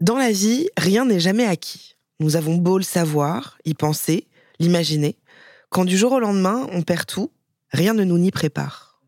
Dans 0.00 0.18
la 0.18 0.30
vie, 0.30 0.68
rien 0.76 1.06
n'est 1.06 1.20
jamais 1.20 1.46
acquis. 1.46 1.96
Nous 2.20 2.36
avons 2.36 2.56
beau 2.56 2.76
le 2.76 2.84
savoir, 2.84 3.56
y 3.64 3.72
penser, 3.72 4.26
l'imaginer. 4.58 5.16
Quand 5.70 5.86
du 5.86 5.96
jour 5.96 6.12
au 6.12 6.20
lendemain, 6.20 6.66
on 6.72 6.82
perd 6.82 7.06
tout, 7.06 7.32
rien 7.70 7.94
ne 7.94 8.04
nous 8.04 8.18
n'y 8.18 8.30
prépare. 8.30 9.00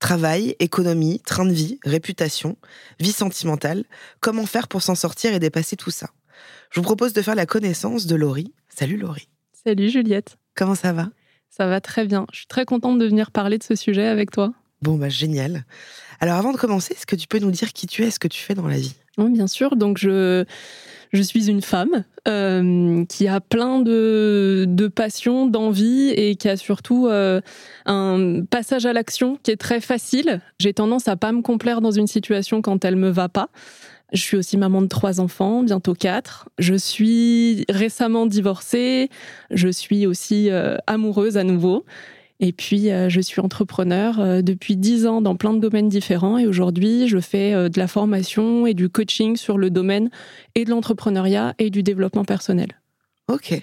Travail, 0.00 0.56
économie, 0.58 1.20
train 1.20 1.46
de 1.46 1.52
vie, 1.52 1.78
réputation, 1.84 2.58
vie 3.00 3.12
sentimentale, 3.12 3.84
comment 4.20 4.44
faire 4.44 4.68
pour 4.68 4.82
s'en 4.82 4.94
sortir 4.94 5.32
et 5.32 5.38
dépasser 5.38 5.76
tout 5.76 5.90
ça? 5.90 6.10
Je 6.70 6.80
vous 6.80 6.84
propose 6.84 7.14
de 7.14 7.22
faire 7.22 7.34
la 7.34 7.46
connaissance 7.46 8.04
de 8.06 8.14
Laurie. 8.14 8.52
Salut 8.68 8.98
Laurie. 8.98 9.28
Salut 9.64 9.88
Juliette. 9.88 10.36
Comment 10.54 10.74
ça 10.74 10.92
va? 10.92 11.08
Ça 11.48 11.66
va 11.66 11.80
très 11.80 12.04
bien. 12.04 12.26
Je 12.30 12.40
suis 12.40 12.46
très 12.46 12.66
contente 12.66 12.98
de 12.98 13.06
venir 13.06 13.30
parler 13.30 13.56
de 13.56 13.62
ce 13.62 13.74
sujet 13.74 14.06
avec 14.06 14.30
toi. 14.30 14.52
Bon, 14.82 14.98
bah 14.98 15.08
génial. 15.08 15.64
Alors 16.20 16.36
avant 16.36 16.52
de 16.52 16.58
commencer, 16.58 16.92
est-ce 16.92 17.06
que 17.06 17.16
tu 17.16 17.26
peux 17.26 17.38
nous 17.38 17.50
dire 17.50 17.72
qui 17.72 17.86
tu 17.86 18.02
es, 18.02 18.10
ce 18.10 18.18
que 18.18 18.28
tu 18.28 18.42
fais 18.42 18.54
dans 18.54 18.68
la 18.68 18.76
vie? 18.76 18.94
Oui, 19.18 19.30
bien 19.30 19.46
sûr. 19.46 19.76
Donc 19.76 19.98
je, 19.98 20.44
je 21.12 21.22
suis 21.22 21.48
une 21.48 21.62
femme 21.62 22.04
euh, 22.26 23.04
qui 23.06 23.28
a 23.28 23.40
plein 23.40 23.80
de, 23.80 24.64
de 24.68 24.88
passions, 24.88 25.46
d'envies 25.46 26.10
et 26.10 26.36
qui 26.36 26.48
a 26.48 26.56
surtout 26.56 27.06
euh, 27.06 27.40
un 27.86 28.42
passage 28.50 28.86
à 28.86 28.92
l'action 28.92 29.38
qui 29.42 29.50
est 29.50 29.56
très 29.56 29.80
facile. 29.80 30.40
J'ai 30.58 30.74
tendance 30.74 31.06
à 31.06 31.16
pas 31.16 31.32
me 31.32 31.42
complaire 31.42 31.80
dans 31.80 31.92
une 31.92 32.08
situation 32.08 32.62
quand 32.62 32.84
elle 32.84 32.96
me 32.96 33.10
va 33.10 33.28
pas. 33.28 33.50
Je 34.12 34.20
suis 34.20 34.36
aussi 34.36 34.56
maman 34.56 34.82
de 34.82 34.86
trois 34.86 35.20
enfants, 35.20 35.62
bientôt 35.62 35.94
quatre. 35.94 36.48
Je 36.58 36.74
suis 36.74 37.64
récemment 37.68 38.26
divorcée. 38.26 39.10
Je 39.50 39.68
suis 39.68 40.06
aussi 40.06 40.50
euh, 40.50 40.76
amoureuse 40.86 41.36
à 41.36 41.42
nouveau. 41.42 41.84
Et 42.40 42.52
puis, 42.52 42.90
euh, 42.90 43.08
je 43.08 43.20
suis 43.20 43.40
entrepreneur 43.40 44.18
euh, 44.18 44.42
depuis 44.42 44.76
dix 44.76 45.06
ans 45.06 45.22
dans 45.22 45.36
plein 45.36 45.54
de 45.54 45.60
domaines 45.60 45.88
différents. 45.88 46.36
Et 46.38 46.46
aujourd'hui, 46.46 47.08
je 47.08 47.18
fais 47.18 47.54
euh, 47.54 47.68
de 47.68 47.78
la 47.78 47.86
formation 47.86 48.66
et 48.66 48.74
du 48.74 48.88
coaching 48.88 49.36
sur 49.36 49.56
le 49.56 49.70
domaine 49.70 50.10
et 50.54 50.64
de 50.64 50.70
l'entrepreneuriat 50.70 51.54
et 51.58 51.70
du 51.70 51.82
développement 51.82 52.24
personnel. 52.24 52.68
Ok. 53.28 53.54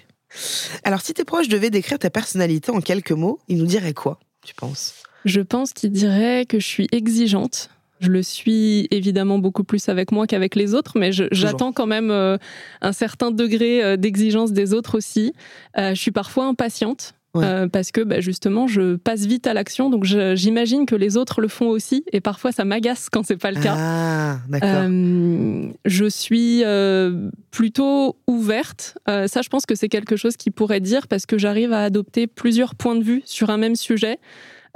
Alors, 0.84 1.02
si 1.02 1.12
tes 1.12 1.24
proches 1.24 1.48
devaient 1.48 1.70
décrire 1.70 1.98
ta 1.98 2.08
personnalité 2.08 2.72
en 2.72 2.80
quelques 2.80 3.12
mots, 3.12 3.38
ils 3.48 3.58
nous 3.58 3.66
diraient 3.66 3.92
quoi, 3.92 4.18
tu 4.42 4.54
penses? 4.54 4.94
Je 5.26 5.42
pense 5.42 5.74
qu'ils 5.74 5.92
diraient 5.92 6.46
que 6.46 6.58
je 6.58 6.66
suis 6.66 6.88
exigeante. 6.92 7.68
Je 8.00 8.08
le 8.08 8.22
suis 8.22 8.88
évidemment 8.90 9.38
beaucoup 9.38 9.62
plus 9.62 9.88
avec 9.88 10.10
moi 10.10 10.26
qu'avec 10.26 10.56
les 10.56 10.74
autres, 10.74 10.98
mais 10.98 11.12
j'attends 11.12 11.72
quand 11.72 11.86
même 11.86 12.10
un 12.10 12.92
certain 12.92 13.30
degré 13.30 13.96
d'exigence 13.96 14.50
des 14.50 14.74
autres 14.74 14.98
aussi. 14.98 15.32
Je 15.76 15.94
suis 15.94 16.10
parfois 16.10 16.46
impatiente. 16.46 17.14
Ouais. 17.34 17.44
euh, 17.46 17.66
parce 17.66 17.92
que 17.92 18.02
bah, 18.02 18.20
justement, 18.20 18.66
je 18.66 18.96
passe 18.96 19.24
vite 19.24 19.46
à 19.46 19.54
l'action, 19.54 19.88
donc 19.88 20.04
j'imagine 20.04 20.84
que 20.84 20.94
les 20.94 21.16
autres 21.16 21.40
le 21.40 21.48
font 21.48 21.68
aussi, 21.68 22.04
et 22.12 22.20
parfois 22.20 22.52
ça 22.52 22.64
m'agace 22.66 23.08
quand 23.10 23.24
c'est 23.24 23.38
pas 23.38 23.50
le 23.52 23.60
cas. 23.62 23.74
Ah, 23.76 24.38
d'accord. 24.50 24.68
Euh, 24.70 25.68
je 25.86 26.04
suis 26.04 26.62
euh, 26.64 27.30
plutôt 27.50 28.16
ouverte. 28.26 28.98
Euh, 29.08 29.28
ça, 29.28 29.40
je 29.40 29.48
pense 29.48 29.64
que 29.64 29.74
c'est 29.74 29.88
quelque 29.88 30.16
chose 30.16 30.36
qui 30.36 30.50
pourrait 30.50 30.80
dire 30.80 31.08
parce 31.08 31.24
que 31.24 31.38
j'arrive 31.38 31.72
à 31.72 31.82
adopter 31.84 32.26
plusieurs 32.26 32.74
points 32.74 32.96
de 32.96 33.02
vue 33.02 33.22
sur 33.24 33.48
un 33.48 33.56
même 33.56 33.76
sujet. 33.76 34.18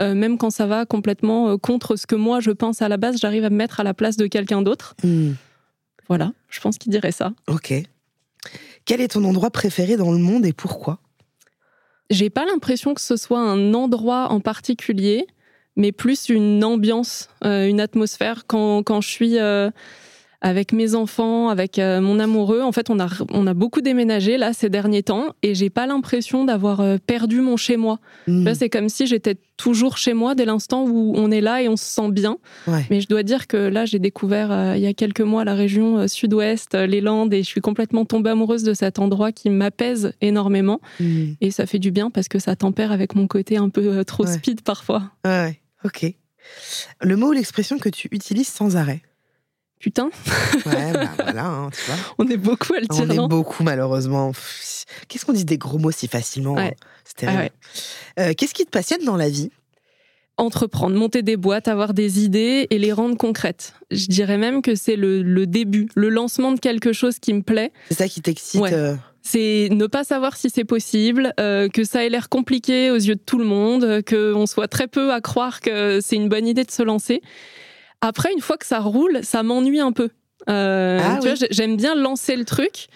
Même 0.00 0.37
quand 0.37 0.50
ça 0.50 0.67
va 0.67 0.84
complètement 0.84 1.56
contre 1.56 1.97
ce 1.97 2.06
que 2.06 2.15
moi 2.17 2.38
je 2.41 2.50
pense 2.50 2.83
à 2.83 2.88
la 2.88 2.99
base, 2.99 3.17
j'arrive 3.19 3.44
à 3.47 3.50
me 3.50 3.56
mettre 3.56 3.81
à 3.81 3.83
la 3.83 3.94
place 3.94 4.19
de 4.19 4.27
quelqu'un 4.27 4.61
d'autre. 4.61 4.94
Hmm, 5.03 5.33
Voilà, 6.06 6.33
je 6.50 6.61
pense 6.61 6.77
qu'il 6.77 6.93
dirait 6.93 7.12
ça. 7.12 7.33
ok. 7.49 7.73
Quel 8.84 9.00
est 9.00 9.09
ton 9.09 9.25
endroit 9.25 9.50
préféré 9.50 9.97
dans 9.97 10.12
le 10.12 10.19
monde 10.19 10.44
et 10.44 10.53
pourquoi? 10.53 10.99
J'ai 12.11 12.31
pas 12.31 12.44
l'impression 12.44 12.94
que 12.94 13.00
ce 13.00 13.17
soit 13.17 13.41
un 13.41 13.75
endroit 13.75 14.31
en 14.31 14.41
particulier, 14.41 15.27
mais 15.77 15.93
plus 15.93 16.28
une 16.28 16.62
ambiance, 16.65 17.28
euh, 17.44 17.67
une 17.67 17.81
atmosphère. 17.81 18.44
Quand, 18.47 18.83
quand 18.83 19.00
je 19.00 19.09
suis 19.09 19.39
euh, 19.39 19.71
avec 20.41 20.73
mes 20.73 20.95
enfants, 20.95 21.49
avec 21.49 21.79
euh, 21.79 22.01
mon 22.01 22.19
amoureux, 22.19 22.61
en 22.63 22.73
fait, 22.73 22.91
on 22.91 22.99
a, 23.01 23.09
on 23.33 23.47
a 23.47 23.55
beaucoup 23.55 23.81
déménagé 23.81 24.37
là 24.39 24.53
ces 24.53 24.69
derniers 24.69 25.03
temps 25.03 25.27
et 25.43 25.55
j'ai 25.55 25.71
pas 25.71 25.87
l'impression 25.87 26.45
d'avoir 26.45 26.81
euh, 26.81 26.99
perdu 27.05 27.41
mon 27.41 27.57
chez 27.57 27.77
moi. 27.77 27.99
Là, 28.27 28.55
c'est 28.55 28.69
comme 28.69 28.89
si 28.89 29.07
j'étais 29.07 29.37
toujours 29.57 29.97
chez 29.97 30.13
moi 30.13 30.35
dès 30.35 30.45
l'instant 30.45 30.85
où 30.85 31.15
on 31.17 31.31
est 31.31 31.41
là 31.41 31.63
et 31.63 31.69
on 31.69 31.77
se 31.77 31.85
sent 31.85 32.11
bien. 32.11 32.37
ouais. 32.67 32.85
Mais 32.91 33.01
je 33.01 33.09
dois 33.09 33.23
dire 33.23 33.47
que 33.47 33.57
là, 33.57 33.85
j'ai 33.87 33.99
découvert 33.99 34.51
euh, 34.53 34.75
il 34.77 34.83
y 34.83 34.87
a 34.87 34.93
quelques 34.95 35.21
mois 35.23 35.45
la 35.45 35.55
région 35.55 35.99
euh, 35.99 36.09
sud-ouest, 36.09 36.75
euh, 36.75 36.87
les 36.87 37.01
Landes, 37.01 37.33
et 37.33 37.43
je 37.43 37.47
suis 37.49 37.61
complètement 37.61 38.05
tombée 38.05 38.31
amoureuse 38.31 38.63
de 38.65 38.75
cet 38.75 38.99
endroit 38.99 39.33
qui 39.33 39.49
m'apaise 39.49 40.13
énormément. 40.21 40.81
Hmm, 41.01 41.33
Et 41.41 41.51
ça 41.51 41.67
fait 41.67 41.79
du 41.79 41.91
bien 41.91 42.11
parce 42.11 42.29
que 42.29 42.39
ça 42.39 42.57
tempère 42.57 42.93
avec 42.93 43.15
mon 43.15 43.27
côté 43.27 43.57
un 43.57 43.69
peu 43.71 44.05
trop 44.05 44.25
Ouais. 44.27 44.33
speed 44.33 44.61
parfois. 44.63 45.05
ouais, 45.25 45.61
ok. 45.85 46.13
Le 47.01 47.17
mot 47.17 47.29
ou 47.29 47.33
l'expression 47.33 47.79
que 47.79 47.89
tu 47.89 48.09
utilises 48.13 48.49
sans 48.49 48.77
arrêt? 48.77 49.01
Putain, 49.78 50.10
Ouais, 50.64 50.92
bah 50.92 51.09
voilà, 51.19 51.44
hein, 51.47 51.70
tu 51.70 51.91
vois. 51.91 51.97
on 52.19 52.26
est 52.28 52.37
beaucoup 52.38 52.72
à 52.75 52.81
le 52.81 52.87
dire, 52.87 53.04
On 53.06 53.10
est 53.10 53.28
beaucoup, 53.28 53.62
malheureusement. 53.62 54.32
Qu'est-ce 55.09 55.25
qu'on 55.26 55.32
dit 55.34 55.44
des 55.44 55.59
gros 55.59 55.78
mots 55.78 55.91
si 55.91 56.09
facilement 56.09 56.54
Ouais. 56.54 56.69
hein? 56.81 56.87
C'est 57.04 57.16
terrible. 57.19 57.38
Ah 57.38 58.20
ouais. 58.22 58.31
Euh, 58.31 58.32
Qu'est-ce 58.37 58.54
qui 58.54 58.64
te 58.64 58.70
passionne 58.70 59.04
dans 59.04 59.16
la 59.16 59.28
vie? 59.28 59.50
Entreprendre, 60.38 60.97
monter 60.97 61.22
des 61.22 61.37
boîtes, 61.38 61.66
avoir 61.69 61.94
des 61.94 62.22
idées 62.25 62.66
et 62.69 62.78
les 62.78 62.92
rendre 62.92 63.16
concrètes. 63.16 63.75
Je 63.91 64.06
dirais 64.06 64.37
même 64.37 64.60
que 64.60 64.75
c'est 64.75 64.97
le, 64.97 65.22
le 65.22 65.47
début, 65.47 65.88
le 65.94 66.10
lancement 66.10 66.53
de 66.53 66.58
quelque 66.60 66.93
chose 66.93 67.19
qui 67.19 67.32
me 67.32 67.41
plaît. 67.43 67.72
C'est 67.88 67.94
ça 67.98 68.08
qui 68.08 68.20
t'excite 68.20 68.60
Ouais. 68.60 68.72
euh, 68.75 68.94
C'est 69.22 69.69
ne 69.70 69.87
pas 69.87 70.04
savoir 70.04 70.37
si 70.37 70.50
c'est 70.50 70.64
possible, 70.64 71.32
euh, 71.41 71.69
que 71.69 71.84
ça 71.84 72.05
ait 72.05 72.11
l'air 72.11 72.29
compliqué 72.29 72.90
aux 72.90 72.96
yeux 72.96 73.14
de 73.14 73.20
tout 73.25 73.38
le 73.38 73.46
monde, 73.46 74.02
qu'on 74.06 74.44
soit 74.46 74.69
très 74.69 74.88
peu 74.88 75.11
à 75.12 75.22
croire 75.22 75.61
que 75.62 76.00
c'est 76.02 76.17
une 76.17 76.29
bonne 76.29 76.46
idée 76.46 76.64
de 76.64 76.70
se 76.70 76.82
lancer. 76.82 77.22
Après, 78.00 78.32
une 78.32 78.40
fois 78.40 78.56
que 78.56 78.66
ça 78.66 78.81
roule, 78.81 79.20
ça 79.22 79.43
m'ennuie 79.43 79.81
un 79.81 79.93
peu. 79.93 80.10
Euh, 80.48 81.00
Ah 81.02 81.16
tu 81.20 81.22
oui. 81.22 81.26
vois, 81.28 81.34
j'ai- 81.34 81.48
j'aime 81.50 81.76
bien 81.76 81.94
lancer 81.94 82.37
le 82.37 82.44
truc 82.44 82.87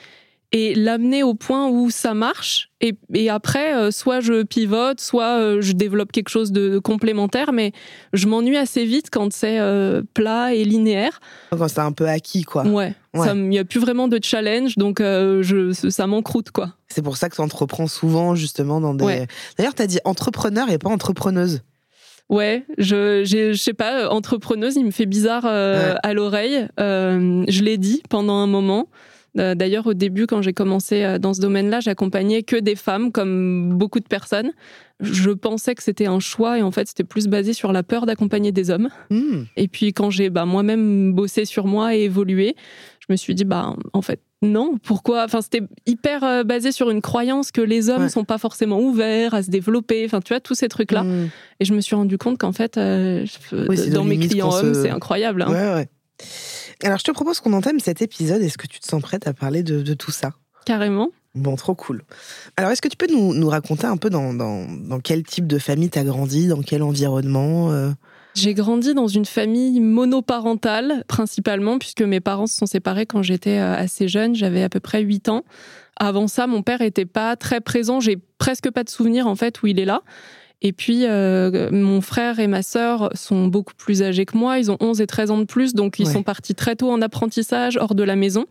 et 0.52 0.74
l'amener 0.74 1.22
au 1.22 1.34
point 1.34 1.68
où 1.68 1.90
ça 1.90 2.12
marche. 2.12 2.70
Et, 2.80 2.94
et 3.14 3.30
après, 3.30 3.74
euh, 3.74 3.90
soit 3.92 4.20
je 4.20 4.42
pivote, 4.42 5.00
soit 5.00 5.38
euh, 5.38 5.60
je 5.60 5.72
développe 5.72 6.10
quelque 6.12 6.28
chose 6.28 6.50
de 6.52 6.78
complémentaire, 6.78 7.52
mais 7.52 7.72
je 8.12 8.26
m'ennuie 8.26 8.56
assez 8.56 8.84
vite 8.84 9.08
quand 9.12 9.32
c'est 9.32 9.58
euh, 9.60 10.02
plat 10.14 10.52
et 10.54 10.64
linéaire. 10.64 11.20
quand 11.50 11.68
c'est 11.68 11.78
un 11.80 11.92
peu 11.92 12.06
acquis, 12.08 12.42
quoi. 12.42 12.64
Ouais, 12.66 12.94
Ouais. 13.14 13.28
il 13.34 13.48
n'y 13.48 13.58
a 13.58 13.64
plus 13.64 13.80
vraiment 13.80 14.06
de 14.08 14.18
challenge, 14.22 14.76
donc 14.76 14.98
je, 15.00 15.72
ça 15.72 16.06
m'encroute, 16.06 16.50
quoi. 16.50 16.74
C'est 16.88 17.02
pour 17.02 17.16
ça 17.16 17.28
que 17.28 17.36
tu 17.36 17.40
entreprends 17.40 17.86
souvent, 17.86 18.34
justement, 18.34 18.80
dans 18.80 18.94
des. 18.94 19.04
Ouais. 19.04 19.26
D'ailleurs, 19.56 19.74
tu 19.74 19.82
as 19.82 19.86
dit 19.86 19.98
entrepreneur 20.04 20.68
et 20.70 20.78
pas 20.78 20.90
entrepreneuse. 20.90 21.62
Ouais, 22.30 22.64
je, 22.78 23.24
je 23.24 23.52
sais 23.54 23.74
pas, 23.74 24.04
euh, 24.04 24.08
entrepreneuse, 24.08 24.76
il 24.76 24.86
me 24.86 24.90
fait 24.92 25.04
bizarre 25.06 25.44
euh, 25.46 25.92
Ouais. 25.94 25.98
à 26.02 26.14
l'oreille. 26.14 26.66
Euh, 26.78 27.44
je 27.48 27.62
l'ai 27.62 27.76
dit 27.76 28.02
pendant 28.08 28.36
un 28.36 28.46
moment, 28.46 28.88
Euh, 29.38 29.54
D'ailleurs, 29.54 29.86
au 29.86 29.94
début, 29.94 30.26
quand 30.26 30.42
j'ai 30.42 30.52
commencé 30.52 31.16
dans 31.20 31.34
ce 31.34 31.40
domaine-là, 31.40 31.78
j'accompagnais 31.78 32.42
que 32.42 32.56
des 32.56 32.74
femmes, 32.74 33.12
comme 33.12 33.70
beaucoup 33.78 34.00
de 34.00 34.08
personnes. 34.08 34.50
Je 34.98 35.30
pensais 35.30 35.76
que 35.76 35.84
c'était 35.84 36.06
un 36.08 36.18
choix 36.18 36.58
et 36.58 36.62
en 36.62 36.72
fait, 36.72 36.88
c'était 36.88 37.04
plus 37.04 37.28
basé 37.28 37.52
sur 37.52 37.72
la 37.72 37.84
peur 37.84 38.06
d'accompagner 38.06 38.50
des 38.50 38.70
hommes. 38.70 38.88
Hmm. 39.10 39.44
Et 39.56 39.68
puis, 39.68 39.92
quand 39.92 40.10
j'ai 40.10 40.30
bah, 40.30 40.46
moi-même 40.46 41.12
bossé 41.12 41.44
sur 41.44 41.66
moi 41.68 41.94
et 41.94 42.02
évolué, 42.02 42.56
je 42.98 43.06
me 43.12 43.16
suis 43.16 43.34
dit, 43.36 43.44
bah, 43.44 43.76
en 43.92 44.02
fait, 44.02 44.20
non, 44.42 44.76
pourquoi? 44.82 45.24
Enfin, 45.24 45.42
c'était 45.42 45.62
hyper 45.86 46.24
euh, 46.24 46.44
basé 46.44 46.72
sur 46.72 46.90
une 46.90 47.02
croyance 47.02 47.50
que 47.52 47.60
les 47.60 47.90
hommes 47.90 48.02
Ouais. 48.04 48.08
sont 48.08 48.24
pas 48.24 48.38
forcément 48.38 48.80
ouverts 48.80 49.34
à 49.34 49.42
se 49.42 49.50
développer. 49.50 50.04
Enfin, 50.06 50.20
tu 50.20 50.32
vois, 50.32 50.40
tous 50.40 50.54
ces 50.54 50.68
trucs-là. 50.68 51.02
Hmm. 51.04 51.28
Et 51.60 51.64
je 51.64 51.74
me 51.74 51.80
suis 51.80 51.94
rendu 51.94 52.16
compte 52.18 52.38
qu'en 52.38 52.52
fait, 52.52 52.78
euh, 52.78 53.26
je- 53.26 53.68
Oui, 53.68 53.90
dans 53.90 54.04
mes 54.04 54.18
clients 54.18 54.50
se- 54.50 54.64
hommes, 54.64 54.74
c'est 54.74 54.90
incroyable. 54.90 55.42
hein. 55.42 55.50
Ouais, 55.50 55.74
ouais. 55.74 55.88
Alors, 56.82 56.98
je 56.98 57.04
te 57.04 57.10
propose 57.10 57.40
qu'on 57.40 57.52
entame 57.52 57.78
cet 57.80 58.00
épisode. 58.02 58.40
Est-ce 58.42 58.56
que 58.58 58.66
tu 58.66 58.80
te 58.80 58.86
sens 58.86 59.02
prête 59.02 59.26
à 59.26 59.34
parler 59.34 59.62
de, 59.62 59.82
de 59.82 59.94
tout 59.94 60.10
ça? 60.10 60.32
Carrément. 60.64 61.10
Bon, 61.34 61.54
trop 61.56 61.74
cool. 61.74 62.02
Alors, 62.56 62.70
est-ce 62.72 62.82
que 62.82 62.88
tu 62.88 62.96
peux 62.96 63.06
nous, 63.06 63.34
nous 63.34 63.48
raconter 63.48 63.86
un 63.86 63.96
peu 63.96 64.10
dans, 64.10 64.34
dans, 64.34 64.66
dans 64.66 64.98
quel 65.00 65.22
type 65.22 65.46
de 65.46 65.58
famille 65.58 65.88
t'as 65.90 66.02
grandi, 66.04 66.48
dans 66.48 66.60
quel 66.62 66.82
environnement 66.82 67.70
euh? 67.72 67.90
J'ai 68.34 68.54
grandi 68.54 68.94
dans 68.94 69.08
une 69.08 69.24
famille 69.24 69.80
monoparentale, 69.80 71.04
principalement, 71.08 71.78
puisque 71.78 72.02
mes 72.02 72.20
parents 72.20 72.46
se 72.46 72.56
sont 72.56 72.66
séparés 72.66 73.06
quand 73.06 73.22
j'étais 73.22 73.58
euh, 73.58 73.74
assez 73.74 74.08
jeune. 74.08 74.34
J'avais 74.34 74.62
à 74.62 74.68
peu 74.68 74.80
près 74.80 75.02
8 75.02 75.28
ans. 75.28 75.44
Avant 75.96 76.28
ça, 76.28 76.46
mon 76.46 76.62
père 76.62 76.80
était 76.80 77.06
pas 77.06 77.36
très 77.36 77.60
présent. 77.60 78.00
J'ai 78.00 78.18
presque 78.38 78.70
pas 78.70 78.84
de 78.84 78.88
souvenir, 78.90 79.26
en 79.26 79.34
fait, 79.34 79.62
où 79.62 79.66
il 79.66 79.78
est 79.80 79.84
là. 79.84 80.02
Et 80.62 80.72
puis, 80.74 81.06
euh, 81.06 81.70
mon 81.72 82.02
frère 82.02 82.38
et 82.38 82.46
ma 82.46 82.62
sœur 82.62 83.08
sont 83.14 83.46
beaucoup 83.46 83.72
plus 83.74 84.02
âgés 84.02 84.26
que 84.26 84.36
moi. 84.36 84.58
Ils 84.58 84.70
ont 84.70 84.76
11 84.78 85.00
et 85.00 85.06
13 85.06 85.30
ans 85.30 85.38
de 85.38 85.44
plus, 85.44 85.72
donc 85.72 85.98
ils 85.98 86.06
Ouais. 86.06 86.12
sont 86.12 86.22
partis 86.22 86.54
très 86.54 86.76
tôt 86.76 86.90
en 86.90 87.00
apprentissage 87.00 87.78
hors 87.78 87.94
de 87.94 88.02
la 88.02 88.14
maison. 88.14 88.44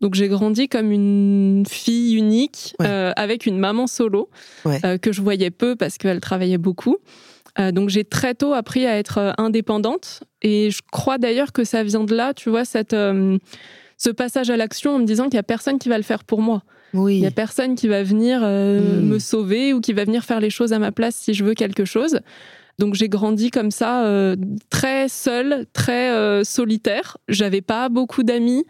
Donc, 0.00 0.14
j'ai 0.14 0.28
grandi 0.28 0.68
comme 0.68 0.92
une 0.92 1.64
fille 1.68 2.14
unique, 2.14 2.74
Ouais. 2.78 2.86
euh, 2.88 3.12
avec 3.16 3.46
une 3.46 3.58
maman 3.58 3.88
solo, 3.88 4.30
Ouais. 4.64 4.80
euh, 4.84 4.96
que 4.96 5.10
je 5.12 5.20
voyais 5.22 5.50
peu 5.50 5.74
parce 5.74 5.98
qu'elle 5.98 6.20
travaillait 6.20 6.56
beaucoup. 6.58 6.98
Euh, 7.58 7.72
donc, 7.72 7.88
j'ai 7.88 8.04
très 8.04 8.34
tôt 8.34 8.52
appris 8.54 8.86
à 8.86 8.96
être 8.98 9.18
euh, 9.18 9.32
indépendante. 9.38 10.20
Et 10.42 10.70
je 10.70 10.80
crois 10.92 11.18
d'ailleurs 11.18 11.52
que 11.52 11.64
ça 11.64 11.82
vient 11.82 12.04
de 12.04 12.14
là, 12.14 12.34
tu 12.34 12.50
vois, 12.50 12.64
cette, 12.64 12.92
euh, 12.92 13.38
ce 13.96 14.10
passage 14.10 14.50
à 14.50 14.56
l'action 14.56 14.96
en 14.96 14.98
me 14.98 15.04
disant 15.06 15.24
qu'il 15.24 15.34
n'y 15.34 15.38
a 15.40 15.42
personne 15.44 15.78
qui 15.78 15.88
va 15.88 15.96
le 15.96 16.02
faire 16.04 16.24
pour 16.24 16.42
moi. 16.42 16.62
Il 16.92 17.00
Oui. 17.00 17.20
n'y 17.20 17.26
a 17.26 17.30
personne 17.30 17.74
qui 17.74 17.88
va 17.88 18.02
venir 18.02 18.40
euh, 18.42 19.00
Mm. 19.00 19.06
me 19.08 19.18
sauver 19.18 19.72
ou 19.72 19.80
qui 19.80 19.92
va 19.92 20.04
venir 20.04 20.24
faire 20.24 20.40
les 20.40 20.50
choses 20.50 20.72
à 20.72 20.78
ma 20.78 20.92
place 20.92 21.16
si 21.16 21.34
je 21.34 21.44
veux 21.44 21.54
quelque 21.54 21.84
chose. 21.84 22.20
Donc 22.78 22.94
j'ai 22.94 23.08
grandi 23.08 23.50
comme 23.50 23.70
ça, 23.70 24.04
très 24.68 25.08
seule, 25.08 25.64
très 25.72 26.44
solitaire. 26.44 27.16
J'avais 27.26 27.62
pas 27.62 27.88
beaucoup 27.88 28.22
d'amis. 28.22 28.66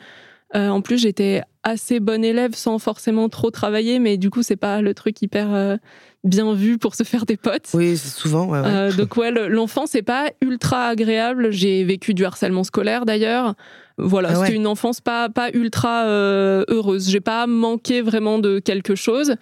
En 0.55 0.81
plus, 0.81 0.99
j'étais 0.99 1.43
assez 1.65 1.99
bonne 1.99 2.25
élève 2.25 2.55
sans 2.55 2.79
forcément 2.79 3.29
trop 3.29 3.51
travailler, 3.51 3.99
mais 3.99 4.17
du 4.17 4.31
coup, 4.31 4.45
c'est 4.45 4.55
pas 4.57 4.81
le 4.81 4.95
truc 4.95 5.21
hyper 5.23 5.79
bien 6.27 6.53
vu 6.55 6.79
pour 6.79 6.95
se 6.95 7.03
faire 7.05 7.25
des 7.27 7.37
potes. 7.37 7.69
Oui, 7.75 7.97
c'est 7.97 8.09
souvent. 8.19 8.47
ouais, 8.47 8.61
ouais. 8.61 8.67
Euh, 8.67 8.93
donc 8.93 9.17
ouais, 9.17 9.31
le- 9.31 9.49
l'enfance 9.49 9.91
c'est 9.93 10.03
pas 10.03 10.31
ultra 10.41 10.89
agréable. 10.89 11.51
J'ai 11.53 11.85
vécu 11.85 12.15
du 12.15 12.25
harcèlement 12.25 12.65
scolaire 12.65 13.07
d'ailleurs. 13.07 13.55
Voilà, 13.99 14.31
Ah 14.33 14.39
ouais. 14.41 14.47
c'était 14.47 14.57
une 14.57 14.67
enfance 14.67 15.01
pas 15.01 15.29
pas 15.29 15.49
ultra 15.55 16.05
euh, 16.07 16.65
heureuse. 16.69 17.09
J'ai 17.09 17.21
pas 17.21 17.47
manqué 17.47 18.03
vraiment 18.03 18.39
de 18.39 18.59
quelque 18.59 18.95
chose. 18.95 19.35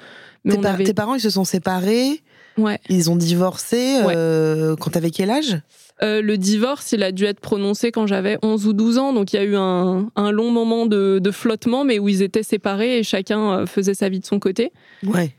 Mais 0.44 0.52
tes, 0.52 0.58
on 0.58 0.62
par- 0.62 0.74
avait 0.74 0.84
tes 0.84 0.94
parents, 0.94 1.14
ils 1.14 1.20
se 1.20 1.30
sont 1.30 1.44
séparés, 1.44 2.22
ouais. 2.58 2.78
ils 2.88 3.10
ont 3.10 3.16
divorcé. 3.16 3.96
euh, 4.04 4.76
quand 4.76 4.90
t'avais 4.90 5.10
quel 5.10 5.30
âge? 5.30 5.58
Euh, 6.02 6.20
le 6.22 6.36
divorce, 6.36 6.90
il 6.92 7.02
a 7.04 7.12
dû 7.12 7.24
être 7.24 7.38
prononcé 7.40 7.92
quand 7.92 8.06
j'avais 8.08 8.36
11 8.42 8.66
ou 8.66 8.72
12 8.72 8.98
ans, 8.98 9.12
donc 9.12 9.32
il 9.32 9.36
y 9.36 9.38
a 9.38 9.44
eu 9.44 9.54
un, 9.56 10.10
un 10.16 10.30
long 10.32 10.50
moment 10.50 10.86
de, 10.86 11.20
de 11.22 11.30
flottement, 11.30 11.84
mais 11.84 11.98
où 12.00 12.08
ils 12.08 12.20
étaient 12.20 12.42
séparés 12.42 12.98
et 12.98 13.02
chacun 13.04 13.60
euh, 13.60 13.66
faisait 13.66 13.94
sa 13.94 14.08
vie 14.08 14.18
de 14.20 14.26
son 14.26 14.40
côté. 14.40 14.72
Ouais. 15.06 15.34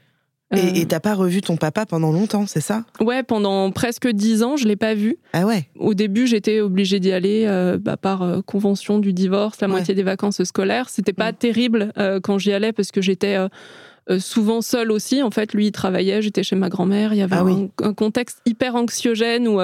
Euh, 0.58 0.72
Et 0.76 0.86
t'as 0.86 1.00
pas 1.00 1.14
revu 1.14 1.42
ton 1.42 1.58
papa 1.58 1.86
pendant 1.86 2.12
longtemps, 2.12 2.46
c'est 2.48 2.62
ça? 2.62 2.84
Ouais, 3.00 3.24
pendant 3.24 3.72
presque 3.72 4.08
10 4.08 4.44
ans, 4.44 4.58
je 4.58 4.68
l'ai 4.68 4.76
pas 4.76 4.94
vu. 4.94 5.18
Ah 5.34 5.46
ouais. 5.46 5.68
Au 5.78 5.94
début, 5.94 6.28
j'étais 6.28 6.62
obligée 6.62 7.00
d'y 7.00 7.12
aller 7.12 7.46
euh, 7.48 7.78
bah, 7.80 7.98
par 7.98 8.22
euh, 8.24 8.42
convention 8.42 9.00
du 9.00 9.14
divorce, 9.14 9.60
la 9.62 9.68
Ouais. 9.68 9.72
moitié 9.74 9.94
des 9.96 10.04
vacances 10.04 10.44
scolaires. 10.44 10.90
C'était 10.90 11.14
pas 11.14 11.32
Mm. 11.32 11.36
terrible 11.36 11.94
euh, 11.98 12.20
quand 12.22 12.38
j'y 12.38 12.52
allais 12.54 12.72
parce 12.74 12.92
que 12.92 13.02
j'étais 13.02 13.38
souvent 14.20 14.62
seule 14.62 14.92
aussi. 14.92 15.24
En 15.24 15.32
fait, 15.32 15.54
lui, 15.54 15.68
il 15.68 15.72
travaillait, 15.72 16.22
j'étais 16.22 16.44
chez 16.44 16.56
ma 16.56 16.70
grand-mère. 16.70 17.14
Il 17.14 17.18
y 17.18 17.22
avait 17.24 17.36
Ah 17.36 17.42
un, 17.42 17.46
oui. 17.46 17.70
un 17.82 17.94
contexte 17.94 18.40
hyper 18.46 18.76
anxiogène 18.76 19.48
où 19.48 19.60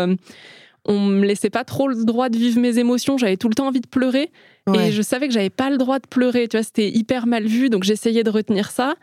on 0.85 0.99
me 0.99 1.25
laissait 1.27 1.51
pas 1.51 1.63
trop 1.63 1.87
le 1.87 2.03
droit 2.05 2.29
de 2.29 2.37
vivre 2.37 2.59
mes 2.59 2.79
émotions. 2.79 3.17
J'avais 3.19 3.37
tout 3.37 3.49
le 3.49 3.53
temps 3.53 3.67
envie 3.67 3.81
de 3.81 3.87
pleurer 3.87 4.31
Ouais. 4.67 4.89
et 4.89 4.91
je 4.91 5.01
savais 5.03 5.27
que 5.27 5.33
j'avais 5.33 5.49
pas 5.51 5.69
le 5.69 5.77
droit 5.77 5.99
de 5.99 6.07
pleurer. 6.07 6.47
Tu 6.47 6.57
vois, 6.57 6.63
c'était 6.63 6.89
hyper 6.89 7.27
mal 7.27 7.45
vu, 7.45 7.69
donc 7.69 7.83
j'essayais 7.83 8.23
de 8.23 8.29
retenir 8.31 8.71
ça. 8.71 8.95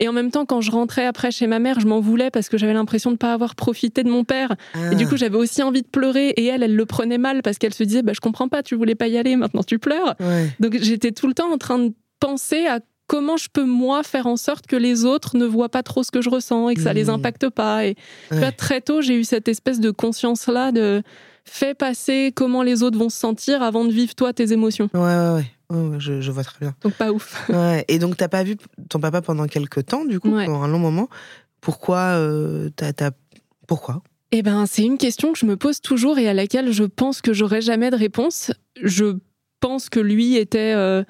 Et 0.00 0.08
en 0.08 0.12
même 0.12 0.30
temps, 0.30 0.46
quand 0.46 0.60
je 0.62 0.70
rentrais 0.70 1.04
après 1.06 1.30
chez 1.30 1.46
ma 1.46 1.58
mère, 1.58 1.78
je 1.78 1.86
m'en 1.86 2.00
voulais 2.00 2.30
parce 2.30 2.48
que 2.48 2.56
j'avais 2.58 2.72
l'impression 2.72 3.10
de 3.12 3.16
pas 3.16 3.32
avoir 3.34 3.54
profité 3.54 4.02
de 4.02 4.08
mon 4.10 4.24
père. 4.24 4.54
Et 4.92 4.96
du 4.96 5.04
Ah. 5.04 5.06
coup, 5.08 5.16
j'avais 5.16 5.36
aussi 5.36 5.62
envie 5.62 5.82
de 5.82 5.86
pleurer. 5.88 6.30
Et 6.30 6.46
elle, 6.46 6.62
elle 6.62 6.74
le 6.74 6.86
prenait 6.86 7.18
mal 7.18 7.42
parce 7.42 7.58
qu'elle 7.58 7.74
se 7.74 7.84
disait 7.84 8.02
bah, 8.02 8.12
Je 8.14 8.20
comprends 8.20 8.48
pas, 8.48 8.62
tu 8.62 8.74
voulais 8.74 8.94
pas 8.94 9.08
y 9.08 9.18
aller, 9.18 9.36
maintenant 9.36 9.62
tu 9.62 9.78
pleures. 9.78 10.14
Ouais. 10.18 10.48
Donc 10.58 10.76
j'étais 10.80 11.12
tout 11.12 11.26
le 11.28 11.34
temps 11.34 11.52
en 11.52 11.58
train 11.58 11.78
de 11.78 11.92
penser 12.18 12.66
à 12.66 12.80
comment 13.06 13.36
je 13.36 13.48
peux, 13.52 13.64
moi, 13.64 14.02
faire 14.04 14.26
en 14.26 14.36
sorte 14.36 14.66
que 14.68 14.76
les 14.76 15.04
autres 15.04 15.36
ne 15.36 15.44
voient 15.44 15.68
pas 15.68 15.82
trop 15.82 16.02
ce 16.04 16.10
que 16.12 16.22
je 16.22 16.30
ressens 16.30 16.68
et 16.70 16.74
que 16.76 16.80
ça 16.80 16.92
les 16.92 17.04
Mhm. 17.04 17.10
impacte 17.10 17.48
pas. 17.50 17.84
Et 17.84 17.96
vois, 18.30 18.52
très 18.52 18.80
tôt, 18.80 19.02
j'ai 19.02 19.16
eu 19.18 19.24
cette 19.24 19.48
espèce 19.48 19.80
de 19.80 19.90
conscience-là 19.90 20.70
de 20.72 21.02
fais 21.44 21.74
passer 21.74 22.32
comment 22.34 22.62
les 22.62 22.82
autres 22.84 22.96
vont 22.98 23.08
se 23.08 23.18
sentir 23.18 23.62
avant 23.64 23.84
de 23.84 23.90
vivre 23.90 24.14
toi 24.14 24.32
tes 24.32 24.52
émotions. 24.52 24.88
Ouais, 24.94 25.00
ouais, 25.00 25.34
ouais. 25.34 25.44
Je, 25.98 26.20
je 26.20 26.30
vois 26.32 26.44
très 26.44 26.58
bien. 26.60 26.74
Donc 26.82 26.94
pas 26.94 27.12
ouf. 27.12 27.48
Ouais. 27.48 27.84
Et 27.88 27.98
donc, 27.98 28.16
t'as 28.16 28.28
pas 28.28 28.42
vu 28.42 28.56
ton 28.88 28.98
papa 29.00 29.22
pendant 29.22 29.46
quelques 29.46 29.86
temps, 29.86 30.04
du 30.04 30.18
coup, 30.20 30.34
Ouais. 30.34 30.46
pendant 30.46 30.62
un 30.62 30.68
long 30.68 30.78
moment? 30.78 31.08
Pourquoi 31.60 31.98
euh, 32.16 32.70
t'as, 32.76 32.92
t'as- 32.92 33.10
Pourquoi? 33.66 34.02
Eh 34.32 34.42
ben, 34.42 34.64
c'est 34.66 34.82
une 34.82 34.98
question 34.98 35.32
que 35.32 35.38
je 35.38 35.46
me 35.46 35.56
pose 35.56 35.80
toujours 35.80 36.18
et 36.18 36.28
à 36.28 36.34
laquelle 36.34 36.72
je 36.72 36.84
pense 36.84 37.20
que 37.20 37.32
j'aurai 37.32 37.60
jamais 37.60 37.90
de 37.90 37.96
réponse. 37.96 38.52
Je 38.82 39.16
pense 39.60 39.88
que 39.88 40.00
lui 40.00 40.36
était. 40.36 40.72
euh, 40.74 41.02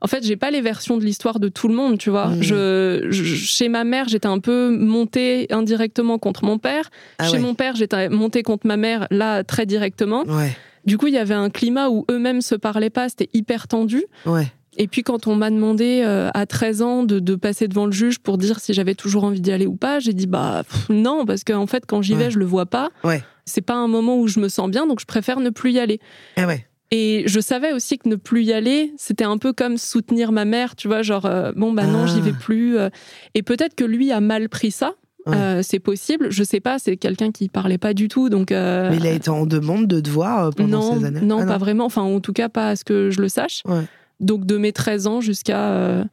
En 0.00 0.06
fait, 0.06 0.24
j'ai 0.24 0.36
pas 0.36 0.52
les 0.52 0.60
versions 0.60 0.96
de 0.96 1.04
l'histoire 1.04 1.40
de 1.40 1.48
tout 1.48 1.66
le 1.66 1.74
monde, 1.74 1.98
tu 1.98 2.08
vois. 2.10 2.30
Je, 2.40 3.06
je- 3.10 3.34
chez 3.34 3.68
ma 3.68 3.82
mère, 3.82 4.06
j'étais 4.08 4.28
un 4.28 4.38
peu 4.38 4.70
montée 4.70 5.46
indirectement 5.50 6.18
contre 6.18 6.44
mon 6.44 6.58
père. 6.58 6.88
Ah 7.18 7.24
chez 7.26 7.32
ouais. 7.32 7.38
mon 7.40 7.54
père, 7.56 7.74
j'étais 7.74 8.08
montée 8.08 8.44
contre 8.44 8.66
ma 8.68 8.76
mère, 8.76 9.08
là, 9.10 9.42
très 9.42 9.66
directement. 9.66 10.24
Ouais, 10.26 10.56
Du 10.84 10.98
coup, 10.98 11.06
il 11.08 11.14
y 11.14 11.18
avait 11.18 11.34
un 11.34 11.50
climat 11.50 11.88
où 11.88 12.04
eux-mêmes 12.10 12.40
se 12.40 12.54
parlaient 12.54 12.90
pas, 12.90 13.08
c'était 13.08 13.28
hyper 13.34 13.68
tendu. 13.68 14.04
ouais. 14.26 14.46
Et 14.80 14.86
puis 14.86 15.02
quand 15.02 15.26
on 15.26 15.34
m'a 15.34 15.50
demandé 15.50 16.02
euh, 16.04 16.30
à 16.34 16.46
13 16.46 16.82
ans 16.82 17.02
de, 17.02 17.18
de 17.18 17.34
passer 17.34 17.66
devant 17.66 17.86
le 17.86 17.90
juge 17.90 18.20
pour 18.20 18.38
dire 18.38 18.60
si 18.60 18.72
j'avais 18.72 18.94
toujours 18.94 19.24
envie 19.24 19.40
d'y 19.40 19.50
aller 19.50 19.66
ou 19.66 19.74
pas, 19.74 19.98
j'ai 19.98 20.12
dit 20.12 20.28
bah 20.28 20.62
pff, 20.68 20.88
non 20.88 21.26
parce 21.26 21.42
qu'en 21.42 21.66
fait 21.66 21.84
quand 21.84 22.00
j'y 22.00 22.14
vais 22.14 22.26
Ouais. 22.26 22.30
je 22.30 22.38
le 22.38 22.44
vois 22.44 22.66
pas. 22.66 22.90
Ouais. 23.02 23.24
C'est 23.44 23.60
pas 23.62 23.74
un 23.74 23.88
moment 23.88 24.20
où 24.20 24.28
je 24.28 24.38
me 24.38 24.48
sens 24.48 24.70
bien 24.70 24.86
donc 24.86 25.00
je 25.00 25.04
préfère 25.06 25.40
ne 25.40 25.50
plus 25.50 25.72
y 25.72 25.80
aller. 25.80 25.98
Ah 26.36 26.46
ouais. 26.46 26.64
Et 26.92 27.24
je 27.26 27.40
savais 27.40 27.72
aussi 27.72 27.98
que 27.98 28.08
ne 28.08 28.14
plus 28.14 28.44
y 28.44 28.52
aller, 28.52 28.92
c'était 28.98 29.24
un 29.24 29.36
peu 29.36 29.52
comme 29.52 29.78
soutenir 29.78 30.30
ma 30.30 30.44
mère, 30.44 30.76
tu 30.76 30.86
vois, 30.86 31.02
genre 31.02 31.26
euh, 31.26 31.50
bon 31.56 31.72
bah 31.72 31.84
non 31.86 32.04
Ah. 32.04 32.06
j'y 32.06 32.20
vais 32.20 32.32
plus. 32.32 32.78
euh. 32.78 32.88
Et 33.34 33.42
peut-être 33.42 33.74
que 33.74 33.84
lui 33.84 34.12
a 34.12 34.20
mal 34.20 34.48
pris 34.48 34.70
ça. 34.70 34.92
Ouais. 35.28 35.36
Euh, 35.36 35.62
c'est 35.62 35.78
possible, 35.78 36.28
je 36.30 36.42
sais 36.42 36.60
pas, 36.60 36.78
c'est 36.78 36.96
quelqu'un 36.96 37.30
qui 37.30 37.48
parlait 37.48 37.78
pas 37.78 37.94
du 37.94 38.08
tout, 38.08 38.28
donc. 38.30 38.50
euh, 38.50 38.90
Mais 38.90 38.96
il 38.96 39.06
a 39.06 39.12
été 39.12 39.28
en 39.30 39.46
demande 39.46 39.86
de 39.86 40.00
te 40.00 40.08
voir 40.10 40.46
euh, 40.46 40.50
pendant 40.50 40.80
non, 40.80 40.98
ces 40.98 41.04
années 41.04 41.20
non, 41.20 41.40
Ah 41.42 41.46
pas 41.46 41.58
vraiment. 41.58 41.84
Enfin, 41.84 42.02
en 42.02 42.20
tout 42.20 42.32
cas, 42.32 42.48
pas 42.48 42.70
à 42.70 42.76
ce 42.76 42.84
que 42.84 43.10
je 43.10 43.20
le 43.20 43.28
sache. 43.28 43.62
Ouais. 43.66 43.82
Donc, 44.20 44.46
de 44.46 44.56
mes 44.56 44.72
13 44.72 45.06
ans 45.06 45.20
jusqu'à 45.20 45.70
euh, 45.70 46.04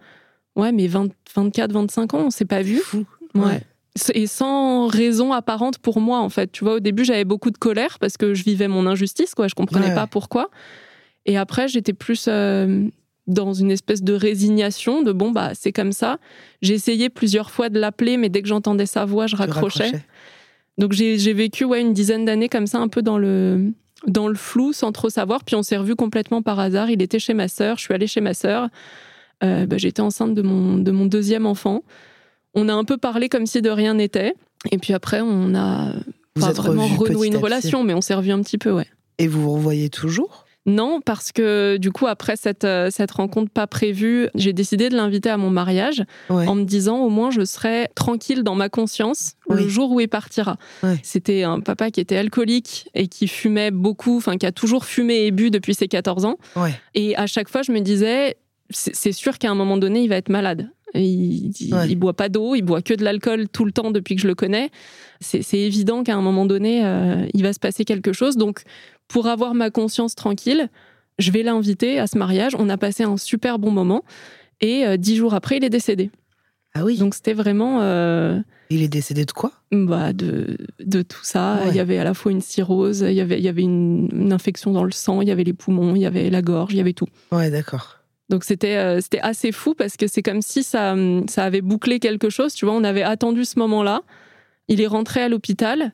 ouais, 0.55 0.71
mes 0.71 0.87
20, 0.87 1.07
24, 1.35 1.71
25 1.71 2.13
ans, 2.13 2.23
on 2.25 2.29
s'est 2.29 2.45
pas 2.45 2.61
vu. 2.61 2.77
Fou. 2.77 3.05
Ouais. 3.33 3.41
Ouais. 3.43 3.61
Et 4.13 4.27
sans 4.27 4.87
raison 4.87 5.31
apparente 5.31 5.77
pour 5.77 6.01
moi, 6.01 6.19
en 6.19 6.27
fait. 6.29 6.51
Tu 6.51 6.65
vois, 6.65 6.75
au 6.75 6.79
début, 6.81 7.05
j'avais 7.05 7.23
beaucoup 7.23 7.49
de 7.51 7.57
colère 7.57 7.97
parce 7.99 8.17
que 8.17 8.33
je 8.33 8.43
vivais 8.43 8.67
mon 8.67 8.85
injustice, 8.87 9.33
quoi. 9.33 9.47
Je 9.47 9.55
comprenais 9.55 9.95
pas 9.95 10.05
pourquoi. 10.07 10.49
Et 11.25 11.37
après, 11.37 11.69
j'étais 11.69 11.93
plus 11.93 12.27
dans 13.27 13.53
une 13.53 13.71
espèce 13.71 14.03
de 14.03 14.13
résignation, 14.13 15.01
de 15.01 15.11
bon, 15.11 15.31
bah, 15.31 15.51
c'est 15.53 15.71
comme 15.71 15.91
ça. 15.91 16.19
J'ai 16.61 16.73
essayé 16.73 17.09
plusieurs 17.09 17.49
fois 17.49 17.69
de 17.69 17.79
l'appeler, 17.79 18.17
mais 18.17 18.29
dès 18.29 18.41
que 18.41 18.47
j'entendais 18.47 18.85
sa 18.85 19.05
voix, 19.05 19.27
je 19.27 19.35
raccrochais. 19.35 19.91
Donc 20.77 20.91
j'ai 20.91 21.33
vécu 21.33 21.63
ouais, 21.63 21.81
une 21.81 21.93
dizaine 21.93 22.25
d'années 22.25 22.49
comme 22.49 22.67
ça, 22.67 22.79
un 22.79 22.87
peu 22.87 23.01
dans 23.01 23.17
le, 23.17 23.71
dans 24.07 24.27
le 24.27 24.35
flou, 24.35 24.73
sans 24.73 24.91
trop 24.91 25.09
savoir. 25.09 25.43
Puis 25.43 25.55
on 25.55 25.63
s'est 25.63 25.77
revus 25.77 25.95
complètement 25.95 26.41
par 26.41 26.59
hasard. 26.59 26.89
Il 26.89 27.01
était 27.01 27.19
chez 27.19 27.33
ma 27.33 27.47
sœur, 27.47 27.77
je 27.77 27.83
suis 27.83 27.93
allée 27.93 28.07
chez 28.07 28.21
ma 28.21 28.33
sœur. 28.33 28.69
Euh, 29.43 29.65
bah, 29.65 29.77
J'étais 29.77 30.01
enceinte 30.01 30.33
de 30.33 30.41
mon, 30.41 30.77
de 30.77 30.91
mon 30.91 31.05
deuxième 31.05 31.45
enfant. 31.45 31.83
On 32.53 32.69
a 32.69 32.73
un 32.73 32.83
peu 32.83 32.97
parlé 32.97 33.29
comme 33.29 33.45
si 33.45 33.61
de 33.61 33.69
rien 33.69 33.95
n'était. 33.95 34.33
Et 34.71 34.77
puis 34.77 34.93
après, 34.93 35.21
on 35.21 35.55
a 35.55 35.93
Vous 36.35 36.41
pas 36.41 36.51
êtes 36.51 36.57
vraiment 36.57 36.87
renoué 36.87 37.27
une 37.27 37.37
relation, 37.37 37.83
mais 37.83 37.93
on 37.93 38.01
s'est 38.01 38.15
revus 38.15 38.31
un 38.31 38.41
petit 38.41 38.57
peu, 38.57 38.71
ouais. 38.71 38.87
Et 39.17 39.27
vous 39.27 39.41
vous 39.41 39.53
revoyez 39.53 39.89
toujours? 39.89 40.44
Non, 40.67 40.99
parce 40.99 41.31
que 41.31 41.77
du 41.77 41.91
coup, 41.91 42.07
après 42.07 42.35
cette, 42.35 42.63
euh, 42.63 42.89
cette 42.89 43.11
rencontre 43.11 43.51
pas 43.51 43.67
prévue, 43.67 44.29
j'ai 44.33 44.51
décidé 44.51 44.89
de 44.89 44.95
l'inviter 44.95 45.29
à 45.29 45.37
mon 45.37 45.51
mariage 45.51 46.03
Ouais. 46.29 46.47
en 46.47 46.55
me 46.55 46.63
disant 46.63 46.99
au 46.99 47.09
moins 47.09 47.29
je 47.29 47.45
serai 47.45 47.87
tranquille 47.93 48.41
dans 48.43 48.55
ma 48.55 48.67
conscience 48.69 49.33
Oui. 49.47 49.61
le 49.61 49.69
jour 49.69 49.91
où 49.91 49.99
il 49.99 50.07
partira. 50.07 50.57
Ouais. 50.81 50.97
C'était 51.03 51.43
un 51.43 51.59
papa 51.59 51.91
qui 51.91 51.99
était 51.99 52.17
alcoolique 52.17 52.89
et 52.95 53.07
qui 53.07 53.27
fumait 53.27 53.69
beaucoup, 53.71 54.17
enfin 54.17 54.37
qui 54.37 54.45
a 54.47 54.51
toujours 54.51 54.85
fumé 54.85 55.25
et 55.25 55.31
bu 55.31 55.51
depuis 55.51 55.75
ses 55.75 55.87
14 55.87 56.25
ans. 56.25 56.37
Ouais. 56.55 56.73
Et 56.95 57.15
à 57.15 57.27
chaque 57.27 57.49
fois, 57.49 57.61
je 57.61 57.71
me 57.71 57.79
disais 57.81 58.35
c'est 58.71 59.11
sûr 59.11 59.37
qu'à 59.37 59.51
un 59.51 59.55
moment 59.55 59.77
donné, 59.77 60.01
il 60.01 60.07
va 60.09 60.15
être 60.15 60.29
malade. 60.29 60.69
Il, 60.95 61.51
il, 61.59 61.95
boit 61.97 62.13
pas 62.13 62.29
d'eau, 62.29 62.55
il 62.55 62.61
boit 62.61 62.81
que 62.81 62.93
de 62.93 63.03
l'alcool 63.03 63.49
tout 63.49 63.65
le 63.65 63.73
temps 63.73 63.91
depuis 63.91 64.15
que 64.15 64.21
je 64.21 64.27
le 64.27 64.33
connais. 64.33 64.69
C'est 65.19 65.57
évident 65.59 66.03
qu'à 66.03 66.15
un 66.15 66.21
moment 66.21 66.45
donné, 66.45 66.85
euh, 66.85 67.25
il 67.33 67.43
va 67.43 67.51
se 67.51 67.59
passer 67.59 67.83
quelque 67.83 68.13
chose. 68.13 68.37
Donc, 68.37 68.61
pour 69.07 69.27
avoir 69.27 69.53
ma 69.53 69.69
conscience 69.69 70.15
tranquille, 70.15 70.69
je 71.19 71.31
vais 71.31 71.43
l'inviter 71.43 71.99
à 71.99 72.07
ce 72.07 72.17
mariage. 72.17 72.55
On 72.57 72.69
a 72.69 72.77
passé 72.77 73.03
un 73.03 73.17
super 73.17 73.59
bon 73.59 73.71
moment. 73.71 74.03
Et 74.61 74.85
euh, 74.85 74.97
dix 74.97 75.15
jours 75.15 75.33
après, 75.33 75.57
il 75.57 75.63
est 75.63 75.69
décédé. 75.69 76.11
Ah 76.73 76.83
oui. 76.83 76.97
Donc 76.97 77.15
c'était 77.15 77.33
vraiment. 77.33 77.81
Euh, 77.81 78.39
il 78.69 78.83
est 78.83 78.87
décédé 78.87 79.25
de 79.25 79.31
quoi? 79.31 79.51
Bah 79.71 80.11
de, 80.11 80.57
de 80.79 81.01
tout 81.01 81.23
ça. 81.23 81.61
Il 81.69 81.75
y 81.75 81.79
avait 81.79 81.97
à 81.97 82.03
la 82.03 82.13
fois 82.13 82.31
une 82.31 82.41
cirrhose, 82.41 83.01
il 83.01 83.13
y 83.13 83.21
avait, 83.21 83.37
il 83.37 83.43
y 83.43 83.47
avait 83.47 83.61
une, 83.61 84.31
infection 84.33 84.71
dans 84.71 84.83
le 84.83 84.91
sang, 84.91 85.21
il 85.21 85.27
y 85.27 85.31
avait 85.31 85.43
les 85.43 85.53
poumons, 85.53 85.95
il 85.95 86.01
y 86.01 86.05
avait 86.05 86.29
la 86.29 86.41
gorge, 86.41 86.73
il 86.73 86.77
y 86.77 86.81
avait 86.81 86.93
tout. 86.93 87.07
Ouais, 87.31 87.49
d'accord. 87.49 87.99
Donc 88.29 88.43
c'était 88.43 88.77
euh, 88.77 89.01
c'était 89.01 89.19
assez 89.19 89.51
fou 89.51 89.75
parce 89.75 89.97
que 89.97 90.07
c'est 90.07 90.23
comme 90.23 90.41
si 90.41 90.63
ça 90.63 90.95
ça 91.29 91.43
avait 91.43 91.61
bouclé 91.61 91.99
quelque 91.99 92.29
chose. 92.29 92.53
Tu 92.53 92.65
vois, 92.65 92.73
on 92.73 92.83
avait 92.83 93.03
attendu 93.03 93.45
ce 93.45 93.59
moment-là. 93.59 94.01
Il 94.67 94.81
est 94.81 94.87
rentré 94.87 95.21
à 95.21 95.29
l'hôpital. 95.29 95.93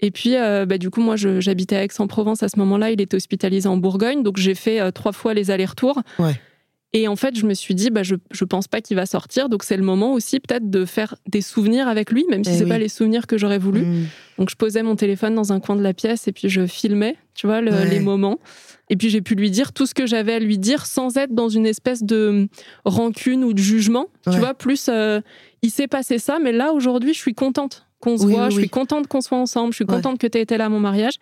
Et 0.00 0.10
puis, 0.10 0.34
bah, 0.34 0.78
du 0.78 0.90
coup, 0.90 1.00
moi, 1.00 1.16
j'habitais 1.16 1.76
à 1.76 1.84
Aix-en-Provence 1.84 2.42
à 2.42 2.48
ce 2.48 2.58
moment-là. 2.58 2.90
Il 2.90 3.00
était 3.00 3.16
hospitalisé 3.16 3.68
en 3.68 3.76
Bourgogne. 3.76 4.22
Donc, 4.22 4.36
j'ai 4.36 4.54
fait 4.54 4.92
trois 4.92 5.12
fois 5.12 5.34
les 5.34 5.50
allers-retours. 5.50 6.00
Ouais. 6.18 6.34
Et 6.94 7.06
en 7.06 7.16
fait, 7.16 7.36
je 7.36 7.44
me 7.44 7.52
suis 7.52 7.74
dit, 7.74 7.90
bah, 7.90 8.02
je, 8.02 8.14
je 8.30 8.44
pense 8.44 8.66
pas 8.66 8.80
qu'il 8.80 8.96
va 8.96 9.04
sortir. 9.04 9.50
Donc, 9.50 9.62
c'est 9.62 9.76
le 9.76 9.82
moment 9.82 10.14
aussi, 10.14 10.40
peut-être, 10.40 10.70
de 10.70 10.86
faire 10.86 11.16
des 11.28 11.42
souvenirs 11.42 11.86
avec 11.86 12.10
lui, 12.10 12.24
même 12.30 12.44
si 12.44 12.50
eh 12.54 12.58
c'est 12.58 12.66
pas 12.66 12.78
les 12.78 12.88
souvenirs 12.88 13.26
que 13.26 13.36
j'aurais 13.36 13.58
voulu. 13.58 13.82
Hmm. 13.82 14.06
Donc, 14.38 14.48
je 14.48 14.56
posais 14.56 14.82
mon 14.82 14.96
téléphone 14.96 15.34
dans 15.34 15.52
un 15.52 15.60
coin 15.60 15.76
de 15.76 15.82
la 15.82 15.92
pièce 15.92 16.28
et 16.28 16.32
puis 16.32 16.48
je 16.48 16.66
filmais, 16.66 17.16
tu 17.34 17.46
vois, 17.46 17.60
les 17.60 18.00
moments. 18.00 18.38
Et 18.88 18.96
puis, 18.96 19.10
j'ai 19.10 19.20
pu 19.20 19.34
lui 19.34 19.50
dire 19.50 19.72
tout 19.72 19.84
ce 19.84 19.92
que 19.92 20.06
j'avais 20.06 20.32
à 20.32 20.38
lui 20.38 20.56
dire 20.56 20.86
sans 20.86 21.18
être 21.18 21.34
dans 21.34 21.50
une 21.50 21.66
espèce 21.66 22.02
de 22.02 22.48
rancune 22.86 23.44
ou 23.44 23.52
de 23.52 23.58
jugement. 23.58 24.06
Tu 24.30 24.38
vois, 24.38 24.54
plus, 24.54 24.88
euh, 24.88 25.20
il 25.60 25.70
s'est 25.70 25.88
passé 25.88 26.18
ça, 26.18 26.38
mais 26.42 26.52
là, 26.52 26.72
aujourd'hui, 26.72 27.12
je 27.12 27.18
suis 27.18 27.34
contente 27.34 27.87
qu'on 28.00 28.16
se 28.16 28.26
voit, 28.26 28.50
je 28.50 28.58
suis 28.58 28.68
contente 28.68 29.06
qu'on 29.06 29.20
soit 29.20 29.38
ensemble, 29.38 29.72
je 29.72 29.76
suis 29.76 29.86
contente 29.86 30.18
que 30.18 30.26
tu 30.26 30.38
aies 30.38 30.42
été 30.42 30.56
là 30.56 30.66
à 30.66 30.68
mon 30.68 30.80
mariage. 30.80 31.18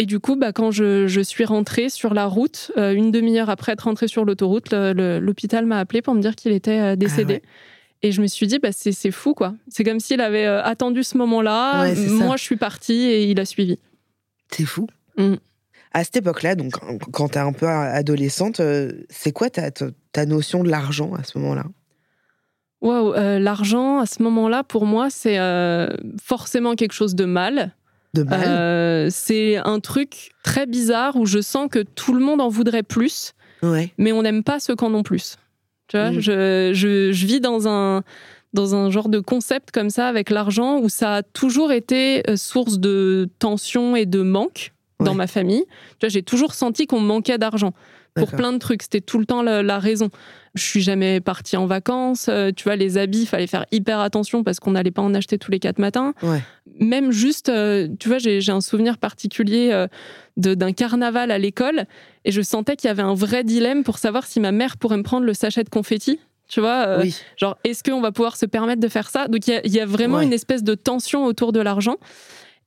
Et 0.00 0.06
du 0.06 0.18
coup, 0.18 0.34
bah, 0.34 0.50
quand 0.52 0.70
je, 0.70 1.22
suis 1.22 1.44
rentrée 1.44 1.90
sur 1.90 2.14
la 2.14 2.24
route, 2.24 2.72
euh, 2.78 2.94
une 2.94 3.10
demi-heure 3.10 3.50
après 3.50 3.72
être 3.72 3.82
rentrée 3.82 4.08
sur 4.08 4.24
l'autoroute, 4.24 4.72
l'hôpital 4.72 5.66
m'a 5.66 5.78
appelé 5.78 6.00
pour 6.00 6.14
me 6.14 6.22
dire 6.22 6.36
qu'il 6.36 6.52
était 6.52 6.80
euh, 6.80 6.96
décédé. 6.96 7.42
Ah 7.44 7.48
et 8.02 8.12
je 8.12 8.22
me 8.22 8.26
suis 8.26 8.46
dit, 8.46 8.58
bah, 8.58 8.70
c'est 8.72 9.10
fou, 9.10 9.34
quoi. 9.34 9.52
C'est 9.68 9.84
comme 9.84 10.00
s'il 10.00 10.22
avait 10.22 10.46
euh, 10.46 10.64
attendu 10.64 11.04
ce 11.04 11.18
moment-là. 11.18 11.92
Moi, 11.94 12.38
je 12.38 12.42
suis 12.42 12.56
partie 12.56 13.02
et 13.08 13.30
il 13.30 13.38
a 13.38 13.44
suivi. 13.44 13.78
C'est 14.50 14.64
fou. 14.64 14.86
Mm. 15.18 15.34
À 15.92 16.04
cette 16.04 16.16
époque-là, 16.16 16.54
donc 16.54 16.72
quand 17.12 17.28
tu 17.28 17.34
es 17.34 17.42
un 17.42 17.52
peu 17.52 17.66
adolescente, 17.66 18.62
c'est 19.10 19.32
quoi 19.32 19.50
ta, 19.50 19.70
ta, 19.70 20.24
notion 20.24 20.64
de 20.64 20.70
l'argent 20.70 21.12
à 21.12 21.24
ce 21.24 21.36
moment-là? 21.36 21.64
Waouh, 22.80 23.12
l'argent 23.14 23.98
à 23.98 24.06
ce 24.06 24.22
moment-là, 24.22 24.64
pour 24.64 24.86
moi, 24.86 25.10
c'est 25.10 25.38
forcément 26.22 26.74
quelque 26.74 26.92
chose 26.92 27.14
de 27.14 27.26
mal. 27.26 27.74
Euh, 28.18 29.08
c'est 29.10 29.56
un 29.56 29.80
truc 29.80 30.32
très 30.42 30.66
bizarre 30.66 31.16
où 31.16 31.26
je 31.26 31.40
sens 31.40 31.68
que 31.70 31.80
tout 31.80 32.12
le 32.12 32.20
monde 32.20 32.40
en 32.40 32.48
voudrait 32.48 32.82
plus, 32.82 33.32
mais 33.62 34.12
on 34.12 34.22
n'aime 34.22 34.42
pas 34.42 34.58
ceux 34.58 34.74
qui 34.74 34.84
en 34.84 34.94
ont 34.94 35.02
plus. 35.02 35.36
Tu 35.88 35.96
vois, 35.96 36.10
mm. 36.10 36.20
je, 36.20 36.70
je, 36.72 37.26
vis 37.26 37.40
dans 37.40 37.68
un, 37.68 38.02
dans 38.52 38.74
un 38.74 38.90
genre 38.90 39.08
de 39.08 39.20
concept 39.20 39.70
comme 39.70 39.90
ça 39.90 40.08
avec 40.08 40.30
l'argent 40.30 40.78
où 40.78 40.88
ça 40.88 41.16
a 41.16 41.22
toujours 41.22 41.72
été 41.72 42.28
euh, 42.28 42.36
source 42.36 42.78
de 42.78 43.28
tension 43.38 43.96
et 43.96 44.06
de 44.06 44.22
manque 44.22 44.72
dans 45.00 45.14
ma 45.14 45.26
famille. 45.26 45.64
Tu 45.98 46.06
vois, 46.06 46.08
j'ai 46.10 46.22
toujours 46.22 46.54
senti 46.54 46.86
qu'on 46.86 47.00
manquait 47.00 47.38
d'argent 47.38 47.72
pour 48.14 48.30
plein 48.30 48.52
de 48.52 48.58
trucs. 48.58 48.82
C'était 48.82 49.00
tout 49.00 49.18
le 49.18 49.26
temps 49.26 49.42
la, 49.42 49.78
raison. 49.78 50.10
Je 50.54 50.62
suis 50.62 50.80
jamais 50.80 51.20
partie 51.20 51.56
en 51.56 51.66
vacances. 51.66 52.26
Euh, 52.28 52.50
tu 52.54 52.64
vois, 52.64 52.76
les 52.76 52.98
habits, 52.98 53.22
il 53.22 53.26
fallait 53.26 53.46
faire 53.46 53.66
hyper 53.70 54.00
attention 54.00 54.42
parce 54.42 54.60
qu'on 54.60 54.72
n'allait 54.72 54.90
pas 54.90 55.02
en 55.02 55.14
acheter 55.14 55.38
tous 55.38 55.50
les 55.50 55.58
quatre 55.58 55.78
matins. 55.78 56.12
Même 56.78 57.12
juste, 57.12 57.48
euh, 57.48 57.88
tu 57.98 58.08
vois, 58.08 58.18
j'ai 58.18 58.50
un 58.50 58.60
souvenir 58.60 58.98
particulier 58.98 59.70
euh, 59.72 59.86
d'un 60.36 60.72
carnaval 60.72 61.30
à 61.30 61.38
l'école 61.38 61.84
et 62.24 62.32
je 62.32 62.42
sentais 62.42 62.76
qu'il 62.76 62.88
y 62.88 62.90
avait 62.90 63.02
un 63.02 63.14
vrai 63.14 63.44
dilemme 63.44 63.84
pour 63.84 63.98
savoir 63.98 64.26
si 64.26 64.40
ma 64.40 64.52
mère 64.52 64.76
pourrait 64.76 64.96
me 64.96 65.02
prendre 65.02 65.26
le 65.26 65.34
sachet 65.34 65.64
de 65.64 65.70
confetti. 65.70 66.18
Tu 66.48 66.58
vois, 66.58 66.98
genre, 67.36 67.58
est-ce 67.62 67.84
qu'on 67.84 68.00
va 68.00 68.10
pouvoir 68.10 68.36
se 68.36 68.44
permettre 68.44 68.80
de 68.80 68.88
faire 68.88 69.08
ça? 69.08 69.28
Donc, 69.28 69.46
il 69.46 69.72
y, 69.72 69.78
a 69.78 69.86
vraiment 69.86 70.20
une 70.20 70.32
espèce 70.32 70.64
de 70.64 70.74
tension 70.74 71.24
autour 71.24 71.52
de 71.52 71.60
l'argent. 71.60 71.94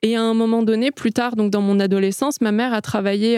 Et 0.02 0.16
à 0.16 0.22
un 0.22 0.34
moment 0.34 0.64
donné, 0.64 0.92
plus 0.92 1.12
tard, 1.12 1.36
donc 1.36 1.52
dans 1.52 1.60
mon 1.60 1.82
adolescence, 1.82 2.40
ma 2.40 2.54
mère 2.54 2.74
a 2.74 2.82
travaillé 2.82 3.38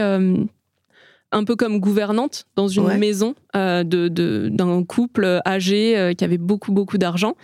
un 1.35 1.43
peu 1.43 1.55
comme 1.57 1.79
gouvernante 1.79 2.45
dans 2.55 2.69
une 2.69 2.97
maison 2.97 3.35
euh, 3.55 3.83
de, 3.83 4.49
d'un 4.49 4.83
couple 4.83 5.41
âgé 5.45 5.97
euh, 5.97 6.13
qui 6.13 6.23
avait 6.23 6.37
beaucoup, 6.37 6.71
beaucoup 6.71 6.97
d'argent. 6.97 7.35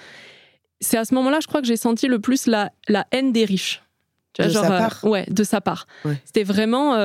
C'est 0.80 0.98
à 0.98 1.04
ce 1.04 1.14
moment-là, 1.16 1.40
je 1.42 1.48
crois 1.48 1.62
que 1.62 1.68
j'ai 1.68 1.78
senti 1.78 2.08
le 2.08 2.20
plus 2.20 2.48
la, 2.48 2.72
la 2.88 3.06
haine 3.12 3.34
des 3.34 3.44
riches. 3.44 3.84
de 4.40 4.48
sa 4.48 4.66
euh, 4.66 4.78
part 4.78 5.00
Ouais, 5.04 5.26
de 5.30 5.44
sa 5.44 5.60
part. 5.60 5.88
C'était 6.26 6.44
vraiment 6.44 6.96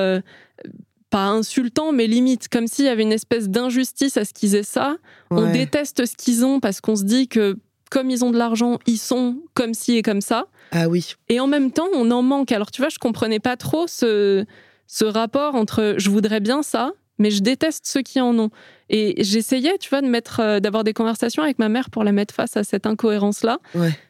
pas 1.10 1.26
insultant, 1.26 1.92
mais 1.92 2.06
limite, 2.06 2.48
comme 2.48 2.68
s'il 2.68 2.84
y 2.84 2.88
avait 2.88 3.02
une 3.02 3.12
espèce 3.12 3.48
d'injustice 3.48 4.16
à 4.16 4.24
ce 4.24 4.32
qu'ils 4.32 4.54
aient 4.54 4.62
ça. 4.62 4.96
On 5.30 5.50
déteste 5.52 6.06
ce 6.06 6.14
qu'ils 6.14 6.44
ont 6.44 6.60
parce 6.60 6.80
qu'on 6.80 6.96
se 6.96 7.04
dit 7.04 7.26
que 7.26 7.58
comme 7.90 8.10
ils 8.10 8.24
ont 8.24 8.30
de 8.30 8.38
l'argent, 8.38 8.78
ils 8.86 8.98
sont 8.98 9.38
comme 9.54 9.74
ci 9.74 9.96
et 9.96 10.02
comme 10.02 10.20
ça. 10.20 10.46
Ah 10.72 10.88
oui. 10.88 11.14
Et 11.28 11.40
en 11.40 11.46
même 11.46 11.70
temps, 11.70 11.86
on 11.94 12.10
en 12.10 12.22
manque. 12.22 12.52
Alors 12.52 12.70
tu 12.70 12.80
vois, 12.80 12.88
je 12.88 12.98
comprenais 12.98 13.40
pas 13.40 13.56
trop 13.56 13.86
ce 13.86 14.44
ce 14.86 15.04
rapport 15.04 15.54
entre 15.54 15.94
je 15.98 16.10
voudrais 16.10 16.40
bien 16.40 16.62
ça, 16.62 16.92
mais 17.18 17.30
je 17.30 17.42
déteste 17.42 17.86
ceux 17.86 18.02
qui 18.02 18.20
en 18.20 18.38
ont. 18.38 18.50
Et 18.88 19.22
j'essayais, 19.24 19.78
tu 19.78 19.88
vois, 19.88 20.00
de 20.00 20.06
mettre, 20.06 20.40
euh, 20.40 20.60
d'avoir 20.60 20.84
des 20.84 20.92
conversations 20.92 21.42
avec 21.42 21.58
ma 21.58 21.68
mère 21.68 21.90
pour 21.90 22.04
la 22.04 22.12
mettre 22.12 22.34
face 22.34 22.56
à 22.56 22.62
cette 22.62 22.86
incohérence-là. 22.86 23.58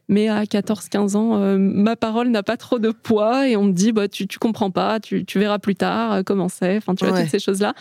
Mais 0.09 0.29
à 0.29 0.45
14-15 0.45 1.17
ans, 1.17 1.37
euh, 1.37 1.57
ma 1.59 1.97
parole 1.97 2.29
n'a 2.29 2.43
pas 2.43 2.57
trop 2.57 2.79
de 2.79 2.91
poids 2.91 3.49
et 3.49 3.57
on 3.57 3.65
me 3.65 3.73
dit, 3.73 3.93
bah, 3.93 4.09
tu, 4.09 4.27
tu 4.27 4.39
comprends 4.39 4.71
pas, 4.71 5.01
tu, 5.01 5.25
tu 5.25 5.39
verras 5.39 5.59
plus 5.59 5.77
tard 5.77 6.13
euh, 6.13 6.23
comment 6.25 6.49
c'est, 6.49 6.77
enfin, 6.77 6.95
tu 6.95 7.07
vois, 7.07 7.19
toutes 7.21 7.31
ces 7.31 7.39
choses-là. 7.39 7.75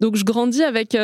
Donc, 0.00 0.16
je 0.16 0.24
grandis 0.24 0.62
avec 0.62 0.94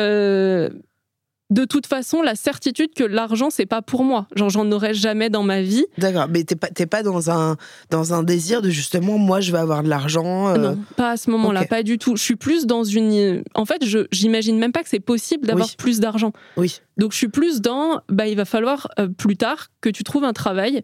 de 1.51 1.63
toute 1.65 1.85
façon 1.85 2.21
la 2.21 2.35
certitude 2.35 2.93
que 2.95 3.03
l'argent 3.03 3.49
c'est 3.49 3.65
pas 3.65 3.81
pour 3.81 4.03
moi. 4.03 4.27
Genre 4.35 4.49
j'en 4.49 4.71
aurais 4.71 4.93
jamais 4.93 5.29
dans 5.29 5.43
ma 5.43 5.61
vie. 5.61 5.85
D'accord, 5.97 6.27
mais 6.29 6.43
t'es 6.43 6.55
pas 6.55 6.69
pas 6.85 7.03
dans 7.03 7.29
un 7.29 7.57
dans 7.89 8.13
un 8.13 8.23
désir 8.23 8.61
de 8.61 8.69
justement 8.69 9.17
moi 9.17 9.41
je 9.41 9.51
vais 9.51 9.57
avoir 9.57 9.83
de 9.83 9.89
l'argent. 9.89 10.49
Euh. 10.49 10.57
Non, 10.57 10.79
pas 10.95 11.11
à 11.11 11.17
ce 11.17 11.29
moment-là, 11.31 11.65
pas 11.65 11.83
du 11.83 11.97
tout. 11.97 12.15
Je 12.15 12.23
suis 12.23 12.35
plus 12.35 12.65
dans 12.65 12.83
une. 12.83 13.43
En 13.53 13.65
fait, 13.65 13.85
je 13.85 13.99
j'imagine 14.11 14.57
même 14.57 14.71
pas 14.71 14.81
que 14.81 14.89
c'est 14.89 14.99
possible 14.99 15.45
d'avoir 15.45 15.69
plus 15.77 15.99
d'argent. 15.99 16.31
Oui. 16.57 16.79
Donc 16.97 17.11
je 17.11 17.17
suis 17.17 17.27
plus 17.27 17.61
dans 17.61 18.01
bah 18.09 18.27
il 18.27 18.37
va 18.37 18.45
falloir 18.45 18.87
euh, 18.99 19.07
plus 19.09 19.35
tard 19.35 19.67
que 19.81 19.89
tu 19.89 20.03
trouves 20.03 20.23
un 20.23 20.33
travail 20.33 20.83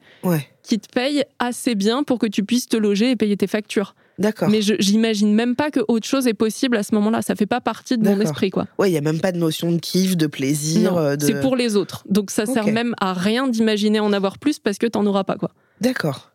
qui 0.63 0.79
te 0.79 0.91
paye 0.93 1.23
assez 1.39 1.75
bien 1.75 2.03
pour 2.03 2.19
que 2.19 2.27
tu 2.27 2.43
puisses 2.43 2.67
te 2.67 2.77
loger 2.77 3.11
et 3.11 3.15
payer 3.15 3.37
tes 3.37 3.47
factures. 3.47 3.95
D'accord. 4.19 4.49
Mais 4.49 4.61
j'imagine 4.61 5.33
même 5.33 5.55
pas 5.55 5.71
que 5.71 5.79
autre 5.87 6.07
chose 6.07 6.27
est 6.27 6.33
possible 6.33 6.77
à 6.77 6.83
ce 6.83 6.93
moment-là. 6.95 7.21
Ça 7.21 7.35
fait 7.35 7.45
pas 7.45 7.61
partie 7.61 7.97
de 7.97 8.03
mon 8.07 8.19
esprit, 8.19 8.49
quoi. 8.49 8.67
Ouais, 8.77 8.89
il 8.89 8.93
y 8.93 8.97
a 8.97 9.01
même 9.01 9.19
pas 9.19 9.31
de 9.31 9.37
notion 9.37 9.71
de 9.71 9.79
kiff, 9.79 10.17
de 10.17 10.27
plaisir. 10.27 10.97
Euh, 10.97 11.15
c'est 11.19 11.39
pour 11.39 11.55
les 11.55 11.75
autres. 11.75 12.03
Donc 12.09 12.31
ça 12.31 12.45
sert 12.45 12.67
même 12.67 12.93
à 12.99 13.13
rien 13.13 13.47
d'imaginer 13.47 13.99
en 13.99 14.13
avoir 14.13 14.37
plus 14.37 14.59
parce 14.59 14.77
que 14.77 14.87
t'en 14.87 15.05
auras 15.05 15.23
pas, 15.23 15.35
quoi. 15.35 15.51
D'accord. 15.79 16.31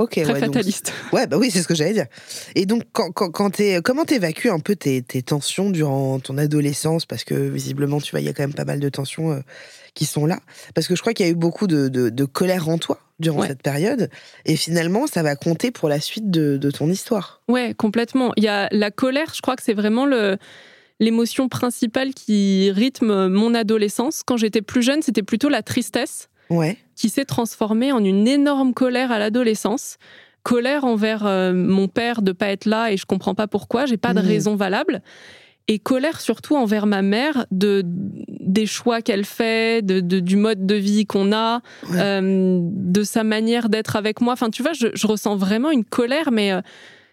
Ok. 0.00 0.12
Très 0.22 0.40
fataliste. 0.40 0.92
Ouais, 1.12 1.26
bah 1.26 1.36
oui, 1.36 1.50
c'est 1.50 1.60
ce 1.60 1.68
que 1.68 1.74
j'allais 1.74 1.92
dire. 1.92 2.06
Et 2.54 2.64
donc, 2.64 2.84
quand, 2.92 3.10
quand, 3.10 3.30
quand 3.30 3.60
es... 3.60 3.82
comment 3.82 4.04
t'évacues 4.04 4.48
un 4.48 4.60
peu 4.60 4.74
tes, 4.74 5.02
tes, 5.02 5.22
tensions 5.22 5.70
durant 5.70 6.20
ton 6.20 6.38
adolescence? 6.38 7.04
Parce 7.04 7.24
que 7.24 7.34
visiblement, 7.34 8.00
tu 8.00 8.12
vois, 8.12 8.20
il 8.20 8.26
y 8.26 8.28
a 8.28 8.32
quand 8.32 8.42
même 8.42 8.54
pas 8.54 8.64
mal 8.64 8.80
de 8.80 8.88
tensions 8.88 9.32
euh, 9.32 9.40
qui 9.94 10.04
sont 10.04 10.26
là. 10.26 10.40
Parce 10.74 10.86
que 10.86 10.94
je 10.94 11.00
crois 11.00 11.12
qu'il 11.12 11.26
y 11.26 11.28
a 11.28 11.32
eu 11.32 11.36
beaucoup 11.36 11.66
de, 11.66 11.88
de, 11.88 12.24
colère 12.24 12.68
en 12.68 12.78
toi 12.78 13.00
durant 13.18 13.42
cette 13.42 13.62
période. 13.62 14.10
Et 14.46 14.56
finalement, 14.56 15.06
ça 15.06 15.22
va 15.22 15.36
compter 15.36 15.70
pour 15.70 15.88
la 15.88 16.00
suite 16.00 16.30
de, 16.30 16.56
de 16.56 16.70
ton 16.70 16.88
histoire. 16.88 17.42
Ouais, 17.48 17.74
complètement. 17.74 18.32
Il 18.36 18.44
y 18.44 18.48
a 18.48 18.68
la 18.72 18.90
colère, 18.90 19.32
je 19.34 19.42
crois 19.42 19.56
que 19.56 19.62
c'est 19.62 19.74
vraiment 19.74 20.06
le 20.06 20.38
l'émotion 21.00 21.48
principale 21.48 22.14
qui 22.14 22.70
rythme 22.70 23.28
mon 23.28 23.54
adolescence. 23.54 24.22
Quand 24.22 24.36
j'étais 24.36 24.62
plus 24.62 24.82
jeune, 24.82 25.02
c'était 25.02 25.22
plutôt 25.22 25.48
la 25.48 25.62
tristesse 25.62 26.28
ouais. 26.50 26.76
qui 26.94 27.08
s'est 27.08 27.24
transformée 27.24 27.90
en 27.90 28.04
une 28.04 28.28
énorme 28.28 28.74
colère 28.74 29.10
à 29.10 29.18
l'adolescence. 29.18 29.96
Colère 30.42 30.84
envers 30.84 31.26
euh, 31.26 31.52
mon 31.52 31.88
père 31.88 32.22
de 32.22 32.32
pas 32.32 32.48
être 32.48 32.66
là 32.66 32.92
et 32.92 32.96
je 32.96 33.06
comprends 33.06 33.34
pas 33.34 33.46
pourquoi, 33.46 33.86
j'ai 33.86 33.96
pas 33.96 34.14
de 34.14 34.20
mmh. 34.20 34.26
raison 34.26 34.56
valable. 34.56 35.02
Et 35.72 35.78
colère 35.78 36.20
surtout 36.20 36.56
envers 36.56 36.84
ma 36.86 37.00
mère 37.00 37.46
de 37.52 37.84
des 37.86 38.66
choix 38.66 39.02
qu'elle 39.02 39.24
fait, 39.24 39.86
de, 39.86 40.00
du 40.00 40.34
mode 40.34 40.66
de 40.66 40.74
vie 40.74 41.06
qu'on 41.06 41.32
a, 41.32 41.62
euh, 41.94 42.58
de 42.60 43.04
sa 43.04 43.22
manière 43.22 43.68
d'être 43.68 43.94
avec 43.94 44.20
moi. 44.20 44.32
Enfin, 44.32 44.50
tu 44.50 44.64
vois, 44.64 44.72
je, 44.72 44.88
je 44.94 45.06
ressens 45.06 45.36
vraiment 45.36 45.70
une 45.70 45.84
colère, 45.84 46.32
mais 46.32 46.50
euh, 46.50 46.60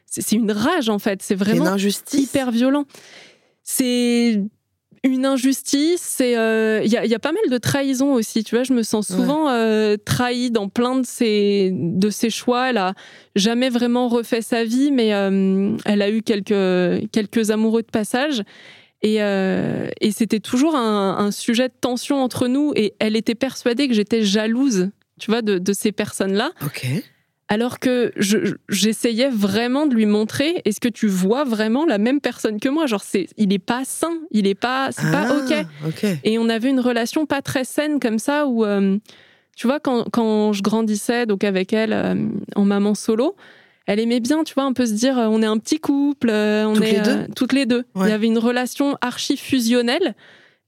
c'est 0.08 0.32
une 0.32 0.52
rage 0.52 0.90
en 0.90 0.98
fait. 0.98 1.22
C'est 1.22 1.36
vraiment 1.36 1.76
hyper 2.14 2.50
violent. 2.50 2.86
C'est 3.62 4.42
une 5.04 5.26
injustice. 5.26 6.02
C'est 6.02 6.38
euh, 6.38 6.82
il 6.84 6.92
y, 6.92 7.16
a, 7.16 7.20
pas 7.20 7.32
mal 7.32 7.50
de 7.50 7.58
trahison 7.58 8.14
aussi. 8.14 8.44
Tu 8.44 8.56
vois, 8.56 8.64
je 8.64 8.74
me 8.74 8.84
sens 8.84 9.08
souvent 9.08 9.50
euh, 9.50 9.98
trahie 10.04 10.52
dans 10.52 10.70
plein 10.70 11.00
de 11.00 11.06
ses 11.06 11.72
de 11.74 12.10
ses 12.10 12.30
choix. 12.30 12.70
Elle 12.70 12.78
a 12.78 12.94
jamais 13.36 13.70
vraiment 13.70 14.08
refait 14.08 14.42
sa 14.42 14.64
vie, 14.64 14.92
mais 14.92 15.14
euh, 15.14 15.76
elle 15.86 16.02
a 16.02 16.10
eu 16.10 16.22
quelques 16.22 17.10
quelques 17.12 17.52
amoureux 17.52 17.82
de 17.82 17.92
passage. 17.92 18.44
Et, 19.04 19.22
euh, 19.22 19.90
et 20.02 20.12
c'était 20.12 20.40
toujours 20.40 20.76
un, 20.76 21.18
un 21.20 21.32
sujet 21.32 21.68
de 21.68 21.74
tension 21.80 22.22
entre 22.22 22.48
nous. 22.48 22.74
Et 22.76 22.94
elle 23.00 23.16
était 23.16 23.36
persuadée 23.36 23.88
que 23.88 23.94
j'étais 23.94 24.24
jalouse, 24.24 24.90
tu 25.20 25.30
vois, 25.30 25.42
de, 25.42 25.60
de 25.60 25.74
ces 25.74 25.92
personnes-là. 25.92 26.52
Ok. 26.66 26.88
Alors 27.50 27.80
que 27.80 28.12
je- 28.18 28.56
j'essayais 28.68 29.30
vraiment 29.30 29.86
de 29.88 29.96
lui 29.96 30.06
montrer 30.06 30.62
est-ce 30.66 30.82
que 30.82 30.90
tu 30.90 31.08
vois 31.08 31.46
vraiment 31.46 31.86
la 31.86 31.98
même 31.98 32.20
personne 32.20 32.60
que 32.60 32.68
moi? 32.68 32.88
Genre, 32.88 33.04
c'est, 33.04 33.28
il 33.38 33.54
est 33.54 33.60
pas 33.60 33.84
sain, 33.86 34.12
il 34.32 34.48
est 34.48 34.56
pas, 34.56 34.90
c'est 34.92 35.10
pas 35.12 35.28
Ah, 35.30 35.34
ok. 35.88 36.06
Et 36.26 36.38
on 36.40 36.50
avait 36.50 36.70
une 36.70 36.82
relation 36.82 37.26
pas 37.26 37.42
très 37.42 37.64
saine 37.64 38.00
comme 38.02 38.20
ça 38.20 38.48
où, 38.48 38.66
euh, 38.66 38.98
tu 39.56 39.66
vois, 39.66 39.80
quand, 39.80 40.06
quand 40.12 40.52
je 40.52 40.62
grandissais 40.62 41.26
donc 41.26 41.46
avec 41.46 41.72
elle 41.72 41.94
euh, 41.94 42.16
en 42.56 42.66
maman 42.66 42.96
solo, 42.96 43.36
elle 43.86 44.02
aimait 44.02 44.20
bien, 44.20 44.44
tu 44.44 44.54
vois, 44.54 44.64
un 44.66 44.74
peu 44.74 44.86
se 44.86 44.92
dire 44.94 45.18
euh, 45.18 45.28
on 45.28 45.42
est 45.42 45.46
un 45.46 45.58
petit 45.58 45.80
couple, 45.80 46.30
on 46.30 46.74
Toutes 46.74 46.84
est 46.84 46.92
les 46.92 47.00
deux? 47.00 47.28
toutes 47.34 47.54
les 47.54 47.66
deux. 47.66 47.86
Ouais. 47.96 48.08
Il 48.08 48.10
y 48.10 48.14
avait 48.14 48.28
une 48.28 48.40
relation 48.40 48.98
archi 49.00 49.38
fusionnelle 49.38 50.16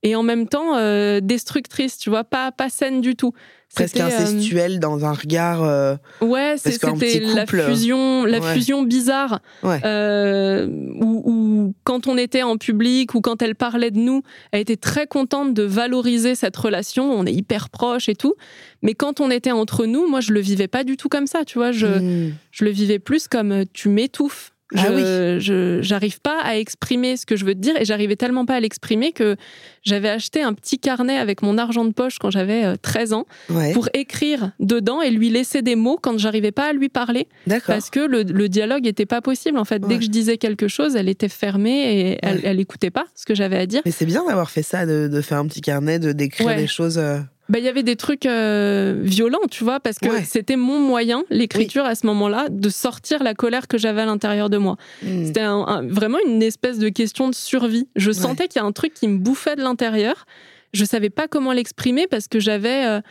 et 0.01 0.15
en 0.15 0.24
même 0.24 0.48
temps 0.48 0.77
euh, 0.77 1.19
destructrice, 1.19 1.98
tu 1.98 2.09
vois, 2.09 2.24
pas 2.24 2.53
pas 2.53 2.69
saine 2.69 3.01
du 3.01 3.17
tout. 3.17 3.33
Presque 3.75 3.97
euh, 3.97 4.05
incestuel 4.05 4.79
dans 4.79 5.05
un 5.05 5.13
regard. 5.13 5.63
euh, 5.63 5.95
Ouais, 6.21 6.55
c'était 6.57 7.19
la 7.21 7.45
fusion, 7.45 8.25
la 8.25 8.39
ouais. 8.39 8.53
fusion 8.53 8.83
bizarre. 8.83 9.41
Ouais. 9.63 9.79
Euh, 9.85 10.67
où, 10.99 11.21
où 11.25 11.73
quand 11.83 12.07
on 12.07 12.17
était 12.17 12.41
en 12.41 12.57
public 12.57 13.13
ou 13.13 13.21
quand 13.21 13.41
elle 13.41 13.55
parlait 13.55 13.91
de 13.91 13.99
nous, 13.99 14.23
elle 14.51 14.61
était 14.61 14.75
très 14.75 15.05
contente 15.05 15.53
de 15.53 15.63
valoriser 15.63 16.35
cette 16.35 16.57
relation. 16.57 17.11
On 17.11 17.25
est 17.25 17.33
hyper 17.33 17.69
proches 17.69 18.09
et 18.09 18.15
tout. 18.15 18.33
Mais 18.81 18.95
quand 18.95 19.21
on 19.21 19.29
était 19.29 19.51
entre 19.51 19.85
nous, 19.85 20.07
moi, 20.07 20.19
je 20.21 20.33
le 20.33 20.39
vivais 20.39 20.67
pas 20.67 20.83
du 20.83 20.97
tout 20.97 21.09
comme 21.09 21.27
ça. 21.27 21.45
Tu 21.45 21.57
vois, 21.59 21.71
je, 21.71 21.85
hmm. 21.88 22.33
je 22.51 22.65
le 22.65 22.71
vivais 22.71 22.99
plus 22.99 23.27
comme 23.27 23.51
euh, 23.51 23.63
tu 23.71 23.89
m'étouffes. 23.89 24.51
Ah 24.75 24.85
je, 24.88 24.93
oui. 24.93 25.41
je- 25.41 25.79
j'arrive 25.81 26.21
pas 26.21 26.39
à 26.43 26.55
exprimer 26.57 27.17
ce 27.17 27.25
que 27.25 27.35
je 27.35 27.43
veux 27.43 27.55
te 27.55 27.59
dire 27.59 27.75
et 27.81 27.85
j'arrivais 27.85 28.15
tellement 28.15 28.45
pas 28.45 28.53
à 28.55 28.59
l'exprimer 28.59 29.11
que 29.13 29.35
j'avais 29.83 30.09
acheté 30.09 30.43
un 30.43 30.53
petit 30.53 30.77
carnet 30.77 31.17
avec 31.17 31.41
mon 31.41 31.57
argent 31.57 31.85
de 31.85 31.91
poche 31.91 32.19
quand 32.19 32.29
j'avais 32.29 32.63
euh, 32.65 32.75
13 32.79 33.13
ans 33.13 33.25
Ouais. 33.49 33.73
pour 33.73 33.89
écrire 33.95 34.51
dedans 34.59 35.01
et 35.01 35.09
lui 35.09 35.29
laisser 35.31 35.63
des 35.63 35.75
mots 35.75 35.97
quand 36.01 36.17
j'arrivais 36.19 36.51
pas 36.51 36.69
à 36.69 36.73
lui 36.73 36.89
parler 36.89 37.27
D'accord. 37.47 37.73
parce 37.75 37.89
que 37.89 37.99
le, 37.99 38.21
le 38.21 38.47
dialogue 38.47 38.85
était 38.85 39.07
pas 39.07 39.21
possible 39.21 39.57
en 39.57 39.65
fait. 39.65 39.79
Dès 39.81 39.97
que 39.97 40.03
je 40.03 40.09
disais 40.09 40.38
quelque 40.38 40.67
chose, 40.67 40.95
elle 40.95 41.09
était 41.09 41.29
fermée 41.29 42.09
et 42.11 42.19
elle, 42.21 42.35
Ouais. 42.35 42.41
elle 42.43 42.59
écoutait 42.59 42.91
pas 42.91 43.05
ce 43.15 43.25
que 43.25 43.33
j'avais 43.33 43.57
à 43.57 43.65
dire. 43.65 43.81
Mais 43.85 43.91
c'est 43.91 44.05
bien 44.05 44.23
d'avoir 44.25 44.51
fait 44.51 44.61
ça, 44.63 44.85
de, 44.85 45.07
de 45.11 45.21
faire 45.21 45.39
un 45.39 45.47
petit 45.47 45.61
carnet, 45.61 45.97
de 45.97 46.11
d'écrire 46.11 46.55
des 46.55 46.67
choses. 46.67 46.99
euh, 46.99 47.17
Bah, 47.50 47.58
il 47.60 47.65
y 47.65 47.68
avait 47.68 47.84
des 47.84 47.96
trucs 47.96 48.25
euh, 48.27 48.96
violents, 49.01 49.39
tu 49.50 49.63
vois, 49.63 49.79
parce 49.79 49.98
que 49.98 50.08
Ouais. 50.08 50.24
c'était 50.24 50.56
mon 50.56 50.79
moyen, 50.79 51.24
l'écriture 51.32 51.84
à 51.84 51.96
ce 51.96 52.06
moment-là, 52.06 52.46
de 52.50 52.70
sortir 52.70 53.24
la 53.24 53.34
colère 53.34 53.68
que 53.68 53.77
j'avais 53.79 54.01
à 54.01 54.06
l'intérieur 54.06 54.50
de 54.51 54.58
moi. 54.58 54.77
hmm. 55.03 55.25
C'était 55.25 55.41
un- 55.41 55.65
un- 55.68 55.88
vraiment 55.88 56.20
une 56.25 56.44
espèce 56.44 56.77
de 56.77 56.89
question 56.89 57.27
de 57.27 57.34
survie. 57.36 57.88
Je 57.96 58.12
sentais 58.12 58.48
qu'il 58.48 58.62
y 58.62 58.63
a 58.63 58.68
un 58.68 58.72
truc 58.72 58.94
qui 58.94 59.08
me 59.08 59.18
bouffait 59.18 59.56
de 59.56 59.62
l'intérieur. 59.63 60.25
Je 60.74 60.86
savais 60.86 61.10
pas 61.10 61.27
comment 61.27 61.51
l'exprimer 61.51 62.06
parce 62.06 62.27
que 62.27 62.39
j'avais 62.39 62.86
euh, 62.86 63.01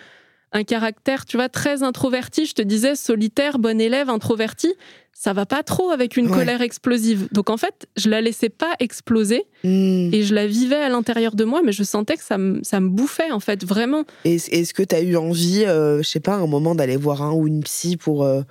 un 0.53 0.63
caractère, 0.63 1.25
tu 1.27 1.37
vois, 1.37 1.49
très 1.49 1.83
introverti. 1.83 2.47
Je 2.47 2.55
te 2.55 2.63
disais 2.63 2.95
solitaire, 2.95 3.59
bon 3.59 3.81
élève, 3.81 4.09
introverti. 4.09 4.73
Ça 5.21 5.33
va 5.33 5.47
pas 5.47 5.65
trop 5.65 5.91
avec 5.91 6.17
une 6.17 6.29
Ouais. 6.29 6.33
colère 6.39 6.63
explosive. 6.63 7.27
Donc 7.33 7.51
en 7.51 7.57
fait, 7.57 7.89
je 7.97 8.09
la 8.09 8.21
laissais 8.21 8.51
pas 8.51 8.73
exploser 8.79 9.47
Hmm. 9.65 10.11
et 10.15 10.23
je 10.23 10.33
la 10.33 10.47
vivais 10.47 10.77
à 10.77 10.89
l'intérieur 10.89 11.35
de 11.35 11.43
moi, 11.43 11.61
mais 11.65 11.73
je 11.73 11.83
sentais 11.83 12.17
que 12.17 12.23
ça 12.23 12.39
me, 12.39 12.63
ça 12.63 12.79
me 12.79 12.89
bouffait 12.89 13.33
en 13.33 13.41
fait, 13.41 13.65
vraiment. 13.65 14.05
Est-ce 14.25 14.49
est-ce 14.53 14.73
que 14.73 14.85
tu 14.85 14.95
as 14.95 15.01
eu 15.03 15.17
envie, 15.17 15.65
euh, 15.65 15.99
je 16.05 16.09
sais 16.09 16.21
pas, 16.21 16.35
à 16.35 16.37
un 16.37 16.47
moment 16.47 16.77
d'aller 16.77 16.97
voir 16.97 17.23
un 17.23 17.33
ou 17.33 17.49
une 17.49 17.65
psy 17.65 17.97
pour, 17.97 18.23
euh, 18.23 18.43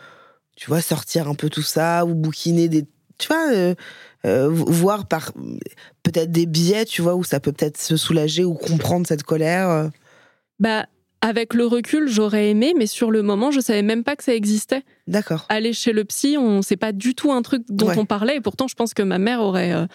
tu 0.58 0.68
vois, 0.68 0.82
sortir 0.82 1.30
un 1.30 1.36
peu 1.36 1.50
tout 1.50 1.62
ça 1.62 2.06
ou 2.06 2.14
bouquiner 2.16 2.68
des. 2.68 2.84
Tu 3.18 3.28
vois, 3.30 3.50
euh, 3.54 3.74
euh, 4.26 4.50
vo- 4.50 4.70
voir 4.70 5.08
par 5.08 5.32
peut-être 6.04 6.32
des 6.34 6.46
biais, 6.48 6.84
tu 6.84 7.02
vois, 7.02 7.16
où 7.16 7.24
ça 7.24 7.40
peut 7.40 7.54
peut-être 7.54 7.78
se 7.78 7.96
soulager 7.96 8.44
ou 8.44 8.56
comprendre 8.56 9.08
cette 9.08 9.24
colère. 9.24 9.90
Bah, 10.60 10.86
avec 11.22 11.54
le 11.54 11.66
recul, 11.66 12.08
j'aurais 12.08 12.50
aimé, 12.52 12.74
mais 12.78 12.86
sur 12.86 13.10
le 13.12 13.24
moment, 13.24 13.50
je 13.52 13.60
savais 13.60 13.82
même 13.82 14.04
pas 14.04 14.16
que 14.16 14.24
ça 14.24 14.36
existait. 14.36 14.84
D'accord. 15.08 15.46
aller 15.50 15.72
chez 15.72 15.94
le 15.94 16.04
psy, 16.04 16.36
on 16.38 16.62
c'est 16.62 16.76
pas 16.78 16.92
du 16.92 17.16
tout 17.16 17.32
un 17.32 17.42
truc 17.42 17.64
dont 17.70 17.88
Ouais. 17.88 17.98
on 17.98 18.06
parlait. 18.06 18.36
Et 18.38 18.42
pourtant, 18.42 18.68
je 18.68 18.76
pense 18.76 18.94
que 18.94 19.02
ma 19.02 19.18
mère 19.20 19.40
aurait 19.42 19.72
euh, 19.72 19.86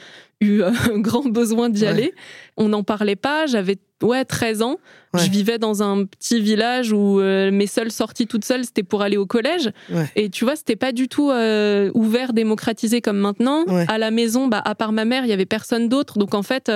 eu 0.41 0.63
euh, 0.63 0.71
un 0.93 0.99
grand 0.99 1.29
besoin 1.29 1.69
d'y 1.69 1.83
Ouais. 1.83 1.89
aller. 1.89 2.15
On 2.57 2.69
n'en 2.71 2.83
parlait 2.83 3.15
pas. 3.15 3.45
J'avais 3.47 3.77
ouais 4.03 4.25
13 4.25 4.63
ans. 4.63 4.79
Ouais. 5.13 5.21
Je 5.21 5.31
vivais 5.31 5.59
dans 5.59 5.83
un 5.83 6.07
petit 6.07 6.41
village 6.41 6.93
où 6.93 7.21
euh, 7.21 7.51
mes 7.51 7.67
seules 7.67 7.93
sorties 7.93 8.27
toutes 8.27 8.45
seules, 8.47 8.65
c'était 8.65 8.83
pour 8.83 9.03
aller 9.03 9.19
au 9.19 9.27
collège. 9.27 9.71
Et 10.17 10.31
tu 10.31 10.45
vois, 10.45 10.57
c'était 10.57 10.77
pas 10.77 10.93
du 10.93 11.09
tout 11.09 11.31
euh, 11.31 11.91
ouvert, 11.95 12.33
démocratisé 12.33 13.01
comme 13.03 13.19
maintenant. 13.19 13.65
À 13.87 13.99
la 13.99 14.11
maison, 14.11 14.49
bah, 14.49 14.63
à 14.65 14.75
part 14.75 14.93
ma 14.93 15.05
mère, 15.05 15.25
il 15.25 15.29
y 15.29 15.33
avait 15.35 15.45
personne 15.47 15.89
d'autre. 15.91 16.19
Donc 16.19 16.35
en 16.35 16.43
fait, 16.43 16.73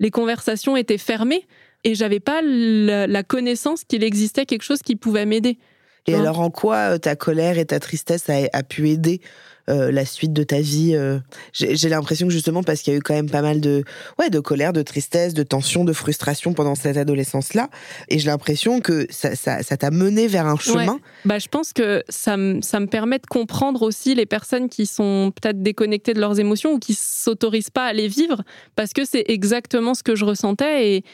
les 0.00 0.10
conversations 0.10 0.76
étaient 0.76 0.98
fermées. 0.98 1.46
Et 1.84 1.94
j'avais 1.94 2.20
pas 2.20 2.40
la, 2.42 3.06
la 3.06 3.22
connaissance 3.22 3.84
qu'il 3.84 4.04
existait 4.04 4.46
quelque 4.46 4.62
chose 4.62 4.80
qui 4.82 4.96
pouvait 4.96 5.26
m'aider. 5.26 5.58
Et 6.06 6.14
alors, 6.14 6.40
en 6.40 6.50
quoi 6.50 6.94
euh, 6.94 6.98
ta 6.98 7.14
colère 7.14 7.58
et 7.58 7.66
ta 7.66 7.78
tristesse 7.78 8.28
a, 8.30 8.38
a 8.52 8.62
pu 8.62 8.88
aider 8.88 9.20
euh, 9.68 9.92
la 9.92 10.04
suite 10.06 10.32
de 10.32 10.42
ta 10.42 10.60
vie 10.60 10.94
euh? 10.94 11.18
J'ai 11.52 11.88
l'impression 11.90 12.26
que 12.26 12.32
justement, 12.32 12.62
parce 12.62 12.80
qu'il 12.80 12.92
y 12.92 12.96
a 12.96 12.98
eu 12.98 13.02
quand 13.02 13.14
même 13.14 13.30
pas 13.30 13.42
mal 13.42 13.60
de, 13.60 13.84
ouais, 14.18 14.30
de 14.30 14.40
colère, 14.40 14.72
de 14.72 14.82
tristesse, 14.82 15.34
de 15.34 15.42
tension, 15.42 15.84
de 15.84 15.92
frustration 15.92 16.54
pendant 16.54 16.74
cette 16.74 16.96
adolescence-là. 16.96 17.68
Et 18.08 18.18
j'ai 18.18 18.28
l'impression 18.28 18.80
que 18.80 19.06
ça 19.10 19.36
ça- 19.36 19.62
ça 19.62 19.76
t'a 19.76 19.90
mené 19.90 20.26
vers 20.26 20.46
un 20.46 20.56
chemin. 20.56 20.98
Bah, 21.26 21.38
je 21.38 21.48
pense 21.48 21.72
que 21.74 22.02
ça, 22.08 22.36
me- 22.38 22.62
ça 22.62 22.80
me 22.80 22.86
permet 22.86 23.18
de 23.18 23.26
comprendre 23.26 23.82
aussi 23.82 24.14
les 24.14 24.26
personnes 24.26 24.68
qui 24.70 24.86
sont 24.86 25.32
peut-être 25.40 25.62
déconnectées 25.62 26.14
de 26.14 26.20
leurs 26.20 26.40
émotions 26.40 26.72
ou 26.72 26.78
qui 26.78 26.94
s'autorisent 26.94 27.70
pas 27.70 27.84
à 27.84 27.92
les 27.92 28.08
vivre, 28.08 28.42
parce 28.74 28.92
que 28.94 29.04
c'est 29.04 29.24
exactement 29.28 29.92
ce 29.94 30.02
que 30.02 30.16
je 30.16 30.24
ressentais 30.24 30.96
et, 30.96 31.04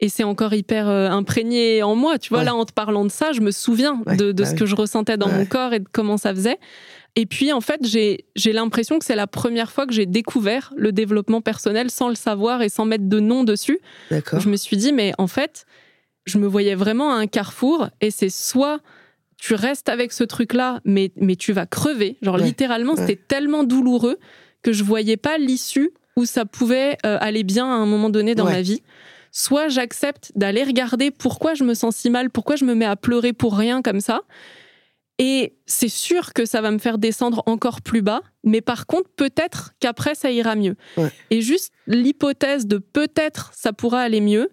et 0.00 0.08
c'est 0.08 0.24
encore 0.24 0.54
hyper 0.54 0.88
euh, 0.88 1.08
imprégné 1.08 1.82
en 1.82 1.94
moi. 1.94 2.18
Tu 2.18 2.30
vois, 2.30 2.38
Ouais. 2.40 2.44
là, 2.46 2.54
en 2.54 2.64
te 2.64 2.72
parlant 2.72 3.04
de 3.04 3.10
ça, 3.10 3.32
je 3.32 3.40
me 3.40 3.50
souviens 3.50 4.02
Ouais, 4.06 4.16
de, 4.16 4.32
de 4.32 4.42
bah 4.42 4.44
ce 4.46 4.52
oui. 4.52 4.58
que 4.58 4.66
je 4.66 4.74
ressentais 4.74 5.16
dans 5.16 5.28
mon 5.28 5.44
corps 5.46 5.72
et 5.74 5.80
de 5.80 5.88
comment 5.92 6.16
ça 6.16 6.34
faisait. 6.34 6.58
Et 7.16 7.26
puis, 7.26 7.52
en 7.52 7.60
fait, 7.60 7.80
j'ai 7.84 8.52
l'impression 8.52 8.98
que 8.98 9.04
c'est 9.04 9.16
la 9.16 9.26
première 9.26 9.72
fois 9.72 9.86
que 9.86 9.92
j'ai 9.92 10.06
découvert 10.06 10.72
le 10.76 10.92
développement 10.92 11.40
personnel 11.40 11.90
sans 11.90 12.08
le 12.08 12.14
savoir 12.14 12.62
et 12.62 12.68
sans 12.68 12.84
mettre 12.84 13.08
de 13.08 13.20
nom 13.20 13.42
dessus. 13.44 13.80
D'accord. 14.10 14.38
Je 14.40 14.48
me 14.48 14.56
suis 14.56 14.76
dit, 14.76 14.92
mais 14.92 15.12
en 15.18 15.26
fait, 15.26 15.66
je 16.24 16.38
me 16.38 16.46
voyais 16.46 16.76
vraiment 16.76 17.12
à 17.12 17.16
un 17.16 17.26
carrefour 17.26 17.88
et 18.00 18.10
c'est 18.10 18.30
soit 18.30 18.78
tu 19.38 19.54
restes 19.54 19.88
avec 19.88 20.12
ce 20.12 20.22
truc-là, 20.22 20.80
mais, 20.84 21.10
mais 21.16 21.34
tu 21.34 21.52
vas 21.52 21.66
crever. 21.66 22.16
Genre, 22.22 22.36
littéralement, 22.38 22.94
c'était 22.94 23.16
tellement 23.16 23.64
douloureux 23.64 24.18
que 24.62 24.72
je 24.72 24.84
voyais 24.84 25.16
pas 25.16 25.36
l'issue 25.38 25.90
où 26.16 26.26
ça 26.26 26.44
pouvait 26.44 26.96
euh, 27.06 27.16
aller 27.20 27.42
bien 27.42 27.64
à 27.64 27.74
un 27.74 27.86
moment 27.86 28.10
donné 28.10 28.34
dans 28.34 28.44
ma 28.44 28.60
vie. 28.60 28.82
Soit 29.32 29.68
j'accepte 29.68 30.32
d'aller 30.34 30.64
regarder 30.64 31.10
pourquoi 31.10 31.54
je 31.54 31.64
me 31.64 31.74
sens 31.74 31.96
si 31.96 32.10
mal, 32.10 32.30
pourquoi 32.30 32.56
je 32.56 32.64
me 32.64 32.74
mets 32.74 32.86
à 32.86 32.96
pleurer 32.96 33.32
pour 33.32 33.56
rien 33.56 33.82
comme 33.82 34.00
ça. 34.00 34.22
Et 35.18 35.54
c'est 35.66 35.90
sûr 35.90 36.32
que 36.32 36.46
ça 36.46 36.62
va 36.62 36.70
me 36.70 36.78
faire 36.78 36.96
descendre 36.96 37.42
encore 37.44 37.82
plus 37.82 38.00
bas, 38.00 38.22
mais 38.42 38.62
par 38.62 38.86
contre, 38.86 39.10
peut-être 39.16 39.74
qu'après, 39.78 40.14
ça 40.14 40.30
ira 40.30 40.56
mieux. 40.56 40.76
Ouais. 40.96 41.12
Et 41.28 41.42
juste 41.42 41.72
l'hypothèse 41.86 42.66
de 42.66 42.78
peut-être 42.78 43.52
ça 43.54 43.74
pourra 43.74 44.00
aller 44.00 44.22
mieux, 44.22 44.50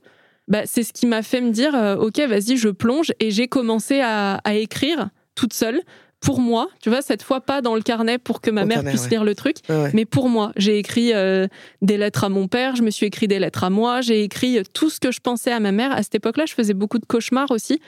bah, 0.49 0.63
c'est 0.65 0.83
ce 0.83 0.91
qui 0.91 1.05
m'a 1.05 1.23
fait 1.23 1.39
me 1.39 1.51
dire, 1.51 1.73
euh, 1.73 1.95
ok, 1.95 2.19
vas-y, 2.19 2.57
je 2.57 2.67
plonge. 2.67 3.13
Et 3.21 3.31
j'ai 3.31 3.47
commencé 3.47 4.01
à, 4.01 4.35
à 4.43 4.55
écrire 4.55 5.09
toute 5.35 5.53
seule, 5.53 5.81
pour 6.19 6.39
moi, 6.39 6.67
tu 6.81 6.89
vois, 6.89 7.01
cette 7.01 7.21
fois 7.21 7.41
pas 7.41 7.61
dans 7.61 7.75
le 7.75 7.81
carnet 7.81 8.17
pour 8.17 8.41
que 8.41 8.49
ma 8.49 8.63
Au 8.63 8.65
mère 8.65 8.77
carnet, 8.77 8.91
puisse 8.91 9.03
ouais. 9.03 9.09
lire 9.09 9.23
le 9.23 9.35
truc, 9.35 9.57
ouais. 9.69 9.91
mais 9.93 10.05
pour 10.05 10.29
moi. 10.29 10.51
J'ai 10.55 10.77
écrit 10.79 11.13
euh, 11.13 11.47
des 11.81 11.97
lettres 11.97 12.23
à 12.23 12.29
mon 12.29 12.47
père, 12.47 12.75
je 12.75 12.81
me 12.81 12.89
suis 12.89 13.05
écrit 13.05 13.27
des 13.27 13.39
lettres 13.39 13.63
à 13.63 13.69
moi, 13.69 14.01
j'ai 14.01 14.23
écrit 14.23 14.57
euh, 14.57 14.63
tout 14.73 14.89
ce 14.89 14.99
que 14.99 15.11
je 15.11 15.19
pensais 15.19 15.51
à 15.51 15.59
ma 15.59 15.71
mère. 15.71 15.91
À 15.91 16.01
cette 16.03 16.15
époque-là, 16.15 16.45
je 16.47 16.53
faisais 16.53 16.73
beaucoup 16.73 16.97
de 16.97 17.05
cauchemars 17.05 17.51
aussi 17.51 17.79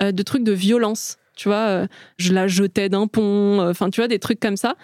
euh, 0.00 0.12
de 0.12 0.22
trucs 0.22 0.44
de 0.44 0.52
violence. 0.52 1.18
Tu 1.36 1.48
vois, 1.48 1.66
euh, 1.68 1.86
je 2.16 2.32
la 2.32 2.46
jetais 2.46 2.88
d'un 2.88 3.06
pont, 3.06 3.60
enfin, 3.68 3.90
tu 3.90 4.00
vois, 4.00 4.08
des 4.08 4.18
trucs 4.18 4.40
comme 4.40 4.56
ça. 4.56 4.76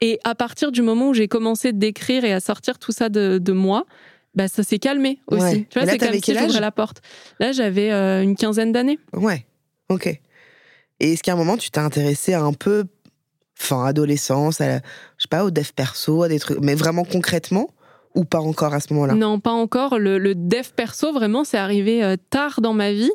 Et 0.00 0.18
à 0.24 0.34
partir 0.34 0.72
du 0.72 0.82
moment 0.82 1.10
où 1.10 1.14
j'ai 1.14 1.28
commencé 1.28 1.72
d'écrire 1.72 2.24
et 2.24 2.32
à 2.32 2.40
sortir 2.40 2.78
tout 2.78 2.92
ça 2.92 3.08
de, 3.08 3.38
de 3.38 3.52
moi, 3.52 3.84
bah, 4.34 4.48
ça 4.48 4.62
s'est 4.62 4.78
calmé 4.78 5.18
aussi. 5.26 5.42
Ouais. 5.42 5.66
Tu 5.68 5.78
vois, 5.78 5.88
c'est 5.88 5.98
comme 5.98 6.12
si 6.12 6.34
j'ouvrais 6.34 6.60
la 6.60 6.70
porte. 6.70 7.00
Là, 7.40 7.52
j'avais 7.52 7.90
une 8.22 8.36
quinzaine 8.36 8.72
d'années. 8.72 8.98
Ouais. 9.12 9.46
Ok. 9.88 10.20
Et 11.00 11.12
est-ce 11.12 11.22
qu'à 11.22 11.32
un 11.32 11.36
moment, 11.36 11.56
tu 11.56 11.70
t'es 11.70 11.78
intéressé 11.80 12.32
à 12.34 12.42
un 12.42 12.52
peu, 12.52 12.84
fin, 13.54 13.84
adolescence, 13.84 14.60
à 14.60 14.66
la- 14.68 14.76
je 15.18 15.22
sais 15.22 15.28
pas, 15.30 15.44
au 15.44 15.50
dev 15.50 15.68
perso, 15.74 16.22
à 16.22 16.28
des 16.28 16.38
trucs, 16.38 16.58
mais 16.60 16.74
vraiment 16.74 17.04
concrètement 17.04 17.68
ou 18.14 18.24
pas 18.24 18.40
encore 18.40 18.72
à 18.74 18.80
ce 18.80 18.92
moment-là? 18.94 19.14
Non, 19.14 19.40
pas 19.40 19.50
encore. 19.52 19.98
Le, 19.98 20.18
le 20.18 20.34
dev 20.34 20.68
perso, 20.74 21.12
vraiment, 21.12 21.44
c'est 21.44 21.58
arrivé 21.58 22.02
euh, 22.02 22.16
tard 22.30 22.60
dans 22.60 22.72
ma 22.72 22.92
vie. 22.92 23.10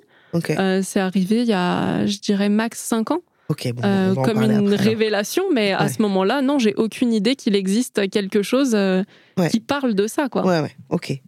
Euh, 0.52 0.82
c'est 0.84 1.00
arrivé 1.00 1.42
il 1.42 1.48
y 1.48 1.54
a, 1.54 2.06
je 2.06 2.20
dirais, 2.20 2.50
max 2.50 2.80
5 2.80 3.12
ans. 3.12 3.22
Ok. 3.50 3.68
Bon, 3.74 3.82
Euh, 3.84 4.16
comme 4.16 4.42
une 4.44 4.74
après, 4.74 4.76
révélation, 4.78 5.44
mais 5.52 5.74
à 5.74 5.90
ce 5.90 6.02
moment-là, 6.04 6.42
non, 6.42 6.58
j'ai 6.58 6.74
aucune 6.76 7.12
idée 7.14 7.36
qu'il 7.36 7.56
existe 7.56 8.10
quelque 8.10 8.42
chose 8.44 8.72
euh, 8.76 9.04
Ouais. 9.38 9.50
qui 9.50 9.60
parle 9.60 9.94
de 9.94 10.08
ça, 10.08 10.30
quoi. 10.30 10.46
Ouais, 10.46 10.60
ouais. 10.62 10.76
Ok. 10.90 11.20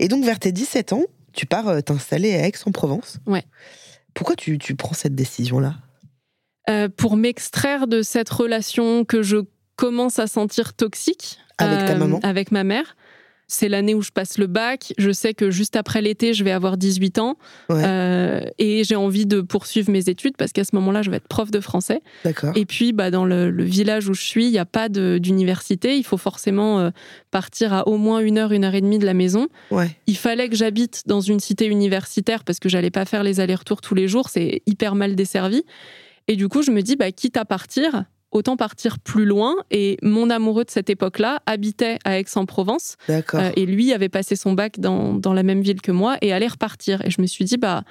Et 0.00 0.08
donc, 0.08 0.24
vers 0.24 0.38
tes 0.40 0.50
17 0.50 0.92
ans, 0.92 1.04
tu 1.32 1.46
pars 1.46 1.82
t'installer 1.84 2.34
à 2.34 2.48
Aix-en-Provence. 2.48 3.18
Ouais. 3.26 3.44
Pourquoi 4.14 4.34
tu, 4.36 4.58
tu 4.58 4.74
prends 4.74 4.92
cette 4.94 5.14
décision-là? 5.14 5.74
Euh, 6.70 6.88
pour 6.88 7.16
m'extraire 7.16 7.86
de 7.88 8.02
cette 8.02 8.30
relation 8.30 9.04
que 9.04 9.22
je 9.22 9.38
commence 9.76 10.18
à 10.20 10.28
sentir 10.28 10.74
toxique 10.74 11.38
Avec 11.58 11.86
ta 11.86 11.94
euh, 11.94 11.96
maman 11.96 12.20
avec 12.22 12.52
ma 12.52 12.62
mère. 12.62 12.94
c'est 13.48 13.68
l'année 13.68 13.94
où 13.94 14.02
je 14.02 14.12
passe 14.12 14.38
le 14.38 14.46
bac. 14.46 14.92
Je 14.96 15.10
sais 15.10 15.34
que 15.34 15.50
juste 15.50 15.74
après 15.74 16.00
l'été, 16.00 16.34
je 16.34 16.44
vais 16.44 16.52
avoir 16.52 16.76
18 16.76 17.18
ans. 17.18 17.36
Ouais. 17.68 17.82
Euh, 17.84 18.40
et 18.58 18.84
j'ai 18.84 18.94
envie 18.94 19.26
de 19.26 19.40
poursuivre 19.40 19.90
mes 19.90 20.08
études 20.08 20.36
parce 20.36 20.52
qu'à 20.52 20.62
ce 20.62 20.76
moment-là, 20.76 21.02
je 21.02 21.10
vais 21.10 21.16
être 21.16 21.26
prof 21.26 21.50
de 21.50 21.58
français. 21.58 22.00
D'accord. 22.24 22.52
Et 22.56 22.64
puis, 22.64 22.92
bah, 22.92 23.10
dans 23.10 23.24
le, 23.24 23.50
le 23.50 23.64
village 23.64 24.08
où 24.08 24.14
je 24.14 24.22
suis, 24.22 24.44
il 24.46 24.52
n'y 24.52 24.58
a 24.58 24.64
pas 24.64 24.88
d'université. 24.88 25.96
Il 25.96 26.04
faut 26.04 26.16
forcément 26.16 26.92
partir 27.32 27.72
à 27.72 27.88
au 27.88 27.96
moins 27.96 28.20
une 28.20 28.38
heure, 28.38 28.52
une 28.52 28.64
heure 28.64 28.74
et 28.74 28.80
demie 28.80 29.00
de 29.00 29.06
la 29.06 29.14
maison. 29.14 29.48
Ouais. 29.72 29.90
Il 30.06 30.16
fallait 30.16 30.48
que 30.48 30.54
j'habite 30.56 31.02
dans 31.06 31.20
une 31.20 31.40
cité 31.40 31.66
universitaire 31.66 32.44
parce 32.44 32.60
que 32.60 32.68
j'allais 32.68 32.90
pas 32.90 33.04
faire 33.04 33.24
les 33.24 33.40
allers-retours 33.40 33.80
tous 33.80 33.96
les 33.96 34.06
jours. 34.06 34.28
C'est 34.28 34.62
hyper 34.66 34.94
mal 34.94 35.16
desservi. 35.16 35.64
Et 36.28 36.36
du 36.36 36.48
coup, 36.48 36.62
je 36.62 36.70
me 36.70 36.82
dis, 36.82 36.96
bah, 36.96 37.10
quitte 37.12 37.36
à 37.36 37.44
partir, 37.44 38.04
autant 38.30 38.56
partir 38.56 38.98
plus 38.98 39.24
loin. 39.24 39.54
Et 39.70 39.98
mon 40.02 40.30
amoureux 40.30 40.64
de 40.64 40.70
cette 40.70 40.88
époque-là 40.90 41.40
habitait 41.46 41.98
à 42.04 42.18
Aix-en-Provence. 42.18 42.96
Euh, 43.08 43.50
et 43.56 43.66
lui 43.66 43.92
avait 43.92 44.08
passé 44.08 44.36
son 44.36 44.52
bac 44.52 44.78
dans, 44.78 45.14
dans 45.14 45.32
la 45.34 45.42
même 45.42 45.60
ville 45.62 45.80
que 45.82 45.92
moi 45.92 46.16
et 46.22 46.32
allait 46.32 46.46
repartir. 46.48 47.04
Et 47.04 47.10
je 47.10 47.20
me 47.20 47.26
suis 47.26 47.44
dit, 47.44 47.56
bah, 47.56 47.82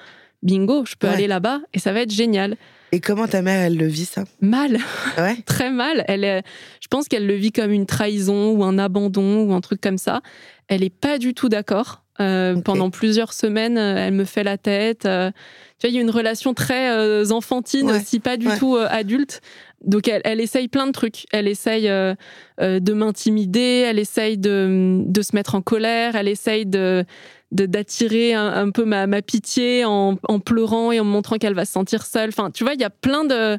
bingo, 0.43 0.85
je 0.85 0.95
peux 0.95 1.07
Ouais. 1.07 1.13
aller 1.13 1.27
là-bas 1.27 1.61
et 1.73 1.79
ça 1.79 1.93
va 1.93 2.01
être 2.01 2.11
génial. 2.11 2.57
Et 2.93 2.99
comment 2.99 3.25
ta 3.27 3.41
mère, 3.41 3.61
elle 3.61 3.77
le 3.77 3.87
vit 3.87 4.03
ça? 4.05 4.23
Mal, 4.41 4.77
Ouais? 5.17 5.35
très 5.45 5.71
mal. 5.71 6.03
Elle 6.07 6.23
est, 6.25 6.43
je 6.81 6.87
pense 6.89 7.07
qu'elle 7.07 7.25
le 7.25 7.35
vit 7.35 7.51
comme 7.53 7.71
une 7.71 7.85
trahison 7.85 8.51
ou 8.51 8.63
un 8.65 8.77
abandon 8.79 9.43
ou 9.43 9.53
un 9.53 9.61
truc 9.61 9.79
comme 9.79 9.97
ça. 9.97 10.21
Elle 10.67 10.83
est 10.83 10.89
pas 10.89 11.17
du 11.17 11.33
tout 11.33 11.47
d'accord. 11.47 12.00
Euh. 12.21 12.61
Pendant 12.61 12.89
plusieurs 12.89 13.33
semaines, 13.33 13.77
euh, 13.77 13.95
elle 14.07 14.13
me 14.13 14.25
fait 14.25 14.43
la 14.43 14.57
tête. 14.57 15.05
Euh, 15.05 15.31
tu 15.79 15.87
vois, 15.87 15.89
il 15.89 15.95
y 15.95 15.97
a 15.97 16.01
une 16.01 16.09
relation 16.11 16.53
très 16.53 16.91
euh, 16.91 17.29
enfantine 17.31 17.87
Ouais. 17.89 17.97
aussi, 17.99 18.19
pas 18.19 18.37
du 18.37 18.47
Ouais. 18.47 18.57
tout 18.57 18.77
adulte. 18.77 19.41
Donc 19.83 20.07
elle, 20.07 20.21
elle 20.25 20.39
essaye 20.39 20.67
plein 20.67 20.85
de 20.87 20.91
trucs. 20.91 21.25
Elle 21.31 21.47
essaye 21.47 21.87
de 21.87 22.93
m'intimider, 22.93 23.85
elle 23.89 23.97
essaye 23.99 24.37
de, 24.37 25.01
de 25.05 25.21
se 25.21 25.35
mettre 25.35 25.55
en 25.55 25.61
colère, 25.61 26.15
elle 26.15 26.27
essaye 26.27 26.65
de- 26.67 27.03
d'attirer 27.51 28.33
un, 28.33 28.45
un 28.47 28.69
peu 28.69 28.85
ma, 28.85 29.07
ma 29.07 29.21
pitié 29.21 29.83
en, 29.83 30.17
en 30.27 30.39
pleurant 30.39 30.91
et 30.91 30.99
en 30.99 31.03
me 31.03 31.09
montrant 31.09 31.37
qu'elle 31.37 31.55
va 31.55 31.65
se 31.65 31.71
sentir 31.73 32.05
seule. 32.05 32.29
Enfin, 32.29 32.51
tu 32.51 32.63
vois, 32.63 32.75
il 32.75 32.79
y 32.79 32.83
a 32.85 32.89
plein 32.91 33.25
de, 33.25 33.57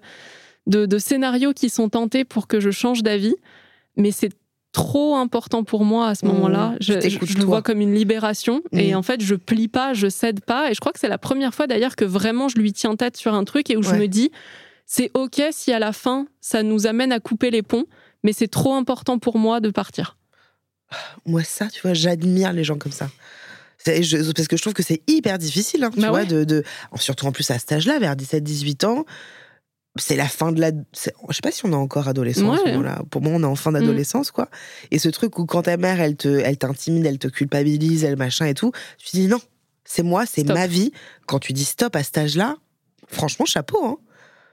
de, 0.66 0.87
de 0.87 0.98
scénarios 0.98 1.53
qui 1.53 1.68
sont 1.68 1.88
tentés 1.88 2.25
pour 2.25 2.46
que 2.46 2.61
je 2.61 2.70
change 2.70 3.03
d'avis, 3.03 3.35
mais 3.96 4.12
c'est 4.12 4.31
trop 4.73 5.17
important 5.17 5.65
pour 5.65 5.85
moi 5.85 6.09
à 6.09 6.15
ce 6.15 6.25
Mmh, 6.25 6.29
moment-là. 6.29 6.75
tu 6.81 6.87
Je, 6.93 7.01
je 7.27 7.39
le 7.39 7.45
vois 7.45 7.63
comme 7.63 7.81
une 7.81 7.95
libération 7.95 8.63
et 8.73 8.93
Mmh. 8.95 8.97
en 8.97 9.03
fait, 9.03 9.21
je 9.23 9.35
plie 9.35 9.69
pas, 9.69 9.93
je 9.95 10.09
cède 10.09 10.41
pas. 10.41 10.71
Et 10.71 10.75
je 10.75 10.81
crois 10.81 10.93
que 10.93 10.99
c'est 10.99 11.09
la 11.09 11.19
première 11.19 11.55
fois 11.55 11.67
d'ailleurs 11.67 11.95
que 11.97 12.05
vraiment 12.07 12.49
je 12.49 12.57
lui 12.59 12.73
tiens 12.73 12.97
tête 12.97 13.17
sur 13.17 13.35
un 13.35 13.45
truc 13.45 13.71
et 13.71 13.77
où 13.77 13.83
je 13.83 13.91
me 13.95 14.07
dis, 14.09 14.31
c'est 14.87 15.11
ok 15.15 15.43
si 15.53 15.73
à 15.73 15.79
la 15.79 15.93
fin 15.93 16.27
ça 16.41 16.63
nous 16.63 16.87
amène 16.87 17.13
à 17.13 17.21
couper 17.21 17.51
les 17.51 17.63
ponts, 17.63 17.85
mais 18.23 18.33
c'est 18.33 18.49
trop 18.49 18.75
important 18.75 19.19
pour 19.19 19.37
moi 19.39 19.61
de 19.61 19.71
partir. 19.71 20.17
Moi, 21.25 21.43
ça, 21.43 21.69
tu 21.69 21.81
vois, 21.83 21.95
j'admire 21.95 22.53
les 22.53 22.65
gens 22.65 22.77
comme 22.77 22.93
ça. 22.93 23.09
Je- 23.87 24.33
parce 24.33 24.47
que 24.49 24.57
je 24.57 24.63
trouve 24.63 24.75
que 24.75 24.83
c'est 24.83 25.03
hyper 25.09 25.39
difficile, 25.39 25.83
hein, 25.85 25.91
tu 25.93 26.01
Bah 26.01 26.09
vois, 26.11 26.21
ouais. 26.21 26.27
de, 26.27 26.45
de- 26.45 26.63
surtout 26.97 27.27
en 27.27 27.33
plus 27.33 27.51
à 27.51 27.59
cet 27.59 27.73
âge-là, 27.73 27.99
vers 27.99 28.15
17-18 28.15 28.85
ans. 28.85 29.05
C'est 29.97 30.17
la 30.17 30.27
fin 30.27 30.53
de 30.53 30.61
la. 30.61 30.71
Je 30.71 31.35
sais 31.35 31.41
pas 31.43 31.51
si 31.51 31.67
on 31.67 31.73
est 31.73 31.75
encore 31.75 32.09
adolescent 32.09 32.51
à 32.53 32.57
ce 32.57 32.63
Ouais. 32.63 32.73
moment-là. 32.73 33.03
Pour 33.11 33.21
moi, 33.21 33.33
on 33.35 33.43
est 33.43 33.47
en 33.47 33.57
fin 33.57 33.73
d'adolescence, 33.73 34.31
quoi. 34.31 34.49
Et 34.91 34.99
ce 34.99 35.11
truc 35.11 35.39
où 35.39 35.45
quand 35.45 35.63
ta 35.63 35.77
mère, 35.77 36.01
elle 36.01 36.17
te, 36.17 36.29
elle 36.29 36.57
t'intimide, 36.57 37.05
elle 37.05 37.19
te 37.19 37.29
culpabilise, 37.29 38.03
elle 38.05 38.17
machin 38.17 38.47
et 38.47 38.55
tout, 38.55 38.73
tu 38.97 39.11
dis 39.17 39.27
non, 39.29 39.41
c'est 39.85 40.03
moi, 40.03 40.25
c'est 40.25 40.45
ma 40.45 40.67
vie. 40.67 40.93
Quand 41.27 41.39
tu 41.41 41.53
dis 41.53 41.65
stop 41.65 41.95
à 41.95 42.03
cet 42.03 42.17
âge-là, 42.17 42.57
franchement, 43.07 43.45
chapeau. 43.45 43.85
Hein. 43.85 43.97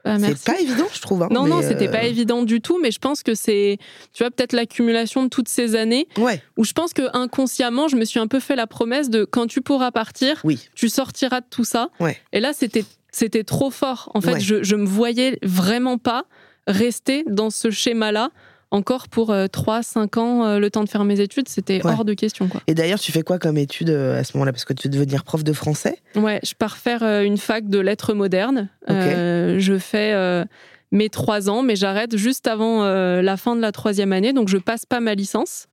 Bah, 0.04 0.16
c'est 0.18 0.42
pas 0.44 0.58
évident, 0.58 0.86
je 0.94 1.00
trouve. 1.02 1.22
hein, 1.22 1.28
Non, 1.30 1.46
non, 1.46 1.60
c'était 1.60 1.88
euh, 1.88 1.92
pas 1.92 2.04
évident 2.04 2.42
du 2.42 2.62
tout, 2.62 2.78
mais 2.80 2.90
je 2.90 2.98
pense 2.98 3.22
que 3.22 3.34
c'est, 3.34 3.76
tu 4.14 4.22
vois, 4.22 4.30
peut-être 4.30 4.54
l'accumulation 4.54 5.22
de 5.24 5.28
toutes 5.28 5.48
ces 5.48 5.74
années 5.76 6.08
Ouais, 6.16 6.42
où 6.56 6.64
je 6.64 6.72
pense 6.72 6.94
que 6.94 7.02
inconsciemment, 7.14 7.86
je 7.86 7.96
me 7.96 8.06
suis 8.06 8.18
un 8.18 8.26
peu 8.26 8.40
fait 8.40 8.56
la 8.56 8.66
promesse 8.66 9.10
de 9.10 9.24
quand 9.26 9.46
tu 9.46 9.60
pourras 9.60 9.90
partir, 9.90 10.40
oui. 10.44 10.68
tu 10.74 10.88
sortiras 10.88 11.40
de 11.42 11.46
tout 11.50 11.64
ça. 11.64 11.90
Ouais. 12.00 12.16
Et 12.32 12.40
là, 12.40 12.52
c'était, 12.54 12.84
c'était 13.12 13.44
trop 13.44 13.70
fort. 13.70 14.10
En 14.14 14.20
fait, 14.20 14.34
Ouais. 14.34 14.40
je, 14.40 14.62
je 14.62 14.76
me 14.76 14.86
voyais 14.86 15.38
vraiment 15.42 15.98
pas 15.98 16.24
rester 16.66 17.24
dans 17.28 17.50
ce 17.50 17.70
schéma-là 17.70 18.30
encore 18.72 19.08
pour 19.08 19.30
3-5 19.32 20.18
ans, 20.20 20.44
euh, 20.44 20.58
le 20.60 20.70
temps 20.70 20.84
de 20.84 20.88
faire 20.88 21.02
mes 21.04 21.18
études. 21.18 21.48
C'était 21.48 21.84
Ouais. 21.84 21.90
hors 21.92 22.04
de 22.04 22.14
question, 22.14 22.46
quoi. 22.46 22.60
Et 22.68 22.74
d'ailleurs, 22.74 23.00
tu 23.00 23.10
fais 23.10 23.22
quoi 23.22 23.40
comme 23.40 23.58
étude 23.58 23.90
euh, 23.90 24.20
à 24.20 24.22
ce 24.22 24.36
moment-là? 24.36 24.52
Parce 24.52 24.64
que 24.64 24.72
tu 24.74 24.86
veux 24.86 24.92
devenir 24.92 25.24
prof 25.24 25.42
de 25.42 25.52
français? 25.52 25.98
Ouais, 26.14 26.38
je 26.44 26.54
pars 26.54 26.76
faire 26.76 27.02
euh, 27.02 27.22
une 27.22 27.36
fac 27.36 27.68
de 27.68 27.78
lettres 27.80 28.14
modernes. 28.14 28.68
Euh, 28.88 29.56
je 29.58 29.76
fais 29.76 30.12
euh, 30.14 30.44
mes 30.92 31.08
trois 31.08 31.50
ans, 31.50 31.62
mais 31.64 31.74
j'arrête 31.74 32.16
juste 32.16 32.46
avant 32.46 32.84
euh, 32.84 33.22
la 33.22 33.36
fin 33.36 33.56
de 33.56 33.60
la 33.60 33.72
troisième 33.72 34.12
année, 34.12 34.32
donc 34.32 34.48
je 34.48 34.56
passe 34.58 34.86
pas 34.86 35.00
ma 35.00 35.16
licence. 35.16 35.66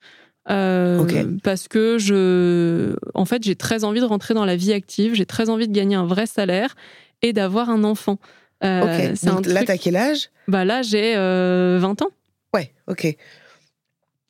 Euh. 0.50 1.06
Parce 1.43 1.67
que 1.67 1.97
je, 2.00 2.95
en 3.13 3.26
fait, 3.26 3.43
j'ai 3.43 3.56
très 3.56 3.84
envie 3.84 4.00
de 4.00 4.06
rentrer 4.06 4.34
dans 4.34 4.45
la 4.45 4.56
vie 4.56 4.73
active. 4.73 5.13
J'ai 5.13 5.26
très 5.26 5.50
envie 5.50 5.67
de 5.67 5.73
gagner 5.73 5.95
un 5.95 6.06
vrai 6.06 6.26
salaire 6.26 6.76
et 7.22 7.34
d'avoir 7.34 7.70
un 7.70 7.84
enfant. 7.84 8.18
Euh, 8.64 9.14
un 9.24 9.36
Donc 9.36 9.46
là, 9.46 9.54
truc- 9.56 9.68
t'as 9.68 9.78
quel 9.78 9.96
âge? 9.96 10.30
Bah 10.48 10.66
là, 10.66 10.82
j'ai 10.82 11.16
euh, 11.16 11.78
20 11.80 12.02
ans. 12.02 12.10
Ouais, 12.54 12.72
ok. 12.88 13.04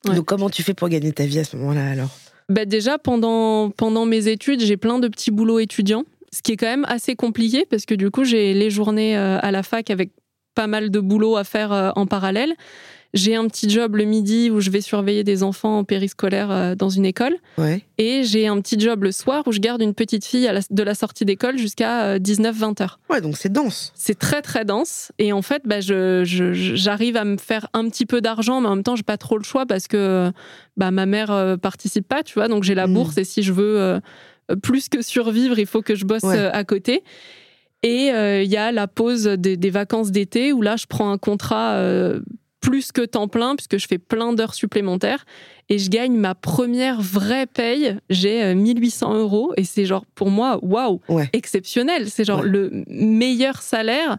Ouais. 0.07 0.15
Donc 0.15 0.25
comment 0.25 0.49
tu 0.49 0.63
fais 0.63 0.73
pour 0.73 0.89
gagner 0.89 1.11
ta 1.11 1.25
vie 1.25 1.39
à 1.39 1.43
ce 1.43 1.55
moment-là 1.57 1.89
alors? 1.91 2.09
Bah 2.49 2.65
déjà, 2.65 2.97
pendant, 2.97 3.69
pendant 3.71 4.05
mes 4.05 4.27
études, 4.27 4.61
j'ai 4.61 4.77
plein 4.77 4.99
de 4.99 5.07
petits 5.07 5.31
boulots 5.31 5.59
étudiants, 5.59 6.05
ce 6.31 6.41
qui 6.41 6.53
est 6.53 6.57
quand 6.57 6.67
même 6.67 6.85
assez 6.87 7.15
compliqué 7.15 7.65
parce 7.69 7.85
que 7.85 7.93
du 7.95 8.09
coup, 8.09 8.23
j'ai 8.23 8.53
les 8.53 8.69
journées 8.69 9.17
euh, 9.17 9.37
à 9.41 9.51
la 9.51 9.63
fac 9.63 9.89
avec 9.89 10.11
pas 10.55 10.67
mal 10.67 10.89
de 10.89 10.99
boulot 10.99 11.35
à 11.37 11.43
faire 11.43 11.71
euh, 11.73 11.91
en 11.95 12.05
parallèle. 12.05 12.53
J'ai 13.17 13.35
un 13.35 13.47
petit 13.47 13.67
job 13.69 13.95
le 13.95 14.03
midi 14.05 14.51
où 14.51 14.59
je 14.61 14.69
vais 14.69 14.81
surveiller 14.81 15.23
des 15.23 15.41
enfants 15.41 15.79
en 15.79 15.83
périscolaire 15.83 16.51
euh, 16.51 16.75
dans 16.75 16.89
une 16.89 17.05
école. 17.05 17.35
Ouais. 17.57 17.81
Et 17.97 18.21
j'ai 18.23 18.45
un 18.47 18.61
petit 18.61 18.79
job 18.79 19.03
le 19.03 19.11
soir 19.11 19.43
où 19.47 19.51
je 19.51 19.59
garde 19.59 19.81
une 19.81 19.93
petite 19.95 20.23
fille 20.23 20.47
à 20.47 20.53
la- 20.53 20.61
de 20.69 20.83
la 20.83 20.93
sortie 20.93 21.25
d'école 21.25 21.57
jusqu'à 21.57 22.19
19-20 22.19 22.81
heures. 22.81 22.99
Ouais, 23.09 23.19
donc 23.21 23.35
c'est 23.37 23.51
dense. 23.51 23.91
C'est 23.95 24.17
très 24.19 24.41
très 24.41 24.65
dense 24.65 25.11
et 25.17 25.33
en 25.33 25.41
fait 25.41 25.63
bah, 25.65 25.81
je, 25.81 26.23
je- 26.23 26.53
je- 26.53 26.75
j'arrive 26.75 27.17
à 27.17 27.25
me 27.25 27.37
faire 27.37 27.67
un 27.73 27.89
petit 27.89 28.05
peu 28.05 28.21
d'argent 28.21 28.61
mais 28.61 28.67
en 28.67 28.75
même 28.75 28.83
temps 28.83 28.95
j'ai 28.95 29.03
pas 29.03 29.17
trop 29.17 29.37
le 29.37 29.43
choix 29.43 29.65
parce 29.65 29.87
que 29.87 30.31
bah, 30.77 30.91
ma 30.91 31.05
mère 31.07 31.31
euh, 31.31 31.57
participe 31.57 32.07
pas 32.07 32.21
tu 32.23 32.35
vois 32.35 32.47
donc 32.47 32.63
j'ai 32.63 32.75
la 32.75 32.85
Mm. 32.87 32.93
bourse 32.93 33.17
et 33.17 33.23
si 33.23 33.41
je 33.41 33.51
veux 33.51 33.79
euh, 33.81 33.99
plus 34.61 34.89
que 34.89 35.01
survivre 35.01 35.57
il 35.59 35.65
faut 35.65 35.81
que 35.81 35.95
je 35.95 36.05
bosse 36.05 36.23
Ouais. 36.23 36.37
euh, 36.37 36.51
à 36.53 36.63
côté 36.63 37.03
et 37.83 38.11
euh, 38.11 38.43
il 38.43 38.49
y 38.51 38.57
a 38.57 38.71
la 38.71 38.87
pause 38.87 39.23
des, 39.25 39.57
des 39.57 39.69
vacances 39.69 40.11
d'été 40.11 40.53
où 40.53 40.61
là 40.61 40.75
je 40.77 40.85
prends 40.87 41.11
un 41.11 41.17
contrat 41.17 41.73
euh, 41.73 42.21
plus 42.69 42.91
que 42.91 43.01
temps 43.01 43.27
plein 43.27 43.55
puisque 43.55 43.77
je 43.77 43.87
fais 43.87 43.97
plein 43.97 44.33
d'heures 44.33 44.53
supplémentaires 44.53 45.25
et 45.69 45.77
je 45.79 45.89
gagne 45.89 46.15
ma 46.17 46.35
première 46.35 47.01
vraie 47.01 47.45
paye 47.47 47.97
j'ai 48.09 48.43
euh, 48.43 48.55
1800 48.55 49.15
euros 49.15 49.53
et 49.57 49.63
c'est 49.63 49.85
genre 49.85 50.05
pour 50.15 50.29
moi 50.29 50.59
waouh 50.61 50.99
Ouais. 51.09 51.29
exceptionnel. 51.33 52.09
C'est 52.09 52.25
genre 52.25 52.41
Ouais. 52.41 52.47
le 52.49 52.83
meilleur 52.87 53.61
salaire 53.61 54.17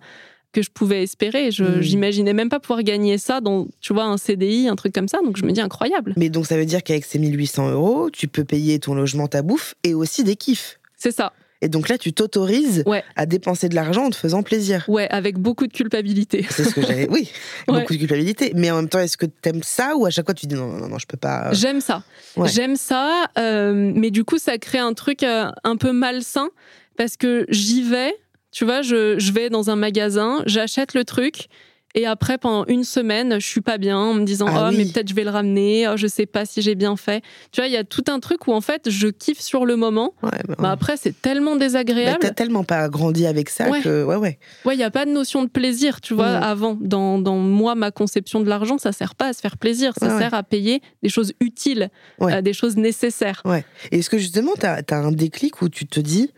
que 0.52 0.62
je 0.62 0.70
pouvais 0.70 1.02
espérer. 1.02 1.50
Je 1.50 1.62
Mm. 1.64 1.80
J'imaginais 1.82 2.32
même 2.32 2.48
pas 2.48 2.58
pouvoir 2.58 2.82
gagner 2.82 3.18
ça 3.18 3.40
dans, 3.42 3.66
tu 3.80 3.92
vois, 3.92 4.04
un 4.04 4.16
CDI, 4.16 4.68
un 4.68 4.76
truc 4.76 4.94
comme 4.94 5.06
ça. 5.08 5.18
Donc 5.22 5.36
je 5.36 5.44
me 5.44 5.52
dis 5.52 5.60
incroyable. 5.60 6.14
Mais 6.16 6.30
donc 6.30 6.46
ça 6.46 6.56
veut 6.56 6.64
dire 6.64 6.82
qu'avec 6.82 7.04
ces 7.04 7.18
1800 7.18 7.70
euros, 7.70 8.08
tu 8.10 8.28
peux 8.28 8.44
payer 8.44 8.78
ton 8.78 8.94
logement, 8.94 9.26
ta 9.28 9.42
bouffe 9.42 9.74
et 9.84 9.92
aussi 9.94 10.24
des 10.24 10.36
kiffs. 10.36 10.80
C'est 10.96 11.12
ça. 11.12 11.32
Et 11.60 11.68
donc 11.68 11.88
là, 11.88 11.98
tu 11.98 12.12
t'autorises 12.12 12.84
Ouais. 12.86 13.02
à 13.16 13.26
dépenser 13.26 13.68
de 13.68 13.74
l'argent 13.74 14.04
en 14.06 14.10
te 14.10 14.16
faisant 14.16 14.42
plaisir. 14.44 14.84
Ouais, 14.88 15.08
avec 15.10 15.38
beaucoup 15.38 15.66
de 15.66 15.72
culpabilité. 15.72 16.46
C'est 16.50 16.64
ce 16.64 16.74
que 16.74 16.82
j'avais. 16.82 17.08
Oui, 17.10 17.30
Ouais. 17.68 17.80
beaucoup 17.80 17.92
de 17.94 17.98
culpabilité. 17.98 18.52
Mais 18.54 18.70
en 18.70 18.76
même 18.76 18.88
temps, 18.88 19.00
est-ce 19.00 19.16
que 19.16 19.26
t'aimes 19.26 19.62
ça 19.64 19.96
ou 19.96 20.06
à 20.06 20.10
chaque 20.10 20.24
fois 20.26 20.34
tu 20.34 20.46
dis 20.46 20.54
non, 20.54 20.68
non, 20.68 20.88
non, 20.88 20.98
je 20.98 21.06
peux 21.06 21.16
pas. 21.16 21.52
J'aime 21.52 21.80
ça. 21.80 22.02
Ouais. 22.36 22.48
J'aime 22.48 22.76
ça. 22.76 23.24
euh, 23.38 23.92
mais 23.94 24.10
du 24.10 24.24
coup, 24.24 24.38
ça 24.38 24.56
crée 24.58 24.78
un 24.78 24.94
truc 24.94 25.22
euh, 25.24 25.50
un 25.64 25.76
peu 25.76 25.92
malsain 25.92 26.48
parce 26.96 27.16
que 27.16 27.44
j'y 27.48 27.82
vais. 27.82 28.14
Tu 28.50 28.64
vois, 28.64 28.80
je, 28.82 29.18
je 29.18 29.32
vais 29.32 29.50
dans 29.50 29.68
un 29.70 29.76
magasin, 29.76 30.42
j'achète 30.46 30.94
le 30.94 31.04
truc. 31.04 31.48
Et 31.94 32.06
après, 32.06 32.36
pendant 32.36 32.66
une 32.66 32.84
semaine, 32.84 33.40
je 33.40 33.46
suis 33.46 33.62
pas 33.62 33.78
bien 33.78 33.96
en 33.98 34.12
me 34.14 34.24
disant 34.24 34.46
Ah 34.48 34.66
Oh, 34.66 34.68
oui. 34.70 34.76
mais 34.76 34.84
peut-être 34.92 35.08
je 35.08 35.14
vais 35.14 35.24
le 35.24 35.30
ramener, 35.30 35.88
oh, 35.88 35.96
je 35.96 36.06
sais 36.06 36.26
pas 36.26 36.44
si 36.44 36.60
j'ai 36.60 36.74
bien 36.74 36.96
fait. 36.96 37.22
Tu 37.50 37.60
vois, 37.60 37.66
il 37.66 37.72
y 37.72 37.76
a 37.78 37.82
tout 37.84 38.04
un 38.08 38.20
truc 38.20 38.46
où 38.46 38.52
en 38.52 38.60
fait, 38.60 38.90
je 38.90 39.08
kiffe 39.08 39.40
sur 39.40 39.64
le 39.64 39.74
moment. 39.74 40.12
Ouais, 40.22 40.30
bah, 40.46 40.54
Bah 40.58 40.70
après, 40.70 40.96
c'est 40.98 41.20
tellement 41.22 41.54
bah, 41.54 41.60
désagréable. 41.60 42.18
t'as 42.20 42.30
tellement 42.30 42.62
pas 42.62 42.88
grandi 42.90 43.26
avec 43.26 43.48
ça 43.48 43.70
Ouais. 43.70 43.80
que 43.80 44.04
ouais, 44.04 44.16
ouais. 44.16 44.38
Ouais, 44.66 44.74
il 44.74 44.78
y 44.80 44.84
a 44.84 44.90
pas 44.90 45.06
de 45.06 45.10
notion 45.10 45.42
de 45.42 45.48
plaisir, 45.48 46.00
tu 46.02 46.12
vois, 46.14 46.38
Mm. 46.38 46.42
avant. 46.42 46.78
Dans, 46.80 47.18
dans 47.18 47.38
moi, 47.38 47.74
ma 47.74 47.90
conception 47.90 48.40
de 48.40 48.48
l'argent, 48.48 48.76
ça 48.78 48.92
sert 48.92 49.14
pas 49.14 49.28
à 49.28 49.32
se 49.32 49.40
faire 49.40 49.56
plaisir, 49.56 49.94
ça 49.98 50.06
Ouais, 50.08 50.12
ouais. 50.12 50.18
sert 50.20 50.34
à 50.34 50.42
payer 50.42 50.82
des 51.02 51.08
choses 51.08 51.32
utiles, 51.40 51.88
Ouais. 52.20 52.34
euh, 52.34 52.42
des 52.42 52.52
choses 52.52 52.76
nécessaires. 52.76 53.42
Et 53.90 53.98
est-ce 53.98 54.10
que 54.10 54.18
justement, 54.18 54.52
t'as 54.58 54.82
as 54.90 54.94
un 54.96 55.10
déclic 55.12 55.62
où 55.62 55.68
tu 55.70 55.86
te 55.86 56.00
dis, 56.00 56.30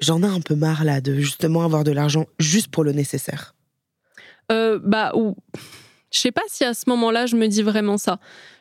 j'en 0.00 0.22
ai 0.22 0.26
un 0.26 0.40
peu 0.40 0.54
marre 0.54 0.84
là 0.84 1.00
de 1.02 1.14
justement 1.16 1.62
avoir 1.62 1.84
de 1.84 1.92
l'argent 1.92 2.24
juste 2.38 2.68
pour 2.68 2.84
le 2.84 2.92
nécessaire? 2.92 3.54
Euh, 4.50 4.78
bah, 4.82 5.12
ou 5.14 5.36
je 6.10 6.18
sais 6.20 6.32
pas 6.32 6.42
si 6.48 6.64
à 6.64 6.74
ce 6.74 6.84
moment-là, 6.88 7.26
je 7.26 7.36
me 7.36 7.46
dis 7.48 7.62
vraiment 7.62 7.98
ça. 7.98 8.18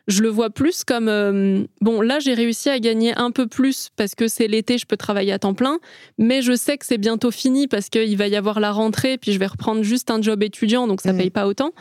Je 0.07 0.21
le 0.21 0.29
vois 0.29 0.49
plus 0.49 0.83
comme 0.85 1.09
euh, 1.09 1.63
bon, 1.81 1.99
là, 2.01 2.19
j'ai 2.19 2.33
réussi 2.33 2.69
à 2.69 2.79
gagner 2.79 3.13
un 3.17 3.31
peu 3.31 3.45
plus 3.47 3.89
parce 3.97 4.15
que 4.15 4.27
c'est 4.29 4.47
l'été, 4.47 4.77
je 4.77 4.85
peux 4.85 4.95
travailler 4.97 5.33
à 5.33 5.39
temps 5.39 5.53
plein, 5.53 5.79
mais 6.17 6.41
je 6.41 6.53
sais 6.55 6.77
que 6.77 6.85
c'est 6.85 6.97
bientôt 6.97 7.29
fini 7.31 7.67
parce 7.67 7.89
qu'il 7.89 8.15
va 8.17 8.27
y 8.27 8.35
avoir 8.37 8.59
la 8.61 8.71
rentrée, 8.71 9.17
puis 9.17 9.33
je 9.33 9.39
vais 9.39 9.47
reprendre 9.47 9.83
juste 9.83 10.09
un 10.09 10.21
job 10.21 10.43
étudiant, 10.43 10.87
donc 10.87 11.01
ça 11.01 11.11
Mhm. 11.11 11.17
paye 11.19 11.29
pas 11.29 11.45
autant. 11.47 11.71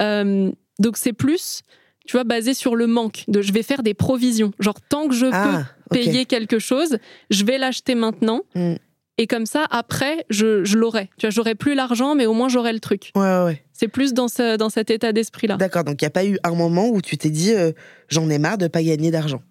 Euh, 0.00 0.50
donc 0.78 0.96
c'est 0.96 1.12
plus. 1.12 1.62
tu 2.06 2.12
vois, 2.18 2.24
basé 2.24 2.52
sur 2.52 2.76
le 2.76 2.86
manque. 2.86 3.24
De 3.28 3.40
je 3.40 3.50
vais 3.52 3.62
faire 3.62 3.82
des 3.82 3.94
provisions. 3.94 4.52
Genre, 4.60 4.78
tant 4.90 5.08
que 5.08 5.14
je 5.14 5.24
Ah, 5.32 5.62
peux 5.90 5.96
payer 5.96 6.26
quelque 6.26 6.58
chose, 6.58 6.98
je 7.30 7.44
vais 7.46 7.56
l'acheter 7.56 7.94
maintenant. 7.94 8.42
Mm. 8.54 8.74
Et 9.16 9.26
comme 9.28 9.46
ça, 9.46 9.64
après, 9.70 10.26
je, 10.28 10.64
je 10.64 10.76
l'aurai. 10.76 11.08
Tu 11.18 11.26
vois, 11.26 11.30
j'aurai 11.30 11.54
plus 11.54 11.74
l'argent, 11.74 12.14
mais 12.16 12.26
au 12.26 12.32
moins 12.32 12.48
j'aurai 12.48 12.72
le 12.72 12.80
truc. 12.80 13.12
Ouais, 13.14 13.22
ouais, 13.22 13.44
ouais. 13.44 13.64
C'est 13.72 13.88
plus 13.88 14.12
dans, 14.12 14.26
ce, 14.28 14.56
dans 14.56 14.70
cet 14.70 14.90
état 14.90 15.12
d'esprit-là. 15.12 15.56
D'accord, 15.56 15.84
donc 15.84 16.02
il 16.02 16.04
n'y 16.04 16.08
a 16.08 16.10
pas 16.10 16.24
eu 16.24 16.36
un 16.42 16.54
moment 16.54 16.88
où 16.88 17.00
tu 17.00 17.16
t'es 17.16 17.30
dit 17.30 17.52
euh, 17.52 17.72
j'en 18.08 18.28
ai 18.28 18.38
marre 18.38 18.58
de 18.58 18.66
pas 18.66 18.82
gagner 18.82 19.10
d'argent. 19.12 19.42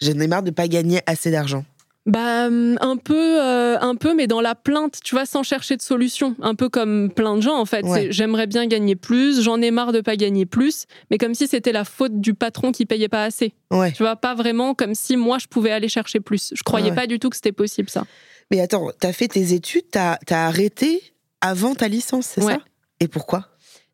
J'en 0.00 0.18
ai 0.18 0.26
marre 0.26 0.42
de 0.42 0.50
pas 0.50 0.66
gagner 0.66 1.00
assez 1.06 1.30
d'argent. 1.30 1.64
Bah, 2.06 2.46
hum, 2.46 2.78
un 2.80 2.96
peu, 2.96 3.40
euh, 3.40 3.78
un 3.78 3.94
peu, 3.94 4.14
mais 4.14 4.26
dans 4.26 4.40
la 4.40 4.54
plainte, 4.54 4.98
tu 5.04 5.14
vois, 5.14 5.26
sans 5.26 5.42
chercher 5.42 5.76
de 5.76 5.82
solution. 5.82 6.34
Un 6.40 6.54
peu 6.54 6.68
comme 6.68 7.10
plein 7.14 7.36
de 7.36 7.42
gens, 7.42 7.58
en 7.58 7.66
fait. 7.66 7.84
Ouais. 7.84 8.08
J'aimerais 8.10 8.46
bien 8.46 8.66
gagner 8.66 8.96
plus, 8.96 9.42
j'en 9.42 9.60
ai 9.60 9.70
marre 9.70 9.92
de 9.92 10.00
pas 10.00 10.16
gagner 10.16 10.46
plus, 10.46 10.86
mais 11.10 11.18
comme 11.18 11.34
si 11.34 11.46
c'était 11.46 11.72
la 11.72 11.84
faute 11.84 12.18
du 12.20 12.32
patron 12.34 12.72
qui 12.72 12.86
payait 12.86 13.08
pas 13.08 13.22
assez. 13.24 13.52
Ouais. 13.70 13.92
Tu 13.92 14.02
vois, 14.02 14.16
pas 14.16 14.34
vraiment 14.34 14.74
comme 14.74 14.94
si 14.94 15.16
moi 15.16 15.36
je 15.38 15.46
pouvais 15.46 15.70
aller 15.70 15.88
chercher 15.88 16.18
plus. 16.20 16.52
Je 16.56 16.62
croyais 16.64 16.88
Ouais. 16.90 16.96
pas 16.96 17.06
du 17.06 17.18
tout 17.20 17.28
que 17.28 17.36
c'était 17.36 17.52
possible, 17.52 17.90
ça. 17.90 18.04
Mais 18.50 18.60
attends, 18.60 18.90
t'as 18.98 19.12
fait 19.12 19.28
tes 19.28 19.52
études, 19.52 19.84
t'as 19.90 20.18
as 20.30 20.46
arrêté 20.46 21.02
avant 21.40 21.74
ta 21.74 21.88
licence, 21.88 22.26
c'est 22.26 22.42
Ouais. 22.42 22.54
ça? 22.54 22.60
Et 23.00 23.08
pourquoi? 23.08 23.46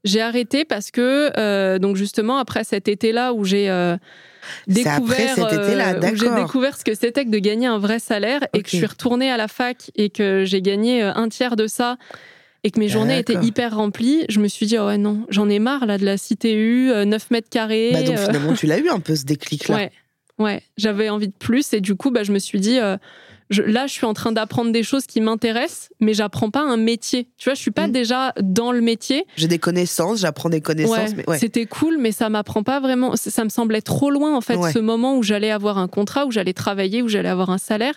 J'ai 0.05 0.21
arrêté 0.21 0.64
parce 0.64 0.90
que, 0.90 1.31
euh, 1.37 1.79
donc 1.79 1.97
justement, 1.97 2.38
après 2.38 2.64
cet 2.64 2.87
été-là 2.88 3.33
où 3.33 3.45
j'ai 3.45 3.69
euh, 3.69 3.97
découvert, 4.69 5.37
euh, 5.38 6.01
j'ai 6.14 6.31
découvert 6.35 6.77
ce 6.77 6.85
que 6.85 6.95
c'était 6.95 7.25
que 7.25 7.31
de 7.31 7.38
gagner 7.38 7.66
un 7.66 7.79
vrai 7.79 7.99
salaire 7.99 8.40
et 8.53 8.62
que 8.62 8.71
je 8.71 8.77
suis 8.77 8.87
retournée 8.87 9.31
à 9.31 9.37
la 9.37 9.49
fac 9.49 9.90
et 9.97 10.11
que 10.11 10.45
j'ai 10.47 10.62
gagné 10.62 11.03
euh, 11.03 11.12
un 11.14 11.29
tiers 11.29 11.57
de 11.57 11.66
ça 11.66 11.97
et 12.62 12.71
que 12.71 12.79
mes 12.81 12.88
journées 12.88 13.19
étaient 13.19 13.35
hyper 13.45 13.77
remplies, 13.77 14.25
je 14.29 14.38
me 14.40 14.49
suis 14.49 14.66
dit, 14.66 14.79
oh 14.79 14.87
ouais, 14.87 14.99
non, 14.99 15.25
j'en 15.29 15.49
ai 15.49 15.59
marre 15.59 15.87
là 15.87 15.99
de 15.99 16.05
la 16.05 16.16
CTU, 16.16 16.90
euh, 16.90 17.05
9 17.05 17.31
mètres 17.31 17.49
carrés. 17.51 17.90
Bah 17.92 18.03
donc 18.03 18.19
finalement 18.19 18.55
tu 18.55 18.66
l'as 18.66 18.79
eu 18.79 18.88
un 18.88 19.01
peu 19.01 19.14
ce 19.16 19.25
déclic-là. 19.25 19.75
Ouais, 19.77 19.90
ouais, 20.38 20.62
j'avais 20.77 21.09
envie 21.09 21.29
de 21.29 21.35
plus 21.37 21.73
et 21.73 21.81
du 21.81 21.95
coup, 21.97 22.11
bah, 22.11 22.23
je 22.23 22.33
me 22.33 22.38
suis 22.38 22.61
dit, 22.61 22.79
je- 23.50 23.62
là, 23.62 23.87
je 23.87 23.92
suis 23.92 24.06
en 24.06 24.14
train 24.14 24.32
d'apprendre 24.32 24.72
des 24.72 24.82
choses 24.82 25.06
qui 25.06 25.20
m'intéressent, 25.20 25.90
mais 26.00 26.14
j'apprends 26.14 26.50
pas 26.50 26.62
un 26.62 26.76
métier. 26.76 27.28
Tu 27.38 27.48
vois, 27.48 27.54
je 27.54 27.61
suis 27.61 27.70
pas 27.70 27.87
Mm. 27.88 27.92
déjà 27.92 28.32
dans 28.42 28.72
le 28.72 28.80
métier. 28.80 29.24
J'ai 29.37 29.48
des 29.48 29.59
connaissances, 29.59 30.20
j'apprends 30.20 30.48
des 30.50 30.61
connaissances, 30.61 31.11
Ouais. 31.26 31.38
C'était 31.38 31.66
cool, 31.66 31.96
mais 31.98 32.12
ça 32.12 32.28
m'apprend 32.28 32.62
pas 32.62 32.80
vraiment. 32.80 33.14
Ça 33.16 33.44
me 33.44 33.48
semblait 33.48 33.82
trop 33.82 34.11
loin, 34.11 34.37
en 34.37 34.40
fait, 34.40 34.56
Ouais. 34.56 34.72
ce 34.72 34.78
moment 34.78 35.16
où 35.16 35.22
j'allais 35.22 35.50
avoir 35.50 35.78
un 35.78 35.88
contrat, 35.88 36.26
où 36.26 36.30
j'allais 36.30 36.52
travailler, 36.54 37.02
où 37.02 37.09
j'allais 37.09 37.28
avoir 37.28 37.50
un 37.50 37.59
salaire. 37.59 37.94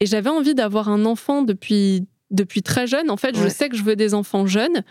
Et 0.00 0.06
j'avais 0.06 0.30
envie 0.30 0.54
d'avoir 0.54 0.88
un 0.88 1.04
enfant 1.04 1.42
depuis, 1.42 2.06
depuis 2.30 2.62
très 2.62 2.86
jeune. 2.86 3.10
En 3.10 3.16
fait, 3.16 3.36
je 3.36 3.48
sais 3.48 3.68
que 3.68 3.76
je 3.76 3.82
veux 3.82 3.96
des 3.96 4.14
enfants 4.14 4.46
jeunes. 4.46 4.82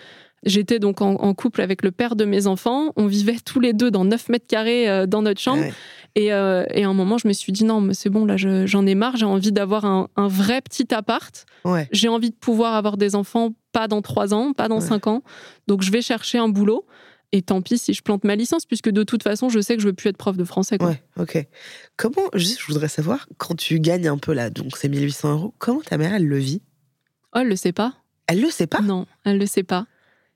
J'étais 0.48 0.80
donc 0.80 1.02
en, 1.02 1.16
en 1.16 1.34
couple 1.36 1.62
avec 1.62 1.84
le 1.84 1.92
père 1.92 2.16
de 2.16 2.26
mes 2.26 2.48
enfants. 2.48 2.94
On 2.96 3.06
vivait 3.06 3.38
tous 3.46 3.60
les 3.60 3.74
deux 3.74 3.92
dans 3.92 4.06
9 4.06 4.30
mètres 4.30 4.48
carrés 4.48 4.90
euh, 4.90 5.06
dans 5.06 5.22
notre 5.22 5.40
chambre. 5.42 5.62
Ouais. 5.62 5.74
Et, 6.16 6.34
euh, 6.34 6.66
et 6.74 6.84
à 6.84 6.90
un 6.90 6.94
moment, 6.94 7.18
je 7.20 7.28
me 7.28 7.34
suis 7.34 7.52
dit, 7.52 7.64
non, 7.64 7.80
mais 7.82 7.94
c'est 7.94 8.10
bon, 8.10 8.26
là, 8.26 8.38
je- 8.38 8.66
j'en 8.66 8.86
ai 8.88 8.96
marre. 8.96 9.18
J'ai 9.18 9.26
envie 9.26 9.52
d'avoir 9.52 9.86
un, 9.86 10.08
un 10.16 10.28
vrai 10.28 10.62
petit 10.62 10.92
appart. 10.94 11.46
Ouais. 11.66 11.88
J'ai 11.92 12.08
envie 12.08 12.32
de 12.32 12.36
pouvoir 12.36 12.74
avoir 12.74 12.98
des 12.98 13.14
enfants, 13.14 13.54
pas 13.72 13.88
dans 13.88 14.02
3 14.02 14.34
ans, 14.34 14.54
pas 14.54 14.68
dans 14.68 14.80
Ouais. 14.80 14.88
5 14.88 15.06
ans. 15.08 15.22
Donc, 15.68 15.84
je 15.84 15.92
vais 15.92 16.02
chercher 16.02 16.40
un 16.40 16.50
boulot. 16.50 16.86
Et 17.34 17.42
tant 17.42 17.62
pis 17.62 17.78
si 17.78 17.94
je 17.94 18.02
plante 18.02 18.24
ma 18.24 18.38
licence, 18.38 18.66
puisque 18.66 18.90
de 18.90 19.04
toute 19.04 19.22
façon, 19.22 19.50
je 19.50 19.60
sais 19.60 19.76
que 19.76 19.82
je 19.82 19.88
veux 19.88 19.94
plus 19.94 20.08
être 20.10 20.16
prof 20.18 20.38
de 20.38 20.46
français. 20.46 20.78
Quoi. 20.78 20.92
Ouais, 20.92 21.04
ok. 21.20 21.46
Comment, 21.98 22.22
juste, 22.34 22.60
je 22.62 22.68
voudrais 22.68 22.88
savoir, 22.88 23.28
quand 23.38 23.54
tu 23.54 23.82
gagnes 23.82 24.08
un 24.08 24.18
peu 24.18 24.32
là, 24.34 24.50
donc 24.50 24.78
c'est 24.78 24.88
1800 24.88 25.34
euros, 25.34 25.54
comment 25.58 25.82
ta 25.82 25.98
mère, 25.98 26.14
elle 26.14 26.26
le 26.26 26.38
vit? 26.38 26.62
Oh, 27.36 27.40
elle 27.42 27.50
le 27.50 27.58
sait 27.58 27.74
pas 27.74 27.96
Elle 28.28 28.40
le 28.42 28.50
sait 28.50 28.66
pas? 28.66 28.80
Non, 28.82 29.06
elle 29.26 29.38
le 29.40 29.46
sait 29.46 29.64
pas. 29.64 29.88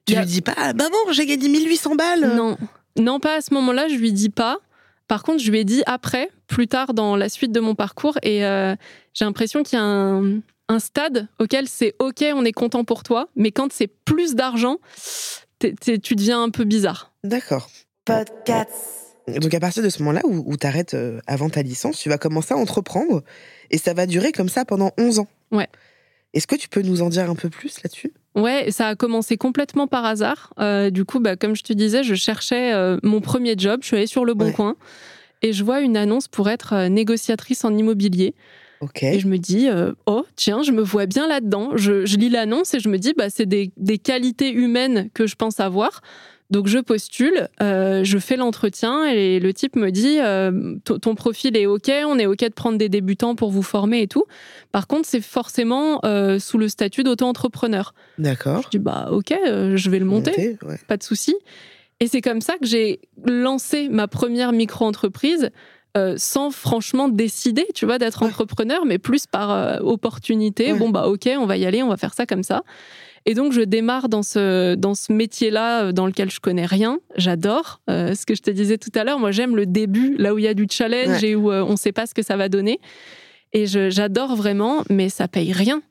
Tu 0.05 0.15
lui 0.15 0.25
dis 0.25 0.41
pas, 0.41 0.53
ah, 0.57 0.73
maman, 0.73 0.97
j'ai 1.11 1.25
gagné 1.25 1.47
1800 1.47 1.95
balles 1.95 2.33
Non, 2.35 2.57
non, 2.97 3.19
pas 3.19 3.35
à 3.35 3.41
ce 3.41 3.53
moment-là, 3.53 3.87
je 3.87 3.95
lui 3.95 4.11
dis 4.11 4.29
pas. 4.29 4.59
Par 5.07 5.23
contre, 5.23 5.43
je 5.43 5.51
lui 5.51 5.59
ai 5.59 5.63
dit 5.63 5.83
après, 5.85 6.29
plus 6.47 6.67
tard 6.67 6.93
dans 6.93 7.15
la 7.15 7.29
suite 7.29 7.51
de 7.51 7.59
mon 7.59 7.75
parcours, 7.75 8.17
et 8.23 8.45
euh, 8.45 8.75
j'ai 9.13 9.25
l'impression 9.25 9.61
qu'il 9.61 9.77
y 9.77 9.81
a 9.81 9.85
un, 9.85 10.39
un 10.69 10.79
stade 10.79 11.27
auquel 11.39 11.67
c'est 11.67 11.95
OK, 11.99 12.23
on 12.33 12.45
est 12.45 12.53
content 12.53 12.83
pour 12.83 13.03
toi, 13.03 13.27
mais 13.35 13.51
quand 13.51 13.71
c'est 13.71 13.87
plus 13.87 14.35
d'argent, 14.35 14.77
tu 15.59 16.15
deviens 16.15 16.41
un 16.41 16.49
peu 16.49 16.63
bizarre. 16.63 17.13
D'accord. 17.23 17.69
Donc 19.27 19.53
à 19.53 19.59
partir 19.59 19.83
de 19.83 19.89
ce 19.89 19.99
moment-là 19.99 20.21
où, 20.25 20.57
tu 20.57 20.65
arrêtes 20.65 20.97
avant 21.27 21.49
ta 21.49 21.61
licence, 21.61 21.99
tu 21.99 22.09
vas 22.09 22.17
commencer 22.17 22.53
à 22.53 22.57
entreprendre 22.57 23.23
et 23.69 23.77
ça 23.77 23.93
va 23.93 24.05
durer 24.05 24.31
comme 24.31 24.49
ça 24.49 24.65
pendant 24.65 24.91
11 24.97 25.19
ans. 25.19 25.27
Ouais. 25.51 25.67
Est-ce 26.33 26.47
que 26.47 26.55
tu 26.55 26.69
peux 26.69 26.81
nous 26.81 27.01
en 27.01 27.09
dire 27.09 27.29
un 27.29 27.35
peu 27.35 27.49
plus 27.49 27.83
là-dessus? 27.83 28.13
Ouais, 28.35 28.71
ça 28.71 28.87
a 28.87 28.95
commencé 28.95 29.37
complètement 29.37 29.87
par 29.87 30.05
hasard. 30.05 30.53
Euh, 30.59 30.89
du 30.89 31.03
coup, 31.03 31.19
bah, 31.19 31.35
comme 31.35 31.55
je 31.55 31.63
te 31.63 31.73
disais, 31.73 32.03
je 32.03 32.15
cherchais 32.15 32.73
euh, 32.73 32.97
mon 33.03 33.19
premier 33.19 33.55
job. 33.57 33.79
Je 33.81 33.87
suis 33.87 33.97
allée 33.97 34.07
sur 34.07 34.23
le 34.25 34.33
Bon 34.33 34.45
Ouais. 34.45 34.53
Coin 34.53 34.75
et 35.41 35.53
je 35.53 35.63
vois 35.63 35.81
une 35.81 35.97
annonce 35.97 36.27
pour 36.27 36.49
être 36.49 36.73
euh, 36.73 36.89
négociatrice 36.89 37.65
en 37.65 37.75
immobilier. 37.75 38.35
Ok. 38.79 39.03
Et 39.03 39.19
je 39.19 39.27
me 39.27 39.37
dis, 39.37 39.69
euh, 39.69 39.91
oh, 40.05 40.25
tiens, 40.35 40.63
je 40.63 40.71
me 40.71 40.81
vois 40.81 41.05
bien 41.05 41.27
là-dedans. 41.27 41.71
Je, 41.75 42.05
je 42.05 42.17
lis 42.17 42.29
l'annonce 42.29 42.73
et 42.73 42.79
je 42.79 42.89
me 42.89 42.97
dis, 42.97 43.13
bah, 43.15 43.29
c'est 43.29 43.45
des, 43.45 43.71
des 43.77 43.97
qualités 43.97 44.51
humaines 44.51 45.09
que 45.13 45.27
je 45.27 45.35
pense 45.35 45.59
avoir. 45.59 46.01
Donc 46.51 46.67
je 46.67 46.79
postule, 46.79 47.47
euh, 47.61 48.03
je 48.03 48.17
fais 48.17 48.35
l'entretien 48.35 49.05
et 49.05 49.39
le 49.39 49.53
type 49.53 49.75
me 49.77 49.89
dit, 49.89 50.19
euh, 50.19 50.75
ton 50.83 51.15
profil 51.15 51.55
est 51.55 51.65
OK, 51.65 51.89
on 52.05 52.19
est 52.19 52.25
OK 52.25 52.39
de 52.41 52.49
prendre 52.53 52.77
des 52.77 52.89
débutants 52.89 53.35
pour 53.35 53.51
vous 53.51 53.63
former 53.63 54.01
et 54.01 54.07
tout. 54.07 54.25
Par 54.73 54.85
contre, 54.87 55.07
c'est 55.07 55.21
forcément 55.21 56.01
euh, 56.03 56.39
sous 56.39 56.57
le 56.57 56.67
statut 56.67 57.03
d'auto-entrepreneur. 57.03 57.93
D'accord. 58.17 58.61
Je 58.65 58.69
dis, 58.69 58.79
bah 58.79 59.07
OK, 59.11 59.33
je 59.33 59.89
vais 59.89 59.99
le 59.99 60.05
monter 60.05 60.31
Monter, 60.31 60.57
ouais. 60.63 60.79
pas 60.87 60.97
de 60.97 61.03
souci. 61.03 61.35
Et 62.01 62.07
c'est 62.07 62.21
comme 62.21 62.41
ça 62.41 62.57
que 62.57 62.65
j'ai 62.65 62.99
lancé 63.25 63.87
ma 63.87 64.07
première 64.07 64.51
micro-entreprise 64.51 65.51
euh, 65.97 66.15
sans 66.17 66.51
franchement 66.51 67.09
décider, 67.09 67.65
tu 67.75 67.85
vois, 67.85 67.97
d'être 67.97 68.21
Ouais. 68.21 68.27
entrepreneur, 68.29 68.85
mais 68.85 68.97
plus 68.97 69.27
par 69.27 69.51
euh, 69.51 69.77
opportunité. 69.81 70.71
Ouais. 70.71 70.79
Bon, 70.79 70.89
bah 70.89 71.07
ok, 71.07 71.29
on 71.37 71.45
va 71.45 71.57
y 71.57 71.65
aller, 71.65 71.83
on 71.83 71.89
va 71.89 71.97
faire 71.97 72.13
ça 72.13 72.25
comme 72.25 72.43
ça. 72.43 72.63
Et 73.25 73.33
donc, 73.35 73.53
je 73.53 73.61
démarre 73.61 74.09
dans 74.09 74.23
ce, 74.23 74.75
dans 74.75 74.95
ce 74.95 75.13
métier-là 75.13 75.83
euh, 75.85 75.91
dans 75.91 76.07
lequel 76.07 76.31
je 76.31 76.39
connais 76.39 76.65
rien. 76.65 76.99
J'adore. 77.17 77.81
Euh, 77.89 78.15
ce 78.15 78.25
que 78.25 78.33
je 78.35 78.41
te 78.41 78.49
disais 78.51 78.77
tout 78.77 78.89
à 78.95 79.03
l'heure, 79.03 79.19
moi, 79.19 79.31
j'aime 79.31 79.55
le 79.55 79.65
début, 79.65 80.15
là 80.17 80.33
où 80.33 80.39
il 80.39 80.43
y 80.45 80.47
a 80.47 80.53
du 80.53 80.65
challenge 80.69 81.21
Ouais. 81.21 81.29
et 81.29 81.35
où 81.35 81.51
euh, 81.51 81.63
on 81.63 81.71
ne 81.71 81.75
sait 81.77 81.91
pas 81.91 82.05
ce 82.07 82.13
que 82.13 82.23
ça 82.23 82.35
va 82.37 82.49
donner. 82.49 82.79
Et 83.53 83.65
j'adore 83.67 84.35
vraiment, 84.35 84.83
mais 84.89 85.09
ça 85.09 85.27
paye 85.27 85.51
rien. 85.53 85.81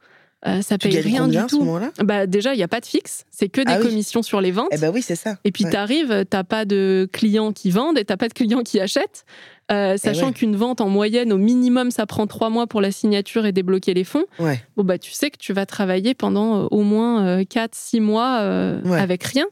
Euh, 0.46 0.62
ça 0.62 0.78
Tu 0.78 0.88
paye 0.88 1.00
rien 1.00 1.28
du 1.28 1.36
à 1.36 1.42
ce 1.46 1.56
tout. 1.56 1.78
Bah, 2.02 2.26
déjà, 2.26 2.54
il 2.54 2.56
n'y 2.56 2.62
a 2.62 2.68
pas 2.68 2.80
de 2.80 2.86
fixe. 2.86 3.24
C'est 3.30 3.50
que 3.50 3.60
des 3.60 3.72
Ah 3.74 3.78
oui. 3.78 3.86
commissions 3.88 4.22
sur 4.22 4.40
les 4.40 4.50
ventes. 4.50 4.68
Eh 4.72 4.78
ben 4.78 4.90
oui, 4.92 5.02
c'est 5.02 5.14
ça. 5.14 5.36
Et 5.44 5.52
puis 5.52 5.64
Ouais. 5.64 5.70
t'arrives, 5.70 6.24
t'as 6.30 6.44
pas 6.44 6.64
de 6.64 7.06
clients 7.12 7.52
qui 7.52 7.70
vendent 7.70 7.98
et 7.98 8.04
t'as 8.06 8.16
pas 8.16 8.28
de 8.28 8.32
clients 8.32 8.62
qui 8.62 8.80
achètent. 8.80 9.26
Euh, 9.70 9.96
sachant 9.96 10.22
Eh 10.22 10.24
ouais. 10.26 10.32
qu'une 10.32 10.56
vente 10.56 10.80
en 10.80 10.88
moyenne, 10.88 11.32
au 11.32 11.36
minimum, 11.38 11.90
ça 11.90 12.04
prend 12.06 12.26
trois 12.26 12.50
mois 12.50 12.66
pour 12.66 12.80
la 12.80 12.90
signature 12.90 13.46
et 13.46 13.52
débloquer 13.52 13.94
les 13.94 14.04
fonds. 14.04 14.24
Ouais. 14.38 14.60
Bon 14.76 14.82
bah 14.84 14.98
tu 14.98 15.12
sais 15.12 15.30
que 15.30 15.38
tu 15.38 15.52
vas 15.52 15.64
travailler 15.66 16.14
pendant 16.14 16.62
euh, 16.64 16.66
au 16.70 16.82
moins 16.82 17.24
euh, 17.24 17.42
4-6 17.44 18.00
mois 18.00 18.38
euh, 18.40 18.80
Ouais. 18.82 18.98
avec 18.98 19.22
rien. 19.24 19.46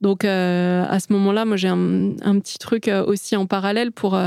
Donc 0.00 0.24
à 0.24 0.98
ce 0.98 1.12
moment-là, 1.12 1.44
moi 1.44 1.56
j'ai 1.56 1.68
un, 1.68 2.10
un 2.22 2.38
petit 2.40 2.58
truc 2.58 2.90
aussi 3.06 3.36
en 3.36 3.46
parallèle 3.46 3.92
pour 3.92 4.18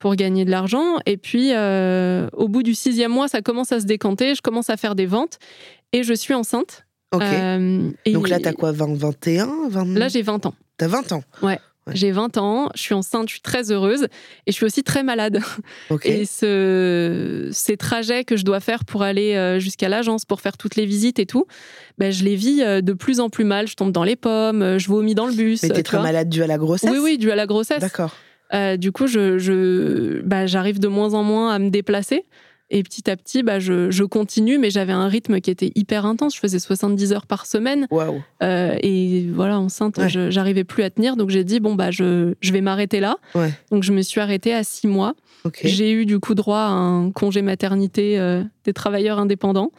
pour 0.00 0.14
gagner 0.16 0.44
de 0.44 0.50
l'argent. 0.50 0.96
Et 1.06 1.16
puis 1.16 1.50
euh, 1.54 2.28
au 2.32 2.48
bout 2.48 2.62
du 2.62 2.74
sixième 2.74 3.12
mois, 3.12 3.28
ça 3.28 3.40
commence 3.42 3.70
à 3.72 3.80
se 3.80 3.84
décanter. 3.86 4.34
Je 4.34 4.42
commence 4.42 4.70
à 4.70 4.76
faire 4.76 4.94
des 4.94 5.06
ventes 5.06 5.38
et 5.92 6.02
je 6.02 6.14
suis 6.14 6.34
enceinte. 6.34 6.84
Ok. 7.12 7.22
Euh, 7.22 7.90
et- 8.04 8.12
Donc 8.12 8.28
là, 8.28 8.38
t'as 8.40 8.52
quoi 8.52 8.72
20, 8.72 8.96
21 8.96 9.68
20... 9.68 9.84
Là 9.98 10.08
j'ai 10.08 10.22
20 10.22 10.46
ans. 10.46 10.54
T'as 10.78 10.88
20 10.88 11.12
ans. 11.12 11.22
Ouais. 11.42 11.58
J'ai 11.94 12.10
20 12.10 12.36
ans, 12.38 12.68
je 12.74 12.82
suis 12.82 12.94
enceinte, 12.94 13.28
je 13.28 13.34
suis 13.34 13.40
très 13.40 13.70
heureuse 13.70 14.04
et 14.46 14.52
je 14.52 14.52
suis 14.52 14.64
aussi 14.64 14.82
très 14.82 15.02
malade. 15.02 15.40
Et 16.04 16.24
ce, 16.24 17.48
ces 17.52 17.76
trajets 17.76 18.24
que 18.24 18.36
je 18.36 18.44
dois 18.44 18.60
faire 18.60 18.84
pour 18.84 19.02
aller 19.02 19.34
euh, 19.34 19.58
jusqu'à 19.58 19.88
l'agence, 19.88 20.24
pour 20.24 20.40
faire 20.40 20.56
toutes 20.56 20.76
les 20.76 20.86
visites 20.86 21.18
et 21.18 21.26
tout, 21.26 21.46
ben, 21.98 22.12
je 22.12 22.24
les 22.24 22.36
vis 22.36 22.62
euh, 22.62 22.80
de 22.80 22.92
plus 22.92 23.20
en 23.20 23.28
plus 23.28 23.44
mal. 23.44 23.66
Je 23.66 23.74
tombe 23.74 23.92
dans 23.92 24.04
les 24.04 24.16
pommes, 24.16 24.62
euh, 24.62 24.78
je 24.78 24.88
vomis 24.88 25.14
dans 25.14 25.26
le 25.26 25.32
bus. 25.32 25.62
Mais 25.62 25.70
t'es 25.70 25.82
très 25.82 26.00
malade 26.00 26.28
dû 26.28 26.42
à 26.42 26.46
la 26.46 26.58
grossesse 26.58 26.90
Oui, 26.90 26.98
oui, 26.98 27.18
dû 27.18 27.30
à 27.30 27.36
la 27.36 27.46
grossesse. 27.46 27.80
D'accord. 27.80 28.14
Euh, 28.54 28.76
du 28.76 28.92
coup, 28.92 29.06
je, 29.06 29.38
je, 29.38 30.22
bah, 30.22 30.46
j'arrive 30.46 30.78
de 30.78 30.88
moins 30.88 31.14
en 31.14 31.22
moins 31.22 31.52
à 31.52 31.58
me 31.58 31.70
déplacer. 31.70 32.24
Et 32.70 32.82
petit 32.82 33.08
à 33.10 33.16
petit, 33.16 33.42
bah, 33.42 33.58
je, 33.60 33.90
je 33.90 34.04
continue, 34.04 34.58
mais 34.58 34.68
j'avais 34.70 34.92
un 34.92 35.08
rythme 35.08 35.40
qui 35.40 35.50
était 35.50 35.72
hyper 35.74 36.04
intense. 36.04 36.34
Je 36.34 36.40
faisais 36.40 36.58
70 36.58 37.12
heures 37.14 37.26
par 37.26 37.46
semaine. 37.46 37.86
Euh, 38.42 38.76
et 38.82 39.26
voilà, 39.32 39.58
enceinte, 39.58 39.96
Ouais. 39.96 40.08
j'arrivais 40.30 40.64
plus 40.64 40.82
à 40.82 40.90
tenir. 40.90 41.16
Donc 41.16 41.30
j'ai 41.30 41.44
dit, 41.44 41.60
bon, 41.60 41.74
bah, 41.74 41.90
je, 41.90 42.34
je 42.40 42.52
vais 42.52 42.60
m'arrêter 42.60 43.00
là. 43.00 43.16
Ouais. 43.34 43.50
Donc 43.70 43.84
je 43.84 43.92
me 43.92 44.02
suis 44.02 44.20
arrêtée 44.20 44.52
à 44.52 44.64
six 44.64 44.86
mois. 44.86 45.14
J'ai 45.64 45.92
eu 45.92 46.04
du 46.04 46.18
coup 46.18 46.34
droit 46.34 46.58
à 46.58 46.68
un 46.70 47.10
congé 47.10 47.40
maternité 47.40 48.18
euh, 48.18 48.42
des 48.64 48.74
travailleurs 48.74 49.18
indépendants. 49.18 49.70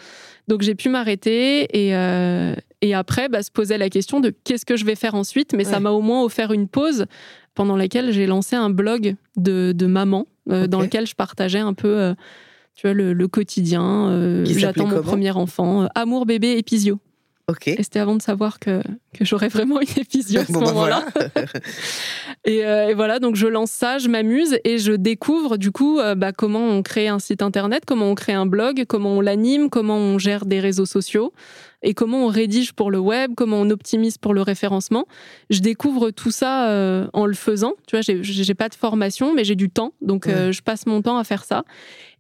Donc 0.48 0.64
j'ai 0.64 0.74
pu 0.74 0.90
m'arrêter 0.90 1.68
et, 1.78 1.96
euh, 1.96 2.56
et 2.82 2.96
après 2.96 3.30
bah, 3.30 3.44
se 3.44 3.52
posait 3.52 3.78
la 3.78 3.90
question 3.90 4.20
de 4.20 4.34
qu'est-ce 4.44 4.66
que 4.66 4.76
je 4.78 4.86
vais 4.86 4.96
faire 4.96 5.14
ensuite. 5.14 5.54
Mais 5.54 5.64
ça 5.64 5.80
m'a 5.80 5.92
au 5.92 6.02
moins 6.02 6.24
offert 6.24 6.52
une 6.54 6.68
pause 6.68 7.06
pendant 7.54 7.76
laquelle 7.76 8.12
j'ai 8.14 8.26
lancé 8.26 8.56
un 8.56 8.72
blog 8.72 9.16
de, 9.36 9.74
de 9.76 9.86
maman 9.86 10.26
euh, 10.50 10.66
dans 10.66 10.82
lequel 10.82 11.06
je 11.06 11.14
partageais 11.14 11.60
un 11.60 11.74
peu 11.76 12.16
tu 12.80 12.88
vois, 12.88 12.94
le, 12.94 13.12
le 13.12 13.28
quotidien. 13.28 14.08
euh, 14.10 14.46
J'attends 14.46 14.88
mon 14.88 15.02
premier 15.02 15.32
enfant. 15.32 15.84
euh, 15.84 15.88
Amour, 15.96 16.26
bébé, 16.26 16.58
épisio. 16.58 16.98
Et 17.80 17.84
c'était 17.84 18.00
avant 18.00 18.16
de 18.16 18.22
savoir 18.22 18.60
que, 18.60 18.82
que 19.14 19.26
j'aurais 19.26 19.48
vraiment 19.48 19.80
une 19.82 19.88
épisio 19.98 20.42
à 20.42 20.46
ce 20.46 20.52
Bon, 20.54 20.60
bah, 20.62 20.68
moment-là. 20.74 21.06
et, 22.46 22.66
euh, 22.66 22.90
et 22.90 22.94
voilà, 22.94 23.20
donc 23.20 23.36
je 23.36 23.48
lance 23.48 23.72
ça, 23.72 23.98
je 23.98 24.08
m'amuse 24.08 24.58
et 24.64 24.78
je 24.78 24.94
découvre 24.94 25.58
du 25.58 25.72
coup 25.72 26.00
euh, 26.00 26.16
bah, 26.16 26.32
comment 26.32 26.68
on 26.68 26.84
crée 26.84 27.08
un 27.08 27.20
site 27.20 27.42
internet, 27.42 27.84
comment 27.86 28.10
on 28.10 28.16
crée 28.16 28.34
un 28.34 28.46
blog, 28.46 28.86
comment 28.88 29.18
on 29.18 29.22
l'anime, 29.22 29.70
comment 29.70 29.98
on 29.98 30.18
gère 30.18 30.46
des 30.46 30.60
réseaux 30.60 30.86
sociaux 30.86 31.34
et 31.82 31.94
comment 31.94 32.26
on 32.26 32.28
rédige 32.28 32.74
pour 32.74 32.92
le 32.92 33.00
web, 33.00 33.32
comment 33.38 33.62
on 33.62 33.70
optimise 33.70 34.18
pour 34.18 34.34
le 34.34 34.42
référencement. 34.42 35.06
Je 35.50 35.62
découvre 35.62 36.12
tout 36.12 36.32
ça 36.32 36.70
euh, 36.70 37.08
en 37.14 37.26
le 37.26 37.34
faisant. 37.34 37.74
Tu 37.88 37.96
vois, 37.96 38.02
j'ai- 38.02 38.54
pas 38.54 38.68
de 38.68 38.76
formation, 38.76 39.34
mais 39.34 39.46
j'ai 39.46 39.56
du 39.56 39.70
temps, 39.70 39.94
donc 40.02 40.28
je 40.28 40.62
passe 40.62 40.86
mon 40.88 41.02
temps 41.02 41.18
à 41.18 41.24
faire 41.24 41.46
ça. 41.46 41.64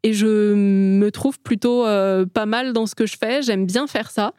Et 0.04 0.14
je 0.14 0.54
me 0.54 1.10
trouve 1.12 1.42
plutôt 1.42 1.84
pas 1.84 2.46
mal 2.46 2.72
dans 2.72 2.86
ce 2.86 2.96
que 2.96 3.06
je 3.06 3.18
fais. 3.18 3.42
J'aime 3.42 3.66
bien 3.66 3.86
faire 3.86 4.12
ça. 4.12 4.34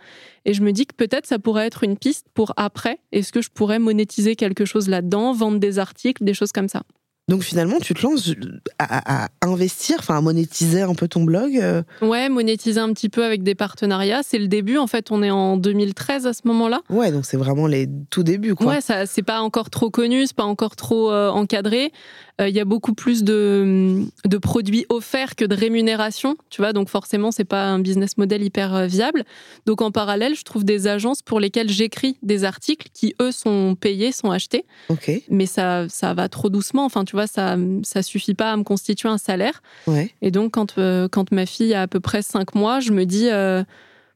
Et 0.44 0.55
je 0.55 0.62
me 0.62 0.72
dis 0.72 0.87
que 0.87 0.94
peut-être 0.94 1.26
ça 1.26 1.38
pourrait 1.38 1.66
être 1.66 1.85
une 1.85 1.96
piste 1.96 2.26
pour 2.35 2.53
après. 2.57 2.98
Est-ce 3.12 3.33
que 3.33 3.42
je 3.42 3.50
pourrais 3.50 3.79
monétiser 3.79 4.37
quelque 4.37 4.64
chose 4.64 4.88
là-dedans, 4.88 5.33
vendre 5.33 5.59
des 5.59 5.79
articles, 5.79 6.24
des 6.24 6.35
choses 6.35 6.53
comme 6.53 6.68
ça? 6.68 6.83
Donc 7.31 7.45
finalement, 7.45 7.79
tu 7.81 7.95
te 7.95 8.03
lances 8.03 8.33
à, 8.81 9.29
investir, 9.40 9.97
enfin 10.01 10.16
à 10.16 10.21
monétiser 10.21 10.83
un 10.83 10.95
peu 10.95 11.07
ton 11.07 11.23
blog. 11.23 11.57
euh, 11.57 11.83
Ouais, 12.03 12.29
monétiser 12.29 12.81
un 12.81 12.93
petit 12.93 13.09
peu 13.09 13.25
avec 13.25 13.45
des 13.45 13.55
partenariats. 13.55 14.23
C'est 14.25 14.38
le 14.38 14.49
début. 14.49 14.79
En 14.79 14.88
fait, 14.88 15.12
on 15.12 15.23
est 15.23 15.31
en 15.31 15.57
2013 15.57 16.27
à 16.27 16.33
ce 16.33 16.40
moment-là. 16.47 16.81
Ouais, 16.90 17.12
donc 17.12 17.25
c'est 17.25 17.37
vraiment 17.37 17.69
les 17.69 17.88
tout 18.11 18.25
débuts, 18.25 18.57
quoi. 18.57 18.66
Ouais, 18.66 18.81
ça, 18.81 19.07
c'est 19.07 19.23
pas 19.23 19.40
encore 19.43 19.71
trop 19.71 19.90
connu, 19.90 20.27
c'est 20.27 20.35
pas 20.37 20.43
encore 20.45 20.75
trop 20.75 21.12
euh, 21.12 21.31
encadré. 21.31 21.93
Euh, 22.40 22.49
Il 22.49 22.55
y 22.57 22.61
a 22.61 22.64
beaucoup 22.64 22.95
plus 22.95 23.23
de, 23.23 24.03
de 24.27 24.38
produits 24.38 24.85
offerts 24.88 25.37
que 25.37 25.45
de 25.45 25.55
rémunération, 25.55 26.37
tu 26.51 26.61
vois. 26.62 26.73
Donc 26.73 26.88
forcément, 26.88 27.31
c'est 27.31 27.45
pas 27.45 27.64
un 27.66 27.79
business 27.79 28.16
model 28.19 28.43
hyper 28.43 28.87
viable. 28.88 29.25
Donc 29.66 29.83
en 29.83 29.93
parallèle, 29.93 30.35
je 30.35 30.43
trouve 30.43 30.64
des 30.64 30.88
agences 30.88 31.23
pour 31.23 31.38
lesquelles 31.38 31.71
j'écris 31.71 32.16
des 32.23 32.43
articles 32.45 32.88
qui 32.93 33.14
eux 33.23 33.31
sont 33.31 33.77
payés, 33.79 34.11
sont 34.11 34.33
achetés, 34.33 34.64
Ok. 34.88 35.12
mais 35.31 35.47
ça, 35.47 35.87
ça 35.88 36.12
va 36.14 36.29
trop 36.29 36.49
doucement. 36.51 36.85
Enfin, 36.85 37.05
tu 37.05 37.14
vois, 37.20 37.26
ça, 37.26 37.56
ça 37.83 38.02
suffit 38.02 38.35
pas 38.35 38.52
à 38.52 38.56
me 38.56 38.62
constituer 38.64 39.09
un 39.09 39.18
salaire. 39.18 39.62
Ouais. 39.87 40.11
Et 40.22 40.30
donc, 40.30 40.52
quand, 40.52 40.78
euh, 40.78 41.09
quand 41.09 41.30
ma 41.33 41.46
fille 41.46 41.74
a 41.74 41.83
à 41.83 41.87
peu 41.87 42.00
près 42.00 42.22
5 42.22 42.54
mois, 42.54 42.80
je 42.80 42.92
me 42.92 43.04
dis, 43.04 43.28
euh, 43.30 43.62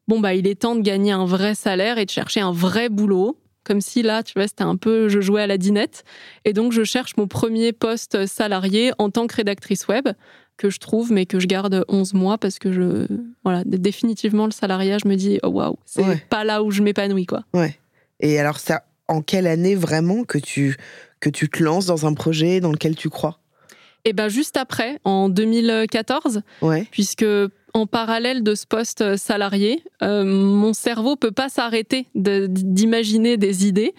bon, 0.09 0.21
bah, 0.21 0.35
il 0.35 0.47
est 0.47 0.55
temps 0.61 0.75
de 0.77 0.81
gagner 0.83 1.13
un 1.13 1.27
vrai 1.27 1.55
salaire 1.55 1.99
et 1.99 2.05
de 2.07 2.11
chercher 2.11 2.41
un 2.41 2.53
vrai 2.53 2.89
boulot. 2.89 3.39
Comme 3.65 3.81
si 3.81 4.03
là, 4.03 4.23
tu 4.23 4.35
vois, 4.35 4.47
c'était 4.47 4.63
un 4.65 4.77
peu, 4.77 5.09
je 5.09 5.21
jouais 5.23 5.41
à 5.43 5.47
la 5.47 5.57
dinette. 5.57 6.05
Et 6.45 6.53
donc, 6.53 6.73
je 6.73 6.85
cherche 6.85 7.17
mon 7.17 7.27
premier 7.27 7.73
poste 7.73 8.27
salarié 8.27 8.93
en 8.99 9.09
tant 9.11 9.27
que 9.27 9.37
rédactrice 9.37 9.89
web, 9.89 10.09
que 10.59 10.69
je 10.69 10.79
trouve, 10.79 11.11
mais 11.11 11.25
que 11.25 11.41
je 11.41 11.47
garde 11.47 11.83
11 11.89 12.13
mois 12.15 12.37
parce 12.39 12.59
que 12.59 12.73
je, 12.73 13.07
voilà, 13.43 13.63
définitivement, 13.65 14.45
le 14.45 14.53
salariat, 14.53 14.99
je 15.03 15.09
me 15.09 15.17
dis, 15.17 15.39
oh 15.43 15.49
waouh, 15.49 15.77
c'est 15.87 16.03
Ouais. 16.05 16.23
pas 16.29 16.45
là 16.45 16.63
où 16.63 16.71
je 16.71 16.83
m'épanouis, 16.83 17.25
quoi. 17.27 17.43
Ouais. 17.55 17.79
Et 18.21 18.39
alors, 18.39 18.59
ça, 18.59 18.85
en 19.09 19.23
quelle 19.23 19.47
année 19.47 19.75
vraiment 19.75 20.25
que 20.25 20.37
tu, 20.39 20.77
que 21.25 21.31
tu 21.31 21.49
te 21.49 21.63
lances 21.63 21.87
dans 21.87 22.07
un 22.07 22.13
projet 22.15 22.61
dans 22.61 22.71
lequel 22.71 22.95
tu 22.97 23.09
crois 23.09 23.39
Et 24.05 24.13
ben, 24.13 24.29
juste 24.29 24.57
après, 24.59 24.99
en 25.05 25.29
2014, 25.31 26.43
Ouais. 26.63 26.87
puisque 26.91 27.25
en 27.73 27.87
parallèle 27.87 28.43
de 28.43 28.55
ce 28.55 28.67
poste 28.67 29.17
salarié, 29.17 29.83
euh, 30.03 30.23
mon 30.25 30.73
cerveau 30.75 31.17
peut 31.17 31.33
pas 31.33 31.49
s'arrêter 31.49 32.07
de- 32.15 32.47
d'imaginer 32.49 33.37
des 33.37 33.67
idées. 33.67 33.95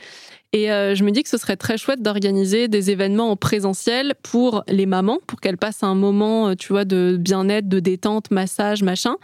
Et 0.53 0.71
euh, 0.71 0.95
je 0.95 1.03
me 1.03 1.11
dis 1.11 1.23
que 1.23 1.29
ce 1.29 1.38
serait 1.38 1.57
très 1.57 1.77
chouette 1.77 2.01
d'organiser 2.01 2.67
des 2.69 2.89
événements 2.91 3.29
en 3.31 3.35
présentiel 3.35 4.13
pour 4.23 4.63
les 4.69 4.85
mamans, 4.85 5.17
pour 5.27 5.41
qu'elles 5.41 5.57
passent 5.57 5.83
un 5.83 5.95
moment, 5.95 6.49
euh, 6.49 6.53
tu 6.55 6.71
vois, 6.71 6.85
de 6.85 7.17
bien-être, 7.19 7.67
de 7.67 7.79
détente, 7.81 8.31
massage, 8.31 8.81
machin. 8.83 9.15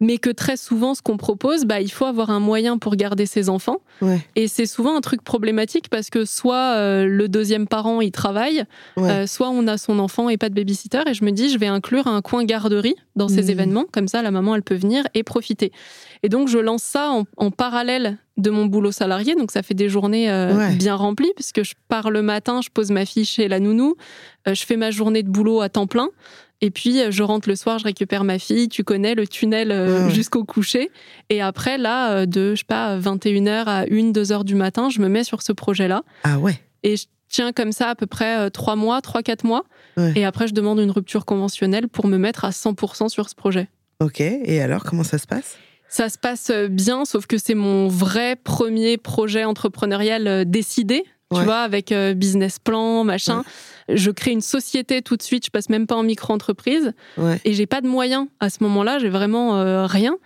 Mais 0.00 0.18
que 0.18 0.30
très 0.30 0.56
souvent, 0.56 0.94
ce 0.94 1.02
qu'on 1.02 1.16
propose, 1.16 1.64
bah, 1.64 1.80
il 1.80 1.90
faut 1.90 2.04
avoir 2.04 2.30
un 2.30 2.38
moyen 2.38 2.78
pour 2.78 2.94
garder 2.94 3.26
ses 3.26 3.48
enfants. 3.48 3.78
Ouais. 4.00 4.20
Et 4.36 4.46
c'est 4.46 4.66
souvent 4.66 4.96
un 4.96 5.00
truc 5.00 5.22
problématique 5.24 5.88
parce 5.88 6.08
que 6.08 6.24
soit 6.24 6.76
euh, 6.76 7.04
le 7.06 7.28
deuxième 7.28 7.66
parent, 7.66 8.00
il 8.00 8.12
travaille, 8.12 8.62
Ouais. 8.96 9.10
euh, 9.10 9.26
soit 9.26 9.48
on 9.50 9.66
a 9.66 9.76
son 9.76 9.98
enfant 9.98 10.28
et 10.28 10.36
pas 10.36 10.50
de 10.50 10.54
babysitter. 10.54 11.00
Et 11.08 11.14
je 11.14 11.24
me 11.24 11.32
dis, 11.32 11.50
je 11.50 11.58
vais 11.58 11.66
inclure 11.66 12.06
un 12.06 12.22
coin 12.22 12.44
garderie 12.44 12.94
dans 13.16 13.26
ces 13.26 13.42
Mhm. 13.42 13.50
événements. 13.50 13.84
Comme 13.92 14.06
ça, 14.06 14.22
la 14.22 14.30
maman, 14.30 14.54
elle 14.54 14.62
peut 14.62 14.76
venir 14.76 15.04
et 15.14 15.24
profiter. 15.24 15.72
Et 16.22 16.28
donc, 16.28 16.46
je 16.48 16.58
lance 16.58 16.84
ça 16.84 17.10
en, 17.10 17.24
en 17.36 17.50
parallèle 17.50 18.18
de 18.36 18.50
mon 18.50 18.66
boulot 18.66 18.92
salarié. 18.92 19.34
Donc, 19.34 19.50
ça 19.50 19.62
fait 19.64 19.74
des 19.74 19.88
journées 19.88 20.30
euh, 20.30 20.56
Ouais. 20.56 20.74
bien 20.76 20.94
remplies 20.94 21.32
puisque 21.34 21.64
je 21.64 21.74
pars 21.88 22.10
le 22.12 22.22
matin, 22.22 22.60
je 22.62 22.68
pose 22.72 22.92
ma 22.92 23.04
fille 23.04 23.24
chez 23.24 23.48
la 23.48 23.58
nounou, 23.58 23.96
euh, 24.46 24.54
je 24.54 24.64
fais 24.64 24.76
ma 24.76 24.92
journée 24.92 25.24
de 25.24 25.28
boulot 25.28 25.60
à 25.60 25.68
temps 25.68 25.88
plein. 25.88 26.08
Et 26.60 26.70
puis, 26.70 27.00
euh, 27.00 27.10
je 27.10 27.22
rentre 27.22 27.48
le 27.48 27.54
soir, 27.56 27.78
je 27.78 27.84
récupère 27.84 28.24
ma 28.24 28.38
fille. 28.38 28.68
Tu 28.68 28.82
connais 28.82 29.14
le 29.14 29.26
tunnel 29.28 29.70
euh, 29.70 30.06
Ouais. 30.06 30.10
jusqu'au 30.10 30.44
coucher. 30.44 30.90
Et 31.30 31.40
après, 31.40 31.78
là, 31.78 32.10
euh, 32.12 32.26
de, 32.26 32.54
je 32.54 32.60
sais 32.60 32.64
pas, 32.66 32.98
21h 32.98 33.64
à 33.66 33.84
1, 33.90 34.10
2 34.10 34.32
heures 34.32 34.44
du 34.44 34.54
matin, 34.56 34.88
je 34.90 35.00
me 35.00 35.08
mets 35.08 35.22
sur 35.24 35.42
ce 35.42 35.52
projet-là. 35.52 36.02
Ah 36.24 36.38
ouais. 36.38 36.60
Et 36.82 36.96
je 36.96 37.04
tiens 37.28 37.52
comme 37.52 37.70
ça 37.72 37.90
à 37.90 37.94
peu 37.94 38.06
près 38.06 38.38
euh, 38.38 38.50
trois 38.50 38.74
mois, 38.74 39.00
trois, 39.00 39.22
quatre 39.22 39.44
mois. 39.44 39.64
Ouais. 39.96 40.12
Et 40.16 40.24
après, 40.24 40.48
je 40.48 40.54
demande 40.54 40.80
une 40.80 40.90
rupture 40.90 41.24
conventionnelle 41.24 41.86
pour 41.88 42.06
me 42.08 42.18
mettre 42.18 42.44
à 42.44 42.50
100% 42.50 43.08
sur 43.08 43.28
ce 43.28 43.34
projet. 43.36 43.68
Ok. 44.00 44.20
Et 44.20 44.60
alors, 44.60 44.82
comment 44.82 45.04
ça 45.04 45.18
se 45.18 45.26
passe? 45.26 45.56
Ça 45.88 46.08
se 46.08 46.18
passe 46.18 46.50
bien, 46.70 47.04
sauf 47.04 47.26
que 47.26 47.38
c'est 47.38 47.54
mon 47.54 47.88
vrai 47.88 48.36
premier 48.36 48.96
projet 48.98 49.44
entrepreneurial 49.44 50.44
décidé. 50.44 51.04
Tu 51.32 51.38
Ouais. 51.38 51.44
vois, 51.44 51.58
avec 51.60 51.92
business 52.16 52.58
plan, 52.58 53.04
machin. 53.04 53.42
Je 53.88 54.10
crée 54.10 54.32
une 54.32 54.40
société 54.40 55.02
tout 55.02 55.16
de 55.16 55.22
suite, 55.22 55.46
je 55.46 55.50
passe 55.50 55.68
même 55.68 55.86
pas 55.86 55.96
en 55.96 56.02
micro-entreprise. 56.02 56.92
Ouais. 57.16 57.40
Et 57.44 57.54
j'ai 57.54 57.66
pas 57.66 57.80
de 57.80 57.88
moyens 57.88 58.26
à 58.40 58.50
ce 58.50 58.62
moment-là, 58.62 58.98
j'ai 58.98 59.08
vraiment 59.08 59.56
euh, 59.56 59.86
rien. 59.86 60.16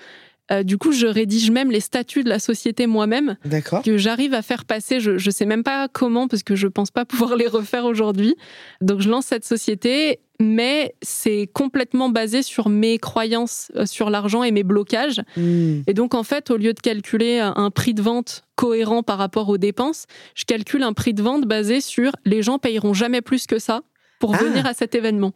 Euh, 0.50 0.62
du 0.62 0.76
coup, 0.76 0.92
je 0.92 1.06
rédige 1.06 1.50
même 1.50 1.70
les 1.70 1.80
statuts 1.80 2.24
de 2.24 2.28
la 2.28 2.38
société 2.38 2.86
moi-même 2.86 3.36
D'accord. 3.44 3.82
que 3.82 3.96
j'arrive 3.96 4.34
à 4.34 4.42
faire 4.42 4.64
passer. 4.64 5.00
Je, 5.00 5.16
je 5.16 5.30
sais 5.30 5.46
même 5.46 5.62
pas 5.62 5.88
comment 5.88 6.28
parce 6.28 6.42
que 6.42 6.56
je 6.56 6.66
pense 6.66 6.90
pas 6.90 7.04
pouvoir 7.06 7.36
les 7.36 7.46
refaire 7.46 7.84
aujourd'hui. 7.84 8.34
Donc 8.80 9.00
je 9.00 9.08
lance 9.08 9.26
cette 9.26 9.44
société, 9.44 10.18
mais 10.42 10.94
c'est 11.02 11.48
complètement 11.52 12.08
basé 12.08 12.42
sur 12.42 12.68
mes 12.68 12.98
croyances 12.98 13.70
euh, 13.76 13.86
sur 13.86 14.10
l'argent 14.10 14.42
et 14.42 14.50
mes 14.50 14.64
blocages. 14.64 15.22
Hmm. 15.36 15.82
Et 15.86 15.94
donc 15.94 16.14
en 16.14 16.24
fait, 16.24 16.50
au 16.50 16.56
lieu 16.56 16.74
de 16.74 16.80
calculer 16.80 17.38
un 17.38 17.70
prix 17.70 17.94
de 17.94 18.02
vente 18.02 18.44
cohérent 18.56 19.02
par 19.02 19.18
rapport 19.18 19.48
aux 19.48 19.58
dépenses, 19.58 20.06
je 20.34 20.44
calcule 20.44 20.82
un 20.82 20.92
prix 20.92 21.14
de 21.14 21.22
vente 21.22 21.44
basé 21.46 21.80
sur 21.80 22.12
les 22.24 22.42
gens 22.42 22.58
payeront 22.58 22.92
jamais 22.94 23.20
plus 23.22 23.46
que 23.46 23.58
ça 23.58 23.82
pour 24.18 24.34
Ah. 24.34 24.38
venir 24.38 24.66
à 24.66 24.74
cet 24.74 24.94
événement. 24.94 25.32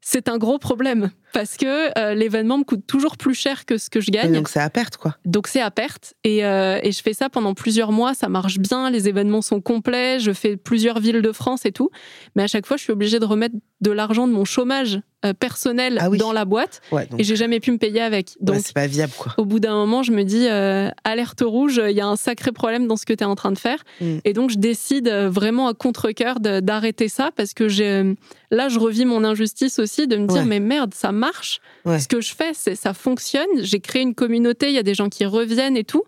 C'est 0.00 0.28
un 0.28 0.38
gros 0.38 0.58
problème 0.58 1.10
parce 1.34 1.56
que 1.56 1.98
euh, 1.98 2.14
l'événement 2.14 2.58
me 2.58 2.64
coûte 2.64 2.86
toujours 2.86 3.16
plus 3.16 3.34
cher 3.34 3.66
que 3.66 3.76
ce 3.78 3.90
que 3.90 4.00
je 4.00 4.08
Et 4.08 4.12
gagne. 4.12 4.32
donc 4.32 4.48
c'est 4.48 4.60
à 4.60 4.70
perte, 4.70 4.96
quoi. 4.96 5.16
Donc 5.24 5.48
c'est 5.48 5.60
à 5.60 5.70
perte. 5.70 6.14
Et, 6.24 6.44
euh, 6.44 6.78
et 6.82 6.92
je 6.92 7.02
fais 7.02 7.12
ça 7.12 7.28
pendant 7.28 7.52
plusieurs 7.54 7.92
mois, 7.92 8.14
ça 8.14 8.28
marche 8.28 8.58
bien, 8.58 8.90
les 8.90 9.08
événements 9.08 9.42
sont 9.42 9.60
complets, 9.60 10.18
je 10.20 10.32
fais 10.32 10.56
plusieurs 10.56 11.00
villes 11.00 11.20
de 11.20 11.32
France 11.32 11.66
et 11.66 11.72
tout, 11.72 11.90
mais 12.36 12.44
à 12.44 12.46
chaque 12.46 12.64
fois 12.66 12.76
je 12.76 12.84
suis 12.84 12.92
obligée 12.92 13.18
de 13.18 13.24
remettre 13.26 13.56
de 13.80 13.90
l'argent 13.90 14.26
de 14.26 14.32
mon 14.32 14.44
chômage 14.44 15.00
personnel 15.38 15.98
Ah 16.00 16.08
oui. 16.10 16.18
dans 16.18 16.32
la 16.32 16.44
boîte 16.44 16.80
Ouais. 16.92 17.06
Donc, 17.06 17.18
et 17.20 17.24
j'ai 17.24 17.34
jamais 17.36 17.58
pu 17.60 17.72
me 17.72 17.78
payer 17.78 18.00
avec. 18.00 18.28
ouais, 18.30 18.36
Donc 18.40 18.60
c'est 18.64 18.72
pas 18.74 18.86
viable, 18.86 19.12
quoi. 19.18 19.34
au 19.36 19.44
bout 19.44 19.58
d'un 19.60 19.74
moment 19.74 20.02
je 20.02 20.12
me 20.12 20.22
dis 20.22 20.46
euh, 20.48 20.90
alerte 21.04 21.42
rouge, 21.44 21.80
il 21.84 21.96
y 21.96 22.00
a 22.00 22.06
un 22.06 22.16
sacré 22.16 22.52
problème 22.52 22.86
dans 22.86 22.96
ce 22.96 23.04
que 23.04 23.12
tu 23.12 23.24
es 23.24 23.26
en 23.26 23.34
train 23.34 23.52
de 23.52 23.58
faire 23.58 23.78
Mm. 24.00 24.18
et 24.24 24.32
donc 24.32 24.50
je 24.50 24.58
décide 24.58 25.08
euh, 25.08 25.28
vraiment 25.28 25.66
à 25.68 25.74
contre-cœur 25.74 26.40
d'arrêter 26.40 27.08
ça 27.08 27.30
parce 27.34 27.52
que 27.54 27.68
j'ai 27.68 28.14
là 28.50 28.68
je 28.68 28.78
revis 28.78 29.04
mon 29.04 29.24
injustice 29.24 29.78
aussi 29.78 30.06
de 30.06 30.16
me 30.16 30.26
dire 30.26 30.38
Ouais. 30.42 30.44
mais 30.44 30.60
merde 30.60 30.94
ça 30.94 31.10
marche 31.12 31.60
Ouais. 31.84 31.98
ce 31.98 32.06
que 32.08 32.20
je 32.20 32.34
fais, 32.34 32.52
c'est 32.54 32.74
ça 32.74 32.92
fonctionne. 32.94 33.46
J'ai 33.60 33.80
créé 33.80 34.02
une 34.02 34.14
communauté, 34.14 34.68
il 34.68 34.74
y 34.74 34.78
a 34.78 34.82
des 34.82 34.94
gens 34.94 35.08
qui 35.08 35.24
reviennent 35.24 35.76
et 35.76 35.84
tout, 35.84 36.02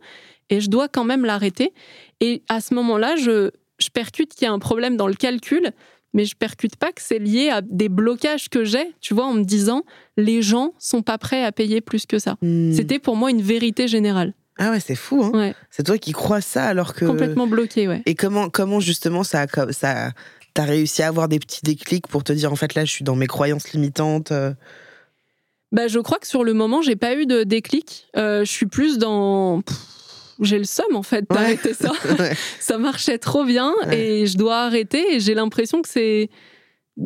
et 0.51 0.61
je 0.61 0.69
dois 0.69 0.89
quand 0.89 1.05
même 1.05 1.25
l'arrêter. 1.25 1.73
Et 2.21 2.43
à 2.49 2.61
ce 2.61 2.75
moment-là, 2.75 3.17
je, 3.17 3.51
je 3.79 3.89
percute 3.89 4.35
qu'il 4.35 4.47
y 4.47 4.49
a 4.49 4.53
un 4.53 4.59
problème 4.59 4.97
dans 4.97 5.07
le 5.07 5.15
calcul, 5.15 5.73
mais 6.15 6.25
je 6.25 6.35
percute 6.37 6.77
pas 6.77 6.93
que 6.93 7.01
c'est 7.03 7.19
lié 7.19 7.49
à 7.51 7.61
des 7.63 7.89
blocages 7.89 8.49
que 8.49 8.65
j'ai, 8.65 8.93
tu 9.01 9.15
vois, 9.15 9.27
en 9.27 9.35
me 9.35 9.45
disant 9.45 9.85
les 10.17 10.43
gens 10.43 10.73
sont 10.79 11.03
pas 11.03 11.19
prêts 11.19 11.45
à 11.45 11.53
payer 11.53 11.81
plus 11.81 12.07
que 12.07 12.19
ça. 12.19 12.37
Hmm. 12.43 12.73
C'était 12.73 12.99
pour 12.99 13.17
moi 13.17 13.31
une 13.31 13.43
vérité 13.43 13.87
générale. 13.89 14.35
Ah 14.59 14.71
ouais, 14.73 14.81
c'est 14.81 14.95
fou, 14.97 15.23
hein. 15.25 15.31
Ouais, 15.33 15.55
C'est 15.71 15.85
toi 15.85 15.97
qui 15.97 16.13
crois 16.13 16.41
ça 16.43 16.65
alors 16.67 16.93
que. 16.95 17.05
complètement 17.07 17.47
bloqué, 17.47 17.89
ouais. 17.89 18.03
Et 18.07 18.15
comment, 18.15 18.51
comment 18.51 18.79
justement 18.81 19.23
ça, 19.25 19.47
a- 19.51 19.73
ça, 19.73 20.11
t'as 20.53 20.65
réussi 20.65 21.03
à 21.03 21.09
avoir 21.09 21.29
des 21.29 21.39
petits 21.39 21.63
déclics 21.63 22.07
pour 22.09 22.25
te 22.25 22.33
dire 22.33 22.53
en 22.53 22.57
fait 22.57 22.75
là, 22.75 22.85
je 22.85 22.91
suis 22.91 23.05
dans 23.05 23.17
mes 23.17 23.27
croyances 23.27 23.73
limitantes. 23.73 24.33
euh, 24.33 24.53
Bah, 25.73 25.87
je 25.89 25.99
crois 26.01 26.19
que 26.19 26.27
sur 26.27 26.43
le 26.45 26.53
moment, 26.53 26.83
j'ai 26.83 26.97
pas 26.97 27.15
eu 27.15 27.25
de 27.27 27.45
déclic. 27.45 28.09
Euh, 28.17 28.45
je 28.45 28.51
suis 28.51 28.67
plus 28.67 28.99
dans. 28.99 29.63
Pff, 29.63 29.77
J'ai 30.41 30.59
le 30.59 30.65
seum 30.65 30.95
en 30.97 31.03
fait 31.03 31.25
d'arrêter 31.31 31.75
ça. 31.75 31.93
ouais. 32.19 32.33
ça 32.59 32.79
marchait 32.79 33.19
trop 33.19 33.45
bien 33.45 33.75
et 33.93 34.27
je 34.27 34.39
dois 34.39 34.59
arrêter 34.63 35.15
et 35.15 35.21
j'ai 35.21 35.35
l'impression 35.35 35.83
que 35.83 35.89
c'est 35.89 36.31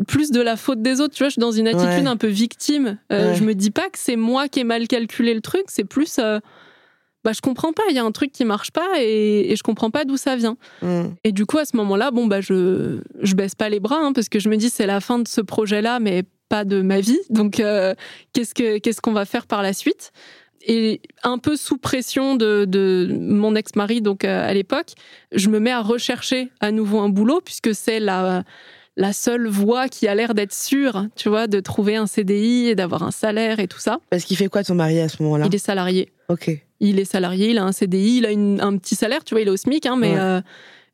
plus 0.06 0.30
de 0.30 0.40
la 0.40 0.56
faute 0.56 0.82
des 0.82 1.00
autres. 1.00 1.14
Tu 1.14 1.22
vois 1.22 1.28
je 1.28 1.32
suis 1.32 1.40
dans 1.40 1.52
une 1.52 1.68
attitude 1.68 2.06
un 2.06 2.16
peu 2.16 2.28
victime. 2.28 2.98
Euh, 3.12 3.34
je 3.34 3.42
me 3.44 3.54
dis 3.54 3.70
pas 3.70 3.88
que 3.90 3.98
c'est 3.98 4.16
moi 4.16 4.48
qui 4.48 4.60
ai 4.60 4.64
mal 4.64 4.88
calculé 4.88 5.34
le 5.34 5.40
truc 5.40 5.64
c'est 5.68 5.84
plus 5.84 6.18
euh, 6.18 6.38
bah 7.24 7.32
je 7.32 7.40
comprends 7.40 7.72
pas. 7.72 7.82
Il 7.90 7.96
y 7.96 7.98
a 7.98 8.04
un 8.04 8.12
truc 8.12 8.32
qui 8.32 8.44
marche 8.44 8.70
pas 8.70 8.88
et, 9.00 9.52
et 9.52 9.56
je 9.56 9.62
comprends 9.62 9.90
pas 9.90 10.04
d'où 10.04 10.16
ça 10.16 10.36
vient. 10.36 10.56
Hmm. 10.82 11.08
et 11.24 11.32
du 11.32 11.46
coup 11.46 11.58
à 11.58 11.64
ce 11.64 11.76
moment 11.76 11.96
là 11.96 12.10
bon 12.10 12.26
bah 12.26 12.40
je 12.40 13.00
je 13.20 13.34
baisse 13.34 13.54
pas 13.54 13.68
les 13.68 13.80
bras 13.80 13.98
hein, 13.98 14.12
parce 14.12 14.28
que 14.28 14.38
je 14.38 14.48
me 14.48 14.56
dis 14.56 14.70
c'est 14.70 14.86
la 14.86 15.00
fin 15.00 15.18
de 15.18 15.28
ce 15.28 15.40
projet 15.40 15.82
là 15.82 16.00
mais 16.00 16.24
pas 16.48 16.64
de 16.64 16.82
ma 16.82 17.00
vie. 17.00 17.18
Donc 17.30 17.60
euh, 17.60 17.94
qu'est-ce 18.32 18.54
que 18.54 18.78
qu'est-ce 18.78 19.00
qu'on 19.00 19.12
va 19.12 19.24
faire 19.24 19.46
par 19.46 19.62
la 19.62 19.72
suite? 19.72 20.12
Et 20.66 21.00
un 21.22 21.38
peu 21.38 21.56
sous 21.56 21.76
pression 21.76 22.36
de, 22.36 22.64
de 22.64 23.16
mon 23.20 23.54
ex-mari, 23.54 24.00
donc 24.00 24.24
euh, 24.24 24.48
à 24.48 24.54
l'époque, 24.54 24.92
je 25.32 25.48
me 25.48 25.60
mets 25.60 25.72
à 25.72 25.80
rechercher 25.80 26.50
à 26.60 26.70
nouveau 26.70 27.00
un 27.00 27.08
boulot 27.08 27.40
puisque 27.44 27.74
c'est 27.74 28.00
la 28.00 28.44
la 28.96 29.12
seule 29.12 29.48
voie 29.48 29.88
qui 29.88 30.06
a 30.06 30.14
l'air 30.14 30.34
d'être 30.34 30.54
sûre, 30.54 31.06
tu 31.16 31.28
vois, 31.28 31.46
de 31.46 31.60
trouver 31.60 31.96
un 31.96 32.06
CDI 32.06 32.68
et 32.68 32.74
d'avoir 32.74 33.02
un 33.02 33.10
salaire 33.10 33.58
et 33.58 33.66
tout 33.66 33.78
ça. 33.78 33.98
Parce 34.10 34.24
qu'il 34.24 34.36
fait 34.36 34.48
quoi 34.48 34.62
ton 34.62 34.74
mari 34.74 35.00
à 35.00 35.08
ce 35.08 35.22
moment-là? 35.22 35.46
Il 35.48 35.54
est 35.54 35.58
salarié. 35.58 36.12
Ok. 36.28 36.50
Il 36.80 37.00
est 37.00 37.04
salarié, 37.04 37.50
il 37.50 37.58
a 37.58 37.64
un 37.64 37.72
CDI, 37.72 38.18
il 38.18 38.26
a 38.26 38.64
un 38.64 38.76
petit 38.76 38.94
salaire, 38.94 39.24
tu 39.24 39.34
vois, 39.34 39.40
il 39.40 39.48
est 39.48 39.50
au 39.50 39.56
SMIC, 39.56 39.86
hein, 39.86 39.96
mais 39.98 40.16
euh, 40.16 40.40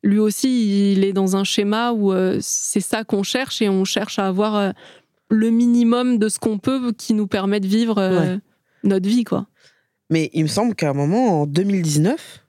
lui 0.03 0.19
aussi, 0.19 0.93
il 0.93 1.05
est 1.05 1.13
dans 1.13 1.37
un 1.37 1.45
schéma 1.45 1.93
où 1.93 2.13
euh, 2.13 2.39
c'est 2.41 2.81
ça 2.81 3.05
qu'on 3.05 3.23
cherche 3.23 3.61
et 3.61 3.69
on 3.69 3.85
cherche 3.85 4.19
à 4.19 4.27
avoir 4.27 4.57
euh, 4.57 4.71
le 5.29 5.51
minimum 5.51 6.19
de 6.19 6.29
ce 6.29 6.39
qu'on 6.39 6.59
peut 6.59 6.93
qui 6.93 7.13
nous 7.13 7.27
permet 7.27 7.61
de 7.61 7.67
vivre 7.67 8.41
notre 8.83 9.09
vie, 9.09 9.25
quoi. 9.25 9.47
Mais 10.11 10.31
il 10.33 10.43
me 10.43 10.49
semble 10.49 10.75
qu'à 10.75 10.91
un 10.91 10.95
moment, 10.95 11.43
en 11.43 11.47
2019, 11.47 12.45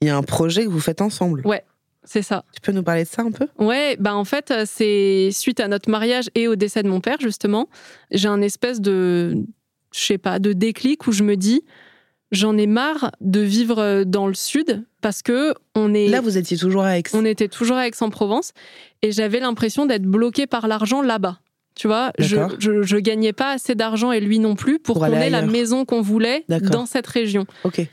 il 0.00 0.08
y 0.08 0.10
a 0.10 0.16
un 0.16 0.22
projet 0.22 0.64
que 0.64 0.70
vous 0.70 0.80
faites 0.80 1.02
ensemble. 1.02 1.42
Ouais, 1.44 1.64
c'est 2.04 2.22
ça. 2.22 2.44
Tu 2.54 2.60
peux 2.60 2.72
nous 2.72 2.82
parler 2.82 3.02
de 3.04 3.08
ça 3.08 3.22
un 3.22 3.32
peu? 3.32 3.48
Ouais, 3.58 3.96
bah 3.98 4.14
en 4.14 4.24
fait, 4.24 4.52
c'est 4.64 5.30
suite 5.32 5.60
à 5.60 5.68
notre 5.68 5.90
mariage 5.90 6.30
et 6.34 6.48
au 6.48 6.56
décès 6.56 6.82
de 6.82 6.88
mon 6.88 7.00
père, 7.00 7.16
justement, 7.20 7.68
j'ai 8.12 8.28
un 8.28 8.40
espèce 8.40 8.80
de, 8.80 9.36
je 9.92 10.00
sais 10.00 10.18
pas, 10.18 10.38
de 10.38 10.52
déclic 10.52 11.06
où 11.06 11.12
je 11.12 11.24
me 11.24 11.36
dis, 11.36 11.64
j'en 12.30 12.56
ai 12.56 12.66
marre 12.66 13.10
de 13.20 13.40
vivre 13.40 14.04
dans 14.04 14.26
le 14.26 14.34
sud 14.34 14.84
parce 15.00 15.22
que 15.22 15.54
on 15.74 15.94
est. 15.94 16.08
Là, 16.08 16.20
vous 16.20 16.38
étiez 16.38 16.56
toujours 16.56 16.82
à 16.84 16.98
Aix. 16.98 17.02
On 17.14 17.24
était 17.24 17.48
toujours 17.48 17.76
à 17.76 17.88
Aix-en-Provence 17.88 18.52
et 19.02 19.12
j'avais 19.12 19.40
l'impression 19.40 19.86
d'être 19.86 20.04
bloqué 20.04 20.46
par 20.46 20.68
l'argent 20.68 21.02
là-bas. 21.02 21.40
Tu 21.76 21.86
vois, 21.86 22.10
je, 22.18 22.36
je, 22.58 22.82
je, 22.82 22.96
gagnais 22.96 23.34
pas 23.34 23.52
assez 23.52 23.74
d'argent 23.74 24.10
et 24.10 24.20
lui 24.20 24.38
non 24.38 24.56
plus 24.56 24.78
pour, 24.78 24.98
qu'on 24.98 25.12
ait 25.12 25.30
la 25.30 25.42
maison 25.42 25.84
qu'on 25.84 26.00
voulait 26.00 26.44
dans 26.48 26.86
cette 26.86 27.06
région. 27.06 27.46
Ok. 27.64 27.86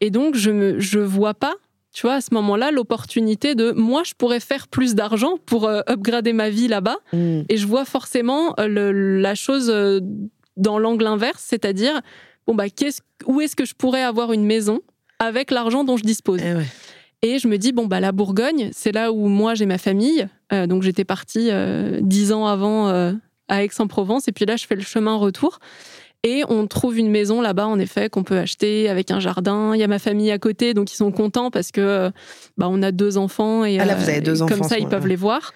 Et 0.00 0.10
donc, 0.10 0.36
je 0.36 0.50
me, 0.50 0.78
je 0.78 1.00
vois 1.00 1.34
pas 1.34 1.54
tu 1.94 2.08
vois, 2.08 2.14
à 2.14 2.20
ce 2.20 2.34
moment-là, 2.34 2.72
l'opportunité 2.72 3.54
de 3.54 3.70
moi, 3.70 4.02
je 4.04 4.14
pourrais 4.14 4.40
faire 4.40 4.66
plus 4.66 4.96
d'argent 4.96 5.38
pour 5.46 5.68
euh, 5.68 5.80
upgrader 5.88 6.32
ma 6.32 6.50
vie 6.50 6.66
là-bas. 6.66 6.96
Mm. 7.12 7.42
Et 7.48 7.56
je 7.56 7.66
vois 7.68 7.84
forcément 7.84 8.52
euh, 8.58 9.20
la 9.20 9.36
chose 9.36 9.70
euh, 9.70 10.00
dans 10.56 10.80
l'angle 10.80 11.06
inverse, 11.06 11.44
c'est-à-dire, 11.46 12.00
bon, 12.48 12.54
bah, 12.56 12.64
où 13.26 13.40
est-ce 13.40 13.54
que 13.54 13.64
je 13.64 13.74
pourrais 13.74 14.02
avoir 14.02 14.32
une 14.32 14.44
maison 14.44 14.80
avec 15.20 15.52
l'argent 15.52 15.84
dont 15.84 15.96
je 15.96 16.02
dispose? 16.02 16.40
Eh 16.42 16.54
Et 17.24 17.38
je 17.38 17.48
me 17.48 17.56
dis, 17.56 17.72
bon, 17.72 17.86
bah, 17.86 18.00
la 18.00 18.12
Bourgogne, 18.12 18.68
c'est 18.72 18.92
là 18.92 19.10
où 19.10 19.28
moi 19.28 19.54
j'ai 19.54 19.66
ma 19.66 19.78
famille. 19.78 20.28
donc 20.50 20.82
j'étais 20.82 21.04
partie 21.04 21.50
dix 22.00 22.32
ans 22.32 22.46
avant 22.46 22.88
à 23.48 23.64
Aix-en-Provence. 23.64 24.28
Et 24.28 24.32
puis 24.32 24.44
là, 24.44 24.56
je 24.56 24.66
fais 24.66 24.76
le 24.76 24.82
chemin 24.82 25.16
retour. 25.16 25.58
Et 26.22 26.42
on 26.48 26.66
trouve 26.66 26.98
une 26.98 27.10
maison 27.10 27.42
là-bas, 27.42 27.66
en 27.66 27.78
effet, 27.78 28.08
qu'on 28.08 28.24
peut 28.24 28.38
acheter 28.38 28.88
avec 28.88 29.10
un 29.10 29.20
jardin. 29.20 29.74
Il 29.74 29.80
y 29.80 29.82
a 29.82 29.88
ma 29.88 29.98
famille 29.98 30.30
à 30.30 30.38
côté, 30.38 30.72
donc 30.72 30.90
ils 30.92 30.96
sont 30.96 31.12
contents 31.12 31.50
parce 31.50 31.70
que 31.70 32.10
bah, 32.56 32.66
on 32.70 32.82
a 32.82 32.92
deux 32.92 33.18
enfants 33.18 33.64
et, 33.64 33.78
ah 33.78 33.84
là, 33.84 33.94
vous 33.94 34.08
avez 34.08 34.22
deux 34.22 34.38
comme 34.38 34.62
ça, 34.62 34.78
ils 34.78 34.88
peuvent 34.88 35.06
les 35.06 35.16
voir. 35.16 35.52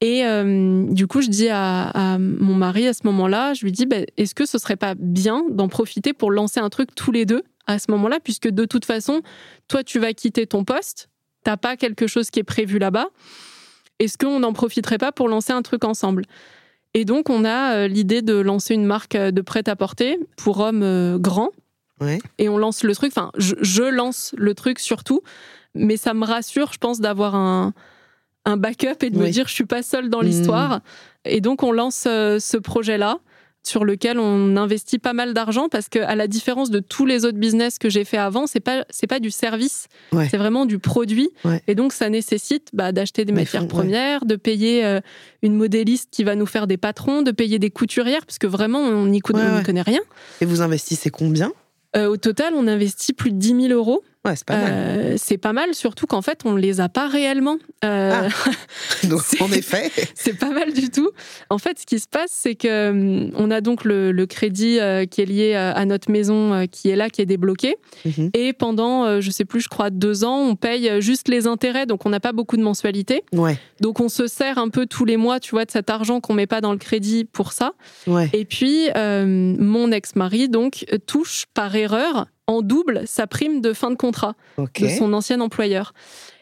Et 0.00 0.24
euh, 0.24 0.84
du 0.90 1.06
coup, 1.06 1.22
je 1.22 1.28
dis 1.28 1.48
à, 1.50 2.18
mon 2.18 2.54
mari 2.54 2.86
à 2.86 2.92
ce 2.92 3.00
moment-là, 3.04 3.54
je 3.54 3.64
lui 3.64 3.72
dis, 3.72 3.86
bah, 3.86 3.98
est-ce 4.16 4.34
que 4.34 4.46
ce 4.46 4.58
serait 4.58 4.76
pas 4.76 4.94
bien 4.96 5.44
d'en 5.50 5.68
profiter 5.68 6.12
pour 6.12 6.30
lancer 6.30 6.60
un 6.60 6.68
truc 6.68 6.94
tous 6.94 7.10
les 7.10 7.24
deux? 7.24 7.42
À 7.66 7.78
ce 7.78 7.90
moment-là, 7.90 8.18
puisque 8.22 8.48
de 8.48 8.64
toute 8.64 8.84
façon, 8.84 9.22
toi, 9.68 9.84
tu 9.84 9.98
vas 9.98 10.12
quitter 10.12 10.46
ton 10.46 10.64
poste, 10.64 11.08
t'as 11.42 11.56
pas 11.56 11.76
quelque 11.76 12.06
chose 12.06 12.30
qui 12.30 12.40
est 12.40 12.44
prévu 12.44 12.78
là-bas. 12.78 13.08
Est-ce 13.98 14.18
qu'on 14.18 14.40
n'en 14.40 14.52
profiterait 14.52 14.98
pas 14.98 15.12
pour 15.12 15.28
lancer 15.28 15.52
un 15.52 15.62
truc 15.62 15.84
ensemble? 15.84 16.24
Et 16.94 17.04
donc, 17.04 17.28
on 17.28 17.44
a 17.44 17.74
euh, 17.74 17.88
l'idée 17.88 18.22
de 18.22 18.34
lancer 18.34 18.74
une 18.74 18.84
marque 18.84 19.16
euh, 19.16 19.30
de 19.30 19.40
prêt-à-porter 19.40 20.18
pour 20.36 20.60
hommes 20.60 20.82
euh, 20.82 21.18
grands. 21.18 21.50
Et 22.38 22.50
on 22.50 22.58
lance 22.58 22.84
le 22.84 22.94
truc, 22.94 23.12
enfin, 23.16 23.30
je, 23.38 23.82
lance 23.82 24.34
le 24.36 24.52
truc 24.52 24.78
surtout, 24.78 25.22
mais 25.74 25.96
ça 25.96 26.12
me 26.12 26.26
rassure, 26.26 26.70
je 26.70 26.78
pense, 26.78 27.00
d'avoir 27.00 27.34
un, 27.34 27.72
un 28.44 28.58
backup 28.58 29.02
et 29.02 29.08
de 29.08 29.18
me 29.18 29.30
dire 29.30 29.48
je 29.48 29.54
suis 29.54 29.64
pas 29.64 29.82
seule 29.82 30.10
dans 30.10 30.20
l'histoire. 30.20 30.76
Mmh. 30.76 30.80
Et 31.26 31.40
donc, 31.40 31.62
on 31.62 31.72
lance 31.72 32.02
ce 32.02 32.56
projet-là 32.58 33.20
sur 33.64 33.84
lequel 33.84 34.18
on 34.18 34.56
investit 34.56 34.98
pas 34.98 35.14
mal 35.14 35.34
d'argent 35.34 35.68
parce 35.68 35.88
que 35.88 35.98
à 35.98 36.14
la 36.14 36.28
différence 36.28 36.70
de 36.70 36.80
tous 36.80 37.06
les 37.06 37.24
autres 37.24 37.38
business 37.38 37.78
que 37.78 37.88
j'ai 37.88 38.04
fait 38.04 38.18
avant, 38.18 38.46
c'est 38.46 38.60
pas 38.60 38.84
c'est 38.90 39.06
pas 39.06 39.20
du 39.20 39.30
service, 39.30 39.88
c'est 40.30 40.36
vraiment 40.36 40.66
du 40.66 40.78
produit. 40.78 41.30
Et 41.66 41.74
donc 41.74 41.92
ça 41.92 42.08
nécessite 42.08 42.68
bah, 42.72 42.92
d'acheter 42.92 43.24
des 43.24 43.32
matières 43.32 43.66
premières, 43.66 44.26
de 44.26 44.36
payer 44.36 44.84
euh, 44.84 45.00
une 45.42 45.56
modéliste 45.56 46.08
qui 46.10 46.24
va 46.24 46.36
nous 46.36 46.46
faire 46.46 46.66
des 46.66 46.76
patrons, 46.76 47.22
de 47.22 47.30
payer 47.30 47.58
des 47.58 47.70
couturières 47.70 48.26
parce 48.26 48.38
que 48.38 48.46
vraiment 48.46 48.80
on 48.80 49.06
n'y 49.06 49.20
connaît 49.20 49.82
rien. 49.82 50.00
Et 50.40 50.44
vous 50.44 50.60
investissez 50.60 51.10
combien? 51.10 51.52
Euh, 51.96 52.08
Au 52.08 52.16
total, 52.16 52.54
on 52.56 52.66
investit 52.66 53.12
plus 53.12 53.30
de 53.30 53.36
10 53.36 53.68
000 53.68 53.72
euros 53.72 54.02
Ouais, 54.24 54.36
c'est 54.36 54.46
pas 54.46 54.56
mal. 54.56 54.72
Euh, 54.72 55.14
c'est 55.18 55.36
pas 55.36 55.52
mal, 55.52 55.74
surtout 55.74 56.06
qu'en 56.06 56.22
fait, 56.22 56.40
on 56.46 56.56
les 56.56 56.80
a 56.80 56.88
pas 56.88 57.08
réellement. 57.08 57.58
Euh, 57.84 58.26
ah. 58.30 58.50
donc, 59.06 59.20
en 59.40 59.52
effet. 59.52 59.90
c'est 60.14 60.32
pas 60.32 60.48
mal 60.48 60.72
du 60.72 60.88
tout. 60.88 61.10
En 61.50 61.58
fait, 61.58 61.78
ce 61.78 61.84
qui 61.84 61.98
se 61.98 62.08
passe, 62.08 62.30
c'est 62.30 62.54
que 62.54 62.90
hum, 62.90 63.30
on 63.36 63.50
a 63.50 63.60
donc 63.60 63.84
le, 63.84 64.12
le 64.12 64.26
crédit 64.26 64.80
euh, 64.80 65.04
qui 65.04 65.20
est 65.20 65.26
lié 65.26 65.54
à 65.54 65.84
notre 65.84 66.10
maison 66.10 66.66
qui 66.68 66.88
est 66.88 66.96
là, 66.96 67.10
qui 67.10 67.20
est 67.20 67.26
débloqué. 67.26 67.76
Mhm. 68.06 68.30
Et 68.32 68.54
pendant, 68.54 69.20
je 69.20 69.30
sais 69.30 69.44
plus, 69.44 69.60
je 69.60 69.68
crois, 69.68 69.90
deux 69.90 70.24
ans, 70.24 70.38
on 70.38 70.56
paye 70.56 71.02
juste 71.02 71.28
les 71.28 71.46
intérêts. 71.46 71.84
Donc, 71.84 72.06
on 72.06 72.10
n'a 72.10 72.20
pas 72.20 72.32
beaucoup 72.32 72.56
de 72.56 72.62
mensualité. 72.62 73.24
Ouais. 73.32 73.58
Donc, 73.80 74.00
on 74.00 74.08
se 74.08 74.26
sert 74.26 74.56
un 74.56 74.70
peu 74.70 74.86
tous 74.86 75.04
les 75.04 75.18
mois, 75.18 75.38
tu 75.38 75.50
vois, 75.50 75.66
de 75.66 75.70
cet 75.70 75.90
argent 75.90 76.20
qu'on 76.20 76.34
met 76.34 76.46
pas 76.46 76.62
dans 76.62 76.72
le 76.72 76.78
crédit 76.78 77.24
pour 77.24 77.52
ça. 77.52 77.72
Ouais. 78.06 78.30
Et 78.32 78.46
puis, 78.46 78.88
mon 78.94 79.92
ex-mari, 79.92 80.48
donc, 80.48 80.86
touche 81.06 81.44
par 81.52 81.74
erreur 81.76 82.26
en 82.46 82.62
double 82.62 83.02
sa 83.06 83.26
prime 83.26 83.60
de 83.60 83.72
fin 83.72 83.90
de 83.90 83.96
contrat 83.96 84.34
de 84.58 84.88
son 84.88 85.12
ancien 85.12 85.40
employeur. 85.40 85.92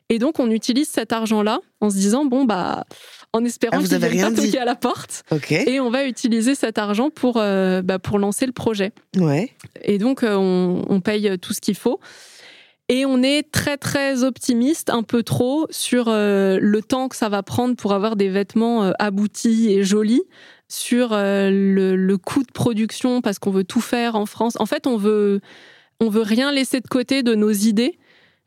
Et 0.09 0.19
donc, 0.19 0.39
on 0.39 0.51
utilise 0.51 0.89
cet 0.89 1.13
argent-là 1.13 1.61
en 1.81 1.89
se 1.89 1.97
disant, 1.97 2.27
bon, 2.27 2.45
bah, 2.45 2.85
en 3.33 3.45
espérant 3.47 3.79
ah, 3.79 3.83
qu'il 3.83 3.99
ne 3.99 4.23
pas 4.23 4.31
toquer 4.31 4.59
à 4.59 4.67
la 4.67 4.75
porte. 4.75 5.25
Et 5.51 5.81
on 5.81 5.91
va 5.91 6.05
utiliser 6.05 6.55
cet 6.55 6.77
argent 6.77 7.09
pour, 7.09 7.39
euh, 7.39 7.81
bah, 7.81 7.99
pour 7.99 8.19
lancer 8.19 8.45
le 8.45 8.53
projet. 8.53 8.93
Ouais. 9.17 9.55
Et 9.83 9.97
donc, 9.97 10.23
euh, 10.23 10.35
on, 10.37 11.01
paye 11.01 11.39
tout 11.39 11.55
ce 11.55 11.63
qu'il 11.63 11.77
faut. 11.77 11.99
Et 12.91 13.07
on 13.07 13.23
est 13.23 13.51
très, 13.51 13.79
très 13.79 14.23
optimiste, 14.23 14.91
un 14.91 15.03
peu 15.03 15.23
trop, 15.23 15.67
sur 15.71 16.09
euh, 16.09 16.59
le 16.61 16.83
temps 16.83 17.09
que 17.09 17.17
ça 17.17 17.31
va 17.31 17.43
prendre 17.43 17.75
pour 17.75 17.95
avoir 17.95 18.17
des 18.17 18.29
vêtements 18.29 18.93
aboutis 18.99 19.73
et 19.73 19.83
jolis 19.83 20.25
sur 20.69 21.11
le, 21.13 21.97
le, 21.97 22.19
coût 22.19 22.43
de 22.43 22.53
production 22.53 23.23
parce 23.23 23.39
qu'on 23.39 23.51
veut 23.51 23.65
tout 23.65 23.81
faire 23.81 24.15
en 24.15 24.27
France. 24.27 24.57
En 24.59 24.67
fait, 24.67 24.87
on 24.87 24.99
veut 24.99 25.41
on 26.03 26.09
veut 26.09 26.23
rien 26.23 26.53
laisser 26.53 26.81
de 26.81 26.89
côté 26.89 27.23
de 27.23 27.35
nos 27.35 27.53
idées 27.53 27.99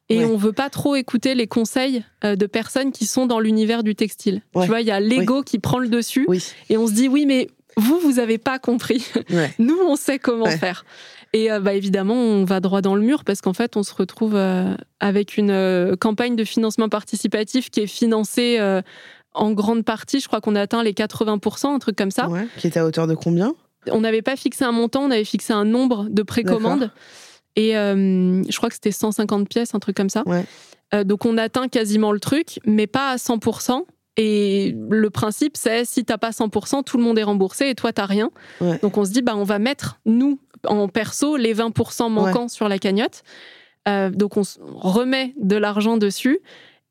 et 0.10 0.24
on 0.24 0.38
veut 0.38 0.52
pas 0.52 0.70
trop 0.70 0.96
écouter 0.96 1.34
les 1.34 1.48
conseils 1.48 2.04
euh, 2.24 2.36
de 2.36 2.46
personnes 2.46 2.92
qui 2.92 3.06
sont 3.06 3.26
dans 3.26 3.40
l'univers 3.40 3.82
du 3.82 3.96
textile. 3.96 4.42
Tu 4.62 4.68
vois, 4.68 4.82
il 4.82 4.88
y 4.88 4.92
a 4.92 5.00
l'ego 5.00 5.42
qui 5.42 5.58
prend 5.58 5.80
le 5.80 5.88
dessus 5.88 6.28
et 6.70 6.78
on 6.78 6.86
se 6.86 6.94
dit 6.94 7.08
oui, 7.08 7.26
mais 7.26 7.48
vous, 7.78 8.00
vous 8.00 8.20
avez 8.20 8.38
pas 8.38 8.60
compris. 8.60 9.08
Nous, 9.60 9.78
on 9.88 9.96
sait 9.96 10.20
comment 10.20 10.46
faire. 10.46 10.86
Et 11.34 11.52
euh, 11.52 11.60
bah, 11.60 11.74
évidemment, 11.74 12.14
on 12.14 12.46
va 12.46 12.60
droit 12.60 12.82
dans 12.82 12.96
le 12.96 13.02
mur 13.02 13.24
parce 13.24 13.42
qu'en 13.42 13.54
fait, 13.54 13.78
on 13.78 13.84
se 13.84 13.94
retrouve 13.94 14.36
euh, 14.36 14.76
avec 15.00 15.38
une 15.38 15.96
campagne 16.00 16.36
de 16.36 16.44
financement 16.44 16.88
participatif 16.88 17.72
qui 17.72 17.80
est 17.80 17.88
financée 17.88 18.60
en 19.34 19.52
grande 19.52 19.84
partie. 19.84 20.20
Je 20.20 20.28
crois 20.28 20.40
qu'on 20.40 20.56
a 20.56 20.62
atteint 20.62 20.84
les 20.84 20.94
80%, 20.94 21.68
un 21.74 21.80
truc 21.80 21.96
comme 21.96 22.12
ça. 22.12 22.30
Qui 22.58 22.68
est 22.68 22.78
à 22.78 22.86
hauteur 22.86 23.08
de 23.08 23.16
combien? 23.16 23.56
On 23.92 24.02
n'avait 24.02 24.22
pas 24.22 24.36
fixé 24.36 24.64
un 24.64 24.72
montant, 24.72 25.04
on 25.04 25.12
avait 25.12 25.26
fixé 25.26 25.52
un 25.52 25.66
nombre 25.66 26.08
de 26.10 26.24
précommandes. 26.24 26.92
Et 27.56 27.78
euh, 27.78 28.44
je 28.50 28.58
crois 28.58 28.70
que 28.70 28.76
c'était 28.76 28.92
150 28.92 29.48
pièces, 29.48 29.74
un 29.74 29.80
truc 29.80 29.96
comme 29.96 30.10
ça. 30.10 30.24
Euh, 30.94 31.04
donc 31.04 31.26
on 31.26 31.38
atteint 31.38 31.68
quasiment 31.68 32.12
le 32.12 32.20
truc, 32.20 32.60
mais 32.66 32.88
pas 32.88 33.12
à 33.12 33.16
100%. 33.16 33.84
Et 34.18 34.74
le 34.90 35.10
principe, 35.10 35.58
c'est 35.58 35.84
si 35.84 36.06
t'as 36.06 36.18
pas 36.18 36.30
100%, 36.30 36.84
tout 36.84 36.98
le 36.98 37.04
monde 37.04 37.20
est 37.20 37.24
remboursé 37.24 37.68
et 37.68 37.76
toi, 37.76 37.92
t'as 37.92 38.06
rien. 38.06 38.32
Donc 38.82 38.98
on 38.98 39.04
se 39.04 39.12
dit, 39.12 39.22
bah, 39.22 39.36
on 39.36 39.44
va 39.44 39.60
mettre, 39.60 40.00
nous, 40.06 40.40
en 40.66 40.88
perso, 40.88 41.36
les 41.36 41.54
20% 41.54 42.10
manquants 42.10 42.48
sur 42.48 42.70
la 42.70 42.80
cagnotte. 42.80 43.24
Euh, 43.88 44.10
donc 44.10 44.38
on 44.38 44.44
remet 44.80 45.34
de 45.40 45.58
l'argent 45.58 45.98
dessus. 45.98 46.40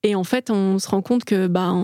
Et 0.07 0.14
en 0.14 0.22
fait, 0.22 0.50
on 0.50 0.78
se 0.78 0.86
rend 0.86 1.00
compte 1.00 1.24
que 1.24 1.46
bah, 1.46 1.74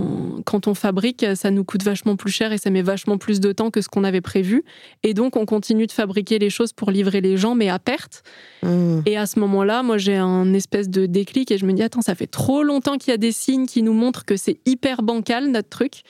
quand 0.45 0.69
on 0.69 0.75
fabrique, 0.75 1.25
ça 1.35 1.51
nous 1.51 1.65
coûte 1.65 1.83
vachement 1.83 2.17
plus 2.17 2.31
cher 2.31 2.53
et 2.53 2.59
ça 2.59 2.69
met 2.69 2.83
vachement 2.83 3.17
plus 3.17 3.41
de 3.41 3.51
temps 3.53 3.71
que 3.71 3.81
ce 3.81 3.89
qu'on 3.89 4.05
avait 4.05 4.21
prévu. 4.21 4.63
Et 5.03 5.15
donc, 5.15 5.37
on 5.37 5.47
continue 5.47 5.87
de 5.87 5.93
fabriquer 5.93 6.39
les 6.39 6.51
choses 6.51 6.75
pour 6.75 6.91
livrer 6.91 7.23
les 7.23 7.39
gens, 7.39 7.55
mais 7.55 7.71
à 7.71 7.79
perte. 7.79 8.23
Mmh. 8.63 9.01
Et 9.07 9.17
à 9.17 9.25
ce 9.25 9.39
moment-là, 9.41 9.83
moi, 9.83 9.97
j'ai 9.97 10.17
un 10.17 10.53
espèce 10.53 10.91
de 10.91 11.07
déclic 11.07 11.51
et 11.51 11.57
je 11.57 11.65
me 11.65 11.73
dis, 11.73 11.83
attends, 11.83 12.03
ça 12.03 12.15
fait 12.15 12.27
trop 12.27 12.63
longtemps 12.63 12.99
qu'il 12.99 13.11
y 13.11 13.15
a 13.15 13.17
des 13.17 13.33
signes 13.33 13.65
qui 13.67 13.83
nous 13.83 13.95
montrent 13.95 14.27
que 14.27 14.37
c'est 14.37 14.59
hyper 14.67 15.03
bancal, 15.03 15.51
notre 15.51 15.71
truc. 15.71 16.03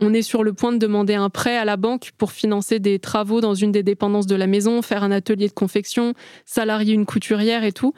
On 0.00 0.14
est 0.14 0.22
sur 0.22 0.42
le 0.42 0.54
point 0.54 0.72
de 0.72 0.78
demander 0.78 1.14
un 1.14 1.28
prêt 1.28 1.58
à 1.58 1.66
la 1.66 1.76
banque 1.76 2.12
pour 2.16 2.32
financer 2.32 2.78
des 2.78 2.98
travaux 2.98 3.42
dans 3.42 3.54
une 3.54 3.70
des 3.70 3.82
dépendances 3.82 4.26
de 4.26 4.34
la 4.34 4.46
maison, 4.46 4.80
faire 4.80 5.04
un 5.04 5.10
atelier 5.10 5.46
de 5.46 5.52
confection, 5.52 6.14
salarier 6.46 6.94
une 6.94 7.04
couturière 7.04 7.64
et 7.64 7.72
tout. 7.72 7.92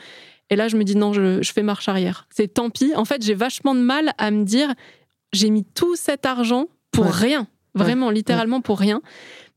Et 0.51 0.57
là, 0.57 0.69
je 0.69 0.77
me 0.77 0.85
dis 0.85 0.97
non, 0.97 1.13
je, 1.13 1.41
fais 1.53 1.63
marche 1.63 1.89
arrière. 1.89 2.27
C'est 2.31 2.55
tant 2.55 2.71
pis. 2.71 2.93
En 2.95 3.05
fait, 3.05 3.23
j'ai 3.23 3.35
vachement 3.35 3.75
de 3.75 3.81
mal 3.81 4.13
à 4.19 4.31
me 4.31 4.45
dire 4.45 4.73
j'ai 5.33 5.51
mis 5.51 5.65
tout 5.65 5.97
cet 5.97 6.27
argent 6.27 6.67
pour 6.91 7.07
rien. 7.07 7.47
vraiment 7.75 8.11
littéralement 8.11 8.61
pour 8.61 8.79
rien. 8.79 9.01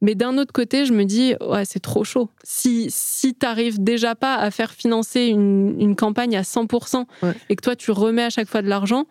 Mais 0.01 0.15
d'un 0.15 0.37
autre 0.37 0.53
côté, 0.53 0.85
je 0.85 0.93
me 0.93 1.03
dis, 1.03 1.35
ouais, 1.41 1.65
c'est 1.65 1.79
trop 1.79 2.03
chaud. 2.03 2.29
Si, 2.43 2.87
si 2.89 3.33
tu 3.33 3.45
n'arrives 3.45 3.83
déjà 3.83 4.15
pas 4.15 4.35
à 4.35 4.51
faire 4.51 4.71
financer 4.71 5.25
une, 5.25 5.75
une 5.79 5.95
campagne 5.95 6.37
à 6.37 6.43
100% 6.43 7.05
et 7.49 7.55
que 7.55 7.61
toi, 7.61 7.75
tu 7.75 7.91
remets 7.91 8.23
à 8.23 8.29
chaque 8.29 8.47
fois 8.47 8.61
de 8.61 8.69
l'argent, 8.69 9.05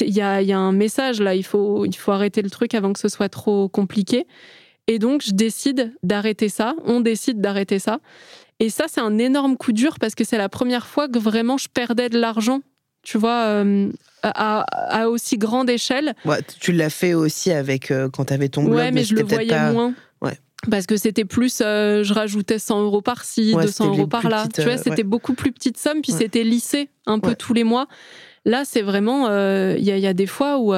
il 0.00 0.14
y 0.14 0.20
a, 0.20 0.42
y 0.42 0.52
a, 0.52 0.58
un 0.58 0.72
message 0.72 1.20
là, 1.20 1.34
il 1.34 1.44
faut, 1.44 1.84
il 1.84 1.94
faut 1.94 2.12
arrêter 2.12 2.42
le 2.42 2.50
truc 2.50 2.74
avant 2.74 2.92
que 2.92 3.00
ce 3.00 3.08
soit 3.08 3.28
trop 3.28 3.68
compliqué. 3.68 4.26
Et 4.86 4.98
donc, 4.98 5.22
je 5.22 5.32
décide 5.32 5.94
d'arrêter 6.02 6.48
ça, 6.48 6.74
on 6.84 7.00
décide 7.00 7.40
d'arrêter 7.40 7.78
ça. 7.78 8.00
Et 8.62 8.70
ça, 8.70 8.84
c'est 8.88 9.00
un 9.00 9.18
énorme 9.18 9.56
coup 9.56 9.72
dur 9.72 9.98
parce 9.98 10.14
que 10.14 10.22
c'est 10.22 10.38
la 10.38 10.48
première 10.48 10.86
fois 10.86 11.08
que 11.08 11.18
vraiment 11.18 11.58
je 11.58 11.68
perdais 11.68 12.08
de 12.08 12.18
l'argent 12.18 12.60
tu 13.02 13.18
vois, 13.18 13.46
euh, 13.46 13.90
à, 14.22 15.08
aussi 15.08 15.36
grande 15.36 15.68
échelle. 15.68 16.14
Ouais, 16.24 16.38
tu 16.60 16.70
l'as 16.72 16.88
fait 16.88 17.14
aussi 17.14 17.50
avec 17.50 17.90
euh, 17.90 18.08
quand 18.08 18.26
tu 18.26 18.32
avais 18.32 18.48
ton 18.48 18.62
blog. 18.62 18.76
Ouais, 18.76 18.92
mais, 18.92 19.02
je 19.02 19.16
le 19.16 19.24
voyais 19.24 19.72
moins. 19.72 19.92
Ouais. 20.20 20.38
Parce 20.70 20.86
que 20.86 20.96
c'était 20.96 21.24
plus, 21.24 21.60
euh, 21.60 22.04
je 22.04 22.14
rajoutais 22.14 22.60
100 22.60 22.82
euros 22.84 23.02
par-ci, 23.02 23.54
200 23.60 23.88
euros 23.88 24.06
par-là. 24.06 24.46
Tu 24.54 24.62
vois, 24.62 24.76
c'était 24.76 25.02
beaucoup 25.02 25.34
plus 25.34 25.50
petite 25.50 25.78
somme, 25.78 26.00
puis 26.00 26.12
c'était 26.12 26.44
lissé 26.44 26.90
un 27.06 27.18
peu 27.18 27.34
tous 27.34 27.54
les 27.54 27.64
mois. 27.64 27.88
Là, 28.44 28.62
c'est 28.64 28.82
vraiment, 28.82 29.28
il 29.74 29.82
y, 29.82 29.90
y, 29.90 30.06
a 30.06 30.14
des 30.14 30.26
fois 30.26 30.58
où, 30.58 30.72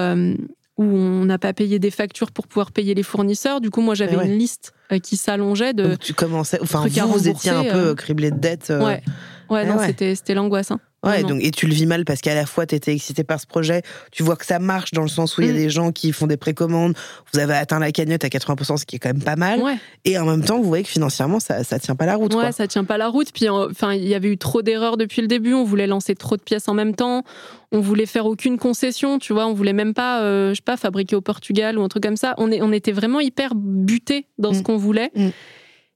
où 0.77 0.85
on 0.85 1.25
n'a 1.25 1.39
pas 1.39 1.53
payé 1.53 1.79
des 1.79 1.91
factures 1.91 2.33
pour 2.33 2.47
pouvoir 2.47 2.73
payer 2.73 2.95
les 2.95 3.03
fournisseurs. 3.03 3.61
Du 3.61 3.71
coup, 3.71 3.81
moi, 3.81 3.95
j'avais 3.95 4.15
une 4.15 4.39
liste 4.39 4.73
qui 5.03 5.17
s'allongeait 5.17 5.73
de. 5.73 5.89
Donc, 5.89 5.99
tu 6.01 6.15
commençais, 6.15 6.59
enfin, 6.61 6.87
vous, 6.87 7.13
vous 7.13 7.29
étiez 7.29 7.51
un 7.51 7.65
peu 7.65 7.95
criblé 7.95 8.31
de 8.31 8.39
dettes. 8.39 8.71
Ouais, 8.71 9.03
ouais, 9.51 9.67
non, 9.67 9.79
c'était 9.79 10.35
l'angoisse. 10.35 10.71
Hein. 10.71 10.81
Ouais, 11.05 11.23
donc, 11.23 11.43
et 11.43 11.51
tu 11.51 11.67
le 11.67 11.75
vis 11.75 11.87
mal 11.87 12.05
parce 12.05 12.21
qu'à 12.21 12.35
la 12.35 12.47
fois, 12.47 12.67
tu 12.67 12.75
étais 12.75 12.93
excité 12.93 13.25
par 13.25 13.41
ce 13.41 13.47
projet, 13.47 13.83
tu 14.11 14.23
vois 14.23 14.37
que 14.37 14.47
ça 14.47 14.59
marche 14.59 14.93
dans 14.93 15.03
le 15.03 15.09
sens 15.09 15.37
où 15.37 15.43
il 15.43 15.47
y 15.47 15.51
a 15.51 15.53
mm. 15.53 15.57
des 15.57 15.71
gens 15.71 15.93
qui 15.93 16.13
font 16.13 16.27
des 16.27 16.37
précommandes, 16.37 16.95
vous 17.33 17.39
avez 17.39 17.55
atteint 17.55 17.79
la 17.79 17.93
cagnotte 17.93 18.25
à 18.25 18.29
80%, 18.29 18.77
ce 18.77 18.87
qui 18.87 18.97
est 18.97 18.99
quand 18.99 19.11
même 19.11 19.23
pas 19.23 19.37
mal. 19.37 19.61
Et 20.05 20.19
en 20.19 20.25
même 20.25 20.45
temps, 20.45 20.59
vous 20.59 20.69
voyez 20.69 20.85
que 20.85 20.91
financièrement, 20.91 21.41
ça, 21.41 21.65
ça 21.65 21.79
tient 21.79 21.97
pas 21.97 22.07
la 22.07 22.17
route. 22.17 22.35
Ouais, 22.35 22.53
ça 22.53 22.67
tient 22.67 22.85
pas 22.85 22.99
la 22.99 23.09
route. 23.09 23.33
Puis, 23.33 23.49
enfin, 23.49 23.93
il 23.95 24.07
y 24.07 24.15
avait 24.15 24.29
eu 24.29 24.39
trop 24.39 24.63
d'erreurs 24.63 24.97
depuis 24.97 25.23
le 25.23 25.29
début. 25.29 25.55
On 25.55 25.65
voulait 25.65 25.87
lancer 25.87 26.15
trop 26.15 26.37
de 26.37 26.43
pièces 26.43 26.69
en 26.69 26.75
même 26.75 26.95
temps. 26.95 27.25
On 27.73 27.81
voulait 27.81 28.07
faire 28.07 28.27
aucune 28.27 28.59
concession, 28.59 29.19
tu 29.19 29.33
vois. 29.33 29.47
On 29.47 29.53
voulait 29.53 29.73
même 29.73 29.95
pas, 29.95 30.23
euh, 30.23 30.51
je 30.51 30.57
sais 30.57 30.63
pas, 30.63 30.77
fabriquer 30.77 31.17
au 31.17 31.21
Portugal 31.21 31.79
ou 31.79 31.83
un 31.83 31.89
truc 31.89 32.03
comme 32.03 32.17
ça. 32.17 32.35
On, 32.39 32.51
est, 32.51 32.63
on 32.63 32.73
était 32.73 32.93
vraiment 32.93 33.21
hyper 33.21 33.55
butés 33.55 34.27
dans 34.39 34.53
ce 34.53 34.61
mm. 34.61 34.63
qu'on 34.63 34.77
voulait. 34.77 35.11
Mm. 35.15 35.29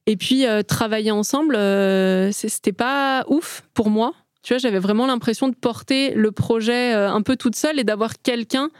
Et 0.06 0.16
puis, 0.16 0.46
euh, 0.46 0.62
travailler 0.62 1.10
ensemble, 1.10 1.54
euh, 1.54 2.32
c'était 2.32 2.72
pas 2.72 3.24
ouf 3.28 3.62
pour 3.74 3.90
moi. 3.90 4.14
Tu 4.48 4.54
vois, 4.54 4.58
j'avais 4.58 4.78
vraiment 4.78 5.06
l'impression 5.06 5.48
de 5.48 5.54
porter 5.54 6.14
le 6.14 6.32
projet 6.32 6.94
euh, 6.94 7.12
un 7.12 7.20
peu 7.20 7.36
toute 7.36 7.54
seule 7.54 7.78
et 7.78 7.84
d'avoir 7.84 8.14
quelqu'un 8.22 8.70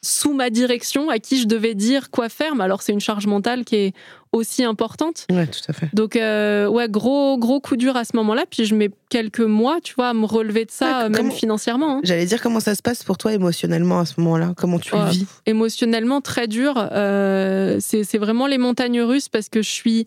sous 0.00 0.32
ma 0.32 0.48
direction 0.48 1.10
à 1.10 1.18
qui 1.18 1.40
je 1.40 1.48
devais 1.48 1.74
dire 1.74 2.12
quoi 2.12 2.28
faire. 2.28 2.54
Mais 2.54 2.62
alors, 2.62 2.82
c'est 2.82 2.92
une 2.92 3.00
charge 3.00 3.26
mentale 3.26 3.64
qui 3.64 3.74
est 3.74 3.94
aussi 4.30 4.62
importante. 4.62 5.26
Ouais, 5.28 5.48
tout 5.48 5.58
à 5.66 5.72
fait. 5.72 5.88
Donc, 5.92 6.14
euh, 6.14 6.68
ouais, 6.68 6.88
gros, 6.88 7.36
gros 7.36 7.58
coup 7.58 7.74
dur 7.74 7.96
à 7.96 8.04
ce 8.04 8.14
moment-là. 8.14 8.44
Puis 8.48 8.64
je 8.64 8.76
mets 8.76 8.90
quelques 9.10 9.40
mois, 9.40 9.80
tu 9.82 9.94
vois, 9.94 10.10
à 10.10 10.14
me 10.14 10.24
relever 10.24 10.64
de 10.64 10.70
ça, 10.70 11.08
même 11.08 11.32
financièrement. 11.32 11.96
Hein. 11.96 12.00
J'allais 12.04 12.26
dire 12.26 12.40
comment 12.40 12.60
ça 12.60 12.76
se 12.76 12.82
passe 12.82 13.02
pour 13.02 13.18
toi 13.18 13.32
émotionnellement 13.32 13.98
à 13.98 14.06
ce 14.06 14.20
moment-là? 14.20 14.52
Comment 14.56 14.78
tu 14.78 14.94
le 14.94 15.04
vis? 15.10 15.26
Émotionnellement, 15.46 16.20
très 16.20 16.46
dur. 16.46 16.74
Euh, 16.92 17.78
c'est 17.80 18.18
vraiment 18.18 18.46
les 18.46 18.58
montagnes 18.58 19.00
russes 19.00 19.28
parce 19.28 19.48
que 19.48 19.62
je 19.62 19.70
suis 19.70 20.06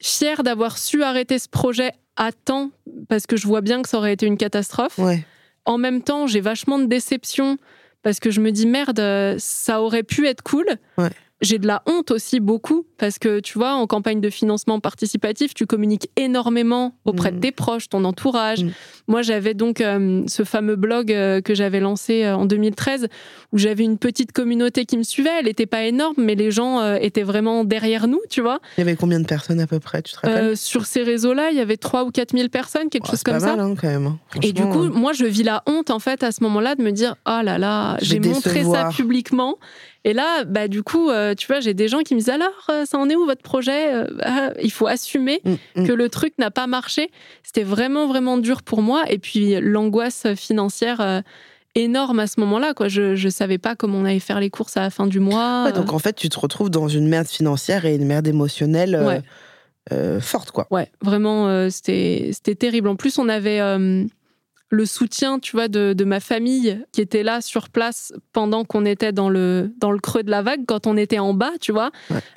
fière 0.00 0.42
d'avoir 0.42 0.78
su 0.78 1.02
arrêter 1.02 1.38
ce 1.38 1.48
projet 1.48 1.92
à 2.16 2.32
temps 2.32 2.70
parce 3.08 3.26
que 3.26 3.36
je 3.36 3.46
vois 3.46 3.60
bien 3.60 3.82
que 3.82 3.88
ça 3.88 3.98
aurait 3.98 4.12
été 4.12 4.26
une 4.26 4.36
catastrophe. 4.36 4.98
En 5.64 5.78
même 5.78 6.02
temps, 6.02 6.26
j'ai 6.26 6.40
vachement 6.40 6.78
de 6.78 6.86
déception 6.86 7.58
parce 8.02 8.20
que 8.20 8.30
je 8.30 8.40
me 8.40 8.50
dis 8.52 8.66
merde, 8.66 9.36
ça 9.38 9.82
aurait 9.82 10.02
pu 10.02 10.26
être 10.26 10.42
cool. 10.42 10.66
J'ai 11.40 11.58
de 11.58 11.68
la 11.68 11.82
honte 11.86 12.10
aussi 12.10 12.40
beaucoup 12.40 12.84
parce 12.98 13.20
que 13.20 13.38
tu 13.38 13.58
vois, 13.58 13.74
en 13.74 13.86
campagne 13.86 14.20
de 14.20 14.28
financement 14.28 14.80
participatif, 14.80 15.54
tu 15.54 15.66
communiques 15.66 16.10
énormément 16.16 16.94
auprès 17.04 17.30
de 17.30 17.36
mm. 17.36 17.40
tes 17.40 17.52
proches, 17.52 17.88
ton 17.88 18.04
entourage. 18.04 18.64
Mm. 18.64 18.70
Moi, 19.06 19.22
j'avais 19.22 19.54
donc 19.54 19.80
euh, 19.80 20.24
ce 20.26 20.42
fameux 20.42 20.74
blog 20.74 21.12
euh, 21.12 21.40
que 21.40 21.54
j'avais 21.54 21.78
lancé 21.78 22.24
euh, 22.24 22.36
en 22.36 22.44
2013 22.44 23.06
où 23.52 23.58
j'avais 23.58 23.84
une 23.84 23.98
petite 23.98 24.32
communauté 24.32 24.84
qui 24.84 24.98
me 24.98 25.04
suivait. 25.04 25.30
Elle 25.38 25.46
n'était 25.46 25.66
pas 25.66 25.84
énorme, 25.84 26.16
mais 26.18 26.34
les 26.34 26.50
gens 26.50 26.94
étaient 26.96 27.22
vraiment 27.22 27.64
derrière 27.64 28.08
nous, 28.08 28.20
tu 28.28 28.40
vois. 28.40 28.58
Il 28.76 28.80
y 28.80 28.82
avait 28.82 28.96
combien 28.96 29.20
de 29.20 29.26
personnes 29.26 29.60
à 29.60 29.66
peu 29.66 29.78
près, 29.78 30.02
tu 30.02 30.14
te 30.14 30.18
rappelles? 30.20 30.56
Sur 30.56 30.86
ces 30.86 31.02
réseaux-là, 31.02 31.50
il 31.50 31.56
y 31.56 31.60
avait 31.60 31.76
3 31.76 32.04
ou 32.04 32.10
4 32.10 32.36
000 32.36 32.48
personnes, 32.48 32.88
quelque 32.90 33.06
chose 33.06 33.22
comme 33.22 33.34
pas 33.34 33.40
ça. 33.40 33.56
Mal, 33.56 33.60
hein, 33.60 33.74
quand 33.80 33.88
même. 33.88 34.06
Hein. 34.06 34.18
Et 34.42 34.52
du 34.52 34.62
coup, 34.62 34.88
moi, 34.88 35.12
je 35.12 35.24
vis 35.24 35.44
la 35.44 35.62
honte 35.66 35.90
en 35.90 36.00
fait 36.00 36.22
à 36.22 36.32
ce 36.32 36.42
moment-là 36.42 36.74
de 36.74 36.82
me 36.82 36.90
dire, 36.90 37.14
oh 37.26 37.40
là 37.42 37.58
là, 37.58 37.96
j'ai 38.02 38.18
montré 38.18 38.64
ça 38.64 38.90
publiquement 38.94 39.56
et 40.04 40.12
là, 40.12 40.44
bah, 40.44 40.68
du 40.68 40.82
coup, 40.82 41.10
euh, 41.10 41.34
tu 41.34 41.46
vois, 41.46 41.60
j'ai 41.60 41.74
des 41.74 41.88
gens 41.88 41.98
qui 42.00 42.14
me 42.14 42.20
disent 42.20 42.28
alors, 42.28 42.66
euh, 42.70 42.84
ça 42.84 42.98
en 42.98 43.08
est 43.08 43.16
où 43.16 43.24
votre 43.24 43.42
projet 43.42 43.92
euh, 43.92 44.06
ah, 44.22 44.50
Il 44.62 44.70
faut 44.70 44.86
assumer 44.86 45.40
mm, 45.44 45.82
mm. 45.82 45.86
que 45.86 45.92
le 45.92 46.08
truc 46.08 46.34
n'a 46.38 46.50
pas 46.50 46.66
marché. 46.66 47.10
C'était 47.42 47.64
vraiment, 47.64 48.06
vraiment 48.06 48.38
dur 48.38 48.62
pour 48.62 48.80
moi. 48.80 49.04
Et 49.10 49.18
puis, 49.18 49.60
l'angoisse 49.60 50.34
financière 50.34 51.22
énorme 51.74 52.20
à 52.20 52.26
ce 52.26 52.40
moment-là. 52.40 52.74
Quoi. 52.74 52.88
Je 52.88 53.22
ne 53.22 53.30
savais 53.30 53.58
pas 53.58 53.74
comment 53.74 53.98
on 53.98 54.04
allait 54.04 54.20
faire 54.20 54.40
les 54.40 54.50
courses 54.50 54.76
à 54.76 54.80
la 54.80 54.90
fin 54.90 55.06
du 55.06 55.20
mois. 55.20 55.72
donc, 55.72 55.92
en 55.92 55.98
fait, 55.98 56.14
tu 56.14 56.28
te 56.28 56.38
retrouves 56.38 56.70
dans 56.70 56.88
une 56.88 57.08
merde 57.08 57.26
financière 57.26 57.84
et 57.84 57.96
une 57.96 58.06
merde 58.06 58.28
émotionnelle 58.28 59.22
forte. 60.20 60.52
quoi. 60.52 60.68
Ouais, 60.70 60.90
vraiment, 61.02 61.68
c'était 61.70 62.32
terrible. 62.58 62.88
En 62.88 62.96
plus, 62.96 63.18
on 63.18 63.28
avait 63.28 63.60
le 64.70 64.84
soutien, 64.84 65.38
tu 65.38 65.52
vois, 65.52 65.68
de, 65.68 66.04
ma 66.04 66.20
famille 66.20 66.78
qui 66.92 67.00
était 67.00 67.22
là 67.22 67.40
sur 67.40 67.70
place 67.70 68.12
pendant 68.32 68.64
qu'on 68.64 68.84
était 68.84 69.12
dans 69.12 69.30
le, 69.30 69.72
dans 69.78 69.90
le 69.90 69.98
creux 69.98 70.22
de 70.22 70.30
la 70.30 70.42
vague, 70.42 70.64
quand 70.66 70.86
on 70.86 70.96
était 70.96 71.18
en 71.18 71.32
bas, 71.32 71.52
tu 71.60 71.72
vois. 71.72 71.90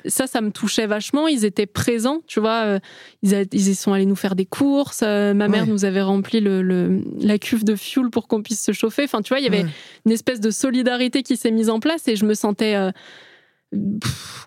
Ça, 0.06 0.26
ça 0.26 0.40
me 0.40 0.50
touchait 0.50 0.86
vachement. 0.86 1.28
Ils 1.28 1.44
étaient 1.44 1.66
présents, 1.66 2.20
tu 2.26 2.40
vois. 2.40 2.64
Euh, 2.64 2.78
ils, 3.22 3.46
ils 3.52 3.76
sont 3.76 3.92
allés 3.92 4.06
nous 4.06 4.16
faire 4.16 4.34
des 4.34 4.46
courses. 4.46 5.02
Euh, 5.02 5.34
ma 5.34 5.48
mère 5.48 5.66
nous 5.66 5.84
avait 5.84 6.02
rempli 6.02 6.40
le, 6.40 7.02
la 7.20 7.38
cuve 7.38 7.64
de 7.64 7.76
fuel 7.76 8.08
pour 8.10 8.28
qu'on 8.28 8.42
puisse 8.42 8.62
se 8.62 8.72
chauffer. 8.72 9.04
Enfin, 9.04 9.20
tu 9.20 9.28
vois, 9.28 9.40
il 9.40 9.44
y 9.44 9.48
avait 9.48 9.66
une 10.06 10.12
espèce 10.12 10.40
de 10.40 10.50
solidarité 10.50 11.22
qui 11.22 11.36
s'est 11.36 11.50
mise 11.50 11.70
en 11.70 11.80
place 11.80 12.08
et 12.08 12.16
je 12.16 12.24
me 12.24 12.34
sentais... 12.34 12.74
Euh, 12.74 12.90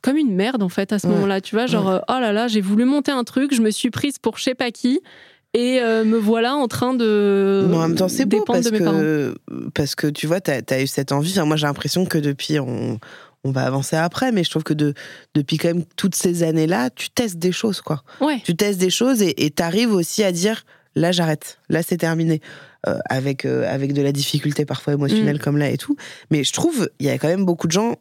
comme 0.03 0.17
une 0.17 0.36
merde 0.36 0.61
en 0.61 0.69
fait 0.69 0.93
à 0.93 0.99
ce 0.99 1.07
moment-là, 1.07 1.41
tu 1.41 1.55
vois, 1.55 1.65
genre 1.65 2.03
oh 2.07 2.19
là 2.19 2.31
là, 2.31 2.47
j'ai 2.47 2.61
voulu 2.61 2.86
monter 2.86 3.11
un 3.11 3.23
truc, 3.23 3.55
je 3.55 3.61
me 3.63 3.71
suis 3.71 3.89
prise 3.89 4.19
pour 4.19 4.38
je 4.38 4.43
sais 4.43 4.53
pas 4.53 4.69
qui, 4.69 5.01
et 5.55 5.79
euh, 5.81 6.03
me 6.03 6.17
voilà 6.17 6.55
en 6.55 6.67
train 6.67 6.93
de. 6.93 7.65
Mais 7.69 7.77
en 7.77 7.87
même 7.87 7.95
temps, 7.95 8.07
c'est 8.07 8.25
beau 8.25 8.43
parce 8.45 8.69
que, 8.69 9.35
parce 9.73 9.95
que 9.95 10.07
tu 10.07 10.27
vois, 10.27 10.41
tu 10.41 10.51
as, 10.51 10.81
eu 10.81 10.87
cette 10.87 11.11
envie. 11.11 11.39
moi, 11.45 11.55
j'ai 11.55 11.65
l'impression 11.65 12.05
que 12.05 12.17
depuis, 12.17 12.59
on, 12.59 12.99
on 13.43 13.51
va 13.51 13.65
avancer 13.65 13.95
après, 13.95 14.31
mais 14.31 14.43
je 14.43 14.49
trouve 14.49 14.63
que 14.63 14.73
de, 14.73 14.93
depuis 15.33 15.57
quand 15.57 15.69
même 15.69 15.85
toutes 15.95 16.15
ces 16.15 16.43
années-là, 16.43 16.89
tu 16.89 17.09
testes 17.09 17.37
des 17.39 17.51
choses, 17.51 17.81
quoi. 17.81 18.03
Ouais. 18.19 18.41
Tu 18.43 18.55
testes 18.55 18.79
des 18.79 18.89
choses 18.89 19.21
et 19.21 19.33
tu 19.55 19.63
arrives 19.63 19.93
aussi 19.93 20.23
à 20.23 20.31
dire 20.31 20.65
là, 20.95 21.11
j'arrête, 21.11 21.59
là, 21.69 21.81
c'est 21.83 21.97
terminé. 21.97 22.41
Euh, 22.87 22.99
avec, 23.09 23.45
euh, 23.45 23.65
avec 23.67 23.93
de 23.93 24.03
la 24.03 24.11
difficulté 24.11 24.63
parfois 24.63 24.93
émotionnelle 24.93 25.37
mm. 25.37 25.39
comme 25.39 25.57
là 25.57 25.71
et 25.71 25.77
tout. 25.77 25.95
Mais 26.29 26.43
je 26.43 26.53
trouve, 26.53 26.87
il 26.99 27.07
y 27.07 27.09
a 27.09 27.17
quand 27.17 27.27
même 27.27 27.43
beaucoup 27.43 27.65
de 27.65 27.71
gens, 27.71 27.95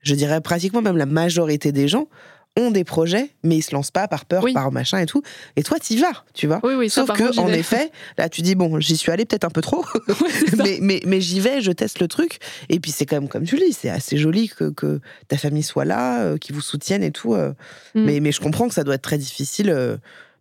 je 0.00 0.14
dirais 0.14 0.40
pratiquement 0.40 0.80
même 0.80 0.96
la 0.96 1.04
majorité 1.04 1.70
des 1.70 1.86
gens, 1.86 2.08
ont 2.56 2.70
des 2.70 2.84
projets, 2.84 3.30
mais 3.42 3.56
ils 3.56 3.62
se 3.62 3.74
lancent 3.74 3.90
pas 3.90 4.08
par 4.08 4.24
peur, 4.24 4.44
par 4.54 4.72
machin 4.72 4.98
et 4.98 5.06
tout. 5.06 5.22
Et 5.56 5.62
toi, 5.62 5.78
t'y 5.78 5.98
vas, 5.98 6.24
tu 6.32 6.46
vois. 6.46 6.60
Oui, 6.62 6.74
oui, 6.74 6.90
Sauf 6.90 7.12
que, 7.12 7.38
en 7.38 7.48
effet, 7.48 7.90
là, 8.16 8.28
tu 8.28 8.42
dis 8.42 8.54
bon, 8.54 8.80
j'y 8.80 8.96
suis 8.96 9.12
allé 9.12 9.24
peut-être 9.24 9.44
un 9.44 9.50
peu 9.50 9.60
trop, 9.60 9.84
mais, 10.56 10.78
mais, 10.80 11.02
mais 11.06 11.20
j'y 11.20 11.40
vais, 11.40 11.60
je 11.60 11.72
teste 11.72 12.00
le 12.00 12.08
truc. 12.08 12.38
Et 12.68 12.80
puis 12.80 12.90
c'est 12.90 13.06
quand 13.06 13.16
même 13.16 13.28
comme 13.28 13.44
tu 13.44 13.56
dis, 13.56 13.72
c'est 13.72 13.90
assez 13.90 14.16
joli 14.16 14.48
que, 14.48 14.70
que, 14.70 15.00
ta 15.28 15.36
famille 15.36 15.62
soit 15.62 15.84
là, 15.84 16.22
euh, 16.22 16.38
qu'ils 16.38 16.54
vous 16.54 16.62
soutiennent 16.62 17.04
et 17.04 17.12
tout. 17.12 17.34
Euh. 17.34 17.52
Mm. 17.94 18.04
mais, 18.04 18.20
mais 18.20 18.32
je 18.32 18.40
comprends 18.40 18.68
que 18.68 18.74
ça 18.74 18.84
doit 18.84 18.94
être 18.94 19.02
très 19.02 19.18
difficile. 19.18 19.70
Euh, 19.70 19.96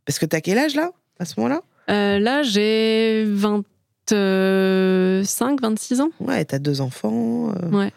parce 0.05 0.19
que 0.19 0.25
t'as 0.25 0.39
quel 0.39 0.57
âge 0.57 0.75
là, 0.75 0.91
à 1.19 1.25
ce 1.25 1.39
moment-là? 1.39 1.61
Là, 1.87 2.43
j'ai 2.43 3.25
25, 3.27 5.61
26 5.61 6.01
ans. 6.01 6.09
Ouais, 6.19 6.45
t'as 6.45 6.59
deux 6.59 6.81
enfants. 6.81 7.53
Ouais. 7.71 7.91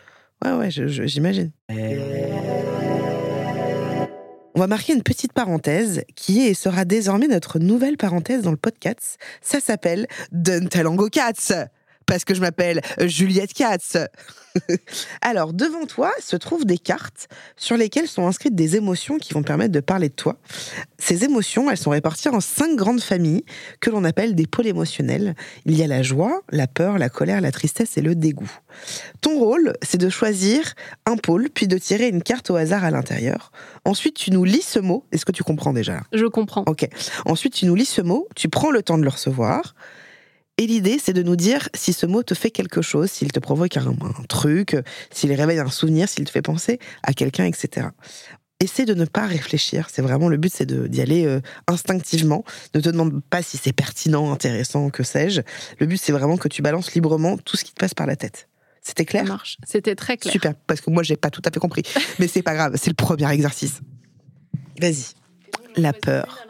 Ouais, 0.45 0.53
ouais, 0.53 0.71
j'imagine. 0.71 1.51
On 4.59 4.63
va 4.63 4.67
marquer 4.67 4.93
une 4.93 5.05
petite 5.05 5.33
parenthèse 5.33 6.03
qui 6.17 6.41
est 6.41 6.51
et 6.51 6.55
sera 6.55 6.85
désormais 6.85 7.29
notre 7.29 7.61
nouvelle 7.61 7.97
parenthèse 7.97 8.43
dans 8.43 8.51
le 8.51 8.57
podcast. 8.57 9.17
Ça 9.41 9.61
s'appelle 9.61 10.09
Duntalango 10.33 11.09
Cats 11.11 11.69
parce 12.09 12.25
que 12.25 12.35
je 12.35 12.41
m'appelle 12.41 12.81
Juliette 13.03 13.53
Katz. 13.53 13.99
Alors, 15.21 15.53
devant 15.53 15.85
toi 15.85 16.11
se 16.21 16.37
trouvent 16.37 16.65
des 16.65 16.79
cartes 16.79 17.29
sur 17.57 17.77
lesquelles 17.77 18.09
sont 18.09 18.27
inscrites 18.27 18.55
des 18.55 18.77
émotions 18.77 19.19
qui 19.19 19.35
vont 19.35 19.43
permettre 19.43 19.73
de 19.73 19.81
parler 19.81 20.09
de 20.09 20.15
toi. 20.15 20.37
Ces 20.99 21.25
émotions, 21.25 21.71
elles 21.71 21.77
sont 21.77 21.91
réparties 21.91 22.31
en 22.31 22.41
cinq 22.41 22.75
grandes 22.77 23.03
familles 23.03 23.45
que 23.81 23.91
l'on 23.91 24.05
appelle 24.05 24.35
des 24.35 24.47
pôles 24.47 24.67
émotionnels. 24.67 25.35
Il 25.67 25.77
y 25.77 25.83
a 25.83 25.87
la 25.87 26.03
joie, 26.03 26.41
la 26.51 26.67
peur, 26.67 26.99
la 26.99 27.11
colère, 27.11 27.43
la 27.43 27.53
tristesse 27.53 27.99
et 27.99 28.03
le 28.03 28.15
dégoût. 28.15 28.51
Ton 29.21 29.39
rôle, 29.39 29.75
c'est 29.83 29.99
de 29.99 30.09
choisir 30.09 30.75
un 31.05 31.17
pôle, 31.17 31.51
puis 31.53 31.69
de 31.69 31.77
tirer 31.77 32.09
une 32.09 32.23
carte 32.23 32.51
au 32.51 32.57
hasard 32.57 32.85
à 32.85 32.91
l'intérieur. 32.91 33.53
Ensuite, 33.85 34.17
tu 34.17 34.31
nous 34.31 34.45
lis 34.45 34.63
ce 34.63 34.79
mot. 34.79 35.05
Est-ce 35.13 35.27
que 35.27 35.33
tu 35.33 35.45
comprends 35.45 35.75
déjà? 35.75 36.01
Je 36.13 36.25
comprends. 36.25 36.65
Ok. 36.67 36.89
Ensuite, 37.27 37.53
tu 37.53 37.67
nous 37.67 37.75
lis 37.75 37.85
ce 37.85 38.01
mot, 38.01 38.29
tu 38.35 38.49
prends 38.49 38.71
le 38.71 38.83
temps 38.83 38.97
de 38.97 39.05
le 39.05 39.11
recevoir 39.11 39.75
Et 40.59 40.67
l'idée, 40.67 40.99
c'est 41.03 41.13
de 41.13 41.23
nous 41.23 41.37
dire 41.37 41.69
si 41.73 41.93
ce 41.93 42.05
mot 42.05 42.25
te 42.25 42.35
fait 42.35 42.51
quelque 42.51 42.83
chose, 42.83 43.11
s'il 43.11 43.31
te 43.31 43.39
provoque 43.39 43.77
un, 43.77 43.87
un 43.87 44.25
truc, 44.29 44.77
s'il 45.13 45.33
réveille 45.33 45.61
un 45.61 45.71
souvenir, 45.71 46.09
s'il 46.09 46.25
te 46.25 46.31
fait 46.31 46.43
penser 46.43 46.81
à 47.05 47.13
quelqu'un, 47.13 47.45
etc. 47.45 47.89
Essaie 48.59 48.85
de 48.85 48.95
ne 48.95 49.05
pas 49.05 49.25
réfléchir. 49.25 49.87
C'est 49.89 50.03
vraiment 50.03 50.29
le 50.29 50.37
but, 50.37 50.53
c'est 50.53 50.67
d'y 50.67 51.01
aller 51.01 51.25
euh, 51.27 51.41
instinctivement. 51.69 52.45
Ne 52.75 52.81
te 52.81 52.89
demande 52.89 53.23
pas 53.23 53.41
si 53.41 53.57
c'est 53.57 53.73
pertinent, 53.73 54.33
intéressant, 54.33 54.91
que 54.91 55.05
sais-je. 55.05 55.43
Le 55.79 55.87
but, 55.87 55.97
c'est 55.97 56.11
vraiment 56.11 56.37
que 56.37 56.49
tu 56.49 56.61
balances 56.61 56.93
librement 56.93 57.39
tout 57.39 57.57
ce 57.57 57.65
qui 57.65 57.73
te 57.73 57.79
passe 57.79 57.95
par 57.95 58.09
la 58.09 58.17
tête. 58.17 58.49
C'était 58.83 59.05
clair? 59.05 59.23
Ça 59.23 59.29
marche. 59.29 59.59
C'était 59.65 59.95
très 59.95 60.17
clair. 60.17 60.33
Super, 60.33 60.55
parce 60.67 60.81
que 60.81 60.91
moi, 60.91 61.05
j'ai 61.05 61.17
pas 61.17 61.31
tout 61.31 61.43
à 61.45 61.53
fait 61.53 61.61
compris. 61.61 61.83
Mais 62.19 62.27
c'est 62.27 62.43
pas 62.43 62.55
grave, 62.55 62.75
c'est 62.77 62.91
le 62.91 62.95
premier 62.97 63.31
exercice. 63.33 63.81
Vas-y. 64.81 65.15
La 65.77 65.93
peur. 65.93 66.41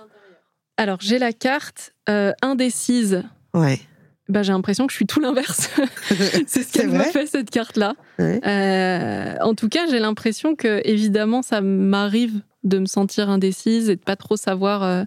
Alors, 0.78 0.98
j'ai 1.02 1.18
la 1.18 1.34
carte 1.34 1.92
euh, 2.08 2.32
indécise. 2.40 3.22
Ouais. 3.52 3.80
Bah, 4.28 4.42
j'ai 4.42 4.52
l'impression 4.52 4.86
que 4.86 4.92
je 4.92 4.96
suis 4.96 5.06
tout 5.06 5.20
l'inverse. 5.20 5.70
c'est 6.46 6.62
ce 6.62 6.72
qu'elle 6.72 6.90
m'a 6.90 7.04
fait, 7.04 7.26
cette 7.26 7.50
carte-là. 7.50 7.94
Ouais. 8.18 8.40
Euh, 8.46 9.36
en 9.40 9.54
tout 9.54 9.70
cas, 9.70 9.86
j'ai 9.90 9.98
l'impression 9.98 10.54
que, 10.54 10.82
évidemment, 10.84 11.40
ça 11.40 11.62
m'arrive 11.62 12.42
de 12.62 12.78
me 12.78 12.86
sentir 12.86 13.30
indécise 13.30 13.88
et 13.88 13.96
de 13.96 14.00
pas 14.00 14.16
trop 14.16 14.36
savoir 14.36 14.82
euh, 14.82 15.04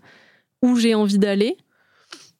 où 0.63 0.75
j'ai 0.75 0.95
envie 0.95 1.19
d'aller. 1.19 1.55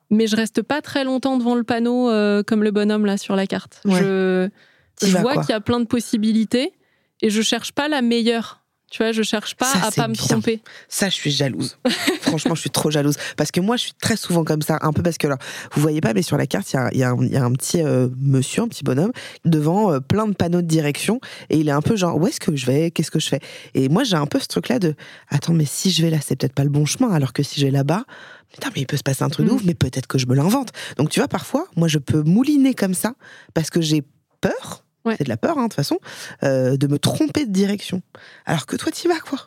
Mais 0.10 0.26
je 0.26 0.36
reste 0.36 0.64
pas 0.64 0.82
très 0.82 1.04
longtemps 1.04 1.38
devant 1.38 1.56
le 1.56 1.64
panneau 1.64 2.10
euh, 2.10 2.42
comme 2.44 2.64
le 2.64 2.72
bonhomme 2.72 3.06
là 3.06 3.18
sur 3.18 3.36
la 3.36 3.46
carte. 3.46 3.80
Ouais. 3.86 4.00
Je, 4.00 5.18
vois 5.18 5.38
qu'il 5.38 5.52
y 5.52 5.54
a 5.54 5.62
plein 5.62 5.80
de 5.80 5.86
possibilités 5.86 6.74
et 7.22 7.30
je 7.30 7.42
cherche 7.42 7.72
pas 7.72 7.88
la 7.88 8.02
meilleure. 8.02 8.61
Tu 8.92 8.98
vois, 9.02 9.14
je 9.14 9.24
cherche 9.24 9.56
pas 9.56 9.66
Ça, 9.72 9.88
à 9.88 9.92
pas 9.92 10.08
me 10.10 10.14
bien. 10.14 10.26
tromper. 10.26 10.62
Ça, 10.90 11.08
je 11.08 11.14
suis 11.16 11.32
jalouse. 11.32 11.78
Franchement, 12.22 12.56
je 12.56 12.60
suis 12.62 12.70
trop 12.70 12.92
jalouse. 12.92 13.16
Parce 13.38 13.50
que 13.50 13.62
moi, 13.62 13.78
je 13.78 13.84
suis 13.84 13.94
très 13.94 14.18
souvent 14.18 14.44
comme 14.44 14.62
ça. 14.62 14.78
Un 14.82 14.92
peu 14.92 15.02
parce 15.02 15.18
que, 15.18 15.28
alors, 15.28 15.40
vous 15.74 15.82
voyez 15.82 16.02
pas, 16.02 16.14
mais 16.14 16.22
sur 16.22 16.36
la 16.38 16.46
carte, 16.46 16.72
il 16.74 16.76
y 16.76 16.80
a, 16.80 16.90
il 16.92 16.98
y 17.00 17.04
a 17.04 17.12
un- 17.12 17.24
il 17.24 17.32
y 17.32 17.38
a 17.38 17.44
un 17.46 17.54
petit 17.54 17.82
euh, 17.82 18.10
monsieur, 18.20 18.64
un 18.64 18.68
petit 18.68 18.84
bonhomme, 18.84 19.14
devant 19.46 19.94
euh, 19.94 20.00
plein 20.02 20.28
de 20.28 20.34
panneaux 20.34 20.62
de 20.62 20.68
direction. 20.68 21.22
Et 21.50 21.58
il 21.60 21.70
est 21.70 21.72
un 21.72 21.82
peu 21.82 21.96
genre, 21.96 22.18
où 22.18 22.28
est-ce 22.28 22.42
que 22.42 22.54
je 22.56 22.66
vais? 22.66 22.92
Qu'est-ce 22.92 23.12
que 23.12 23.20
je 23.22 23.30
fais? 23.30 23.40
Et 23.76 23.88
moi, 23.88 24.04
j'ai 24.04 24.18
un 24.18 24.28
peu 24.28 24.40
ce 24.40 24.48
truc-là 24.48 24.78
de, 24.78 24.94
attends, 25.30 25.54
mais 25.54 25.66
si 25.66 25.90
je 25.90 26.02
vais 26.02 26.10
là, 26.10 26.18
c'est 26.22 26.36
peut-être 26.36 26.54
pas 26.54 26.66
le 26.66 26.70
bon 26.70 26.86
chemin. 26.86 27.12
Alors 27.14 27.32
que 27.32 27.44
si 27.44 27.62
je 27.62 27.66
vais 27.68 27.72
là-bas, 27.72 28.04
putain, 28.52 28.70
mais 28.76 28.82
il 28.82 28.88
peut 28.88 28.98
se 28.98 29.04
passer 29.04 29.24
un 29.24 29.30
truc 29.30 29.46
de 29.46 29.52
Mm. 29.52 29.56
ouf, 29.56 29.62
mais 29.64 29.74
peut-être 29.74 30.08
que 30.08 30.18
je 30.18 30.26
me 30.28 30.36
l'invente. 30.36 30.70
Donc, 30.98 31.10
tu 31.10 31.22
vois, 31.22 31.30
parfois, 31.30 31.66
moi, 31.78 31.88
je 31.88 31.98
peux 31.98 32.24
mouliner 32.24 32.74
comme 32.74 32.94
ça 32.94 33.14
parce 33.54 33.70
que 33.70 33.80
j'ai 33.80 34.04
peur. 34.42 34.84
Ouais. 35.06 35.16
C'est 35.18 35.24
de 35.24 35.30
la 35.30 35.38
peur, 35.38 35.58
hein, 35.58 35.64
de 35.64 35.68
toute 35.68 35.74
façon, 35.74 36.00
euh, 36.44 36.78
de 36.78 36.88
me 36.88 37.00
tromper 37.00 37.46
de 37.46 37.52
direction. 37.52 38.02
Alors 38.46 38.66
que 38.66 38.76
toi, 38.76 38.92
t'y 38.92 39.08
vas, 39.08 39.20
quoi. 39.20 39.40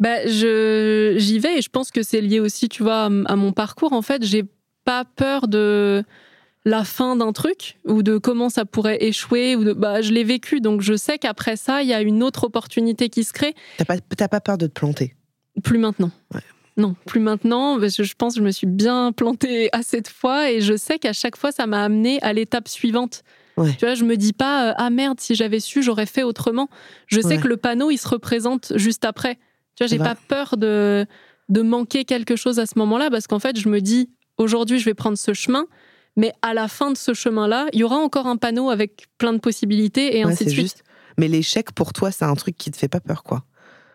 Bah, 0.00 0.26
je 0.26 1.14
j'y 1.18 1.38
vais 1.38 1.58
et 1.58 1.62
je 1.62 1.68
pense 1.68 1.90
que 1.90 2.02
c'est 2.02 2.20
lié 2.20 2.40
aussi, 2.40 2.68
tu 2.68 2.82
vois, 2.82 3.04
à, 3.04 3.36
mon 3.36 3.52
parcours. 3.52 3.92
En 3.92 4.02
fait, 4.02 4.24
j'ai 4.24 4.44
pas 4.84 5.04
peur 5.04 5.48
de 5.48 6.02
la 6.64 6.84
fin 6.84 7.16
d'un 7.16 7.32
truc 7.32 7.78
ou 7.84 8.02
de 8.02 8.18
comment 8.18 8.48
ça 8.48 8.64
pourrait 8.64 9.02
échouer 9.04 9.56
ou 9.56 9.64
de 9.64 9.72
bah 9.72 10.00
je 10.00 10.12
l'ai 10.12 10.22
vécu 10.22 10.60
donc 10.60 10.80
je 10.80 10.94
sais 10.94 11.18
qu'après 11.18 11.56
ça 11.56 11.82
il 11.82 11.88
y 11.88 11.92
a 11.92 12.00
une 12.02 12.22
autre 12.22 12.44
opportunité 12.44 13.08
qui 13.08 13.24
se 13.24 13.32
crée 13.32 13.54
T'as 13.78 13.84
pas, 13.84 13.98
t'as 13.98 14.28
pas 14.28 14.40
peur 14.40 14.58
de 14.58 14.68
te 14.68 14.72
planter? 14.72 15.16
plus 15.64 15.78
maintenant 15.78 16.12
Ouais. 16.32 16.40
non 16.76 16.94
plus 17.04 17.18
maintenant 17.18 17.80
parce 17.80 17.96
que 17.96 18.04
je 18.04 18.14
pense 18.14 18.34
que 18.34 18.40
je 18.40 18.44
me 18.44 18.52
suis 18.52 18.68
bien 18.68 19.10
plantée 19.10 19.70
assez 19.72 20.00
de 20.02 20.08
fois 20.08 20.52
et 20.52 20.60
je 20.60 20.76
sais 20.76 21.00
qu'à 21.00 21.12
chaque 21.12 21.36
fois 21.36 21.50
ça 21.50 21.66
m'a 21.66 21.82
amené 21.82 22.20
à 22.22 22.32
l'étape 22.32 22.68
suivante 22.68 23.24
Ouais. 23.56 23.74
tu 23.78 23.84
vois 23.84 23.94
je 23.94 24.04
me 24.04 24.16
dis 24.16 24.32
pas 24.32 24.70
euh, 24.70 24.74
ah 24.76 24.88
merde 24.90 25.20
si 25.20 25.34
j'avais 25.34 25.60
su 25.60 25.82
j'aurais 25.82 26.06
fait 26.06 26.22
autrement 26.22 26.68
je 27.06 27.20
sais 27.20 27.26
Ouais. 27.26 27.38
que 27.38 27.48
le 27.48 27.56
panneau 27.58 27.90
il 27.90 27.98
se 27.98 28.08
représente 28.08 28.72
juste 28.76 29.04
après 29.04 29.34
tu 29.76 29.84
vois 29.84 29.86
j'ai 29.88 29.98
pas 29.98 30.14
peur 30.28 30.56
de 30.56 31.06
de 31.48 31.60
manquer 31.62 32.04
quelque 32.04 32.34
chose 32.36 32.58
à 32.58 32.66
ce 32.66 32.78
moment-là 32.78 33.10
parce 33.10 33.26
qu'en 33.26 33.38
fait 33.38 33.58
je 33.58 33.68
me 33.68 33.80
dis 33.80 34.08
aujourd'hui 34.38 34.78
je 34.78 34.84
vais 34.86 34.94
prendre 34.94 35.18
ce 35.18 35.34
chemin 35.34 35.66
mais 36.16 36.32
à 36.42 36.52
la 36.54 36.68
fin 36.68 36.90
de 36.90 36.96
ce 36.98 37.14
chemin-là, 37.14 37.68
il 37.72 37.78
y 37.80 37.84
aura 37.84 37.96
encore 37.96 38.26
un 38.26 38.36
panneau 38.36 38.68
avec 38.68 39.06
plein 39.16 39.32
de 39.32 39.38
possibilités 39.38 40.18
et 40.18 40.24
Ouais, 40.26 40.30
ainsi 40.32 40.44
de 40.44 40.50
suite. 40.50 40.62
juste. 40.62 40.84
Mais 41.16 41.26
l'échec, 41.26 41.72
pour 41.72 41.94
toi, 41.94 42.10
c'est 42.10 42.26
un 42.26 42.34
truc 42.34 42.54
qui 42.58 42.70
te 42.70 42.76
fait 42.76 42.86
pas 42.88 43.00
peur, 43.00 43.22
quoi. 43.22 43.44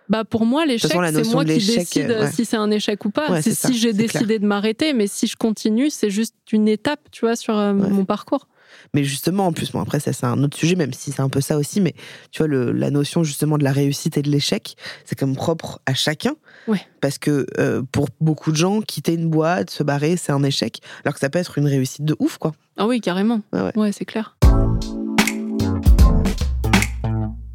Bah 0.09 0.23
pour 0.25 0.43
moi, 0.47 0.65
l'échec, 0.65 0.89
c'est 0.91 0.97
moi 1.31 1.45
qui 1.45 1.51
décide 1.63 2.09
euh, 2.09 2.21
ouais. 2.23 2.31
si 2.31 2.43
c'est 2.43 2.57
un 2.57 2.71
échec 2.71 3.05
ou 3.05 3.11
pas. 3.11 3.29
Ouais, 3.29 3.43
c'est 3.43 3.53
si 3.53 3.77
j'ai 3.77 3.93
décidé 3.93 4.39
de 4.39 4.47
m'arrêter, 4.47 4.93
mais 4.93 5.05
si 5.05 5.27
je 5.27 5.35
continue, 5.35 5.91
c'est 5.91 6.09
juste 6.09 6.33
une 6.51 6.67
étape, 6.67 7.01
tu 7.11 7.23
vois, 7.23 7.35
sur 7.35 7.55
euh, 7.55 7.73
mon 7.73 8.03
parcours. 8.03 8.47
Mais 8.93 9.03
justement, 9.03 9.47
en 9.47 9.53
plus, 9.53 9.71
bon, 9.71 9.81
après, 9.81 9.99
ça, 9.99 10.13
c'est 10.13 10.25
un 10.25 10.41
autre 10.43 10.57
sujet, 10.57 10.75
même 10.75 10.93
si 10.93 11.11
c'est 11.11 11.21
un 11.21 11.29
peu 11.29 11.41
ça 11.41 11.57
aussi, 11.57 11.81
mais 11.81 11.93
tu 12.31 12.39
vois, 12.39 12.47
le, 12.47 12.71
la 12.71 12.91
notion 12.91 13.23
justement 13.23 13.57
de 13.57 13.63
la 13.63 13.71
réussite 13.71 14.17
et 14.17 14.21
de 14.21 14.29
l'échec, 14.29 14.75
c'est 15.05 15.17
comme 15.17 15.35
propre 15.35 15.79
à 15.85 15.93
chacun. 15.93 16.35
Ouais. 16.67 16.81
Parce 17.01 17.17
que 17.17 17.45
euh, 17.59 17.81
pour 17.91 18.09
beaucoup 18.19 18.51
de 18.51 18.57
gens, 18.57 18.81
quitter 18.81 19.13
une 19.13 19.29
boîte, 19.29 19.69
se 19.69 19.83
barrer, 19.83 20.17
c'est 20.17 20.31
un 20.31 20.43
échec, 20.43 20.81
alors 21.03 21.13
que 21.13 21.19
ça 21.19 21.29
peut 21.29 21.39
être 21.39 21.57
une 21.57 21.67
réussite 21.67 22.05
de 22.05 22.15
ouf, 22.19 22.37
quoi. 22.37 22.53
Ah 22.77 22.87
oui, 22.87 23.01
carrément. 23.01 23.41
Ouais, 23.53 23.71
ouais. 23.75 23.91
c'est 23.91 24.05
clair. 24.05 24.37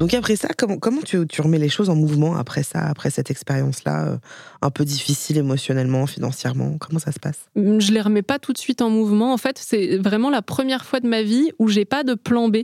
Donc 0.03 0.13
après 0.13 0.35
ça, 0.35 0.49
comment, 0.57 0.77
comment 0.79 0.99
tu, 1.01 1.25
tu 1.27 1.39
remets 1.41 1.59
les 1.59 1.69
choses 1.69 1.89
en 1.89 1.95
mouvement 1.95 2.35
après 2.35 2.61
ça, 2.61 2.81
après 2.85 3.09
cette 3.09 3.31
expérience-là, 3.31 4.07
euh, 4.07 4.17
un 4.61 4.69
peu 4.69 4.83
difficile 4.83 5.37
émotionnellement, 5.37 6.05
financièrement? 6.07 6.75
Comment 6.77 6.99
ça 6.99 7.13
se 7.13 7.19
passe? 7.21 7.45
Hum, 7.55 7.79
Je 7.79 7.93
les 7.93 8.01
remets 8.01 8.21
pas 8.21 8.37
tout 8.37 8.51
de 8.51 8.57
suite 8.57 8.81
en 8.81 8.89
mouvement. 8.89 9.31
En 9.31 9.37
fait, 9.37 9.57
c'est 9.57 9.95
vraiment 9.99 10.29
la 10.29 10.41
première 10.41 10.83
fois 10.83 10.99
de 10.99 11.07
ma 11.07 11.23
vie 11.23 11.51
où 11.57 11.69
j'ai 11.69 11.85
pas 11.85 12.03
de 12.03 12.15
plan 12.15 12.49
B. 12.49 12.57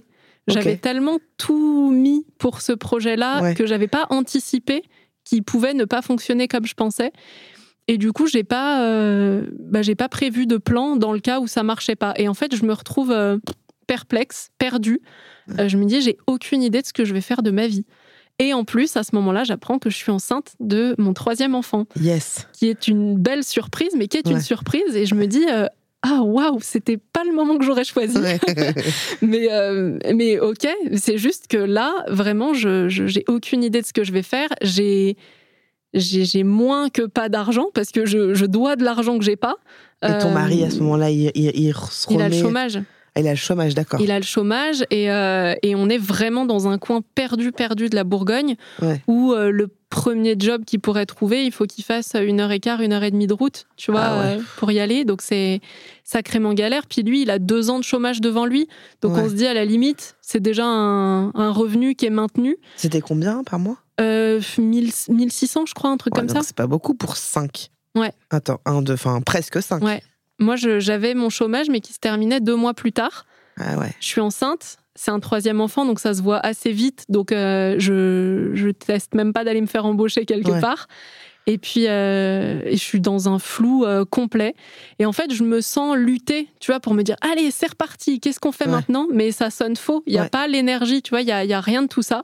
J'avais 0.49 0.75
tellement 0.75 1.19
tout 1.37 1.91
mis 1.91 2.25
pour 2.39 2.59
ce 2.59 2.73
projet-là 2.73 3.41
Ouais. 3.41 3.53
que 3.55 3.65
j'avais 3.65 3.87
pas 3.87 4.07
anticipé 4.09 4.83
qu'il 5.23 5.43
pouvait 5.43 5.73
ne 5.73 5.85
pas 5.85 6.01
fonctionner 6.01 6.49
comme 6.49 6.65
je 6.65 6.73
pensais. 6.73 7.13
Et 7.87 7.97
du 7.97 8.11
coup, 8.11 8.27
j'ai 8.27 8.43
pas, 8.43 8.83
euh, 8.83 9.45
bah, 9.59 9.81
j'ai 9.81 9.95
pas 9.95 10.09
prévu 10.09 10.45
de 10.45 10.57
plan 10.57 10.97
dans 10.97 11.13
le 11.13 11.19
cas 11.21 11.39
où 11.39 11.47
ça 11.47 11.63
marchait 11.63 11.95
pas. 11.95 12.13
Et 12.17 12.27
en 12.27 12.33
fait, 12.33 12.53
je 12.53 12.65
me 12.65 12.73
retrouve 12.73 13.11
euh, 13.11 13.37
perplexe, 13.93 14.49
perdue. 14.59 15.01
Euh, 15.57 15.67
je 15.67 15.77
me 15.77 15.85
dis, 15.85 15.99
j'ai 16.01 16.17
aucune 16.27 16.61
idée 16.61 16.81
de 16.81 16.85
ce 16.85 16.93
que 16.93 17.05
je 17.05 17.13
vais 17.13 17.21
faire 17.21 17.41
de 17.41 17.49
ma 17.49 17.65
vie. 17.65 17.85
Et 18.37 18.53
en 18.53 18.63
plus, 18.63 18.95
à 18.95 19.03
ce 19.03 19.15
moment-là, 19.15 19.43
j'apprends 19.43 19.79
que 19.79 19.89
je 19.89 19.95
suis 19.97 20.11
enceinte 20.11 20.53
de 20.59 20.93
mon 20.99 21.13
troisième 21.13 21.55
enfant 21.55 21.87
Yes. 21.99 22.47
qui 22.53 22.67
est 22.69 22.87
une 22.87 23.17
belle 23.17 23.43
surprise, 23.43 23.89
mais 23.97 24.07
qui 24.07 24.17
est 24.17 24.27
Ouais. 24.27 24.33
une 24.33 24.41
surprise. 24.41 24.95
Et 24.95 25.07
je 25.07 25.15
me 25.15 25.25
dis, 25.25 25.43
euh, 25.51 25.65
ah 26.03 26.21
waouh, 26.21 26.59
c'était 26.61 26.97
pas 26.97 27.23
le 27.25 27.33
moment 27.33 27.57
que 27.57 27.65
j'aurais 27.65 27.83
choisi. 27.83 28.15
Ouais. 28.19 28.39
Mais, 29.23 29.51
euh, 29.51 29.97
mais 30.15 30.39
ok, 30.39 30.67
c'est 30.95 31.17
juste 31.17 31.47
que 31.47 31.57
là, 31.57 31.91
vraiment, 32.09 32.53
je 32.53 32.87
j'ai 32.89 33.23
aucune 33.27 33.63
idée 33.63 33.81
de 33.81 33.87
ce 33.87 33.91
que 33.93 34.03
je 34.03 34.11
vais 34.13 34.23
faire. 34.23 34.49
J'ai 34.61 35.17
j'ai 35.95 36.43
moins 36.43 36.89
que 36.89 37.01
pas 37.07 37.29
d'argent 37.29 37.65
parce 37.73 37.89
que 37.89 38.05
je, 38.05 38.35
je 38.35 38.45
dois 38.45 38.75
de 38.75 38.83
l'argent 38.83 39.17
que 39.17 39.25
j'ai 39.25 39.35
pas. 39.35 39.55
Et 40.07 40.17
ton 40.21 40.29
mari, 40.31 40.63
à 40.63 40.69
ce 40.69 40.77
moment-là, 40.81 41.09
il, 41.09 41.31
il, 41.33 41.51
il 41.55 41.73
se 41.73 42.05
il 42.13 42.21
a 42.21 42.29
le 42.29 42.35
remet- 42.35 42.41
chômage. 42.41 42.79
Il 43.20 43.28
a 43.28 43.32
le 43.32 43.36
chômage, 43.38 43.76
d'accord. 43.76 43.99
Il 44.01 44.11
a 44.11 44.17
le 44.20 44.26
chômage 44.26 44.84
et, 44.91 45.11
euh, 45.11 45.53
et 45.63 45.76
on 45.76 45.89
est 45.89 45.97
vraiment 45.97 46.45
dans 46.45 46.67
un 46.67 46.78
coin 46.78 47.01
perdu, 47.15 47.51
perdu 47.51 47.89
de 47.89 47.95
la 47.95 48.03
Bourgogne 48.03 48.55
Ouais. 48.82 49.01
où 49.07 49.34
euh, 49.34 49.51
le 49.51 49.70
premier 49.89 50.36
job 50.38 50.65
qu'il 50.65 50.80
pourrait 50.80 51.07
trouver, 51.07 51.45
il 51.45 51.51
faut 51.51 51.65
qu'il 51.65 51.84
fasse 51.84 52.13
une 52.15 52.39
heure 52.39 52.51
et 52.51 52.59
quart, 52.59 52.80
une 52.82 52.93
heure 52.93 53.03
et 53.03 53.09
demie 53.09 53.26
de 53.26 53.34
route, 53.34 53.65
tu 53.76 53.91
vois, 53.91 54.01
Ah 54.01 54.20
ouais. 54.22 54.38
euh, 54.38 54.41
pour 54.57 54.72
y 54.72 54.80
aller. 54.80 55.03
Donc 55.03 55.22
c'est 55.24 55.61
sacrément 56.03 56.53
galère. 56.53 56.84
Puis 56.88 57.01
lui, 57.03 57.24
il 57.24 57.30
a 57.32 57.39
deux 57.39 57.70
ans 57.70 57.80
de 57.80 57.84
chômage 57.84 58.22
devant 58.22 58.45
lui. 58.45 58.67
Donc 59.01 59.15
Ouais. 59.15 59.22
on 59.24 59.30
se 59.30 59.34
dit 59.34 59.47
à 59.47 59.53
la 59.53 59.65
limite, 59.65 60.15
c'est 60.22 60.39
déjà 60.41 60.65
un, 60.65 61.30
un 61.34 61.51
revenu 61.51 61.95
qui 61.95 62.05
est 62.05 62.11
maintenu. 62.11 62.57
C'était 62.76 63.01
combien 63.01 63.43
par 63.43 63.59
mois? 63.59 63.78
Euh, 63.99 64.39
1000 64.57 64.91
1600, 65.09 65.65
je 65.65 65.74
crois, 65.74 65.89
un 65.89 65.97
truc 65.97 66.13
comme 66.13 66.30
ça. 66.30 66.41
C'est 66.43 66.55
pas 66.55 66.67
beaucoup 66.67 66.93
pour 66.93 67.17
5. 67.17 67.70
Ouais. 67.97 68.13
Attends, 68.30 68.61
un, 68.65 68.82
deux, 68.84 68.93
enfin 68.93 69.20
presque 69.22 69.61
5. 69.61 69.84
Ouais. 69.84 70.01
Moi, 70.39 70.55
j'avais 70.55 71.13
mon 71.13 71.29
chômage, 71.29 71.69
mais 71.69 71.79
qui 71.81 71.93
se 71.93 71.99
terminait 71.99 72.39
deux 72.39 72.55
mois 72.55 72.73
plus 72.73 72.91
tard. 72.91 73.25
Ah 73.57 73.77
ouais. 73.77 73.93
Je 73.99 74.05
suis 74.07 74.21
enceinte, 74.21 74.77
c'est 74.95 75.11
un 75.11 75.19
troisième 75.19 75.59
enfant, 75.61 75.85
donc 75.85 75.99
ça 75.99 76.13
se 76.13 76.21
voit 76.21 76.39
assez 76.39 76.71
vite. 76.71 77.03
Donc 77.09 77.31
euh, 77.31 77.75
je, 77.77 78.51
je 78.53 78.69
teste 78.69 79.15
même 79.15 79.33
pas 79.33 79.43
d'aller 79.43 79.59
me 79.61 79.67
faire 79.67 79.85
embaucher 79.85 80.25
quelque 80.25 80.51
Ouais. 80.51 80.61
part. 80.61 80.87
Et 81.45 81.57
puis 81.57 81.87
euh, 81.87 82.69
je 82.71 82.75
suis 82.77 82.99
dans 83.01 83.27
un 83.27 83.39
flou 83.39 83.83
euh, 83.83 84.05
complet. 84.05 84.53
Et 84.99 85.05
en 85.05 85.11
fait, 85.11 85.33
je 85.33 85.43
me 85.43 85.61
sens 85.61 85.97
lutter, 85.97 86.47
tu 86.61 86.71
vois, 86.71 86.79
pour 86.79 86.93
me 86.93 87.01
dire 87.03 87.15
allez, 87.21 87.49
c'est 87.51 87.69
reparti. 87.71 88.19
Qu'est-ce 88.19 88.39
qu'on 88.39 88.51
fait 88.53 88.65
Ouais. 88.65 88.71
maintenant? 88.71 89.07
Mais 89.11 89.31
ça 89.31 89.49
sonne 89.49 89.75
faux. 89.75 90.03
Il 90.07 90.13
y 90.13 90.19
a 90.19 90.23
Ouais. 90.23 90.29
pas 90.29 90.47
l'énergie, 90.47 91.01
tu 91.01 91.09
vois. 91.09 91.21
Il 91.21 91.27
y 91.27 91.31
a, 91.31 91.43
y 91.43 91.53
a 91.53 91.59
rien 91.61 91.81
de 91.81 91.87
tout 91.87 92.01
ça. 92.03 92.23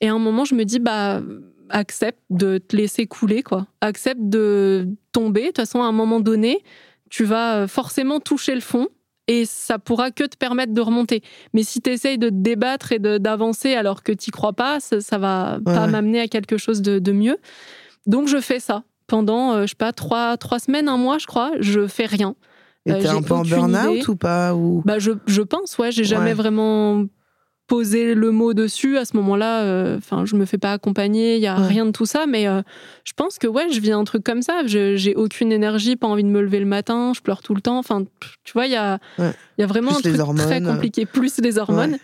Et 0.00 0.08
à 0.08 0.12
un 0.14 0.18
moment, 0.18 0.44
je 0.44 0.54
me 0.56 0.64
dis 0.64 0.78
bah 0.80 1.20
accepte 1.68 2.20
de 2.30 2.58
te 2.58 2.74
laisser 2.76 3.06
couler, 3.06 3.42
quoi. 3.42 3.66
Accepte 3.80 4.20
de 4.22 4.88
tomber. 5.12 5.42
De 5.42 5.46
toute 5.48 5.56
façon, 5.58 5.82
à 5.82 5.86
un 5.86 5.92
moment 5.92 6.20
donné, 6.20 6.62
tu 7.10 7.24
vas 7.24 7.56
euh, 7.56 7.66
forcément 7.68 8.20
toucher 8.20 8.54
le 8.54 8.60
fond 8.60 8.88
et 9.28 9.44
ça 9.44 9.78
pourra 9.78 10.10
que 10.10 10.24
te 10.24 10.36
permettre 10.36 10.72
de 10.72 10.80
remonter. 10.80 11.22
Mais 11.52 11.62
si 11.64 11.80
tu 11.80 11.90
essayes 11.90 12.18
de 12.18 12.28
te 12.28 12.34
débattre 12.34 12.92
et 12.92 12.98
d'avancer 12.98 13.74
alors 13.74 14.02
que 14.02 14.12
tu 14.12 14.30
crois 14.30 14.52
pas, 14.52 14.78
ça, 14.80 15.00
ça 15.00 15.18
va 15.18 15.58
pas 15.64 15.86
ouais. 15.86 15.90
m'amener 15.90 16.20
à 16.20 16.28
quelque 16.28 16.56
chose 16.58 16.80
de, 16.82 16.98
de 16.98 17.12
mieux. 17.12 17.38
Donc 18.06 18.28
je 18.28 18.40
fais 18.40 18.60
ça. 18.60 18.84
Pendant, 19.08 19.52
euh, 19.52 19.62
je 19.62 19.68
sais 19.68 19.74
pas, 19.76 19.92
trois, 19.92 20.36
trois 20.36 20.58
semaines, 20.58 20.88
un 20.88 20.96
mois, 20.96 21.18
je 21.18 21.26
crois, 21.26 21.52
je 21.60 21.86
fais 21.86 22.06
rien. 22.06 22.34
Et 22.86 22.92
Euh, 22.92 23.10
un 23.16 23.22
peu 23.22 23.34
en 23.34 23.42
burn-out 23.42 24.06
ou 24.08 24.14
pas 24.16 24.54
ou... 24.54 24.82
Bah, 24.84 24.98
je, 25.00 25.12
je 25.26 25.42
pense, 25.42 25.76
ouais, 25.78 25.90
j'ai 25.90 26.04
jamais 26.04 26.26
Ouais. 26.26 26.34
vraiment 26.34 27.04
poser 27.66 28.14
le 28.14 28.30
mot 28.30 28.54
dessus. 28.54 28.96
À 28.98 29.04
ce 29.04 29.16
moment-là, 29.16 29.62
euh, 29.62 29.96
enfin, 29.98 30.24
je 30.24 30.36
me 30.36 30.44
fais 30.44 30.58
pas 30.58 30.72
accompagner, 30.72 31.36
il 31.36 31.40
y 31.42 31.46
a 31.46 31.60
Ouais. 31.60 31.66
rien 31.66 31.86
de 31.86 31.90
tout 31.90 32.06
ça, 32.06 32.26
mais 32.26 32.46
euh, 32.46 32.62
je 33.04 33.12
pense 33.14 33.38
que 33.38 33.46
ouais, 33.46 33.66
je 33.70 33.80
vis 33.80 33.92
un 33.92 34.04
truc 34.04 34.22
comme 34.24 34.42
ça. 34.42 34.62
J'ai 34.66 35.14
aucune 35.16 35.52
énergie, 35.52 35.96
pas 35.96 36.06
envie 36.06 36.22
de 36.24 36.28
me 36.28 36.40
lever 36.40 36.60
le 36.60 36.66
matin, 36.66 37.12
je 37.14 37.20
pleure 37.20 37.42
tout 37.42 37.54
le 37.54 37.60
temps. 37.60 37.78
Enfin, 37.78 38.04
tu 38.44 38.52
vois, 38.52 38.66
il 38.66 38.72
y 38.72 38.76
a, 38.76 38.98
Ouais. 39.18 39.32
il 39.58 39.62
y 39.62 39.64
a 39.64 39.66
vraiment 39.66 39.92
Plus 39.94 39.98
un 39.98 40.10
truc 40.10 40.20
hormones, 40.20 40.46
très 40.46 40.62
euh. 40.62 40.66
compliqué, 40.72 41.06
plus 41.06 41.38
les 41.38 41.58
hormones. 41.58 41.92
Ouais. 41.92 42.00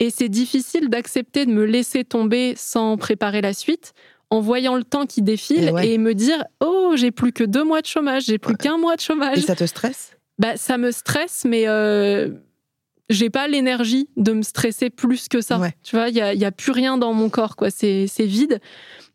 Et 0.00 0.10
c'est 0.10 0.28
difficile 0.28 0.88
d'accepter 0.88 1.46
de 1.46 1.52
me 1.52 1.64
laisser 1.64 2.02
tomber 2.04 2.54
sans 2.56 2.96
préparer 2.96 3.40
la 3.40 3.52
suite. 3.52 3.92
En 4.30 4.40
voyant 4.40 4.74
le 4.74 4.82
temps 4.82 5.06
qui 5.06 5.22
défile 5.22 5.72
Et 5.84 5.98
me 5.98 6.12
dire 6.14 6.42
oh 6.60 6.94
j'ai 6.96 7.12
plus 7.12 7.30
que 7.32 7.44
deux 7.44 7.62
mois 7.62 7.82
de 7.82 7.86
chômage 7.86 8.24
j'ai 8.24 8.38
plus 8.38 8.56
qu'un 8.56 8.78
mois 8.78 8.96
de 8.96 9.00
chômage 9.00 9.38
Et 9.38 9.42
ça 9.42 9.54
te 9.54 9.64
stresse? 9.64 10.16
Bah, 10.40 10.56
ça 10.56 10.76
me 10.78 10.90
stresse, 10.90 11.44
mais 11.46 11.68
euh, 11.68 12.30
j'ai 13.10 13.30
pas 13.30 13.48
l'énergie 13.48 14.08
de 14.16 14.32
me 14.32 14.42
stresser 14.42 14.90
plus 14.90 15.28
que 15.28 15.40
ça. 15.40 15.58
Ouais. 15.58 15.74
Tu 15.82 15.96
vois, 15.96 16.08
il 16.08 16.14
y 16.16 16.20
a, 16.20 16.32
il 16.34 16.40
y 16.40 16.44
a 16.44 16.52
plus 16.52 16.72
rien 16.72 16.96
dans 16.98 17.12
mon 17.12 17.28
corps, 17.28 17.56
quoi. 17.56 17.70
C'est 17.70 18.06
vide. 18.20 18.60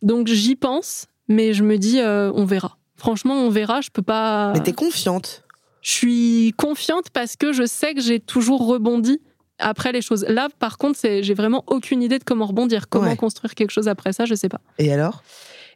Donc 0.01 0.27
j'y 0.27 0.55
pense, 0.55 1.07
mais 1.27 1.53
je 1.53 1.63
me 1.63 1.77
dis, 1.77 1.99
euh, 1.99 2.31
on 2.35 2.45
verra. 2.45 2.77
Franchement, 2.95 3.35
on 3.35 3.49
verra. 3.49 3.81
Je 3.81 3.89
peux 3.91 4.01
pas. 4.01 4.51
Mais 4.53 4.61
t'es 4.61 4.73
confiante. 4.73 5.43
Je 5.81 5.91
suis 5.91 6.53
confiante 6.57 7.09
parce 7.13 7.35
que 7.37 7.53
je 7.53 7.65
sais 7.65 7.93
que 7.93 8.01
j'ai 8.01 8.19
toujours 8.19 8.67
rebondi 8.67 9.21
après 9.59 9.91
les 9.91 10.01
choses. 10.01 10.25
Là, 10.27 10.49
par 10.59 10.77
contre, 10.77 10.97
c'est- 10.99 11.23
j'ai 11.23 11.33
vraiment 11.33 11.63
aucune 11.67 12.03
idée 12.03 12.19
de 12.19 12.23
comment 12.23 12.45
rebondir, 12.45 12.89
comment 12.89 13.07
Ouais. 13.09 13.15
construire 13.15 13.55
quelque 13.55 13.71
chose 13.71 13.87
après 13.87 14.13
ça, 14.13 14.25
je 14.25 14.35
sais 14.35 14.49
pas. 14.49 14.59
Et 14.77 14.91
alors? 14.91 15.23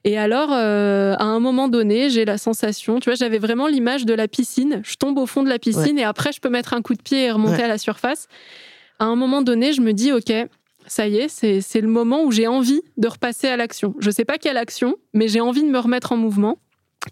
Et 0.06 0.18
alors, 0.18 0.50
euh, 0.52 1.16
à 1.18 1.24
un 1.24 1.40
moment 1.40 1.70
donné, 1.70 2.10
j'ai 2.10 2.26
la 2.26 2.38
sensation, 2.38 3.00
tu 3.00 3.10
vois, 3.10 3.16
j'avais 3.16 3.38
vraiment 3.38 3.68
l'image 3.68 4.06
de 4.06 4.14
la 4.14 4.28
piscine. 4.28 4.82
Je 4.84 4.96
tombe 4.96 5.18
au 5.18 5.26
fond 5.26 5.44
de 5.44 5.50
la 5.50 5.60
piscine 5.60 5.98
et 5.98 6.04
après, 6.04 6.32
je 6.34 6.42
peux 6.42 6.50
mettre 6.50 6.74
un 6.74 6.82
coup 6.82 6.94
de 6.94 7.02
pied 7.02 7.24
et 7.26 7.32
remonter 7.32 7.58
Ouais. 7.58 7.64
à 7.64 7.68
la 7.70 7.78
surface. 7.78 8.28
À 9.00 9.06
un 9.06 9.16
moment 9.16 9.42
donné, 9.42 9.72
je 9.72 9.80
me 9.82 9.94
dis, 9.94 10.12
OK, 10.12 10.32
ça 10.88 11.08
y 11.08 11.16
est, 11.18 11.30
c'est 11.30 11.62
c'est 11.62 11.80
le 11.80 11.88
moment 11.88 12.24
où 12.26 12.32
j'ai 12.34 12.48
envie 12.48 12.82
de 12.98 13.08
repasser 13.08 13.48
à 13.48 13.56
l'action. 13.56 13.96
Je 14.00 14.12
sais 14.12 14.26
pas 14.26 14.38
quelle 14.38 14.58
action, 14.58 14.96
mais 15.14 15.30
j'ai 15.30 15.40
envie 15.40 15.64
de 15.64 15.70
me 15.70 15.80
remettre 15.80 16.12
en 16.12 16.18
mouvement. 16.18 16.58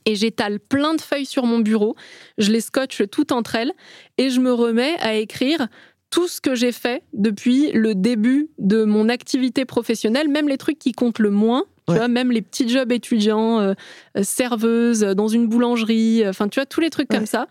Et 0.05 0.15
j'étale 0.15 0.59
plein 0.59 0.93
de 0.93 1.01
feuilles 1.01 1.25
sur 1.25 1.45
mon 1.45 1.59
bureau, 1.59 1.95
je 2.37 2.49
les 2.51 2.61
scotche 2.61 3.03
toutes 3.11 3.31
entre 3.33 3.55
elles 3.55 3.73
et 4.17 4.29
je 4.29 4.39
me 4.39 4.53
remets 4.53 4.95
à 5.01 5.15
écrire 5.15 5.67
tout 6.11 6.29
ce 6.29 6.39
que 6.39 6.55
j'ai 6.55 6.71
fait 6.71 7.03
depuis 7.13 7.71
le 7.73 7.93
début 7.93 8.49
de 8.57 8.85
mon 8.85 9.09
activité 9.09 9.65
professionnelle, 9.65 10.29
même 10.29 10.47
les 10.47 10.57
trucs 10.57 10.79
qui 10.79 10.93
comptent 10.93 11.19
le 11.19 11.29
moins, 11.29 11.63
tu 11.91 11.99
Ouais. 11.99 11.99
vois, 11.99 12.07
même 12.07 12.31
les 12.31 12.41
petits 12.41 12.67
jobs 12.67 12.91
étudiants, 12.91 13.59
euh, 13.59 13.73
euh, 14.17 14.23
serveuse 14.23 15.03
euh, 15.03 15.13
dans 15.13 15.27
une 15.27 15.47
boulangerie, 15.47 16.23
euh, 16.23 16.29
enfin 16.29 16.47
tu 16.47 16.59
vois, 16.59 16.65
tous 16.65 16.81
les 16.81 16.89
trucs 16.89 17.11
Ouais. 17.11 17.17
comme 17.17 17.25
ça. 17.25 17.47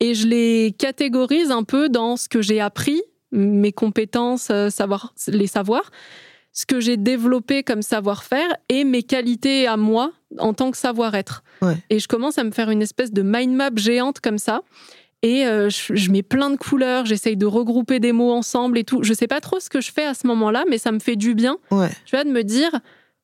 Et 0.00 0.14
je 0.14 0.26
les 0.26 0.74
catégorise 0.78 1.50
un 1.50 1.64
peu 1.64 1.88
dans 1.88 2.16
ce 2.16 2.28
que 2.28 2.40
j'ai 2.42 2.60
appris, 2.60 3.02
mes 3.32 3.72
compétences, 3.72 4.50
savoir, 4.70 5.12
les 5.26 5.46
savoirs, 5.46 5.90
ce 6.52 6.64
que 6.66 6.80
j'ai 6.80 6.96
développé 6.96 7.62
comme 7.62 7.82
savoir-faire 7.82 8.48
et 8.68 8.84
mes 8.84 9.02
qualités 9.02 9.66
à 9.66 9.76
moi 9.76 10.12
en 10.38 10.54
tant 10.54 10.70
que 10.70 10.76
savoir-être. 10.76 11.42
Ouais. 11.62 11.76
Et 11.90 11.98
je 11.98 12.08
commence 12.08 12.38
à 12.38 12.44
me 12.44 12.50
faire 12.52 12.70
une 12.70 12.80
espèce 12.82 13.12
de 13.12 13.22
mind 13.22 13.54
map 13.54 13.70
géante 13.76 14.20
comme 14.20 14.38
ça. 14.38 14.62
Et 15.22 15.44
euh, 15.46 15.68
je, 15.68 15.94
je 15.96 16.10
mets 16.12 16.22
plein 16.22 16.48
de 16.50 16.56
couleurs, 16.56 17.04
j'essaye 17.04 17.36
de 17.36 17.44
regrouper 17.46 17.98
des 17.98 18.12
mots 18.12 18.30
ensemble 18.32 18.78
et 18.78 18.84
tout. 18.84 19.02
Je 19.02 19.12
sais 19.12 19.26
pas 19.26 19.40
trop 19.40 19.58
ce 19.58 19.68
que 19.68 19.80
je 19.80 19.90
fais 19.92 20.04
à 20.04 20.14
ce 20.14 20.26
moment-là, 20.28 20.64
mais 20.70 20.78
ça 20.78 20.92
me 20.92 21.00
fait 21.00 21.16
du 21.16 21.34
bien, 21.34 21.58
Ouais. 21.72 21.88
tu 22.06 22.14
vois, 22.14 22.22
de 22.24 22.30
me 22.30 22.44
dire, 22.44 22.70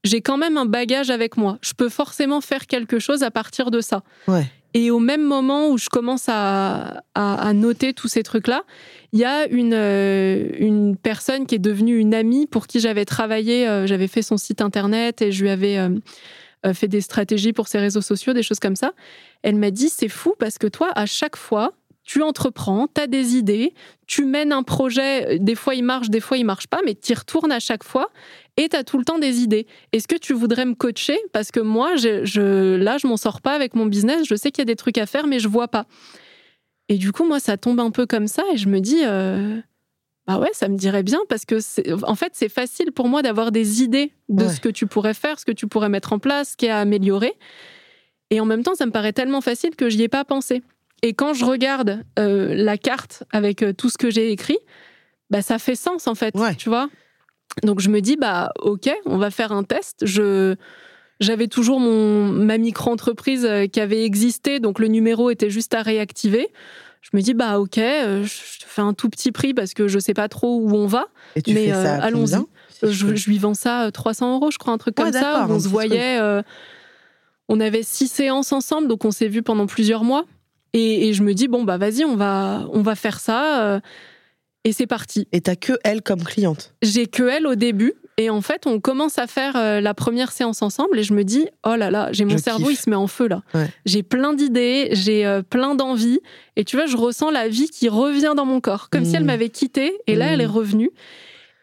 j'ai 0.05 0.21
quand 0.21 0.37
même 0.37 0.57
un 0.59 0.67
bagage 0.67 1.11
avec 1.11 1.37
moi. 1.37 1.59
Je 1.63 1.73
peux 1.73 1.89
forcément 1.89 2.41
faire 2.41 2.67
quelque 2.67 2.99
chose 2.99 3.23
à 3.23 3.31
partir 3.31 3.71
de 3.71 3.81
ça. 3.81 4.03
Ouais. 4.29 4.45
Et 4.77 4.91
au 4.91 4.99
même 4.99 5.23
moment 5.23 5.69
où 5.71 5.79
je 5.79 5.89
commence 5.89 6.29
à, 6.29 7.03
à- 7.15 7.49
à 7.49 7.53
noter 7.53 7.95
tous 7.95 8.09
ces 8.09 8.23
trucs-là, 8.25 8.63
il 9.13 9.21
y 9.21 9.25
a 9.25 9.47
une, 9.47 9.73
euh, 9.73 10.49
une 10.59 10.97
personne 10.97 11.47
qui 11.47 11.55
est 11.55 11.61
devenue 11.61 11.97
une 11.99 12.13
amie 12.13 12.47
pour 12.49 12.67
qui 12.67 12.81
j'avais 12.81 13.05
travaillé, 13.05 13.69
euh, 13.69 13.87
j'avais 13.87 14.09
fait 14.09 14.23
son 14.23 14.37
site 14.37 14.61
internet 14.61 15.23
et 15.23 15.31
je 15.31 15.43
lui 15.43 15.51
avais 15.51 15.79
euh, 15.79 15.91
euh, 16.67 16.75
fait 16.75 16.89
des 16.89 17.01
stratégies 17.01 17.53
pour 17.53 17.69
ses 17.69 17.79
réseaux 17.79 18.01
sociaux, 18.01 18.33
des 18.33 18.43
choses 18.43 18.59
comme 18.59 18.75
ça. 18.75 18.93
Elle 19.43 19.55
m'a 19.57 19.71
dit, 19.71 19.89
c'est 19.91 20.09
fou 20.09 20.35
parce 20.41 20.59
que 20.59 20.67
toi, 20.67 20.91
à 20.97 21.07
chaque 21.07 21.37
fois, 21.37 21.73
tu 22.05 22.23
entreprends, 22.23 22.87
tu 22.95 23.01
as 23.01 23.07
des 23.07 23.35
idées, 23.37 23.73
tu 24.07 24.25
mènes 24.27 24.53
un 24.53 24.63
projet, 24.63 25.39
des 25.39 25.55
fois 25.55 25.75
il 25.75 25.83
marche, 25.85 26.11
des 26.11 26.21
fois 26.21 26.37
il 26.37 26.45
marche 26.45 26.67
pas, 26.67 26.81
mais 26.85 26.95
tu 26.95 27.13
y 27.13 27.15
retournes 27.15 27.51
à 27.53 27.61
chaque 27.61 27.83
fois 27.83 28.11
et 28.57 28.69
tu 28.69 28.77
as 28.77 28.85
tout 28.85 28.99
le 28.99 29.05
temps 29.05 29.19
des 29.19 29.41
idées. 29.41 29.67
Est-ce 29.93 30.07
que 30.07 30.17
tu 30.17 30.35
voudrais 30.35 30.67
me 30.67 30.75
coacher? 30.75 31.19
Parce 31.33 31.51
que 31.51 31.61
moi, 31.61 31.97
je, 31.97 32.25
je- 32.25 32.77
là, 32.77 32.99
je 32.99 33.07
m'en 33.07 33.17
sors 33.17 33.41
pas 33.41 33.53
avec 33.55 33.75
mon 33.75 33.87
business, 33.87 34.27
je 34.29 34.35
sais 34.35 34.51
qu'il 34.51 34.61
y 34.61 34.63
a 34.63 34.67
des 34.67 34.77
trucs 34.77 34.99
à 34.99 35.07
faire, 35.07 35.27
mais 35.27 35.39
je 35.41 35.49
vois 35.49 35.67
pas. 35.69 35.87
Et 36.91 36.99
du 36.99 37.11
coup, 37.13 37.25
moi, 37.25 37.41
ça 37.41 37.57
tombe 37.57 37.81
un 37.81 37.91
peu 37.91 38.05
comme 38.07 38.27
ça 38.29 38.43
et 38.53 38.59
je 38.59 38.69
me 38.69 38.81
dis, 38.81 39.01
euh, 39.05 39.59
bah 40.27 40.39
ouais, 40.39 40.51
ça 40.53 40.69
me 40.69 40.77
dirait 40.77 41.03
bien 41.03 41.21
parce 41.31 41.47
que, 41.47 41.57
en 42.07 42.15
fait, 42.15 42.33
c'est 42.35 42.51
facile 42.51 42.93
pour 42.93 43.09
moi 43.09 43.23
d'avoir 43.23 43.51
des 43.51 43.83
idées 43.83 44.13
de 44.29 44.45
Ouais. 44.45 44.51
ce 44.51 44.61
que 44.61 44.69
tu 44.69 44.87
pourrais 44.87 45.15
faire, 45.15 45.39
ce 45.41 45.47
que 45.47 45.53
tu 45.53 45.67
pourrais 45.67 45.89
mettre 45.89 46.13
en 46.13 46.19
place, 46.19 46.51
ce 46.51 46.57
qui 46.59 46.67
est 46.67 46.71
à 46.71 46.81
améliorer. 46.81 47.33
Et 48.31 48.41
en 48.41 48.45
même 48.45 48.63
temps, 48.63 48.75
ça 48.75 48.85
me 48.87 48.91
paraît 48.93 49.13
tellement 49.15 49.41
facile 49.41 49.77
que 49.77 49.89
j'y 49.89 50.03
ai 50.03 50.09
pas 50.09 50.25
pensé. 50.27 50.63
Et 51.07 51.13
quand 51.13 51.35
je 51.35 51.45
regarde 51.45 52.01
euh, 52.19 52.55
la 52.55 52.79
carte 52.79 53.25
avec 53.31 53.63
euh, 53.63 53.73
tout 53.75 53.91
ce 53.91 53.99
que 53.99 54.09
j'ai 54.11 54.33
écrit, 54.33 54.57
bah 55.31 55.43
ça 55.43 55.59
fait 55.59 55.77
sens 55.77 56.07
en 56.07 56.15
fait, 56.15 56.35
Ouais. 56.35 56.55
tu 56.55 56.71
vois. 56.71 56.89
Donc 57.63 57.81
je 57.81 57.91
me 57.91 58.01
dis 58.01 58.17
bah 58.17 58.51
ok, 58.61 58.91
on 59.05 59.19
va 59.19 59.31
faire 59.31 59.53
un 59.53 59.65
test. 59.65 60.07
Je 60.07 60.57
j'avais 61.21 61.47
toujours 61.47 61.79
mon 61.79 62.25
ma 62.27 62.57
micro-entreprise 62.59 63.45
euh, 63.45 63.67
qui 63.67 63.81
avait 63.81 64.03
existé, 64.05 64.61
donc 64.61 64.79
le 64.79 64.89
numéro 64.89 65.31
était 65.31 65.51
juste 65.51 65.75
à 65.75 65.83
réactiver. 65.83 66.49
Je 67.03 67.11
me 67.13 67.21
dis 67.21 67.35
bah 67.35 67.61
ok, 67.61 67.77
euh, 67.77 68.25
je 68.25 68.61
te 68.61 68.65
fais 68.67 68.81
un 68.81 68.95
tout 68.95 69.11
petit 69.11 69.31
prix 69.31 69.53
parce 69.53 69.75
que 69.75 69.89
je 69.89 69.99
sais 69.99 70.15
pas 70.15 70.29
trop 70.29 70.59
où 70.59 70.75
on 70.75 70.87
va. 70.87 71.09
Et 71.37 71.43
tu 71.43 71.53
Mais, 71.53 71.71
allons-y. 71.71 72.37
je 72.83 73.29
lui 73.29 73.37
vends 73.37 73.53
ça 73.53 73.85
euh, 73.85 73.91
300 73.91 74.37
euros, 74.37 74.51
je 74.51 74.57
crois, 74.57 74.73
un 74.73 74.79
truc 74.79 74.99
Ouais, 74.99 75.05
comme 75.11 75.13
ça. 75.13 75.47
on 75.51 75.61
se 75.61 75.69
voyait. 75.69 76.19
on 77.51 77.61
avait 77.61 77.83
six 77.83 78.09
séances 78.09 78.53
ensemble, 78.53 78.89
donc 78.89 79.05
on 79.05 79.11
s'est 79.11 79.29
vu 79.29 79.43
pendant 79.43 79.67
plusieurs 79.67 80.03
mois. 80.03 80.25
Et, 80.75 81.09
et 81.09 81.13
je 81.15 81.23
me 81.23 81.33
dis 81.33 81.49
bon 81.49 81.63
bah 81.65 81.79
vas-y, 81.79 82.05
on 82.05 82.17
va 82.17 82.67
on 82.73 82.83
va 82.83 82.95
faire 82.95 83.19
ça. 83.21 83.63
euh, 83.65 83.81
et 84.67 84.73
c'est 84.73 84.87
parti. 84.87 85.29
Et 85.33 85.41
t'as 85.41 85.57
que 85.57 85.75
elle 85.85 86.01
comme 86.03 86.23
cliente. 86.23 86.75
J'ai 86.83 87.07
que 87.07 87.23
elle 87.23 87.47
au 87.47 87.55
début. 87.55 87.95
Et 88.17 88.31
en 88.31 88.41
fait, 88.41 88.67
on 88.69 88.79
commence 88.79 89.19
à 89.19 89.27
faire 89.27 89.57
euh, 89.57 89.81
la 89.81 89.93
première 89.93 90.31
séance 90.31 90.63
ensemble 90.63 91.01
et 91.01 91.03
je 91.03 91.13
me 91.15 91.25
dis, 91.25 91.49
oh 91.67 91.75
là 91.75 91.91
là, 91.91 92.11
j'ai 92.13 92.25
mon 92.25 92.37
Je 92.39 92.43
cerveau, 92.43 92.69
kiffe. 92.69 92.79
il 92.79 92.83
se 92.85 92.89
met 92.89 92.95
en 92.97 93.09
feu 93.09 93.27
là. 93.27 93.43
Ouais. 93.55 93.67
J'ai 93.87 94.05
plein 94.05 94.33
d'idées, 94.35 94.89
j'ai 94.93 95.27
euh, 95.27 95.43
plein 95.43 95.75
d'envies. 95.75 96.21
Et 96.55 96.65
tu 96.65 96.77
vois, 96.77 96.87
je 96.87 96.97
ressens 96.97 97.31
la 97.33 97.49
vie 97.49 97.69
qui 97.69 97.89
revient 97.89 98.33
dans 98.37 98.45
mon 98.47 98.61
corps, 98.61 98.89
comme 98.89 99.05
si 99.05 99.17
elle 99.17 99.25
Mm. 99.25 99.27
m'avait 99.27 99.49
quittée. 99.49 99.99
Et 100.07 100.15
là, 100.15 100.27
elle 100.29 100.41
est 100.41 100.47
revenue. 100.47 100.91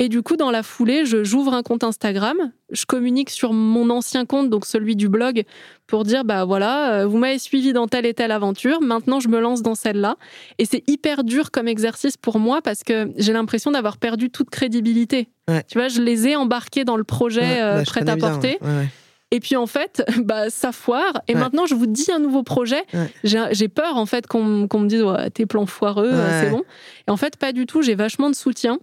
Et 0.04 0.10
du 0.10 0.24
coup, 0.24 0.36
dans 0.36 0.49
la 0.49 0.64
foulée, 0.64 1.06
je 1.06 1.24
j'ouvre 1.24 1.54
un 1.54 1.62
compte 1.62 1.84
Instagram, 1.84 2.36
je 2.72 2.86
communique 2.88 3.30
sur 3.30 3.54
mon 3.54 3.91
ancien 3.91 4.26
compte, 4.26 4.49
donc 4.49 4.66
celui 4.66 4.95
du 4.95 5.10
blog, 5.10 5.43
pour 5.86 6.06
dire 6.06 6.26
bah 6.26 6.43
voilà, 6.43 6.93
euh, 7.02 7.06
vous 7.06 7.20
m'avez 7.20 7.38
suivi 7.38 7.72
dans 7.72 7.88
telle 7.88 8.08
et 8.08 8.16
telle 8.16 8.32
aventure, 8.32 8.82
maintenant 8.82 9.20
je 9.20 9.28
me 9.28 9.39
lance 9.39 9.62
dans 9.62 9.76
celle-là. 9.76 10.16
Et 10.58 10.66
c'est 10.66 10.82
hyper 10.89 11.24
dur 11.24 11.52
comme 11.52 11.68
exercice 11.68 12.18
pour 12.18 12.39
moi 12.39 12.64
parce 12.64 12.82
que 12.84 13.12
j'ai 13.16 13.32
l'impression 13.32 13.70
d'avoir 13.70 13.97
perdu 13.97 14.32
toute 14.32 14.49
crédibilité. 14.49 15.30
Ouais. 15.47 15.64
Tu 15.68 15.78
vois, 15.78 15.88
je 15.88 16.02
les 16.02 16.30
ai 16.30 16.36
embarqués 16.36 16.84
dans 16.84 16.97
le 16.97 17.04
projet 17.04 17.41
Ouais, 17.41 17.62
euh, 17.62 17.78
bah, 17.78 17.84
prêt 17.86 18.10
à 18.10 18.18
porter. 18.18 18.58
ouais. 18.60 18.88
Et 19.34 19.39
puis 19.39 19.56
en 19.56 19.66
fait, 19.68 20.04
bah, 20.26 20.49
ça 20.49 20.72
foire. 20.74 21.22
Et 21.30 21.36
Ouais. 21.36 21.39
maintenant, 21.39 21.66
je 21.66 21.74
vous 21.74 21.86
dis 21.88 22.12
un 22.12 22.20
nouveau 22.20 22.43
projet. 22.43 22.84
Ouais. 22.93 23.10
J'ai 23.54 23.68
peur 23.70 23.95
en 23.95 24.06
fait 24.06 24.28
qu'on 24.28 24.43
me 24.43 24.88
dise 24.88 25.04
ouais, 25.04 25.30
tes 25.30 25.45
plans 25.45 25.66
foireux, 25.68 26.10
euh, 26.12 26.41
c'est 26.43 26.49
bon. 26.49 26.64
Et 27.08 27.12
en 27.12 27.16
fait, 27.18 27.38
pas 27.38 27.54
du 27.54 27.66
tout. 27.66 27.82
J'ai 27.82 27.95
vachement 27.95 28.30
de 28.30 28.36
soutien. 28.36 28.80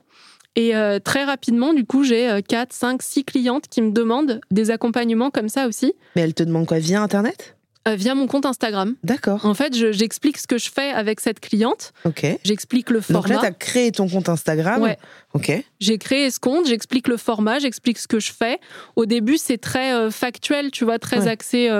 Et 0.61 0.75
euh, 0.75 0.99
très 0.99 1.23
rapidement, 1.25 1.73
du 1.73 1.85
coup, 1.85 2.03
j'ai 2.03 2.41
4, 2.49 2.73
5, 2.73 3.01
6 3.01 3.25
clientes 3.25 3.69
qui 3.71 3.81
me 3.81 3.93
demandent 3.93 4.41
des 4.51 4.71
accompagnements 4.73 5.31
comme 5.31 5.49
ça 5.49 5.69
aussi, 5.69 5.93
Mais 6.17 6.23
elle 6.23 6.35
te 6.35 6.43
demande 6.43 6.67
quoi 6.67 6.79
Via 6.81 7.01
Internet? 7.01 7.55
Euh, 7.87 7.95
via 7.95 8.15
mon 8.17 8.27
compte 8.27 8.45
Instagram. 8.45 8.97
D'accord. 9.05 9.47
En 9.47 9.55
fait, 9.55 9.75
je- 9.75 9.93
j'explique 9.93 10.37
ce 10.37 10.49
que 10.49 10.59
je 10.59 10.69
fais 10.69 10.91
avec 10.91 11.21
cette 11.21 11.39
cliente, 11.39 11.93
Ok. 12.05 12.27
j'explique 12.45 12.91
le 12.91 13.01
Donc 13.09 13.29
là, 13.29 13.37
format. 13.37 13.49
t'as 13.51 13.55
créé 13.55 13.93
ton 13.93 14.09
compte 14.09 14.29
Instagram. 14.29 14.83
Ouais. 14.83 14.99
Ok. 15.33 15.53
J'ai 15.79 15.97
créé 15.97 16.29
ce 16.33 16.41
compte, 16.41 16.67
j'explique 16.67 17.07
le 17.07 17.17
format, 17.17 17.61
j'explique 17.61 17.99
ce 17.99 18.09
que 18.09 18.19
je 18.19 18.33
fais. 18.33 18.59
Au 18.97 19.07
début, 19.07 19.39
c'est 19.39 19.59
très 19.59 19.95
euh, 19.95 20.11
factuel, 20.11 20.71
tu 20.73 20.85
vois, 20.85 20.99
très 20.99 21.21
Ouais. 21.21 21.29
axé 21.29 21.71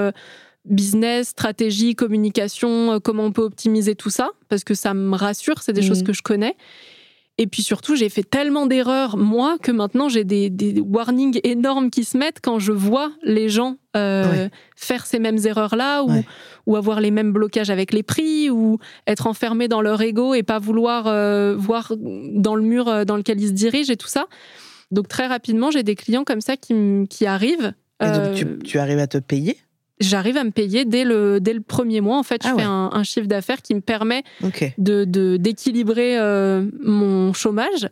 business, 0.65 1.29
stratégie, 1.31 1.95
communication, 1.95 3.01
comment 3.01 3.25
on 3.25 3.33
peut 3.33 3.43
optimiser 3.43 3.95
tout 3.95 4.11
ça, 4.11 4.31
parce 4.49 4.65
que 4.65 4.75
ça 4.75 4.95
me 4.95 5.17
rassure, 5.17 5.63
c'est 5.63 5.73
des 5.73 5.81
Mhm. 5.83 5.89
choses 5.89 6.03
que 6.05 6.13
je 6.13 6.23
connais. 6.23 6.57
Et 7.41 7.47
puis 7.47 7.63
surtout, 7.63 7.95
j'ai 7.95 8.09
fait 8.09 8.25
tellement 8.29 8.67
d'erreurs, 8.67 9.17
moi, 9.17 9.59
que 9.63 9.71
maintenant 9.71 10.09
j'ai 10.09 10.25
des, 10.25 10.51
des 10.51 10.81
warnings 10.81 11.39
énormes 11.45 11.89
qui 11.89 12.03
se 12.03 12.19
mettent 12.19 12.41
quand 12.43 12.59
je 12.59 12.73
vois 12.73 13.13
les 13.23 13.49
gens 13.49 13.77
euh, 13.97 14.25
Ouais. 14.31 14.51
faire 14.77 15.07
ces 15.07 15.21
mêmes 15.21 15.39
erreurs-là, 15.45 16.03
ou, 16.03 16.11
Ouais. 16.11 16.25
ou 16.67 16.75
avoir 16.77 17.01
les 17.01 17.13
mêmes 17.13 17.33
blocages 17.33 17.71
avec 17.71 17.93
les 17.93 18.03
prix, 18.03 18.51
ou 18.51 18.79
être 19.07 19.27
enfermés 19.29 19.69
dans 19.69 19.81
leur 19.81 20.03
ego 20.03 20.35
et 20.35 20.43
pas 20.43 20.59
vouloir 20.59 21.07
euh, 21.07 21.55
voir 21.57 21.93
dans 21.97 22.57
le 22.57 22.63
mur 22.63 22.89
euh, 22.89 23.05
dans 23.05 23.17
lequel 23.17 23.41
ils 23.41 23.49
se 23.49 23.53
dirigent 23.53 23.93
et 23.93 23.97
tout 23.97 24.09
ça. 24.09 24.27
Donc 24.91 25.07
très 25.07 25.27
rapidement, 25.29 25.71
j'ai 25.71 25.83
des 25.85 25.95
clients 25.95 26.25
comme 26.25 26.41
ça 26.41 26.57
qui, 26.57 26.75
qui 27.09 27.25
arrivent. 27.27 27.73
Et 28.03 28.07
donc, 28.07 28.15
Euh, 28.17 28.35
tu, 28.35 28.59
tu 28.65 28.79
arrives 28.79 28.99
à 28.99 29.07
te 29.07 29.19
payer? 29.19 29.57
J'arrive 30.01 30.37
à 30.37 30.45
me 30.45 30.51
payer 30.51 30.85
dès 30.85 31.05
le, 31.05 31.41
dès 31.41 31.53
le 31.53 31.61
premier 31.61 32.01
mois. 32.01 32.19
En 32.19 32.23
fait, 32.23 32.43
je 32.45 32.49
Ah 32.51 32.55
fais 32.57 32.63
un, 32.63 32.91
un 32.93 33.03
chiffre 33.03 33.27
d'affaires 33.27 33.63
qui 33.63 33.75
me 33.75 33.81
permet 33.81 34.23
de- 34.79 35.37
d'équilibrer 35.37 36.19
euh, 36.19 36.65
mon 36.83 37.33
chômage. 37.33 37.89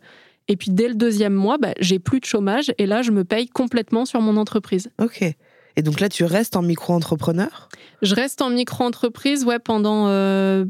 Et 0.47 0.55
puis 0.55 0.71
dès 0.71 0.87
le 0.87 0.95
deuxième 0.95 1.33
mois, 1.33 1.57
bah, 1.57 1.73
j'ai 1.79 1.99
plus 1.99 2.21
de 2.21 2.25
chômage 2.25 2.71
et 2.77 2.85
là, 2.85 3.01
je 3.01 3.11
me 3.11 3.25
paye 3.25 3.47
complètement 3.49 4.05
sur 4.05 4.21
mon 4.21 4.37
entreprise. 4.37 4.89
Ok. 5.01 5.21
Et 5.75 5.81
donc 5.83 5.99
là, 5.99 6.07
tu 6.09 6.23
restes 6.23 6.55
en 6.55 6.61
micro-entrepreneur? 6.61 7.67
Je 8.01 8.15
reste 8.15 8.41
en 8.41 8.49
micro-entreprise, 8.49 9.43
ouais, 9.43 9.59
pendant, 9.59 10.05
euh, 10.07 10.65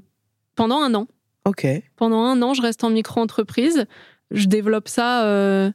pendant 0.55 0.81
un 0.81 0.93
an. 0.95 1.07
Ok. 1.45 1.65
Pendant 1.95 2.23
un 2.23 2.41
an, 2.41 2.53
je 2.55 2.61
reste 2.61 2.83
en 2.83 2.89
micro-entreprise. 2.89 3.85
Je 4.31 4.47
développe 4.47 4.89
ça 4.89 5.23
euh, 5.25 5.71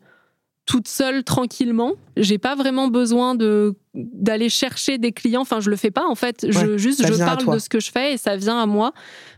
toute 0.73 0.89
seule, 0.89 1.23
tranquillement. 1.23 1.93
J'ai 2.17 2.39
pas 2.39 2.55
vraiment 2.55 2.89
besoin 2.89 3.35
de 3.35 3.75
d'aller 3.93 4.49
chercher 4.49 4.97
des 4.97 5.13
clients. 5.13 5.43
Enfin, 5.43 5.61
je 5.61 5.69
le 5.69 5.77
fais 5.77 5.91
pas 5.91 6.07
en 6.09 6.15
fait. 6.15 6.47
je 6.49 6.79
juste 6.79 7.07
je 7.07 7.13
parle 7.19 7.45
de 7.55 7.59
ce 7.59 7.69
que 7.69 7.79
je 7.79 7.91
fais 7.91 8.15
et 8.15 8.17
ça 8.17 8.37
vient 8.37 8.59
à 8.59 8.65
moi. 8.65 8.95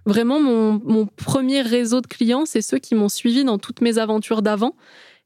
Vraiment, 0.07 0.39
mon, 0.39 0.80
mon 0.85 1.07
premier 1.07 1.61
réseau 1.62 2.01
de 2.01 2.07
clients, 2.07 2.45
c'est 2.47 2.62
ceux 2.62 2.78
qui 2.78 2.95
m'ont 2.95 3.09
suivi 3.09 3.43
dans 3.43 3.59
toutes 3.59 3.80
mes 3.80 3.99
aventures 3.99 4.43
d'avant. 4.43 4.76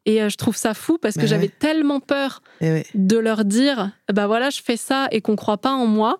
Et 0.07 0.23
euh, 0.23 0.31
je 0.31 0.39
trouve 0.39 0.57
ça 0.57 0.73
fou 0.73 0.97
parce 0.97 1.17
que 1.17 1.21
ouais. 1.21 1.27
j'avais 1.27 1.49
tellement 1.49 2.01
peur 2.01 2.41
Eh 2.63 2.71
ouais. 2.71 2.87
de 2.95 3.19
leur 3.19 3.45
dire, 3.45 3.91
bah 4.11 4.27
voilà, 4.27 4.49
je 4.49 4.63
fais 4.65 4.79
ça 4.79 5.09
et 5.11 5.21
qu'on 5.21 5.37
croit 5.37 5.59
pas 5.59 5.73
en 5.73 5.85
moi. 5.87 6.19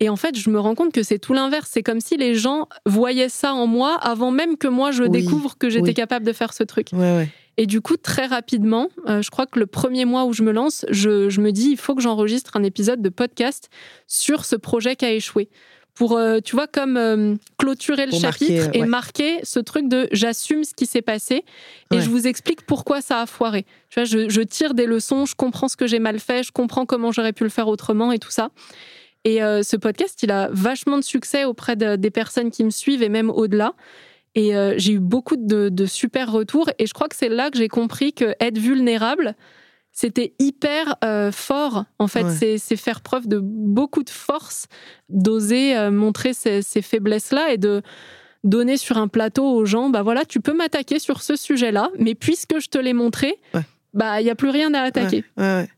Et 0.00 0.08
en 0.08 0.16
fait, 0.16 0.36
je 0.36 0.50
me 0.50 0.58
rends 0.58 0.74
compte 0.74 0.92
que 0.92 1.04
c'est 1.04 1.20
tout 1.20 1.32
l'inverse. 1.32 1.68
C'est 1.72 1.84
comme 1.84 2.00
si 2.00 2.16
les 2.16 2.34
gens 2.34 2.66
voyaient 2.86 3.28
ça 3.28 3.54
en 3.54 3.68
moi 3.68 3.96
avant 4.02 4.32
même 4.32 4.56
que 4.56 4.66
moi 4.66 4.90
je 4.90 5.04
Oui, 5.04 5.10
découvre 5.10 5.56
que 5.56 5.70
j'étais 5.70 5.88
oui. 5.90 5.94
capable 5.94 6.26
de 6.26 6.32
faire 6.32 6.52
ce 6.54 6.64
truc. 6.64 6.88
Ouais, 6.92 6.98
ouais. 6.98 7.28
Et 7.58 7.66
du 7.66 7.80
coup, 7.82 7.96
très 7.98 8.26
rapidement, 8.26 8.88
euh, 9.08 9.20
je 9.22 9.30
crois 9.30 9.46
que 9.46 9.58
le 9.58 9.66
premier 9.66 10.04
mois 10.06 10.24
où 10.24 10.32
je 10.32 10.42
me 10.42 10.52
lance, 10.52 10.86
je, 10.90 11.28
je 11.28 11.40
me 11.40 11.52
dis, 11.52 11.70
il 11.70 11.76
faut 11.76 11.94
que 11.94 12.00
j'enregistre 12.00 12.56
un 12.56 12.62
épisode 12.62 13.02
de 13.02 13.08
podcast 13.10 13.68
sur 14.06 14.44
ce 14.46 14.56
projet 14.56 14.96
qui 14.96 15.04
a 15.04 15.12
échoué. 15.12 15.48
Pour, 15.94 16.16
euh, 16.16 16.38
tu 16.42 16.56
vois, 16.56 16.66
comme 16.66 16.96
euh, 16.96 17.34
clôturer 17.58 18.06
le 18.06 18.12
Pour 18.12 18.20
chapitre 18.22 18.54
marquer, 18.62 18.78
et 18.78 18.80
ouais. 18.80 18.86
marquer 18.86 19.40
ce 19.42 19.60
truc 19.60 19.88
de 19.88 20.08
j'assume 20.12 20.64
ce 20.64 20.72
qui 20.72 20.86
s'est 20.86 21.02
passé 21.02 21.44
et 21.90 21.96
Ouais. 21.96 22.00
je 22.00 22.08
vous 22.08 22.26
explique 22.26 22.62
pourquoi 22.64 23.02
ça 23.02 23.20
a 23.20 23.26
foiré. 23.26 23.66
Tu 23.90 24.00
vois, 24.00 24.04
je, 24.04 24.30
je 24.30 24.40
tire 24.40 24.72
des 24.72 24.86
leçons, 24.86 25.26
je 25.26 25.34
comprends 25.34 25.68
ce 25.68 25.76
que 25.76 25.86
j'ai 25.86 25.98
mal 25.98 26.18
fait, 26.18 26.42
je 26.44 26.50
comprends 26.52 26.86
comment 26.86 27.12
j'aurais 27.12 27.34
pu 27.34 27.42
le 27.44 27.50
faire 27.50 27.68
autrement 27.68 28.10
et 28.10 28.18
tout 28.18 28.30
ça. 28.30 28.48
Et 29.24 29.36
ce 29.40 29.76
podcast, 29.76 30.20
il 30.24 30.30
a 30.32 30.48
vachement 30.52 30.96
de 30.98 31.04
succès 31.04 31.44
auprès 31.44 31.76
de- 31.76 31.94
des 31.94 32.10
personnes 32.10 32.50
qui 32.50 32.64
me 32.64 32.70
suivent 32.70 33.02
et 33.04 33.08
même 33.10 33.30
au-delà. 33.30 33.74
Et 34.34 34.56
euh, 34.56 34.74
j'ai 34.78 34.92
eu 34.94 34.98
beaucoup 35.00 35.36
de, 35.36 35.68
de 35.68 35.86
super 35.86 36.32
retours. 36.32 36.70
Et 36.78 36.86
je 36.86 36.94
crois 36.94 37.08
que 37.08 37.16
c'est 37.16 37.28
là 37.28 37.50
que 37.50 37.58
j'ai 37.58 37.68
compris 37.68 38.12
que 38.12 38.34
être 38.40 38.58
vulnérable, 38.58 39.34
c'était 39.92 40.32
hyper 40.38 40.96
euh, 41.04 41.30
fort. 41.30 41.84
En 41.98 42.06
fait, 42.06 42.24
Ouais. 42.24 42.56
c'est- 42.58 42.76
faire 42.76 43.02
preuve 43.02 43.28
de 43.28 43.38
beaucoup 43.42 44.02
de 44.02 44.10
force, 44.10 44.66
d'oser 45.10 45.76
euh, 45.76 45.90
montrer 45.90 46.32
ces, 46.32 46.62
ces 46.62 46.80
faiblesses-là 46.80 47.52
et 47.52 47.58
de 47.58 47.82
donner 48.44 48.76
sur 48.78 48.96
un 48.96 49.06
plateau 49.06 49.44
aux 49.44 49.64
gens, 49.66 49.90
bah 49.90 50.02
voilà, 50.02 50.24
tu 50.24 50.40
peux 50.40 50.54
m'attaquer 50.54 50.98
sur 50.98 51.22
ce 51.22 51.36
sujet-là, 51.36 51.90
mais 51.98 52.14
puisque 52.14 52.58
je 52.58 52.68
te 52.68 52.78
l'ai 52.78 52.92
montré, 52.94 53.36
Ouais. 53.54 53.60
bah 53.94 54.20
il 54.20 54.26
y 54.26 54.30
a 54.30 54.34
plus 54.34 54.48
rien 54.48 54.72
à 54.74 54.80
attaquer. 54.80 55.24
Ouais. 55.36 55.68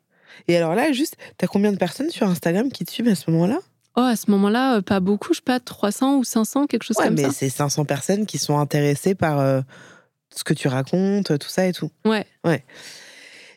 Et 0.48 0.56
alors 0.56 0.74
là, 0.74 0.90
juste, 0.92 1.16
t'as 1.36 1.46
combien 1.46 1.72
de 1.72 1.76
personnes 1.76 2.08
sur 2.10 2.26
Instagram 2.28 2.70
qui 2.70 2.84
te 2.84 2.90
suivent 2.90 3.08
à 3.08 3.14
ce 3.16 3.30
moment-là? 3.32 3.58
Oh, 3.96 4.00
à 4.00 4.16
ce 4.16 4.30
moment-là, 4.32 4.76
euh, 4.76 4.82
pas 4.82 4.98
beaucoup, 5.00 5.32
je 5.32 5.36
sais 5.38 5.42
pas, 5.44 5.60
300 5.60 6.16
ou 6.16 6.24
500, 6.24 6.66
quelque 6.66 6.82
chose 6.82 6.96
Ouais, 6.98 7.04
comme 7.06 7.14
mais 7.14 7.22
ça. 7.24 7.30
c'est 7.32 7.48
500 7.48 7.84
personnes 7.84 8.26
qui 8.26 8.38
sont 8.38 8.58
intéressées 8.58 9.14
par 9.14 9.38
euh, 9.38 9.60
ce 10.34 10.42
que 10.42 10.52
tu 10.54 10.66
racontes, 10.68 11.38
tout 11.38 11.48
ça 11.48 11.66
et 11.66 11.72
tout. 11.72 11.90
Ouais. 12.04 12.26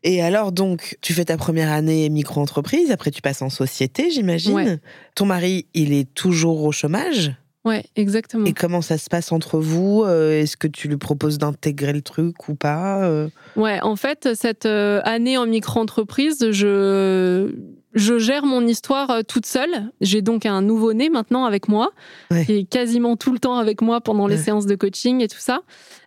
Et 0.04 0.22
alors, 0.22 0.52
donc, 0.52 0.98
tu 1.02 1.14
fais 1.14 1.26
ta 1.26 1.38
première 1.38 1.72
année 1.72 2.08
micro-entreprise, 2.10 2.92
après 2.92 3.10
tu 3.10 3.22
passes 3.22 3.42
en 3.42 3.50
société, 3.50 4.12
j'imagine. 4.12 4.54
Ouais. 4.54 4.80
Ton 5.16 5.26
mari, 5.26 5.66
il 5.74 5.92
est 5.92 6.14
toujours 6.14 6.64
au 6.64 6.72
chômage. 6.72 7.34
Ouais, 7.66 7.84
exactement. 7.98 8.46
Et 8.46 8.54
comment 8.54 8.82
ça 8.82 8.98
se 8.98 9.10
passe 9.10 9.32
entre 9.34 9.60
vous 9.60 10.04
Euh, 10.06 10.40
Est-ce 10.40 10.56
que 10.56 10.68
tu 10.68 10.88
lui 10.88 10.96
proposes 10.98 11.38
d'intégrer 11.40 11.92
le 11.92 12.02
truc 12.02 12.48
ou 12.48 12.56
pas 12.56 13.10
Ouais, 13.58 13.82
en 13.82 13.96
fait, 13.96 14.30
cette 14.36 14.66
année 14.68 15.38
en 15.38 15.48
micro-entreprise, 15.48 16.52
je, 16.52 17.52
je 17.94 18.20
gère 18.20 18.46
mon 18.46 18.66
histoire 18.68 19.10
euh, 19.10 19.22
toute 19.28 19.46
seule. 19.46 19.92
J'ai 20.02 20.22
donc 20.22 20.46
un 20.46 20.62
nouveau-né 20.62 21.10
maintenant 21.10 21.46
avec 21.46 21.68
moi, 21.68 21.92
Ouais. 22.32 22.46
qui 22.46 22.54
est 22.54 22.64
quasiment 22.64 23.16
tout 23.16 23.32
le 23.32 23.40
temps 23.40 23.58
avec 23.58 23.82
moi 23.82 24.02
pendant 24.02 24.28
les 24.28 24.36
Ouais. 24.38 24.42
séances 24.44 24.66
de 24.66 24.76
coaching 24.76 25.22
et 25.22 25.28
tout 25.28 25.40
ça. 25.40 25.62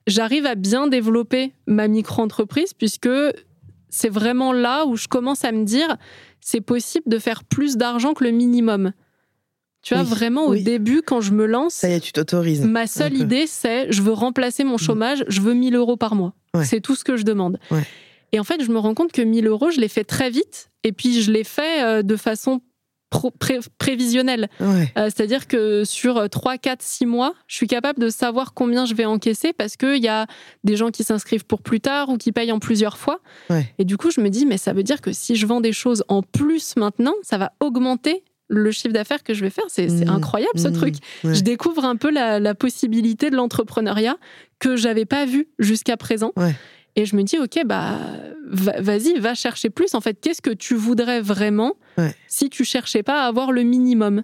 J'arrive 0.07 0.47
à 0.47 0.55
bien 0.55 0.87
développer 0.87 1.53
ma 1.67 1.89
micro-entreprise 1.89 2.75
puisque 2.75 3.09
c'est 3.89 4.09
vraiment 4.11 4.53
là 4.53 4.87
où 4.87 4.97
je 4.97 5.09
commence 5.09 5.45
à 5.45 5.53
me 5.53 5.65
dire 5.65 5.97
c'est 6.41 6.61
possible 6.61 7.05
de 7.09 7.19
faire 7.19 7.45
plus 7.45 7.77
d'argent 7.77 8.15
que 8.15 8.25
le 8.25 8.31
minimum. 8.31 8.93
Tu 9.83 9.95
vois, 9.95 10.03
Oui, 10.05 10.11
vraiment 10.11 10.45
au 10.47 10.53
oui. 10.53 10.63
début, 10.63 11.01
quand 11.03 11.23
je 11.23 11.33
me 11.33 11.47
lance, 11.47 11.73
Ça 11.75 11.89
y 11.89 11.93
est, 11.95 12.01
tu 12.01 12.13
t'autorises. 12.13 12.63
Ma 12.67 12.87
seule 12.87 13.17
idée, 13.17 13.47
c'est 13.47 13.91
je 13.91 14.03
veux 14.03 14.13
remplacer 14.13 14.63
mon 14.63 14.77
chômage, 14.77 15.25
je 15.29 15.41
veux 15.41 15.55
1000 15.55 15.75
euros 15.75 15.97
par 15.97 16.15
mois. 16.15 16.35
Ouais. 16.55 16.65
C'est 16.67 16.81
tout 16.81 16.95
ce 16.95 17.03
que 17.03 17.17
je 17.17 17.25
demande. 17.25 17.59
Ouais. 17.71 17.83
Et 18.33 18.41
en 18.41 18.45
fait, 18.45 18.63
je 18.63 18.71
me 18.71 18.79
rends 18.79 18.95
compte 18.95 19.13
que 19.13 19.23
1000 19.23 19.47
euros, 19.47 19.71
je 19.71 19.81
l'ai 19.81 19.89
fait 19.89 20.05
très 20.05 20.31
vite. 20.31 20.71
Et 20.85 20.93
puis, 20.93 21.21
je 21.23 21.31
l'ai 21.33 21.45
fait 21.45 21.83
euh, 21.83 22.03
de 22.03 22.17
façon 22.17 22.61
pré-. 23.11 23.59
Ouais. 24.61 24.93
Euh, 24.97 25.05
C'est-à-dire 25.07 25.49
que 25.49 25.85
sur 25.85 26.29
3, 26.31 26.59
4, 26.59 26.81
6 26.81 27.07
mois, 27.07 27.35
je 27.49 27.57
suis 27.57 27.67
capable 27.67 27.99
de 28.01 28.09
savoir 28.09 28.55
combien 28.55 28.85
je 28.87 28.95
vais 28.95 29.05
encaisser 29.05 29.53
parce 29.53 29.77
qu'il 29.77 30.03
y 30.03 30.07
a 30.09 30.27
des 30.65 30.77
gens 30.77 30.91
qui 30.91 31.03
s'inscrivent 31.03 31.45
pour 31.45 31.61
plus 31.63 31.81
tard 31.81 32.09
ou 32.09 32.17
qui 32.19 32.31
payent 32.31 32.53
en 32.53 32.61
plusieurs 32.61 32.99
fois. 32.99 33.19
Ouais. 33.51 33.73
Et 33.79 33.85
du 33.85 33.97
coup, 33.97 34.11
je 34.13 34.21
me 34.21 34.29
dis, 34.29 34.47
mais 34.47 34.59
ça 34.59 34.73
veut 34.73 34.85
dire 34.85 35.01
que 35.01 35.13
si 35.13 35.35
je 35.35 35.45
vends 35.47 35.61
des 35.61 35.73
choses 35.73 36.05
en 36.09 36.23
plus 36.23 36.77
maintenant, 36.77 37.15
ça 37.23 37.37
va 37.39 37.53
augmenter 37.61 38.23
le 38.53 38.71
chiffre 38.73 38.93
d'affaires 38.95 39.23
que 39.23 39.33
je 39.35 39.43
vais 39.43 39.51
faire. 39.51 39.65
C'est 39.69 39.89
c'est 39.89 40.05
Mmh. 40.07 40.11
incroyable 40.11 40.59
ce 40.59 40.69
Mmh. 40.69 40.73
truc. 40.73 40.95
Ouais. 41.25 41.35
Je 41.35 41.41
découvre 41.43 41.85
un 41.85 41.95
peu 41.97 42.11
la, 42.11 42.41
la 42.41 42.55
possibilité 42.57 43.31
de 43.31 43.37
l'entrepreneuriat 43.37 44.17
que 44.59 44.77
j'avais 44.77 45.05
pas 45.05 45.25
vu 45.25 45.49
jusqu'à 45.61 45.97
présent. 45.97 46.33
Et 47.01 47.07
je 47.07 47.17
me 47.17 47.23
dis, 47.23 47.39
ok, 47.39 47.61
bah, 47.65 47.97
va- 48.47 48.79
vas-y, 48.81 49.19
va 49.19 49.35
chercher 49.35 49.71
plus. 49.71 49.95
En 49.95 50.01
fait, 50.03 50.19
qu'est-ce 50.21 50.43
que 50.43 50.51
tu 50.51 50.75
voudrais 50.75 51.21
vraiment 51.23 51.75
Ouais. 51.97 52.15
si 52.29 52.51
tu 52.51 52.63
cherchais 52.65 53.03
pas 53.03 53.23
à 53.25 53.27
avoir 53.27 53.53
le 53.53 53.63
minimum? 53.63 54.23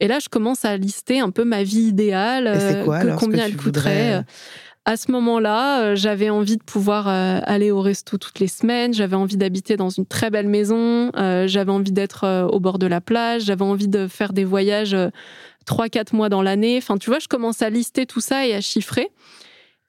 Et 0.00 0.08
là, 0.08 0.18
je 0.18 0.28
commence 0.28 0.64
à 0.64 0.76
lister 0.76 1.20
un 1.20 1.30
peu 1.30 1.44
ma 1.44 1.62
vie 1.62 1.82
idéale, 1.82 2.48
euh, 2.48 2.84
quoi 2.84 3.00
que- 3.00 3.16
combien 3.16 3.44
elle 3.46 3.56
coûterait. 3.56 3.92
voudrais 4.16 4.24
À 4.84 4.96
ce 4.96 5.10
moment-là, 5.12 5.80
euh, 5.82 5.94
j'avais 5.96 6.30
envie 6.30 6.56
de 6.56 6.62
pouvoir 6.62 7.06
euh, 7.08 7.38
aller 7.44 7.70
au 7.70 7.80
resto 7.80 8.18
toutes 8.18 8.38
les 8.40 8.46
semaines, 8.48 8.92
j'avais 8.94 9.16
envie 9.16 9.36
d'habiter 9.36 9.76
dans 9.76 9.88
une 9.90 10.06
très 10.06 10.30
belle 10.30 10.46
maison, 10.48 11.10
euh, 11.16 11.46
j'avais 11.48 11.72
envie 11.72 11.90
d'être 11.92 12.24
euh, 12.24 12.44
au 12.46 12.60
bord 12.60 12.78
de 12.78 12.86
la 12.86 13.00
plage, 13.00 13.42
j'avais 13.44 13.64
envie 13.64 13.88
de 13.88 14.06
faire 14.08 14.32
des 14.32 14.44
voyages 14.44 14.94
euh, 14.94 15.08
3-4 15.66 16.14
mois 16.14 16.28
dans 16.28 16.42
l'année. 16.42 16.76
Enfin, 16.78 16.98
tu 16.98 17.10
vois, 17.10 17.18
je 17.18 17.26
commence 17.28 17.62
à 17.62 17.70
lister 17.70 18.06
tout 18.06 18.20
ça 18.20 18.46
et 18.46 18.54
à 18.54 18.60
chiffrer. 18.60 19.10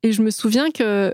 Et 0.03 0.11
je 0.13 0.21
me 0.21 0.29
souviens 0.31 0.71
que 0.71 1.13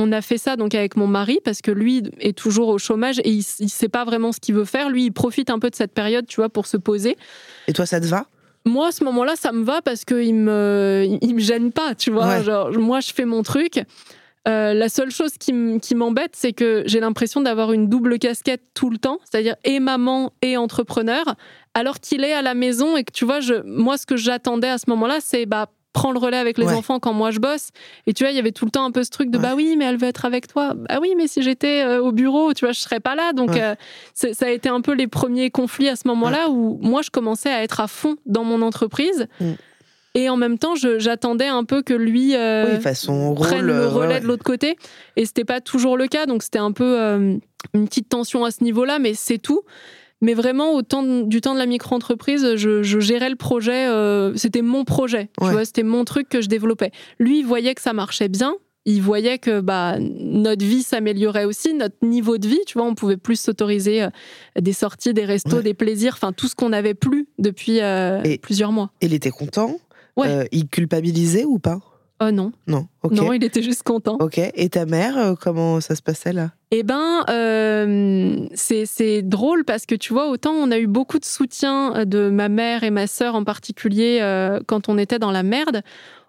on 0.00 0.10
a 0.12 0.20
fait 0.20 0.38
ça 0.38 0.56
donc 0.56 0.74
avec 0.74 0.96
mon 0.96 1.06
mari 1.06 1.38
parce 1.44 1.60
que 1.62 1.70
lui 1.70 2.02
est 2.18 2.36
toujours 2.36 2.68
au 2.68 2.78
chômage 2.78 3.18
et 3.20 3.30
il, 3.30 3.44
il 3.58 3.68
sait 3.68 3.88
pas 3.88 4.04
vraiment 4.04 4.32
ce 4.32 4.40
qu'il 4.40 4.54
veut 4.54 4.64
faire. 4.64 4.90
Lui, 4.90 5.04
il 5.04 5.12
profite 5.12 5.50
un 5.50 5.58
peu 5.58 5.70
de 5.70 5.76
cette 5.76 5.92
période, 5.92 6.26
tu 6.26 6.36
vois, 6.36 6.48
pour 6.48 6.66
se 6.66 6.76
poser. 6.76 7.16
Et 7.68 7.72
toi, 7.72 7.86
ça 7.86 8.00
te 8.00 8.06
va? 8.06 8.26
Moi, 8.66 8.88
à 8.88 8.92
ce 8.92 9.04
moment-là, 9.04 9.34
ça 9.36 9.52
me 9.52 9.64
va 9.64 9.80
parce 9.82 10.04
qu'il 10.04 10.34
me, 10.34 11.06
il 11.22 11.34
me 11.34 11.40
gêne 11.40 11.72
pas, 11.72 11.94
tu 11.94 12.10
vois. 12.10 12.28
Ouais. 12.28 12.44
Genre, 12.44 12.70
moi, 12.72 13.00
je 13.00 13.12
fais 13.12 13.24
mon 13.24 13.42
truc. 13.42 13.82
Euh, 14.48 14.72
la 14.72 14.88
seule 14.88 15.10
chose 15.10 15.32
qui 15.38 15.94
m'embête, 15.94 16.32
c'est 16.34 16.52
que 16.52 16.82
j'ai 16.86 17.00
l'impression 17.00 17.42
d'avoir 17.42 17.72
une 17.72 17.88
double 17.88 18.18
casquette 18.18 18.62
tout 18.72 18.88
le 18.88 18.96
temps, 18.96 19.18
c'est-à-dire 19.24 19.54
et 19.64 19.80
maman 19.80 20.32
et 20.40 20.56
entrepreneur, 20.56 21.24
alors 21.74 22.00
qu'il 22.00 22.24
est 22.24 22.32
à 22.32 22.40
la 22.40 22.54
maison 22.54 22.96
et 22.96 23.04
que 23.04 23.12
tu 23.12 23.26
vois, 23.26 23.40
je, 23.40 23.62
moi, 23.64 23.98
ce 23.98 24.06
que 24.06 24.16
j'attendais 24.16 24.68
à 24.68 24.78
ce 24.78 24.84
moment-là, 24.88 25.18
c'est 25.20 25.44
bah 25.44 25.70
prends 25.92 26.12
le 26.12 26.18
relais 26.18 26.36
avec 26.36 26.56
les 26.58 26.66
Ouais. 26.66 26.74
enfants 26.74 27.00
quand 27.00 27.12
moi 27.12 27.30
je 27.30 27.40
bosse. 27.40 27.70
Et 28.06 28.12
tu 28.12 28.22
vois, 28.24 28.30
il 28.30 28.36
y 28.36 28.38
avait 28.38 28.52
tout 28.52 28.64
le 28.64 28.70
temps 28.70 28.84
un 28.84 28.90
peu 28.92 29.02
ce 29.02 29.10
truc 29.10 29.30
de 29.30 29.38
Ouais. 29.38 29.42
bah 29.42 29.52
oui, 29.56 29.74
mais 29.76 29.84
elle 29.86 29.96
veut 29.96 30.06
être 30.08 30.24
avec 30.24 30.46
toi. 30.46 30.74
Bah 30.74 30.98
oui, 31.00 31.14
mais 31.16 31.26
si 31.26 31.42
j'étais 31.42 31.82
euh, 31.84 32.00
au 32.02 32.12
bureau, 32.12 32.54
tu 32.54 32.64
vois, 32.64 32.72
je 32.72 32.80
serais 32.80 33.00
pas 33.00 33.14
là. 33.16 33.32
Donc 33.32 33.50
Ouais. 33.50 33.62
euh, 33.62 33.74
ça 34.32 34.46
a 34.46 34.50
été 34.50 34.68
un 34.68 34.80
peu 34.80 34.92
les 34.92 35.06
premiers 35.08 35.50
conflits 35.50 35.88
à 35.88 35.96
ce 35.96 36.06
moment-là 36.08 36.48
où 36.48 36.78
moi 36.80 37.02
je 37.02 37.10
commençais 37.10 37.50
à 37.50 37.62
être 37.62 37.80
à 37.80 37.88
fond 37.88 38.16
dans 38.26 38.44
mon 38.44 38.62
entreprise. 38.62 39.26
Mm. 39.40 39.52
Et 40.16 40.28
en 40.28 40.36
même 40.36 40.58
temps, 40.58 40.74
j'attendais 40.74 41.46
un 41.46 41.62
peu 41.62 41.82
que 41.82 41.94
lui 41.94 42.34
euh, 42.34 42.74
Oui, 42.74 42.80
façon 42.80 43.32
rôle. 43.32 43.46
prenne 43.46 43.66
le 43.66 43.74
euh, 43.74 43.88
relais 43.88 44.18
de 44.20 44.26
l'autre 44.26 44.42
côté. 44.42 44.76
Et 45.16 45.24
c'était 45.24 45.44
pas 45.44 45.60
toujours 45.60 45.96
le 45.96 46.08
cas, 46.08 46.26
donc 46.26 46.42
c'était 46.42 46.58
un 46.58 46.72
peu 46.72 46.98
une 47.74 47.86
petite 47.86 48.08
tension 48.08 48.44
à 48.44 48.50
ce 48.50 48.64
niveau-là, 48.64 48.98
mais 48.98 49.14
c'est 49.14 49.38
tout. 49.38 49.60
Mais 50.22 50.34
vraiment, 50.34 50.74
au 50.74 50.82
temps 50.82 51.02
de- 51.02 51.22
du 51.22 51.40
temps 51.40 51.54
de 51.54 51.58
la 51.58 51.66
micro-entreprise, 51.66 52.56
je, 52.56 52.82
je 52.82 53.00
gérais 53.00 53.30
le 53.30 53.36
projet. 53.36 53.86
euh, 53.88 54.34
c'était 54.36 54.62
mon 54.62 54.84
projet, 54.84 55.30
tu 55.40 55.46
vois, 55.48 55.64
c'était 55.64 55.82
mon 55.82 56.04
truc 56.04 56.28
que 56.28 56.40
je 56.42 56.48
développais. 56.48 56.90
Lui, 57.18 57.38
il 57.40 57.46
voyait 57.46 57.74
que 57.74 57.80
ça 57.82 57.92
marchait 57.92 58.28
bien. 58.28 58.54
Il 58.86 59.02
voyait 59.02 59.38
que 59.38 59.60
bah, 59.60 59.96
notre 59.98 60.64
vie 60.64 60.82
s'améliorait 60.82 61.44
aussi, 61.44 61.74
notre 61.74 61.96
niveau 62.02 62.38
de 62.38 62.48
vie, 62.48 62.60
tu 62.66 62.78
vois, 62.78 62.86
on 62.86 62.94
pouvait 62.94 63.18
plus 63.18 63.38
s'autoriser 63.38 64.02
euh, 64.04 64.08
des 64.58 64.72
sorties, 64.72 65.12
des 65.12 65.26
restos, 65.26 65.56
Ouais. 65.58 65.62
des 65.62 65.74
plaisirs, 65.74 66.14
enfin 66.14 66.32
tout 66.32 66.48
ce 66.48 66.54
qu'on 66.54 66.70
n'avait 66.70 66.94
plus 66.94 67.28
depuis 67.38 67.80
euh, 67.82 68.22
Et- 68.24 68.38
plusieurs 68.38 68.72
mois. 68.72 68.90
Il 69.02 69.12
était 69.12 69.30
content 69.30 69.76
Ouais. 70.16 70.48
Il 70.52 70.66
culpabilisait 70.68 71.44
ou 71.44 71.58
pas? 71.58 71.80
Oh 72.22 72.30
non, 72.30 72.52
Non. 72.66 72.86
Ok. 73.02 73.12
non, 73.12 73.32
il 73.32 73.42
était 73.42 73.62
juste 73.62 73.82
content. 73.82 74.18
Ok. 74.20 74.38
Et 74.38 74.68
ta 74.68 74.84
mère, 74.84 75.16
euh, 75.16 75.34
comment 75.40 75.80
ça 75.80 75.94
se 75.94 76.02
passait 76.02 76.32
là? 76.34 76.50
Eh 76.70 76.82
ben, 76.82 77.24
euh, 77.30 78.46
c'est 78.54 79.22
drôle 79.22 79.64
parce 79.64 79.86
que 79.86 79.94
tu 79.94 80.12
vois, 80.12 80.28
autant 80.28 80.52
on 80.52 80.70
a 80.70 80.78
eu 80.78 80.86
beaucoup 80.86 81.18
de 81.18 81.24
soutien 81.24 82.04
de 82.04 82.28
ma 82.28 82.48
mère 82.48 82.84
et 82.84 82.90
ma 82.90 83.06
sœur 83.06 83.34
en 83.34 83.44
particulier 83.44 84.18
euh, 84.20 84.60
quand 84.66 84.88
on 84.88 84.98
était 84.98 85.18
dans 85.18 85.30
la 85.32 85.42
merde, 85.42 85.80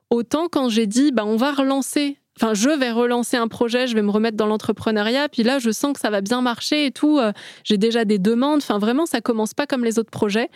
autant 0.10 0.48
quand 0.50 0.70
j'ai 0.70 0.88
dit, 0.88 1.12
bah, 1.12 1.24
on 1.26 1.36
va 1.36 1.52
relancer 1.52 2.18
Enfin, 2.42 2.54
je 2.54 2.70
vais 2.70 2.92
relancer 2.92 3.36
un 3.36 3.50
projet, 3.50 3.88
je 3.88 3.94
vais 3.94 4.02
me 4.02 4.10
remettre 4.10 4.38
dans 4.38 4.48
l'entrepreneuriat, 4.48 5.28
puis 5.28 5.44
là, 5.44 5.60
je 5.60 5.70
sens 5.70 5.94
que 5.94 6.00
ça 6.00 6.10
va 6.10 6.22
bien 6.22 6.42
marcher 6.42 6.86
et 6.88 6.92
tout. 6.92 7.20
euh, 7.20 7.34
J'ai 7.66 7.78
déjà 7.78 8.06
des 8.06 8.18
demandes. 8.20 8.60
Enfin, 8.64 8.80
vraiment, 8.80 9.06
ça 9.06 9.20
commence 9.20 9.54
pas 9.54 9.68
comme 9.68 9.84
les 9.84 10.00
autres 10.00 10.10
projets. 10.10 10.50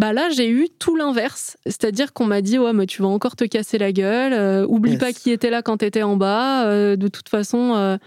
Bah 0.00 0.14
là, 0.14 0.30
j'ai 0.30 0.48
eu 0.48 0.68
tout 0.78 0.96
l'inverse. 0.96 1.58
C'est-à-dire 1.66 2.14
qu'on 2.14 2.24
m'a 2.24 2.40
dit, 2.40 2.58
ouais, 2.58 2.72
mais 2.72 2.86
tu 2.86 3.02
vas 3.02 3.08
encore 3.08 3.36
te 3.36 3.44
casser 3.44 3.76
la 3.76 3.92
gueule. 3.92 4.32
euh, 4.32 4.64
oublie 4.66 4.92
Yes. 4.92 5.00
pas 5.00 5.12
qui 5.12 5.30
était 5.30 5.50
là 5.50 5.60
quand 5.60 5.76
t'étais 5.76 6.02
en 6.02 6.16
bas. 6.16 6.64
euh, 6.64 6.96
de 6.96 7.06
toute 7.08 7.28
façon, 7.28 7.74
euh, 7.76 7.98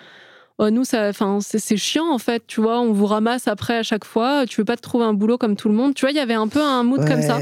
ouais, 0.57 0.71
nous, 0.71 0.85
ça, 0.85 1.09
enfin, 1.09 1.37
c'est 1.41 1.77
chiant 1.77 2.09
en 2.11 2.17
fait. 2.17 2.41
Tu 2.47 2.61
vois, 2.61 2.79
on 2.81 2.93
vous 2.93 3.05
ramasse 3.05 3.47
après 3.47 3.77
à 3.77 3.83
chaque 3.83 4.05
fois. 4.05 4.45
Tu 4.47 4.59
veux 4.59 4.65
pas 4.65 4.75
te 4.75 4.81
trouver 4.81 5.05
un 5.05 5.13
boulot 5.13 5.37
comme 5.37 5.55
tout 5.55 5.69
le 5.69 5.75
monde. 5.75 5.93
Tu 5.93 6.01
vois, 6.01 6.09
il 6.09 6.17
y 6.17 6.19
avait 6.19 6.33
un 6.33 6.47
peu 6.47 6.61
un 6.63 6.81
mood 6.81 7.07
comme 7.07 7.21
ça. 7.21 7.37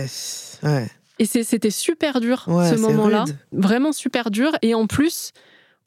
Ouais. 0.63 0.87
Et 1.19 1.25
c'était 1.25 1.69
super 1.71 2.19
dur 2.19 2.43
Ouais, 2.47 2.69
ce 2.69 2.75
moment-là, 2.75 3.23
vraiment 3.53 3.93
super 3.93 4.31
dur. 4.31 4.51
Et 4.61 4.73
en 4.75 4.85
plus, 4.85 5.31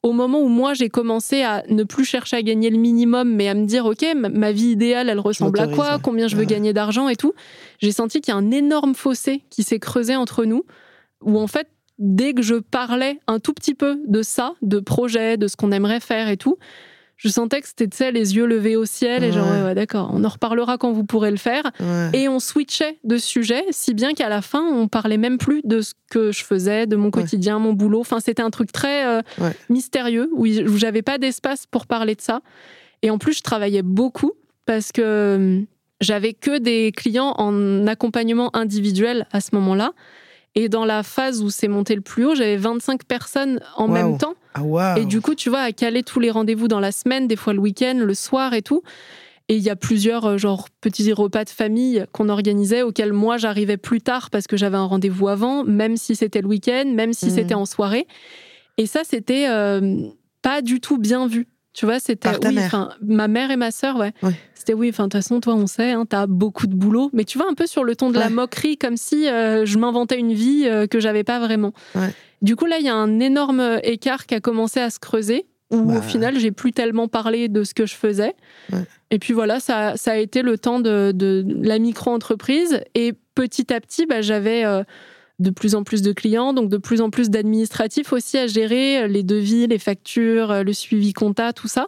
au 0.05 0.13
moment 0.13 0.39
où 0.41 0.47
moi 0.47 0.73
j'ai 0.75 0.89
commencé 0.89 1.41
à 1.41 1.63
ne 1.67 1.83
plus 1.83 2.05
chercher 2.05 2.37
à 2.37 2.41
gagner 2.43 2.69
le 2.69 2.77
minimum, 2.77 3.33
mais 3.33 3.47
à 3.47 3.53
me 3.55 3.65
dire 3.65 3.85
ok, 3.85 4.05
ma- 4.15 4.51
vie 4.51 4.67
idéale, 4.69 5.09
elle 5.09 5.19
ressemble 5.19 5.59
à 5.59 5.67
quoi, 5.67 5.97
combien 6.01 6.27
je 6.27 6.35
veux 6.35 6.41
Ouais. 6.41 6.45
gagner 6.47 6.73
d'argent 6.73 7.09
et 7.09 7.15
tout, 7.15 7.33
j'ai 7.79 7.91
senti 7.91 8.21
qu'il 8.21 8.31
y 8.31 8.35
a 8.35 8.37
un 8.37 8.51
énorme 8.51 8.93
fossé 8.93 9.43
qui 9.49 9.63
s'est 9.63 9.79
creusé 9.79 10.15
entre 10.15 10.45
nous, 10.45 10.63
où 11.23 11.39
en 11.39 11.47
fait 11.47 11.67
dès 11.97 12.33
que 12.33 12.41
je 12.43 12.55
parlais 12.55 13.19
un 13.27 13.39
tout 13.39 13.53
petit 13.53 13.73
peu 13.73 13.99
de 14.07 14.21
ça, 14.21 14.53
de 14.61 14.79
projet, 14.79 15.37
de 15.37 15.47
ce 15.47 15.55
qu'on 15.55 15.71
aimerait 15.71 15.99
faire 16.01 16.27
et 16.29 16.37
tout. 16.37 16.57
Je 17.17 17.29
sentais 17.29 17.61
que 17.61 17.67
c'était, 17.67 17.87
tu 17.87 17.95
sais, 17.95 18.11
les 18.11 18.35
yeux 18.35 18.45
levés 18.45 18.75
au 18.75 18.83
ciel 18.85 19.23
et 19.23 19.31
genre, 19.31 19.47
Ouais. 19.49 19.73
d'accord, 19.73 20.11
on 20.13 20.23
en 20.25 20.27
reparlera 20.29 20.77
quand 20.77 20.91
vous 20.91 21.05
pourrez 21.05 21.31
le 21.31 21.37
faire. 21.37 21.63
Ouais. 21.79 22.09
Et 22.13 22.27
on 22.27 22.39
switchait 22.39 22.97
de 23.05 23.17
sujet, 23.17 23.63
si 23.71 23.93
bien 23.93 24.13
qu'à 24.13 24.27
la 24.27 24.41
fin, 24.41 24.61
on 24.63 24.87
parlait 24.89 25.17
même 25.17 25.37
plus 25.37 25.61
de 25.63 25.79
ce 25.79 25.93
que 26.11 26.33
je 26.33 26.43
faisais, 26.43 26.87
de 26.87 26.95
mon 26.97 27.11
quotidien, 27.11 27.57
mon 27.57 27.71
boulot. 27.73 28.01
Enfin, 28.01 28.19
c'était 28.19 28.41
un 28.41 28.49
truc 28.49 28.71
très 28.73 29.05
euh, 29.07 29.21
mystérieux 29.69 30.29
où 30.33 30.45
j'avais 30.77 31.01
pas 31.03 31.17
d'espace 31.17 31.65
pour 31.67 31.87
parler 31.87 32.15
de 32.15 32.21
ça. 32.21 32.41
Et 33.01 33.09
en 33.09 33.17
plus, 33.17 33.37
je 33.37 33.41
travaillais 33.43 33.81
beaucoup 33.83 34.33
parce 34.65 34.91
que 34.91 35.35
hum, 35.35 35.65
j'avais 36.01 36.33
que 36.33 36.57
des 36.57 36.91
clients 36.91 37.33
en 37.37 37.87
accompagnement 37.87 38.53
individuel 38.55 39.25
à 39.31 39.39
ce 39.39 39.49
moment-là. 39.53 39.93
Et 40.55 40.69
dans 40.69 40.85
la 40.85 41.03
phase 41.03 41.41
où 41.43 41.49
c'est 41.49 41.67
monté 41.67 41.95
le 41.95 42.01
plus 42.01 42.25
haut, 42.25 42.33
j'avais 42.35 42.55
25 42.55 43.03
personnes 43.03 43.59
en 43.75 43.87
même 43.89 44.17
temps. 44.17 44.35
Ah. 44.53 44.95
Et 44.97 45.05
du 45.05 45.19
coup, 45.19 45.35
tu 45.35 45.49
vois, 45.49 45.59
à 45.59 45.71
caler 45.73 46.01
tous 46.01 46.21
les 46.21 46.31
rendez-vous 46.31 46.69
dans 46.69 46.79
la 46.79 46.93
semaine, 46.93 47.27
des 47.27 47.35
fois 47.35 47.51
le 47.53 47.59
week-end, 47.59 47.95
le 47.99 48.13
soir 48.13 48.53
et 48.53 48.61
tout. 48.61 48.81
Et 49.49 49.57
il 49.57 49.61
y 49.61 49.69
a 49.69 49.75
plusieurs 49.75 50.25
euh, 50.25 50.37
genre 50.37 50.69
petits 50.81 51.11
repas 51.13 51.43
de 51.43 51.49
famille 51.49 52.05
qu'on 52.13 52.29
organisait 52.29 52.81
auxquels 52.81 53.13
moi 53.13 53.37
j'arrivais 53.37 53.77
plus 53.77 54.01
tard 54.01 54.29
parce 54.31 54.47
que 54.47 54.57
j'avais 54.57 54.77
un 54.77 54.85
rendez-vous 54.85 55.27
avant, 55.27 55.63
même 55.63 55.97
si 55.97 56.15
c'était 56.15 56.41
le 56.41 56.47
week-end, 56.47 56.85
même 56.95 57.13
si 57.13 57.25
Mhm. 57.27 57.31
c'était 57.31 57.53
en 57.53 57.65
soirée. 57.65 58.07
Et 58.77 58.87
ça, 58.87 59.01
c'était 59.03 59.47
euh, 59.49 60.07
pas 60.41 60.61
du 60.61 60.79
tout 60.79 60.97
bien 60.97 61.27
vu. 61.27 61.47
Tu 61.75 61.85
vois, 61.85 61.99
c'était 61.99 62.29
Par 62.29 62.39
ta 62.39 62.49
oui, 62.49 62.55
mère. 62.55 62.97
ma 63.01 63.27
mère 63.27 63.51
et 63.51 63.57
ma 63.57 63.69
sœur, 63.69 63.97
ouais. 63.97 64.13
Ouais. 64.23 64.33
C'était 64.53 64.73
oui, 64.73 64.89
enfin 64.89 65.03
de 65.03 65.09
toute 65.09 65.21
façon, 65.21 65.41
toi, 65.41 65.55
on 65.55 65.67
sait, 65.67 65.91
hein, 65.91 66.05
t'as 66.07 66.25
beaucoup 66.25 66.67
de 66.67 66.73
boulot, 66.75 67.09
mais 67.13 67.25
tu 67.25 67.37
vois 67.37 67.47
un 67.49 67.53
peu 67.53 67.67
sur 67.67 67.83
le 67.83 67.95
ton 67.95 68.09
de 68.11 68.17
la 68.17 68.29
moquerie, 68.29 68.77
comme 68.77 68.95
si 68.97 69.27
euh, 69.27 69.65
je 69.65 69.77
m'inventais 69.77 70.17
une 70.17 70.33
vie 70.33 70.63
euh, 70.65 70.87
que 70.87 70.99
j'avais 71.01 71.23
pas 71.25 71.39
vraiment. 71.39 71.73
Ouais. 71.93 72.13
Du 72.41 72.55
coup, 72.55 72.65
là, 72.65 72.77
il 72.79 72.85
y 72.85 72.89
a 72.89 72.95
un 72.95 73.19
énorme 73.19 73.79
écart 73.83 74.25
qui 74.25 74.35
a 74.35 74.39
commencé 74.39 74.79
à 74.79 74.89
se 74.89 74.99
creuser, 74.99 75.45
où 75.69 75.81
Bah. 75.81 75.97
au 75.97 76.01
final, 76.01 76.39
j'ai 76.39 76.51
plus 76.51 76.71
tellement 76.71 77.07
parlé 77.09 77.49
de 77.49 77.63
ce 77.63 77.73
que 77.73 77.85
je 77.85 77.95
faisais. 77.95 78.35
Et 79.11 79.19
puis 79.19 79.33
voilà, 79.33 79.59
ça, 79.59 79.93
ça 79.97 80.11
a 80.13 80.17
été 80.17 80.41
le 80.43 80.57
temps 80.57 80.79
de, 80.79 81.11
de 81.13 81.45
la 81.61 81.77
micro-entreprise. 81.79 82.81
Et 82.95 83.13
petit 83.35 83.73
à 83.73 83.81
petit, 83.81 84.05
bah, 84.05 84.21
j'avais 84.21 84.63
euh, 84.65 84.83
de 85.39 85.49
plus 85.49 85.75
en 85.75 85.83
plus 85.83 86.01
de 86.01 86.13
clients, 86.13 86.53
donc 86.53 86.69
de 86.69 86.77
plus 86.77 87.01
en 87.01 87.09
plus 87.09 87.29
d'administratifs 87.29 88.13
aussi 88.13 88.37
à 88.37 88.47
gérer, 88.47 89.03
euh, 89.03 89.07
les 89.07 89.23
devis, 89.23 89.67
les 89.67 89.79
factures, 89.79 90.51
euh, 90.51 90.63
le 90.63 90.73
suivi 90.73 91.13
compta, 91.13 91.53
tout 91.53 91.67
ça. 91.67 91.87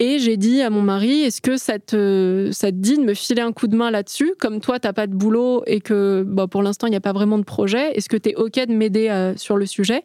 Et 0.00 0.18
j'ai 0.18 0.38
dit 0.38 0.62
à 0.62 0.70
mon 0.70 0.80
mari, 0.80 1.20
est-ce 1.20 1.42
que 1.42 1.58
ça 1.58 1.78
te, 1.78 2.48
ça 2.52 2.70
te 2.70 2.76
dit 2.76 2.96
de 2.96 3.02
me 3.02 3.12
filer 3.12 3.42
un 3.42 3.52
coup 3.52 3.66
de 3.66 3.76
main 3.76 3.90
là-dessus? 3.90 4.32
Comme 4.38 4.60
toi, 4.60 4.80
t'as 4.80 4.94
pas 4.94 5.06
de 5.06 5.14
boulot 5.14 5.62
et 5.66 5.80
que 5.80 6.24
bah, 6.26 6.46
pour 6.46 6.62
l'instant, 6.62 6.86
il 6.86 6.90
n'y 6.90 6.96
a 6.96 7.02
pas 7.02 7.12
vraiment 7.12 7.36
de 7.36 7.44
projet, 7.44 7.92
est-ce 7.92 8.08
que 8.08 8.16
tu 8.16 8.30
es 8.30 8.34
OK 8.34 8.54
de 8.54 8.72
m'aider 8.72 9.10
euh, 9.10 9.36
sur 9.36 9.58
le 9.58 9.66
sujet? 9.66 10.02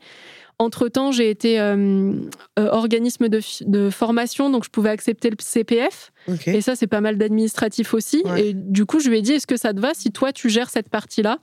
Entre-temps, 0.59 1.13
j'ai 1.13 1.29
été 1.29 1.61
euh, 1.61 2.13
euh, 2.59 2.69
organisme 2.71 3.29
de, 3.29 3.89
formation, 3.89 4.49
donc 4.49 4.65
je 4.65 4.69
pouvais 4.69 4.89
accepter 4.89 5.29
le 5.29 5.37
CPF. 5.39 6.11
Et 6.45 6.59
ça, 6.59 6.75
c'est 6.75 6.87
pas 6.87 7.01
mal 7.01 7.17
d'administratif 7.17 7.93
aussi. 7.93 8.21
Ouais. 8.25 8.47
Et 8.47 8.53
du 8.53 8.85
coup, 8.85 8.99
je 8.99 9.09
lui 9.09 9.19
ai 9.19 9.21
dit, 9.21 9.33
est-ce 9.33 9.47
que 9.47 9.57
ça 9.57 9.73
te 9.73 9.79
va 9.79 9.93
si 9.93 10.11
toi, 10.11 10.33
tu 10.33 10.49
gères 10.49 10.69
cette 10.69 10.89
partie-là? 10.89 11.39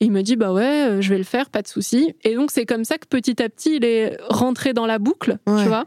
Il 0.00 0.12
me 0.12 0.22
dit, 0.22 0.36
bah 0.36 0.52
ouais, 0.52 0.62
euh, 0.88 1.00
je 1.00 1.08
vais 1.10 1.18
le 1.18 1.24
faire, 1.24 1.48
pas 1.50 1.62
de 1.62 1.68
souci. 1.68 2.14
Et 2.24 2.34
donc, 2.34 2.50
c'est 2.50 2.66
comme 2.66 2.84
ça 2.84 2.98
que 2.98 3.06
petit 3.08 3.42
à 3.42 3.48
petit, 3.48 3.76
il 3.76 3.84
est 3.84 4.16
rentré 4.28 4.72
dans 4.72 4.86
la 4.86 4.98
boucle, 4.98 5.38
Ouais. 5.46 5.62
tu 5.62 5.68
vois. 5.68 5.86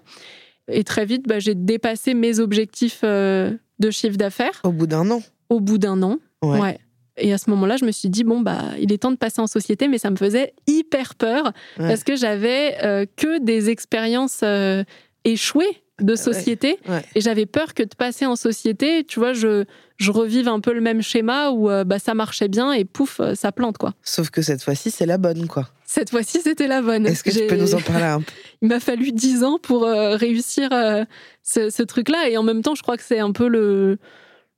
Et 0.71 0.83
très 0.83 1.05
vite, 1.05 1.27
bah, 1.27 1.39
j'ai 1.39 1.55
dépassé 1.55 2.13
mes 2.13 2.39
objectifs 2.39 3.01
euh, 3.03 3.51
de 3.79 3.89
chiffre 3.91 4.17
d'affaires 4.17 4.61
Au 4.63 4.71
bout 4.71 4.87
d'un 4.87 5.09
an. 5.11 5.21
au 5.49 5.59
bout 5.59 5.77
d'un 5.77 6.01
an. 6.03 6.17
Ouais. 6.43 6.59
Ouais. 6.59 6.77
Et 7.21 7.33
à 7.33 7.37
ce 7.37 7.49
moment-là, 7.49 7.75
je 7.77 7.85
me 7.85 7.91
suis 7.91 8.07
dit, 8.09 8.23
bon, 8.23 8.39
bah, 8.41 8.61
il 8.79 8.93
est 8.93 8.99
temps 8.99 9.11
de 9.11 9.17
passer 9.17 9.41
en 9.41 9.47
société, 9.47 9.87
mais 9.87 9.97
ça 9.97 10.09
me 10.09 10.15
faisait 10.15 10.53
hyper 10.67 11.15
peur 11.15 11.45
Ouais. 11.77 11.87
parce 11.87 12.03
que 12.03 12.15
j'avais 12.15 12.77
euh, 12.83 13.05
que 13.17 13.39
des 13.43 13.69
expériences 13.69 14.39
euh, 14.43 14.83
échouées 15.25 15.83
de 16.01 16.15
société. 16.15 16.79
Ouais. 16.87 17.03
Et 17.15 17.21
j'avais 17.21 17.45
peur 17.45 17.73
que 17.73 17.83
de 17.83 17.95
passer 17.97 18.25
en 18.25 18.35
société, 18.35 19.03
tu 19.03 19.19
vois, 19.19 19.33
je, 19.33 19.65
je 19.97 20.11
revive 20.11 20.47
un 20.47 20.59
peu 20.59 20.73
le 20.73 20.81
même 20.81 21.01
schéma 21.01 21.49
où 21.49 21.69
euh, 21.69 21.83
bah, 21.83 21.99
ça 21.99 22.13
marchait 22.13 22.47
bien 22.47 22.71
et 22.71 22.85
pouf, 22.85 23.19
euh, 23.19 23.35
ça 23.35 23.51
plante, 23.51 23.77
quoi. 23.77 23.93
Sauf 24.03 24.29
que 24.29 24.41
cette 24.41 24.63
fois-ci, 24.63 24.91
c'est 24.91 25.05
la 25.05 25.17
bonne, 25.17 25.47
quoi. 25.47 25.69
Cette 25.85 26.11
fois-ci, 26.11 26.41
c'était 26.41 26.67
la 26.67 26.81
bonne. 26.81 27.07
Est-ce 27.07 27.23
que 27.23 27.31
tu 27.31 27.47
peux 27.47 27.55
nous 27.55 27.75
en 27.75 27.81
parler 27.81 28.05
un 28.05 28.19
peu? 28.21 28.31
Il 28.61 28.69
m'a 28.69 28.79
fallu 28.79 29.11
dix 29.11 29.43
ans 29.43 29.57
pour 29.57 29.85
euh, 29.85 30.15
réussir 30.15 30.69
euh, 30.71 31.03
ce, 31.43 31.69
ce 31.69 31.83
truc-là. 31.83 32.29
Et 32.29 32.37
en 32.37 32.43
même 32.43 32.61
temps, 32.61 32.75
je 32.75 32.83
crois 32.83 32.95
que 32.95 33.03
c'est 33.03 33.19
un 33.19 33.31
peu 33.31 33.47
le, 33.47 33.97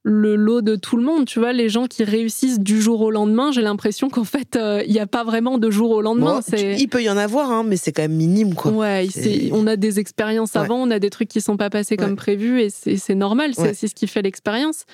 le 0.03 0.35
lot 0.35 0.61
de 0.61 0.75
tout 0.75 0.97
le 0.97 1.03
monde. 1.03 1.25
Tu 1.25 1.39
vois, 1.39 1.53
les 1.53 1.69
gens 1.69 1.85
qui 1.85 2.03
réussissent 2.03 2.59
du 2.59 2.81
jour 2.81 3.01
au 3.01 3.11
lendemain, 3.11 3.51
j'ai 3.51 3.61
l'impression 3.61 4.09
qu'en 4.09 4.23
fait, 4.23 4.55
euh, 4.55 4.81
il 4.87 4.91
n'y 4.91 4.99
a 4.99 5.05
pas 5.07 5.23
vraiment 5.23 5.57
de 5.59 5.69
jour 5.69 5.91
au 5.91 6.01
lendemain. 6.01 6.35
Bon, 6.37 6.41
c'est... 6.43 6.75
tu- 6.75 6.81
Il 6.83 6.87
peut 6.87 7.03
y 7.03 7.09
en 7.09 7.17
avoir, 7.17 7.51
hein, 7.51 7.63
mais 7.63 7.77
c'est 7.77 7.91
quand 7.91 8.01
même 8.01 8.13
minime, 8.15 8.55
quoi. 8.55 8.71
Ouais, 8.71 9.07
C'est- 9.11 9.49
on 9.53 9.67
a 9.67 9.75
des 9.75 9.99
expériences 9.99 10.53
Ouais. 10.55 10.61
avant, 10.61 10.77
on 10.81 10.89
a 10.89 10.97
des 10.99 11.09
trucs 11.11 11.29
qui 11.29 11.39
sont 11.41 11.55
pas 11.57 11.69
passés 11.69 11.97
comme 11.97 12.15
prévu 12.15 12.61
et 12.61 12.69
c'est 12.71 12.97
c'est 12.97 13.15
normal, 13.15 13.51
c'est 13.53 13.61
Ouais. 13.61 13.73
ce 13.75 13.85
qui 13.93 14.07
fait 14.07 14.21
l'expérience. 14.23 14.85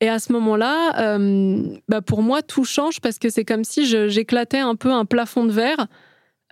Et 0.00 0.08
à 0.08 0.18
ce 0.18 0.32
moment-là, 0.32 1.16
euh, 1.16 1.62
bah 1.88 2.00
pour 2.02 2.20
moi, 2.22 2.42
tout 2.42 2.64
change 2.64 3.00
parce 3.00 3.18
que 3.20 3.30
c'est 3.30 3.44
comme 3.44 3.62
si 3.62 3.86
je- 3.86 4.08
j'éclatais 4.08 4.58
un 4.58 4.74
peu 4.74 4.90
un 4.90 5.04
plafond 5.04 5.44
de 5.44 5.52
verre. 5.52 5.86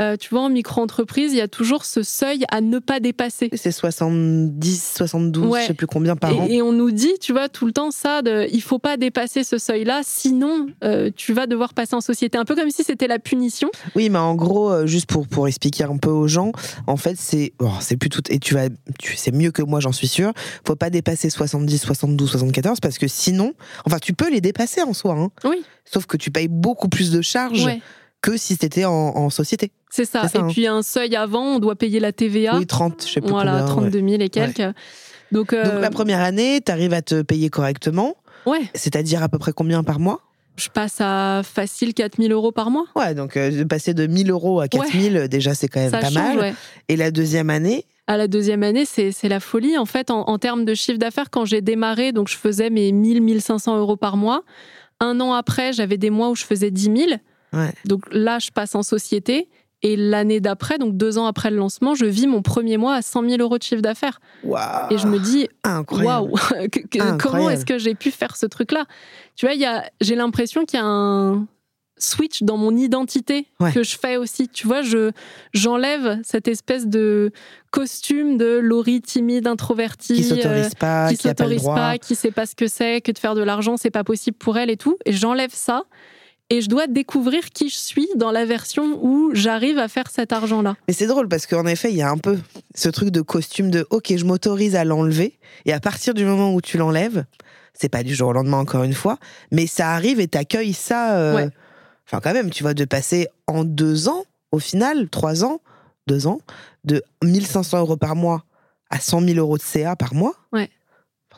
Euh, 0.00 0.16
tu 0.16 0.30
vois, 0.30 0.40
en 0.40 0.48
micro-entreprise, 0.48 1.32
il 1.32 1.36
y 1.36 1.40
a 1.42 1.48
toujours 1.48 1.84
ce 1.84 2.02
seuil 2.02 2.44
à 2.50 2.60
ne 2.62 2.78
pas 2.78 2.98
dépasser. 2.98 3.50
C'est 3.54 3.70
70, 3.72 4.94
72, 4.96 5.46
Ouais. 5.46 5.62
je 5.62 5.66
sais 5.68 5.74
plus 5.74 5.86
combien 5.86 6.16
par 6.16 6.36
an. 6.38 6.46
Et, 6.48 6.54
et 6.56 6.62
on 6.62 6.72
nous 6.72 6.90
dit, 6.90 7.12
tu 7.20 7.32
vois, 7.32 7.48
tout 7.48 7.66
le 7.66 7.72
temps 7.72 7.90
ça, 7.90 8.22
de, 8.22 8.46
il 8.52 8.62
faut 8.62 8.78
pas 8.78 8.96
dépasser 8.96 9.44
ce 9.44 9.58
seuil-là, 9.58 10.00
sinon 10.04 10.66
euh, 10.82 11.10
tu 11.14 11.32
vas 11.34 11.46
devoir 11.46 11.74
passer 11.74 11.94
en 11.94 12.00
société. 12.00 12.38
Un 12.38 12.44
peu 12.44 12.54
comme 12.56 12.70
si 12.70 12.84
c'était 12.84 13.06
la 13.06 13.18
punition. 13.18 13.70
Oui, 13.94 14.08
mais 14.08 14.18
en 14.18 14.34
gros, 14.34 14.70
euh, 14.70 14.86
juste 14.86 15.06
pour, 15.06 15.28
pour 15.28 15.46
expliquer 15.46 15.84
un 15.84 15.98
peu 15.98 16.10
aux 16.10 16.26
gens, 16.26 16.52
en 16.86 16.96
fait, 16.96 17.16
c'est 17.18 17.52
oh, 17.60 17.68
c'est 17.80 17.96
plus 17.96 18.08
tout. 18.08 18.22
Et 18.30 18.38
tu 18.38 18.54
vas, 18.54 18.68
tu 18.98 19.16
sais 19.16 19.30
mieux 19.30 19.50
que 19.50 19.62
moi, 19.62 19.80
j'en 19.80 19.92
suis 19.92 20.08
sûr. 20.08 20.32
Faut 20.66 20.76
pas 20.76 20.90
dépasser 20.90 21.30
70, 21.30 21.78
72, 21.78 22.30
74 22.30 22.80
parce 22.80 22.98
que 22.98 23.08
sinon, 23.08 23.52
enfin, 23.84 23.98
tu 23.98 24.14
peux 24.14 24.30
les 24.30 24.40
dépasser 24.40 24.82
en 24.82 24.94
soi. 24.94 25.14
Hein, 25.18 25.28
Oui, 25.44 25.62
sauf 25.84 26.06
que 26.06 26.16
tu 26.16 26.30
payes 26.30 26.48
beaucoup 26.48 26.88
plus 26.88 27.10
de 27.10 27.20
charges 27.20 27.64
ouais, 27.64 27.80
que 28.22 28.36
si 28.36 28.56
t'étais 28.56 28.84
en, 28.86 28.92
en 28.92 29.30
société. 29.30 29.70
C'est 29.92 30.04
ça. 30.06 30.26
Ça, 30.26 30.38
et 30.38 30.42
hein. 30.42 30.48
puis 30.50 30.66
un 30.66 30.82
seuil 30.82 31.14
avant, 31.14 31.44
on 31.56 31.58
doit 31.58 31.76
payer 31.76 32.00
la 32.00 32.12
TVA. 32.12 32.56
Oui, 32.58 32.66
30, 32.66 33.04
je 33.06 33.12
sais 33.12 33.20
plus 33.20 33.30
Voilà, 33.30 33.64
combien. 33.68 33.90
32 33.90 34.08
000 34.08 34.22
et 34.22 34.28
quelques. 34.30 34.62
Donc, 35.30 35.52
euh, 35.52 35.62
ouais. 35.64 35.70
Donc 35.70 35.80
la 35.82 35.90
première 35.90 36.20
année, 36.20 36.60
t'arrives 36.60 36.92
à 36.94 37.02
te 37.02 37.22
payer 37.22 37.48
correctement, 37.50 38.16
ouais, 38.46 38.62
c'est-à-dire 38.74 39.22
à 39.22 39.28
peu 39.28 39.38
près 39.38 39.52
combien 39.52 39.82
par 39.84 39.98
mois? 40.00 40.20
Je 40.56 40.68
passe 40.68 40.96
à 41.00 41.40
facile 41.42 41.94
4 41.94 42.18
000 42.20 42.30
euros 42.32 42.52
par 42.52 42.70
mois. 42.70 42.84
Ouais, 42.94 43.14
donc 43.14 43.36
euh, 43.38 43.50
de 43.50 43.64
passer 43.64 43.94
de 43.94 44.06
1000 44.06 44.30
euros 44.30 44.60
à 44.60 44.68
4000, 44.68 45.28
déjà 45.28 45.54
c'est 45.54 45.68
quand 45.68 45.80
même 45.80 45.90
Ça 45.90 45.98
pas 46.00 46.10
change, 46.10 46.14
mal. 46.14 46.38
ouais. 46.38 46.54
Et 46.88 46.96
la 46.96 47.10
deuxième 47.10 47.48
année, 47.48 47.86
À 48.06 48.18
la 48.18 48.28
deuxième 48.28 48.62
année, 48.62 48.84
c'est 48.84 49.12
c'est 49.12 49.28
la 49.30 49.40
folie. 49.40 49.78
En 49.78 49.86
fait, 49.86 50.10
en, 50.10 50.28
en 50.28 50.38
termes 50.38 50.66
de 50.66 50.74
chiffre 50.74 50.98
d'affaires, 50.98 51.30
quand 51.30 51.46
j'ai 51.46 51.62
démarré, 51.62 52.12
donc 52.12 52.28
je 52.28 52.36
faisais 52.36 52.68
mes 52.68 52.92
1000, 52.92 53.22
1500 53.22 53.78
euros 53.78 53.96
par 53.96 54.18
mois. 54.18 54.42
Un 55.00 55.18
an 55.20 55.32
après, 55.32 55.72
j'avais 55.72 55.96
des 55.96 56.10
mois 56.10 56.28
où 56.28 56.34
je 56.36 56.44
faisais 56.44 56.70
10 56.70 56.82
000. 56.82 56.96
Ouais. 57.54 57.72
Donc 57.86 58.02
là, 58.12 58.38
je 58.38 58.50
passe 58.50 58.74
en 58.74 58.82
société. 58.82 59.48
Et 59.84 59.96
l'année 59.96 60.40
d'après, 60.40 60.78
donc 60.78 60.96
deux 60.96 61.18
ans 61.18 61.26
après 61.26 61.50
le 61.50 61.56
lancement, 61.56 61.94
je 61.96 62.04
vis 62.06 62.26
mon 62.28 62.40
premier 62.42 62.76
mois 62.76 62.94
à 62.94 63.02
100 63.02 63.28
000 63.28 63.42
euros 63.42 63.58
de 63.58 63.62
chiffre 63.64 63.82
d'affaires. 63.82 64.20
Et 64.90 64.98
je 64.98 65.06
me 65.08 65.18
dis, 65.18 65.48
waouh, 65.90 66.34
comment 67.18 67.50
est-ce 67.50 67.64
que 67.66 67.78
j'ai 67.78 67.94
pu 67.94 68.10
faire 68.12 68.36
ce 68.36 68.46
truc-là? 68.46 68.84
Tu 69.34 69.46
vois, 69.46 69.54
il 69.54 69.60
y 69.60 69.66
a- 69.66 69.84
j'ai 70.00 70.14
l'impression 70.14 70.64
qu'il 70.64 70.78
y 70.78 70.82
a 70.82 70.86
un 70.86 71.46
switch 71.98 72.42
dans 72.42 72.56
mon 72.56 72.76
identité 72.76 73.46
Ouais. 73.60 73.72
que 73.72 73.82
je 73.82 73.96
fais 73.96 74.16
aussi. 74.16 74.48
Tu 74.48 74.66
vois, 74.66 74.82
je 74.82 75.10
j'enlève 75.52 76.18
cette 76.24 76.48
espèce 76.48 76.86
de 76.86 77.30
costume 77.70 78.38
de 78.38 78.58
Laurie 78.58 79.00
timide, 79.02 79.46
introvertie, 79.46 80.14
Qui 80.14 80.24
s'autorise 80.24 80.74
pas, 80.74 81.06
euh, 81.06 81.08
qui 81.10 81.16
qui 81.16 81.22
pas 81.22 81.28
le 81.30 81.36
s'autorise 81.38 81.62
droit. 81.62 81.74
pas, 81.76 81.98
qui 81.98 82.14
sait 82.14 82.30
pas 82.32 82.46
ce 82.46 82.54
que 82.56 82.66
c'est, 82.66 83.00
que 83.00 83.12
de 83.12 83.18
faire 83.18 83.34
de 83.34 83.42
l'argent 83.42 83.76
c'est 83.76 83.90
pas 83.90 84.04
possible 84.04 84.36
pour 84.36 84.58
elle 84.58 84.70
et 84.70 84.76
tout. 84.76 84.96
Et 85.06 85.12
j'enlève 85.12 85.52
ça. 85.52 85.84
Et 86.52 86.60
je 86.60 86.68
dois 86.68 86.86
découvrir 86.86 87.48
qui 87.50 87.68
je 87.70 87.76
suis 87.76 88.08
dans 88.16 88.30
la 88.30 88.44
version 88.44 88.98
où 89.02 89.30
j'arrive 89.34 89.78
à 89.78 89.88
faire 89.88 90.10
cet 90.10 90.32
argent-là. 90.32 90.76
Mais 90.86 90.94
c'est 90.94 91.06
drôle 91.06 91.28
parce 91.28 91.46
qu'en 91.46 91.66
effet, 91.66 91.90
il 91.90 91.96
y 91.96 92.02
a 92.02 92.10
un 92.10 92.18
peu 92.18 92.38
ce 92.74 92.88
truc 92.88 93.08
de 93.10 93.20
costume 93.22 93.70
de 93.70 93.86
OK, 93.90 94.12
je 94.16 94.24
m'autorise 94.24 94.76
à 94.76 94.84
l'enlever 94.84 95.38
et 95.64 95.72
à 95.72 95.80
partir 95.80 96.12
du 96.14 96.24
moment 96.24 96.54
où 96.54 96.60
tu 96.60 96.76
l'enlèves, 96.78 97.24
c'est 97.74 97.88
pas 97.88 98.02
du 98.02 98.14
jour 98.14 98.28
au 98.28 98.32
lendemain 98.32 98.58
encore 98.58 98.82
une 98.84 98.92
fois, 98.92 99.18
mais 99.50 99.66
ça 99.66 99.90
arrive 99.92 100.20
et 100.20 100.28
t'accueilles 100.28 100.74
ça. 100.74 101.16
euh, 101.16 101.34
Ouais. 101.34 101.48
Enfin, 102.06 102.20
quand 102.22 102.34
même, 102.34 102.50
tu 102.50 102.62
vois, 102.62 102.74
de 102.74 102.84
passer 102.84 103.28
en 103.46 103.64
deux 103.64 104.08
ans, 104.08 104.24
au 104.50 104.58
final, 104.58 105.08
trois 105.08 105.44
ans, 105.44 105.60
deux 106.06 106.26
ans, 106.26 106.40
de 106.84 107.02
1500 107.24 107.78
euros 107.78 107.96
par 107.96 108.14
mois 108.16 108.44
à 108.90 109.00
100 109.00 109.20
000 109.22 109.38
euros 109.38 109.56
de 109.56 109.62
CA 109.62 109.96
par 109.96 110.12
mois. 110.12 110.34
Ouais. 110.52 110.68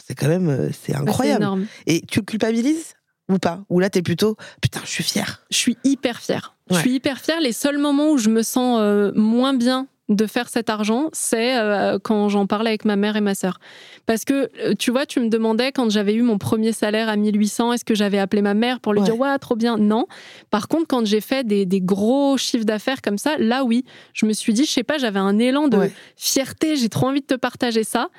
C'est 0.04 0.16
quand 0.16 0.26
même, 0.26 0.48
euh, 0.48 0.70
c'est 0.72 0.92
Bah, 0.92 0.98
c'est 1.04 1.08
incroyable. 1.08 1.42
énorme. 1.44 1.66
et 1.86 2.00
tu 2.00 2.18
le 2.18 2.24
culpabilises? 2.24 2.94
Ou 3.30 3.38
pas 3.38 3.64
Ou 3.70 3.80
là, 3.80 3.90
t'es 3.90 4.02
plutôt, 4.02 4.36
putain, 4.60 4.80
je 4.84 4.90
suis 4.90 5.04
fière. 5.04 5.42
Je 5.50 5.56
suis 5.56 5.76
hyper 5.84 6.20
fière. 6.20 6.54
Je 6.70 6.76
suis 6.76 6.92
hyper 6.94 7.18
fière. 7.18 7.40
Les 7.40 7.52
seuls 7.52 7.78
moments 7.78 8.10
où 8.10 8.18
je 8.18 8.30
me 8.30 8.42
sens 8.42 8.78
euh, 8.80 9.12
moins 9.14 9.54
bien 9.54 9.86
de 10.10 10.26
faire 10.26 10.50
cet 10.50 10.68
argent, 10.68 11.08
c'est 11.14 11.56
euh, 11.58 11.98
quand 12.02 12.28
j'en 12.28 12.46
parle 12.46 12.66
avec 12.66 12.84
ma 12.84 12.94
mère 12.96 13.16
et 13.16 13.22
ma 13.22 13.34
sœur. 13.34 13.58
Parce 14.04 14.26
que, 14.26 14.50
euh, 14.60 14.74
tu 14.78 14.90
vois, 14.90 15.06
tu 15.06 15.18
me 15.20 15.28
demandais 15.30 15.72
quand 15.72 15.88
j'avais 15.90 16.12
eu 16.12 16.20
mon 16.20 16.36
premier 16.36 16.72
salaire 16.72 17.08
à 17.08 17.16
1800, 17.16 17.72
est-ce 17.72 17.86
que 17.86 17.94
j'avais 17.94 18.18
appelé 18.18 18.42
ma 18.42 18.52
mère 18.52 18.80
pour 18.80 18.92
lui 18.92 19.00
Ouais. 19.00 19.06
dire, 19.06 19.18
ouais, 19.18 19.38
trop 19.38 19.56
bien? 19.56 19.78
Non. 19.78 20.06
Par 20.50 20.68
contre, 20.68 20.86
quand 20.88 21.06
j'ai 21.06 21.22
fait 21.22 21.46
des, 21.46 21.64
des 21.64 21.80
gros 21.80 22.36
chiffres 22.36 22.66
d'affaires 22.66 23.00
comme 23.00 23.16
ça, 23.16 23.36
là, 23.38 23.64
oui, 23.64 23.84
je 24.12 24.26
me 24.26 24.34
suis 24.34 24.52
dit, 24.52 24.66
je 24.66 24.70
sais 24.72 24.82
pas, 24.82 24.98
j'avais 24.98 25.20
un 25.20 25.38
élan 25.38 25.68
de 25.68 25.78
Ouais. 25.78 25.92
fierté, 26.16 26.76
j'ai 26.76 26.90
trop 26.90 27.06
envie 27.08 27.22
de 27.22 27.26
te 27.26 27.34
partager 27.34 27.82
ça. 27.84 28.10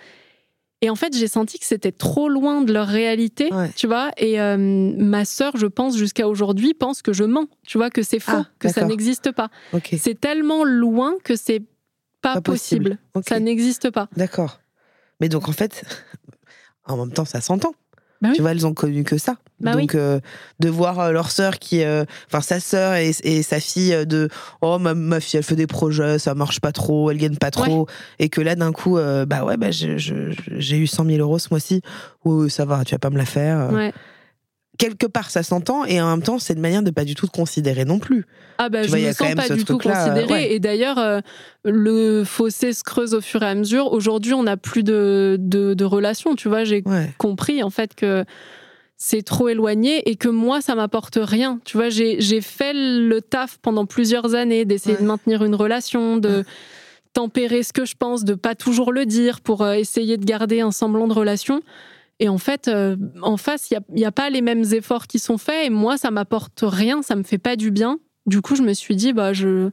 Et 0.85 0.89
en 0.91 0.95
fait, 0.95 1.17
j'ai 1.17 1.27
senti 1.27 1.57
que 1.57 1.65
c'était 1.65 1.91
trop 1.91 2.29
loin 2.29 2.61
de 2.61 2.71
leur 2.71 2.85
réalité, 2.87 3.51
Ouais. 3.51 3.71
tu 3.75 3.87
vois. 3.87 4.11
Et 4.17 4.39
euh, 4.39 4.55
ma 4.55 5.25
sœur, 5.25 5.57
je 5.57 5.65
pense, 5.65 5.97
jusqu'à 5.97 6.27
aujourd'hui, 6.27 6.75
pense 6.75 7.01
que 7.01 7.11
je 7.11 7.23
mens, 7.23 7.47
tu 7.65 7.79
vois, 7.79 7.89
que 7.89 8.03
c'est 8.03 8.19
faux, 8.19 8.33
Ah, 8.35 8.45
que 8.59 8.69
ça 8.69 8.85
n'existe 8.85 9.31
pas. 9.31 9.49
C'est 9.97 10.19
tellement 10.21 10.63
loin 10.63 11.15
que 11.23 11.35
c'est 11.35 11.63
pas, 12.21 12.35
Pas 12.35 12.41
possible. 12.41 12.99
Ça 13.27 13.39
n'existe 13.39 13.89
pas. 13.89 14.09
D'accord. 14.15 14.59
Mais 15.19 15.27
donc, 15.27 15.49
en 15.49 15.53
fait, 15.53 15.83
en 16.85 16.97
même 16.97 17.11
temps, 17.11 17.25
ça 17.25 17.41
s'entend. 17.41 17.73
Bah 18.25 18.29
oui. 18.31 18.35
Tu 18.35 18.41
vois, 18.41 18.51
elles 18.51 18.65
ont 18.67 18.73
connu 18.73 19.03
que 19.03 19.17
ça. 19.17 19.35
Bah 19.61 19.71
donc, 19.81 19.95
euh, 19.95 20.19
de 20.59 20.69
voir 20.69 20.99
euh, 20.99 21.11
leur 21.11 21.31
sœur 21.31 21.59
qui. 21.59 21.81
euh, 21.83 22.03
Enfin, 22.27 22.41
sa 22.41 22.59
sœur 22.59 22.95
et, 22.95 23.11
et 23.23 23.41
sa 23.41 23.59
fille 23.59 24.05
de. 24.05 24.27
Oh, 24.61 24.77
ma, 24.79 24.93
ma 24.93 25.19
fille, 25.19 25.37
elle 25.37 25.43
fait 25.43 25.55
des 25.55 25.67
projets, 25.67 26.19
ça 26.19 26.35
marche 26.35 26.59
pas 26.59 26.71
trop, 26.73 27.09
elle 27.09 27.17
gagne 27.17 27.37
pas 27.37 27.51
trop. 27.51 27.87
Et 28.19 28.27
que 28.29 28.41
là, 28.41 28.55
d'un 28.55 28.71
coup, 28.73 28.97
euh, 28.97 29.25
bah 29.25 29.45
ouais, 29.45 29.55
bah, 29.57 29.71
j'ai 29.71 30.77
eu 30.77 30.87
100 30.87 31.05
000 31.05 31.19
euros 31.19 31.39
ce 31.39 31.47
mois-ci. 31.51 31.81
Oui, 32.25 32.49
ça 32.49 32.65
va, 32.65 32.83
tu 32.83 32.93
vas 32.95 32.99
pas 32.99 33.09
me 33.09 33.17
la 33.17 33.25
faire. 33.25 33.69
Ouais. 33.71 33.93
Quelque 34.77 35.05
part, 35.05 35.29
ça 35.31 35.41
s'entend. 35.43 35.85
Et 35.85 36.01
en 36.01 36.09
même 36.09 36.21
temps, 36.23 36.39
c'est 36.39 36.53
une 36.53 36.59
manière 36.61 36.83
de 36.83 36.91
pas 36.91 37.05
du 37.05 37.15
tout 37.15 37.27
te 37.27 37.31
considérer 37.31 37.85
non 37.85 37.99
plus. 37.99 38.25
Ah 38.57 38.69
bah 38.69 38.79
Tu 38.81 38.85
je 38.85 38.89
vois, 38.97 38.99
me 38.99 39.11
sens 39.13 39.35
pas 39.35 39.49
du 39.55 39.63
tout 39.65 39.75
euh, 39.75 39.77
considérée. 39.77 40.31
ouais. 40.33 40.53
Et 40.53 40.59
d'ailleurs, 40.59 40.97
euh, 40.97 41.19
le 41.63 42.23
fossé 42.23 42.73
se 42.73 42.83
creuse 42.83 43.13
au 43.13 43.21
fur 43.21 43.41
et 43.43 43.47
à 43.47 43.55
mesure. 43.55 43.91
Aujourd'hui, 43.93 44.33
on 44.33 44.43
n'a 44.43 44.57
plus 44.57 44.83
de, 44.83 45.37
de, 45.39 45.73
de 45.73 45.85
relations. 45.85 46.35
Tu 46.35 46.47
vois, 46.49 46.63
j'ai 46.63 46.83
Ouais. 46.85 47.09
compris 47.17 47.63
en 47.63 47.69
fait 47.69 47.95
que 47.95 48.25
c'est 48.97 49.23
trop 49.23 49.49
éloigné 49.49 50.09
et 50.09 50.15
que 50.15 50.29
moi, 50.29 50.61
ça 50.61 50.73
m'apporte 50.75 51.17
rien. 51.21 51.59
Tu 51.65 51.75
vois, 51.77 51.89
j'ai 51.89 52.21
j'ai 52.21 52.39
fait 52.41 52.71
le 52.73 53.19
taf 53.21 53.57
pendant 53.61 53.85
plusieurs 53.85 54.35
années 54.35 54.63
d'essayer 54.65 54.95
Ouais. 54.95 55.01
de 55.01 55.07
maintenir 55.07 55.43
une 55.43 55.55
relation, 55.55 56.15
de 56.17 56.45
tempérer 57.13 57.63
ce 57.63 57.71
que 57.73 57.85
je 57.85 57.95
pense, 57.97 58.23
de 58.25 58.33
pas 58.35 58.55
toujours 58.55 58.91
le 58.91 59.05
dire 59.05 59.39
pour 59.41 59.61
euh, 59.63 59.73
essayer 59.73 60.17
de 60.17 60.25
garder 60.25 60.59
un 60.61 60.71
semblant 60.71 61.07
de 61.07 61.13
relation. 61.13 61.61
Et 62.19 62.29
en 62.29 62.37
fait, 62.37 62.67
euh, 62.67 62.95
en 63.21 63.37
face, 63.37 63.69
il 63.71 63.79
n'y 63.93 64.05
a, 64.05 64.11
pas 64.11 64.29
les 64.29 64.41
mêmes 64.41 64.63
efforts 64.73 65.07
qui 65.07 65.19
sont 65.19 65.37
faits. 65.37 65.67
Et 65.67 65.69
moi, 65.69 65.97
ça 65.97 66.11
m'apporte 66.11 66.61
rien, 66.63 67.01
ça 67.01 67.15
me 67.15 67.23
fait 67.23 67.37
pas 67.37 67.55
du 67.55 67.71
bien. 67.71 67.99
Du 68.25 68.41
coup, 68.41 68.55
je 68.55 68.61
me 68.61 68.73
suis 68.73 68.95
dit, 68.95 69.11
bah, 69.13 69.33
je... 69.33 69.69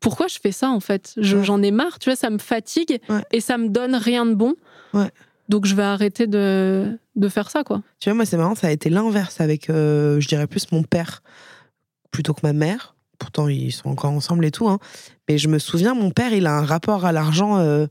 pourquoi 0.00 0.28
je 0.28 0.38
fais 0.40 0.52
ça 0.52 0.70
en 0.70 0.80
fait? 0.80 1.14
Je-. 1.16 1.42
J'en 1.42 1.62
ai 1.62 1.70
marre, 1.72 1.98
tu 1.98 2.08
vois, 2.10 2.16
ça 2.16 2.30
me 2.30 2.38
fatigue 2.38 3.00
Ouais. 3.08 3.22
et 3.32 3.40
ça 3.40 3.58
me 3.58 3.68
donne 3.68 3.94
rien 3.96 4.24
de 4.24 4.34
bon. 4.34 4.54
Ouais. 4.94 5.10
Donc, 5.48 5.66
je 5.66 5.74
vais 5.74 5.82
arrêter 5.82 6.28
de, 6.28 6.96
de 7.16 7.28
faire 7.28 7.50
ça, 7.50 7.64
quoi. 7.64 7.82
Tu 7.98 8.08
vois, 8.08 8.14
moi, 8.14 8.24
c'est 8.24 8.36
marrant, 8.36 8.54
ça 8.54 8.68
a 8.68 8.70
été 8.70 8.88
l'inverse 8.88 9.40
avec, 9.40 9.68
euh, 9.68 10.20
je 10.20 10.28
dirais 10.28 10.46
plus 10.46 10.70
mon 10.70 10.84
père 10.84 11.22
plutôt 12.12 12.34
que 12.34 12.40
ma 12.44 12.52
mère. 12.52 12.94
Pourtant, 13.18 13.48
ils 13.48 13.72
sont 13.72 13.88
encore 13.90 14.12
ensemble 14.12 14.44
et 14.44 14.52
tout. 14.52 14.68
Hein. 14.68 14.78
Mais 15.28 15.38
je 15.38 15.48
me 15.48 15.58
souviens, 15.58 15.94
mon 15.94 16.10
père, 16.10 16.32
il 16.32 16.46
a 16.46 16.56
un 16.56 16.64
rapport 16.64 17.04
à 17.04 17.10
l'argent. 17.12 17.58
euh, 17.58 17.86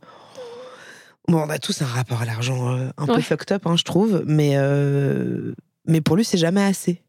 Bon, 1.29 1.37
on 1.45 1.49
a 1.49 1.59
tous 1.59 1.81
un 1.81 1.85
rapport 1.85 2.21
à 2.21 2.25
l'argent 2.25 2.75
euh, 2.75 2.89
un 2.97 3.05
peu 3.05 3.21
fucked 3.21 3.51
up, 3.51 3.65
hein, 3.67 3.75
je 3.77 3.83
trouve. 3.83 4.23
Mais, 4.25 4.53
euh, 4.55 5.53
mais 5.85 6.01
pour 6.01 6.15
lui, 6.15 6.25
c'est 6.25 6.37
jamais 6.37 6.63
assez. 6.63 7.01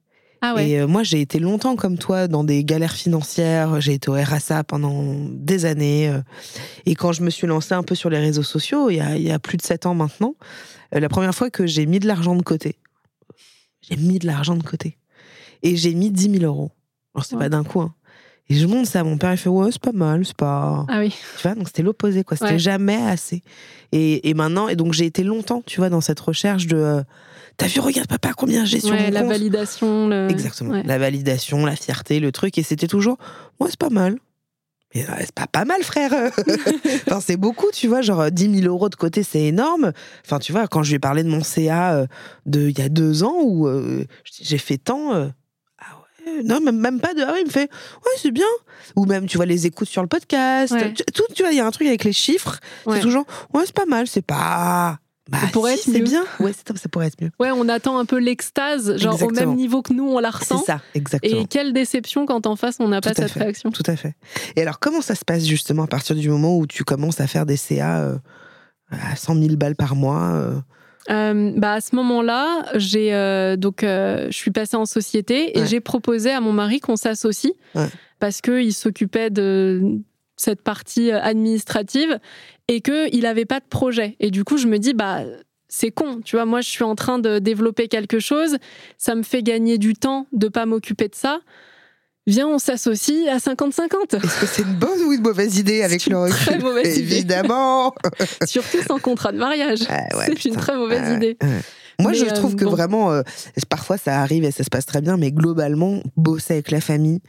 Ah 0.43 0.55
ouais. 0.55 0.69
Et 0.71 0.81
euh, 0.81 0.87
moi, 0.87 1.03
j'ai 1.03 1.21
été 1.21 1.39
longtemps 1.39 1.77
comme 1.77 1.99
toi 1.99 2.29
dans 2.29 2.45
des 2.45 2.65
galères 2.65 2.93
financières. 2.95 3.81
J'ai 3.81 3.95
été 3.95 4.11
au 4.11 4.15
RSA 4.15 4.65
pendant 4.65 5.15
des 5.31 5.65
années. 5.67 6.15
Et 6.87 6.95
quand 6.95 7.13
je 7.13 7.23
me 7.23 7.31
suis 7.31 7.47
lancée 7.47 7.75
un 7.75 7.83
peu 7.83 7.95
sur 7.95 8.11
les 8.11 8.19
réseaux 8.19 8.43
sociaux, 8.43 8.91
il 8.91 8.97
y 8.97 9.01
a, 9.01 9.17
il 9.17 9.23
y 9.23 9.31
a 9.33 9.39
plus 9.39 9.57
de 9.57 9.63
sept 9.63 9.87
ans 9.87 9.95
maintenant, 9.95 10.35
la 10.93 11.09
première 11.09 11.35
fois 11.35 11.51
que 11.51 11.67
j'ai 11.67 11.87
mis 11.87 11.99
de 11.99 12.07
l'argent 12.07 12.37
de 12.37 12.43
côté, 12.43 12.77
j'ai 13.83 13.97
mis 13.97 14.19
de 14.19 14.27
l'argent 14.27 14.57
de 14.57 14.63
côté. 14.63 14.99
Et 15.63 15.77
j'ai 15.77 15.95
mis 15.95 16.11
10 16.11 16.39
000 16.39 16.45
euros. 16.45 16.71
Alors, 17.15 17.25
c'est 17.27 17.35
Ouais. 17.37 17.43
pas 17.43 17.49
d'un 17.51 17.65
coup. 17.65 17.81
hein. 17.83 17.95
Et 18.49 18.55
je 18.55 18.67
montre 18.67 18.89
ça 18.89 19.01
à 19.01 19.05
mon 19.05 19.17
père, 19.17 19.33
il 19.33 19.37
fait 19.37 19.49
Ouais, 19.49 19.71
c'est 19.71 19.81
pas 19.81 19.93
mal, 19.93 20.25
c'est 20.27 20.37
pas. 20.37 20.85
Ah 20.89 20.99
oui. 20.99 21.15
Tu 21.37 21.43
vois, 21.47 21.55
donc 21.55 21.69
c'était 21.69 21.83
l'opposé, 21.83 22.25
quoi. 22.25 22.37
C'était 22.37 22.53
Ouais. 22.53 22.59
jamais 22.59 22.97
assez. 22.97 23.43
Et, 23.93 24.29
et 24.29 24.35
maintenant, 24.35 24.69
et 24.69 24.75
donc 24.77 24.93
j'ai 24.93 25.07
été 25.07 25.23
longtemps, 25.23 25.63
tu 25.65 25.79
vois, 25.79 25.89
dans 25.89 26.01
cette 26.01 26.19
recherche 26.21 26.67
de. 26.67 26.77
euh, 26.77 27.03
T'as 27.57 27.67
vu, 27.67 27.81
regarde 27.81 28.09
papa, 28.09 28.33
combien 28.37 28.65
j'ai 28.65 28.81
sur 28.81 28.91
Ouais, 28.91 29.05
mon 29.07 29.11
la 29.11 29.21
compte. 29.21 29.31
validation. 29.31 30.09
Le... 30.09 30.29
Exactement. 30.31 30.71
Ouais. 30.73 30.83
La 30.85 30.99
validation, 30.99 31.65
la 31.67 31.77
fierté, 31.77 32.19
le 32.19 32.33
truc. 32.33 32.57
Et 32.59 32.63
c'était 32.63 32.87
toujours, 32.89 33.19
ouais, 33.61 33.69
c'est 33.71 33.79
pas 33.79 33.91
mal. 33.91 34.17
Mais 34.95 35.05
euh, 35.09 35.13
c'est 35.21 35.33
pas 35.35 35.47
pas 35.47 35.65
mal, 35.65 35.83
frère. 35.83 36.11
enfin, 37.07 37.21
c'est 37.21 37.37
beaucoup, 37.37 37.67
tu 37.73 37.87
vois. 37.87 38.01
Genre, 38.03 38.21
euh, 38.21 38.31
10 38.31 38.61
000 38.63 38.67
euros 38.73 38.89
de 38.89 38.97
côté, 38.97 39.23
c'est 39.23 39.43
énorme. 39.43 39.93
Enfin, 40.25 40.39
tu 40.41 40.51
vois, 40.53 40.67
quand 40.67 40.83
je 40.83 40.91
lui 40.91 40.97
ai 40.97 40.99
parlé 40.99 41.23
de 41.23 41.29
mon 41.29 41.43
CA 41.45 41.93
euh, 41.95 42.07
de 42.47 42.69
il 42.69 42.77
y 42.79 42.83
a 42.83 42.89
deux 42.89 43.23
ans 43.23 43.37
où 43.45 43.69
euh, 43.69 44.05
j'ai 44.25 44.59
fait 44.59 44.79
tant. 44.79 45.31
Non, 46.45 46.61
même, 46.61 46.79
même 46.79 47.01
pas 47.01 47.15
de. 47.15 47.23
Ah 47.23 47.33
ouais, 47.33 47.41
il 47.43 47.47
me 47.47 47.51
fait, 47.51 47.71
ouais, 47.71 48.13
c'est 48.19 48.31
bien. 48.31 48.47
Ou 48.97 49.05
même, 49.07 49.27
tu 49.27 49.37
vois, 49.37 49.47
les 49.47 49.67
écoutes 49.67 49.89
sur 49.89 50.03
le 50.03 50.09
podcast. 50.09 50.73
Ouais. 50.73 50.93
Tu- 50.95 51.05
Tout, 51.13 51.25
tu 51.35 51.43
vois, 51.43 51.53
il 51.53 51.57
y 51.59 51.61
a 51.61 51.67
un 51.67 51.71
truc 51.71 51.87
avec 51.89 52.05
les 52.05 52.13
chiffres. 52.13 52.59
Ouais. 52.87 52.97
C'est 52.97 53.03
toujours, 53.03 53.25
ouais, 53.55 53.63
c'est 53.67 53.75
pas 53.75 53.87
mal. 53.87 54.07
C'est 54.07 54.23
pas. 54.25 54.99
Bah, 55.31 55.39
Ça 55.43 55.47
pourrait 55.53 55.77
si, 55.77 55.91
être 55.91 55.95
c'est 55.95 56.01
mieux. 56.01 56.05
bien. 56.09 56.25
Ouais, 56.41 56.53
c'est- 56.53 56.77
ça 56.77 56.89
pourrait 56.89 57.07
être 57.07 57.21
mieux. 57.23 57.31
Ouais, 57.39 57.51
on 57.53 57.69
attend 57.69 57.99
un 57.99 58.05
peu 58.05 58.19
l'extase, 58.19 58.97
genre 58.97 59.23
au 59.23 59.31
même 59.31 59.55
niveau 59.55 59.81
que 59.81 59.93
nous, 59.93 60.09
on 60.09 60.19
la 60.19 60.33
C'est 60.33 60.39
ressent. 60.55 60.65
ça, 60.65 60.81
exactement. 60.95 61.43
Et 61.43 61.47
quelle 61.47 61.73
déception 61.73 62.27
quand 62.27 62.47
en 62.47 62.57
face, 62.57 62.77
on 62.81 62.89
n'a 62.89 63.01
pas 63.01 63.15
cette 63.15 63.31
fait. 63.31 63.39
réaction. 63.41 63.71
Tout 63.71 63.85
à 63.87 63.95
fait. 63.95 64.15
Et 64.57 64.63
alors, 64.63 64.81
comment 64.81 65.01
ça 65.03 65.15
se 65.15 65.25
passe 65.25 65.45
justement 65.47 65.85
à 65.85 65.87
partir 65.87 66.17
du 66.17 66.29
moment 66.29 66.57
où 66.57 66.67
tu 66.67 66.83
commences 66.83 67.21
à 67.21 67.29
faire 67.29 67.47
des 67.47 67.57
CA 67.57 67.99
euh, 68.01 68.17
à 68.91 69.15
100 69.15 69.37
000 69.41 69.55
balles 69.55 69.77
par 69.77 69.95
mois 69.95 70.21
euh, 70.33 70.57
Euh, 71.11 71.53
bah 71.57 71.73
à 71.75 71.81
ce 71.81 71.97
moment-là, 71.97 72.67
j'ai 72.77 73.13
euh, 73.15 73.57
donc 73.57 73.83
euh, 73.83 74.27
je 74.31 74.37
suis 74.37 74.51
passée 74.51 74.77
en 74.77 74.87
société 74.87 75.57
et 75.57 75.63
Ouais. 75.63 75.67
j'ai 75.67 75.81
proposé 75.81 76.31
à 76.31 76.41
mon 76.41 76.53
mari 76.53 76.81
qu'on 76.81 76.97
s'associe 76.97 77.53
Ouais. 77.75 77.89
parce 78.21 78.41
que 78.41 78.63
il 78.63 78.73
s'occupait 78.73 79.31
de 79.31 79.99
cette 80.37 80.63
partie 80.63 81.11
administrative 81.11 82.19
et 82.69 82.81
que 82.81 83.13
il 83.15 83.27
avait 83.27 83.45
pas 83.45 83.61
de 83.61 83.65
projet. 83.69 84.17
Et 84.21 84.31
du 84.31 84.45
coup, 84.45 84.57
je 84.57 84.67
me 84.69 84.79
dis 84.79 84.95
bah 84.95 85.23
c'est 85.69 85.91
con, 85.91 86.21
tu 86.25 86.37
vois. 86.37 86.47
Moi, 86.47 86.61
je 86.63 86.69
suis 86.69 86.85
en 86.85 86.95
train 86.97 87.19
de 87.19 87.39
développer 87.39 87.87
quelque 87.89 88.19
chose, 88.19 88.57
ça 88.99 89.15
me 89.15 89.23
fait 89.23 89.43
gagner 89.43 89.79
du 89.79 89.95
temps 89.95 90.27
de 90.33 90.49
pas 90.49 90.67
m'occuper 90.67 91.09
de 91.09 91.15
ça. 91.15 91.41
Viens, 92.27 92.47
on 92.49 92.59
s'associe 92.59 93.27
à 93.29 93.39
50-50. 93.39 94.17
Est-ce 94.17 94.41
que 94.41 94.47
c'est 94.47 94.63
une 94.63 94.75
bonne 94.75 95.01
ou 95.07 95.13
une 95.13 95.23
mauvaise 95.23 95.59
idée 95.59 95.83
avec 95.83 96.07
le 96.07 96.19
recul 96.19 96.37
très 96.37 96.59
mauvaise 96.63 96.99
idée. 96.99 97.17
Évidemment 97.17 97.95
Surtout 98.47 98.83
sans 98.87 98.99
contrat 98.99 99.33
de 99.33 99.39
mariage. 99.39 99.81
Ah 99.89 100.17
ouais, 100.17 100.27
c'est 100.27 100.45
une 100.45 100.55
très 100.57 100.77
mauvaise 100.77 101.01
Ah 101.03 101.11
ouais, 101.11 101.17
idée. 101.17 101.39
Moi, 101.99 102.13
Mais, 102.13 102.19
je 102.19 102.27
euh, 102.27 102.31
trouve 102.35 102.57
que 102.57 102.65
bon. 102.65 102.71
vraiment, 102.71 103.11
euh, 103.13 103.23
parfois 103.69 103.99
ça 103.99 104.21
arrive 104.21 104.45
et 104.45 104.51
ça 104.53 104.65
se 104.65 104.71
passe 104.71 104.87
très 104.87 105.01
bien, 105.01 105.17
mais 105.17 105.33
globalement, 105.33 106.03
bosser 106.17 106.55
avec 106.55 106.71
la 106.71 106.81
famille, 106.81 107.21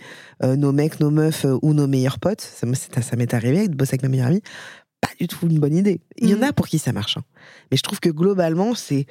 euh, 0.43 0.55
nos 0.55 0.72
mecs, 0.72 0.99
nos 0.99 1.09
meufs 1.09 1.45
euh, 1.45 1.57
ou 1.61 1.73
nos 1.73 1.88
meilleurs 1.88 2.19
potes, 2.19 2.41
ça, 2.41 2.65
me- 2.65 2.76
ça, 2.76 3.01
ça 3.01 3.15
m'est 3.18 3.34
arrivé 3.34 3.68
de 3.68 3.76
bosser 3.76 3.91
avec 3.95 4.03
ma 4.03 4.09
meilleure 4.09 4.27
amie, 4.27 4.41
pas 5.01 5.09
du 5.19 5.27
tout 5.27 5.45
une 5.47 5.59
bonne 5.59 5.76
idée. 5.76 5.99
Il 6.18 6.30
y 6.30 6.34
en 6.34 6.38
Mhm. 6.38 6.43
a 6.43 6.53
pour 6.53 6.68
qui 6.69 6.80
ça 6.80 6.93
marche, 6.93 7.18
hein. 7.18 7.23
mais 7.72 7.76
je 7.77 7.84
trouve 7.84 7.99
que 7.99 8.09
globalement, 8.09 8.73
c'est. 8.76 9.07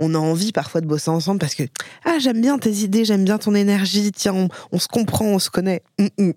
On 0.00 0.14
a 0.14 0.18
envie 0.18 0.52
parfois 0.52 0.80
de 0.80 0.86
bosser 0.86 1.10
ensemble 1.10 1.38
parce 1.38 1.54
que 1.54 1.64
ah 2.04 2.18
j'aime 2.18 2.40
bien 2.40 2.58
tes 2.58 2.70
idées, 2.70 3.04
j'aime 3.04 3.24
bien 3.24 3.38
ton 3.38 3.54
énergie, 3.54 4.10
tiens 4.12 4.34
on, 4.34 4.48
on 4.72 4.78
se 4.78 4.88
comprend, 4.88 5.26
on 5.26 5.38
se 5.38 5.50
connaît. 5.50 5.82
Hum, 5.98 6.08
hum. 6.18 6.32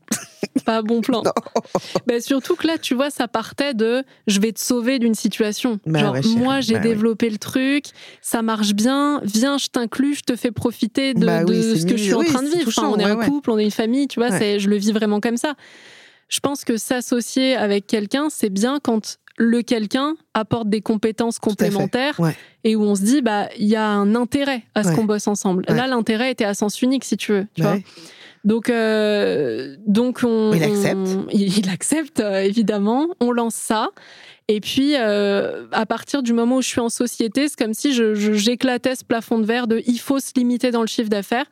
Pas 0.65 0.81
bon 0.81 1.01
plan. 1.01 1.23
Bah, 2.07 2.19
surtout 2.19 2.55
que 2.55 2.67
là, 2.67 2.77
tu 2.77 2.93
vois, 2.93 3.09
ça 3.09 3.27
partait 3.27 3.73
de 3.73 4.03
je 4.27 4.39
vais 4.39 4.51
te 4.51 4.59
sauver 4.59 4.99
d'une 4.99 5.15
situation. 5.15 5.79
Bah 5.85 5.99
Genre, 5.99 6.13
ouais, 6.13 6.21
moi, 6.37 6.61
j'ai 6.61 6.75
bah 6.75 6.79
développé 6.79 7.29
le 7.29 7.37
truc, 7.37 7.85
ça 8.21 8.41
marche 8.41 8.73
bien, 8.73 9.21
viens, 9.23 9.57
je 9.57 9.67
t'inclus, 9.67 10.15
je 10.15 10.21
te 10.21 10.35
fais 10.35 10.51
profiter 10.51 11.13
de, 11.13 11.25
oui, 11.25 11.73
de 11.73 11.75
ce 11.75 11.85
que 11.85 11.97
je 11.97 12.03
suis 12.03 12.13
en 12.13 12.23
train 12.23 12.43
de 12.43 12.49
vivre. 12.49 12.67
Enfin, 12.67 12.87
on 12.87 12.97
est 12.97 13.05
ouais, 13.05 13.11
un 13.11 13.25
couple, 13.25 13.51
on 13.51 13.57
est 13.57 13.63
une 13.63 13.71
famille, 13.71 14.07
tu 14.07 14.19
vois, 14.19 14.29
je 14.29 14.69
le 14.69 14.75
vis 14.75 14.91
vraiment 14.91 15.19
comme 15.19 15.37
ça. 15.37 15.55
Je 16.27 16.39
pense 16.39 16.63
que 16.63 16.77
s'associer 16.77 17.55
avec 17.55 17.87
quelqu'un, 17.87 18.29
c'est 18.29 18.49
bien 18.49 18.79
quand 18.81 19.19
le 19.37 19.61
quelqu'un 19.61 20.15
apporte 20.33 20.69
des 20.69 20.81
compétences 20.81 21.39
complémentaires 21.39 22.19
et 22.63 22.75
où 22.75 22.83
on 22.83 22.95
se 22.95 23.01
dit 23.01 23.21
bah 23.21 23.49
il 23.57 23.67
y 23.67 23.75
a 23.75 23.87
un 23.87 24.15
intérêt 24.15 24.63
à 24.75 24.83
ce 24.83 24.95
qu'on 24.95 25.05
bosse 25.05 25.27
ensemble. 25.27 25.65
Là 25.67 25.87
l'intérêt 25.87 26.31
était 26.31 26.45
à 26.45 26.53
sens 26.53 26.81
unique 26.81 27.03
si 27.03 27.17
tu 27.17 27.31
veux, 27.31 27.47
tu 27.55 27.61
vois. 27.61 27.77
Donc, 28.45 28.69
euh, 28.69 29.75
donc 29.87 30.21
on, 30.23 30.53
il 30.53 30.63
accepte. 30.63 31.09
il, 31.33 31.69
accepte 31.69 32.19
euh, 32.19 32.41
évidemment. 32.41 33.07
On 33.19 33.31
lance 33.31 33.55
ça. 33.55 33.89
Et 34.47 34.61
puis, 34.61 34.93
euh, 34.95 35.65
à 35.71 35.87
partir 35.87 36.21
du 36.21 36.31
moment 36.31 36.57
où 36.57 36.61
je 36.61 36.67
suis 36.67 36.79
en 36.79 36.89
société, 36.89 37.47
c'est 37.49 37.57
comme 37.57 37.73
si 37.73 37.91
j'éclatais 37.91 38.91
je, 38.91 38.99
ce 38.99 39.03
plafond 39.03 39.39
de 39.39 39.45
verre 39.45 39.65
de 39.65 39.81
il 39.87 39.99
faut 39.99 40.19
se 40.19 40.31
limiter 40.35 40.69
dans 40.69 40.81
le 40.81 40.87
chiffre 40.87 41.09
d'affaires. 41.09 41.47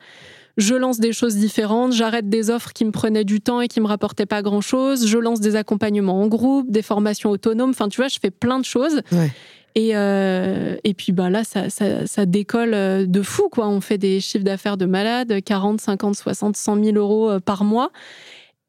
Je 0.56 0.74
lance 0.74 1.00
des 1.00 1.12
choses 1.12 1.36
différentes, 1.36 1.92
j'arrête 1.92 2.28
des 2.28 2.50
offres 2.50 2.72
qui 2.72 2.84
me 2.84 2.92
prenaient 2.92 3.24
du 3.24 3.40
temps 3.40 3.60
et 3.60 3.68
qui 3.68 3.80
me 3.80 3.86
rapportaient 3.86 4.26
pas 4.26 4.42
grand 4.42 4.60
chose. 4.60 5.06
Je 5.06 5.18
lance 5.18 5.40
des 5.40 5.56
accompagnements 5.56 6.20
en 6.22 6.28
groupe, 6.28 6.70
des 6.70 6.82
formations 6.82 7.30
autonomes. 7.30 7.70
Enfin, 7.70 7.88
tu 7.88 7.96
vois, 7.96 8.08
je 8.08 8.18
fais 8.20 8.30
plein 8.30 8.60
de 8.60 8.64
choses. 8.64 9.02
Et, 9.74 9.96
euh, 9.96 10.76
et 10.84 10.94
puis 10.94 11.10
bah 11.10 11.30
là, 11.30 11.42
ça, 11.42 11.68
ça, 11.68 12.06
ça, 12.06 12.26
décolle 12.26 12.74
euh, 12.74 13.06
de 13.06 13.22
fou, 13.22 13.48
quoi. 13.50 13.68
On 13.68 13.80
fait 13.80 13.98
des 13.98 14.20
chiffres 14.20 14.44
d'affaires 14.44 14.76
de 14.76 14.86
malade, 14.86 15.42
40, 15.44 15.80
50, 15.80 16.14
60, 16.14 16.56
100 16.56 16.84
000 16.84 16.96
euros 16.96 17.28
euh, 17.28 17.40
par 17.40 17.64
mois. 17.64 17.90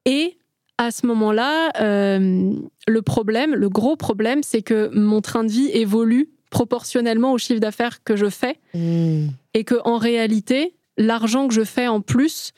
Et 0.06 0.40
à 0.80 0.90
ce 0.90 1.06
moment-là, 1.06 1.70
euh, 1.80 2.53
le 2.88 3.02
problème, 3.03 3.53
le 3.53 3.70
gros 3.70 3.95
problème, 3.95 4.41
c'est 4.41 4.64
que 4.64 4.90
mon 4.94 5.22
train 5.22 5.44
de 5.44 5.52
vie 5.52 5.70
évolue 5.72 6.30
proportionnellement 6.49 7.34
au 7.34 7.38
chiffre 7.38 7.60
d'affaires 7.60 8.03
que 8.03 8.16
je 8.16 8.30
fais. 8.30 8.57
Mmh. 8.74 9.28
Et 9.53 9.64
que 9.64 9.76
en 9.86 9.98
réalité, 9.98 10.74
l'argent 10.97 11.47
que 11.47 11.53
je 11.53 11.63
fais 11.63 11.88
en 11.88 12.01
plus 12.01 12.51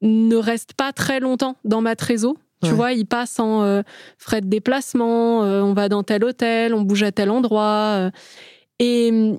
ne 0.00 0.36
reste 0.36 0.74
pas 0.74 0.92
très 0.92 1.20
longtemps 1.20 1.56
dans 1.64 1.80
ma 1.80 1.96
trésor 1.96 2.36
tu 2.64 2.72
vois, 2.72 2.92
il 2.92 3.06
passe 3.06 3.38
en 3.38 3.62
euh, 3.62 3.82
frais 4.18 4.40
de 4.40 4.48
déplacement, 4.48 5.44
euh, 5.44 5.62
on 5.62 5.74
va 5.74 5.88
dans 5.88 6.02
tel 6.02 6.24
hôtel, 6.24 6.74
on 6.74 6.82
bouge 6.82 7.04
à 7.04 7.12
tel 7.12 7.30
endroit. 7.30 7.94
Euh. 7.96 8.10
et 8.80 9.36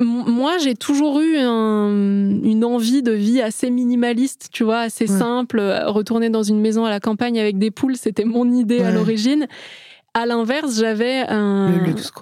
moi, 0.00 0.58
j'ai 0.58 0.74
toujours 0.74 1.20
eu 1.20 1.36
une 1.36 2.64
envie 2.64 3.04
de 3.04 3.12
vie 3.12 3.40
assez 3.40 3.70
minimaliste, 3.70 4.48
tu 4.52 4.64
vois, 4.64 4.80
assez 4.80 5.06
simple. 5.06 5.60
Retourner 5.86 6.28
dans 6.28 6.42
une 6.42 6.60
maison 6.60 6.84
à 6.84 6.90
la 6.90 6.98
campagne 6.98 7.38
avec 7.38 7.56
des 7.56 7.70
poules, 7.70 7.96
c'était 7.96 8.24
mon 8.24 8.50
idée 8.52 8.80
à 8.80 8.90
l'origine. 8.90 9.46
À 10.14 10.26
l'inverse, 10.26 10.78
j'avais 10.78 11.24
un, 11.28 11.72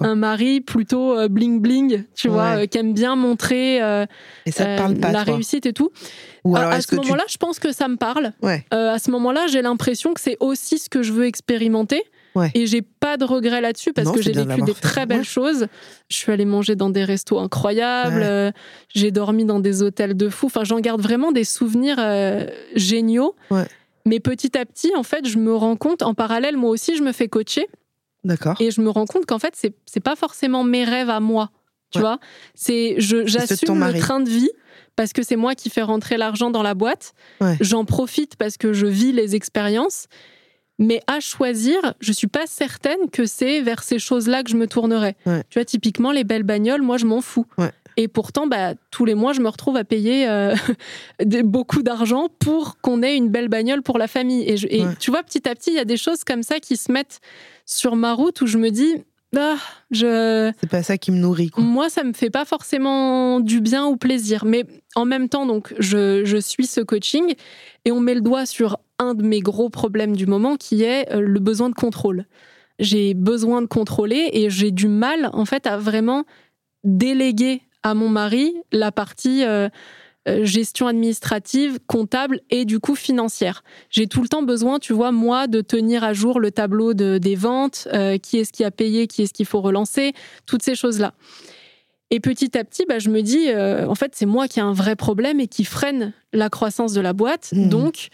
un 0.01 0.15
mari 0.15 0.61
plutôt 0.61 1.29
bling 1.29 1.61
bling, 1.61 2.05
tu 2.15 2.29
vois, 2.29 2.67
qui 2.67 2.79
aime 2.79 2.95
bien 2.95 3.17
montrer 3.17 3.77
et 4.47 4.53
ça 4.53 4.77
parle 4.77 4.95
pas, 4.97 5.11
la 5.11 5.25
réussite 5.25 5.67
et 5.67 5.73
tout 5.73 5.91
à, 6.55 6.81
ce 6.81 6.95
moment-là, 6.95 7.25
je 7.29 7.37
pense 7.37 7.59
que 7.59 7.73
ça 7.73 7.89
me 7.89 7.97
parle. 7.97 8.33
Euh, 8.45 8.95
à 8.95 8.99
ce 8.99 9.11
moment-là, 9.11 9.47
j'ai 9.47 9.63
l'impression 9.63 10.15
que 10.15 10.21
c'est 10.21 10.37
aussi 10.41 10.79
ce 10.79 10.89
que 10.89 11.03
je 11.03 11.13
veux 11.13 11.27
expérimenter. 11.27 12.03
Et 12.55 12.67
j'ai 12.67 12.81
pas 12.83 13.17
de 13.17 13.25
regrets 13.25 13.61
là-dessus 13.61 13.93
parce 13.93 14.11
que 14.13 14.23
j'ai 14.23 14.33
vécu 14.33 14.63
des 14.63 14.75
très 14.75 15.05
belles 15.05 15.25
choses. 15.25 15.67
Je 16.09 16.17
suis 16.17 16.31
allée 16.31 16.45
manger 16.45 16.77
dans 16.77 16.89
des 16.91 17.05
restos 17.05 17.39
incroyables. 17.39 18.23
Euh, 18.23 18.53
j'ai 18.95 19.11
dormi 19.11 19.45
dans 19.45 19.59
des 19.59 19.83
hôtels 19.83 20.17
de 20.17 20.29
fou. 20.29 20.47
Enfin, 20.47 20.63
j'en 20.65 20.79
garde 20.79 21.01
vraiment 21.01 21.33
des 21.33 21.45
souvenirs 21.45 21.97
euh, 21.99 22.47
géniaux. 22.77 23.35
Mais 24.07 24.21
petit 24.21 24.57
à 24.57 24.65
petit, 24.65 24.93
en 24.97 25.03
fait, 25.03 25.29
je 25.29 25.39
me 25.39 25.55
rends 25.55 25.77
compte, 25.77 26.03
en 26.03 26.15
parallèle, 26.15 26.57
moi 26.57 26.71
aussi, 26.71 26.97
je 26.97 27.03
me 27.03 27.13
fais 27.13 27.29
coacher. 27.29 27.69
D'accord. 28.25 28.57
Et 28.61 28.71
je 28.71 28.81
me 28.81 28.91
rends 28.91 29.07
compte 29.07 29.27
qu'en 29.27 29.39
fait, 29.39 29.55
c'est 29.87 30.01
pas 30.01 30.17
forcément 30.17 30.65
mes 30.65 30.85
rêves 30.85 31.11
à 31.11 31.21
moi. 31.21 31.51
Tu 31.91 31.99
vois, 31.99 32.21
c'est 32.55 32.97
j'assume 32.99 33.85
le 33.85 33.99
train 33.99 34.21
de 34.21 34.29
vie 34.29 34.51
parce 34.95 35.13
que 35.13 35.23
c'est 35.23 35.37
moi 35.37 35.55
qui 35.55 35.71
fais 35.71 35.83
rentrer 35.83 36.17
l'argent 36.17 36.51
dans 36.51 36.63
la 36.63 36.75
boîte. 36.75 37.15
J'en 37.61 37.85
profite 37.85 38.37
parce 38.37 38.57
que 38.57 38.73
je 38.73 38.87
vis 38.87 39.13
les 39.13 39.35
expériences. 39.35 40.07
Mais 40.83 41.03
à 41.07 41.21
choisir, 41.21 41.95
je 42.01 42.11
suis 42.11 42.27
pas 42.27 42.47
certaine 42.47 43.11
que 43.13 43.27
c'est 43.27 43.61
vers 43.61 43.83
ces 43.83 43.99
choses-là 43.99 44.43
que 44.43 44.51
je 44.51 44.57
me 44.57 44.67
tournerai. 44.67 45.15
Tu 45.27 45.59
vois, 45.59 45.65
typiquement, 45.67 46.11
les 46.11 46.25
belles 46.25 46.43
bagnoles, 46.43 46.81
moi, 46.81 46.97
je 46.97 47.05
m'en 47.05 47.21
fous. 47.21 47.45
Et 48.01 48.09
pourtant, 48.09 48.47
bah, 48.47 48.73
tous 48.91 49.05
les 49.05 49.15
mois, 49.15 49.35
je 49.35 49.43
me 49.43 49.49
retrouve 49.49 49.77
à 49.77 49.85
payer 49.85 50.27
euh, 50.27 50.55
beaucoup 51.45 51.83
d'argent 51.83 52.29
pour 52.39 52.81
qu'on 52.81 53.03
ait 53.03 53.15
une 53.15 53.29
belle 53.29 53.49
bagnole 53.49 53.83
pour 53.83 53.99
la 53.99 54.09
famille. 54.09 54.41
Et, 54.45 54.55
et 54.81 54.85
tu 54.99 55.11
vois, 55.11 55.23
petit 55.23 55.47
à 55.47 55.55
petit, 55.55 55.69
il 55.69 55.77
y 55.77 55.81
a 55.81 55.85
des 55.85 55.99
choses 55.99 56.25
comme 56.25 56.43
ça 56.43 56.61
qui 56.61 56.79
se 56.79 56.91
mettent 56.91 57.21
sur 57.67 57.97
ma 57.97 58.15
route 58.15 58.41
où 58.41 58.47
je 58.47 58.57
me 58.57 58.71
dis, 58.71 59.05
ah, 59.37 59.59
je... 59.91 60.51
C'est 60.61 60.71
pas 60.71 60.83
ça 60.83 60.97
qui 60.97 61.13
me 61.13 61.19
nourrit. 61.19 61.51
Moi, 61.59 61.91
ça 61.91 62.03
me 62.03 62.15
fait 62.15 62.31
pas 62.31 62.47
forcément 62.47 63.39
du 63.39 63.61
bien 63.61 63.87
ou 63.87 63.99
plaisir. 63.99 64.47
Mais 64.47 64.65
en 64.95 65.05
même 65.05 65.29
temps, 65.29 65.45
donc, 65.45 65.75
je, 65.79 66.25
je, 66.25 66.39
suis 66.39 66.67
ce 66.67 66.81
coaching 66.81 67.35
et 67.85 67.93
on 67.93 68.01
met 68.01 68.15
le 68.15 68.23
doigt 68.23 68.47
sur 68.47 68.79
un 68.99 69.13
de 69.13 69.23
mes 69.23 69.41
gros 69.41 69.69
problèmes 69.69 70.17
du 70.17 70.25
moment 70.25 70.57
qui 70.57 70.85
est 70.85 71.13
euh, 71.13 71.21
le 71.21 71.39
besoin 71.39 71.69
de 71.69 71.75
contrôle. 71.75 72.25
J'ai 72.79 73.13
besoin 73.13 73.61
de 73.61 73.67
contrôler 73.67 74.31
et 74.33 74.49
j'ai 74.49 74.71
du 74.71 74.89
mal, 74.89 75.29
en 75.35 75.45
fait, 75.45 75.67
à 75.67 75.77
vraiment 75.77 76.25
déléguer 76.83 77.61
à 77.83 77.95
mon 77.95 78.09
mari 78.09 78.55
la 78.73 78.93
partie 78.93 79.45
euh, 79.45 79.69
euh, 80.29 80.45
gestion 80.45 80.87
administrative, 80.87 81.79
comptable 81.87 82.41
et 82.51 82.67
du 82.67 82.79
coup 82.79 82.95
financière. 82.95 83.65
J'ai 83.89 84.07
tout 84.07 84.21
le 84.21 84.29
temps 84.29 84.43
besoin, 84.43 84.79
tu 84.79 84.93
vois, 84.93 85.13
moi, 85.13 85.47
de 85.47 85.63
tenir 85.63 86.05
à 86.05 86.13
jour 86.13 86.41
le 86.41 86.51
tableau 86.51 86.93
de, 86.93 87.17
des 87.17 87.37
ventes, 87.37 87.89
euh, 87.95 88.19
qui 88.19 88.37
est-ce 88.37 88.53
qui 88.53 88.63
a 88.63 88.71
payé, 88.71 89.07
qui 89.07 89.23
est-ce 89.23 89.33
qu'il 89.33 89.47
faut 89.47 89.63
relancer, 89.63 90.13
toutes 90.45 90.63
ces 90.63 90.75
choses-là. 90.75 91.15
Et 92.11 92.21
petit 92.21 92.59
à 92.59 92.65
petit, 92.65 92.85
bah, 92.87 92.99
je 92.99 93.09
me 93.09 93.23
dis, 93.23 93.49
euh, 93.49 93.87
en 93.87 93.95
fait, 93.95 94.13
c'est 94.15 94.27
moi 94.27 94.47
qui 94.47 94.59
ai 94.59 94.63
un 94.63 94.75
vrai 94.75 94.95
problème 94.95 95.41
et 95.41 95.47
qui 95.47 95.65
freine 95.65 96.13
la 96.35 96.51
croissance 96.51 96.93
de 96.93 97.01
la 97.01 97.15
boîte. 97.15 97.49
Mmh. 97.53 97.69
Donc, 97.71 98.09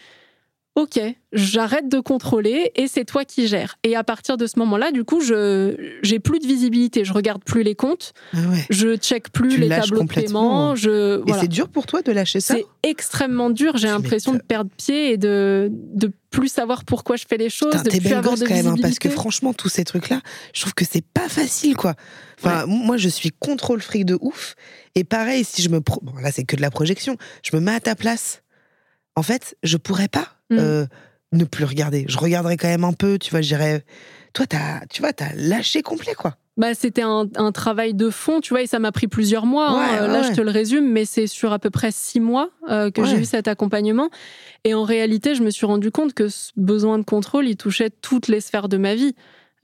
ok, 0.77 0.99
j'arrête 1.33 1.89
de 1.89 1.99
contrôler 1.99 2.71
et 2.75 2.87
c'est 2.87 3.03
toi 3.03 3.25
qui 3.25 3.47
gères. 3.47 3.77
Et 3.83 3.95
à 3.95 4.03
partir 4.03 4.37
de 4.37 4.45
ce 4.45 4.59
moment-là, 4.59 4.91
du 4.91 5.03
coup, 5.03 5.21
je 5.21 5.97
j'ai 6.03 6.19
plus 6.19 6.37
de 6.37 6.45
visibilité, 6.45 7.03
je 7.03 7.13
regarde 7.13 7.43
plus 7.43 7.63
les 7.63 7.73
comptes, 7.73 8.13
ah 8.35 8.37
je 8.69 8.95
check 8.95 9.31
plus 9.31 9.57
les 9.57 9.69
tableaux 9.69 10.03
de 10.03 10.07
paiement. 10.07 10.75
Je, 10.75 11.27
Et 11.27 11.33
c'est 11.39 11.47
dur 11.47 11.67
pour 11.69 11.87
toi 11.87 12.03
de 12.03 12.11
lâcher 12.11 12.41
ça? 12.41 12.53
C'est 12.53 12.65
extrêmement 12.83 13.49
dur. 13.49 13.75
J'ai 13.77 13.87
l'impression 13.87 14.33
de 14.33 14.41
perdre 14.41 14.69
pied 14.77 15.13
et 15.13 15.17
de 15.17 15.71
de 15.71 16.11
plus 16.29 16.47
savoir 16.47 16.85
pourquoi 16.85 17.15
je 17.15 17.25
fais 17.27 17.37
les 17.37 17.49
choses, 17.49 17.71
de 17.71 17.89
plus 17.89 18.13
avoir 18.13 18.35
de 18.35 18.45
quand 18.45 18.53
même, 18.53 18.67
hein, 18.67 18.75
parce 18.79 18.99
que 18.99 19.09
franchement, 19.09 19.55
tous 19.55 19.69
ces 19.69 19.83
trucs-là, 19.83 20.21
je 20.53 20.61
trouve 20.61 20.75
que 20.75 20.85
c'est 20.85 21.03
pas 21.03 21.27
facile, 21.27 21.75
quoi. 21.75 21.95
Enfin, 22.37 22.67
moi, 22.67 22.97
je 22.97 23.09
suis 23.09 23.31
contrôle 23.31 23.81
fric 23.81 24.05
de 24.05 24.15
ouf. 24.21 24.53
Et 24.93 25.03
pareil, 25.03 25.43
si 25.43 25.63
je 25.63 25.69
me, 25.69 25.79
bon, 25.79 26.13
là, 26.21 26.31
c'est 26.31 26.43
que 26.43 26.55
de 26.55 26.61
la 26.61 26.69
projection, 26.69 27.17
je 27.41 27.55
me 27.55 27.61
mets 27.61 27.73
à 27.73 27.79
ta 27.79 27.95
place. 27.95 28.43
En 29.15 29.23
fait, 29.23 29.57
je 29.63 29.77
pourrais 29.77 30.09
pas 30.09 30.36
Mm. 30.49 30.57
Euh, 30.59 30.85
ne 31.33 31.43
plus 31.43 31.65
regarder. 31.65 32.05
Je 32.07 32.17
regarderai 32.17 32.57
quand 32.57 32.67
même 32.67 32.83
un 32.83 32.93
peu, 32.93 33.19
tu 33.19 33.31
vois, 33.31 33.41
je 33.41 33.47
dirais, 33.47 33.83
toi, 34.33 34.45
as, 34.53 34.85
tu 34.87 35.01
vois, 35.01 35.13
t'as 35.13 35.33
lâché 35.35 35.81
complet, 35.81 36.13
quoi. 36.13 36.35
Bah, 36.55 36.73
c'était 36.73 37.03
un, 37.03 37.27
travail 37.51 37.93
de 37.93 38.09
fond, 38.09 38.39
tu 38.41 38.49
vois, 38.49 38.63
et 38.63 38.67
ça 38.67 38.79
m'a 38.79 38.91
pris 38.91 39.07
plusieurs 39.07 39.45
mois. 39.45 39.69
Hein. 39.69 40.07
Là, 40.07 40.23
je 40.23 40.31
te 40.31 40.41
le 40.41 40.49
résume, 40.49 40.91
mais 40.91 41.05
c'est 41.05 41.27
sur 41.27 41.53
à 41.53 41.59
peu 41.59 41.69
près 41.69 41.91
six 41.91 42.19
mois 42.19 42.49
euh, 42.69 42.89
que 42.89 43.05
j'ai 43.05 43.17
eu 43.17 43.25
cet 43.25 43.47
accompagnement. 43.47 44.09
Et 44.63 44.73
en 44.73 44.83
réalité, 44.83 45.35
je 45.35 45.43
me 45.43 45.51
suis 45.51 45.67
rendu 45.67 45.91
compte 45.91 46.15
que 46.15 46.29
ce 46.29 46.51
besoin 46.57 46.97
de 46.97 47.03
contrôle, 47.03 47.47
il 47.47 47.57
touchait 47.57 47.91
toutes 47.91 48.27
les 48.27 48.41
sphères 48.41 48.69
de 48.69 48.77
ma 48.77 48.95
vie. 48.95 49.13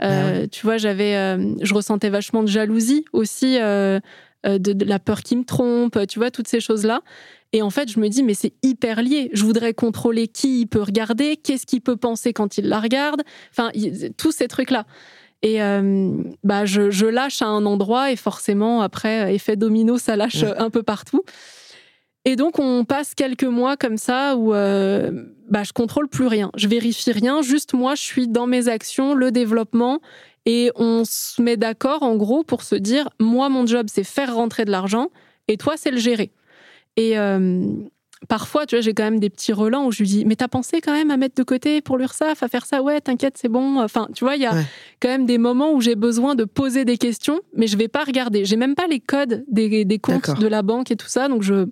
Euh, 0.03 0.41
bah 0.41 0.47
tu 0.49 0.67
vois, 0.67 0.77
j'avais, 0.77 1.13
je 1.61 1.73
ressentais 1.73 2.09
vachement 2.09 2.43
de 2.43 2.47
jalousie 2.47 3.05
aussi, 3.11 3.55
de, 3.55 4.01
de, 4.43 4.85
la 4.85 4.99
peur 4.99 5.21
qui 5.21 5.35
me 5.35 5.45
trompe, 5.45 5.97
tu 6.07 6.19
vois, 6.19 6.29
toutes 6.29 6.47
ces 6.47 6.59
choses-là. 6.59 7.01
Et 7.53 7.61
en 7.61 7.69
fait, 7.69 7.89
je 7.89 7.99
me 7.99 8.09
dis, 8.09 8.23
mais 8.23 8.33
c'est 8.33 8.53
hyper 8.63 9.01
lié. 9.01 9.29
Je 9.31 9.43
voudrais 9.43 9.75
contrôler 9.75 10.27
qui 10.27 10.61
il 10.61 10.65
peut 10.65 10.81
regarder, 10.81 11.37
qu'est-ce 11.37 11.67
qu'il 11.67 11.81
peut 11.81 11.95
penser 11.95 12.33
quand 12.33 12.57
il 12.57 12.67
la 12.67 12.79
regarde. 12.79 13.21
Enfin, 13.51 13.71
tous 14.17 14.31
ces 14.31 14.47
trucs-là. 14.47 14.85
Et 15.43 15.61
euh, 15.61 16.11
bah, 16.43 16.65
je, 16.65 17.05
lâche 17.05 17.41
à 17.41 17.47
un 17.47 17.65
endroit 17.65 18.11
et 18.11 18.15
forcément, 18.15 18.81
après, 18.81 19.35
effet 19.35 19.55
domino, 19.55 19.99
ça 19.99 20.15
lâche 20.15 20.43
un 20.57 20.71
peu 20.71 20.81
partout. 20.81 21.23
Et 22.25 22.35
donc, 22.35 22.57
on 22.57 22.85
passe 22.85 23.13
quelques 23.13 23.43
mois 23.43 23.77
comme 23.77 23.97
ça 23.97 24.35
où 24.35 24.53
euh, 24.53 25.11
bah, 25.49 25.63
je 25.63 25.73
contrôle 25.73 26.07
plus 26.07 26.27
rien. 26.27 26.49
Je 26.55 26.67
vérifie 26.67 27.11
rien. 27.11 27.41
Juste 27.41 27.73
moi, 27.73 27.93
je 27.95 28.01
suis 28.01 28.27
dans 28.27 28.47
mes 28.47 28.67
actions, 28.67 29.13
le 29.13 29.31
développement. 29.31 29.99
Et 30.45 30.71
on 30.75 31.03
se 31.05 31.41
met 31.41 31.57
d'accord, 31.57 32.01
en 32.01 32.15
gros, 32.15 32.43
pour 32.43 32.63
se 32.63 32.75
dire, 32.75 33.09
moi, 33.19 33.49
mon 33.49 33.65
job, 33.67 33.87
c'est 33.91 34.03
faire 34.03 34.33
rentrer 34.33 34.65
de 34.65 34.71
l'argent. 34.71 35.09
Et 35.49 35.57
toi, 35.57 35.75
c'est 35.77 35.91
le 35.91 35.99
gérer. 35.99 36.31
Et 36.95 37.17
euh, 37.17 37.63
parfois, 38.29 38.65
tu 38.65 38.75
vois, 38.75 38.81
j'ai 38.81 38.93
quand 38.93 39.03
même 39.03 39.19
des 39.19 39.29
petits 39.29 39.53
relents 39.53 39.87
où 39.87 39.91
je 39.91 39.99
lui 39.99 40.07
dis, 40.07 40.25
mais 40.25 40.35
t'as 40.35 40.47
pensé 40.47 40.81
quand 40.81 40.93
même 40.93 41.11
à 41.11 41.17
mettre 41.17 41.35
de 41.35 41.43
côté 41.43 41.81
pour 41.81 41.97
l'URSSAF, 41.97 42.43
à 42.43 42.47
faire 42.47 42.65
ça? 42.65 42.81
Ouais, 42.81 43.01
t'inquiète, 43.01 43.37
c'est 43.37 43.49
bon. 43.49 43.79
Enfin, 43.81 44.07
tu 44.13 44.23
vois, 44.23 44.35
il 44.35 44.41
y 44.41 44.45
a 44.45 44.53
quand 44.99 45.09
même 45.09 45.25
des 45.25 45.37
moments 45.37 45.73
où 45.73 45.81
j'ai 45.81 45.95
besoin 45.95 46.35
de 46.35 46.43
poser 46.43 46.85
des 46.85 46.97
questions, 46.97 47.41
mais 47.55 47.67
je 47.67 47.77
vais 47.77 47.87
pas 47.87 48.03
regarder. 48.03 48.45
J'ai 48.45 48.57
même 48.57 48.75
pas 48.75 48.87
les 48.87 48.99
codes 48.99 49.43
des, 49.47 49.85
des 49.85 49.99
comptes 49.99 50.39
de 50.39 50.47
la 50.47 50.61
banque 50.61 50.91
et 50.91 50.95
tout 50.95 51.07
ça, 51.07 51.27
donc 51.27 51.43
je 51.43 51.65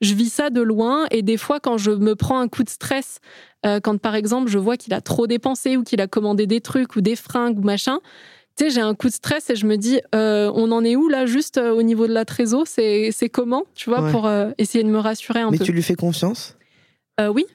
je 0.00 0.14
vis 0.14 0.30
ça 0.30 0.48
de 0.48 0.62
loin 0.62 1.06
et 1.10 1.22
des 1.22 1.36
fois 1.36 1.60
quand 1.60 1.76
je 1.76 1.90
me 1.90 2.14
prends 2.14 2.40
un 2.40 2.48
coup 2.48 2.64
de 2.64 2.70
stress, 2.70 3.18
euh, 3.66 3.80
quand 3.80 3.98
par 3.98 4.14
exemple 4.14 4.50
je 4.50 4.58
vois 4.58 4.76
qu'il 4.78 4.94
a 4.94 5.02
trop 5.02 5.26
dépensé 5.26 5.76
ou 5.76 5.82
qu'il 5.82 6.00
a 6.00 6.06
commandé 6.06 6.46
des 6.46 6.62
trucs 6.62 6.96
ou 6.96 7.02
des 7.02 7.16
fringues 7.16 7.58
ou 7.58 7.62
machin, 7.62 7.98
j'ai 8.68 8.82
un 8.82 8.94
coup 8.94 9.06
de 9.08 9.12
stress 9.14 9.48
et 9.48 9.56
je 9.56 9.64
me 9.64 9.76
dis, 9.76 10.00
euh, 10.14 10.50
on 10.54 10.70
en 10.72 10.84
est 10.84 10.96
où 10.96 11.08
là, 11.08 11.24
juste 11.24 11.56
euh, 11.56 11.70
au 11.72 11.82
niveau 11.82 12.06
de 12.06 12.12
la 12.12 12.26
trésor? 12.26 12.64
C'est 12.66 13.12
comment, 13.32 13.62
tu 13.74 13.88
vois, 13.88 14.10
pour 14.10 14.26
euh, 14.26 14.50
essayer 14.58 14.84
de 14.84 14.90
me 14.90 14.98
rassurer 14.98 15.40
un 15.40 15.50
peu? 15.50 15.56
Mais 15.58 15.64
tu 15.64 15.72
lui 15.72 15.82
fais 15.82 15.94
confiance? 15.94 16.56
Oui. 17.34 17.46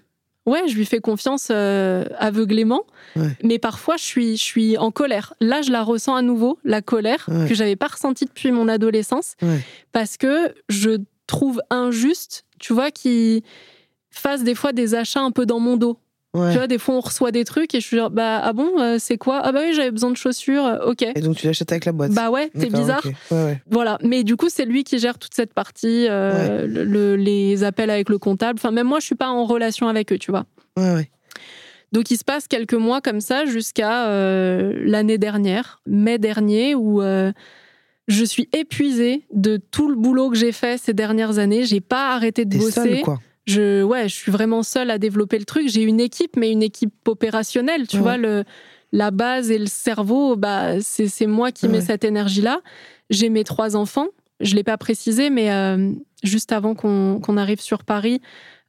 Ouais, 0.48 0.68
je 0.68 0.76
lui 0.76 0.86
fais 0.86 1.00
confiance 1.00 1.50
aveuglément, 1.50 2.84
Ouais. 3.16 3.32
mais 3.44 3.58
parfois 3.60 3.98
je 3.98 4.04
suis, 4.04 4.38
je 4.38 4.44
suis 4.44 4.78
en 4.78 4.92
colère. 4.92 5.34
Là, 5.42 5.62
je 5.64 5.72
la 5.72 5.82
ressens 5.84 6.16
à 6.16 6.22
nouveau, 6.22 6.60
la 6.64 6.82
colère 6.84 7.26
Ouais. 7.28 7.48
que 7.48 7.56
j'avais 7.56 7.76
pas 7.76 7.88
ressentie 7.88 8.26
depuis 8.26 8.52
mon 8.52 8.68
adolescence, 8.68 9.36
parce 9.92 10.18
que 10.18 10.54
je 10.70 10.98
trouve 11.28 11.62
injuste, 11.72 12.46
tu 12.60 12.74
vois, 12.74 12.92
qu'il 12.92 13.42
fasse 14.12 14.44
des 14.44 14.54
fois 14.56 14.72
des 14.72 14.94
achats 14.94 15.22
un 15.22 15.32
peu 15.32 15.48
dans 15.48 15.60
mon 15.60 15.78
dos. 15.78 15.98
Ouais. 16.36 16.52
Tu 16.52 16.58
vois, 16.58 16.68
des 16.68 16.78
fois 16.78 16.96
on 16.96 17.00
reçoit 17.00 17.32
des 17.32 17.46
trucs 17.46 17.74
et 17.74 17.80
je 17.80 17.86
suis 17.86 17.98
genre, 17.98 18.10
bah 18.12 18.40
ah 18.44 18.54
bon, 18.54 18.80
euh, 18.80 18.98
c'est 19.00 19.18
quoi? 19.18 19.40
Ah 19.44 19.52
bah 19.52 19.62
oui, 19.66 19.74
j'avais 19.74 19.90
besoin 19.92 20.12
de 20.12 20.18
chaussures, 20.18 20.66
euh, 20.66 20.86
ok. 20.92 21.02
Et 21.16 21.22
donc 21.22 21.38
tu 21.38 21.48
l'achètes 21.48 21.72
avec 21.72 21.86
la 21.86 21.92
boîte. 21.94 22.12
Bah 22.12 22.30
ouais, 22.30 22.52
c'est 22.56 22.70
bizarre. 22.72 23.02
ok. 23.06 23.14
Ouais, 23.32 23.44
ouais. 23.46 23.62
Voilà, 23.72 23.98
mais 24.04 24.24
du 24.24 24.36
coup, 24.36 24.50
c'est 24.50 24.66
lui 24.66 24.84
qui 24.84 25.00
gère 25.00 25.18
toute 25.18 25.34
cette 25.34 25.54
partie, 25.54 26.08
euh, 26.10 26.68
le- 26.68 26.84
le- 26.84 27.16
les 27.16 27.64
appels 27.64 27.90
avec 27.90 28.10
le 28.10 28.18
comptable. 28.20 28.60
Enfin, 28.60 28.72
même 28.72 28.88
moi, 28.88 29.00
je 29.00 29.06
suis 29.06 29.16
pas 29.16 29.30
en 29.30 29.46
relation 29.46 29.88
avec 29.88 30.12
eux, 30.12 30.18
tu 30.18 30.30
vois. 30.32 30.46
Ouais, 30.78 30.94
ouais. 30.94 31.10
Donc, 31.92 32.12
il 32.12 32.18
se 32.18 32.26
passe 32.26 32.48
quelques 32.50 32.74
mois 32.74 33.00
comme 33.00 33.22
ça 33.22 33.46
jusqu'à 33.46 34.10
l'année 34.10 35.18
dernière, 35.18 35.80
mai 35.88 36.18
dernier, 36.18 36.76
où 36.76 37.02
je 38.08 38.24
suis 38.24 38.50
épuisée 38.54 39.26
de 39.34 39.58
tout 39.58 39.88
le 39.90 39.96
boulot 39.96 40.30
que 40.30 40.36
j'ai 40.38 40.52
fait 40.52 40.78
ces 40.80 40.94
dernières 40.94 41.40
années. 41.40 41.64
J'ai 41.64 41.82
pas 41.82 42.14
arrêté 42.14 42.46
de 42.46 42.58
bosser. 42.58 42.72
seule, 42.72 43.02
quoi? 43.02 43.20
Je, 43.46 43.84
ouais, 43.84 44.10
je 44.10 44.14
suis 44.16 44.32
vraiment 44.32 44.64
seule 44.64 44.90
à 44.90 44.98
développer 44.98 45.38
le 45.38 45.46
truc. 45.46 45.68
J'ai 45.70 45.84
une 45.84 46.00
équipe, 46.00 46.36
mais 46.36 46.52
une 46.52 46.64
équipe 46.64 46.94
opérationnelle. 47.08 47.88
Tu 47.88 47.98
Ouais. 47.98 48.02
vois, 48.02 48.18
le, 48.18 48.44
la 48.92 49.12
base 49.12 49.52
et 49.52 49.58
le 49.60 49.68
cerveau, 49.68 50.36
bah, 50.36 50.82
c'est 50.82 51.28
moi 51.28 51.52
qui 51.52 51.68
mets 51.68 51.82
cette 51.82 52.04
énergie-là. 52.04 52.62
J'ai 53.10 53.30
mes 53.30 53.44
trois 53.44 53.76
enfants. 53.76 54.08
Je 54.40 54.56
l'ai 54.56 54.64
pas 54.64 54.78
précisé, 54.78 55.30
mais 55.30 55.52
euh, 55.52 55.92
juste 56.24 56.52
avant 56.52 56.76
qu'on 56.76 57.20
qu'on 57.22 57.38
arrive 57.38 57.62
sur 57.62 57.84
Paris, 57.84 58.20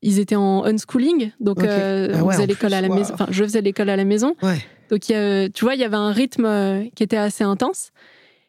ils 0.03 0.19
étaient 0.20 0.36
en 0.36 0.65
unschooling. 0.65 1.32
Donc, 1.40 1.59
Ok. 1.61 1.65
euh, 1.66 2.09
Ah 2.15 2.24
on 2.24 2.31
faisait 2.31 2.47
l'école 2.47 2.74
à 2.74 2.81
la 2.82 2.89
maison. 2.89 3.15
Enfin, 3.15 3.27
je 3.31 3.43
faisais 3.43 3.62
l'école 3.62 3.89
à 3.90 3.97
la 3.97 4.05
maison. 4.05 4.36
Donc, 4.90 5.11
a- 5.11 5.48
tu 5.48 5.65
vois, 5.65 5.74
il 5.74 5.81
y 5.81 5.85
avait 5.85 5.97
un 5.97 6.12
rythme 6.12 6.44
euh, 6.44 6.85
qui 6.94 7.03
était 7.03 7.16
assez 7.16 7.43
intense. 7.43 7.90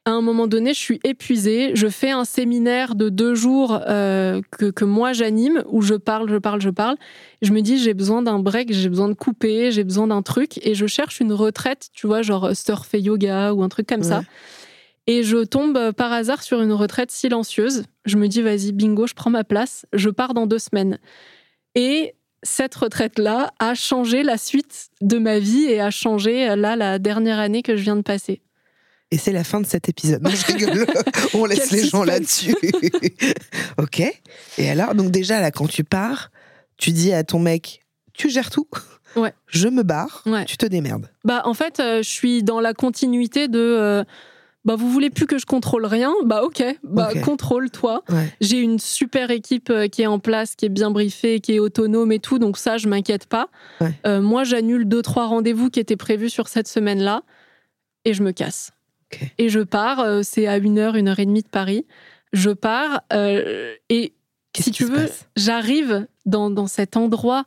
À 0.08 0.12
un 0.12 0.22
moment 0.22 0.48
donné, 0.48 0.74
je 0.74 0.80
suis 0.80 1.02
épuisée. 1.04 1.72
Je 1.74 1.90
fais 1.90 2.12
un 2.12 2.24
séminaire 2.24 2.96
de 2.96 3.10
deux 3.10 3.36
jours 3.36 3.78
euh, 3.90 4.42
que, 4.58 4.72
que 4.72 4.86
moi 4.86 5.12
j'anime, 5.12 5.66
où 5.68 5.82
je 5.82 5.96
parle, 5.96 6.30
je 6.30 6.38
parle, 6.38 6.62
je 6.62 6.70
parle. 6.70 6.96
Je 7.42 7.52
me 7.52 7.60
dis, 7.60 7.78
j'ai 7.78 7.94
besoin 7.94 8.22
d'un 8.22 8.40
break, 8.40 8.72
j'ai 8.72 8.88
besoin 8.88 9.10
de 9.10 9.16
couper, 9.16 9.70
j'ai 9.74 9.84
besoin 9.84 10.08
d'un 10.08 10.22
truc. 10.22 10.66
Et 10.66 10.76
je 10.76 10.88
cherche 10.88 11.20
une 11.20 11.34
retraite, 11.34 11.90
tu 11.92 12.08
vois, 12.08 12.22
genre 12.22 12.56
surf 12.56 12.94
et 12.94 13.02
yoga 13.02 13.52
ou 13.52 13.64
un 13.64 13.68
truc 13.68 13.86
comme 13.86 14.02
ça. 14.02 14.22
Et 15.08 15.24
je 15.24 15.44
tombe 15.44 15.76
euh, 15.76 15.92
par 15.92 16.14
hasard 16.14 16.42
sur 16.42 16.62
une 16.62 16.72
retraite 16.72 17.12
silencieuse. 17.12 17.84
Je 18.06 18.16
me 18.16 18.30
dis, 18.30 18.42
vas-y, 18.42 18.72
bingo, 18.72 19.08
je 19.08 19.14
prends 19.14 19.30
ma 19.30 19.44
place. 19.44 19.86
Je 19.92 20.10
pars 20.10 20.34
dans 20.34 20.48
deux 20.48 20.60
semaines. 20.60 21.00
Et 21.76 22.16
cette 22.44 22.76
retraite-là 22.76 23.52
a 23.60 23.76
changé 23.76 24.24
la 24.24 24.38
suite 24.38 24.88
de 25.02 25.18
ma 25.18 25.40
vie 25.40 25.66
et 25.66 25.82
a 25.82 25.92
changé, 25.92 26.50
euh, 26.50 26.56
là, 26.56 26.78
la 26.78 26.98
dernière 26.98 27.40
année 27.40 27.62
que 27.62 27.76
je 27.76 27.84
viens 27.84 27.98
de 27.98 28.04
passer. 28.04 28.42
Et 29.12 29.18
c'est 29.18 29.32
la 29.32 29.44
fin 29.44 29.62
de 29.62 29.66
cet 29.66 29.88
épisode. 29.88 30.22
Non, 30.22 30.30
je 30.32 30.46
rigole. 30.46 30.86
On 31.34 31.46
laisse 31.46 31.70
Quel 31.70 31.80
les 31.80 31.88
gens 31.88 32.04
là-dessus. 32.04 32.54
ok. 33.78 34.04
Et 34.58 34.70
alors, 34.70 34.96
donc 34.96 35.12
déjà, 35.12 35.40
là, 35.40 35.52
quand 35.52 35.68
tu 35.68 35.84
pars, 35.84 36.30
tu 36.78 36.92
dis 36.92 37.14
à 37.14 37.24
ton 37.24 37.40
mec, 37.40 37.86
tu 38.14 38.30
gères 38.30 38.50
tout. 38.50 38.68
Ouais. 39.16 39.34
Je 39.48 39.70
me 39.70 39.84
barre. 39.84 40.24
Ouais. 40.26 40.44
Tu 40.46 40.58
te 40.58 40.66
démerdes. 40.66 41.10
Bah, 41.24 41.42
en 41.46 41.54
fait, 41.54 41.80
euh, 41.80 42.04
je 42.04 42.10
suis 42.10 42.44
dans 42.44 42.60
la 42.60 42.74
continuité 42.74 43.48
de. 43.48 43.60
euh, 43.60 44.04
bah, 44.66 44.76
vous 44.76 44.90
voulez 44.92 45.10
plus 45.10 45.26
que 45.26 45.38
je 45.38 45.46
contrôle 45.46 45.86
rien? 45.86 46.14
Bah, 46.26 46.44
ok. 46.44 46.62
Bah, 46.84 47.12
contrôle-toi. 47.24 48.04
Ouais. 48.10 48.30
J'ai 48.42 48.60
une 48.60 48.80
super 48.80 49.32
équipe 49.32 49.70
euh, 49.70 49.88
qui 49.88 50.02
est 50.02 50.08
en 50.08 50.20
place, 50.20 50.56
qui 50.56 50.66
est 50.66 50.70
bien 50.70 50.92
briefée, 50.92 51.40
qui 51.40 51.54
est 51.54 51.60
autonome 51.60 52.12
et 52.12 52.20
tout, 52.20 52.38
donc 52.38 52.58
ça, 52.58 52.78
je 52.78 52.90
m'inquiète 52.90 53.28
pas. 53.28 53.48
Ouais. 53.80 53.94
Euh, 54.06 54.22
moi, 54.22 54.44
j'annule 54.44 54.86
deux, 54.86 55.02
trois 55.02 55.28
rendez-vous 55.28 55.70
qui 55.70 55.80
étaient 55.80 55.96
prévus 55.96 56.30
sur 56.30 56.50
cette 56.50 56.68
semaine-là 56.68 57.24
et 58.04 58.14
je 58.14 58.22
me 58.24 58.34
casse. 58.34 58.72
Et 59.38 59.50
je 59.50 59.60
pars, 59.62 60.00
euh, 60.00 60.22
c'est 60.24 60.48
à 60.48 60.58
une 60.58 60.78
heure, 60.78 60.96
une 60.96 61.08
heure 61.08 61.20
et 61.20 61.26
demie 61.26 61.44
de 61.44 61.48
Paris. 61.48 61.86
Je 62.34 62.50
pars 62.52 63.02
euh, 63.14 63.74
et 63.90 64.14
si 64.58 64.72
tu 64.72 64.86
veux, 64.86 65.08
j'arrive 65.36 66.08
dans, 66.26 66.50
dans 66.50 66.68
cet 66.68 66.98
endroit 66.98 67.46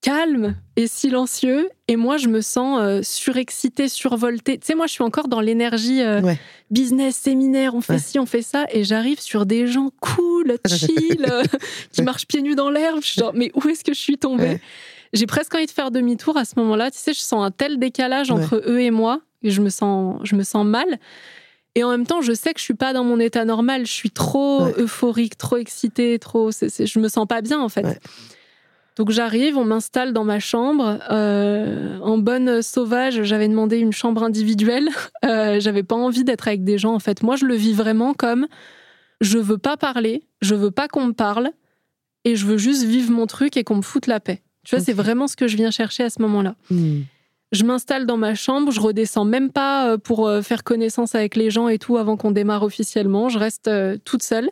calme 0.00 0.54
et 0.76 0.86
silencieux 0.86 1.68
et 1.88 1.96
moi 1.96 2.18
je 2.18 2.28
me 2.28 2.40
sens 2.40 2.78
euh, 2.80 3.00
surexcitée, 3.02 3.88
survoltée. 3.88 4.58
Tu 4.58 4.66
sais, 4.66 4.74
moi 4.76 4.86
je 4.86 4.92
suis 4.92 5.02
encore 5.02 5.26
dans 5.26 5.40
l'énergie 5.40 6.02
euh, 6.02 6.20
Ouais. 6.20 6.38
business, 6.70 7.16
séminaire, 7.16 7.74
on 7.74 7.80
fait 7.80 7.94
Ouais. 7.94 7.98
ci, 7.98 8.18
on 8.20 8.26
fait 8.26 8.42
ça 8.42 8.66
et 8.72 8.84
j'arrive 8.84 9.20
sur 9.20 9.44
des 9.44 9.66
gens 9.66 9.90
cool, 10.00 10.56
chill, 10.68 11.26
qui 11.92 12.02
marchent 12.02 12.26
pieds 12.28 12.42
nus 12.42 12.54
dans 12.54 12.70
l'herbe. 12.70 13.00
Je 13.00 13.06
suis 13.06 13.20
genre, 13.20 13.32
mais 13.34 13.50
où 13.54 13.68
est-ce 13.68 13.82
que 13.82 13.92
je 13.92 13.98
suis 14.00 14.18
tombée? 14.18 14.44
Ouais. 14.44 14.60
J'ai 15.14 15.26
presque 15.26 15.54
envie 15.54 15.66
de 15.66 15.70
faire 15.70 15.90
demi-tour 15.90 16.36
à 16.36 16.44
ce 16.44 16.52
moment-là. 16.58 16.90
Tu 16.90 16.98
sais, 16.98 17.12
je 17.14 17.18
sens 17.20 17.42
un 17.44 17.50
tel 17.50 17.78
décalage 17.78 18.30
entre 18.30 18.62
eux 18.66 18.80
et 18.80 18.90
moi 18.90 19.20
et 19.42 19.50
je 19.50 19.60
me 19.60 19.68
sens, 19.70 20.20
je 20.24 20.34
me 20.36 20.42
sens 20.42 20.64
mal. 20.66 20.98
Et 21.74 21.84
en 21.84 21.90
même 21.90 22.06
temps, 22.06 22.22
je 22.22 22.32
sais 22.32 22.52
que 22.54 22.58
je 22.58 22.64
suis 22.64 22.74
pas 22.74 22.92
dans 22.92 23.04
mon 23.04 23.20
état 23.20 23.44
normal. 23.44 23.86
Je 23.86 23.92
suis 23.92 24.10
trop 24.10 24.64
Ouais. 24.64 24.74
euphorique, 24.78 25.36
trop 25.38 25.56
excitée, 25.58 26.18
trop. 26.18 26.50
c'est- 26.50 26.86
je 26.86 26.98
me 26.98 27.08
sens 27.08 27.26
pas 27.26 27.40
bien 27.40 27.60
en 27.60 27.68
fait. 27.68 27.84
Ouais. 27.84 27.98
Donc 28.96 29.10
j'arrive, 29.10 29.56
on 29.56 29.64
m'installe 29.64 30.12
dans 30.12 30.24
ma 30.24 30.40
chambre. 30.40 30.98
euh, 31.12 31.98
en 32.00 32.18
bonne 32.18 32.62
sauvage, 32.62 33.22
j'avais 33.22 33.46
demandé 33.48 33.78
une 33.78 33.92
chambre 33.92 34.22
individuelle. 34.24 34.88
Euh, 35.24 35.60
j'avais 35.60 35.82
pas 35.82 35.94
envie 35.96 36.24
d'être 36.24 36.48
avec 36.48 36.64
des 36.64 36.78
gens. 36.78 36.94
En 36.94 36.98
fait, 37.00 37.22
moi, 37.22 37.36
je 37.36 37.44
le 37.44 37.54
vis 37.54 37.74
vraiment 37.74 38.14
comme 38.14 38.46
je 39.20 39.36
veux 39.38 39.58
pas 39.58 39.76
parler, 39.76 40.22
je 40.40 40.54
veux 40.54 40.70
pas 40.70 40.86
qu'on 40.88 41.06
me 41.06 41.12
parle, 41.12 41.50
et 42.24 42.34
je 42.36 42.46
veux 42.46 42.56
juste 42.56 42.84
vivre 42.84 43.10
mon 43.12 43.26
truc 43.26 43.56
et 43.56 43.64
qu'on 43.64 43.76
me 43.76 43.82
foute 43.82 44.06
la 44.06 44.20
paix. 44.20 44.42
Tu 44.64 44.74
vois, 44.76 44.84
c'est 44.84 44.92
vraiment 44.92 45.26
ce 45.28 45.34
que 45.36 45.48
je 45.48 45.56
viens 45.56 45.70
chercher 45.72 46.04
à 46.04 46.10
ce 46.10 46.22
moment-là. 46.22 46.54
Hmm. 46.70 47.00
Je 47.52 47.64
m'installe 47.64 48.04
dans 48.06 48.16
ma 48.18 48.34
chambre, 48.34 48.70
je 48.70 48.80
redescends 48.80 49.24
même 49.24 49.50
pas 49.50 49.92
euh, 49.92 49.98
pour 49.98 50.26
euh, 50.26 50.42
faire 50.42 50.64
connaissance 50.64 51.14
avec 51.14 51.34
les 51.34 51.50
gens 51.50 51.68
et 51.68 51.78
tout 51.78 51.96
avant 51.96 52.16
qu'on 52.16 52.30
démarre 52.30 52.62
officiellement. 52.62 53.28
Je 53.28 53.38
reste 53.38 53.68
euh, 53.68 53.96
toute 54.04 54.22
seule. 54.22 54.50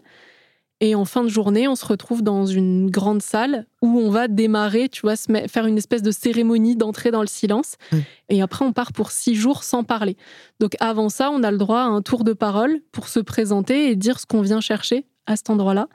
Et 0.80 0.94
en 0.94 1.06
fin 1.06 1.22
de 1.22 1.28
journée, 1.28 1.68
on 1.68 1.74
se 1.74 1.86
retrouve 1.86 2.22
dans 2.22 2.44
une 2.44 2.90
grande 2.90 3.22
salle 3.22 3.66
où 3.80 3.98
on 3.98 4.10
va 4.10 4.28
démarrer, 4.28 4.90
tu 4.90 5.00
vois, 5.02 5.16
se 5.16 5.32
met- 5.32 5.48
faire 5.48 5.66
une 5.66 5.78
espèce 5.78 6.02
de 6.02 6.10
cérémonie 6.10 6.76
d'entrée 6.76 7.10
dans 7.10 7.22
le 7.22 7.26
silence. 7.26 7.76
Mm. 7.92 7.98
Et 8.28 8.42
après, 8.42 8.64
on 8.64 8.72
part 8.74 8.92
pour 8.92 9.10
six 9.10 9.34
jours 9.34 9.64
sans 9.64 9.84
parler. 9.84 10.18
Donc 10.60 10.76
avant 10.80 11.08
ça, 11.08 11.30
on 11.30 11.42
a 11.42 11.50
le 11.50 11.56
droit 11.56 11.80
à 11.80 11.84
un 11.84 12.02
tour 12.02 12.24
de 12.24 12.34
parole 12.34 12.80
pour 12.92 13.08
se 13.08 13.20
présenter 13.20 13.90
et 13.90 13.96
dire 13.96 14.20
ce 14.20 14.26
qu'on 14.26 14.42
vient 14.42 14.60
chercher 14.60 15.06
à 15.24 15.36
cet 15.36 15.48
endroit-là. 15.48 15.88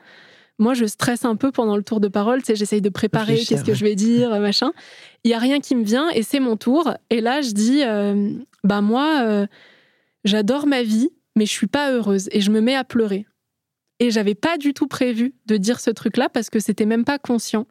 Moi, 0.62 0.76
je 0.76 0.86
stresse 0.86 1.26
un 1.26 1.36
peu 1.36 1.52
pendant 1.52 1.76
le 1.76 1.82
tour 1.82 2.00
de 2.00 2.08
parole. 2.08 2.42
Tu 2.42 2.46
sais, 2.46 2.56
j'essaye 2.56 2.82
de 2.82 2.90
préparer 2.90 3.36
qu'est-ce 3.38 3.64
que 3.64 3.72
ouais. 3.72 3.76
je 3.76 3.84
vais 3.84 3.96
dire, 3.96 4.40
machin. 4.40 4.74
Il 5.24 5.32
y 5.32 5.34
a 5.34 5.40
rien 5.40 5.60
qui 5.60 5.76
me 5.76 5.84
vient 5.84 6.12
et 6.12 6.22
c'est 6.22 6.40
mon 6.40 6.56
tour. 6.56 6.94
Et 7.10 7.20
là, 7.20 7.42
je 7.42 7.50
dis, 7.50 7.82
euh, 7.84 8.32
bah 8.64 8.82
moi, 8.82 9.24
euh, 9.24 9.48
j'adore 10.24 10.68
ma 10.68 10.84
vie, 10.84 11.10
mais 11.36 11.48
je 11.48 11.52
suis 11.52 11.66
pas 11.66 11.92
heureuse 11.92 12.30
et 12.32 12.42
je 12.42 12.52
me 12.52 12.62
mets 12.62 12.76
à 12.76 12.84
pleurer. 12.84 13.26
Et 14.00 14.12
j'avais 14.12 14.36
pas 14.36 14.60
du 14.60 14.76
tout 14.76 14.86
prévu 14.86 15.34
de 15.48 15.58
dire 15.58 15.80
ce 15.80 15.90
truc-là 15.90 16.30
parce 16.30 16.52
que 16.52 16.60
c'était 16.60 16.86
même 16.86 17.06
pas 17.06 17.18
conscient. 17.18 17.66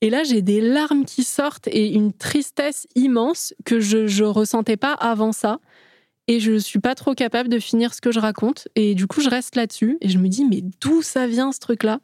Et 0.00 0.10
là, 0.10 0.24
j'ai 0.24 0.42
des 0.42 0.60
larmes 0.60 1.04
qui 1.04 1.22
sortent 1.22 1.68
et 1.68 1.94
une 1.94 2.12
tristesse 2.12 2.88
immense 2.96 3.54
que 3.64 3.78
je, 3.78 4.08
je 4.08 4.24
ressentais 4.24 4.76
pas 4.76 4.94
avant 4.94 5.30
ça. 5.30 5.60
Et 6.28 6.40
je 6.40 6.56
suis 6.58 6.80
pas 6.80 6.94
trop 6.94 7.14
capable 7.14 7.48
de 7.48 7.58
finir 7.58 7.94
ce 7.94 8.00
que 8.00 8.10
je 8.10 8.18
raconte. 8.18 8.68
Et 8.74 8.94
du 8.94 9.06
coup, 9.06 9.20
je 9.20 9.28
reste 9.28 9.54
là-dessus 9.56 9.96
et 10.00 10.08
je 10.08 10.18
me 10.18 10.28
dis, 10.28 10.44
mais 10.44 10.62
d'où 10.80 11.02
ça 11.02 11.26
vient 11.26 11.52
ce 11.52 11.60
truc-là? 11.60 12.00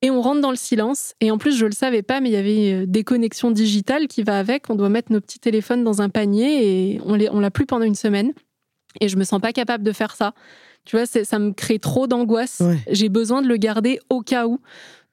Et 0.00 0.10
on 0.10 0.22
rentre 0.22 0.40
dans 0.40 0.50
le 0.50 0.56
silence. 0.56 1.14
Et 1.20 1.30
en 1.30 1.38
plus, 1.38 1.56
je 1.56 1.66
le 1.66 1.72
savais 1.72 2.02
pas, 2.02 2.20
mais 2.20 2.28
il 2.30 2.32
y 2.32 2.36
avait 2.36 2.72
euh, 2.72 2.86
des 2.86 3.02
connexions 3.04 3.50
digitales 3.50 4.06
qui 4.06 4.22
va 4.22 4.38
avec. 4.38 4.70
On 4.70 4.76
doit 4.76 4.88
mettre 4.88 5.12
nos 5.12 5.20
petits 5.20 5.40
téléphones 5.40 5.82
dans 5.82 6.00
un 6.00 6.08
panier 6.08 6.92
et 6.94 7.00
on 7.04 7.14
les- 7.14 7.28
on 7.30 7.40
l'a 7.40 7.50
plus 7.50 7.66
pendant 7.66 7.84
une 7.84 7.96
semaine. 7.96 8.32
Et 9.00 9.08
je 9.08 9.16
me 9.16 9.24
sens 9.24 9.40
pas 9.40 9.52
capable 9.52 9.82
de 9.84 9.92
faire 9.92 10.14
ça. 10.14 10.34
Tu 10.84 10.96
vois, 10.96 11.04
ça 11.04 11.38
me 11.38 11.52
crée 11.52 11.78
trop 11.80 12.06
d'angoisse. 12.06 12.60
Ouais. 12.60 12.78
J'ai 12.90 13.08
besoin 13.10 13.42
de 13.42 13.48
le 13.48 13.56
garder 13.56 13.98
au 14.08 14.22
cas 14.22 14.46
où. 14.46 14.60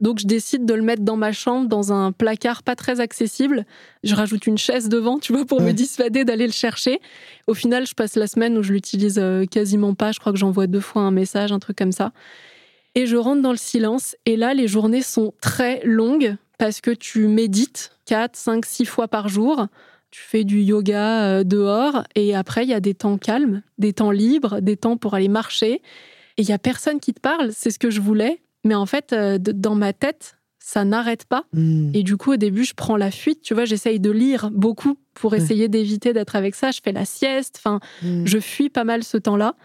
Donc 0.01 0.19
je 0.19 0.27
décide 0.27 0.65
de 0.65 0.73
le 0.73 0.81
mettre 0.81 1.03
dans 1.03 1.15
ma 1.15 1.31
chambre, 1.31 1.69
dans 1.69 1.93
un 1.93 2.11
placard 2.11 2.63
pas 2.63 2.75
très 2.75 2.99
accessible. 2.99 3.65
Je 4.03 4.13
rajoute 4.13 4.45
une 4.45 4.57
chaise 4.57 4.89
devant, 4.89 5.19
tu 5.19 5.33
vois, 5.33 5.45
pour 5.45 5.61
me 5.61 5.71
dissuader 5.71 6.25
d'aller 6.25 6.47
le 6.47 6.53
chercher. 6.53 6.99
Au 7.47 7.53
final, 7.53 7.87
je 7.87 7.93
passe 7.93 8.15
la 8.15 8.27
semaine 8.27 8.57
où 8.57 8.63
je 8.63 8.73
l'utilise 8.73 9.17
euh, 9.19 9.45
quasiment 9.45 9.93
pas. 9.93 10.11
Je 10.11 10.19
crois 10.19 10.33
que 10.33 10.37
j'envoie 10.37 10.67
deux 10.67 10.81
fois 10.81 11.03
un 11.03 11.11
message, 11.11 11.51
un 11.51 11.59
truc 11.59 11.77
comme 11.77 11.93
ça. 11.93 12.11
Et 12.95 13.07
je 13.07 13.15
rentre 13.15 13.41
dans 13.41 13.51
le 13.51 13.57
silence. 13.57 14.15
Et 14.25 14.35
là, 14.35 14.53
les 14.53 14.67
journées 14.67 15.01
sont 15.01 15.33
très 15.41 15.81
longues 15.85 16.35
parce 16.57 16.81
que 16.81 16.91
tu 16.91 17.27
médites 17.27 17.91
4, 18.05 18.35
5, 18.35 18.65
6 18.65 18.85
fois 18.85 19.07
par 19.07 19.29
jour. 19.29 19.67
Tu 20.11 20.21
fais 20.21 20.43
du 20.43 20.61
yoga 20.61 21.23
euh, 21.23 21.43
dehors. 21.43 22.03
Et 22.15 22.35
après, 22.35 22.63
il 22.63 22.69
y 22.69 22.73
a 22.73 22.79
des 22.79 22.93
temps 22.93 23.17
calmes, 23.17 23.63
des 23.77 23.93
temps 23.93 24.11
libres, 24.11 24.59
des 24.61 24.77
temps 24.77 24.97
pour 24.97 25.13
aller 25.13 25.27
marcher. 25.27 25.81
Et 26.37 26.41
il 26.41 26.49
y 26.49 26.53
a 26.53 26.59
personne 26.59 26.99
qui 26.99 27.13
te 27.13 27.19
parle. 27.21 27.51
C'est 27.53 27.71
ce 27.71 27.79
que 27.79 27.89
je 27.89 28.01
voulais. 28.01 28.41
Mais 28.65 28.75
en 28.75 28.85
fait, 28.85 29.13
euh, 29.13 29.37
dans 29.39 29.75
ma 29.75 29.93
tête, 29.93 30.35
ça 30.59 30.83
n'arrête 30.83 31.25
pas. 31.25 31.45
Hmm. 31.53 31.91
Et 31.93 32.01
du 32.03 32.17
coup, 32.17 32.33
au 32.33 32.37
début, 32.37 32.65
je 32.65 32.73
prends 32.73 32.97
la 32.97 33.11
fuite. 33.11 33.41
Tu 33.43 33.53
vois, 33.53 33.65
j'essaye 33.65 33.99
de 33.99 34.09
lire 34.11 34.49
beaucoup 34.51 34.97
pour 35.13 35.31
Ouais. 35.33 35.37
essayer 35.37 35.67
d'éviter 35.69 36.11
d'être 36.11 36.35
avec 36.35 36.55
ça. 36.55 36.71
Je 36.71 36.81
fais 36.83 36.91
la 36.91 37.05
sieste. 37.05 37.55
Enfin, 37.59 37.79
Hmm. 38.01 38.25
je 38.25 38.39
fuis 38.39 38.69
pas 38.69 38.83
mal 38.83 39.03
ce 39.03 39.17
temps-là. 39.17 39.55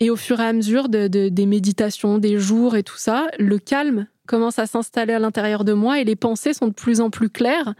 Et 0.00 0.10
au 0.10 0.16
fur 0.16 0.40
et 0.40 0.44
à 0.44 0.52
mesure 0.52 0.88
de, 0.88 1.08
de- 1.08 1.28
des 1.28 1.46
méditations, 1.46 2.18
des 2.18 2.38
jours 2.38 2.76
et 2.76 2.82
tout 2.84 2.96
ça, 2.96 3.26
le 3.38 3.58
calme 3.58 4.06
commence 4.26 4.58
à 4.58 4.66
s'installer 4.66 5.12
à 5.12 5.18
l'intérieur 5.18 5.64
de 5.64 5.72
moi 5.72 6.00
et 6.00 6.04
les 6.04 6.16
pensées 6.16 6.52
sont 6.54 6.68
de 6.68 6.72
plus 6.72 7.00
en 7.00 7.10
plus 7.10 7.28
claires. 7.30 7.74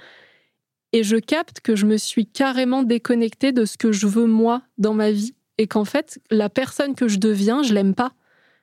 Et 0.92 1.02
je 1.02 1.16
capte 1.16 1.60
que 1.60 1.74
je 1.74 1.86
me 1.86 1.96
suis 1.96 2.26
carrément 2.26 2.82
déconnectée 2.82 3.50
de 3.52 3.64
ce 3.64 3.76
que 3.76 3.90
je 3.92 4.06
veux 4.06 4.26
moi 4.26 4.62
dans 4.78 4.94
ma 4.94 5.10
vie. 5.10 5.34
Et 5.58 5.66
qu'en 5.68 5.84
fait, 5.84 6.20
la 6.30 6.48
personne 6.48 6.94
que 6.94 7.06
je 7.08 7.18
deviens, 7.18 7.62
je 7.62 7.74
l'aime 7.74 7.94
pas. 7.94 8.12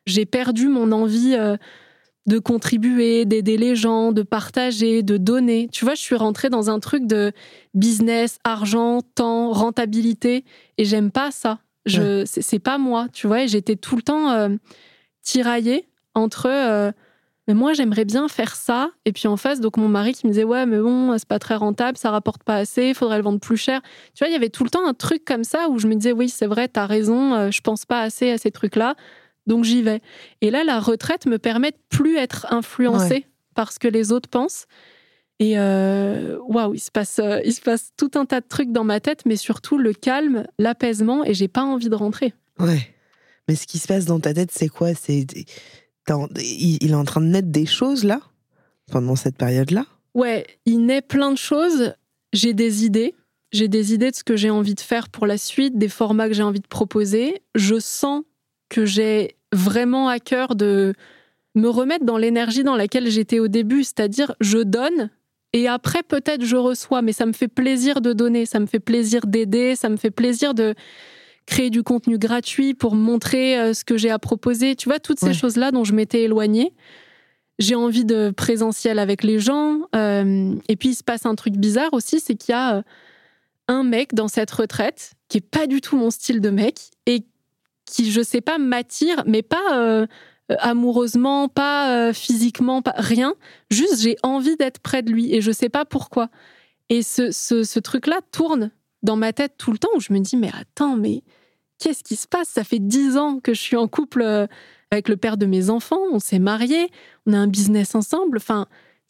J'ai 0.06 0.26
perdu 0.26 0.68
mon 0.68 0.92
envie 0.92 1.36
euh, 1.36 1.58
de 2.28 2.40
contribuer, 2.40 3.26
d'aider 3.26 3.58
les 3.58 3.76
gens, 3.76 4.12
de 4.12 4.22
partager, 4.22 5.04
de 5.04 5.18
donner. 5.18 5.70
Tu 5.72 5.86
vois, 5.86 5.96
je 5.96 6.02
suis 6.02 6.16
rentrée 6.16 6.50
dans 6.50 6.70
un 6.70 6.80
truc 6.80 7.08
de 7.08 7.32
business, 7.74 8.38
argent, 8.44 9.02
temps, 9.16 9.52
rentabilité. 9.52 10.46
Et 10.78 10.86
j'aime 10.86 11.12
pas 11.12 11.32
ça. 11.32 11.60
Je, 11.86 12.26
c'est 12.26 12.60
pas 12.60 12.78
moi, 12.78 13.08
tu 13.12 13.26
vois. 13.26 13.44
Et 13.44 13.48
j'étais 13.48 13.76
tout 13.76 13.96
le 13.96 14.04
temps 14.04 14.30
euh, 14.30 14.50
tiraillée 15.24 15.88
entre 16.14 16.48
euh, 16.48 16.92
mais 17.48 17.54
moi 17.54 17.74
j'aimerais 17.74 18.06
bien 18.06 18.28
faire 18.28 18.56
ça 18.56 18.92
et 19.06 19.14
puis 19.14 19.28
en 19.28 19.38
face 19.38 19.62
donc 19.62 19.78
mon 19.78 19.88
mari 19.88 20.14
qui 20.14 20.28
me 20.28 20.32
disait 20.32 20.44
ouais 20.44 20.66
mais 20.66 20.78
bon 20.78 21.18
c'est 21.18 21.28
pas 21.28 21.40
très 21.40 21.56
rentable 21.56 21.98
ça 21.98 22.12
rapporte 22.12 22.44
pas 22.44 22.58
assez 22.58 22.90
il 22.90 22.96
faudrait 22.96 23.18
le 23.18 23.24
vendre 23.24 23.40
plus 23.40 23.56
cher 23.56 23.82
tu 24.14 24.24
vois 24.24 24.28
il 24.28 24.34
y 24.34 24.36
avait 24.36 24.50
tout 24.50 24.66
le 24.66 24.70
temps 24.70 24.86
un 24.86 24.94
truc 24.94 25.24
comme 25.24 25.46
ça 25.46 25.70
où 25.70 25.80
je 25.80 25.88
me 25.88 25.96
disais 25.96 26.12
oui 26.12 26.28
c'est 26.28 26.48
vrai 26.48 26.68
t'as 26.68 26.86
raison 26.86 27.50
je 27.50 27.62
pense 27.62 27.86
pas 27.86 28.02
assez 28.02 28.30
à 28.32 28.38
ces 28.38 28.52
trucs 28.52 28.76
là 28.76 28.96
donc 29.48 29.64
j'y 29.64 29.82
vais. 29.82 30.02
Et 30.42 30.52
là 30.52 30.64
la 30.64 30.80
retraite 30.80 31.26
me 31.26 31.38
permet 31.38 31.72
de 31.72 31.78
plus 31.90 32.18
être 32.18 32.48
influencée 32.52 33.26
par 33.56 33.72
ce 33.72 33.80
que 33.80 33.88
les 33.88 34.12
autres 34.12 34.30
pensent. 34.30 34.66
Et 35.40 35.58
euh, 35.58 36.38
waouh 36.48 36.74
il 36.74 36.80
se 36.80 36.92
passe 36.92 37.20
euh, 37.20 37.40
il 37.44 37.54
se 37.54 37.62
passe 37.62 37.92
tout 37.98 38.12
un 38.16 38.26
tas 38.26 38.42
de 38.42 38.48
trucs 38.48 38.72
dans 38.72 38.84
ma 38.84 39.00
tête 39.00 39.24
mais 39.26 39.36
surtout 39.36 39.78
le 39.78 39.94
calme 39.94 40.46
l'apaisement 40.60 41.24
et 41.26 41.34
j'ai 41.34 41.48
pas 41.48 41.64
envie 41.64 41.90
de 41.90 41.96
rentrer. 41.96 42.34
Ouais. 42.60 42.94
Mais 43.48 43.56
ce 43.56 43.66
qui 43.66 43.80
se 43.80 43.88
passe 43.88 44.06
dans 44.06 44.20
ta 44.20 44.34
tête 44.34 44.52
c'est 44.52 44.70
quoi? 44.70 44.94
C'est 44.94 45.26
il 46.40 46.92
est 46.92 46.96
en 46.96 47.06
train 47.06 47.22
de 47.22 47.28
naître 47.28 47.50
des 47.50 47.66
choses 47.66 48.04
là, 48.04 48.22
pendant 48.92 49.16
cette 49.16 49.38
période-là? 49.38 49.86
Ouais, 50.14 50.46
il 50.66 50.86
naît 50.86 51.02
plein 51.02 51.32
de 51.32 51.38
choses. 51.38 51.94
J'ai 52.34 52.54
des 52.54 52.86
idées. 52.86 53.16
J'ai 53.52 53.68
des 53.68 53.94
idées 53.94 54.12
de 54.12 54.16
ce 54.16 54.24
que 54.24 54.38
j'ai 54.38 54.50
envie 54.50 54.76
de 54.76 54.82
faire 54.82 55.10
pour 55.10 55.28
la 55.28 55.38
suite, 55.38 55.78
des 55.78 55.90
formats 55.90 56.28
que 56.28 56.34
j'ai 56.34 56.44
envie 56.44 56.62
de 56.62 56.68
proposer. 56.68 57.42
Je 57.56 57.80
sens 57.80 58.24
que 58.72 58.86
j'ai 58.86 59.36
vraiment 59.52 60.08
à 60.08 60.20
cœur 60.20 60.56
de 60.56 60.94
me 61.56 61.68
remettre 61.68 62.06
dans 62.06 62.18
l'énergie 62.18 62.64
dans 62.64 62.78
laquelle 62.78 63.10
j'étais 63.12 63.40
au 63.40 63.50
début, 63.50 63.84
c'est-à-dire 63.84 64.34
je 64.40 64.60
donne 64.60 65.10
et 65.52 65.68
après 65.68 66.02
peut-être 66.02 66.46
je 66.46 66.56
reçois, 66.56 67.02
mais 67.02 67.12
ça 67.12 67.26
me 67.26 67.34
fait 67.34 67.50
plaisir 67.50 68.00
de 68.00 68.14
donner, 68.14 68.46
ça 68.46 68.62
me 68.62 68.66
fait 68.66 68.80
plaisir 68.80 69.28
d'aider, 69.28 69.76
ça 69.76 69.90
me 69.90 69.98
fait 69.98 70.10
plaisir 70.10 70.54
de 70.54 70.74
créer 71.46 71.70
du 71.70 71.84
contenu 71.84 72.18
gratuit 72.18 72.74
pour 72.74 72.96
montrer 72.96 73.60
euh, 73.60 73.74
ce 73.74 73.84
que 73.84 73.98
j'ai 73.98 74.10
à 74.10 74.20
proposer. 74.20 74.78
Tu 74.78 74.88
vois, 74.88 75.00
toutes 75.00 75.20
ces 75.20 75.34
choses-là 75.34 75.72
dont 75.72 75.84
je 75.84 75.94
m'étais 75.94 76.22
éloignée. 76.22 76.72
J'ai 77.60 77.76
envie 77.76 78.06
de 78.06 78.30
présentiel 78.30 79.00
avec 79.00 79.24
les 79.24 79.40
gens. 79.40 79.82
Euh, 79.96 80.56
et 80.70 80.76
puis, 80.78 80.90
il 80.90 80.96
se 80.96 81.04
passe 81.04 81.26
un 81.26 81.36
truc 81.36 81.58
bizarre 81.58 81.94
aussi, 81.94 82.20
c'est 82.20 82.36
qu'il 82.36 82.54
y 82.54 82.56
a 82.56 82.78
euh, 82.78 82.82
un 83.68 83.84
mec 83.84 84.14
dans 84.14 84.28
cette 84.28 84.52
retraite 84.52 85.14
qui 85.28 85.40
est 85.40 85.50
pas 85.50 85.68
du 85.68 85.82
tout 85.82 85.98
mon 85.98 86.12
style 86.12 86.42
de 86.42 86.50
mec 86.50 86.76
et 87.06 87.24
qui, 87.92 88.12
je 88.12 88.22
sais 88.22 88.42
pas, 88.42 88.58
m'attire, 88.58 89.24
mais 89.26 89.42
pas 89.42 90.08
amoureusement, 90.50 91.48
pas 91.48 92.12
physiquement, 92.14 92.82
pas 92.82 92.96
rien. 92.98 93.36
Juste, 93.70 94.02
j'ai 94.02 94.18
envie 94.24 94.58
d'être 94.58 94.80
près 94.80 95.02
de 95.02 95.12
lui 95.12 95.34
et 95.34 95.42
je 95.42 95.52
sais 95.52 95.70
pas 95.70 95.86
pourquoi. 95.86 96.30
Et 96.92 97.04
ce, 97.04 97.32
ce, 97.32 97.80
truc-là 97.80 98.20
tourne 98.34 98.70
dans 99.02 99.16
ma 99.16 99.32
tête 99.32 99.54
tout 99.58 99.72
le 99.72 99.78
temps 99.78 99.88
où 99.96 100.02
je 100.02 100.12
me 100.12 100.20
dis 100.20 100.36
mais 100.36 100.52
attends 100.60 100.98
mais 100.98 101.24
qu'est-ce 101.80 102.04
qui 102.04 102.18
se 102.18 102.28
passe? 102.28 102.50
Ça 102.50 102.66
fait 102.66 102.80
dix 102.80 103.16
ans 103.16 103.40
que 103.40 103.54
je 103.54 103.62
suis 103.62 103.78
en 103.78 103.88
couple 103.88 104.22
euh, 104.22 104.46
avec 104.92 105.08
le 105.08 105.16
père 105.16 105.38
de 105.38 105.46
mes 105.46 105.70
enfants, 105.70 106.02
on 106.12 106.20
s'est 106.20 106.38
mariés, 106.38 106.90
on 107.26 107.32
a 107.32 107.38
un 107.38 107.48
business 107.48 107.96
ensemble. 107.96 108.38
Enfin, 108.38 108.68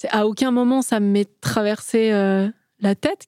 à 0.10 0.28
aucun 0.28 0.52
moment 0.52 0.84
ça 0.84 1.00
me 1.00 1.08
m'est 1.08 1.42
traversé 1.42 2.12
euh, 2.12 2.50
la 2.82 2.96
tête. 2.96 3.26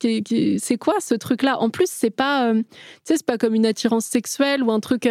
C'est 0.59 0.77
quoi 0.77 0.95
ce 0.99 1.15
truc-là? 1.15 1.59
En 1.59 1.69
plus, 1.69 1.87
c'est 1.89 2.09
pas, 2.09 2.49
euh, 2.49 2.55
tu 2.55 2.63
sais, 3.03 3.17
c'est 3.17 3.25
pas 3.25 3.37
comme 3.37 3.55
une 3.55 3.65
attirance 3.65 4.05
sexuelle 4.05 4.63
ou 4.63 4.71
un 4.71 4.79
truc 4.79 5.07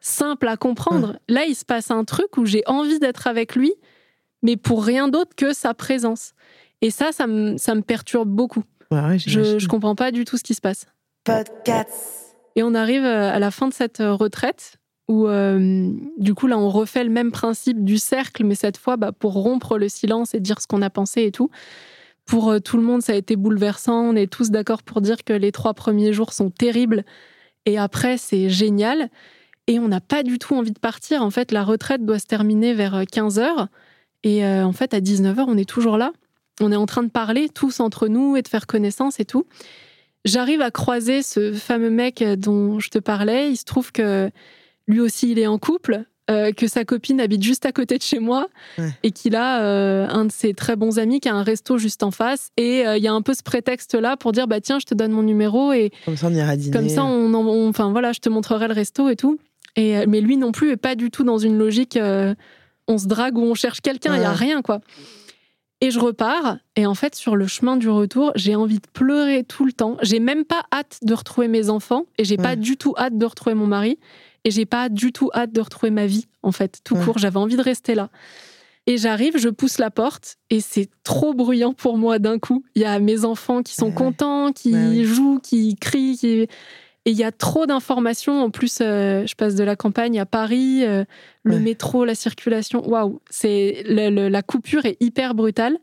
simple 0.00 0.48
à 0.48 0.56
comprendre. 0.56 1.18
Là, 1.28 1.44
il 1.44 1.54
se 1.54 1.64
passe 1.64 1.90
un 1.90 2.04
truc 2.04 2.36
où 2.36 2.46
j'ai 2.46 2.62
envie 2.66 2.98
d'être 2.98 3.26
avec 3.26 3.56
lui, 3.56 3.72
mais 4.42 4.56
pour 4.56 4.84
rien 4.84 5.08
d'autre 5.08 5.34
que 5.36 5.52
sa 5.52 5.74
présence. 5.74 6.32
Et 6.82 6.90
ça, 6.90 7.10
ça 7.12 7.26
me, 7.26 7.56
ça 7.56 7.74
me 7.74 7.82
perturbe 7.82 8.28
beaucoup 8.28 8.62
je, 9.16 9.58
je 9.58 9.68
comprends 9.68 9.94
pas 9.94 10.10
du 10.10 10.24
tout 10.24 10.36
ce 10.36 10.42
qui 10.42 10.54
se 10.54 10.60
passe. 10.60 10.86
Podcast. 11.24 12.36
Et 12.54 12.62
on 12.62 12.74
arrive 12.74 13.04
euh, 13.04 13.32
à 13.32 13.38
la 13.38 13.50
fin 13.50 13.68
de 13.68 13.74
cette 13.74 14.00
euh, 14.00 14.14
retraite 14.14 14.76
où, 15.08 15.28
euh, 15.28 15.90
du 16.18 16.34
coup, 16.34 16.46
là, 16.46 16.58
on 16.58 16.68
refait 16.68 17.04
le 17.04 17.10
même 17.10 17.30
principe 17.30 17.84
du 17.84 17.98
cercle, 17.98 18.44
mais 18.44 18.56
cette 18.56 18.76
fois, 18.76 18.96
bah, 18.96 19.12
pour 19.12 19.34
rompre 19.34 19.78
le 19.78 19.88
silence 19.88 20.34
et 20.34 20.40
dire 20.40 20.60
ce 20.60 20.66
qu'on 20.66 20.82
a 20.82 20.90
pensé 20.90 21.22
et 21.22 21.32
tout. 21.32 21.50
Pour 22.26 22.60
tout 22.60 22.76
le 22.76 22.82
monde, 22.82 23.02
ça 23.02 23.12
a 23.12 23.16
été 23.16 23.36
bouleversant. 23.36 24.00
On 24.00 24.16
est 24.16 24.30
tous 24.30 24.50
d'accord 24.50 24.82
pour 24.82 25.00
dire 25.00 25.24
que 25.24 25.32
les 25.32 25.52
trois 25.52 25.74
premiers 25.74 26.12
jours 26.12 26.32
sont 26.32 26.50
terribles. 26.50 27.04
Et 27.64 27.78
après, 27.78 28.18
c'est 28.18 28.48
génial. 28.48 29.10
Et 29.68 29.78
on 29.78 29.88
n'a 29.88 30.00
pas 30.00 30.22
du 30.22 30.38
tout 30.38 30.54
envie 30.54 30.72
de 30.72 30.78
partir. 30.78 31.22
En 31.22 31.30
fait, 31.30 31.52
la 31.52 31.64
retraite 31.64 32.04
doit 32.04 32.18
se 32.18 32.26
terminer 32.26 32.74
vers 32.74 33.04
15 33.10 33.38
h 33.38 33.66
Et 34.24 34.44
en 34.44 34.72
fait, 34.72 34.92
à 34.92 35.00
19 35.00 35.38
h 35.38 35.44
on 35.46 35.56
est 35.56 35.68
toujours 35.68 35.96
là 35.96 36.12
on 36.60 36.72
est 36.72 36.76
en 36.76 36.86
train 36.86 37.02
de 37.02 37.10
parler 37.10 37.48
tous 37.48 37.80
entre 37.80 38.08
nous 38.08 38.36
et 38.36 38.42
de 38.42 38.48
faire 38.48 38.66
connaissance 38.66 39.20
et 39.20 39.24
tout. 39.24 39.46
J'arrive 40.24 40.60
à 40.60 40.70
croiser 40.70 41.22
ce 41.22 41.52
fameux 41.52 41.90
mec 41.90 42.22
dont 42.22 42.80
je 42.80 42.88
te 42.88 42.98
parlais. 42.98 43.50
Il 43.50 43.56
se 43.56 43.64
trouve 43.64 43.92
que 43.92 44.30
lui 44.88 45.00
aussi, 45.00 45.30
il 45.30 45.38
est 45.38 45.46
en 45.46 45.58
couple, 45.58 46.04
euh, 46.28 46.50
que 46.50 46.66
sa 46.66 46.84
copine 46.84 47.20
habite 47.20 47.42
juste 47.42 47.66
à 47.66 47.72
côté 47.72 47.98
de 47.98 48.02
chez 48.02 48.18
moi 48.18 48.48
et 49.04 49.12
qu'il 49.12 49.36
a 49.36 49.62
euh, 49.62 50.08
un 50.08 50.24
de 50.24 50.32
ses 50.32 50.54
très 50.54 50.74
bons 50.74 50.98
amis 50.98 51.20
qui 51.20 51.28
a 51.28 51.34
un 51.34 51.44
resto 51.44 51.78
juste 51.78 52.02
en 52.02 52.10
face. 52.10 52.50
Et 52.56 52.84
euh, 52.84 52.96
il 52.96 53.02
y 53.04 53.06
a 53.06 53.12
un 53.12 53.22
peu 53.22 53.32
ce 53.32 53.44
prétexte-là 53.44 54.16
pour 54.16 54.32
dire 54.32 54.48
bah 54.48 54.60
tiens, 54.60 54.80
je 54.80 54.86
te 54.86 54.94
donne 54.94 55.12
mon 55.12 55.22
numéro 55.22 55.72
et 55.72 55.92
comme 56.04 56.16
ça 56.16 56.26
on 56.26 56.34
ira 56.34 56.56
dîner. 56.56 56.76
Comme 56.76 56.88
ça, 56.88 57.04
on, 57.04 57.68
enfin 57.68 57.92
voilà, 57.92 58.12
je 58.12 58.18
te 58.18 58.28
montrerai 58.28 58.66
le 58.66 58.74
resto 58.74 59.08
et 59.08 59.14
tout. 59.14 59.38
Et 59.76 60.04
mais 60.06 60.20
lui 60.20 60.36
non 60.36 60.50
plus 60.50 60.72
est 60.72 60.76
pas 60.76 60.96
du 60.96 61.12
tout 61.12 61.22
dans 61.22 61.38
une 61.38 61.58
logique. 61.58 61.96
on 62.88 62.98
se 62.98 63.06
drague 63.06 63.38
ou 63.38 63.42
on 63.42 63.54
cherche 63.54 63.80
quelqu'un. 63.80 64.16
Il 64.16 64.22
y 64.22 64.24
a 64.24 64.32
rien 64.32 64.62
quoi. 64.62 64.80
Et 65.80 65.90
je 65.90 66.00
repars. 66.00 66.56
Et 66.74 66.86
en 66.86 66.94
fait, 66.94 67.14
sur 67.14 67.36
le 67.36 67.46
chemin 67.46 67.76
du 67.76 67.88
retour, 67.88 68.32
j'ai 68.34 68.56
envie 68.56 68.78
de 68.78 68.86
pleurer 68.92 69.44
tout 69.44 69.66
le 69.66 69.72
temps. 69.72 69.96
J'ai 70.02 70.20
même 70.20 70.44
pas 70.44 70.64
hâte 70.72 70.98
de 71.02 71.14
retrouver 71.14 71.48
mes 71.48 71.68
enfants. 71.68 72.06
Et 72.18 72.24
j'ai 72.24 72.38
pas 72.38 72.56
du 72.56 72.76
tout 72.76 72.94
hâte 72.96 73.18
de 73.18 73.26
retrouver 73.26 73.54
mon 73.54 73.66
mari. 73.66 73.98
Et 74.46 74.52
j'ai 74.52 74.64
pas 74.64 74.88
du 74.88 75.12
tout 75.12 75.28
hâte 75.34 75.50
de 75.50 75.60
retrouver 75.60 75.90
ma 75.90 76.06
vie, 76.06 76.28
en 76.44 76.52
fait, 76.52 76.78
tout 76.84 76.94
court. 76.94 77.18
J'avais 77.18 77.38
envie 77.38 77.56
de 77.56 77.62
rester 77.62 77.96
là. 77.96 78.10
Et 78.86 78.96
j'arrive, 78.96 79.36
je 79.36 79.48
pousse 79.48 79.78
la 79.78 79.90
porte 79.90 80.36
et 80.50 80.60
c'est 80.60 80.88
trop 81.02 81.34
bruyant 81.34 81.72
pour 81.72 81.98
moi 81.98 82.20
d'un 82.20 82.38
coup. 82.38 82.64
Il 82.76 82.82
y 82.82 82.84
a 82.84 83.00
mes 83.00 83.24
enfants 83.24 83.64
qui 83.64 83.74
sont 83.74 83.90
contents, 83.90 84.52
qui 84.52 85.04
jouent, 85.04 85.40
qui 85.40 85.74
crient. 85.74 86.16
Qui... 86.16 86.28
Et 86.28 86.48
il 87.06 87.16
y 87.16 87.24
a 87.24 87.32
trop 87.32 87.66
d'informations. 87.66 88.40
En 88.40 88.50
plus, 88.50 88.78
euh, 88.80 89.26
je 89.26 89.34
passe 89.34 89.56
de 89.56 89.64
la 89.64 89.74
campagne 89.74 90.20
à 90.20 90.26
Paris, 90.26 90.84
euh, 90.84 91.04
le 91.42 91.58
métro, 91.58 92.04
la 92.04 92.14
circulation. 92.14 92.88
Waouh, 92.88 93.20
c'est 93.28 93.82
la 93.88 94.42
coupure 94.42 94.86
est 94.86 94.96
hyper 95.00 95.34
brutale. 95.34 95.76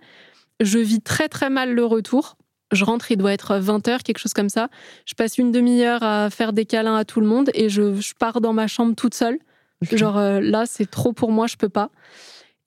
Je 0.61 0.79
vis 0.79 1.01
très 1.01 1.27
très 1.27 1.49
mal 1.49 1.73
le 1.73 1.83
retour. 1.83 2.37
Je 2.73 2.83
rentre, 2.83 3.11
il 3.11 3.17
doit 3.17 3.33
être 3.33 3.59
20h, 3.59 4.01
quelque 4.03 4.17
chose 4.17 4.33
comme 4.33 4.49
ça. 4.49 4.69
Je 5.05 5.13
passe 5.13 5.37
une 5.37 5.51
demi-heure 5.51 6.03
à 6.03 6.29
faire 6.29 6.53
des 6.53 6.65
câlins 6.65 6.95
à 6.95 7.05
tout 7.05 7.21
le 7.21 7.27
monde 7.27 7.49
et 7.53 7.69
je, 7.69 8.13
pars 8.19 8.41
dans 8.41 8.53
ma 8.53 8.67
chambre 8.67 8.95
toute 8.95 9.13
seule. 9.13 9.39
Genre 9.81 10.17
euh, 10.17 10.39
là, 10.39 10.65
c'est 10.65 10.89
trop 10.89 11.13
pour 11.13 11.31
moi, 11.31 11.47
je 11.47 11.57
peux 11.57 11.69
pas. 11.69 11.89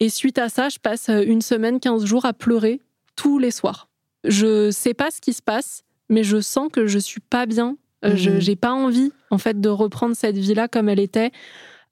Et 0.00 0.10
suite 0.10 0.38
à 0.38 0.48
ça, 0.48 0.68
je 0.68 0.78
passe 0.78 1.08
une 1.08 1.40
semaine, 1.40 1.80
15 1.80 2.04
jours 2.04 2.26
à 2.26 2.32
pleurer 2.32 2.80
tous 3.16 3.38
les 3.38 3.50
soirs. 3.50 3.88
Je 4.24 4.70
sais 4.70 4.92
pas 4.92 5.10
ce 5.10 5.20
qui 5.20 5.32
se 5.32 5.42
passe, 5.42 5.82
mais 6.10 6.24
je 6.24 6.40
sens 6.40 6.68
que 6.70 6.86
je 6.86 6.98
suis 6.98 7.20
pas 7.20 7.46
bien 7.46 7.76
euh, 8.04 8.16
je 8.16 8.40
j'ai 8.40 8.56
pas 8.56 8.72
envie 8.72 9.12
en 9.30 9.38
fait 9.38 9.60
de 9.60 9.68
reprendre 9.68 10.14
cette 10.14 10.36
vie-là 10.36 10.68
comme 10.68 10.88
elle 10.88 11.00
était 11.00 11.32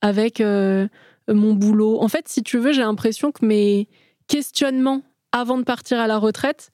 avec 0.01 0.41
euh, 0.41 0.87
mon 1.29 1.55
boulot. 1.55 2.01
En 2.01 2.09
fait, 2.09 2.29
si 2.29 2.43
tu 2.43 2.59
veux, 2.59 2.73
j'ai 2.73 2.83
l'impression 2.83 3.33
que 3.33 3.45
mes 3.45 3.89
questionnements 4.27 5.03
avant 5.33 5.59
de 5.59 5.65
partir 5.65 5.99
à 5.99 6.07
la 6.07 6.19
retraite 6.19 6.71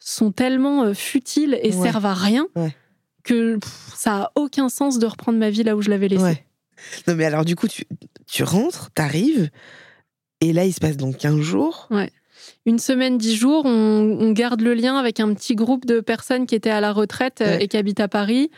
sont 0.00 0.32
tellement 0.32 0.82
euh, 0.82 0.94
futiles 0.94 1.58
et 1.62 1.70
servent 1.70 2.06
à 2.06 2.14
rien 2.14 2.46
que 3.22 3.58
ça 3.94 4.16
a 4.16 4.32
aucun 4.34 4.68
sens 4.68 4.98
de 4.98 5.06
reprendre 5.06 5.38
ma 5.38 5.50
vie 5.50 5.62
là 5.62 5.76
où 5.76 5.82
je 5.82 5.90
l'avais 5.90 6.08
laissée. 6.08 6.44
Non 7.06 7.14
mais 7.14 7.26
alors 7.26 7.44
du 7.44 7.54
coup 7.54 7.68
tu, 7.68 7.84
tu 8.26 8.42
rentres, 8.42 8.90
t'arrives 8.92 9.50
et 10.40 10.52
là 10.52 10.64
il 10.64 10.72
se 10.72 10.80
passe 10.80 10.96
donc 10.96 11.18
15 11.18 11.40
jours. 11.40 11.86
Ouais 11.90 12.10
une 12.66 12.78
semaine, 12.78 13.18
dix 13.18 13.36
jours, 13.36 13.64
on, 13.64 14.32
garde 14.32 14.60
le 14.60 14.74
lien 14.74 14.96
avec 14.96 15.20
un 15.20 15.32
petit 15.34 15.54
groupe 15.54 15.86
de 15.86 16.00
personnes 16.00 16.46
qui 16.46 16.54
étaient 16.54 16.70
à 16.70 16.80
la 16.80 16.92
retraite 16.92 17.40
euh, 17.40 17.58
et 17.58 17.68
qui 17.68 17.76
habitent 17.76 18.00
à 18.00 18.08
Paris. 18.08 18.50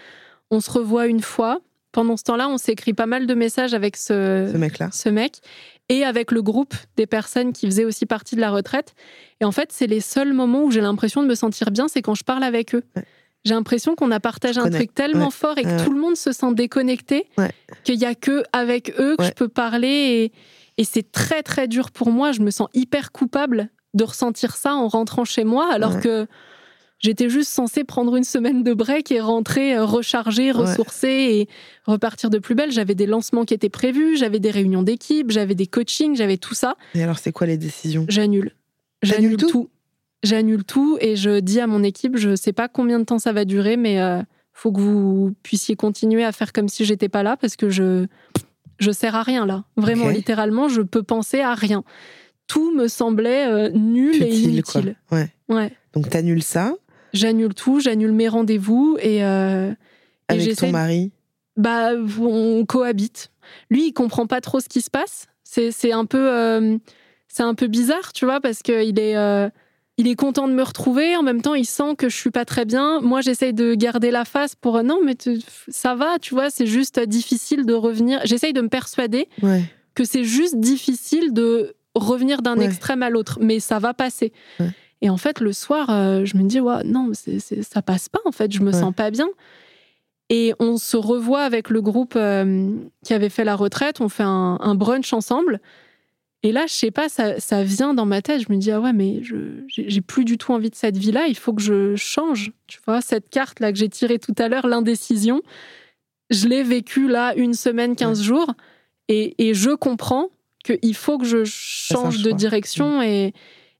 On 0.51 0.61
se 0.61 0.71
revoit 0.71 1.07
une 1.07 1.21
fois. 1.21 1.61
Pendant 1.93 2.17
ce 2.17 2.23
temps-là, 2.25 2.49
on 2.49 2.57
s'écrit 2.57 2.95
pas 2.95 3.07
mal 3.07 3.27
de 3.27 3.35
messages 3.35 3.75
avec 3.75 3.97
ce, 3.97 4.57
mec-là. 4.57 4.89
Ce 4.93 5.09
mec 5.09 5.41
et 5.93 6.05
avec 6.05 6.33
le 6.33 6.41
groupe 6.41 6.75
des 6.97 7.07
personnes 7.07 7.53
qui 7.53 7.67
faisaient 7.67 7.85
aussi 7.85 8.07
partie 8.07 8.35
de 8.35 8.41
la 8.41 8.51
retraite. 8.51 8.95
Et 9.41 9.45
en 9.45 9.53
fait, 9.53 9.73
c'est 9.73 9.87
les 9.87 10.01
seuls 10.01 10.33
moments 10.33 10.65
où 10.65 10.71
j'ai 10.71 10.81
l'impression 10.81 11.23
de 11.23 11.29
me 11.29 11.35
sentir 11.35 11.71
bien, 11.71 11.87
c'est 11.87 12.01
quand 12.01 12.15
je 12.15 12.25
parle 12.25 12.45
avec 12.45 12.75
eux. 12.75 12.83
J'ai 13.45 13.53
l'impression 13.53 13.95
qu'on 13.95 14.11
a 14.11 14.21
partagé 14.21 14.59
un 14.61 14.71
truc 14.71 14.95
tellement 14.95 15.31
fort 15.31 15.59
et 15.59 15.65
que 15.65 15.85
tout 15.85 15.93
le 15.93 16.01
monde 16.01 16.17
se 16.17 16.33
sent 16.33 16.55
déconnecté 16.55 17.27
qu'il 17.85 17.97
y 17.97 18.07
a 18.07 18.15
que 18.15 18.43
avec 18.55 18.95
eux 18.99 19.17
que 19.19 19.25
je 19.25 19.33
peux 19.33 19.49
parler 19.49 20.31
et, 20.33 20.33
Et 20.79 20.85
c'est 20.85 21.13
très 21.13 21.43
très 21.43 21.69
dur 21.69 21.91
pour 21.91 22.11
moi. 22.11 22.33
Je 22.33 22.41
me 22.41 22.51
sens 22.51 22.69
hyper 22.73 23.13
coupable 23.13 23.69
de 23.95 24.05
ressentir 24.05 24.57
ça 24.57 24.75
en 24.75 24.89
rentrant 24.89 25.27
chez 25.27 25.45
moi, 25.45 25.71
alors 25.71 26.01
que 26.01 26.27
j'étais 27.03 27.29
juste 27.29 27.51
censée 27.51 27.85
prendre 27.85 28.17
une 28.17 28.25
semaine 28.25 28.63
de 28.63 28.73
break 28.73 29.11
et 29.11 29.21
rentrer 29.21 29.75
euh, 29.77 29.85
recharger, 29.85 30.51
ressourcer 30.53 31.09
et 31.09 31.49
repartir 31.85 32.31
de 32.31 32.39
plus 32.39 32.55
belle. 32.55 32.71
J'avais 32.73 32.95
des 32.95 33.07
lancements 33.07 33.45
qui 33.45 33.55
étaient 33.55 33.69
prévus, 33.69 34.17
j'avais 34.17 34.41
des 34.41 34.51
réunions 34.51 34.83
d'équipe, 34.83 35.31
j'avais 35.31 35.55
des 35.55 35.67
coachings, 35.67 36.17
j'avais 36.17 36.39
tout 36.39 36.55
ça. 36.55 36.77
Et 36.95 37.03
alors, 37.03 37.19
c'est 37.19 37.33
quoi 37.33 37.47
les 37.47 37.59
décisions? 37.59 38.07
J'annule. 38.09 38.53
J'annule 39.03 39.37
tout? 39.37 39.69
J'annule 40.23 40.63
tout 40.63 40.99
et 41.01 41.17
je 41.17 41.41
dis 41.41 41.59
à 41.59 41.67
mon 41.67 41.83
équipe, 41.83 42.17
je 42.17 42.37
sais 42.37 42.53
pas 42.53 42.69
combien 42.69 43.01
de 43.01 43.05
temps 43.05 43.19
ça 43.19 43.33
va 43.33 43.45
durer, 43.45 43.77
mais 43.77 44.01
euh, 44.01 44.23
faut 44.53 44.71
que 44.71 44.81
vous 44.81 45.35
puissiez 45.43 45.75
continuer 45.75 46.25
à 46.25 46.31
faire 46.31 46.53
comme 46.53 46.69
si 46.69 46.85
j'étais 46.85 47.09
pas 47.09 47.25
là 47.25 47.37
parce 47.37 47.57
que 47.57 47.69
je 47.69 48.07
je 48.79 48.91
sers 48.93 49.15
à 49.17 49.23
rien 49.23 49.47
là. 49.47 49.65
Vraiment, 49.77 50.09
littéralement, 50.09 50.69
je 50.69 50.83
peux 50.83 51.03
penser 51.03 51.41
à 51.41 51.55
rien. 51.55 51.83
Tout 52.47 52.73
me 52.73 52.87
semblait 52.87 53.47
euh, 53.49 53.71
nul 53.71 54.23
et 54.23 54.35
inutile. 54.35 54.97
Ouais. 55.11 55.33
ouais. 55.49 55.73
Donc 55.95 56.09
t'annules 56.09 56.43
ça. 56.43 56.75
J'annule 57.13 57.55
tout, 57.55 57.81
j'annule 57.81 58.13
mes 58.13 58.29
rendez-vous 58.29 58.97
et. 59.01 59.25
Euh, 59.25 59.73
Avec 60.29 60.57
ton 60.57 60.71
mari. 60.71 61.13
Bah, 61.57 61.91
on 62.21 62.65
cohabite. 62.67 63.31
Lui, 63.71 63.89
il 63.89 63.93
comprend 63.93 64.27
pas 64.27 64.41
trop 64.41 64.61
ce 64.61 64.69
qui 64.69 64.81
se 64.81 64.91
passe. 64.91 65.27
C'est 65.45 65.93
un 65.93 66.07
peu, 66.07 66.33
euh, 66.33 66.79
c'est 67.29 67.43
un 67.43 67.55
peu 67.55 67.67
bizarre, 67.67 68.15
tu 68.15 68.25
vois, 68.25 68.41
parce 68.41 68.63
qu'il 68.63 68.99
est 68.99 69.17
il 69.99 70.09
est 70.09 70.15
content 70.15 70.49
de 70.49 70.53
me 70.53 70.63
retrouver. 70.63 71.17
En 71.17 71.23
même 71.23 71.43
temps, 71.43 71.55
il 71.55 71.67
sent 71.67 71.95
que 71.97 72.09
je 72.09 72.17
suis 72.17 72.31
pas 72.31 72.45
très 72.45 72.65
bien. 72.65 73.01
Moi, 73.01 73.21
j'essaye 73.21 73.53
de 73.53 73.75
garder 73.75 74.11
la 74.11 74.25
face 74.25 74.55
pour 74.55 74.83
non, 74.83 75.01
mais 75.05 75.15
ça 75.69 75.95
va, 75.95 76.19
tu 76.19 76.35
vois. 76.35 76.51
C'est 76.51 76.67
juste 76.67 76.99
difficile 77.01 77.67
de 77.67 77.75
revenir. 77.75 78.21
J'essaye 78.25 78.53
de 78.53 78.61
me 78.61 78.69
persuader 78.69 79.29
que 79.95 80.05
c'est 80.05 80.25
juste 80.25 80.59
difficile 80.59 81.33
de 81.33 81.75
revenir 81.95 82.41
d'un 82.41 82.59
extrême 82.59 83.03
à 83.03 83.11
l'autre, 83.11 83.39
mais 83.41 83.61
ça 83.61 83.79
va 83.79 83.93
passer. 83.93 84.33
Et 85.03 85.11
en 85.11 85.19
fait, 85.19 85.41
le 85.41 85.53
soir, 85.53 85.91
euh, 85.91 86.25
je 86.25 86.37
me 86.37 86.45
dis 86.45 86.61
ouais, 86.61 86.83
non, 86.85 87.11
c'est, 87.13 87.41
ça 87.63 87.83
passe 87.83 88.09
pas. 88.09 88.21
En 88.25 88.33
fait, 88.33 88.51
je 88.53 88.61
me 88.61 88.73
sens 88.73 88.95
pas 88.95 89.11
bien. 89.11 89.29
Et 90.31 90.55
on 90.59 90.79
se 90.79 90.97
revoit 90.97 91.43
avec 91.43 91.69
le 91.69 91.83
groupe 91.83 92.15
euh, 92.17 92.75
qui 93.05 93.13
avait 93.13 93.29
fait 93.29 93.45
la 93.45 93.57
retraite. 93.57 94.01
On 94.01 94.09
fait 94.09 94.23
un 94.23 94.75
brunch 94.75 95.13
ensemble. 95.13 95.61
Et 96.45 96.51
là, 96.51 96.67
je 96.67 96.73
sais 96.73 96.91
pas, 96.91 97.09
ça, 97.09 97.63
vient 97.63 97.95
dans 97.95 98.07
ma 98.07 98.21
tête. 98.21 98.43
Je 98.43 98.53
me 98.53 98.59
dis, 98.59 98.73
ah 98.73 98.81
ouais, 98.81 98.93
mais 98.93 99.23
je 99.23 99.37
j'ai 99.69 100.01
plus 100.01 100.25
du 100.25 100.39
tout 100.39 100.53
envie 100.53 100.71
de 100.71 100.75
cette 100.75 100.97
vie-là. 100.97 101.27
Il 101.29 101.37
faut 101.37 101.53
que 101.53 101.63
je 101.63 101.95
change. 101.95 102.51
Tu 102.67 102.81
vois, 102.85 103.01
cette 103.01 103.31
carte-là 103.31 103.73
que 103.73 103.79
j'ai 103.79 103.89
tirée 103.89 104.19
tout 104.19 104.35
à 104.39 104.49
l'heure, 104.49 104.67
l'indécision, 104.67 105.41
je 106.31 106.49
l'ai 106.49 106.65
vécue 106.65 107.07
là 107.07 107.35
une 107.37 107.55
semaine, 107.55 107.95
15 107.95 108.23
jours. 108.23 108.55
Et, 109.09 109.55
je 109.55 109.71
comprends 109.71 110.31
qu'il 110.65 110.95
faut 110.95 111.19
que 111.19 111.27
je 111.27 111.45
change 111.45 112.23
de 112.23 112.33
direction 112.33 113.01
mm. 113.01 113.03
et, 113.03 113.35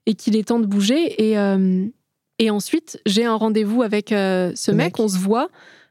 et 0.07 0.15
qu'il 0.15 0.37
est 0.37 0.49
temps 0.49 0.61
de 0.61 0.67
bouger. 0.67 1.23
Et, 1.23 1.39
euh, 1.39 1.87
et 2.43 2.51
ensuite, 2.51 3.01
j'ai 3.07 3.25
un 3.25 3.37
rendez-vous 3.37 3.83
avec 3.83 4.11
euh, 4.11 4.51
ce 4.57 4.73
mec, 4.73 4.99
on 4.99 5.07
se 5.07 5.17
voit. 5.17 5.49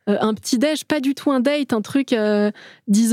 Euh, 0.09 0.17
un 0.19 0.33
petit 0.33 0.57
déj, 0.57 0.83
pas 0.83 0.99
du 0.99 1.15
tout 1.15 1.31
un 1.31 1.39
date, 1.39 1.71
un 1.71 1.81
truc 1.81 2.09
10 2.09 2.15
euh, 2.17 2.51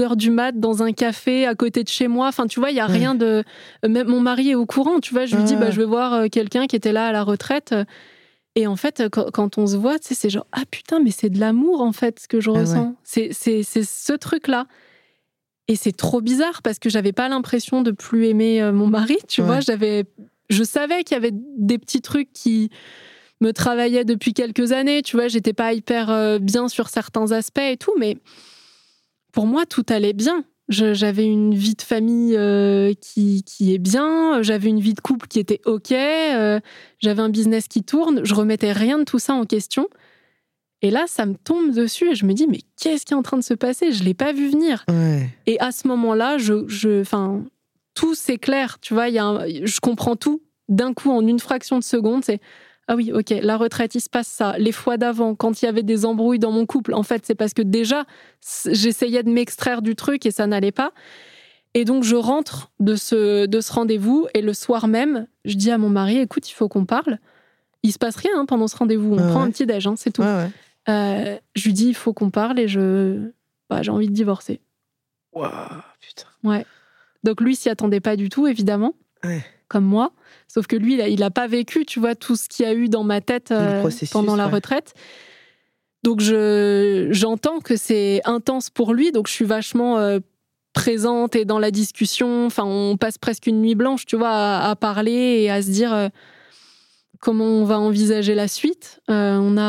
heures 0.01 0.17
du 0.17 0.31
mat 0.31 0.59
dans 0.59 0.83
un 0.83 0.93
café 0.93 1.47
à 1.47 1.55
côté 1.55 1.85
de 1.85 1.89
chez 1.89 2.09
moi. 2.09 2.27
Enfin, 2.27 2.49
tu 2.49 2.59
vois, 2.59 2.71
il 2.71 2.77
y 2.77 2.81
a 2.81 2.87
rien 2.87 3.15
de. 3.15 3.45
Même 3.87 4.09
mon 4.09 4.21
mari 4.21 4.51
est 4.51 4.55
au 4.57 4.67
courant. 4.67 4.99
Tu 4.99 5.15
vois, 5.15 5.25
je 5.25 5.37
lui 5.37 5.45
dis, 5.45 5.55
bah, 5.55 5.71
je 5.71 5.79
vais 5.79 5.87
voir 5.87 6.29
quelqu'un 6.31 6.67
qui 6.67 6.75
était 6.75 6.91
là 6.91 7.07
à 7.07 7.13
la 7.13 7.23
retraite. 7.23 7.75
Et 8.57 8.67
en 8.67 8.75
fait, 8.75 9.05
quand, 9.09 9.57
on 9.57 9.69
se 9.69 9.77
voit, 9.77 9.99
c'est 10.01 10.31
genre 10.31 10.47
ah 10.51 10.65
putain, 10.69 10.99
mais 10.99 11.13
c'est 11.13 11.31
de 11.31 11.39
l'amour 11.39 11.81
en 11.81 11.93
fait 11.93 12.19
ce 12.19 12.27
que 12.27 12.41
je 12.41 12.51
ah 12.51 12.59
ressens. 12.59 12.97
C'est 13.05 13.33
ce 13.33 14.13
truc-là. 14.15 14.67
Et 15.69 15.77
c'est 15.77 15.97
trop 15.97 16.21
bizarre 16.21 16.63
parce 16.63 16.81
que 16.81 16.91
j'avais 16.91 17.13
pas 17.13 17.29
l'impression 17.29 17.83
de 17.83 17.93
plus 17.93 18.27
aimer 18.27 18.69
mon 18.73 18.89
mari. 18.89 19.19
Tu 19.29 19.43
vois, 19.43 19.61
j'avais, 19.61 20.07
je 20.49 20.65
savais 20.65 21.05
qu'il 21.05 21.15
y 21.15 21.19
avait 21.19 21.33
des 21.33 21.79
petits 21.79 22.01
trucs 22.01 22.33
qui 22.33 22.71
me 23.41 23.53
travaillais 23.53 24.05
depuis 24.05 24.33
quelques 24.33 24.73
années. 24.73 25.03
Tu 25.03 25.17
vois, 25.17 25.29
j'étais 25.29 25.53
pas 25.53 25.73
hyper 25.73 26.11
euh, 26.11 26.39
bien 26.39 26.69
sur 26.69 26.89
certains 26.89 27.33
aspects 27.33 27.59
et 27.59 27.77
tout, 27.77 27.95
mais 27.99 28.17
pour 29.33 29.47
moi, 29.47 29.67
tout 29.67 29.87
allait 29.89 30.13
bien. 30.13 30.45
J'avais 30.69 31.25
une 31.25 31.55
vie 31.55 31.77
de 31.77 31.83
famille 31.83 32.37
euh, 32.37 32.93
qui, 33.01 33.43
qui, 33.45 33.73
est 33.75 33.79
bien, 33.79 34.43
j'avais 34.43 34.69
une 34.69 34.81
vie 34.81 34.93
de 34.93 35.01
couple 35.01 35.27
qui 35.27 35.39
était 35.39 35.63
OK, 35.65 35.93
euh, 35.93 36.61
j'avais 36.99 37.23
un 37.23 37.31
business 37.31 37.69
qui 37.69 37.83
tourne, 37.83 38.21
je 38.23 38.35
remettais 38.35 38.73
rien 38.73 38.99
de 38.99 39.05
tout 39.05 39.19
ça 39.19 39.33
en 39.33 39.47
question. 39.47 39.89
Et 40.83 40.91
là, 40.91 41.05
ça 41.07 41.25
me 41.25 41.37
tombe 41.37 41.73
dessus 41.73 42.11
et 42.11 42.15
je 42.15 42.27
me 42.27 42.35
dis, 42.35 42.47
mais 42.47 42.61
qu'est-ce 42.79 43.07
qui 43.07 43.15
est 43.15 43.17
en 43.17 43.23
train 43.23 43.39
de 43.39 43.43
se 43.43 43.55
passer? 43.55 43.93
Je 43.93 44.05
l'ai 44.05 44.13
pas 44.13 44.35
vu 44.35 44.51
venir. 44.51 44.85
Et 45.47 45.59
à 45.59 45.73
ce 45.73 45.89
moment-là, 45.89 46.37
je, 46.37 46.69
je, 46.69 47.03
tout 47.99 48.15
s'éclaire, 48.15 48.79
tu 48.81 48.95
vois, 48.95 49.09
y 49.09 49.19
a 49.19 49.45
je 49.65 49.81
comprends 49.81 50.15
tout 50.15 50.41
d'un 50.69 50.95
coup 50.95 51.11
en 51.11 51.27
une 51.27 51.41
fraction 51.41 51.79
de 51.79 51.83
seconde. 51.83 52.25
C'est 52.25 52.41
ah 52.87 52.95
oui, 52.95 53.11
ok, 53.13 53.35
la 53.43 53.57
retraite, 53.57 53.97
il 53.97 54.01
se 54.01 54.09
passe 54.09 54.29
ça. 54.29 54.57
Les 54.57 54.71
fois 54.71 54.97
d'avant, 54.97 55.35
quand 55.35 55.61
il 55.61 55.65
y 55.65 55.69
avait 55.69 55.83
des 55.83 56.07
embrouilles 56.07 56.39
dans 56.39 56.53
mon 56.53 56.65
couple, 56.65 56.95
en 56.95 57.03
fait, 57.03 57.27
c'est 57.27 57.35
parce 57.35 57.55
que 57.55 57.61
déjà, 57.61 58.05
j'essayais 58.67 59.25
de 59.25 59.31
m'extraire 59.31 59.83
du 59.83 59.97
truc 59.97 60.25
et 60.27 60.31
ça 60.31 60.47
n'allait 60.47 60.73
pas. 60.73 60.93
Et 61.75 61.85
donc, 61.85 62.05
je 62.05 62.15
rentre 62.15 62.71
de 62.79 62.95
ce, 62.95 63.47
de 63.47 63.61
ce 63.61 63.73
rendez-vous 63.73 64.29
et 64.33 64.43
le 64.43 64.55
soir 64.55 64.87
même, 64.87 65.27
je 65.45 65.57
dis 65.57 65.73
à 65.73 65.77
mon 65.77 65.91
mari, 65.91 66.19
écoute, 66.19 66.49
il 66.49 66.55
faut 66.55 66.69
qu'on 66.69 66.87
parle. 66.87 67.19
Il 67.83 67.93
se 67.93 67.99
passe 67.99 68.17
rien 68.17 68.31
hein, 68.37 68.47
pendant 68.47 68.69
ce 68.69 68.77
rendez-vous. 68.77 69.13
On 69.13 69.29
prend 69.29 69.43
un 69.43 69.51
petit 69.51 69.67
déj, 69.67 69.89
hein, 69.89 69.95
c'est 69.97 70.13
tout. 70.13 70.23
Euh, 70.23 71.37
je 71.57 71.65
lui 71.65 71.73
dis, 71.73 71.89
il 71.89 71.95
faut 71.95 72.15
qu'on 72.15 72.31
parle 72.31 72.61
et 72.61 72.69
je, 72.69 73.33
bah, 73.69 73.83
j'ai 73.83 73.91
envie 73.91 74.09
de 74.09 74.15
divorcer. 74.15 74.61
Waouh, 75.33 75.51
putain. 76.01 76.29
Ouais. 76.43 76.65
Donc 77.25 77.41
lui 77.41 77.57
s'y 77.57 77.69
attendait 77.69 78.01
pas 78.01 78.17
du 78.17 78.29
tout, 78.29 78.47
évidemment. 78.47 78.95
Ouais 79.25 79.43
comme 79.69 79.85
moi. 79.85 80.13
Sauf 80.49 80.67
que 80.67 80.77
lui, 80.77 81.01
il 81.11 81.21
n'a 81.21 81.31
pas 81.31 81.47
vécu, 81.47 81.85
tu 81.85 82.01
vois, 82.01 82.15
tout 82.15 82.37
ce 82.37 82.49
qu'il 82.49 82.65
y 82.65 82.69
a 82.69 82.75
eu 82.75 82.89
dans 82.89 83.05
ma 83.05 83.21
tête 83.21 83.53
euh, 83.53 83.89
pendant 84.11 84.35
la 84.35 84.49
retraite. 84.49 84.95
Donc 86.03 86.21
je 86.21 87.09
j'entends 87.11 87.59
que 87.59 87.77
c'est 87.77 88.23
intense 88.25 88.71
pour 88.71 88.95
lui, 88.95 89.13
donc 89.13 89.27
je 89.27 89.33
suis 89.33 89.45
vachement 89.45 89.99
euh, 89.99 90.21
présente 90.73 91.37
et 91.37 91.45
dans 91.45 91.59
la 91.59 91.71
discussion. 91.71 92.47
Enfin, 92.47 92.65
on 92.65 92.97
passe 92.97 93.19
presque 93.19 93.47
une 93.47 93.61
nuit 93.61 93.75
blanche, 93.75 94.07
tu 94.07 94.17
vois, 94.17 94.59
à, 94.59 94.75
parler 94.77 95.43
et 95.43 95.51
à 95.51 95.61
se 95.61 95.71
dire 95.71 95.93
euh, 95.93 96.09
comment 97.21 97.45
on 97.45 97.65
va 97.65 97.79
envisager 97.79 98.35
la 98.35 98.49
suite. 98.49 99.01
on 99.09 99.57
a 99.59 99.63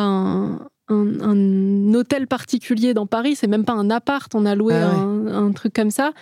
un, 0.92 1.94
hôtel 1.94 2.28
particulier 2.28 2.94
dans 2.94 3.08
Paris, 3.08 3.36
c'est 3.36 3.48
même 3.48 3.66
pas 3.66 3.74
un 3.74 3.90
appart, 3.90 4.34
on 4.34 4.46
a 4.46 4.56
loué 4.56 4.76
ah 4.76 4.92
un, 4.92 5.28
un, 5.28 5.52
truc 5.52 5.74
comme 5.74 5.92
ça 5.92 6.14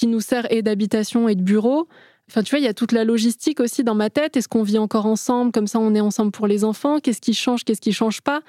qui 0.00 0.06
nous 0.06 0.20
sert 0.22 0.50
et 0.50 0.62
d'habitation 0.62 1.28
et 1.28 1.34
de 1.34 1.42
bureau. 1.42 1.86
Enfin, 2.30 2.42
tu 2.42 2.50
vois, 2.50 2.58
il 2.58 2.64
y 2.64 2.68
a 2.68 2.72
toute 2.72 2.92
la 2.92 3.04
logistique 3.04 3.60
aussi 3.60 3.84
dans 3.84 3.94
ma 3.94 4.08
tête. 4.08 4.34
Est-ce 4.34 4.48
qu'on 4.48 4.62
vit 4.62 4.78
encore 4.78 5.04
ensemble? 5.04 5.52
Comme 5.52 5.66
ça, 5.66 5.78
on 5.78 5.94
est 5.94 6.00
ensemble 6.00 6.30
pour 6.30 6.46
les 6.46 6.64
enfants. 6.64 7.00
Qu'est-ce 7.00 7.20
qui 7.20 7.34
change? 7.34 7.64
Qu'est-ce 7.64 7.82
qui 7.82 7.92
change 7.92 8.22
pas? 8.22 8.40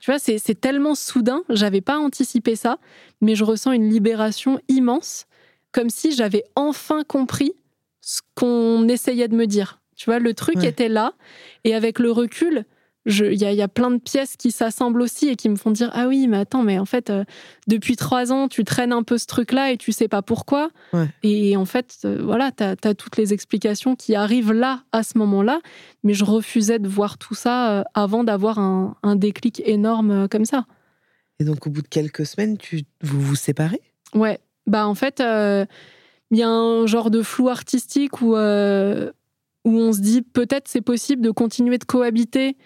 Tu 0.00 0.10
vois, 0.10 0.18
c'est 0.18 0.60
tellement 0.60 0.96
soudain. 0.96 1.44
J'avais 1.48 1.80
pas 1.80 1.96
anticipé 1.96 2.56
ça, 2.56 2.78
mais 3.20 3.36
je 3.36 3.44
ressens 3.44 3.70
une 3.70 3.88
libération 3.88 4.58
immense, 4.66 5.26
comme 5.70 5.90
si 5.90 6.10
j'avais 6.10 6.42
enfin 6.56 7.04
compris 7.04 7.52
ce 8.00 8.20
qu'on 8.34 8.88
essayait 8.88 9.28
de 9.28 9.36
me 9.36 9.46
dire. 9.46 9.78
Tu 9.94 10.06
vois, 10.06 10.18
le 10.18 10.34
truc 10.34 10.64
était 10.64 10.88
là, 10.88 11.12
et 11.62 11.76
avec 11.76 12.00
le 12.00 12.10
recul, 12.10 12.64
il 13.06 13.34
y, 13.34 13.62
a 13.62 13.68
plein 13.68 13.90
de 13.92 13.98
pièces 13.98 14.36
qui 14.36 14.50
s'assemblent 14.50 15.00
aussi 15.00 15.28
et 15.28 15.36
qui 15.36 15.48
me 15.48 15.54
font 15.54 15.70
dire 15.70 15.90
ah 15.92 16.08
oui 16.08 16.26
mais 16.26 16.38
attends 16.38 16.62
mais 16.62 16.78
en 16.78 16.84
fait 16.84 17.08
euh, 17.08 17.24
depuis 17.68 17.94
trois 17.94 18.32
ans 18.32 18.48
tu 18.48 18.64
traînes 18.64 18.92
un 18.92 19.04
peu 19.04 19.16
ce 19.16 19.26
truc 19.26 19.52
là 19.52 19.70
et 19.70 19.76
tu 19.76 19.92
sais 19.92 20.08
pas 20.08 20.22
pourquoi. 20.22 20.70
Et 21.22 21.56
en 21.56 21.64
fait 21.64 21.98
euh, 22.04 22.20
voilà 22.22 22.50
tu 22.50 22.64
as, 22.64 22.94
toutes 22.94 23.16
les 23.16 23.32
explications 23.32 23.94
qui 23.94 24.16
arrivent 24.16 24.52
là 24.52 24.82
à 24.90 25.04
ce 25.04 25.18
moment 25.18 25.42
là 25.42 25.60
mais 26.02 26.14
je 26.14 26.24
refusais 26.24 26.80
de 26.80 26.88
voir 26.88 27.16
tout 27.16 27.34
ça 27.34 27.70
euh, 27.70 27.84
avant 27.94 28.24
d'avoir 28.24 28.58
un, 28.58 28.96
déclic 29.16 29.62
énorme 29.64 30.28
comme 30.28 30.44
ça. 30.44 30.66
Et 31.38 31.44
donc 31.44 31.66
au 31.66 31.70
bout 31.70 31.82
de 31.82 31.88
quelques 31.88 32.26
semaines 32.26 32.58
tu 32.58 32.82
vous 33.02 33.20
vous 33.20 33.36
séparez? 33.36 33.80
Ouais. 34.14 34.40
Bah 34.66 34.88
en 34.88 34.94
fait 34.96 35.20
il 35.20 36.38
y 36.38 36.42
a 36.42 36.48
un 36.48 36.86
genre 36.86 37.10
de 37.10 37.22
flou 37.22 37.48
artistique 37.48 38.20
où 38.20 38.34
où 39.66 39.72
on 39.78 39.92
se 39.92 40.00
dit 40.00 40.22
peut-être 40.22 40.68
c'est 40.68 40.80
possible 40.80 41.20
de 41.20 41.30
continuer 41.30 41.76
de 41.76 41.84
cohabiter. 41.84 42.56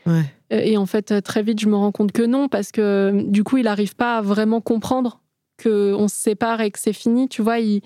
Et 0.50 0.76
en 0.76 0.86
fait, 0.86 1.22
très 1.22 1.42
vite, 1.42 1.58
je 1.60 1.68
me 1.68 1.74
rends 1.74 1.92
compte 1.92 2.12
que 2.12 2.22
non, 2.22 2.48
parce 2.48 2.72
que 2.72 3.24
du 3.26 3.42
coup, 3.42 3.56
il 3.56 3.64
n'arrive 3.64 3.96
pas 3.96 4.18
à 4.18 4.22
vraiment 4.22 4.60
comprendre 4.60 5.20
qu'on 5.62 6.08
se 6.08 6.14
sépare 6.14 6.60
et 6.60 6.70
que 6.70 6.78
c'est 6.78 6.92
fini. 6.92 7.28
Tu 7.28 7.40
vois, 7.40 7.58
il 7.58 7.80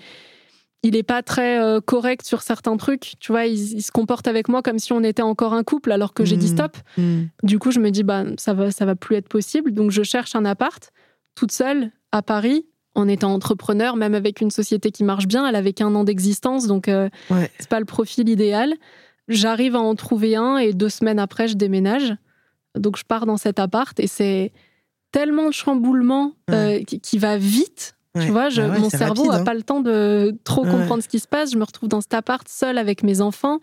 il 0.83 0.91
n'est 0.91 1.03
pas 1.03 1.23
très 1.23 1.59
euh, 1.59 1.81
correct 1.81 2.27
sur 2.27 2.43
certains 2.43 2.77
trucs. 2.77 3.13
Tu 3.19 3.31
vois, 3.31 3.45
il, 3.47 3.81
se 3.81 3.91
comporte 3.91 4.27
avec 4.27 4.49
moi 4.49 4.61
comme 4.61 4.77
si 4.77 4.93
on 4.93 5.01
était 5.01 5.23
encore 5.23 5.53
un 5.53 5.63
couple, 5.63 5.91
alors 5.91 6.13
que 6.13 6.25
j'ai 6.25 6.37
dit 6.37 6.51
mmh. 6.51 6.57
stop. 6.57 6.77
Mmh. 6.97 7.21
Du 7.41 7.57
coup, 7.57 7.71
je 7.71 7.79
me 7.79 7.89
dis 7.89 8.03
bah 8.03 8.23
ça 8.37 8.53
va, 8.53 8.69
ça 8.69 8.85
va 8.85 8.95
plus 8.95 9.15
être 9.15 9.27
possible. 9.27 9.71
Donc, 9.71 9.89
je 9.89 10.03
cherche 10.03 10.35
un 10.35 10.45
appart 10.45 10.91
toute 11.33 11.51
seule 11.51 11.91
à 12.11 12.21
Paris 12.21 12.67
en 12.93 13.07
étant 13.07 13.33
entrepreneur, 13.33 13.95
même 13.95 14.13
avec 14.13 14.41
une 14.41 14.51
société 14.51 14.91
qui 14.91 15.03
marche 15.03 15.27
bien. 15.27 15.47
Elle 15.47 15.55
avait 15.55 15.73
qu'un 15.73 15.93
an 15.95 16.03
d'existence, 16.03 16.67
donc 16.67 16.87
euh, 16.87 17.09
c'est 17.59 17.67
pas 17.67 17.79
le 17.79 17.85
profil 17.85 18.29
idéal. 18.29 18.73
J'arrive 19.27 19.75
à 19.75 19.79
en 19.79 19.95
trouver 19.95 20.35
un 20.35 20.57
et 20.57 20.73
deux 20.73 20.89
semaines 20.89 21.19
après, 21.19 21.47
je 21.47 21.55
déménage. 21.55 22.13
Donc, 22.77 22.97
je 22.97 23.03
pars 23.03 23.25
dans 23.25 23.37
cet 23.37 23.59
appart 23.59 23.97
et 23.99 24.07
c'est 24.07 24.51
tellement 25.11 25.47
de 25.47 25.53
chamboulement 25.53 26.33
euh, 26.51 26.83
qui, 26.83 27.17
va 27.17 27.37
vite 27.37 27.95
Tu 28.19 28.31
vois, 28.31 28.49
je, 28.49 28.61
ouais, 28.61 28.79
mon 28.79 28.89
cerveau 28.89 29.23
n'a 29.31 29.37
hein. 29.39 29.43
pas 29.43 29.53
le 29.53 29.63
temps 29.63 29.81
de 29.81 30.37
trop 30.43 30.63
comprendre 30.71 31.01
ce 31.03 31.07
qui 31.07 31.19
se 31.19 31.27
passe. 31.27 31.51
Je 31.51 31.57
me 31.57 31.63
retrouve 31.63 31.89
dans 31.89 32.01
cet 32.01 32.13
appart 32.13 32.47
seule 32.47 32.77
avec 32.77 33.01
mes 33.03 33.19
enfants, 33.21 33.59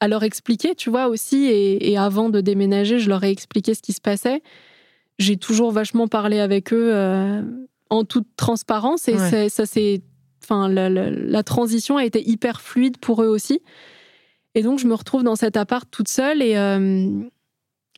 à 0.00 0.08
leur 0.08 0.22
expliquer, 0.22 0.74
tu 0.74 0.90
vois, 0.90 1.08
aussi. 1.08 1.44
Et, 1.46 1.90
et 1.92 1.96
avant 1.98 2.28
de 2.30 2.40
déménager, 2.40 2.98
je 2.98 3.08
leur 3.08 3.22
ai 3.24 3.30
expliqué 3.30 3.74
ce 3.74 3.82
qui 3.82 3.92
se 3.92 4.00
passait. 4.00 4.42
J'ai 5.18 5.36
toujours 5.36 5.70
vachement 5.70 6.08
parlé 6.08 6.40
avec 6.40 6.72
eux 6.72 6.90
euh, 6.92 7.42
en 7.90 8.04
toute 8.04 8.26
transparence. 8.36 9.08
Et 9.08 9.16
ça, 9.48 9.64
c'est. 9.66 10.02
Enfin, 10.42 10.68
la, 10.68 10.88
la- 10.90 11.10
la 11.10 11.42
transition 11.42 11.96
a 11.96 12.04
été 12.04 12.26
hyper 12.28 12.60
fluide 12.60 12.98
pour 12.98 13.22
eux 13.22 13.28
aussi. 13.28 13.60
Et 14.56 14.62
donc, 14.62 14.80
je 14.80 14.88
me 14.88 14.94
retrouve 14.94 15.22
dans 15.22 15.36
cet 15.36 15.56
appart 15.56 15.86
toute 15.88 16.08
seule 16.08 16.42
et, 16.42 16.56
euh, 16.56 17.06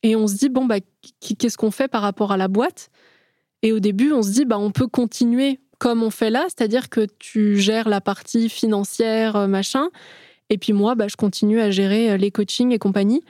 et 0.02 0.16
on 0.16 0.26
se 0.26 0.34
dit, 0.34 0.48
bon, 0.48 0.66
bah, 0.66 0.80
qu- 0.80 1.34
qu'est-ce 1.36 1.56
qu'on 1.56 1.70
fait 1.70 1.88
par 1.88 2.02
rapport 2.02 2.32
à 2.32 2.36
la 2.36 2.48
boîte? 2.48 2.90
Et 3.62 3.72
au 3.72 3.78
début, 3.78 4.12
on 4.12 4.22
se 4.22 4.32
dit, 4.32 4.44
bah, 4.44 4.58
on 4.58 4.72
peut 4.72 4.88
continuer 4.88 5.60
comme 5.78 6.02
on 6.02 6.10
fait 6.10 6.30
là, 6.30 6.44
c'est-à-dire 6.48 6.88
que 6.88 7.06
tu 7.20 7.56
gères 7.58 7.88
la 7.88 8.00
partie 8.00 8.48
financière, 8.48 9.36
euh, 9.36 9.46
machin, 9.46 9.88
et 10.50 10.58
puis 10.58 10.72
moi, 10.72 10.96
bah, 10.96 11.06
je 11.08 11.16
continue 11.16 11.60
à 11.60 11.70
gérer 11.70 12.10
euh, 12.10 12.16
les 12.16 12.32
coachings 12.32 12.72
et 12.72 12.78
compagnie. 12.78 13.22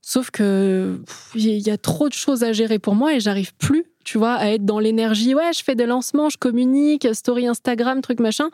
Sauf 0.00 0.30
que 0.30 1.00
il 1.34 1.58
y 1.58 1.70
a 1.70 1.78
trop 1.78 2.08
de 2.08 2.14
choses 2.14 2.44
à 2.44 2.52
gérer 2.52 2.78
pour 2.78 2.94
moi 2.94 3.14
et 3.14 3.18
j'arrive 3.18 3.52
plus, 3.56 3.86
tu 4.04 4.18
vois, 4.18 4.34
à 4.34 4.50
être 4.50 4.64
dans 4.64 4.78
l'énergie. 4.78 5.34
Ouais, 5.34 5.52
je 5.52 5.64
fais 5.64 5.74
des 5.74 5.86
lancements, 5.86 6.28
je 6.28 6.38
communique, 6.38 7.08
story 7.12 7.48
Instagram, 7.48 8.00
truc 8.02 8.20
machin. 8.20 8.50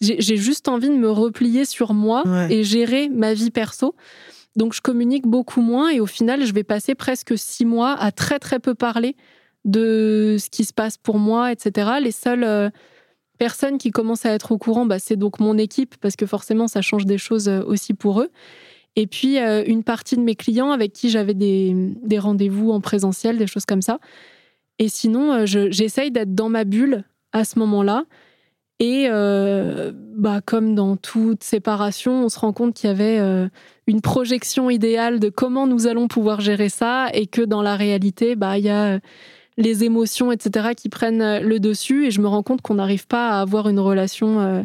J'ai 0.00 0.36
juste 0.38 0.68
envie 0.68 0.88
de 0.88 0.94
me 0.96 1.10
replier 1.10 1.64
sur 1.66 1.92
moi 1.92 2.22
Ouais. 2.26 2.52
et 2.54 2.64
gérer 2.64 3.08
ma 3.10 3.34
vie 3.34 3.50
perso. 3.50 3.94
Donc 4.56 4.72
je 4.74 4.80
communique 4.80 5.26
beaucoup 5.26 5.60
moins 5.60 5.90
et 5.90 6.00
au 6.00 6.06
final, 6.06 6.44
je 6.44 6.52
vais 6.52 6.64
passer 6.64 6.94
presque 6.94 7.36
six 7.36 7.64
mois 7.66 7.92
à 7.92 8.10
très 8.10 8.38
très 8.38 8.58
peu 8.58 8.74
parler 8.74 9.14
de 9.66 10.36
ce 10.40 10.48
qui 10.48 10.64
se 10.64 10.72
passe 10.72 10.96
pour 10.96 11.18
moi, 11.18 11.52
etc. 11.52 11.90
Les 12.02 12.12
seules 12.12 12.44
euh, 12.44 12.70
personnes 13.38 13.76
qui 13.78 13.90
commencent 13.90 14.24
à 14.24 14.30
être 14.32 14.52
au 14.52 14.58
courant, 14.58 14.86
bah, 14.86 14.98
c'est 14.98 15.16
donc 15.16 15.38
mon 15.38 15.58
équipe 15.58 15.96
parce 16.00 16.16
que 16.16 16.24
forcément, 16.26 16.66
ça 16.66 16.80
change 16.82 17.04
des 17.04 17.18
choses 17.18 17.48
euh, 17.48 17.62
aussi 17.64 17.92
pour 17.94 18.22
eux. 18.22 18.30
Et 18.96 19.06
puis 19.06 19.38
euh, 19.38 19.62
une 19.66 19.84
partie 19.84 20.16
de 20.16 20.22
mes 20.22 20.34
clients 20.34 20.70
avec 20.72 20.92
qui 20.94 21.10
j'avais 21.10 21.34
des, 21.34 21.72
des 22.02 22.18
rendez-vous 22.18 22.70
en 22.72 22.80
présentiel, 22.80 23.36
des 23.38 23.46
choses 23.46 23.66
comme 23.66 23.82
ça. 23.82 23.98
Et 24.78 24.88
sinon, 24.88 25.32
euh, 25.32 25.46
je- 25.46 25.70
j'essaye 25.70 26.10
d'être 26.10 26.34
dans 26.34 26.48
ma 26.48 26.64
bulle 26.64 27.04
à 27.32 27.44
ce 27.44 27.58
moment-là. 27.58 28.04
Et 28.82 29.08
euh, 29.10 29.92
bah, 30.16 30.40
comme 30.44 30.74
dans 30.74 30.96
toute 30.96 31.44
séparation, 31.44 32.24
on 32.24 32.28
se 32.30 32.38
rend 32.38 32.52
compte 32.54 32.74
qu'il 32.74 32.88
y 32.88 32.90
avait 32.90 33.18
euh, 33.18 33.46
une 33.86 34.00
projection 34.00 34.70
idéale 34.70 35.20
de 35.20 35.28
comment 35.28 35.66
nous 35.66 35.86
allons 35.86 36.08
pouvoir 36.08 36.40
gérer 36.40 36.70
ça 36.70 37.08
et 37.12 37.26
que 37.26 37.42
dans 37.42 37.60
la 37.60 37.76
réalité, 37.76 38.36
bah, 38.36 38.56
il 38.56 38.64
y 38.64 38.70
a 38.70 38.94
euh, 38.94 38.98
les 39.58 39.84
émotions, 39.84 40.32
etc., 40.32 40.70
qui 40.74 40.88
prennent 40.88 41.40
le 41.40 41.60
dessus. 41.60 42.06
Et 42.06 42.10
je 42.10 42.22
me 42.22 42.26
rends 42.26 42.42
compte 42.42 42.62
qu'on 42.62 42.74
n'arrive 42.76 43.06
pas 43.06 43.28
à 43.32 43.40
avoir 43.42 43.68
une 43.68 43.80
relation 43.80 44.40
euh, 44.40 44.62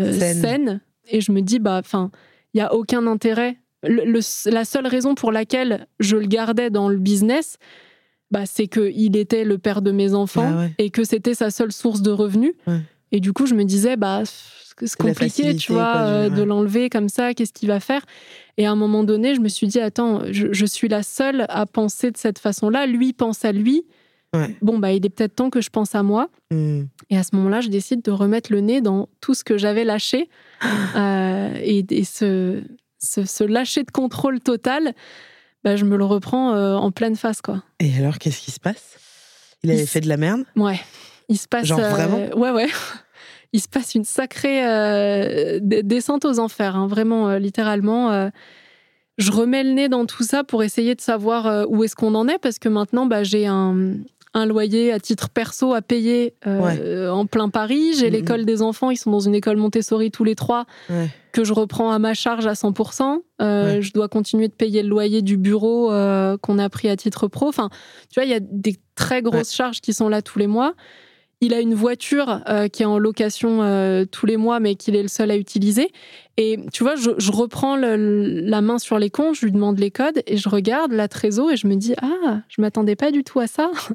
Saine. 0.00 0.40
saine. 0.40 0.80
Et 1.06 1.20
je 1.20 1.30
me 1.30 1.40
dis, 1.40 1.60
bah, 1.60 1.78
enfin, 1.78 2.10
il 2.54 2.58
y 2.58 2.60
a 2.60 2.74
aucun 2.74 3.06
intérêt. 3.06 3.56
Le- 3.84 4.04
le- 4.04 4.50
la 4.50 4.64
seule 4.64 4.88
raison 4.88 5.14
pour 5.14 5.30
laquelle 5.30 5.86
je 6.00 6.16
le 6.16 6.26
gardais 6.26 6.70
dans 6.70 6.88
le 6.88 6.96
business, 6.98 7.58
bah, 8.32 8.46
c'est 8.46 8.66
qu'il 8.66 9.16
était 9.16 9.44
le 9.44 9.58
père 9.58 9.80
de 9.82 9.92
mes 9.92 10.12
enfants 10.14 10.50
Ah 10.56 10.58
ouais. 10.62 10.74
et 10.78 10.90
que 10.90 11.04
c'était 11.04 11.34
sa 11.34 11.52
seule 11.52 11.70
source 11.70 12.02
de 12.02 12.10
revenus. 12.10 12.54
Ouais. 12.66 12.80
Et 13.12 13.20
du 13.20 13.32
coup, 13.32 13.46
je 13.46 13.54
me 13.54 13.64
disais, 13.64 13.96
bah, 13.96 14.22
c'est 14.24 14.96
compliqué, 14.96 15.14
facilité, 15.28 15.56
tu 15.56 15.72
vois, 15.72 15.92
quoi, 15.92 16.04
du- 16.06 16.12
euh, 16.12 16.28
de 16.30 16.42
l'enlever 16.42 16.90
comme 16.90 17.08
ça, 17.08 17.32
qu'est-ce 17.34 17.52
qu'il 17.52 17.68
va 17.68 17.78
faire? 17.80 18.02
Et 18.56 18.66
à 18.66 18.70
un 18.72 18.76
moment 18.76 19.04
donné, 19.04 19.34
je 19.34 19.40
me 19.40 19.48
suis 19.48 19.66
dit, 19.68 19.78
attends, 19.80 20.22
je, 20.30 20.52
je 20.52 20.66
suis 20.66 20.88
la 20.88 21.02
seule 21.02 21.46
à 21.48 21.66
penser 21.66 22.10
de 22.10 22.16
cette 22.16 22.38
façon-là. 22.38 22.86
Lui 22.86 23.12
pense 23.12 23.44
à 23.44 23.52
lui. 23.52 23.84
Ouais. 24.34 24.56
Bon, 24.62 24.78
bah, 24.80 24.92
il 24.92 25.06
est 25.06 25.10
peut-être 25.10 25.36
temps 25.36 25.50
que 25.50 25.60
je 25.60 25.70
pense 25.70 25.94
à 25.94 26.02
moi. 26.02 26.28
Hmm. 26.50 26.84
Et 27.08 27.16
à 27.16 27.22
ce 27.22 27.36
moment-là, 27.36 27.60
je 27.60 27.68
décide 27.68 28.02
de 28.02 28.10
remettre 28.10 28.50
le 28.52 28.60
nez 28.60 28.80
dans 28.80 29.08
tout 29.20 29.34
ce 29.34 29.44
que 29.44 29.56
j'avais 29.58 29.84
lâché. 29.84 30.28
Euh, 30.96 31.54
et 31.60 31.84
et 31.90 32.04
ce, 32.04 32.62
ce, 32.98 33.24
ce 33.24 33.44
lâcher 33.44 33.82
de 33.84 33.90
contrôle 33.90 34.40
total, 34.40 34.94
bah, 35.62 35.76
je 35.76 35.84
me 35.84 35.96
le 35.96 36.04
reprends 36.04 36.54
euh, 36.54 36.74
en 36.74 36.90
pleine 36.90 37.16
face, 37.16 37.42
quoi. 37.42 37.62
Et 37.80 37.96
alors, 37.98 38.18
qu'est-ce 38.18 38.40
qui 38.40 38.50
se 38.50 38.60
passe? 38.60 38.96
Il 39.62 39.70
avait 39.70 39.82
Il 39.82 39.86
fait 39.86 40.00
de 40.00 40.08
la 40.08 40.16
merde? 40.16 40.44
Ouais, 40.56 40.80
il 41.28 41.38
se 41.38 41.48
passe. 41.48 41.66
Genre 41.66 41.78
euh, 41.80 41.88
vraiment 41.90 42.18
Ouais, 42.36 42.50
ouais. 42.50 42.66
Il 43.52 43.60
se 43.60 43.68
passe 43.68 43.94
une 43.94 44.02
sacrée 44.04 44.66
euh, 44.66 45.60
descente 45.62 46.24
aux 46.24 46.40
enfers, 46.40 46.74
hein, 46.74 46.88
vraiment, 46.88 47.28
euh, 47.28 47.38
littéralement. 47.38 48.30
je 49.16 49.30
remets 49.30 49.62
le 49.62 49.70
nez 49.70 49.88
dans 49.88 50.06
tout 50.06 50.24
ça 50.24 50.42
pour 50.42 50.64
essayer 50.64 50.96
de 50.96 51.00
savoir 51.00 51.64
où 51.70 51.84
est-ce 51.84 51.94
qu'on 51.94 52.16
en 52.16 52.26
est, 52.26 52.38
parce 52.38 52.58
que 52.58 52.68
maintenant, 52.68 53.06
bah, 53.06 53.22
j'ai 53.22 53.46
un, 53.46 53.94
un 54.36 54.46
loyer 54.46 54.92
à 54.92 54.98
titre 54.98 55.28
perso 55.28 55.72
à 55.72 55.82
payer 55.82 56.34
euh, 56.48 57.08
en 57.10 57.26
plein 57.26 57.48
Paris. 57.48 57.92
J'ai 57.96 58.06
Mhm. 58.08 58.12
l'école 58.12 58.44
des 58.44 58.60
enfants, 58.60 58.90
ils 58.90 58.96
sont 58.96 59.12
dans 59.12 59.20
une 59.20 59.36
école 59.36 59.56
Montessori 59.56 60.10
tous 60.10 60.24
les 60.24 60.34
trois, 60.34 60.64
Ouais. 60.90 61.08
que 61.30 61.44
je 61.44 61.52
reprends 61.52 61.92
à 61.92 62.00
ma 62.00 62.12
charge 62.14 62.48
à 62.48 62.54
100%. 62.56 63.22
Euh, 63.40 63.76
Ouais. 63.76 63.82
Je 63.82 63.92
dois 63.92 64.08
continuer 64.08 64.48
de 64.48 64.52
payer 64.54 64.82
le 64.82 64.88
loyer 64.88 65.22
du 65.22 65.36
bureau 65.36 65.92
euh, 65.92 66.36
qu'on 66.38 66.58
a 66.58 66.68
pris 66.68 66.88
à 66.88 66.96
titre 66.96 67.28
pro. 67.28 67.46
Enfin, 67.46 67.68
tu 68.12 68.18
vois, 68.18 68.24
il 68.24 68.30
y 68.30 68.34
a 68.34 68.40
des 68.40 68.74
très 68.96 69.22
grosses 69.22 69.52
charges 69.54 69.80
qui 69.80 69.92
sont 69.92 70.08
là 70.08 70.22
tous 70.22 70.40
les 70.40 70.48
mois. 70.48 70.74
Il 71.44 71.52
a 71.52 71.60
une 71.60 71.74
voiture 71.74 72.40
euh, 72.48 72.68
qui 72.68 72.82
est 72.84 72.86
en 72.86 72.98
location 72.98 73.62
euh, 73.62 74.06
tous 74.10 74.24
les 74.24 74.38
mois, 74.38 74.60
mais 74.60 74.76
qu'il 74.76 74.96
est 74.96 75.02
le 75.02 75.08
seul 75.08 75.30
à 75.30 75.36
utiliser. 75.36 75.90
Et 76.38 76.58
tu 76.72 76.82
vois, 76.82 76.94
je, 76.96 77.30
reprends 77.30 77.76
la 77.76 78.60
main 78.62 78.78
sur 78.78 78.98
les 78.98 79.10
comptes, 79.10 79.34
je 79.36 79.44
lui 79.44 79.52
demande 79.52 79.78
les 79.78 79.90
codes 79.90 80.22
et 80.26 80.38
je 80.38 80.48
regarde 80.48 80.92
la 80.92 81.06
trésor 81.06 81.50
et 81.50 81.58
je 81.58 81.66
me 81.66 81.76
dis 81.76 81.94
ah, 82.00 82.40
je 82.48 82.62
m'attendais 82.62 82.96
pas 82.96 83.10
du 83.10 83.24
tout 83.24 83.40
à 83.40 83.46
ça. 83.46 83.70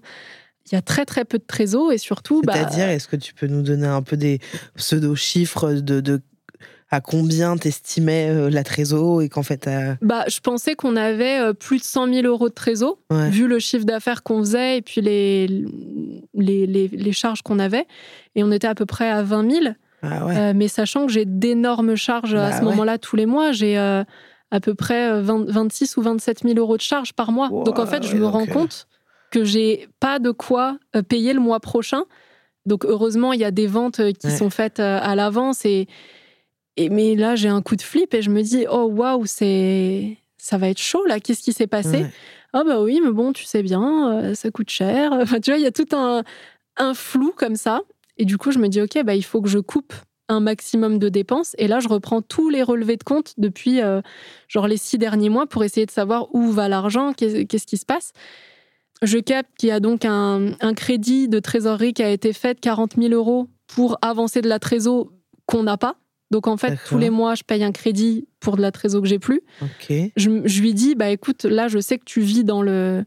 Il 0.72 0.76
y 0.76 0.78
a 0.78 0.84
très 0.84 1.06
très 1.06 1.26
peu 1.26 1.40
de 1.40 1.44
trésor 1.44 1.92
et 1.92 1.98
surtout, 1.98 2.44
bah, 2.44 2.54
C'est-à-dire, 2.54 2.90
est-ce 2.90 3.08
que 3.08 3.16
tu 3.16 3.34
peux 3.34 3.48
nous 3.48 3.64
donner 3.64 3.88
un 3.88 4.04
peu 4.04 4.16
des 4.16 4.40
pseudo-chiffres 4.76 5.74
de, 5.74 6.00
de 6.00 6.22
à 6.92 7.02
combien 7.02 7.56
t'estimais 7.58 8.30
euh, 8.30 8.50
la 8.50 8.64
trésor 8.64 9.22
et 9.22 9.30
qu'en 9.30 9.44
fait, 9.44 9.68
euh, 9.68 9.94
bah, 10.02 10.26
je 10.28 10.40
pensais 10.40 10.74
qu'on 10.76 10.96
avait 10.96 11.40
euh, 11.40 11.54
plus 11.54 11.78
de 11.78 11.84
100 11.84 12.12
000 12.14 12.26
euros 12.28 12.50
de 12.50 12.54
trésor. 12.54 12.98
ouais. 13.12 13.30
vu 13.30 13.48
le 13.48 13.60
chiffre 13.60 13.86
d'affaires 13.86 14.24
qu'on 14.24 14.40
faisait 14.40 14.78
et 14.78 14.82
puis 14.82 15.02
les, 15.02 15.48
les, 16.34 16.66
les, 16.66 16.88
les 16.88 17.12
charges 17.12 17.42
qu'on 17.44 17.60
avait. 17.60 17.86
Et 18.36 18.44
on 18.44 18.52
était 18.52 18.68
à 18.68 18.74
peu 18.76 18.86
près 18.88 19.10
à 19.10 19.22
20 19.22 19.52
000. 19.52 19.66
Ah 20.02 20.26
ouais. 20.26 20.38
Euh, 20.38 20.54
mais 20.56 20.68
sachant 20.68 21.06
que 21.06 21.12
j'ai 21.12 21.26
d'énormes 21.26 21.96
charges 21.96 22.34
à 22.34 22.50
Bah 22.50 22.52
ce 22.54 22.60
ouais. 22.60 22.66
moment-là 22.72 22.98
tous 22.98 23.16
les 23.16 23.26
mois, 23.26 23.52
j'ai 23.52 23.78
euh, 23.78 24.04
à 24.50 24.60
peu 24.60 24.74
près 24.74 25.12
euh, 25.12 25.22
20 25.22 25.46
26 25.50 25.98
ou 25.98 26.02
27 26.02 26.40
000 26.44 26.58
euros 26.58 26.78
de 26.78 26.82
charges 26.82 27.14
par 27.14 27.32
mois. 27.32 27.50
Wow, 27.50 27.66
donc 27.66 27.78
en 27.80 27.86
fait, 27.86 28.04
je 28.04 28.16
me 28.16 28.26
rends 28.26 28.46
compte 28.48 28.88
que 29.30 29.44
j'ai 29.44 29.88
pas 30.00 30.18
de 30.18 30.32
quoi 30.32 30.78
payer 31.08 31.34
le 31.34 31.40
mois 31.40 31.60
prochain. 31.60 32.04
Donc 32.66 32.84
heureusement, 32.86 33.32
il 33.34 33.40
y 33.40 33.46
a 33.46 33.52
des 33.52 33.68
ventes 33.68 34.02
qui 34.14 34.32
sont 34.32 34.50
faites 34.50 34.80
à 34.80 35.14
l'avance 35.16 35.66
et, 35.66 35.88
et 36.80 36.90
mais 36.90 37.16
là 37.16 37.36
j'ai 37.36 37.50
un 37.50 37.62
coup 37.62 37.76
de 37.76 37.82
flip 37.82 38.14
et 38.14 38.22
je 38.22 38.30
me 38.30 38.42
dis 38.42 38.66
oh 38.72 38.86
waouh 38.86 39.26
c'est 39.26 40.18
ça 40.38 40.58
va 40.58 40.70
être 40.70 40.80
chaud 40.80 41.06
là. 41.06 41.20
Qu'est-ce 41.20 41.42
qui 41.44 41.54
s'est 41.54 41.68
passé? 41.68 41.98
Ouais. 42.04 42.12
ah 42.54 42.64
bah 42.64 42.82
oui, 42.82 43.00
mais 43.04 43.12
bon, 43.12 43.34
tu 43.34 43.44
sais 43.44 43.62
bien, 43.62 44.12
euh, 44.24 44.34
ça 44.34 44.50
coûte 44.52 44.70
cher. 44.70 45.12
Enfin, 45.14 45.40
tu 45.40 45.52
vois, 45.52 45.60
il 45.60 45.64
y 45.64 45.68
a 45.68 45.72
tout 45.72 45.88
un, 45.96 46.24
un 46.78 46.94
flou 46.94 47.34
comme 47.36 47.56
ça. 47.58 47.82
Et 48.18 48.26
du 48.26 48.38
coup, 48.38 48.52
je 48.52 48.58
me 48.60 48.68
dis, 48.70 48.82
OK, 48.82 48.98
bah, 49.04 49.16
il 49.16 49.24
faut 49.24 49.42
que 49.42 49.50
je 49.50 49.60
coupe 49.60 49.94
un 50.30 50.40
maximum 50.40 50.98
de 50.98 51.10
dépenses. 51.10 51.56
Et 51.58 51.68
là, 51.68 51.80
je 51.82 51.88
reprends 51.90 52.22
tous 52.22 52.50
les 52.50 52.64
relevés 52.64 52.96
de 52.98 53.04
compte 53.04 53.34
depuis 53.38 53.82
euh, 53.82 54.02
genre 54.48 54.68
les 54.68 54.78
six 54.78 54.98
derniers 54.98 55.30
mois 55.30 55.46
pour 55.46 55.64
essayer 55.64 55.86
de 55.86 55.92
savoir 55.92 56.34
où 56.34 56.50
va 56.52 56.68
l'argent, 56.70 57.14
qu'est- 57.14 57.46
qu'est-ce 57.46 57.68
qui 57.68 57.78
se 57.78 57.86
passe. 57.86 58.14
Je 59.02 59.18
capte 59.20 59.50
qu'il 59.58 59.70
y 59.70 59.72
a 59.74 59.80
donc 59.82 60.06
un, 60.06 60.52
un 60.62 60.74
crédit 60.74 61.28
de 61.28 61.40
trésorerie 61.40 61.94
qui 61.94 62.04
a 62.04 62.10
été 62.10 62.34
fait 62.34 62.56
de 62.56 62.60
40 62.62 62.96
000 62.98 63.14
euros 63.14 63.48
pour 63.68 63.98
avancer 64.02 64.42
de 64.42 64.48
la 64.50 64.60
trésor 64.60 65.12
qu'on 65.46 65.64
n'a 65.64 65.78
pas. 65.78 65.96
Donc 66.32 66.48
en 66.48 66.58
fait, 66.58 66.78
tous 66.88 66.98
les 66.98 67.10
mois, 67.10 67.34
je 67.36 67.44
paye 67.44 67.64
un 67.64 67.72
crédit 67.72 68.28
pour 68.40 68.56
de 68.58 68.62
la 68.62 68.72
trésor 68.72 69.02
que 69.02 69.08
j'ai 69.08 69.18
plus. 69.20 69.42
Je, 70.16 70.42
je 70.46 70.62
lui 70.62 70.74
dis 70.74 70.96
bah 70.96 71.10
écoute 71.10 71.44
là 71.44 71.68
je 71.68 71.80
sais 71.80 71.98
que 71.98 72.06
tu 72.06 72.22
vis 72.22 72.44
dans 72.44 72.62
le 72.62 73.04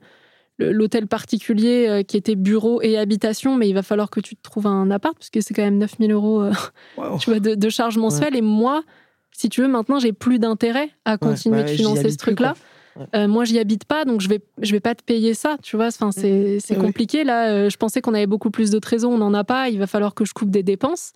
l'hôtel 0.58 1.06
particulier 1.08 1.86
euh, 1.88 2.02
qui 2.02 2.16
était 2.16 2.36
bureau 2.36 2.82
et 2.82 2.96
habitation 2.98 3.56
mais 3.56 3.68
il 3.68 3.72
va 3.72 3.82
falloir 3.82 4.10
que 4.10 4.20
tu 4.20 4.36
te 4.36 4.42
trouves 4.42 4.66
un 4.66 4.90
appart 4.90 5.16
parce 5.16 5.30
que 5.30 5.40
c'est 5.40 5.54
quand 5.54 5.62
même 5.62 5.78
9000 5.78 6.12
euros 6.12 6.42
euh, 6.42 6.52
Wow. 6.96 7.18
tu 7.18 7.30
vois 7.30 7.40
de, 7.40 7.54
de 7.54 7.68
charges 7.68 7.96
mensuelles. 7.96 8.36
Et 8.36 8.42
moi 8.42 8.82
si 9.32 9.48
tu 9.48 9.62
veux 9.62 9.68
maintenant 9.68 9.98
j'ai 9.98 10.12
plus 10.12 10.38
d'intérêt 10.38 10.90
à 11.04 11.16
continuer 11.16 11.58
bah 11.58 11.62
de 11.64 11.68
ouais, 11.70 11.76
financer 11.76 12.02
ce 12.02 12.08
plus, 12.08 12.16
truc 12.16 12.40
là 12.40 12.54
quoi. 12.94 13.06
Euh, 13.16 13.26
moi 13.26 13.44
j'y 13.44 13.58
habite 13.58 13.86
pas 13.86 14.04
donc 14.04 14.20
je 14.20 14.28
vais 14.28 14.40
je 14.60 14.70
vais 14.72 14.80
pas 14.80 14.94
te 14.94 15.02
payer 15.02 15.32
ça 15.34 15.56
tu 15.62 15.76
vois. 15.76 15.86
Enfin 15.86 16.12
c'est 16.12 16.58
c'est 16.60 16.74
Oui, 16.74 16.80
oui. 16.80 16.86
compliqué. 16.86 17.24
Là 17.24 17.48
Euh, 17.48 17.70
je 17.70 17.76
pensais 17.78 18.00
qu'on 18.02 18.14
avait 18.14 18.26
beaucoup 18.26 18.50
plus 18.50 18.70
de 18.70 18.78
trésor 18.78 19.10
on 19.10 19.18
n'en 19.18 19.32
a 19.34 19.44
pas 19.44 19.68
il 19.70 19.78
va 19.78 19.86
falloir 19.86 20.14
que 20.14 20.24
je 20.26 20.34
coupe 20.34 20.50
des 20.50 20.62
dépenses. 20.62 21.12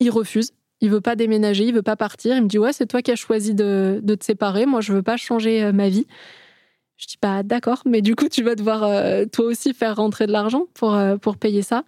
Il 0.00 0.10
refuse 0.10 0.50
il 0.80 0.90
veut 0.90 1.00
pas 1.00 1.16
déménager, 1.16 1.64
il 1.64 1.74
veut 1.74 1.82
pas 1.82 1.96
partir. 1.96 2.36
Il 2.36 2.42
me 2.42 2.48
dit 2.48 2.58
ouais, 2.58 2.72
c'est 2.72 2.86
toi 2.86 3.00
qui 3.02 3.10
as 3.10 3.16
choisi 3.16 3.54
de, 3.54 4.00
de 4.02 4.14
te 4.14 4.24
séparer. 4.24 4.66
Moi, 4.66 4.80
je 4.80 4.92
veux 4.92 5.02
pas 5.02 5.16
changer 5.16 5.62
euh, 5.64 5.72
ma 5.72 5.88
vie. 5.88 6.06
Je 6.96 7.06
dis 7.06 7.16
pas 7.16 7.42
d'accord, 7.42 7.82
mais 7.86 8.02
du 8.02 8.14
coup, 8.14 8.28
tu 8.28 8.42
vas 8.44 8.54
devoir 8.54 8.84
euh, 8.84 9.24
toi 9.26 9.46
aussi 9.46 9.74
faire 9.74 9.96
rentrer 9.96 10.26
de 10.26 10.32
l'argent 10.32 10.66
pour 10.74 10.94
euh, 10.94 11.16
pour 11.16 11.36
payer 11.36 11.62
ça. 11.62 11.82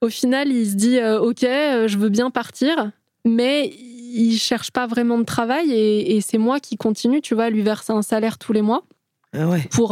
Au 0.00 0.08
final, 0.08 0.48
il 0.48 0.68
se 0.70 0.74
dit 0.74 0.98
euh, 0.98 1.20
ok, 1.20 1.40
je 1.42 1.96
veux 1.98 2.08
bien 2.08 2.30
partir, 2.30 2.90
mais 3.24 3.66
il 3.68 4.36
cherche 4.38 4.70
pas 4.70 4.86
vraiment 4.86 5.18
de 5.18 5.24
travail 5.24 5.70
et, 5.70 6.16
et 6.16 6.20
c'est 6.22 6.38
moi 6.38 6.60
qui 6.60 6.76
continue, 6.76 7.20
tu 7.20 7.34
vois, 7.34 7.44
à 7.44 7.50
lui 7.50 7.62
verser 7.62 7.92
un 7.92 8.02
salaire 8.02 8.38
tous 8.38 8.52
les 8.54 8.62
mois 8.62 8.84
Ah 9.34 9.46
ouais. 9.48 9.66
pour 9.70 9.90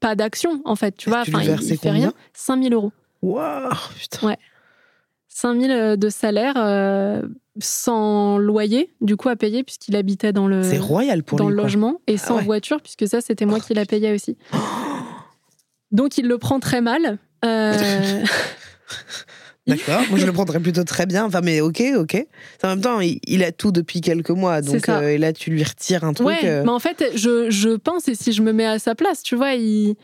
pas 0.00 0.14
d'action 0.16 0.60
en 0.64 0.74
fait, 0.76 0.96
tu 0.96 1.08
vois. 1.08 1.20
Enfin, 1.20 1.40
il, 1.42 1.50
il 1.62 1.78
fait 1.78 1.90
rien. 1.90 2.08
combien? 2.08 2.12
5000 2.32 2.72
euros. 2.74 2.92
Waouh, 3.22 3.70
putain. 3.98 4.26
Ouais. 4.28 4.38
5000 5.38 5.96
de 5.98 6.08
salaire 6.08 6.54
euh, 6.56 7.20
sans 7.60 8.38
loyer, 8.38 8.94
du 9.02 9.16
coup, 9.16 9.28
à 9.28 9.36
payer, 9.36 9.64
puisqu'il 9.64 9.94
habitait 9.94 10.32
dans 10.32 10.46
le, 10.48 10.62
royal 10.80 11.22
pour 11.22 11.36
dans 11.36 11.48
lui. 11.50 11.56
le 11.56 11.62
logement, 11.62 12.00
et 12.06 12.14
Ah 12.14 12.26
sans 12.26 12.36
ouais. 12.36 12.42
voiture, 12.44 12.80
puisque 12.80 13.06
ça, 13.06 13.20
c'était 13.20 13.44
moi 13.44 13.60
qui 13.60 13.74
la 13.74 13.84
payais 13.84 14.14
aussi. 14.14 14.38
Donc, 15.92 16.16
il 16.16 16.26
le 16.26 16.38
prend 16.38 16.58
très 16.58 16.80
mal. 16.80 17.18
Euh, 17.44 17.74
D'accord. 19.66 20.00
Moi, 20.08 20.18
je 20.18 20.24
le 20.24 20.32
prendrais 20.32 20.60
plutôt 20.60 20.84
très 20.84 21.04
bien. 21.04 21.26
Enfin, 21.26 21.40
mais 21.42 21.60
ok, 21.60 21.82
ok. 21.96 22.26
En 22.62 22.68
même 22.68 22.80
temps, 22.80 23.00
il, 23.00 23.18
il 23.26 23.44
a 23.44 23.52
tout 23.52 23.72
depuis 23.72 24.00
quelques 24.00 24.30
mois. 24.30 24.62
Donc, 24.62 24.88
euh, 24.88 25.08
et 25.08 25.18
là, 25.18 25.34
tu 25.34 25.50
lui 25.50 25.62
retires 25.64 26.04
un 26.04 26.14
truc. 26.14 26.26
ouais, 26.28 26.38
euh, 26.44 26.62
mais 26.64 26.70
en 26.70 26.78
fait, 26.78 27.04
je, 27.14 27.50
je 27.50 27.70
pense, 27.76 28.08
et 28.08 28.14
si 28.14 28.32
je 28.32 28.40
me 28.42 28.52
mets 28.52 28.64
à 28.66 28.78
sa 28.78 28.94
place, 28.94 29.22
tu 29.22 29.36
vois, 29.36 29.52
il, 29.54 29.96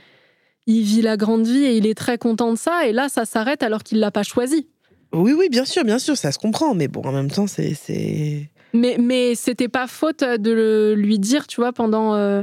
il 0.66 0.82
vit 0.82 1.00
la 1.00 1.16
grande 1.16 1.46
vie 1.46 1.64
et 1.64 1.76
il 1.76 1.86
est 1.86 1.94
très 1.94 2.18
content 2.18 2.52
de 2.52 2.58
ça, 2.58 2.86
et 2.86 2.92
là, 2.92 3.08
ça 3.08 3.24
s'arrête 3.24 3.62
alors 3.62 3.82
qu'il 3.82 3.98
l'a 4.00 4.10
pas 4.10 4.24
choisi. 4.24 4.66
Oui, 5.12 5.32
oui, 5.36 5.48
bien 5.50 5.64
sûr, 5.64 5.84
bien 5.84 5.98
sûr, 5.98 6.16
ça 6.16 6.32
se 6.32 6.38
comprend. 6.38 6.74
Mais 6.74 6.88
bon, 6.88 7.02
en 7.02 7.12
même 7.12 7.30
temps, 7.30 7.46
c'est. 7.46 7.74
c'est- 7.74 8.48
Mais, 8.74 8.96
mais 8.98 9.34
c'était 9.34 9.68
pas 9.68 9.86
faute 9.86 10.20
de 10.24 10.50
le- 10.50 10.94
lui 10.94 11.18
dire, 11.18 11.46
tu 11.46 11.60
vois, 11.60 11.72
pendant 11.72 12.14
euh, 12.14 12.42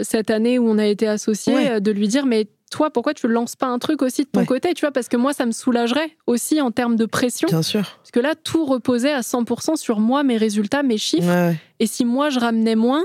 cette 0.00 0.30
année 0.30 0.58
où 0.58 0.68
on 0.68 0.78
a 0.78 0.86
été 0.86 1.08
associés, 1.08 1.54
Ouais. 1.54 1.80
de 1.80 1.90
lui 1.90 2.06
dire, 2.06 2.24
mais 2.26 2.46
toi, 2.70 2.90
pourquoi 2.90 3.14
tu 3.14 3.26
lances 3.28 3.56
pas 3.56 3.66
un 3.66 3.78
truc 3.78 4.02
aussi 4.02 4.22
de 4.24 4.28
ton 4.28 4.40
Ouais. 4.40 4.46
côté, 4.46 4.74
tu 4.74 4.82
vois, 4.82 4.92
parce 4.92 5.08
que 5.08 5.16
moi, 5.16 5.32
ça 5.32 5.46
me 5.46 5.52
soulagerait 5.52 6.10
aussi 6.26 6.60
en 6.60 6.70
termes 6.70 6.96
de 6.96 7.06
pression, 7.06 7.48
Bien 7.48 7.62
sûr. 7.62 7.82
parce 7.98 8.10
que 8.12 8.20
là, 8.20 8.34
tout 8.34 8.64
reposait 8.66 9.12
à 9.12 9.22
100% 9.22 9.76
sur 9.76 9.98
moi, 10.00 10.22
mes 10.22 10.36
résultats, 10.36 10.82
mes 10.82 10.98
chiffres, 10.98 11.26
ouais. 11.28 11.56
et 11.80 11.86
si 11.86 12.04
moi, 12.04 12.28
je 12.30 12.38
ramenais 12.40 12.74
moins, 12.76 13.04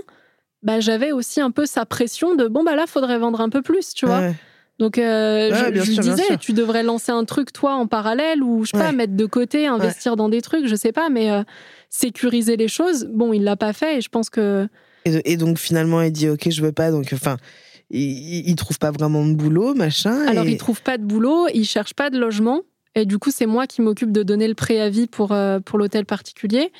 bah, 0.63 0.79
j'avais 0.79 1.11
aussi 1.11 1.41
un 1.41 1.49
peu 1.51 1.65
sa 1.65 1.85
pression 1.87 2.35
de, 2.35 2.47
bon, 2.47 2.63
bah 2.63 2.75
là, 2.75 2.85
faudrait 2.87 3.17
vendre 3.17 3.41
un 3.41 3.49
peu 3.49 3.61
plus, 3.63 3.93
tu 3.95 4.05
vois. 4.05 4.29
Donc, 4.80 4.98
euh, 4.98 5.52
Ouais, 5.52 5.65
je, 5.68 5.72
bien 5.72 5.84
je 5.84 5.91
sûr, 5.91 6.03
disais, 6.03 6.38
tu 6.39 6.53
devrais 6.53 6.81
lancer 6.84 7.11
un 7.11 7.23
truc, 7.23 7.53
toi, 7.53 7.76
en 7.76 7.85
parallèle, 7.88 8.41
ou 8.41 8.65
je 8.65 8.72
sais 8.72 8.77
pas, 8.84 8.91
mettre 8.91 9.15
de 9.15 9.26
côté, 9.26 9.68
investir 9.68 10.15
dans 10.15 10.27
des 10.30 10.41
trucs, 10.41 10.65
je 10.65 10.76
sais 10.76 10.91
pas, 10.91 11.10
mais 11.10 11.30
euh, 11.31 11.43
sécuriser 11.89 12.57
les 12.57 12.68
choses. 12.68 13.06
Bon, 13.11 13.31
il 13.34 13.43
l'a 13.43 13.56
pas 13.56 13.73
fait, 13.73 13.98
et 13.98 14.02
je 14.02 14.10
pense 14.10 14.30
que. 14.30 14.68
Et, 15.06 15.34
et 15.34 15.38
donc, 15.38 15.57
finalement, 15.60 16.02
il 16.02 16.11
dit 16.11 16.30
Ok, 16.30 16.49
je 16.49 16.61
veux 16.64 16.72
pas. 16.72 16.89
Donc, 16.91 17.10
enfin, 17.14 17.38
il, 17.91 18.48
il 18.49 18.56
trouve 18.56 18.80
pas 18.80 18.91
vraiment 18.91 19.26
de 19.26 19.34
boulot, 19.34 19.73
machin. 19.76 20.27
Alors, 20.27 20.45
et- 20.48 20.52
il 20.52 20.57
trouve 20.57 20.81
pas 20.81 20.98
de 20.98 21.03
boulot, 21.03 21.48
il 21.53 21.65
cherche 21.65 21.93
pas 21.93 22.10
de 22.10 22.18
logement, 22.18 22.61
et 22.95 23.06
du 23.06 23.19
coup, 23.19 23.30
c'est 23.31 23.45
moi 23.45 23.68
qui 23.68 23.81
m'occupe 23.81 24.11
de 24.11 24.23
donner 24.23 24.48
le 24.48 24.56
préavis 24.56 25.06
pour, 25.07 25.31
euh, 25.31 25.60
pour 25.60 25.77
l'hôtel 25.77 26.06
particulier. 26.06 26.72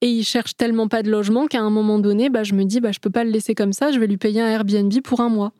Et 0.00 0.08
il 0.08 0.24
cherche 0.24 0.56
tellement 0.56 0.88
pas 0.88 1.04
de 1.04 1.10
logement 1.12 1.46
qu'à 1.46 1.60
un 1.60 1.70
moment 1.70 2.00
donné, 2.00 2.28
bah, 2.28 2.42
je 2.42 2.54
me 2.54 2.64
dis, 2.64 2.80
bah, 2.80 2.90
je 2.90 2.98
peux 2.98 3.10
pas 3.10 3.22
le 3.22 3.30
laisser 3.30 3.54
comme 3.54 3.72
ça, 3.72 3.92
je 3.92 4.00
vais 4.00 4.08
lui 4.08 4.16
payer 4.16 4.40
un 4.40 4.48
Airbnb 4.48 4.92
pour 5.04 5.20
un 5.20 5.28
mois. 5.28 5.52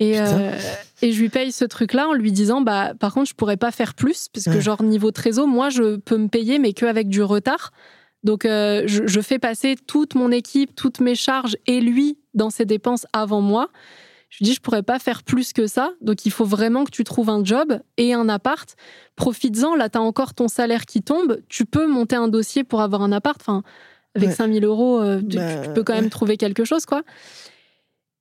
Et, 0.00 0.20
euh, 0.20 0.50
et 1.02 1.12
je 1.12 1.20
lui 1.20 1.28
paye 1.28 1.52
ce 1.52 1.64
truc-là 1.64 2.08
en 2.08 2.12
lui 2.14 2.32
disant, 2.32 2.60
bah, 2.60 2.94
par 2.98 3.14
contre, 3.14 3.28
je 3.28 3.34
pourrais 3.34 3.56
pas 3.56 3.70
faire 3.70 3.94
plus, 3.94 4.28
parce 4.32 4.46
que, 4.46 4.50
Ouais. 4.50 4.60
genre, 4.60 4.82
niveau 4.82 5.10
trésor, 5.12 5.46
moi, 5.46 5.70
je 5.70 5.96
peux 5.96 6.16
me 6.16 6.28
payer, 6.28 6.58
mais 6.58 6.72
qu'avec 6.72 7.08
du 7.08 7.22
retard. 7.22 7.70
Donc, 8.24 8.44
euh, 8.44 8.82
je, 8.86 9.06
je 9.06 9.20
fais 9.20 9.38
passer 9.38 9.76
toute 9.86 10.14
mon 10.14 10.30
équipe, 10.32 10.74
toutes 10.74 11.00
mes 11.00 11.14
charges 11.14 11.56
et 11.66 11.80
lui 11.80 12.18
dans 12.32 12.50
ses 12.50 12.64
dépenses 12.64 13.06
avant 13.12 13.40
moi. 13.40 13.68
Je 14.30 14.38
lui 14.38 14.46
dis, 14.46 14.54
je 14.54 14.60
pourrais 14.60 14.82
pas 14.82 14.98
faire 14.98 15.22
plus 15.22 15.52
que 15.52 15.68
ça. 15.68 15.92
Donc, 16.00 16.26
il 16.26 16.32
faut 16.32 16.44
vraiment 16.46 16.84
que 16.84 16.90
tu 16.90 17.04
trouves 17.04 17.30
un 17.30 17.44
job 17.44 17.78
et 17.98 18.14
un 18.14 18.28
appart. 18.28 18.74
Profites-en. 19.14 19.76
Là, 19.76 19.88
tu 19.88 19.98
as 19.98 20.00
encore 20.00 20.34
ton 20.34 20.48
salaire 20.48 20.86
qui 20.86 21.02
tombe. 21.02 21.38
Tu 21.48 21.66
peux 21.66 21.86
monter 21.86 22.16
un 22.16 22.26
dossier 22.26 22.64
pour 22.64 22.80
avoir 22.80 23.02
un 23.02 23.12
appart. 23.12 23.40
Enfin, 23.40 23.62
avec 24.16 24.30
Ouais. 24.30 24.34
5000 24.34 24.64
euros, 24.64 25.00
euh, 25.00 25.20
tu, 25.20 25.36
Bah, 25.36 25.66
tu 25.66 25.70
peux 25.72 25.84
quand 25.84 25.94
même 25.94 26.10
trouver 26.10 26.36
quelque 26.36 26.64
chose, 26.64 26.84
quoi. 26.86 27.02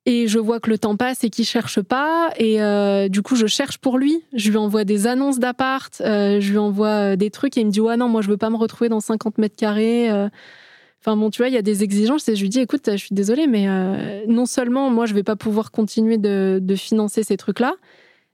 Et 0.06 0.28
je 0.28 0.38
vois 0.38 0.60
que 0.60 0.70
le 0.70 0.78
temps 0.78 0.98
passe 0.98 1.24
et 1.24 1.30
qu'il 1.30 1.46
cherche 1.46 1.82
pas. 1.82 2.32
Et 2.38 2.62
euh, 2.62 3.08
du 3.08 3.22
coup, 3.22 3.36
je 3.36 3.48
cherche 3.48 3.78
pour 3.78 3.98
lui. 3.98 4.22
Je 4.34 4.50
lui 4.50 4.58
envoie 4.58 4.84
des 4.84 5.08
annonces 5.08 5.40
d'appart. 5.40 5.94
euh, 6.02 6.42
je 6.42 6.52
lui 6.52 6.58
envoie 6.58 7.14
euh, 7.14 7.16
des 7.16 7.32
trucs 7.32 7.58
et 7.58 7.62
il 7.62 7.68
me 7.68 7.72
dit 7.72 7.80
Ouais, 7.80 7.96
non, 7.96 8.10
moi, 8.10 8.22
je 8.22 8.28
veux 8.28 8.38
pas 8.38 8.50
me 8.50 8.58
retrouver 8.58 8.90
dans 8.90 9.00
50 9.00 9.38
mètres 9.38 9.56
carrés. 9.56 10.10
Enfin, 11.00 11.18
bon, 11.18 11.30
tu 11.30 11.42
vois, 11.42 11.48
il 11.48 11.54
y 11.54 11.58
a 11.58 11.62
des 11.62 11.84
exigences. 11.84 12.28
Et 12.28 12.36
je 12.36 12.42
lui 12.42 12.50
dis 12.50 12.60
Écoute, 12.60 12.90
je 12.92 12.98
suis 12.98 13.16
désolée, 13.16 13.48
mais 13.48 13.66
non 14.28 14.46
seulement 14.46 14.90
moi, 14.90 15.06
je 15.06 15.14
vais 15.14 15.24
pas 15.24 15.38
pouvoir 15.38 15.72
continuer 15.72 16.18
de, 16.18 16.60
de 16.62 16.76
financer 16.76 17.24
ces 17.24 17.38
trucs-là, 17.38 17.76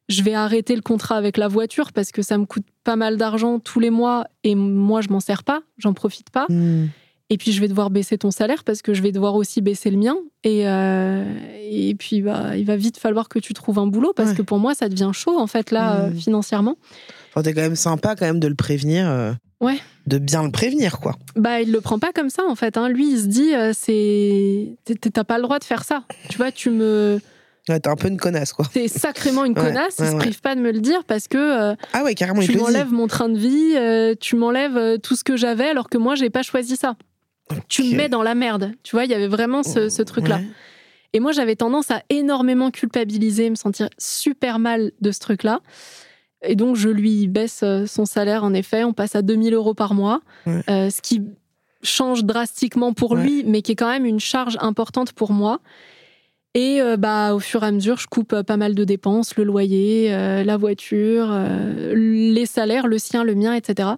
je 0.09 0.23
vais 0.23 0.33
arrêter 0.33 0.75
le 0.75 0.81
contrat 0.81 1.15
avec 1.17 1.37
la 1.37 1.47
voiture 1.47 1.93
parce 1.93 2.11
que 2.11 2.23
ça 2.23 2.37
me 2.39 2.45
coûte 2.45 2.65
pas 2.83 2.95
mal 2.95 3.15
d'argent 3.17 3.59
tous 3.59 3.79
les 3.79 3.91
mois 3.91 4.25
et 4.43 4.55
moi, 4.55 5.01
je 5.01 5.09
m'en 5.09 5.19
sers 5.19 5.43
pas, 5.43 5.61
j'en 5.77 5.93
profite 5.93 6.31
pas. 6.31 6.47
Hmm. 6.49 6.87
Et 7.31 7.37
puis 7.37 7.51
je 7.51 7.61
vais 7.61 7.67
devoir 7.67 7.91
baisser 7.91 8.17
ton 8.17 8.31
salaire 8.31 8.63
parce 8.63 8.81
que 8.81 8.93
je 8.95 9.01
vais 9.03 9.11
devoir 9.11 9.35
aussi 9.35 9.61
baisser 9.61 9.91
le 9.91 9.97
mien. 9.97 10.17
Et, 10.43 10.67
euh, 10.67 11.23
et 11.61 11.93
puis 11.95 12.21
bah, 12.21 12.55
il 12.57 12.65
va 12.65 12.75
vite 12.75 12.97
falloir 12.97 13.29
que 13.29 13.37
tu 13.39 13.53
trouves 13.53 13.77
un 13.77 13.85
boulot 13.87 14.13
parce 14.15 14.29
Ouais. 14.31 14.35
que 14.35 14.41
pour 14.41 14.57
moi 14.57 14.73
ça 14.73 14.89
devient 14.89 15.11
chaud 15.13 15.37
en 15.39 15.45
fait 15.47 15.69
là 15.71 15.95
euh, 16.05 16.09
Mm. 16.09 16.15
financièrement. 16.15 16.75
Enfin, 17.29 17.43
t'es 17.43 17.53
quand 17.53 17.61
même 17.61 17.75
sympa 17.75 18.15
quand 18.15 18.25
même 18.25 18.39
de 18.39 18.47
le 18.47 18.55
prévenir. 18.55 19.07
euh, 19.07 19.33
Ouais. 19.61 19.77
De 20.07 20.17
bien 20.17 20.41
le 20.43 20.51
prévenir, 20.51 20.99
quoi. 20.99 21.15
Bah 21.35 21.61
il 21.61 21.71
le 21.71 21.81
prend 21.81 21.99
pas 21.99 22.11
comme 22.13 22.29
ça 22.31 22.43
en 22.47 22.55
fait. 22.55 22.77
hein. 22.77 22.89
Lui 22.89 23.11
il 23.11 23.19
se 23.19 23.27
dit 23.27 23.51
c'est 23.73 24.75
t'as 25.11 25.23
pas 25.23 25.37
le 25.37 25.43
droit 25.43 25.59
de 25.59 25.63
faire 25.65 25.83
ça. 25.83 26.03
Tu 26.29 26.37
vois 26.37 26.51
tu 26.51 26.69
me 26.69 27.19
Ouais, 27.67 27.79
t'es 27.79 27.89
un 27.89 27.95
peu 27.95 28.07
une 28.07 28.17
connasse, 28.17 28.51
quoi. 28.53 28.65
t'es 28.73 28.87
sacrément 28.87 29.45
une 29.45 29.53
Ouais, 29.55 29.63
connasse. 29.65 29.99
ouais, 29.99 30.05
il 30.07 30.11
se 30.11 30.15
prive 30.15 30.41
pas 30.41 30.55
de 30.55 30.61
me 30.61 30.71
le 30.71 30.79
dire 30.79 31.03
parce 31.05 31.27
que 31.27 31.37
euh, 31.37 31.75
Ah 31.93 32.03
ouais, 32.03 32.15
carrément, 32.15 32.41
tu 32.41 32.57
m'enlèves 32.57 32.91
mon 32.91 33.05
train 33.05 33.29
de 33.29 33.37
vie, 33.37 33.73
euh, 33.75 34.15
tu 34.19 34.35
m'enlèves 34.35 34.97
tout 35.01 35.15
ce 35.15 35.23
que 35.23 35.37
j'avais 35.37 35.67
alors 35.67 35.87
que 35.89 35.99
moi 35.99 36.15
j'ai 36.15 36.31
pas 36.31 36.41
choisi 36.41 36.75
ça. 36.77 36.95
Tu 37.67 37.83
me 37.83 37.95
mets 37.95 38.09
dans 38.09 38.23
la 38.23 38.35
merde. 38.35 38.71
Tu 38.83 38.95
vois 38.95 39.05
il 39.05 39.11
y 39.11 39.13
avait 39.13 39.27
vraiment 39.27 39.63
ce, 39.63 39.89
ce 39.89 40.01
truc 40.01 40.27
là. 40.27 40.37
Ouais. 40.37 40.47
Et 41.13 41.19
moi, 41.19 41.31
j'avais 41.31 41.55
tendance 41.55 41.89
à 41.89 42.03
énormément 42.09 42.69
culpabiliser, 42.69 43.49
me 43.49 43.55
sentir 43.55 43.89
super 43.97 44.59
mal 44.59 44.91
de 45.01 45.11
ce 45.11 45.19
truc-là. 45.19 45.61
Et 46.43 46.55
donc, 46.55 46.75
je 46.75 46.87
lui 46.87 47.27
baisse 47.27 47.61
euh, 47.63 47.87
son 47.87 48.05
salaire, 48.05 48.43
en 48.43 48.53
effet. 48.53 48.83
On 48.83 48.93
passe 48.93 49.15
à 49.15 49.23
2000 49.23 49.55
euros 49.55 49.73
par 49.73 49.95
mois, 49.95 50.21
Ouais. 50.45 50.61
euh, 50.69 50.89
ce 50.91 51.01
qui 51.01 51.23
change 51.81 52.23
drastiquement 52.25 52.93
pour 52.93 53.13
Ouais. 53.13 53.23
lui, 53.23 53.43
mais 53.43 53.63
qui 53.63 53.71
est 53.71 53.75
quand 53.75 53.89
même 53.89 54.05
une 54.05 54.19
charge 54.19 54.55
importante 54.61 55.13
pour 55.13 55.31
moi. 55.31 55.59
Et 56.53 56.79
euh, 56.79 56.95
bah, 56.95 57.33
au 57.33 57.39
fur 57.39 57.63
et 57.63 57.67
à 57.67 57.71
mesure, 57.71 57.97
je 57.97 58.05
coupe 58.07 58.41
pas 58.43 58.57
mal 58.57 58.75
de 58.75 58.83
dépenses, 58.83 59.35
le 59.35 59.43
loyer, 59.45 60.13
euh, 60.13 60.43
la 60.43 60.57
voiture, 60.57 61.27
les 61.95 62.45
salaires, 62.45 62.85
le 62.87 62.99
sien, 62.99 63.23
le 63.23 63.33
mien, 63.33 63.53
etc. 63.55 63.89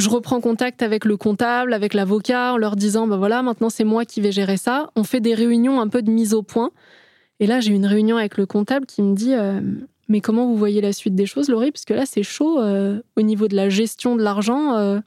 Je 0.00 0.08
reprends 0.08 0.40
contact 0.40 0.82
avec 0.82 1.04
le 1.04 1.18
comptable, 1.18 1.74
avec 1.74 1.92
l'avocat, 1.92 2.54
en 2.54 2.56
leur 2.56 2.74
disant, 2.74 3.06
bah 3.06 3.18
voilà, 3.18 3.42
maintenant 3.42 3.68
c'est 3.68 3.84
moi 3.84 4.06
qui 4.06 4.22
vais 4.22 4.32
gérer 4.32 4.56
ça. 4.56 4.90
On 4.96 5.04
fait 5.04 5.20
des 5.20 5.34
réunions 5.34 5.78
un 5.78 5.88
peu 5.88 6.00
de 6.00 6.10
mise 6.10 6.32
au 6.32 6.42
point. 6.42 6.70
Et 7.38 7.46
là, 7.46 7.60
j'ai 7.60 7.74
une 7.74 7.84
réunion 7.84 8.16
avec 8.16 8.38
le 8.38 8.46
comptable 8.46 8.86
qui 8.86 9.02
me 9.02 9.14
dit, 9.14 9.34
euh, 9.34 9.60
mais 10.08 10.22
comment 10.22 10.46
vous 10.46 10.56
voyez 10.56 10.80
la 10.80 10.94
suite 10.94 11.14
des 11.14 11.26
choses, 11.26 11.50
Laurie? 11.50 11.70
Parce 11.70 11.84
que 11.84 11.92
là, 11.92 12.06
c'est 12.06 12.22
chaud 12.22 12.58
euh, 12.60 13.02
au 13.14 13.20
niveau 13.20 13.46
de 13.46 13.54
la 13.54 13.68
gestion 13.68 14.16
de 14.16 14.22
l'argent. 14.22 14.74
euh, 14.78 15.00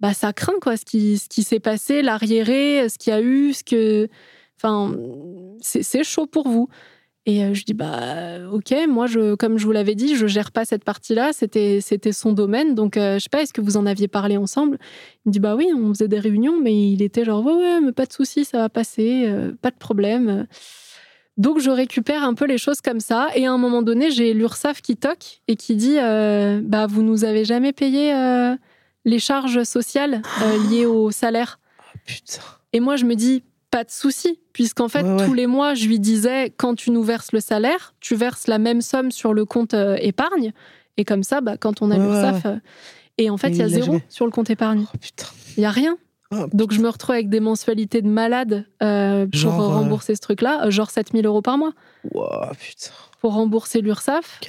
bah, 0.00 0.12
ça 0.12 0.34
craint 0.34 0.58
quoi, 0.60 0.76
ce 0.76 0.84
qui, 0.84 1.16
ce 1.16 1.28
qui 1.30 1.42
s'est 1.42 1.60
passé, 1.60 2.02
l'arriéré, 2.02 2.88
ce 2.90 2.98
qu'il 2.98 3.14
y 3.14 3.16
a 3.16 3.22
eu, 3.22 3.54
ce 3.54 3.64
que, 3.64 4.08
enfin, 4.58 4.94
c'est 5.62 6.04
chaud 6.04 6.26
pour 6.26 6.48
vous. 6.48 6.68
Et 7.24 7.44
euh, 7.44 7.54
je 7.54 7.64
dis 7.64 7.74
bah 7.74 8.50
ok, 8.50 8.74
moi 8.88 9.06
je, 9.06 9.36
comme 9.36 9.56
je 9.56 9.64
vous 9.64 9.72
l'avais 9.72 9.94
dit, 9.94 10.16
je 10.16 10.26
gère 10.26 10.50
pas 10.50 10.64
cette 10.64 10.82
partie-là, 10.82 11.32
c'était 11.32 11.80
c'était 11.80 12.12
son 12.12 12.32
domaine, 12.32 12.74
donc 12.74 12.96
euh, 12.96 13.18
je 13.18 13.24
sais 13.24 13.28
pas, 13.30 13.42
est-ce 13.42 13.52
que 13.52 13.60
vous 13.60 13.76
en 13.76 13.86
aviez 13.86 14.08
parlé 14.08 14.36
ensemble? 14.36 14.78
Il 15.24 15.28
me 15.28 15.32
dit 15.32 15.38
bah 15.38 15.54
oui, 15.54 15.68
on 15.72 15.90
faisait 15.94 16.08
des 16.08 16.18
réunions, 16.18 16.60
mais 16.60 16.92
il 16.92 17.00
était 17.00 17.24
genre 17.24 17.44
ouais 17.44 17.54
ouais, 17.54 17.80
mais 17.80 17.92
pas 17.92 18.06
de 18.06 18.12
souci, 18.12 18.44
ça 18.44 18.58
va 18.58 18.68
passer, 18.68 19.24
euh, 19.26 19.52
pas 19.62 19.70
de 19.70 19.76
problème. 19.76 20.48
Donc 21.36 21.60
je 21.60 21.70
récupère 21.70 22.24
un 22.24 22.34
peu 22.34 22.44
les 22.44 22.58
choses 22.58 22.80
comme 22.80 23.00
ça, 23.00 23.28
et 23.36 23.46
à 23.46 23.52
un 23.52 23.58
moment 23.58 23.82
donné, 23.82 24.10
j'ai 24.10 24.34
l'URSSAF 24.34 24.82
qui 24.82 24.96
toque 24.96 25.42
et 25.46 25.54
qui 25.54 25.76
dit 25.76 25.98
euh, 25.98 26.60
bah 26.62 26.86
vous 26.88 27.02
nous 27.02 27.24
avez 27.24 27.44
jamais 27.44 27.72
payé 27.72 28.12
euh, 28.12 28.56
les 29.04 29.18
charges 29.20 29.62
sociales 29.62 30.22
euh, 30.42 30.70
liées 30.70 30.86
au 30.86 31.10
salaire? 31.12 31.60
Putain. 32.04 32.42
Et 32.72 32.80
moi, 32.80 32.96
je 32.96 33.04
me 33.04 33.14
dis, 33.14 33.44
pas 33.70 33.84
de 33.84 33.90
souci, 33.90 34.40
puisqu'en 34.52 34.88
fait, 34.88 35.02
Ouais, 35.02 35.10
ouais. 35.20 35.26
tous 35.26 35.34
les 35.34 35.46
mois, 35.46 35.74
je 35.74 35.86
lui 35.86 35.98
disais, 35.98 36.52
quand 36.56 36.74
tu 36.74 36.90
nous 36.90 37.02
verses 37.02 37.32
le 37.32 37.40
salaire, 37.40 37.94
tu 38.00 38.14
verses 38.14 38.46
la 38.46 38.58
même 38.58 38.80
somme 38.80 39.10
sur 39.10 39.34
le 39.34 39.44
compte 39.44 39.74
euh, 39.74 39.96
épargne. 40.00 40.52
Et 40.96 41.04
comme 41.04 41.22
ça, 41.22 41.40
bah, 41.40 41.56
quand 41.56 41.82
on 41.82 41.90
a 41.90 41.96
Ouais, 41.96 42.04
l'URSSAF. 42.04 42.46
euh, 42.46 42.56
et 43.18 43.30
en 43.30 43.36
fait, 43.36 43.50
il 43.50 43.56
y 43.58 43.62
a 43.62 43.68
zéro 43.68 43.86
jamais. 43.86 44.04
sur 44.08 44.24
le 44.26 44.30
compte 44.30 44.50
épargne. 44.50 44.84
Oh 44.92 44.96
putain. 45.00 45.26
Il 45.56 45.60
n'y 45.60 45.66
a 45.66 45.70
rien. 45.70 45.96
Oh, 46.34 46.46
Donc, 46.54 46.72
je 46.72 46.80
me 46.80 46.88
retrouve 46.88 47.14
avec 47.14 47.28
des 47.28 47.40
mensualités 47.40 48.00
de 48.00 48.08
malade 48.08 48.64
euh, 48.82 49.26
pour 49.26 49.38
Genre, 49.38 49.60
euh, 49.60 49.66
rembourser 49.68 50.14
ce 50.14 50.20
truc-là, 50.20 50.70
genre 50.70 50.90
7000 50.90 51.26
euros 51.26 51.42
par 51.42 51.58
mois, 51.58 51.72
wow, 52.12 52.24
putain. 52.58 52.90
pour 53.20 53.34
rembourser 53.34 53.82
l'URSSAF, 53.82 54.40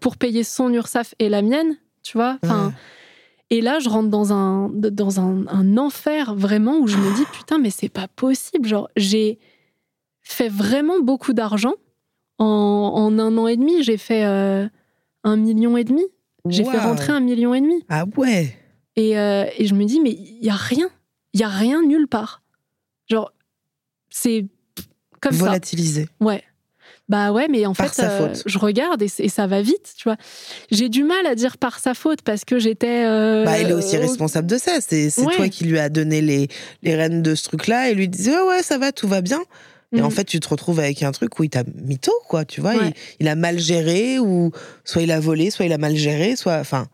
pour 0.00 0.16
payer 0.16 0.42
son 0.42 0.72
URSSAF 0.72 1.14
et 1.20 1.28
la 1.28 1.42
mienne, 1.42 1.76
tu 2.02 2.18
vois. 2.18 2.38
Enfin. 2.42 2.72
Et 3.50 3.60
là, 3.60 3.78
je 3.80 3.88
rentre 3.88 4.08
dans 4.08 4.32
un, 4.32 4.68
dans 4.68 5.20
un, 5.20 5.46
un 5.48 5.76
enfer 5.76 6.34
vraiment 6.34 6.78
où 6.78 6.86
je 6.86 6.96
me 6.96 7.14
dis 7.16 7.24
putain, 7.32 7.58
mais 7.58 7.70
c'est 7.70 7.88
pas 7.88 8.08
possible. 8.08 8.66
Genre, 8.68 8.88
j'ai 8.96 9.38
fait 10.22 10.48
vraiment 10.48 11.00
beaucoup 11.00 11.32
d'argent 11.32 11.74
en, 12.38 12.44
en 12.46 13.18
un 13.18 13.36
an 13.36 13.48
et 13.48 13.56
demi. 13.56 13.82
J'ai 13.82 13.96
fait 13.96 14.24
euh, 14.24 14.68
un 15.24 15.36
million 15.36 15.76
et 15.76 15.84
demi. 15.84 16.04
J'ai 16.48 16.64
fait 16.64 16.78
rentrer 16.78 17.12
un 17.12 17.20
million 17.20 17.52
et 17.52 17.60
demi. 17.60 17.84
Ah 17.88 18.04
ouais. 18.16 18.56
Et, 18.96 19.18
euh, 19.18 19.44
et 19.58 19.66
je 19.66 19.74
me 19.74 19.84
dis, 19.84 20.00
mais 20.00 20.10
il 20.12 20.44
y 20.44 20.48
a 20.50 20.54
rien. 20.54 20.88
Il 21.34 21.40
y 21.40 21.42
a 21.44 21.48
rien 21.48 21.82
nulle 21.82 22.08
part. 22.08 22.42
Genre, 23.08 23.32
c'est 24.10 24.46
comme 25.20 25.32
ça. 25.32 25.44
Volatilisé. 25.46 26.08
Ouais. 26.20 26.42
Bah 27.10 27.32
ouais, 27.32 27.48
mais 27.50 27.66
en 27.66 27.74
Par 27.74 27.92
fait, 27.92 28.02
euh, 28.04 28.32
je 28.46 28.58
regarde 28.58 29.02
et, 29.02 29.28
ça 29.28 29.46
va 29.48 29.60
vite, 29.62 29.94
tu 29.96 30.04
vois. 30.04 30.16
J'ai 30.70 30.88
du 30.88 31.02
mal 31.02 31.26
à 31.26 31.34
dire 31.34 31.58
par 31.58 31.78
sa 31.80 31.92
faute 31.92 32.22
parce 32.22 32.44
que 32.44 32.58
j'étais. 32.60 33.04
euh, 33.04 33.44
Bah, 33.44 33.58
elle 33.58 33.70
est 33.70 33.72
aussi 33.74 33.98
au- 33.98 34.00
responsable 34.00 34.46
de 34.46 34.56
ça. 34.56 34.78
C'est 34.80 35.10
Ouais. 35.20 35.34
toi 35.34 35.48
qui 35.48 35.64
lui 35.64 35.78
as 35.80 35.88
donné 35.88 36.22
les, 36.22 36.46
les 36.84 36.94
rênes 36.94 37.20
de 37.20 37.34
ce 37.34 37.42
truc-là 37.44 37.90
et 37.90 37.94
lui 37.94 38.08
disait 38.08 38.30
ouais, 38.30 38.46
ouais, 38.48 38.62
ça 38.62 38.78
va, 38.78 38.92
tout 38.92 39.08
va 39.08 39.20
bien. 39.20 39.40
Et 39.92 40.02
en 40.02 40.10
fait, 40.10 40.22
tu 40.24 40.38
te 40.38 40.48
retrouves 40.48 40.78
avec 40.78 41.02
un 41.02 41.10
truc 41.10 41.36
où 41.40 41.42
il 41.42 41.50
t'a 41.50 41.64
mytho, 41.82 42.12
quoi, 42.28 42.44
tu 42.44 42.60
vois. 42.60 42.76
Ouais. 42.76 42.92
Il, 43.18 43.24
il 43.24 43.28
a 43.28 43.34
mal 43.34 43.58
géré, 43.58 44.20
ou 44.20 44.52
soit 44.84 45.02
il 45.02 45.10
a 45.10 45.18
volé, 45.18 45.50
soit 45.50 45.66
il 45.66 45.72
a 45.72 45.78
mal 45.78 45.96
géré, 45.96 46.36
soit. 46.36 46.58
Enfin, 46.60 46.86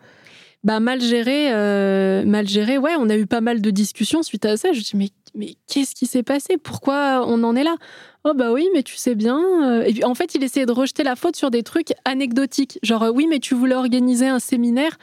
Bah 0.64 0.80
mal 0.80 1.00
géré, 1.00 1.52
euh, 1.52 2.24
mal 2.24 2.48
géré. 2.48 2.76
Ouais, 2.76 2.92
on 2.98 3.08
a 3.08 3.16
eu 3.16 3.26
pas 3.26 3.40
mal 3.40 3.60
de 3.60 3.70
discussions 3.70 4.22
suite 4.22 4.44
à 4.46 4.56
ça. 4.56 4.72
Je 4.72 4.78
me 4.78 4.82
dis 4.82 4.90
mais 4.96 5.10
mais 5.34 5.54
qu'est-ce 5.68 5.94
qui 5.94 6.06
s'est 6.06 6.22
passé? 6.22 6.56
Pourquoi 6.56 7.24
on 7.26 7.42
en 7.44 7.54
est 7.54 7.62
là? 7.64 7.76
Oh 8.24 8.32
bah 8.34 8.52
oui, 8.52 8.66
mais 8.74 8.82
tu 8.82 8.96
sais 8.96 9.14
bien. 9.14 9.38
euh. 9.64 9.84
Et 9.84 9.92
puis 9.92 10.04
en 10.04 10.14
fait, 10.14 10.34
il 10.34 10.42
essayait 10.42 10.66
de 10.66 10.72
rejeter 10.72 11.04
la 11.04 11.14
faute 11.14 11.36
sur 11.36 11.50
des 11.50 11.62
trucs 11.62 11.92
anecdotiques. 12.04 12.78
Genre 12.82 13.02
euh, 13.04 13.10
oui, 13.10 13.26
mais 13.28 13.38
tu 13.38 13.54
voulais 13.54 13.74
organiser 13.76 14.26
un 14.26 14.38
séminaire. 14.40 14.98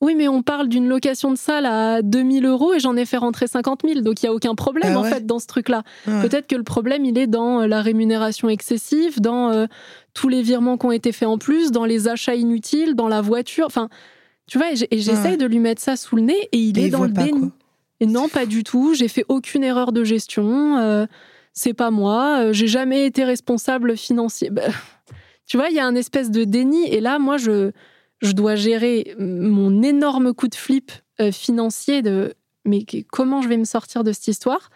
Oui, 0.00 0.14
mais 0.14 0.28
on 0.28 0.42
parle 0.42 0.68
d'une 0.68 0.88
location 0.88 1.30
de 1.30 1.36
salle 1.36 1.66
à 1.66 2.00
2000 2.00 2.46
euros 2.46 2.72
et 2.72 2.80
j'en 2.80 2.96
ai 2.96 3.04
fait 3.04 3.18
rentrer 3.18 3.46
50 3.46 3.82
000. 3.86 4.00
Donc 4.00 4.22
il 4.22 4.26
y 4.26 4.28
a 4.30 4.32
aucun 4.32 4.54
problème 4.54 4.94
Ah 4.96 4.98
en 4.98 5.04
fait 5.04 5.26
dans 5.26 5.38
ce 5.38 5.46
truc-là. 5.46 5.82
ouais. 6.08 6.22
Peut-être 6.22 6.46
que 6.46 6.56
le 6.56 6.62
problème, 6.64 7.04
il 7.04 7.18
est 7.18 7.26
dans 7.26 7.66
la 7.66 7.82
rémunération 7.82 8.48
excessive, 8.48 9.20
dans 9.20 9.50
euh, 9.52 9.66
tous 10.14 10.28
les 10.28 10.40
virements 10.40 10.78
qui 10.78 10.86
ont 10.86 10.92
été 10.92 11.12
faits 11.12 11.28
en 11.28 11.36
plus, 11.36 11.70
dans 11.70 11.84
les 11.84 12.08
achats 12.08 12.34
inutiles, 12.34 12.94
dans 12.94 13.08
la 13.08 13.20
voiture. 13.20 13.66
Enfin, 13.66 13.90
tu 14.50 14.58
vois, 14.58 14.72
et 14.72 14.98
j'essaye 14.98 15.32
Ouais. 15.32 15.36
de 15.38 15.46
lui 15.46 15.60
mettre 15.60 15.80
ça 15.80 15.96
sous 15.96 16.16
le 16.16 16.22
nez 16.22 16.48
et 16.52 16.58
il 16.58 16.76
Et 16.78 16.82
est 16.82 16.86
il 16.86 16.90
dans 16.90 17.04
le 17.04 17.12
pas, 17.12 17.22
déni. 17.22 17.38
quoi. 17.40 17.48
Et 18.00 18.06
non, 18.06 18.28
pas 18.28 18.44
du 18.46 18.64
tout. 18.64 18.94
J'ai 18.94 19.08
fait 19.08 19.24
aucune 19.28 19.62
erreur 19.62 19.92
de 19.92 20.02
gestion. 20.04 20.76
euh, 20.78 21.06
c'est 21.52 21.72
pas 21.74 21.90
moi. 21.90 22.40
euh, 22.46 22.52
j'ai 22.52 22.66
jamais 22.66 23.06
été 23.06 23.24
responsable 23.24 23.96
financier. 23.96 24.50
Bah, 24.50 24.62
tu 25.46 25.56
vois, 25.56 25.68
il 25.68 25.76
y 25.76 25.78
a 25.80 25.86
un 25.86 25.94
espèce 25.94 26.30
de 26.30 26.44
déni. 26.44 26.86
Et 26.88 27.00
là, 27.00 27.18
moi, 27.18 27.36
je, 27.36 27.70
je 28.22 28.32
dois 28.32 28.56
gérer 28.56 29.14
mon 29.18 29.82
énorme 29.82 30.34
coup 30.34 30.48
de 30.48 30.54
flip 30.56 30.90
euh, 31.20 31.30
financier 31.32 32.02
de 32.02 32.34
mais 32.66 32.84
comment 33.10 33.40
je 33.42 33.48
vais 33.48 33.56
me 33.56 33.64
sortir 33.64 34.02
de 34.04 34.12
cette 34.12 34.28
histoire? 34.28 34.70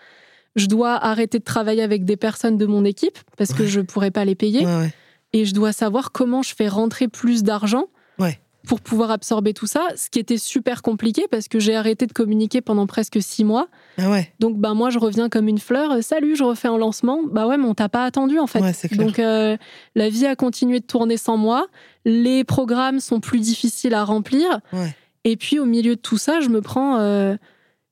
Je 0.56 0.66
dois 0.66 0.92
arrêter 0.94 1.38
de 1.40 1.44
travailler 1.44 1.82
avec 1.82 2.04
des 2.04 2.16
personnes 2.16 2.56
de 2.58 2.66
mon 2.66 2.84
équipe 2.84 3.18
parce 3.36 3.52
que 3.52 3.62
Ouais. 3.62 3.68
je 3.68 3.80
pourrais 3.80 4.10
pas 4.12 4.24
les 4.24 4.34
payer. 4.36 4.64
Ouais, 4.64 4.76
ouais. 4.76 4.94
Et 5.32 5.44
je 5.46 5.52
dois 5.54 5.72
savoir 5.72 6.12
comment 6.12 6.42
je 6.42 6.54
fais 6.54 6.68
rentrer 6.68 7.08
plus 7.08 7.42
d'argent 7.42 7.86
Ouais. 8.20 8.38
Pour 8.66 8.80
pouvoir 8.80 9.10
absorber 9.10 9.54
tout 9.54 9.66
ça. 9.66 9.86
Ce 9.96 10.10
qui 10.10 10.18
était 10.18 10.38
super 10.38 10.82
compliqué 10.82 11.26
parce 11.30 11.48
que 11.48 11.58
j'ai 11.58 11.74
arrêté 11.74 12.06
de 12.06 12.12
communiquer 12.12 12.60
pendant 12.60 12.86
presque 12.86 13.22
six 13.22 13.44
mois. 13.44 13.68
Ah 13.98 14.10
ouais, 14.10 14.32
Donc, 14.40 14.56
bah, 14.58 14.74
moi, 14.74 14.90
je 14.90 14.98
reviens 14.98 15.28
comme 15.28 15.48
une 15.48 15.58
fleur. 15.58 15.92
Euh, 15.92 16.00
Salut, 16.02 16.36
je 16.36 16.44
refais 16.44 16.68
un 16.68 16.78
lancement. 16.78 17.20
Bah 17.24 17.46
ouais, 17.46 17.56
mais 17.56 17.66
on 17.66 17.74
t'a 17.74 17.88
pas 17.88 18.04
attendu, 18.04 18.38
en 18.38 18.46
fait. 18.46 18.60
ouais 18.60 18.72
c'est 18.72 18.88
clair. 18.88 19.06
Donc, 19.06 19.18
euh, 19.18 19.56
la 19.94 20.08
vie 20.08 20.26
a 20.26 20.36
continué 20.36 20.80
de 20.80 20.86
tourner 20.86 21.16
sans 21.16 21.36
moi. 21.36 21.66
Les 22.04 22.44
programmes 22.44 23.00
sont 23.00 23.20
plus 23.20 23.40
difficiles 23.40 23.94
à 23.94 24.04
remplir. 24.04 24.60
Ouais. 24.72 24.94
Et 25.24 25.36
puis, 25.36 25.58
au 25.58 25.64
milieu 25.66 25.96
de 25.96 26.00
tout 26.00 26.18
ça, 26.18 26.40
je 26.40 26.48
me 26.48 26.60
prends 26.60 26.98
euh, 26.98 27.36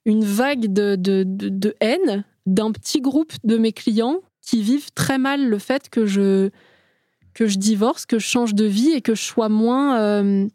une 0.05 0.25
vague 0.25 0.73
de, 0.73 0.97
de, 0.97 1.23
de- 1.27 1.49
de 1.49 1.75
haine 1.81 2.25
d'un 2.47 2.73
petit 2.73 3.01
groupe 3.01 3.33
de 3.45 3.57
mes 3.57 3.73
clients 3.73 4.17
qui 4.45 4.63
vivent 4.63 4.91
très 4.95 5.17
mal 5.19 5.49
le 5.49 5.59
fait 5.59 5.89
que 5.89 6.05
je, 6.07 6.51
que 7.35 7.47
je 7.47 7.59
divorce, 7.59 8.07
que 8.07 8.19
je 8.19 8.27
change 8.27 8.55
de 8.55 8.65
vie 8.65 8.91
et 8.93 9.01
que 9.01 9.15
je 9.15 9.23
sois 9.23 9.49
moins. 9.49 9.99
euh, 10.01 10.47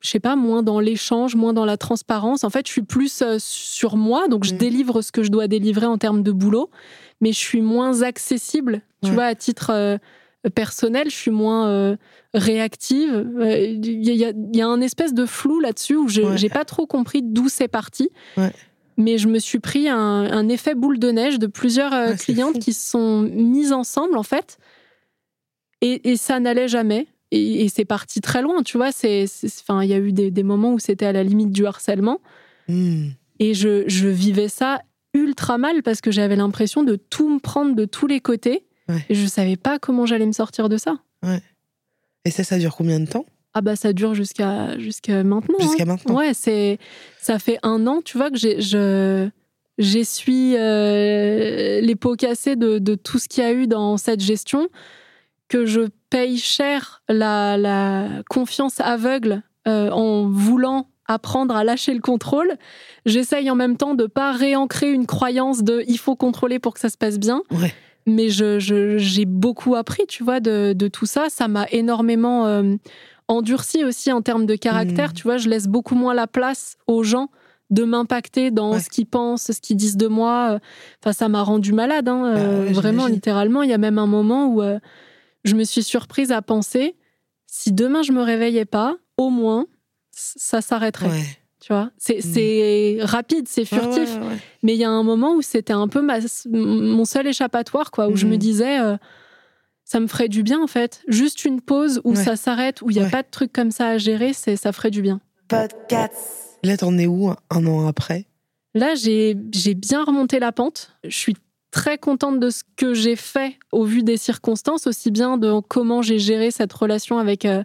je 0.00 0.08
sais 0.10 0.18
pas, 0.18 0.34
moins 0.34 0.64
dans 0.64 0.80
l'échange, 0.80 1.36
moins 1.36 1.52
dans 1.52 1.64
la 1.64 1.76
transparence. 1.76 2.42
En 2.42 2.50
fait, 2.50 2.66
je 2.66 2.72
suis 2.72 2.82
plus 2.82 3.22
euh, 3.22 3.36
sur 3.38 3.96
moi, 3.96 4.26
donc 4.26 4.42
je 4.42 4.50
Mhm. 4.52 4.58
délivre 4.58 5.00
ce 5.00 5.12
que 5.12 5.22
je 5.22 5.30
dois 5.30 5.46
délivrer 5.46 5.86
en 5.86 5.96
termes 5.96 6.24
de 6.24 6.32
boulot, 6.32 6.70
mais 7.20 7.32
je 7.32 7.38
suis 7.38 7.60
moins 7.60 8.02
accessible. 8.02 8.82
Tu 9.04 9.10
Ouais. 9.10 9.14
vois, 9.14 9.24
à 9.26 9.34
titre 9.36 9.70
euh, 9.70 9.98
personnel, 10.56 11.04
je 11.08 11.14
suis 11.14 11.30
moins 11.30 11.68
euh, 11.68 11.96
réactive. 12.34 13.28
Il 13.40 13.86
y, 14.02 14.24
a- 14.24 14.30
il 14.30 14.56
y 14.56 14.60
un 14.62 14.80
espèce 14.80 15.14
de 15.14 15.24
flou 15.24 15.60
là-dessus 15.60 15.94
où 15.96 16.08
je 16.08 16.22
Ouais. 16.22 16.36
j'ai 16.36 16.48
pas 16.48 16.64
trop 16.64 16.86
compris 16.86 17.22
d'où 17.22 17.48
c'est 17.48 17.68
parti. 17.68 18.10
Ouais. 18.36 18.50
Mais 18.96 19.18
je 19.18 19.28
me 19.28 19.38
suis 19.38 19.60
pris 19.60 19.88
un, 19.88 19.96
un 19.98 20.48
effet 20.48 20.74
boule 20.74 20.98
de 20.98 21.10
neige 21.12 21.38
de 21.38 21.46
plusieurs 21.46 21.92
clientes 22.16 22.58
qui 22.58 22.72
se 22.72 22.90
sont 22.90 23.22
mises 23.22 23.72
ensemble, 23.72 24.16
en 24.18 24.22
fait. 24.24 24.58
Et, 25.82 26.10
et 26.10 26.16
ça 26.16 26.40
n'allait 26.40 26.68
jamais. 26.68 27.06
Et, 27.30 27.64
et 27.64 27.68
c'est 27.68 27.84
parti 27.84 28.20
très 28.22 28.40
loin, 28.40 28.62
tu 28.62 28.78
vois. 28.78 28.92
C'est, 28.92 29.26
enfin, 29.60 29.82
il 29.82 29.90
y 29.90 29.94
a 29.94 29.98
eu 29.98 30.12
des, 30.12 30.30
des 30.30 30.42
moments 30.42 30.72
où 30.72 30.78
c'était 30.78 31.06
à 31.06 31.12
la 31.12 31.22
limite 31.22 31.50
du 31.50 31.66
harcèlement. 31.66 32.20
Hmm. 32.68 33.08
Et 33.38 33.52
je, 33.52 33.84
je 33.88 34.08
vivais 34.08 34.48
ça 34.48 34.80
ultra 35.14 35.58
mal 35.58 35.82
parce 35.82 36.00
que 36.00 36.10
j'avais 36.10 36.36
l'impression 36.36 36.82
de 36.82 36.96
tout 36.96 37.28
me 37.28 37.38
prendre 37.38 37.74
de 37.74 37.84
tous 37.84 38.06
les 38.06 38.20
côtés. 38.20 38.64
Ouais. 38.88 39.04
Et 39.08 39.14
je 39.14 39.26
savais 39.26 39.56
pas 39.56 39.78
comment 39.78 40.06
j'allais 40.06 40.26
me 40.26 40.32
sortir 40.32 40.68
de 40.68 40.76
ça. 40.76 40.96
Et 42.24 42.30
ça, 42.30 42.44
ça 42.44 42.58
dure 42.58 42.74
combien 42.76 43.00
de 43.00 43.06
temps? 43.06 43.26
Ah 43.54 43.60
bah 43.60 43.76
ça 43.76 43.92
dure 43.92 44.14
jusqu'à 44.14 44.78
jusqu'à 44.78 45.22
maintenant. 45.24 45.56
hein. 45.60 45.64
Jusqu'à 45.64 45.84
maintenant 45.84 46.16
Ouais, 46.16 46.32
c'est 46.32 46.78
ça 47.20 47.38
fait 47.38 47.58
un 47.62 47.86
an, 47.86 48.00
tu 48.02 48.16
vois, 48.16 48.30
que 48.30 48.38
j'ai 48.38 48.62
je 48.62 49.28
j'essuie 49.76 50.54
euh, 50.56 51.80
les 51.82 51.94
pots 51.96 52.16
cassés 52.16 52.56
de, 52.56 52.78
de 52.78 52.94
tout 52.94 53.18
ce 53.18 53.28
qu'il 53.28 53.42
y 53.42 53.46
a 53.46 53.52
eu 53.52 53.66
dans 53.66 53.96
cette 53.98 54.20
gestion, 54.20 54.68
que 55.52 55.66
je 55.66 55.82
paye 56.10 56.38
cher 56.38 57.02
la, 57.08 57.56
la 57.58 58.08
confiance 58.30 58.80
aveugle 58.80 59.42
euh, 59.68 59.90
en 59.90 60.26
voulant 60.28 60.86
apprendre 61.06 61.54
à 61.54 61.62
lâcher 61.64 61.92
le 61.92 62.00
contrôle. 62.00 62.50
J'essaye 63.04 63.50
en 63.50 63.54
même 63.54 63.76
temps 63.76 63.94
de 63.94 64.06
pas 64.06 64.32
réancrer 64.32 64.90
une 64.92 65.04
croyance 65.06 65.62
de 65.62 65.84
il 65.86 65.98
faut 65.98 66.16
contrôler 66.16 66.58
pour 66.58 66.72
que 66.74 66.80
ça 66.80 66.88
se 66.88 66.96
passe 66.96 67.18
bien. 67.18 67.42
Ouais. 67.50 67.72
Mais 68.06 68.30
je, 68.30 68.58
je- 68.58 68.96
j'ai 68.98 69.26
beaucoup 69.26 69.74
appris, 69.74 70.04
tu 70.08 70.24
vois, 70.24 70.40
de, 70.40 70.72
de 70.72 70.88
tout 70.88 71.06
ça. 71.06 71.26
Ça 71.28 71.48
m'a 71.48 71.66
énormément 71.70 72.46
euh, 72.46 72.74
endurci 73.28 73.84
aussi 73.84 74.10
en 74.10 74.22
termes 74.22 74.46
de 74.46 74.54
caractère. 74.56 75.10
Mm. 75.10 75.14
Tu 75.14 75.22
vois, 75.24 75.36
je 75.36 75.48
laisse 75.48 75.66
beaucoup 75.68 75.94
moins 75.94 76.14
la 76.14 76.26
place 76.26 76.76
aux 76.86 77.02
gens 77.02 77.28
de 77.70 77.84
m'impacter 77.84 78.50
dans 78.50 78.72
Ouais. 78.72 78.80
ce 78.80 78.88
qu'ils 78.90 79.06
pensent, 79.06 79.50
ce 79.52 79.60
qu'ils 79.60 79.76
disent 79.76 79.96
de 79.96 80.08
moi. 80.08 80.58
Enfin, 81.02 81.12
ça 81.12 81.28
m'a 81.28 81.42
rendu 81.42 81.72
malade, 81.72 82.08
hein, 82.08 82.22
Bah 82.34 82.40
euh, 82.40 82.66
ouais, 82.66 82.72
vraiment, 82.72 83.06
littéralement. 83.06 83.62
Il 83.62 83.70
y 83.70 83.74
a 83.74 83.78
même 83.78 83.98
un 83.98 84.06
moment 84.06 84.46
où 84.46 84.62
euh, 84.62 84.78
je 85.44 85.54
me 85.54 85.64
suis 85.64 85.82
surprise 85.82 86.32
à 86.32 86.42
penser 86.42 86.94
si 87.46 87.72
demain 87.72 88.02
je 88.02 88.12
me 88.12 88.22
réveillais 88.22 88.64
pas, 88.64 88.96
au 89.16 89.28
moins, 89.30 89.66
ça 90.10 90.60
s'arrêterait. 90.60 91.08
Ouais. 91.08 91.24
Tu 91.60 91.72
vois, 91.72 91.90
c'est 91.96 92.18
Mm. 92.18 92.32
c'est 92.34 92.98
rapide, 93.02 93.46
c'est 93.48 93.64
furtif. 93.64 94.14
Ouais, 94.16 94.20
ouais, 94.20 94.26
ouais. 94.28 94.36
Mais 94.62 94.74
il 94.74 94.78
y 94.78 94.84
a 94.84 94.90
un 94.90 95.02
moment 95.04 95.34
où 95.34 95.42
c'était 95.42 95.72
un 95.72 95.86
peu 95.86 96.00
ma- 96.00 96.18
mon 96.50 97.04
seul 97.04 97.26
échappatoire, 97.28 97.90
quoi, 97.92 98.08
où 98.08 98.16
je 98.16 98.26
me 98.26 98.36
disais, 98.36 98.80
euh, 98.80 98.96
ça 99.84 100.00
me 100.00 100.06
ferait 100.08 100.28
du 100.28 100.42
bien, 100.42 100.60
en 100.60 100.66
fait. 100.66 101.02
Juste 101.06 101.44
une 101.44 101.60
pause 101.60 102.00
où 102.04 102.10
Ouais. 102.14 102.24
ça 102.24 102.34
s'arrête, 102.36 102.82
où 102.82 102.90
il 102.90 102.94
n'y 102.96 103.00
a 103.00 103.04
Ouais. 103.04 103.10
pas 103.10 103.22
de 103.22 103.28
truc 103.30 103.52
comme 103.52 103.70
ça 103.70 103.88
à 103.88 103.98
gérer, 103.98 104.32
c'est 104.32 104.56
ça 104.56 104.72
ferait 104.72 104.90
du 104.90 105.02
bien. 105.02 105.20
Là, 106.64 106.76
t'en 106.76 106.96
es 106.98 107.06
où 107.06 107.28
un- 107.28 107.36
un 107.50 107.66
an 107.66 107.86
après? 107.86 108.26
Là, 108.74 108.94
j'ai 108.94 109.36
j'ai 109.52 109.74
bien 109.74 110.02
remonté 110.02 110.38
la 110.38 110.50
pente. 110.52 110.92
Je 111.04 111.16
suis 111.16 111.36
très 111.72 111.98
contente 111.98 112.38
de 112.38 112.50
ce 112.50 112.62
que 112.76 112.94
j'ai 112.94 113.16
fait 113.16 113.56
au 113.72 113.84
vu 113.84 114.04
des 114.04 114.16
circonstances, 114.16 114.86
aussi 114.86 115.10
bien 115.10 115.36
de 115.38 115.58
comment 115.66 116.02
j'ai 116.02 116.20
géré 116.20 116.52
cette 116.52 116.72
relation 116.72 117.18
avec 117.18 117.44
euh, 117.44 117.64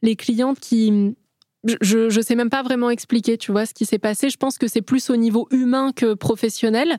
les 0.00 0.16
clientes 0.16 0.58
qui. 0.58 1.14
Je, 1.82 2.08
je 2.08 2.20
sais 2.22 2.36
même 2.36 2.48
pas 2.48 2.62
vraiment 2.62 2.88
expliquer, 2.88 3.36
tu 3.36 3.52
vois, 3.52 3.66
ce 3.66 3.74
qui 3.74 3.84
s'est 3.84 3.98
passé. 3.98 4.30
Je 4.30 4.38
pense 4.38 4.56
que 4.56 4.66
c'est 4.66 4.80
plus 4.80 5.10
au 5.10 5.16
niveau 5.16 5.46
humain 5.50 5.92
que 5.94 6.14
professionnel. 6.14 6.96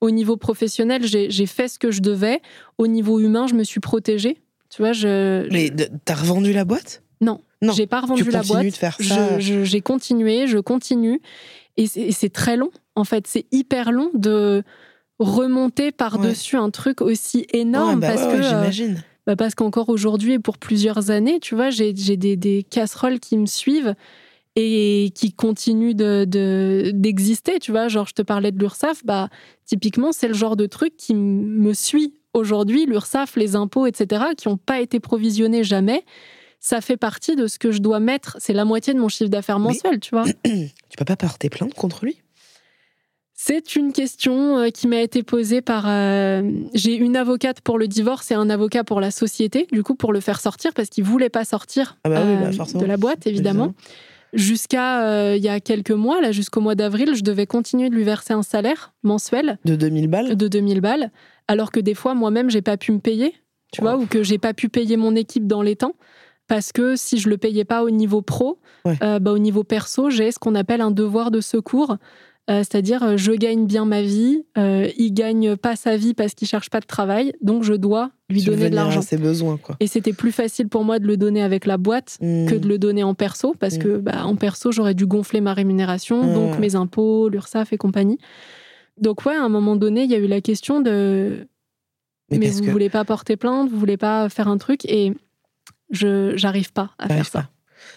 Au 0.00 0.10
niveau 0.10 0.36
professionnel, 0.36 1.02
j'ai 1.06 1.46
fait 1.46 1.68
ce 1.68 1.78
que 1.78 1.92
je 1.92 2.00
devais. 2.00 2.40
Au 2.78 2.88
niveau 2.88 3.20
humain, 3.20 3.46
je 3.46 3.54
me 3.54 3.62
suis 3.62 3.78
protégée. 3.78 4.38
Tu 4.70 4.82
vois, 4.82 4.92
je. 4.92 5.46
Mais 5.52 5.70
t'as 6.04 6.14
revendu 6.16 6.52
la 6.52 6.64
boîte? 6.64 7.04
Non. 7.20 7.40
Non. 7.60 7.72
J'ai 7.72 7.86
pas 7.86 8.00
revendu 8.00 8.24
Tu 8.24 8.30
la 8.32 8.42
boîte. 8.42 8.64
de 8.66 8.70
faire 8.70 8.96
Je- 8.98 9.08
ça 9.08 9.38
je- 9.38 9.62
J'ai 9.62 9.80
continué, 9.80 10.48
je 10.48 10.58
continue. 10.58 11.20
Et 11.76 11.86
c'est 11.86 12.32
très 12.32 12.56
long, 12.56 12.70
en 12.96 13.04
fait. 13.04 13.28
C'est 13.28 13.46
hyper 13.52 13.92
long 13.92 14.10
de 14.14 14.64
remonter 15.22 15.92
par-dessus 15.92 16.56
un 16.56 16.70
truc 16.70 17.00
aussi 17.00 17.46
énorme 17.52 17.94
Ouais, 18.00 18.08
bah 18.08 18.14
parce 18.14 18.22
ouais, 18.26 18.32
que 18.38 18.42
euh, 18.44 18.48
j'imagine. 18.48 19.04
bah 19.26 19.36
parce 19.36 19.54
qu'encore 19.54 19.88
aujourd'hui 19.88 20.34
et 20.34 20.38
pour 20.38 20.58
plusieurs 20.58 21.10
années, 21.10 21.38
tu 21.40 21.54
vois, 21.54 21.70
j'ai 21.70 21.94
j'ai 21.96 22.16
des, 22.16 22.36
des 22.36 22.62
casseroles 22.62 23.20
qui 23.20 23.36
me 23.38 23.46
suivent 23.46 23.94
et 24.56 25.10
qui 25.14 25.32
continuent 25.32 25.94
de 25.94 26.24
de- 26.28 26.90
d'exister, 26.94 27.58
tu 27.58 27.70
vois. 27.70 27.88
Genre, 27.88 28.06
je 28.06 28.12
te 28.14 28.22
parlais 28.22 28.52
de 28.52 28.58
l'URSSAF, 28.58 29.04
bah 29.04 29.28
typiquement, 29.64 30.12
c'est 30.12 30.28
le 30.28 30.34
genre 30.34 30.56
de 30.56 30.66
truc 30.66 30.96
qui 30.96 31.14
me 31.14 31.72
suit 31.72 32.14
aujourd'hui, 32.34 32.86
l'URSSAF, 32.86 33.36
les 33.36 33.56
impôts, 33.56 33.86
etc., 33.86 34.24
qui 34.36 34.48
n'ont 34.48 34.56
pas 34.58 34.80
été 34.80 35.00
provisionnés 35.00 35.64
jamais. 35.64 36.04
Ça 36.60 36.80
fait 36.80 36.96
partie 36.96 37.34
de 37.34 37.46
ce 37.48 37.58
que 37.58 37.72
je 37.72 37.78
dois 37.80 37.98
mettre. 37.98 38.36
C'est 38.40 38.52
la 38.52 38.64
moitié 38.64 38.94
de 38.94 38.98
mon 39.00 39.08
chiffre 39.08 39.30
d'affaires 39.30 39.58
Mais- 39.58 39.68
mensuel, 39.68 39.98
tu 40.00 40.10
vois. 40.14 40.24
Tu 40.44 40.96
peux 40.98 41.04
pas 41.04 41.16
porter 41.16 41.48
plainte 41.50 41.74
contre 41.74 42.04
lui? 42.04 42.20
C'est 43.44 43.74
une 43.74 43.92
question 43.92 44.58
euh, 44.58 44.68
qui 44.68 44.86
m'a 44.86 45.00
été 45.00 45.24
posée 45.24 45.62
par. 45.62 45.86
euh, 45.88 46.48
J'ai 46.74 46.94
une 46.94 47.16
avocate 47.16 47.60
pour 47.60 47.76
le 47.76 47.88
divorce 47.88 48.30
et 48.30 48.34
un 48.34 48.48
avocat 48.48 48.84
pour 48.84 49.00
la 49.00 49.10
société, 49.10 49.66
du 49.72 49.82
coup, 49.82 49.96
pour 49.96 50.12
le 50.12 50.20
faire 50.20 50.38
sortir, 50.40 50.72
parce 50.74 50.88
qu'il 50.88 51.02
voulait 51.02 51.28
pas 51.28 51.44
sortir 51.44 51.96
Ah 52.04 52.08
bah 52.08 52.22
oui, 52.24 52.36
bah 52.36 52.64
euh, 52.64 52.78
de 52.78 52.86
la 52.86 52.96
boîte, 52.96 53.26
évidemment. 53.26 53.74
Jusqu'à 54.32 55.08
euh, 55.08 55.36
il 55.36 55.42
y 55.42 55.48
a 55.48 55.58
quelques 55.58 55.90
mois, 55.90 56.20
là, 56.20 56.30
jusqu'au 56.30 56.60
mois 56.60 56.76
d'avril, 56.76 57.16
je 57.16 57.24
devais 57.24 57.46
continuer 57.46 57.90
de 57.90 57.96
lui 57.96 58.04
verser 58.04 58.32
un 58.32 58.44
salaire 58.44 58.92
mensuel 59.02 59.58
De 59.64 59.74
2000 59.74 60.06
balles? 60.06 60.36
De 60.36 60.46
2000 60.46 60.80
balles, 60.80 61.10
alors 61.48 61.72
que 61.72 61.80
des 61.80 61.94
fois, 61.94 62.14
moi-même, 62.14 62.48
j'ai 62.48 62.62
pas 62.62 62.76
pu 62.76 62.92
me 62.92 63.00
payer. 63.00 63.34
tu 63.72 63.80
vois, 63.80 63.96
ou 63.96 64.06
que 64.06 64.22
j'ai 64.22 64.38
pas 64.38 64.54
pu 64.54 64.68
payer 64.68 64.96
mon 64.96 65.16
équipe 65.16 65.48
dans 65.48 65.62
les 65.62 65.74
temps. 65.74 65.96
Parce 66.46 66.70
que 66.70 66.94
si 66.94 67.18
je 67.18 67.28
le 67.28 67.38
payais 67.38 67.64
pas 67.64 67.82
au 67.82 67.90
niveau 67.90 68.22
pro, 68.22 68.60
Ouais. 68.84 68.98
euh, 69.02 69.18
bah, 69.18 69.32
au 69.32 69.38
niveau 69.38 69.64
perso, 69.64 70.10
j'ai 70.10 70.30
ce 70.30 70.38
qu'on 70.38 70.54
appelle 70.54 70.80
un 70.80 70.90
devoir 70.92 71.32
de 71.32 71.40
secours. 71.40 71.96
Euh, 72.50 72.58
C'est-à-dire, 72.58 73.02
euh, 73.04 73.16
je 73.16 73.30
gagne 73.32 73.66
bien 73.66 73.84
ma 73.84 74.02
vie, 74.02 74.44
euh, 74.58 74.88
il 74.96 75.12
gagne 75.14 75.54
pas 75.56 75.76
sa 75.76 75.96
vie 75.96 76.12
parce 76.12 76.34
qu'il 76.34 76.48
cherche 76.48 76.70
pas 76.70 76.80
de 76.80 76.86
travail, 76.86 77.32
donc 77.40 77.62
je 77.62 77.72
dois 77.74 78.10
lui 78.28 78.42
donner 78.42 78.56
de 78.56 78.62
Subvenir 78.64 78.80
à 78.80 78.84
l'argent. 78.84 79.02
ses 79.02 79.16
besoins, 79.16 79.56
quoi. 79.58 79.76
Et 79.78 79.86
c'était 79.86 80.12
plus 80.12 80.32
facile 80.32 80.68
pour 80.68 80.82
moi 80.84 80.98
de 80.98 81.06
le 81.06 81.16
donner 81.16 81.40
avec 81.42 81.66
la 81.66 81.76
boîte 81.78 82.18
Mm. 82.20 82.46
que 82.48 82.54
de 82.56 82.66
le 82.66 82.78
donner 82.78 83.04
en 83.04 83.14
perso, 83.14 83.54
parce 83.58 83.76
Mm. 83.76 83.78
que 83.78 83.96
bah, 83.98 84.26
en 84.26 84.34
perso, 84.34 84.72
j'aurais 84.72 84.94
dû 84.94 85.06
gonfler 85.06 85.40
ma 85.40 85.54
rémunération, 85.54 86.20
Ouais, 86.22 86.34
donc 86.34 86.58
mes 86.58 86.74
impôts, 86.74 87.28
l'URSSAF 87.28 87.72
et 87.72 87.78
compagnie. 87.78 88.18
Donc 89.00 89.24
ouais, 89.24 89.34
à 89.36 89.42
un 89.42 89.48
moment 89.48 89.76
donné, 89.76 90.02
il 90.02 90.10
y 90.10 90.14
a 90.14 90.18
eu 90.18 90.26
la 90.26 90.40
question 90.40 90.80
de 90.80 91.46
mais, 92.30 92.38
parce 92.40 92.56
vous 92.60 92.64
que 92.66 92.70
voulez 92.70 92.90
pas 92.90 93.04
porter 93.04 93.36
plainte, 93.36 93.70
vous 93.70 93.78
voulez 93.78 93.96
pas 93.96 94.28
faire 94.28 94.48
un 94.48 94.58
truc, 94.58 94.84
et 94.86 95.12
je 95.90 96.32
j'arrive 96.36 96.72
pas 96.72 96.90
à 96.98 97.06
faire 97.06 97.08
t'arrives 97.08 97.30
ça. 97.30 97.38
pas. 97.42 97.50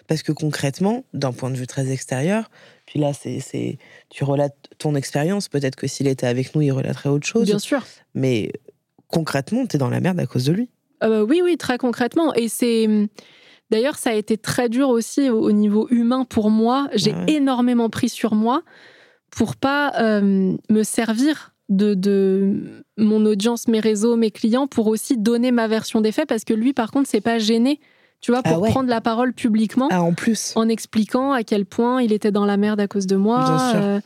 Parce 0.08 0.24
que 0.24 0.32
concrètement, 0.32 1.04
d'un 1.14 1.32
point 1.32 1.50
de 1.52 1.56
vue 1.56 1.68
très 1.68 1.90
extérieur, 1.92 2.50
puis 2.86 3.00
là, 3.00 3.14
c'est, 3.14 3.40
c'est, 3.40 3.78
tu 4.10 4.24
relates 4.24 4.56
ton 4.78 4.96
expérience. 4.96 5.50
Peut-être 5.50 5.76
que 5.76 5.88
s'il 5.88 6.08
était 6.08 6.28
avec 6.28 6.54
nous, 6.56 6.62
il 6.62 6.72
relaterait 6.72 7.10
autre 7.10 7.26
chose. 7.28 7.46
Bien 7.46 7.60
sûr. 7.60 7.84
Mais 8.14 8.52
concrètement, 9.08 9.66
t'es 9.66 9.78
dans 9.78 9.90
la 9.90 10.00
merde 10.00 10.20
à 10.20 10.26
cause 10.26 10.46
de 10.46 10.54
lui. 10.54 10.70
Euh, 11.04 11.22
oui, 11.26 11.42
oui, 11.44 11.58
très 11.58 11.78
concrètement. 11.78 12.34
Et 12.34 12.48
c'est. 12.48 12.88
D'ailleurs, 13.72 13.98
ça 13.98 14.12
a 14.12 14.14
été 14.14 14.38
très 14.38 14.70
dur 14.70 14.90
aussi 14.90 15.30
au 15.30 15.42
au 15.42 15.52
niveau 15.52 15.88
humain 15.90 16.24
pour 16.26 16.52
moi. 16.52 16.88
J'ai 16.94 17.14
Ah 17.14 17.26
ouais. 17.26 17.34
énormément 17.34 17.90
pris 17.90 18.10
sur 18.10 18.36
moi 18.36 18.62
pour 19.32 19.56
pas 19.56 19.92
euh, 20.00 20.56
me 20.70 20.84
servir 20.84 21.54
de, 21.68 21.96
de 21.96 22.84
mon 22.98 23.26
audience, 23.26 23.68
mes 23.68 23.80
réseaux, 23.80 24.16
mes 24.16 24.30
clients, 24.32 24.68
pour 24.68 24.86
aussi 24.88 25.18
donner 25.18 25.52
ma 25.52 25.68
version 25.68 26.00
des 26.00 26.12
faits, 26.12 26.30
parce 26.30 26.44
que 26.44 26.54
lui, 26.54 26.74
par 26.74 26.92
contre, 26.92 27.10
c'est 27.10 27.22
pas 27.22 27.40
gêné, 27.40 27.80
tu 28.26 28.32
vois, 28.32 28.42
Ah 28.44 28.50
pour 28.54 28.64
ouais. 28.64 28.72
prendre 28.72 28.90
la 28.90 29.02
parole 29.02 29.34
publiquement 29.34 29.88
Ah, 29.92 30.02
en 30.02 30.14
plus. 30.14 30.52
en 30.56 30.68
expliquant 30.68 31.32
à 31.32 31.44
quel 31.44 31.64
point 31.66 32.02
il 32.02 32.12
était 32.12 32.32
dans 32.32 32.46
la 32.46 32.58
merde 32.58 32.80
à 32.80 32.88
cause 32.88 33.06
de 33.06 33.16
moi, 33.16 33.44
Bien 33.46 33.70
sûr. 33.72 33.80
euh, 33.84 34.00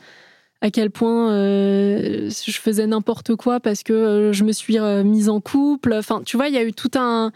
à 0.60 0.70
quel 0.70 0.90
point 0.90 1.30
euh, 1.32 2.28
je 2.28 2.52
faisais 2.60 2.86
n'importe 2.86 3.34
quoi 3.34 3.60
parce 3.60 3.82
que 3.82 3.94
euh, 3.94 4.32
je 4.34 4.44
me 4.44 4.52
suis 4.52 4.78
mise 5.04 5.30
en 5.30 5.40
couple. 5.40 5.94
Enfin, 5.94 6.20
tu 6.26 6.36
vois, 6.36 6.48
il 6.48 6.54
y 6.54 6.58
a 6.58 6.62
eu 6.64 6.74
tout 6.74 6.90
un. 6.96 7.32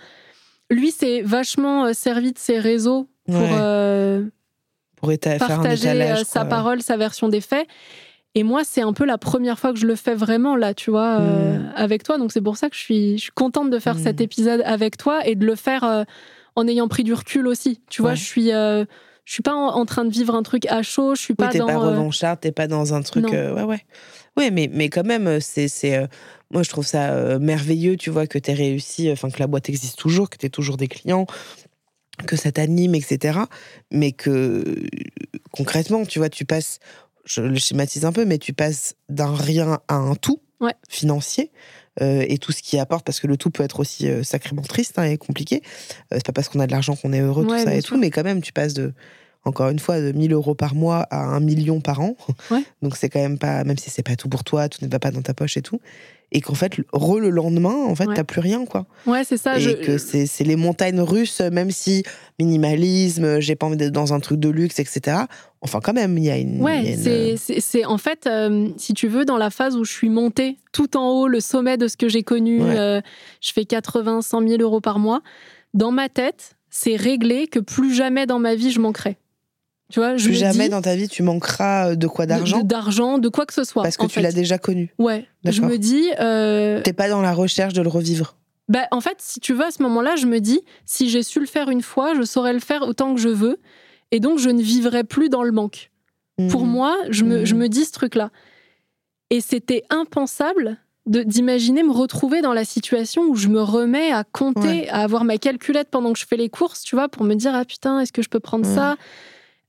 Lui, 0.70 0.90
c'est 0.90 1.22
vachement 1.22 1.90
servi 1.94 2.32
de 2.32 2.38
ses 2.38 2.58
réseaux 2.58 3.08
pour 3.26 3.36
Ouais. 3.40 3.48
euh, 3.58 4.24
Pour 4.96 5.10
éta- 5.10 5.38
faire 5.38 5.44
un 5.44 5.56
partager 5.62 5.88
étalage. 5.88 6.24
sa 6.24 6.40
quoi. 6.40 6.48
parole, 6.50 6.82
sa 6.82 6.98
version 6.98 7.28
des 7.30 7.40
faits. 7.40 7.66
Et 8.34 8.42
moi, 8.42 8.62
c'est 8.64 8.82
un 8.82 8.92
peu 8.92 9.04
la 9.06 9.16
première 9.16 9.58
fois 9.58 9.72
que 9.72 9.78
je 9.78 9.86
le 9.86 9.94
fais 9.94 10.14
vraiment 10.14 10.56
là, 10.56 10.74
tu 10.74 10.90
vois, 10.90 11.18
euh, 11.20 11.58
Mm. 11.60 11.72
avec 11.76 12.02
toi. 12.02 12.18
Donc 12.18 12.30
c'est 12.32 12.40
pour 12.42 12.56
ça 12.58 12.68
que 12.68 12.74
je 12.76 12.80
suis, 12.80 13.16
je 13.16 13.22
suis 13.22 13.32
contente 13.32 13.70
de 13.70 13.78
faire 13.78 13.94
Mm. 13.94 14.02
cet 14.02 14.20
épisode 14.20 14.60
avec 14.66 14.96
toi 14.98 15.24
et 15.26 15.34
de 15.36 15.46
le 15.46 15.54
faire 15.54 16.04
en 16.56 16.66
ayant 16.68 16.88
pris 16.88 17.04
du 17.04 17.12
recul 17.14 17.46
aussi. 17.46 17.80
Tu 17.90 18.02
vois, 18.02 18.12
Ouais. 18.12 18.16
je 18.16 18.22
suis, 18.24 18.52
euh, 18.52 18.84
je 19.24 19.32
suis 19.32 19.42
pas 19.42 19.54
en, 19.54 19.68
en 19.76 19.84
train 19.86 20.04
de 20.04 20.10
vivre 20.10 20.34
un 20.34 20.42
truc 20.42 20.66
à 20.66 20.82
chaud. 20.82 21.14
Je 21.14 21.20
suis 21.20 21.32
Oui, 21.32 21.44
pas 21.46 21.48
t'es 21.48 21.58
dans. 21.58 21.66
pas 21.66 21.74
euh, 21.74 21.78
revancharde, 21.90 22.40
t'es 22.40 22.52
pas 22.52 22.66
dans 22.66 22.94
un 22.94 23.02
truc. 23.02 23.24
Euh, 23.32 23.54
ouais, 23.54 23.62
ouais. 23.62 23.84
Ouais, 24.36 24.50
mais, 24.50 24.68
mais 24.72 24.88
quand 24.88 25.04
même, 25.04 25.40
c'est. 25.40 25.68
c'est, 25.68 25.96
euh, 25.96 26.06
moi, 26.50 26.62
je 26.62 26.68
trouve 26.70 26.86
ça 26.86 27.10
euh, 27.12 27.38
merveilleux, 27.38 27.96
tu 27.96 28.10
vois, 28.10 28.26
que 28.26 28.38
t'aies 28.38 28.52
réussi, 28.54 29.10
enfin, 29.10 29.30
que 29.30 29.38
la 29.40 29.46
boîte 29.46 29.68
existe 29.68 29.98
toujours, 29.98 30.28
que 30.30 30.36
t'aies 30.36 30.48
toujours 30.50 30.76
des 30.76 30.88
clients, 30.88 31.26
que 32.26 32.36
ça 32.36 32.52
t'anime, 32.52 32.94
etc. 32.94 33.38
Mais 33.90 34.12
que 34.12 34.64
concrètement, 35.52 36.04
tu 36.04 36.18
vois, 36.18 36.28
tu 36.28 36.44
passes. 36.44 36.78
Je 37.24 37.40
le 37.40 37.56
schématise 37.56 38.04
un 38.04 38.12
peu, 38.12 38.26
mais 38.26 38.36
tu 38.38 38.52
passes 38.52 38.96
d'un 39.08 39.34
rien 39.34 39.78
à 39.88 39.94
un 39.94 40.14
tout 40.14 40.40
Ouais. 40.60 40.74
financier. 40.88 41.50
Euh, 42.02 42.24
et 42.28 42.38
tout 42.38 42.52
ce 42.52 42.62
qui 42.62 42.78
apporte, 42.78 43.04
parce 43.04 43.20
que 43.20 43.26
le 43.26 43.36
tout 43.36 43.50
peut 43.50 43.62
être 43.62 43.80
aussi 43.80 44.08
euh, 44.08 44.22
sacrément 44.22 44.62
triste 44.62 44.98
hein, 44.98 45.04
et 45.04 45.16
compliqué. 45.16 45.62
Euh, 46.12 46.16
c'est 46.16 46.26
pas 46.26 46.32
parce 46.32 46.48
qu'on 46.48 46.60
a 46.60 46.66
de 46.66 46.72
l'argent 46.72 46.96
qu'on 46.96 47.12
est 47.12 47.20
heureux, 47.20 47.44
Ouais, 47.44 47.58
tout 47.58 47.64
ça 47.64 47.74
et 47.74 47.80
sûr. 47.80 47.94
tout, 47.94 48.00
mais 48.00 48.10
quand 48.10 48.24
même, 48.24 48.42
tu 48.42 48.52
passes 48.52 48.74
de, 48.74 48.92
encore 49.44 49.68
une 49.68 49.78
fois, 49.78 50.00
de 50.00 50.12
1000 50.12 50.32
euros 50.32 50.54
par 50.54 50.74
mois 50.74 51.06
à 51.10 51.18
1 51.24 51.40
million 51.40 51.80
par 51.80 52.00
an. 52.00 52.16
Ouais. 52.50 52.62
Donc 52.82 52.96
c'est 52.96 53.08
quand 53.08 53.20
même 53.20 53.38
pas, 53.38 53.62
même 53.64 53.78
si 53.78 53.90
c'est 53.90 54.02
pas 54.02 54.16
tout 54.16 54.28
pour 54.28 54.44
toi, 54.44 54.68
tout 54.68 54.84
ne 54.84 54.90
va 54.90 54.98
pas 54.98 55.10
dans 55.10 55.22
ta 55.22 55.34
poche 55.34 55.56
et 55.56 55.62
tout. 55.62 55.80
Et 56.32 56.40
qu'en 56.40 56.54
fait, 56.54 56.72
re 56.92 57.20
le 57.20 57.30
lendemain, 57.30 57.74
en 57.86 57.94
fait, 57.94 58.06
Ouais. 58.06 58.14
t'as 58.14 58.24
plus 58.24 58.40
rien, 58.40 58.64
quoi. 58.66 58.86
Ouais, 59.06 59.22
c'est 59.24 59.36
ça. 59.36 59.56
et 59.56 59.60
je- 59.60 59.70
que 59.70 59.98
c'est 59.98 60.26
les 60.44 60.56
montagnes 60.56 61.00
russes, 61.00 61.40
même 61.40 61.70
si 61.70 62.02
minimalisme, 62.58 63.40
j'ai 63.40 63.56
pas 63.56 63.66
envie 63.66 63.76
d'être 63.76 63.92
dans 63.92 64.12
un 64.14 64.20
truc 64.20 64.38
de 64.40 64.48
luxe, 64.48 64.78
etc. 64.78 65.18
Enfin, 65.60 65.80
quand 65.82 65.92
même, 65.92 66.16
il 66.18 66.24
y 66.24 66.30
a 66.30 66.36
une. 66.38 66.60
Ouais, 66.62 66.94
une- 66.94 67.36
c'est- 67.36 67.84
en 67.84 67.98
fait, 67.98 68.26
euh, 68.26 68.68
si 68.76 68.94
tu 68.94 69.08
veux, 69.08 69.24
dans 69.24 69.36
la 69.38 69.50
phase 69.50 69.76
où 69.76 69.84
je 69.84 69.92
suis 69.92 70.08
montée 70.10 70.56
tout 70.72 70.96
en 70.96 71.08
haut, 71.10 71.28
le 71.28 71.40
sommet 71.40 71.76
de 71.76 71.88
ce 71.88 71.96
que 71.96 72.08
j'ai 72.08 72.22
connu, 72.22 72.62
Ouais. 72.62 72.78
euh, 72.78 73.00
je 73.40 73.52
fais 73.52 73.64
80, 73.64 74.20
100 74.22 74.46
000 74.46 74.60
euros 74.62 74.80
par 74.80 74.98
mois. 74.98 75.20
Dans 75.72 75.90
ma 75.90 76.08
tête, 76.08 76.56
c'est 76.70 76.96
réglé 76.96 77.46
que 77.46 77.58
plus 77.60 77.94
jamais 77.94 78.26
dans 78.26 78.38
ma 78.38 78.54
vie 78.54 78.70
je 78.70 78.80
manquerai. 78.80 79.16
Tu 79.94 80.00
vois, 80.00 80.16
je 80.16 80.24
Plus 80.24 80.34
jamais 80.34 80.64
dis, 80.64 80.70
dans 80.70 80.82
ta 80.82 80.96
vie 80.96 81.08
tu 81.08 81.22
manqueras 81.22 81.94
de 81.94 82.06
quoi 82.08 82.24
de- 82.26 82.30
d'argent 82.30 82.58
de- 82.58 82.66
d'argent, 82.66 83.18
de 83.18 83.28
quoi 83.28 83.46
que 83.46 83.54
ce 83.54 83.62
soit. 83.62 83.84
parce 83.84 83.96
que 83.96 84.02
en 84.02 84.08
tu 84.08 84.18
l'as 84.20 84.32
déjà 84.32 84.58
connu. 84.58 84.92
Ouais, 84.98 85.24
je 85.44 85.62
me 85.62 85.78
dis. 85.78 86.10
euh, 86.18 86.82
T'es 86.82 86.92
pas 86.92 87.08
dans 87.08 87.22
la 87.22 87.32
recherche 87.32 87.74
de 87.74 87.80
le 87.80 87.88
revivre. 87.88 88.36
bah, 88.68 88.88
en 88.90 89.00
fait, 89.00 89.18
si 89.18 89.38
tu 89.38 89.52
veux, 89.54 89.64
à 89.66 89.70
ce 89.70 89.80
moment-là, 89.84 90.16
je 90.16 90.26
me 90.26 90.40
dis, 90.40 90.62
si 90.84 91.08
j'ai 91.10 91.22
su 91.22 91.38
le 91.38 91.46
faire 91.46 91.68
une 91.70 91.80
fois, 91.82 92.12
je 92.16 92.22
saurais 92.22 92.52
le 92.52 92.58
faire 92.58 92.82
autant 92.82 93.14
que 93.14 93.20
je 93.20 93.28
veux. 93.28 93.58
Et 94.10 94.18
donc, 94.18 94.40
je 94.40 94.48
ne 94.50 94.60
vivrai 94.60 95.04
plus 95.04 95.28
dans 95.28 95.44
le 95.44 95.52
manque. 95.52 95.92
Pour 96.50 96.64
Mhm. 96.66 96.72
moi, 96.72 96.96
je 97.10 97.22
me, 97.22 97.44
je 97.44 97.54
me 97.54 97.68
dis 97.68 97.84
ce 97.84 97.92
truc-là. 97.92 98.30
Et 99.30 99.40
c'était 99.40 99.84
impensable 99.90 100.76
d'imaginer 101.06 101.84
me 101.84 101.92
retrouver 101.92 102.40
dans 102.40 102.52
la 102.52 102.64
situation 102.64 103.22
où 103.28 103.36
je 103.36 103.46
me 103.46 103.60
remets 103.62 104.10
à 104.10 104.24
compter, 104.24 104.60
Ouais. 104.66 104.88
à 104.88 105.02
avoir 105.02 105.22
ma 105.22 105.38
calculette 105.38 105.88
pendant 105.92 106.12
que 106.12 106.18
je 106.18 106.26
fais 106.26 106.36
les 106.36 106.48
courses, 106.48 106.82
tu 106.82 106.96
vois, 106.96 107.08
pour 107.08 107.22
me 107.24 107.34
dire, 107.34 107.52
ah 107.54 107.64
putain, 107.64 108.00
est-ce 108.00 108.12
que 108.12 108.22
je 108.22 108.28
peux 108.28 108.40
prendre 108.40 108.66
Ouais. 108.66 108.74
ça? 108.74 108.96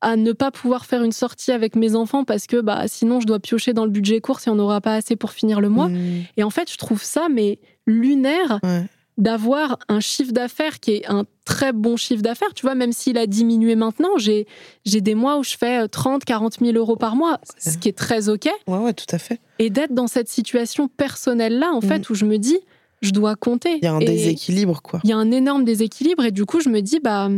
À 0.01 0.15
ne 0.17 0.31
pas 0.33 0.51
pouvoir 0.51 0.85
faire 0.85 1.03
une 1.03 1.11
sortie 1.11 1.51
avec 1.51 1.75
mes 1.75 1.95
enfants 1.95 2.23
parce 2.25 2.47
que 2.47 2.61
bah 2.61 2.83
sinon 2.87 3.19
je 3.21 3.25
dois 3.25 3.39
piocher 3.39 3.73
dans 3.73 3.85
le 3.85 3.91
budget 3.91 4.21
course 4.21 4.47
et 4.47 4.49
on 4.49 4.55
n'aura 4.55 4.81
pas 4.81 4.95
assez 4.95 5.15
pour 5.15 5.31
finir 5.31 5.61
le 5.61 5.69
mois. 5.69 5.87
Mhm. 5.89 6.23
Et 6.37 6.43
en 6.43 6.49
fait, 6.49 6.71
je 6.71 6.77
trouve 6.77 7.01
ça 7.03 7.27
mais 7.31 7.59
lunaire 7.87 8.59
Ouais. 8.63 8.83
d'avoir 9.17 9.79
un 9.87 9.99
chiffre 10.01 10.31
d'affaires 10.33 10.79
qui 10.79 10.91
est 10.91 11.07
un 11.07 11.25
très 11.45 11.71
bon 11.71 11.95
chiffre 11.95 12.21
d'affaires. 12.21 12.53
Tu 12.53 12.63
vois, 12.63 12.75
même 12.75 12.91
s'il 12.91 13.17
a 13.17 13.27
diminué 13.27 13.75
maintenant, 13.75 14.17
j'ai 14.17 14.45
j'ai 14.85 14.99
des 15.01 15.15
mois 15.15 15.37
où 15.39 15.43
je 15.43 15.55
fais 15.57 15.83
euh, 15.83 15.87
30, 15.87 16.25
40 16.25 16.57
000 16.59 16.73
euros 16.77 16.95
par 16.97 17.15
mois, 17.15 17.39
ce 17.57 17.77
qui 17.77 17.87
est 17.87 17.97
très 17.97 18.27
OK. 18.29 18.49
Ouais, 18.67 18.77
ouais, 18.77 18.93
tout 18.93 19.05
à 19.11 19.17
fait. 19.17 19.39
Et 19.59 19.69
d'être 19.69 19.93
dans 19.93 20.07
cette 20.07 20.27
situation 20.27 20.87
personnelle-là, 20.87 21.71
en 21.73 21.81
fait, 21.81 22.09
où 22.09 22.15
je 22.15 22.25
me 22.25 22.37
dis, 22.37 22.57
je 23.01 23.11
dois 23.11 23.35
compter. 23.35 23.77
Il 23.81 23.85
y 23.85 23.87
a 23.87 23.93
un 23.93 23.99
Et 23.99 24.05
déséquilibre, 24.05 24.81
quoi. 24.81 24.99
Il 25.03 25.09
y 25.09 25.13
a 25.13 25.17
un 25.17 25.31
énorme 25.31 25.63
déséquilibre. 25.63 26.25
Et 26.25 26.31
du 26.31 26.45
coup, 26.45 26.59
je 26.59 26.69
me 26.69 26.81
dis, 26.81 26.99
bah, 26.99 27.29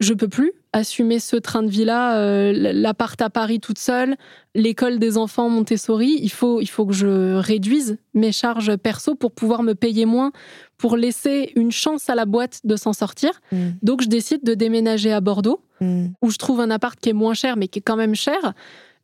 je 0.00 0.14
peux 0.14 0.28
plus 0.28 0.52
assumer 0.72 1.18
ce 1.18 1.36
train 1.36 1.62
de 1.62 1.68
vie-là, 1.68 2.18
euh, 2.18 2.52
l'appart 2.54 3.20
à 3.20 3.28
Paris 3.28 3.60
toute 3.60 3.78
seule, 3.78 4.16
l'école 4.54 4.98
des 4.98 5.16
enfants 5.18 5.48
Montessori. 5.48 6.18
Il 6.22 6.30
faut, 6.30 6.60
il 6.60 6.68
faut 6.68 6.86
que 6.86 6.92
je 6.92 7.34
réduise 7.34 7.98
mes 8.14 8.32
charges 8.32 8.76
perso 8.76 9.14
pour 9.14 9.32
pouvoir 9.32 9.62
me 9.62 9.74
payer 9.74 10.06
moins, 10.06 10.32
pour 10.78 10.96
laisser 10.96 11.52
une 11.56 11.70
chance 11.72 12.08
à 12.08 12.14
la 12.14 12.24
boîte 12.24 12.60
de 12.64 12.76
s'en 12.76 12.92
sortir. 12.92 13.30
Mhm. 13.52 13.74
Donc, 13.82 14.02
je 14.02 14.08
décide 14.08 14.42
de 14.44 14.54
déménager 14.54 15.12
à 15.12 15.20
Bordeaux, 15.20 15.60
Mhm. 15.80 16.12
où 16.22 16.30
je 16.30 16.36
trouve 16.38 16.60
un 16.60 16.70
appart 16.70 16.98
qui 16.98 17.10
est 17.10 17.14
moins 17.14 17.34
cher, 17.34 17.56
mais 17.56 17.68
qui 17.68 17.80
est 17.80 17.82
quand 17.82 17.96
même 17.96 18.14
cher. 18.14 18.54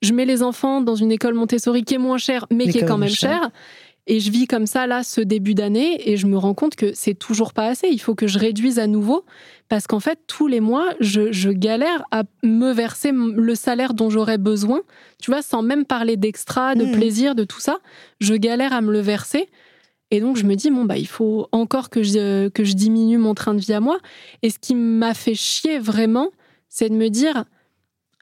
Je 0.03 0.13
mets 0.13 0.27
les 0.27 0.43
enfants 0.43 0.83
dans 0.83 0.95
une 0.95 1.11
école 1.11 1.35
Montessori 1.35 1.83
qui 1.85 1.95
est 1.95 1.99
moins 1.99 2.19
chère, 2.19 2.47
mais, 2.53 2.69
qui 2.69 2.79
est 2.79 2.85
quand 2.85 2.99
même 2.99 3.09
chère. 3.09 3.51
Et 4.09 4.21
je 4.21 4.31
vis 4.31 4.47
comme 4.47 4.67
ça, 4.67 4.87
là, 4.87 5.03
ce 5.03 5.21
début 5.21 5.55
d'année, 5.55 6.09
et 6.11 6.17
je 6.17 6.27
me 6.29 6.39
rends 6.39 6.55
compte 6.55 6.77
que 6.77 6.93
c'est 6.95 7.15
toujours 7.15 7.53
pas 7.53 7.67
assez. 7.67 7.89
Il 7.89 7.99
faut 7.99 8.15
que 8.15 8.29
je 8.29 8.39
réduise 8.39 8.79
à 8.79 8.87
nouveau, 8.87 9.25
parce 9.69 9.89
qu'en 9.89 9.99
fait, 9.99 10.21
tous 10.29 10.47
les 10.47 10.61
mois, 10.61 10.87
je, 11.01 11.33
je 11.33 11.51
galère 11.51 12.05
à 12.13 12.23
me 12.45 12.71
verser 12.73 13.11
le 13.13 13.55
salaire 13.57 13.95
dont 13.95 14.09
j'aurais 14.09 14.39
besoin. 14.39 14.83
Tu 15.21 15.33
vois, 15.33 15.43
sans 15.43 15.63
même 15.63 15.85
parler 15.85 16.17
d'extra, 16.17 16.77
de 16.77 16.85
Mhm. 16.85 16.93
plaisir, 16.93 17.35
de 17.35 17.43
tout 17.43 17.59
ça. 17.61 17.79
Je 18.21 18.35
galère 18.35 18.73
à 18.73 18.81
me 18.81 18.93
le 18.93 19.01
verser. 19.01 19.49
Et 20.13 20.21
donc, 20.21 20.37
je 20.37 20.45
me 20.45 20.55
dis, 20.55 20.71
bon, 20.71 20.85
bah, 20.85 20.99
il 20.99 21.09
faut 21.09 21.49
encore 21.51 21.91
que 21.91 22.05
je, 22.05 22.49
que 22.51 22.63
je 22.63 22.75
diminue 22.75 23.19
mon 23.19 23.35
train 23.35 23.55
de 23.55 23.61
vie 23.61 23.73
à 23.73 23.81
moi. 23.81 23.99
Et 24.43 24.51
ce 24.51 24.59
qui 24.61 24.77
m'a 24.77 25.15
fait 25.15 25.35
chier 25.35 25.81
vraiment, 25.81 26.31
c'est 26.69 26.91
de 26.91 26.95
me 26.95 27.09
dire, 27.09 27.45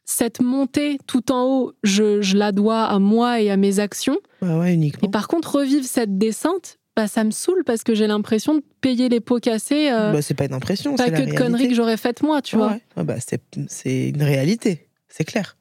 cette 0.05 0.41
montée 0.43 0.99
tout 1.07 1.33
en 1.33 1.45
haut, 1.45 1.73
je, 1.83 2.21
je 2.21 2.37
la 2.37 2.53
dois 2.53 2.85
à 2.85 2.99
moi 2.99 3.41
et 3.41 3.51
à 3.51 3.57
mes 3.57 3.79
actions. 3.81 4.19
Ouais, 4.43 4.75
uniquement. 4.75 5.09
Et 5.09 5.11
par 5.11 5.29
contre, 5.29 5.57
revivre 5.57 5.85
cette 5.85 6.19
descente, 6.19 6.77
bah, 6.97 7.07
ça 7.09 7.25
me 7.25 7.31
saoule 7.31 7.65
parce 7.65 7.83
que 7.85 7.95
j'ai 7.95 8.07
l'impression 8.07 8.55
de 8.55 8.63
payer 8.81 9.09
les 9.09 9.21
pots 9.21 9.41
cassés. 9.41 9.91
euh, 9.91 10.13
Bah, 10.13 10.23
c'est 10.23 10.35
pas 10.35 10.45
une 10.45 10.53
impression, 10.55 10.95
pas 10.97 11.05
c'est 11.07 11.11
la 11.11 11.21
que 11.23 11.31
de 11.31 11.35
conneries 11.37 11.69
que 11.69 11.75
j'aurais 11.75 11.97
faites 11.97 12.23
moi, 12.23 12.43
tu 12.43 12.57
Ouais, 12.57 12.63
vois. 12.63 12.73
ouais. 12.73 12.83
Ouais, 12.99 13.05
bah, 13.05 13.17
c'est, 13.27 13.41
c'est 13.69 14.11
une 14.11 14.23
réalité, 14.23 14.89
c'est 15.09 15.25
clair. 15.25 15.57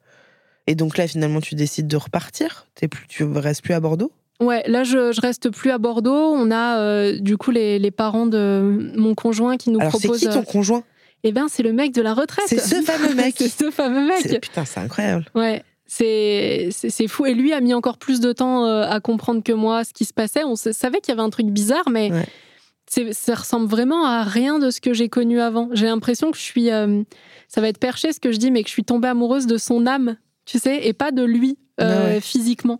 Et 0.68 0.76
donc 0.76 0.98
là, 0.98 1.08
finalement, 1.08 1.42
tu 1.42 1.56
décides 1.56 1.88
de 1.88 1.98
repartir 1.98 2.68
T'es 2.76 2.88
plus, 2.88 3.06
Tu 3.08 3.24
restes 3.24 3.62
plus 3.64 3.74
à 3.74 3.80
Bordeaux? 3.80 4.12
Ouais, 4.40 4.64
là, 4.68 4.84
je, 4.84 5.12
je 5.12 5.22
reste 5.22 5.50
plus 5.50 5.72
à 5.72 5.78
Bordeaux. 5.78 6.12
On 6.34 6.52
a 6.52 6.80
euh, 6.80 7.20
du 7.20 7.38
coup 7.38 7.52
les, 7.52 7.80
les 7.80 7.92
parents 7.92 8.26
de 8.26 8.92
mon 8.96 9.14
conjoint 9.16 9.58
qui 9.58 9.70
nous 9.70 9.80
Alors, 9.80 9.94
c'est 9.94 10.00
proposent. 10.00 10.20
qui 10.22 10.28
ton 10.30 10.40
euh, 10.40 10.44
conjoint? 10.44 10.84
Eh 11.24 11.32
ben, 11.32 11.48
c'est 11.50 11.64
le 11.64 11.74
mec 11.74 11.94
de 11.94 12.02
la 12.02 12.14
retraite. 12.14 12.46
C'est 12.48 12.60
ce 12.60 12.82
fameux 12.82 13.14
mec. 13.16 13.36
c'est 13.38 13.48
ce 13.50 13.72
fameux 13.72 14.06
mec. 14.08 14.42
Putain, 14.42 14.66
c'est 14.66 14.80
incroyable. 14.80 15.26
Ouais, 15.36 15.64
c'est 15.88 16.70
fou. 17.08 17.26
Et 17.26 17.34
lui 17.34 17.54
a 17.54 17.62
mis 17.62 17.74
encore 17.74 17.98
plus 17.98 18.20
de 18.20 18.32
temps 18.34 18.66
euh, 18.66 18.84
à 18.90 19.00
comprendre 19.00 19.44
que 19.44 19.54
moi 19.54 19.84
ce 19.84 19.94
qui 19.94 20.06
se 20.06 20.14
passait. 20.14 20.44
On 20.44 20.56
savait 20.56 21.00
qu'il 21.00 21.10
y 21.10 21.18
avait 21.18 21.26
un 21.26 21.30
truc 21.30 21.48
bizarre, 21.48 21.90
mais 21.90 22.12
Ouais. 22.12 23.14
ça 23.14 23.36
ressemble 23.36 23.68
vraiment 23.68 24.06
à 24.06 24.24
rien 24.24 24.60
de 24.60 24.70
ce 24.70 24.82
que 24.82 24.94
j'ai 24.94 25.10
connu 25.10 25.40
avant. 25.40 25.70
J'ai 25.74 25.86
l'impression 25.86 26.30
que 26.32 26.38
je 26.38 26.44
suis, 26.44 26.70
euh, 26.72 27.04
ça 27.48 27.62
va 27.62 27.70
être 27.70 27.80
perché 27.80 28.12
ce 28.14 28.20
que 28.20 28.32
je 28.32 28.38
dis, 28.38 28.52
mais 28.52 28.62
que 28.64 28.68
je 28.70 28.74
suis 28.74 28.84
tombée 28.84 29.08
amoureuse 29.08 29.48
de 29.48 29.58
son 29.58 29.88
âme, 29.88 30.18
tu 30.46 30.60
sais, 30.60 30.86
et 30.88 30.94
pas 30.94 31.12
de 31.12 31.24
lui 31.24 31.58
euh, 31.82 32.20
physiquement. 32.22 32.80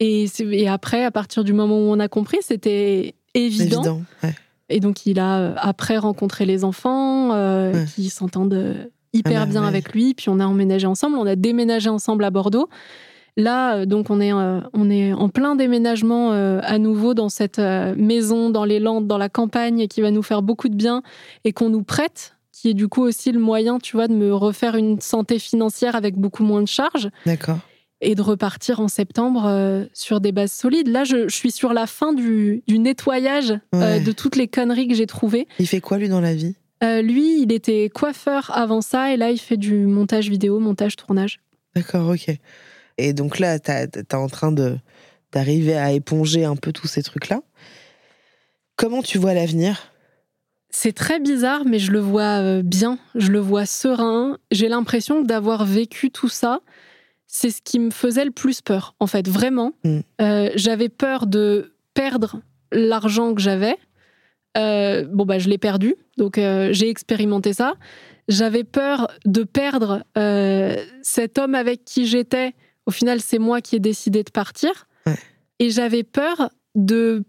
Et, 0.00 0.26
et, 0.40 0.68
après, 0.68 1.04
à 1.04 1.10
partir 1.10 1.44
du 1.44 1.52
moment 1.52 1.76
où 1.76 1.92
on 1.92 2.00
a 2.00 2.08
compris, 2.08 2.38
c'était 2.40 3.14
évident. 3.34 3.82
évident 3.82 4.02
et 4.68 4.80
donc, 4.80 5.06
il 5.06 5.18
a 5.18 5.38
euh, 5.38 5.54
après 5.56 5.98
rencontré 5.98 6.46
les 6.46 6.64
enfants 6.64 7.30
qui 7.94 8.10
s'entendent 8.10 8.88
hyper 9.12 9.42
ah 9.42 9.46
bah 9.46 9.50
bien 9.50 9.64
avec 9.64 9.92
lui. 9.92 10.14
Puis 10.14 10.28
on 10.28 10.40
a 10.40 10.46
emménagé 10.46 10.86
ensemble, 10.86 11.16
on 11.16 11.26
a 11.26 11.36
déménagé 11.36 11.88
ensemble 11.88 12.24
à 12.24 12.30
Bordeaux. 12.30 12.68
Là, 13.36 13.76
euh, 13.76 13.86
donc, 13.86 14.10
on 14.10 14.20
est, 14.20 14.32
euh, 14.32 14.60
on 14.72 14.90
est 14.90 15.12
en 15.12 15.28
plein 15.28 15.56
déménagement 15.56 16.32
euh, 16.32 16.60
à 16.62 16.78
nouveau 16.78 17.14
dans 17.14 17.28
cette 17.28 17.58
maison, 17.58 18.50
dans 18.50 18.64
les 18.64 18.78
Landes, 18.78 19.06
dans 19.06 19.18
la 19.18 19.28
campagne, 19.28 19.88
qui 19.88 20.00
va 20.00 20.10
nous 20.10 20.22
faire 20.22 20.42
beaucoup 20.42 20.68
de 20.68 20.76
bien 20.76 21.02
et 21.44 21.52
qu'on 21.52 21.68
nous 21.68 21.82
prête, 21.82 22.36
qui 22.52 22.70
est 22.70 22.74
du 22.74 22.88
coup 22.88 23.02
aussi 23.02 23.32
le 23.32 23.40
moyen, 23.40 23.78
tu 23.78 23.96
vois, 23.96 24.08
de 24.08 24.14
me 24.14 24.34
refaire 24.34 24.76
une 24.76 25.00
santé 25.00 25.38
financière 25.38 25.96
avec 25.96 26.16
beaucoup 26.16 26.44
moins 26.44 26.62
de 26.62 26.68
charges. 26.68 27.10
D'accord. 27.26 27.58
Et 28.06 28.14
de 28.14 28.22
repartir 28.22 28.80
en 28.80 28.88
septembre 28.88 29.86
sur 29.92 30.20
des 30.20 30.30
bases 30.30 30.52
solides. 30.52 30.88
Là, 30.88 31.04
je, 31.04 31.28
suis 31.28 31.50
sur 31.50 31.72
la 31.72 31.86
fin 31.86 32.12
du, 32.12 32.62
nettoyage 32.68 33.58
de 33.72 34.12
toutes 34.12 34.36
les 34.36 34.46
conneries 34.46 34.88
que 34.88 34.94
j'ai 34.94 35.06
trouvées. 35.06 35.48
Il 35.58 35.66
fait 35.66 35.80
quoi, 35.80 35.98
lui, 35.98 36.08
dans 36.08 36.20
la 36.20 36.34
vie? 36.34 36.54
Lui, 36.82 37.40
il 37.40 37.50
était 37.50 37.88
coiffeur 37.88 38.50
avant 38.54 38.82
ça, 38.82 39.12
et 39.12 39.16
là, 39.16 39.30
il 39.30 39.38
fait 39.38 39.56
du 39.56 39.86
montage 39.86 40.28
vidéo, 40.28 40.58
montage, 40.60 40.96
tournage. 40.96 41.40
D'accord, 41.74 42.10
ok. 42.10 42.36
Et 42.98 43.12
donc 43.12 43.38
là, 43.38 43.58
tu 43.58 43.70
es 43.70 44.14
en 44.14 44.28
train 44.28 44.52
de 44.52 44.76
d'arriver 45.32 45.76
à 45.76 45.90
éponger 45.90 46.44
un 46.44 46.54
peu 46.54 46.72
tous 46.72 46.86
ces 46.86 47.02
trucs-là. 47.02 47.42
Comment 48.76 49.02
tu 49.02 49.18
vois 49.18 49.34
l'avenir? 49.34 49.92
C'est 50.70 50.92
très 50.92 51.20
bizarre, 51.20 51.64
mais 51.64 51.78
je 51.78 51.92
le 51.92 52.00
vois 52.00 52.40
euh, 52.40 52.62
bien, 52.62 52.98
je 53.14 53.30
le 53.30 53.38
vois 53.38 53.66
serein. 53.66 54.38
J'ai 54.50 54.68
l'impression 54.68 55.22
d'avoir 55.22 55.64
vécu 55.64 56.10
tout 56.10 56.28
ça. 56.28 56.60
C'est 57.36 57.50
ce 57.50 57.60
qui 57.62 57.78
me 57.78 57.90
faisait 57.90 58.24
le 58.24 58.30
plus 58.30 58.60
peur, 58.60 58.94
en 59.00 59.06
fait, 59.06 59.28
vraiment. 59.28 59.72
Mm. 59.82 60.00
Euh, 60.20 60.50
j'avais 60.54 60.88
peur 60.88 61.26
de 61.26 61.74
perdre 61.92 62.40
l'argent 62.70 63.34
que 63.34 63.40
j'avais. 63.40 63.76
Euh, 64.56 65.04
bon, 65.10 65.24
bah, 65.24 65.38
je 65.40 65.48
l'ai 65.48 65.58
perdu, 65.58 65.96
donc 66.16 66.36
j'ai 66.36 66.88
expérimenté 66.88 67.52
ça. 67.52 67.74
J'avais 68.28 68.62
peur 68.62 69.08
de 69.24 69.42
perdre 69.42 70.04
cet 71.02 71.38
homme 71.38 71.54
avec 71.56 71.84
qui 71.84 72.06
j'étais 72.06 72.54
au 72.86 72.90
final, 72.90 73.20
c'est 73.20 73.38
moi 73.38 73.60
qui 73.60 73.76
ai 73.76 73.80
décidé 73.80 74.22
de 74.22 74.30
partir. 74.30 74.86
Et 75.58 75.70
j'avais 75.70 76.02
peur 76.02 76.50
de 76.74 77.22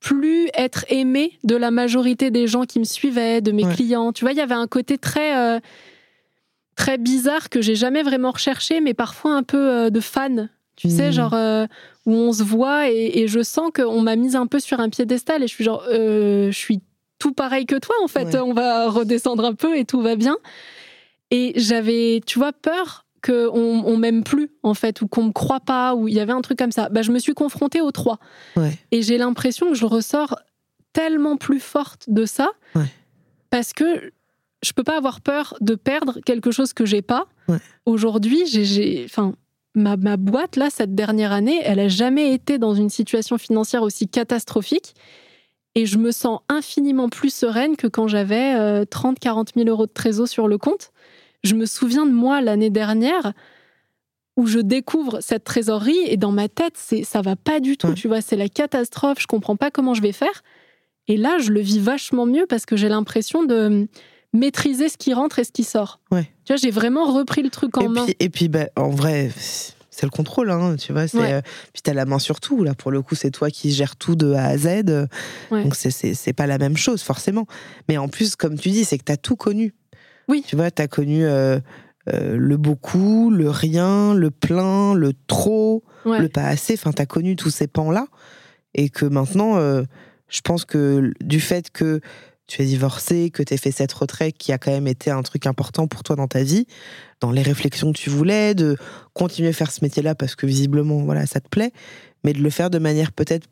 plus 0.00 0.48
être 0.54 0.84
aimée 0.88 1.38
de 1.44 1.56
la 1.56 1.70
majorité 1.70 2.30
des 2.30 2.46
gens 2.46 2.64
qui 2.64 2.78
me 2.78 2.84
suivaient, 2.84 3.40
de 3.40 3.52
mes 3.52 3.64
clients. 3.64 4.12
Tu 4.12 4.24
vois, 4.24 4.32
il 4.32 4.38
y 4.38 4.40
avait 4.40 4.54
un 4.54 4.66
côté 4.66 4.98
très, 4.98 5.36
euh, 5.36 5.60
très 6.76 6.98
bizarre 6.98 7.48
que 7.48 7.60
j'ai 7.60 7.74
jamais 7.74 8.02
vraiment 8.02 8.30
recherché, 8.30 8.80
mais 8.80 8.94
parfois 8.94 9.34
un 9.34 9.42
peu 9.42 9.70
euh, 9.70 9.90
de 9.90 10.00
fan. 10.00 10.50
Tu 10.76 10.90
sais, 10.90 11.08
mmh. 11.08 11.12
genre 11.12 11.34
euh, 11.34 11.66
où 12.04 12.12
on 12.12 12.32
se 12.32 12.42
voit 12.42 12.90
et, 12.90 13.26
je 13.28 13.42
sens 13.42 13.70
qu'on 13.74 14.02
m'a 14.02 14.14
mise 14.14 14.36
un 14.36 14.46
peu 14.46 14.60
sur 14.60 14.78
un 14.78 14.90
piédestal 14.90 15.42
et 15.42 15.46
je 15.48 15.54
suis 15.54 15.64
genre, 15.64 15.82
je 15.90 16.50
suis 16.52 16.82
tout 17.18 17.32
pareil 17.32 17.64
que 17.64 17.76
toi 17.76 17.94
en 18.02 18.08
fait. 18.08 18.36
On 18.36 18.52
va 18.52 18.90
redescendre 18.90 19.44
un 19.46 19.54
peu 19.54 19.78
et 19.78 19.86
tout 19.86 20.02
va 20.02 20.16
bien. 20.16 20.36
Et 21.30 21.52
j'avais, 21.56 22.20
tu 22.26 22.38
vois, 22.38 22.52
peur 22.52 23.06
qu'on 23.24 23.82
on 23.84 23.96
m'aime 23.96 24.22
plus, 24.22 24.50
en 24.62 24.74
fait, 24.74 25.00
ou 25.00 25.08
qu'on 25.08 25.24
me 25.24 25.32
croit 25.32 25.60
pas, 25.60 25.94
ou 25.94 26.08
il 26.08 26.14
y 26.14 26.20
avait 26.20 26.32
un 26.32 26.42
truc 26.42 26.58
comme 26.58 26.72
ça. 26.72 26.88
Bah, 26.88 27.02
je 27.02 27.10
me 27.10 27.18
suis 27.18 27.34
confrontée 27.34 27.80
aux 27.80 27.90
trois. 27.90 28.18
Et 28.92 29.02
j'ai 29.02 29.18
l'impression 29.18 29.68
que 29.68 29.74
je 29.74 29.86
ressors 29.86 30.38
tellement 30.92 31.36
plus 31.36 31.60
forte 31.60 32.04
de 32.08 32.24
ça, 32.24 32.50
parce 33.50 33.72
que 33.72 34.12
je 34.62 34.72
peux 34.72 34.84
pas 34.84 34.96
avoir 34.96 35.20
peur 35.20 35.54
de 35.60 35.74
perdre 35.74 36.20
quelque 36.24 36.50
chose 36.50 36.72
que 36.72 36.86
j'ai 36.86 37.02
pas. 37.02 37.26
Aujourd'hui, 37.84 38.46
j'ai, 38.46 39.04
enfin, 39.04 39.34
ma, 39.74 39.96
ma, 39.96 40.16
boîte, 40.16 40.56
là, 40.56 40.70
cette 40.70 40.94
dernière 40.94 41.32
année, 41.32 41.60
elle 41.64 41.78
a 41.78 41.88
jamais 41.88 42.32
été 42.32 42.58
dans 42.58 42.74
une 42.74 42.90
situation 42.90 43.38
financière 43.38 43.82
aussi 43.82 44.08
catastrophique. 44.08 44.94
Et 45.74 45.84
je 45.84 45.98
me 45.98 46.10
sens 46.10 46.40
infiniment 46.48 47.08
plus 47.08 47.32
sereine 47.32 47.76
que 47.76 47.86
quand 47.86 48.08
j'avais 48.08 48.86
30, 48.86 49.18
40 49.18 49.52
000 49.54 49.68
euros 49.68 49.86
de 49.86 49.92
trésor 49.92 50.26
sur 50.26 50.48
le 50.48 50.56
compte. 50.58 50.90
Je 51.44 51.54
me 51.54 51.66
souviens 51.66 52.06
de 52.06 52.12
moi 52.12 52.40
l'année 52.40 52.70
dernière 52.70 53.34
où 54.36 54.46
je 54.46 54.58
découvre 54.58 55.20
cette 55.20 55.44
trésorerie 55.44 55.98
et 56.06 56.16
dans 56.16 56.32
ma 56.32 56.48
tête, 56.48 56.74
c'est 56.76 57.04
ça 57.04 57.22
va 57.22 57.36
pas 57.36 57.60
du 57.60 57.76
tout, 57.76 57.94
tu 57.94 58.06
vois, 58.06 58.20
c'est 58.20 58.36
la 58.36 58.48
catastrophe, 58.48 59.18
je 59.20 59.26
comprends 59.26 59.56
pas 59.56 59.70
comment 59.70 59.94
je 59.94 60.02
vais 60.02 60.12
faire. 60.12 60.42
Et 61.08 61.16
là, 61.16 61.38
je 61.38 61.52
le 61.52 61.60
vis 61.60 61.78
vachement 61.78 62.26
mieux 62.26 62.46
parce 62.46 62.66
que 62.66 62.76
j'ai 62.76 62.88
l'impression 62.88 63.44
de 63.44 63.88
maîtriser 64.36 64.88
ce 64.88 64.96
qui 64.96 65.14
rentre 65.14 65.38
et 65.38 65.44
ce 65.44 65.52
qui 65.52 65.64
sort. 65.64 66.00
Ouais. 66.10 66.30
Tu 66.44 66.52
vois, 66.52 66.56
j'ai 66.56 66.70
vraiment 66.70 67.12
repris 67.12 67.42
le 67.42 67.50
truc 67.50 67.76
en 67.78 67.82
et 67.82 67.88
main. 67.88 68.04
Puis, 68.04 68.16
et 68.20 68.28
puis, 68.28 68.48
bah, 68.48 68.66
en 68.76 68.90
vrai, 68.90 69.30
c'est 69.90 70.06
le 70.06 70.10
contrôle, 70.10 70.50
hein, 70.50 70.76
tu 70.76 70.92
vois. 70.92 71.08
C'est, 71.08 71.32
euh, 71.32 71.40
puis 71.72 71.82
t'as 71.82 71.94
la 71.94 72.04
main 72.04 72.18
sur 72.18 72.40
tout. 72.40 72.62
Là, 72.62 72.74
pour 72.74 72.90
le 72.90 73.02
coup, 73.02 73.14
c'est 73.14 73.30
toi 73.30 73.50
qui 73.50 73.72
gères 73.72 73.96
tout 73.96 74.14
de 74.14 74.32
A 74.32 74.44
à 74.44 74.58
Z. 74.58 74.84
Donc, 75.50 75.74
c'est, 75.74 76.32
pas 76.32 76.46
la 76.46 76.58
même 76.58 76.76
chose, 76.76 77.02
forcément. 77.02 77.46
Mais 77.88 77.96
en 77.96 78.08
plus, 78.08 78.36
comme 78.36 78.58
tu 78.58 78.70
dis, 78.70 78.84
c'est 78.84 78.98
que 78.98 79.04
t'as 79.04 79.16
tout 79.16 79.36
connu. 79.36 79.74
Oui. 80.28 80.44
Tu 80.46 80.56
vois, 80.56 80.70
tu 80.70 80.82
as 80.82 80.88
connu 80.88 81.24
euh, 81.24 81.60
euh, 82.12 82.36
le 82.36 82.56
beaucoup, 82.56 83.30
le 83.30 83.50
rien, 83.50 84.14
le 84.14 84.30
plein, 84.30 84.94
le 84.94 85.12
trop, 85.26 85.82
le 86.04 86.28
pas 86.28 86.44
assez. 86.44 86.74
Enfin, 86.74 86.92
tu 86.92 87.02
as 87.02 87.06
connu 87.06 87.34
tous 87.36 87.50
ces 87.50 87.66
pans-là. 87.66 88.06
Et 88.74 88.90
que 88.90 89.06
maintenant, 89.06 89.56
euh, 89.56 89.82
je 90.28 90.40
pense 90.40 90.64
que 90.64 91.12
du 91.20 91.40
fait 91.40 91.70
que 91.70 92.00
tu 92.46 92.62
es 92.62 92.64
divorcé, 92.64 93.30
que 93.30 93.42
tu 93.42 93.54
as 93.54 93.56
fait 93.56 93.72
cette 93.72 93.92
retraite 93.92 94.36
qui 94.38 94.52
a 94.52 94.58
quand 94.58 94.70
même 94.70 94.86
été 94.86 95.10
un 95.10 95.22
truc 95.22 95.46
important 95.46 95.86
pour 95.88 96.02
toi 96.02 96.16
dans 96.16 96.28
ta 96.28 96.42
vie, 96.42 96.66
dans 97.20 97.32
les 97.32 97.42
réflexions 97.42 97.92
que 97.92 97.98
tu 97.98 98.10
voulais, 98.10 98.54
de 98.54 98.76
continuer 99.14 99.48
à 99.48 99.52
faire 99.52 99.72
ce 99.72 99.84
métier-là 99.84 100.14
parce 100.14 100.34
que 100.34 100.46
visiblement, 100.46 100.98
voilà, 100.98 101.26
ça 101.26 101.40
te 101.40 101.48
plaît, 101.48 101.72
mais 102.24 102.32
de 102.32 102.38
le 102.38 102.50
faire 102.50 102.70
de 102.70 102.78
manière 102.78 103.12
peut-être 103.12 103.46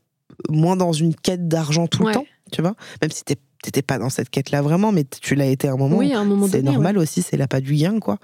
moins 0.48 0.76
dans 0.76 0.92
une 0.92 1.14
quête 1.14 1.48
d'argent 1.48 1.86
tout 1.86 2.06
le 2.06 2.12
temps, 2.12 2.26
tu 2.52 2.62
vois, 2.62 2.74
même 3.02 3.10
si 3.10 3.24
t'es 3.24 3.36
t'étais 3.64 3.82
pas 3.82 3.98
dans 3.98 4.10
cette 4.10 4.28
quête-là 4.28 4.60
vraiment, 4.60 4.92
mais 4.92 5.04
tu 5.04 5.34
l'as 5.34 5.46
été 5.46 5.68
à 5.68 5.72
un 5.72 5.76
moment. 5.76 5.96
Oui, 5.96 6.12
à 6.12 6.20
un 6.20 6.24
moment 6.24 6.46
C'est 6.46 6.60
normal 6.60 6.98
aussi, 6.98 7.22
c'est 7.22 7.38
la 7.38 7.48
pas 7.48 7.60
du 7.62 7.74
gain, 7.74 7.98
quoi. 7.98 8.18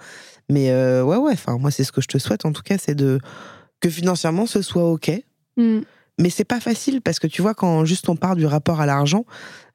Mais 0.50 0.70
euh, 0.70 1.02
ouais, 1.02 1.16
ouais, 1.16 1.32
enfin, 1.32 1.56
moi, 1.56 1.70
c'est 1.70 1.82
ce 1.82 1.92
que 1.92 2.02
je 2.02 2.08
te 2.08 2.18
souhaite, 2.18 2.44
en 2.44 2.52
tout 2.52 2.62
cas, 2.62 2.76
c'est 2.78 2.94
de 2.94 3.20
que 3.80 3.88
financièrement, 3.88 4.44
ce 4.44 4.60
soit 4.60 4.84
OK. 4.84 5.10
Mm. 5.56 5.80
Mais 6.20 6.30
c'est 6.30 6.44
pas 6.44 6.60
facile 6.60 7.00
parce 7.00 7.18
que 7.18 7.26
tu 7.26 7.42
vois, 7.42 7.54
quand 7.54 7.84
juste 7.84 8.08
on 8.08 8.16
parle 8.16 8.36
du 8.36 8.46
rapport 8.46 8.80
à 8.80 8.86
l'argent, 8.86 9.24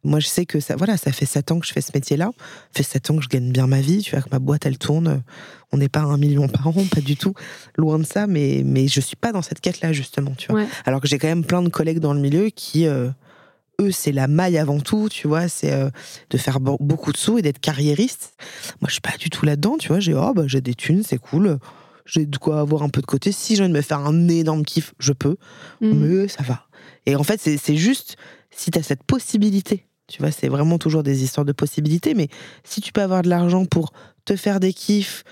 moi, 0.05 0.19
je 0.19 0.27
sais 0.27 0.45
que 0.45 0.59
ça, 0.59 0.75
voilà, 0.75 0.97
ça 0.97 1.11
fait 1.11 1.25
7 1.25 1.51
ans 1.51 1.59
que 1.59 1.65
je 1.65 1.73
fais 1.73 1.81
ce 1.81 1.91
métier-là. 1.93 2.29
Fait 2.71 2.83
7 2.83 3.09
ans 3.09 3.17
que 3.17 3.23
je 3.23 3.27
gagne 3.27 3.51
bien 3.51 3.65
ma 3.65 3.81
vie. 3.81 4.03
Tu 4.03 4.11
vois, 4.11 4.21
que 4.21 4.29
ma 4.31 4.37
boîte, 4.37 4.67
elle 4.67 4.77
tourne. 4.77 5.23
On 5.71 5.77
n'est 5.77 5.89
pas 5.89 6.01
à 6.01 6.03
un 6.03 6.17
million 6.17 6.47
par 6.47 6.67
an, 6.67 6.83
pas 6.93 7.01
du 7.01 7.17
tout. 7.17 7.33
Loin 7.75 7.97
de 7.97 8.05
ça, 8.05 8.27
mais, 8.27 8.61
mais 8.63 8.87
je 8.87 9.01
suis 9.01 9.15
pas 9.15 9.31
dans 9.31 9.41
cette 9.41 9.61
quête-là, 9.61 9.93
justement, 9.93 10.33
tu 10.37 10.51
vois. 10.51 10.61
Alors 10.85 11.01
que 11.01 11.07
j'ai 11.07 11.17
quand 11.17 11.27
même 11.27 11.43
plein 11.43 11.63
de 11.63 11.69
collègues 11.69 11.99
dans 11.99 12.13
le 12.13 12.21
milieu 12.21 12.49
qui, 12.49 12.85
euh, 12.85 13.09
eux, 13.81 13.91
c'est 13.91 14.11
la 14.11 14.27
maille 14.27 14.59
avant 14.59 14.79
tout, 14.79 15.09
tu 15.09 15.27
vois, 15.27 15.47
c'est 15.47 15.73
euh, 15.73 15.89
de 16.29 16.37
faire 16.37 16.59
beaucoup 16.59 17.11
de 17.11 17.17
sous 17.17 17.39
et 17.39 17.41
d'être 17.41 17.59
carriériste. 17.59 18.35
Moi, 18.81 18.89
je 18.89 18.93
suis 18.93 19.01
pas 19.01 19.17
du 19.19 19.31
tout 19.31 19.43
là-dedans, 19.43 19.77
tu 19.79 19.87
vois. 19.87 19.99
J'ai 19.99 20.13
oh, 20.13 20.33
bah, 20.35 20.43
j'ai 20.45 20.61
des 20.61 20.75
thunes, 20.75 21.01
c'est 21.03 21.17
cool. 21.17 21.57
J'ai 22.05 22.25
de 22.25 22.37
quoi 22.37 22.59
avoir 22.59 22.83
un 22.83 22.89
peu 22.89 23.01
de 23.01 23.05
côté. 23.05 23.31
Si 23.31 23.55
je 23.55 23.63
viens 23.63 23.69
de 23.69 23.73
me 23.73 23.81
faire 23.81 23.99
un 23.99 24.27
énorme 24.27 24.63
kiff, 24.63 24.93
je 24.99 25.13
peux. 25.13 25.37
Mm. 25.81 25.93
Mais 25.93 26.27
ça 26.27 26.43
va. 26.43 26.67
Et 27.05 27.15
en 27.15 27.23
fait, 27.23 27.39
c'est 27.39 27.77
juste 27.77 28.15
si 28.51 28.71
tu 28.71 28.79
as 28.79 28.83
cette 28.83 29.03
possibilité. 29.03 29.87
Tu 30.07 30.21
vois, 30.21 30.31
c'est 30.31 30.47
vraiment 30.47 30.77
toujours 30.77 31.03
des 31.03 31.23
histoires 31.23 31.45
de 31.45 31.51
possibilités. 31.51 32.13
Mais 32.13 32.27
si 32.63 32.81
tu 32.81 32.91
peux 32.91 33.01
avoir 33.01 33.21
de 33.21 33.29
l'argent 33.29 33.65
pour 33.65 33.91
te 34.25 34.35
faire 34.35 34.59
des 34.59 34.73
kiffs, 34.73 35.23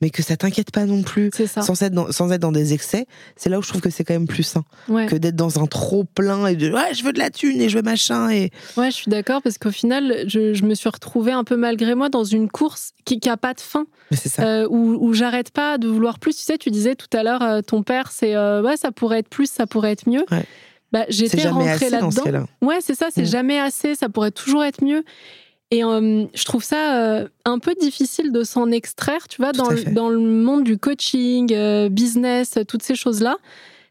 mais 0.00 0.10
que 0.10 0.22
ça 0.22 0.36
t'inquiète 0.36 0.70
pas 0.70 0.84
non 0.84 1.02
plus, 1.02 1.30
sans 1.46 1.82
être, 1.82 1.92
dans, 1.92 2.12
sans 2.12 2.30
être 2.30 2.40
dans 2.40 2.52
des 2.52 2.74
excès, 2.74 3.06
c'est 3.34 3.48
là 3.48 3.58
où 3.58 3.62
je 3.62 3.68
trouve 3.68 3.80
que 3.80 3.90
c'est 3.90 4.04
quand 4.04 4.14
même 4.14 4.26
plus 4.26 4.42
sain 4.42 4.64
que 4.88 5.16
d'être 5.16 5.36
dans 5.36 5.62
un 5.62 5.66
trop 5.66 6.04
plein 6.04 6.46
et 6.46 6.56
de 6.56 6.70
ouais, 6.70 6.94
je 6.94 7.02
veux 7.02 7.12
de 7.12 7.18
la 7.18 7.30
thune 7.30 7.60
et 7.60 7.68
je 7.68 7.76
veux 7.76 7.82
machin. 7.82 8.30
Et... 8.30 8.50
Ouais, 8.76 8.90
je 8.90 8.96
suis 8.96 9.10
d'accord 9.10 9.40
parce 9.42 9.58
qu'au 9.58 9.70
final, 9.70 10.24
je, 10.26 10.52
je, 10.52 10.64
me 10.64 10.74
suis 10.74 10.88
retrouvée 10.88 11.32
un 11.32 11.44
peu 11.44 11.56
malgré 11.56 11.94
moi 11.94 12.08
dans 12.08 12.24
une 12.24 12.48
course 12.48 12.92
qui, 13.04 13.20
qui 13.20 13.28
a 13.28 13.36
pas 13.36 13.54
de 13.54 13.60
fin. 13.60 13.86
Euh, 14.38 14.66
où, 14.70 14.96
où 15.00 15.14
j'arrête 15.14 15.50
pas 15.50 15.78
de 15.78 15.88
vouloir 15.88 16.18
plus. 16.18 16.36
Tu 16.36 16.42
sais, 16.42 16.58
tu 16.58 16.70
disais 16.70 16.94
tout 16.94 17.08
à 17.12 17.22
l'heure, 17.22 17.42
euh, 17.42 17.60
ton 17.60 17.82
père, 17.82 18.12
c'est 18.12 18.36
euh, 18.36 18.62
ouais, 18.62 18.76
ça 18.76 18.92
pourrait 18.92 19.18
être 19.20 19.28
plus, 19.28 19.50
ça 19.50 19.66
pourrait 19.66 19.92
être 19.92 20.08
mieux. 20.08 20.24
Bah, 20.92 21.04
j'étais 21.08 21.48
rentrée 21.48 21.90
là-dedans. 21.90 22.46
ouais, 22.62 22.78
c'est 22.80 22.94
ça, 22.94 23.08
c'est 23.12 23.22
mm. 23.22 23.26
jamais 23.26 23.58
assez, 23.58 23.94
ça 23.94 24.08
pourrait 24.08 24.30
toujours 24.30 24.64
être 24.64 24.84
mieux. 24.84 25.04
Et 25.72 25.82
euh, 25.82 26.26
je 26.32 26.44
trouve 26.44 26.62
ça 26.62 26.96
euh, 26.96 27.28
un 27.44 27.58
peu 27.58 27.74
difficile 27.80 28.30
de 28.30 28.44
s'en 28.44 28.70
extraire, 28.70 29.26
tu 29.28 29.42
vois, 29.42 29.52
dans 29.52 29.70
le, 29.70 29.82
dans 29.92 30.08
le, 30.08 30.20
monde 30.20 30.62
du 30.62 30.78
coaching, 30.78 31.52
euh, 31.52 31.88
business, 31.88 32.58
toutes 32.68 32.82
ces 32.82 32.94
choses-là. 32.94 33.36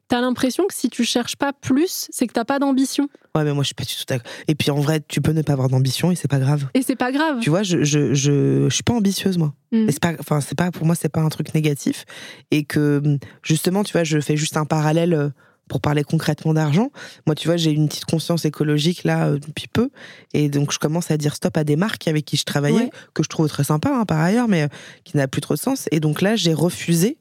T'as 0.08 0.22
l'impression 0.22 0.68
que 0.68 0.74
si 0.74 0.90
tu 0.90 1.04
cherches 1.04 1.36
pas 1.36 1.52
plus, 1.52 2.08
c'est 2.12 2.28
que 2.28 2.34
t'as 2.34 2.46
pas 2.46 2.60
d'ambition. 2.60 3.10
Ouais, 3.34 3.44
mais 3.44 3.54
moi 3.54 3.64
je 3.64 3.68
suis 3.68 3.76
pas 3.76 3.84
du 3.84 3.96
tout 3.96 4.04
d'accord. 4.08 4.32
Et 4.48 4.54
puis 4.54 4.70
en 4.70 4.80
vrai, 4.80 5.02
tu 5.06 5.20
peux 5.20 5.32
ne 5.32 5.42
pas 5.42 5.54
avoir 5.54 5.68
d'ambition 5.68 6.12
et 6.12 6.16
c'est 6.16 6.28
pas 6.28 6.38
grave. 6.38 6.68
Et 6.76 6.84
c'est 6.84 6.96
pas 6.96 7.12
grave. 7.12 7.40
Tu 7.42 7.50
vois, 7.50 7.64
je, 7.64 7.84
je, 7.84 8.14
je, 8.14 8.68
je 8.70 8.74
suis 8.74 8.84
pas 8.84 8.94
ambitieuse 8.94 9.40
moi. 9.40 9.56
Mm. 9.72 9.88
c'est 9.90 10.00
pas, 10.00 10.14
enfin 10.20 10.42
c'est 10.42 10.56
pas 10.56 10.70
pour 10.70 10.86
moi 10.86 10.94
c'est 10.94 11.10
pas 11.10 11.22
un 11.22 11.30
truc 11.30 11.56
négatif 11.56 12.06
et 12.52 12.64
que 12.64 13.02
justement 13.42 13.84
tu 13.84 13.94
vois, 13.94 14.04
je 14.04 14.20
fais 14.20 14.38
juste 14.38 14.58
un 14.58 14.66
parallèle 14.66 15.34
pour 15.68 15.82
parler 15.82 16.04
concrètement 16.04 16.54
d'argent, 16.54 16.92
moi, 17.26 17.36
tu 17.36 17.48
vois, 17.48 17.58
j'ai 17.58 17.72
une 17.72 17.88
petite 17.88 18.06
conscience 18.06 18.46
écologique 18.46 19.04
là 19.04 19.28
euh, 19.28 19.40
depuis 19.40 19.68
peu, 19.68 19.90
et 20.34 20.50
donc 20.50 20.72
je 20.72 20.80
commence 20.80 21.10
à 21.12 21.18
dire 21.18 21.36
stop 21.36 21.58
à 21.58 21.64
des 21.64 21.76
marques 21.76 22.08
avec 22.08 22.26
qui 22.26 22.38
je 22.38 22.44
travaillais, 22.46 22.90
que 23.14 23.24
je 23.24 23.30
trouve 23.30 23.48
très 23.48 23.64
sympa 23.64 23.90
hein, 23.90 24.06
par 24.06 24.20
ailleurs, 24.20 24.48
mais 24.48 24.64
euh, 24.64 24.68
qui 25.04 25.18
n'a 25.18 25.28
plus 25.28 25.42
trop 25.42 25.56
de 25.56 25.60
sens. 25.60 25.88
Et 25.92 26.00
donc 26.00 26.22
là, 26.22 26.36
j'ai 26.36 26.54
refusé 26.54 27.18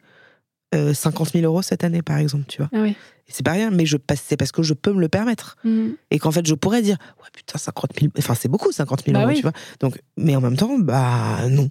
50 0.92 1.32
000 1.34 1.44
euros 1.44 1.62
cette 1.62 1.84
année, 1.84 2.02
par 2.02 2.18
exemple, 2.18 2.44
tu 2.48 2.58
vois. 2.60 2.68
Ah 2.74 2.84
c'est 3.28 3.44
pas 3.44 3.52
rien, 3.52 3.70
mais 3.70 3.86
je 3.86 3.96
c'est 4.22 4.36
parce 4.36 4.52
que 4.52 4.62
je 4.62 4.74
peux 4.74 4.92
me 4.92 5.00
le 5.00 5.08
permettre. 5.08 5.56
Mm. 5.64 5.90
Et 6.10 6.18
qu'en 6.18 6.30
fait, 6.30 6.46
je 6.46 6.54
pourrais 6.54 6.82
dire, 6.82 6.98
ouais, 7.22 7.28
putain, 7.32 7.58
50 7.58 7.90
000, 7.98 8.12
enfin, 8.18 8.34
c'est 8.34 8.48
beaucoup, 8.48 8.70
50 8.70 9.04
000 9.04 9.14
Bah 9.14 9.20
euros, 9.22 9.30
oui. 9.30 9.36
tu 9.36 9.42
vois. 9.42 9.52
Donc, 9.80 9.98
mais 10.16 10.36
en 10.36 10.40
même 10.40 10.56
temps, 10.56 10.78
bah, 10.78 11.48
non. 11.48 11.70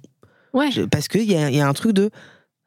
Ouais. 0.53 0.71
Je- 0.71 0.81
parce 0.81 1.07
qu'il 1.07 1.29
y 1.31 1.35
a, 1.35 1.49
y 1.51 1.59
a 1.61 1.67
un 1.67 1.73
truc 1.73 1.91
de, 1.93 2.09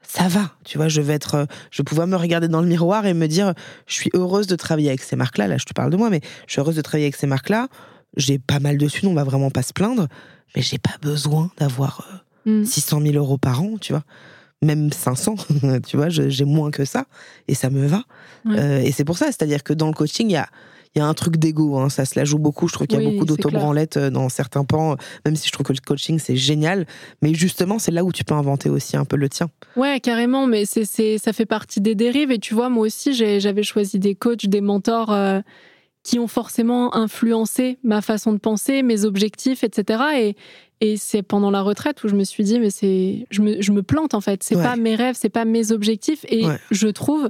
ça 0.07 0.29
va, 0.29 0.53
tu 0.65 0.79
vois, 0.79 0.89
je 0.89 1.01
vais 1.01 1.15
être, 1.15 1.35
euh, 1.35 1.45
je 1.71 1.83
vais 1.83 1.85
pouvoir 1.85 2.07
me 2.07 2.17
regarder 2.17 2.49
dans 2.49 2.61
le 2.61 2.69
miroir 2.69 3.07
et 3.07 3.15
me 3.15 3.27
dire, 3.27 3.55
je 3.87 3.95
suis 3.95 4.11
heureuse 4.15 4.47
de 4.47 4.57
travailler 4.57 4.89
avec 4.89 5.03
ces 5.03 5.17
marques-là. 5.17 5.49
Là, 5.49 5.59
je 5.59 5.65
te 5.65 5.73
parle 5.75 5.91
de 5.91 5.97
moi, 5.97 6.11
mais 6.11 6.21
je 6.47 6.53
suis 6.53 6.61
heureuse 6.61 6.77
de 6.77 6.83
travailler 6.83 7.07
avec 7.07 7.17
ces 7.17 7.27
marques-là. 7.27 7.69
J'ai 8.17 8.39
pas 8.39 8.61
mal 8.61 8.79
dessus, 8.79 9.07
on 9.07 9.15
va 9.15 9.25
vraiment 9.25 9.51
pas 9.51 9.63
se 9.63 9.73
plaindre, 9.73 10.07
mais 10.55 10.63
j'ai 10.63 10.79
pas 10.79 10.97
besoin 11.03 11.51
d'avoir 11.59 12.07
euh, 12.13 12.17
Mm. 12.47 12.65
600 12.65 13.01
000 13.03 13.15
euros 13.17 13.39
par 13.39 13.61
an, 13.61 13.77
tu 13.79 13.93
vois. 13.93 14.05
Même 14.63 14.91
500, 14.91 15.35
tu 15.87 15.97
vois, 15.97 16.09
j'ai 16.09 16.45
moins 16.45 16.71
que 16.71 16.85
ça 16.87 17.05
et 17.47 17.55
ça 17.55 17.69
me 17.69 17.87
va. 17.87 18.05
Ouais. 18.47 18.59
Euh, 18.59 18.81
et 18.81 18.93
c'est 18.93 19.05
pour 19.05 19.19
ça, 19.19 19.27
c'est-à-dire 19.27 19.63
que 19.63 19.75
dans 19.75 19.89
le 19.89 19.93
coaching, 19.93 20.31
il 20.31 20.33
y 20.33 20.37
a, 20.37 20.49
il 20.97 21.01
y 21.01 21.03
a 21.03 21.07
un 21.07 21.15
truc 21.15 21.37
d'ego, 21.37 21.77
hein, 21.79 21.91
ça 21.91 22.07
se 22.07 22.19
la 22.19 22.25
joue 22.25 22.39
beaucoup. 22.39 22.69
Je 22.69 22.73
trouve 22.73 22.87
qu'il 22.87 22.99
y 22.99 23.03
a 23.05 23.07
Oui, 23.07 23.13
beaucoup 23.13 23.27
d'autobranlettes 23.27 23.99
euh, 23.99 24.09
dans 24.11 24.29
certains 24.31 24.65
pans, 24.65 24.93
euh, 24.93 24.97
même 25.27 25.37
si 25.37 25.47
je 25.47 25.53
trouve 25.53 25.67
que 25.67 25.75
le 25.75 25.79
coaching 25.85 26.19
c'est 26.19 26.37
génial. 26.37 26.87
Mais 27.21 27.35
justement, 27.35 27.79
c'est 27.79 27.93
là 27.93 28.03
où 28.03 28.13
tu 28.13 28.25
peux 28.25 28.35
inventer 28.35 28.71
aussi 28.71 28.97
un 28.97 29.05
peu 29.05 29.17
le 29.17 29.29
tien. 29.29 29.49
Ouais, 29.77 30.01
carrément, 30.01 30.47
mais 30.47 30.65
c'est, 30.65 30.87
c'est, 30.87 31.19
ça 31.19 31.33
fait 31.35 31.45
partie 31.47 31.81
des 31.83 31.95
dérives. 31.95 32.31
Et 32.33 32.39
tu 32.39 32.55
vois, 32.55 32.71
moi 32.71 32.87
aussi, 32.87 33.13
j'avais 33.13 33.63
choisi 33.63 33.99
des 33.99 34.15
coachs, 34.15 34.47
des 34.47 34.63
mentors 34.63 35.13
euh, 35.13 35.41
qui 36.03 36.19
ont 36.19 36.29
forcément 36.29 36.95
influencé 36.97 37.79
ma 37.83 38.01
façon 38.01 38.33
de 38.33 38.39
penser, 38.39 38.83
mes 38.83 39.05
objectifs, 39.05 39.65
etc. 39.65 40.03
Et, 40.19 40.37
et 40.81 40.97
c'est 40.97 41.23
pendant 41.23 41.51
la 41.51 41.61
retraite 41.63 42.03
où 42.05 42.09
je 42.09 42.15
me 42.15 42.25
suis 42.25 42.43
dit, 42.45 42.59
mais 42.59 42.71
c'est, 42.71 43.27
je 43.31 43.43
me, 43.43 43.61
je 43.61 43.73
me 43.73 43.83
plante 43.83 44.15
en 44.15 44.21
fait. 44.23 44.43
C'est 44.43 44.57
Ouais. 44.57 44.63
pas 44.63 44.77
mes 44.77 44.95
rêves, 44.95 45.17
c'est 45.19 45.29
pas 45.29 45.45
mes 45.45 45.73
objectifs. 45.73 46.25
Et 46.29 46.47
Ouais. 46.47 46.57
je 46.71 46.89
trouve, 46.89 47.29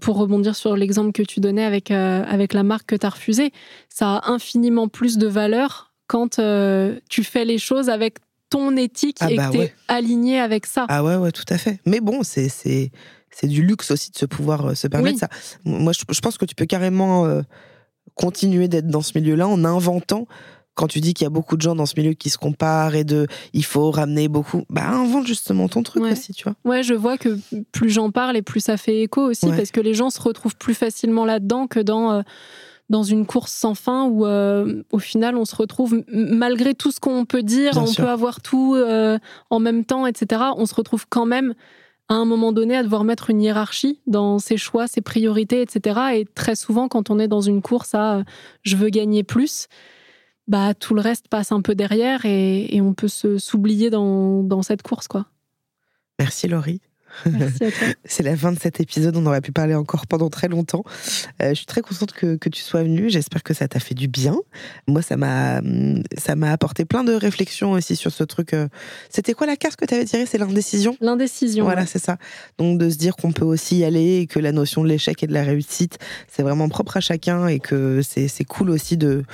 pour 0.00 0.16
rebondir 0.16 0.56
sur 0.56 0.76
l'exemple 0.76 1.12
que 1.12 1.22
tu 1.22 1.40
donnais 1.40 1.64
avec, 1.64 1.90
euh, 1.90 2.24
avec 2.26 2.54
la 2.54 2.62
marque 2.62 2.86
que 2.86 2.96
tu 2.96 3.06
as 3.06 3.10
refusée, 3.10 3.52
ça 3.88 4.16
a 4.16 4.30
infiniment 4.30 4.88
plus 4.88 5.18
de 5.18 5.26
valeur 5.26 5.92
quand 6.06 6.38
euh, 6.38 6.98
tu 7.08 7.24
fais 7.24 7.44
les 7.44 7.58
choses 7.58 7.88
avec 7.88 8.18
ton 8.50 8.76
éthique 8.76 9.16
Ah 9.20 9.30
et 9.30 9.36
bah 9.36 9.46
que 9.46 9.52
tu 9.52 9.56
es 9.58 9.60
ouais. 9.60 9.74
aligné 9.88 10.38
avec 10.40 10.66
ça. 10.66 10.86
Ah 10.88 11.02
ouais, 11.04 11.16
ouais, 11.16 11.32
tout 11.32 11.44
à 11.48 11.58
fait. 11.58 11.80
Mais 11.86 12.00
bon, 12.00 12.22
c'est 12.22 12.48
c'est 12.48 12.90
c'est 13.30 13.46
du 13.46 13.62
luxe 13.62 13.90
aussi 13.90 14.10
de 14.10 14.16
se 14.18 14.26
pouvoir 14.26 14.66
euh, 14.66 14.74
se 14.74 14.86
permettre 14.88 15.14
Oui. 15.14 15.18
ça. 15.20 15.28
Moi, 15.64 15.92
je, 15.92 16.02
je 16.10 16.20
pense 16.20 16.36
que 16.36 16.44
tu 16.44 16.54
peux 16.54 16.66
carrément 16.66 17.24
euh, 17.24 17.40
continuer 18.14 18.68
d'être 18.68 18.88
dans 18.88 19.00
ce 19.00 19.16
milieu-là 19.18 19.48
en 19.48 19.64
inventant. 19.64 20.26
Quand 20.74 20.86
tu 20.86 21.00
dis 21.00 21.12
qu'il 21.12 21.24
y 21.24 21.26
a 21.26 21.30
beaucoup 21.30 21.56
de 21.56 21.62
gens 21.62 21.74
dans 21.74 21.84
ce 21.84 21.94
milieu 21.98 22.14
qui 22.14 22.30
se 22.30 22.38
comparent 22.38 22.94
et 22.94 23.04
de, 23.04 23.26
il 23.52 23.64
faut 23.64 23.90
ramener 23.90 24.28
beaucoup, 24.28 24.62
bah 24.70 24.88
invente 24.88 25.26
justement 25.26 25.68
ton 25.68 25.82
truc 25.82 26.02
Ouais. 26.02 26.12
aussi, 26.12 26.32
tu 26.32 26.44
vois. 26.44 26.54
Ouais, 26.64 26.82
je 26.82 26.94
vois 26.94 27.18
que 27.18 27.38
plus 27.72 27.90
j'en 27.90 28.10
parle 28.10 28.36
et 28.38 28.42
plus 28.42 28.60
ça 28.60 28.76
fait 28.78 29.02
écho 29.02 29.22
aussi, 29.28 29.46
Ouais. 29.46 29.56
parce 29.56 29.70
que 29.70 29.80
les 29.80 29.92
gens 29.92 30.08
se 30.08 30.20
retrouvent 30.20 30.56
plus 30.56 30.74
facilement 30.74 31.26
là-dedans 31.26 31.66
que 31.66 31.78
dans, 31.80 32.12
euh, 32.12 32.22
dans 32.88 33.02
une 33.02 33.26
course 33.26 33.52
sans 33.52 33.74
fin 33.74 34.04
où, 34.06 34.24
euh, 34.24 34.82
au 34.92 34.98
final, 34.98 35.36
on 35.36 35.44
se 35.44 35.54
retrouve, 35.56 36.02
malgré 36.10 36.74
tout 36.74 36.90
ce 36.90 37.00
qu'on 37.00 37.26
peut 37.26 37.42
dire, 37.42 37.72
Bien 37.72 37.82
on 37.82 37.86
sûr. 37.86 38.04
peut 38.04 38.10
avoir 38.10 38.40
tout 38.40 38.74
euh, 38.74 39.18
en 39.50 39.58
même 39.60 39.84
temps, 39.84 40.06
etc., 40.06 40.42
on 40.56 40.64
se 40.64 40.74
retrouve 40.74 41.04
quand 41.08 41.26
même 41.26 41.52
à 42.08 42.14
un 42.14 42.24
moment 42.24 42.52
donné 42.52 42.76
à 42.76 42.82
devoir 42.82 43.04
mettre 43.04 43.30
une 43.30 43.40
hiérarchie 43.40 44.00
dans 44.06 44.38
ses 44.38 44.56
choix, 44.56 44.86
ses 44.86 45.00
priorités, 45.02 45.62
etc. 45.62 46.00
Et 46.14 46.26
très 46.34 46.56
souvent, 46.56 46.88
quand 46.88 47.10
on 47.10 47.18
est 47.18 47.28
dans 47.28 47.40
une 47.42 47.62
course 47.62 47.94
à 47.94 48.22
je 48.62 48.76
veux 48.76 48.88
gagner 48.90 49.22
plus, 49.22 49.68
bah 50.52 50.74
tout 50.74 50.92
le 50.94 51.00
reste 51.00 51.28
passe 51.28 51.50
un 51.50 51.62
peu 51.62 51.74
derrière 51.74 52.26
et, 52.26 52.76
et 52.76 52.82
on 52.82 52.92
peut 52.92 53.08
se 53.08 53.38
s'oublier 53.38 53.88
dans, 53.88 54.42
dans 54.42 54.60
cette 54.60 54.82
course, 54.82 55.08
quoi. 55.08 55.24
Merci 56.18 56.46
Laurie. 56.46 56.82
C'est 58.04 58.22
la 58.22 58.36
fin 58.36 58.52
de 58.52 58.58
cet 58.58 58.78
épisode. 58.78 59.16
On 59.16 59.24
aurait 59.24 59.40
pu 59.40 59.50
parler 59.50 59.74
encore 59.74 60.06
pendant 60.06 60.28
très 60.28 60.48
longtemps. 60.48 60.84
Euh, 61.42 61.50
je 61.50 61.54
suis 61.54 61.66
très 61.66 61.80
contente 61.80 62.12
que, 62.12 62.36
que 62.36 62.50
tu 62.50 62.60
sois 62.60 62.82
venue. 62.82 63.08
J'espère 63.08 63.42
que 63.42 63.54
ça 63.54 63.66
t'a 63.66 63.80
fait 63.80 63.94
du 63.94 64.08
bien. 64.08 64.36
Moi, 64.86 65.00
ça 65.00 65.16
m'a, 65.16 65.62
ça 66.18 66.36
m'a 66.36 66.52
apporté 66.52 66.84
plein 66.84 67.02
de 67.02 67.14
réflexions 67.14 67.72
aussi 67.72 67.96
sur 67.96 68.12
ce 68.12 68.24
truc. 68.24 68.52
euh. 68.52 68.68
C'était 69.08 69.32
quoi 69.32 69.46
la 69.46 69.56
carte 69.56 69.76
que 69.76 69.86
tu 69.86 69.94
avais 69.94 70.04
tirée? 70.04 70.26
C'est 70.26 70.38
l'indécision? 70.38 70.96
L'indécision. 71.00 71.64
Voilà, 71.64 71.82
ouais. 71.82 71.86
c'est 71.86 71.98
ça. 71.98 72.18
Donc 72.58 72.78
de 72.78 72.90
se 72.90 72.96
dire 72.96 73.16
qu'on 73.16 73.32
peut 73.32 73.44
aussi 73.44 73.78
y 73.78 73.84
aller 73.84 74.18
et 74.18 74.26
que 74.26 74.38
la 74.38 74.52
notion 74.52 74.82
de 74.82 74.88
l'échec 74.88 75.22
et 75.22 75.26
de 75.26 75.34
la 75.34 75.44
réussite, 75.44 75.98
c'est 76.28 76.42
vraiment 76.42 76.68
propre 76.68 76.98
à 76.98 77.00
chacun 77.00 77.46
et 77.46 77.58
que 77.58 78.02
c'est 78.02 78.28
c'est 78.28 78.44
cool 78.44 78.70
aussi 78.70 78.96
de 78.98 79.24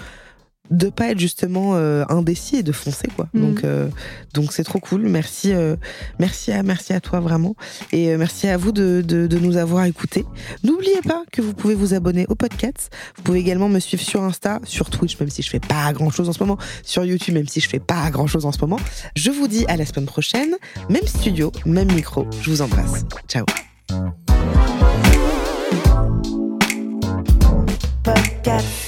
de 0.71 0.89
pas 0.89 1.11
être 1.11 1.19
justement 1.19 1.75
euh, 1.75 2.05
indécis 2.09 2.57
et 2.57 2.63
de 2.63 2.73
foncer 2.73 3.09
quoi. 3.15 3.29
Donc 3.35 3.65
euh, 3.65 3.89
donc 4.35 4.53
c'est 4.53 4.65
trop 4.65 4.79
cool. 4.81 5.03
Merci 5.03 5.53
euh, 5.53 5.77
merci 6.19 6.53
à 6.53 6.63
merci 6.63 6.93
à 6.93 7.01
toi 7.01 7.21
vraiment 7.21 7.55
et 7.93 8.11
euh, 8.11 8.19
merci 8.19 8.49
à 8.49 8.57
vous 8.57 8.73
de, 8.73 9.03
de, 9.07 9.27
de 9.27 9.39
nous 9.39 9.57
avoir 9.57 9.85
écoutés. 9.85 10.25
N'oubliez 10.65 11.01
pas 11.03 11.23
que 11.33 11.43
vous 11.43 11.55
pouvez 11.55 11.75
vous 11.75 11.95
abonner 11.95 12.27
au 12.29 12.35
podcast. 12.35 12.91
Vous 13.17 13.23
pouvez 13.23 13.39
également 13.41 13.69
me 13.69 13.81
suivre 13.81 14.03
sur 14.03 14.23
Insta, 14.23 14.61
sur 14.65 14.91
Twitch 14.91 15.19
même 15.21 15.31
si 15.31 15.43
je 15.43 15.51
fais 15.51 15.61
pas 15.61 15.93
grand 15.93 16.11
chose 16.11 16.29
en 16.29 16.33
ce 16.33 16.41
moment, 16.41 16.59
sur 16.83 17.05
YouTube 17.05 17.35
même 17.35 17.49
si 17.49 17.61
je 17.61 17.69
fais 17.69 17.81
pas 17.81 18.11
grand 18.11 18.27
chose 18.27 18.45
en 18.45 18.53
ce 18.53 18.61
moment. 18.61 18.79
Je 19.17 19.31
vous 19.31 19.49
dis 19.49 19.65
à 19.69 19.77
la 19.77 19.87
semaine 19.87 20.07
prochaine, 20.07 20.55
même 20.89 21.07
studio, 21.07 21.53
même 21.65 21.93
micro. 21.93 22.27
Je 22.43 22.51
vous 22.51 22.63
embrasse. 22.63 23.05
Ciao. 23.29 23.45
Podcast. 28.03 28.88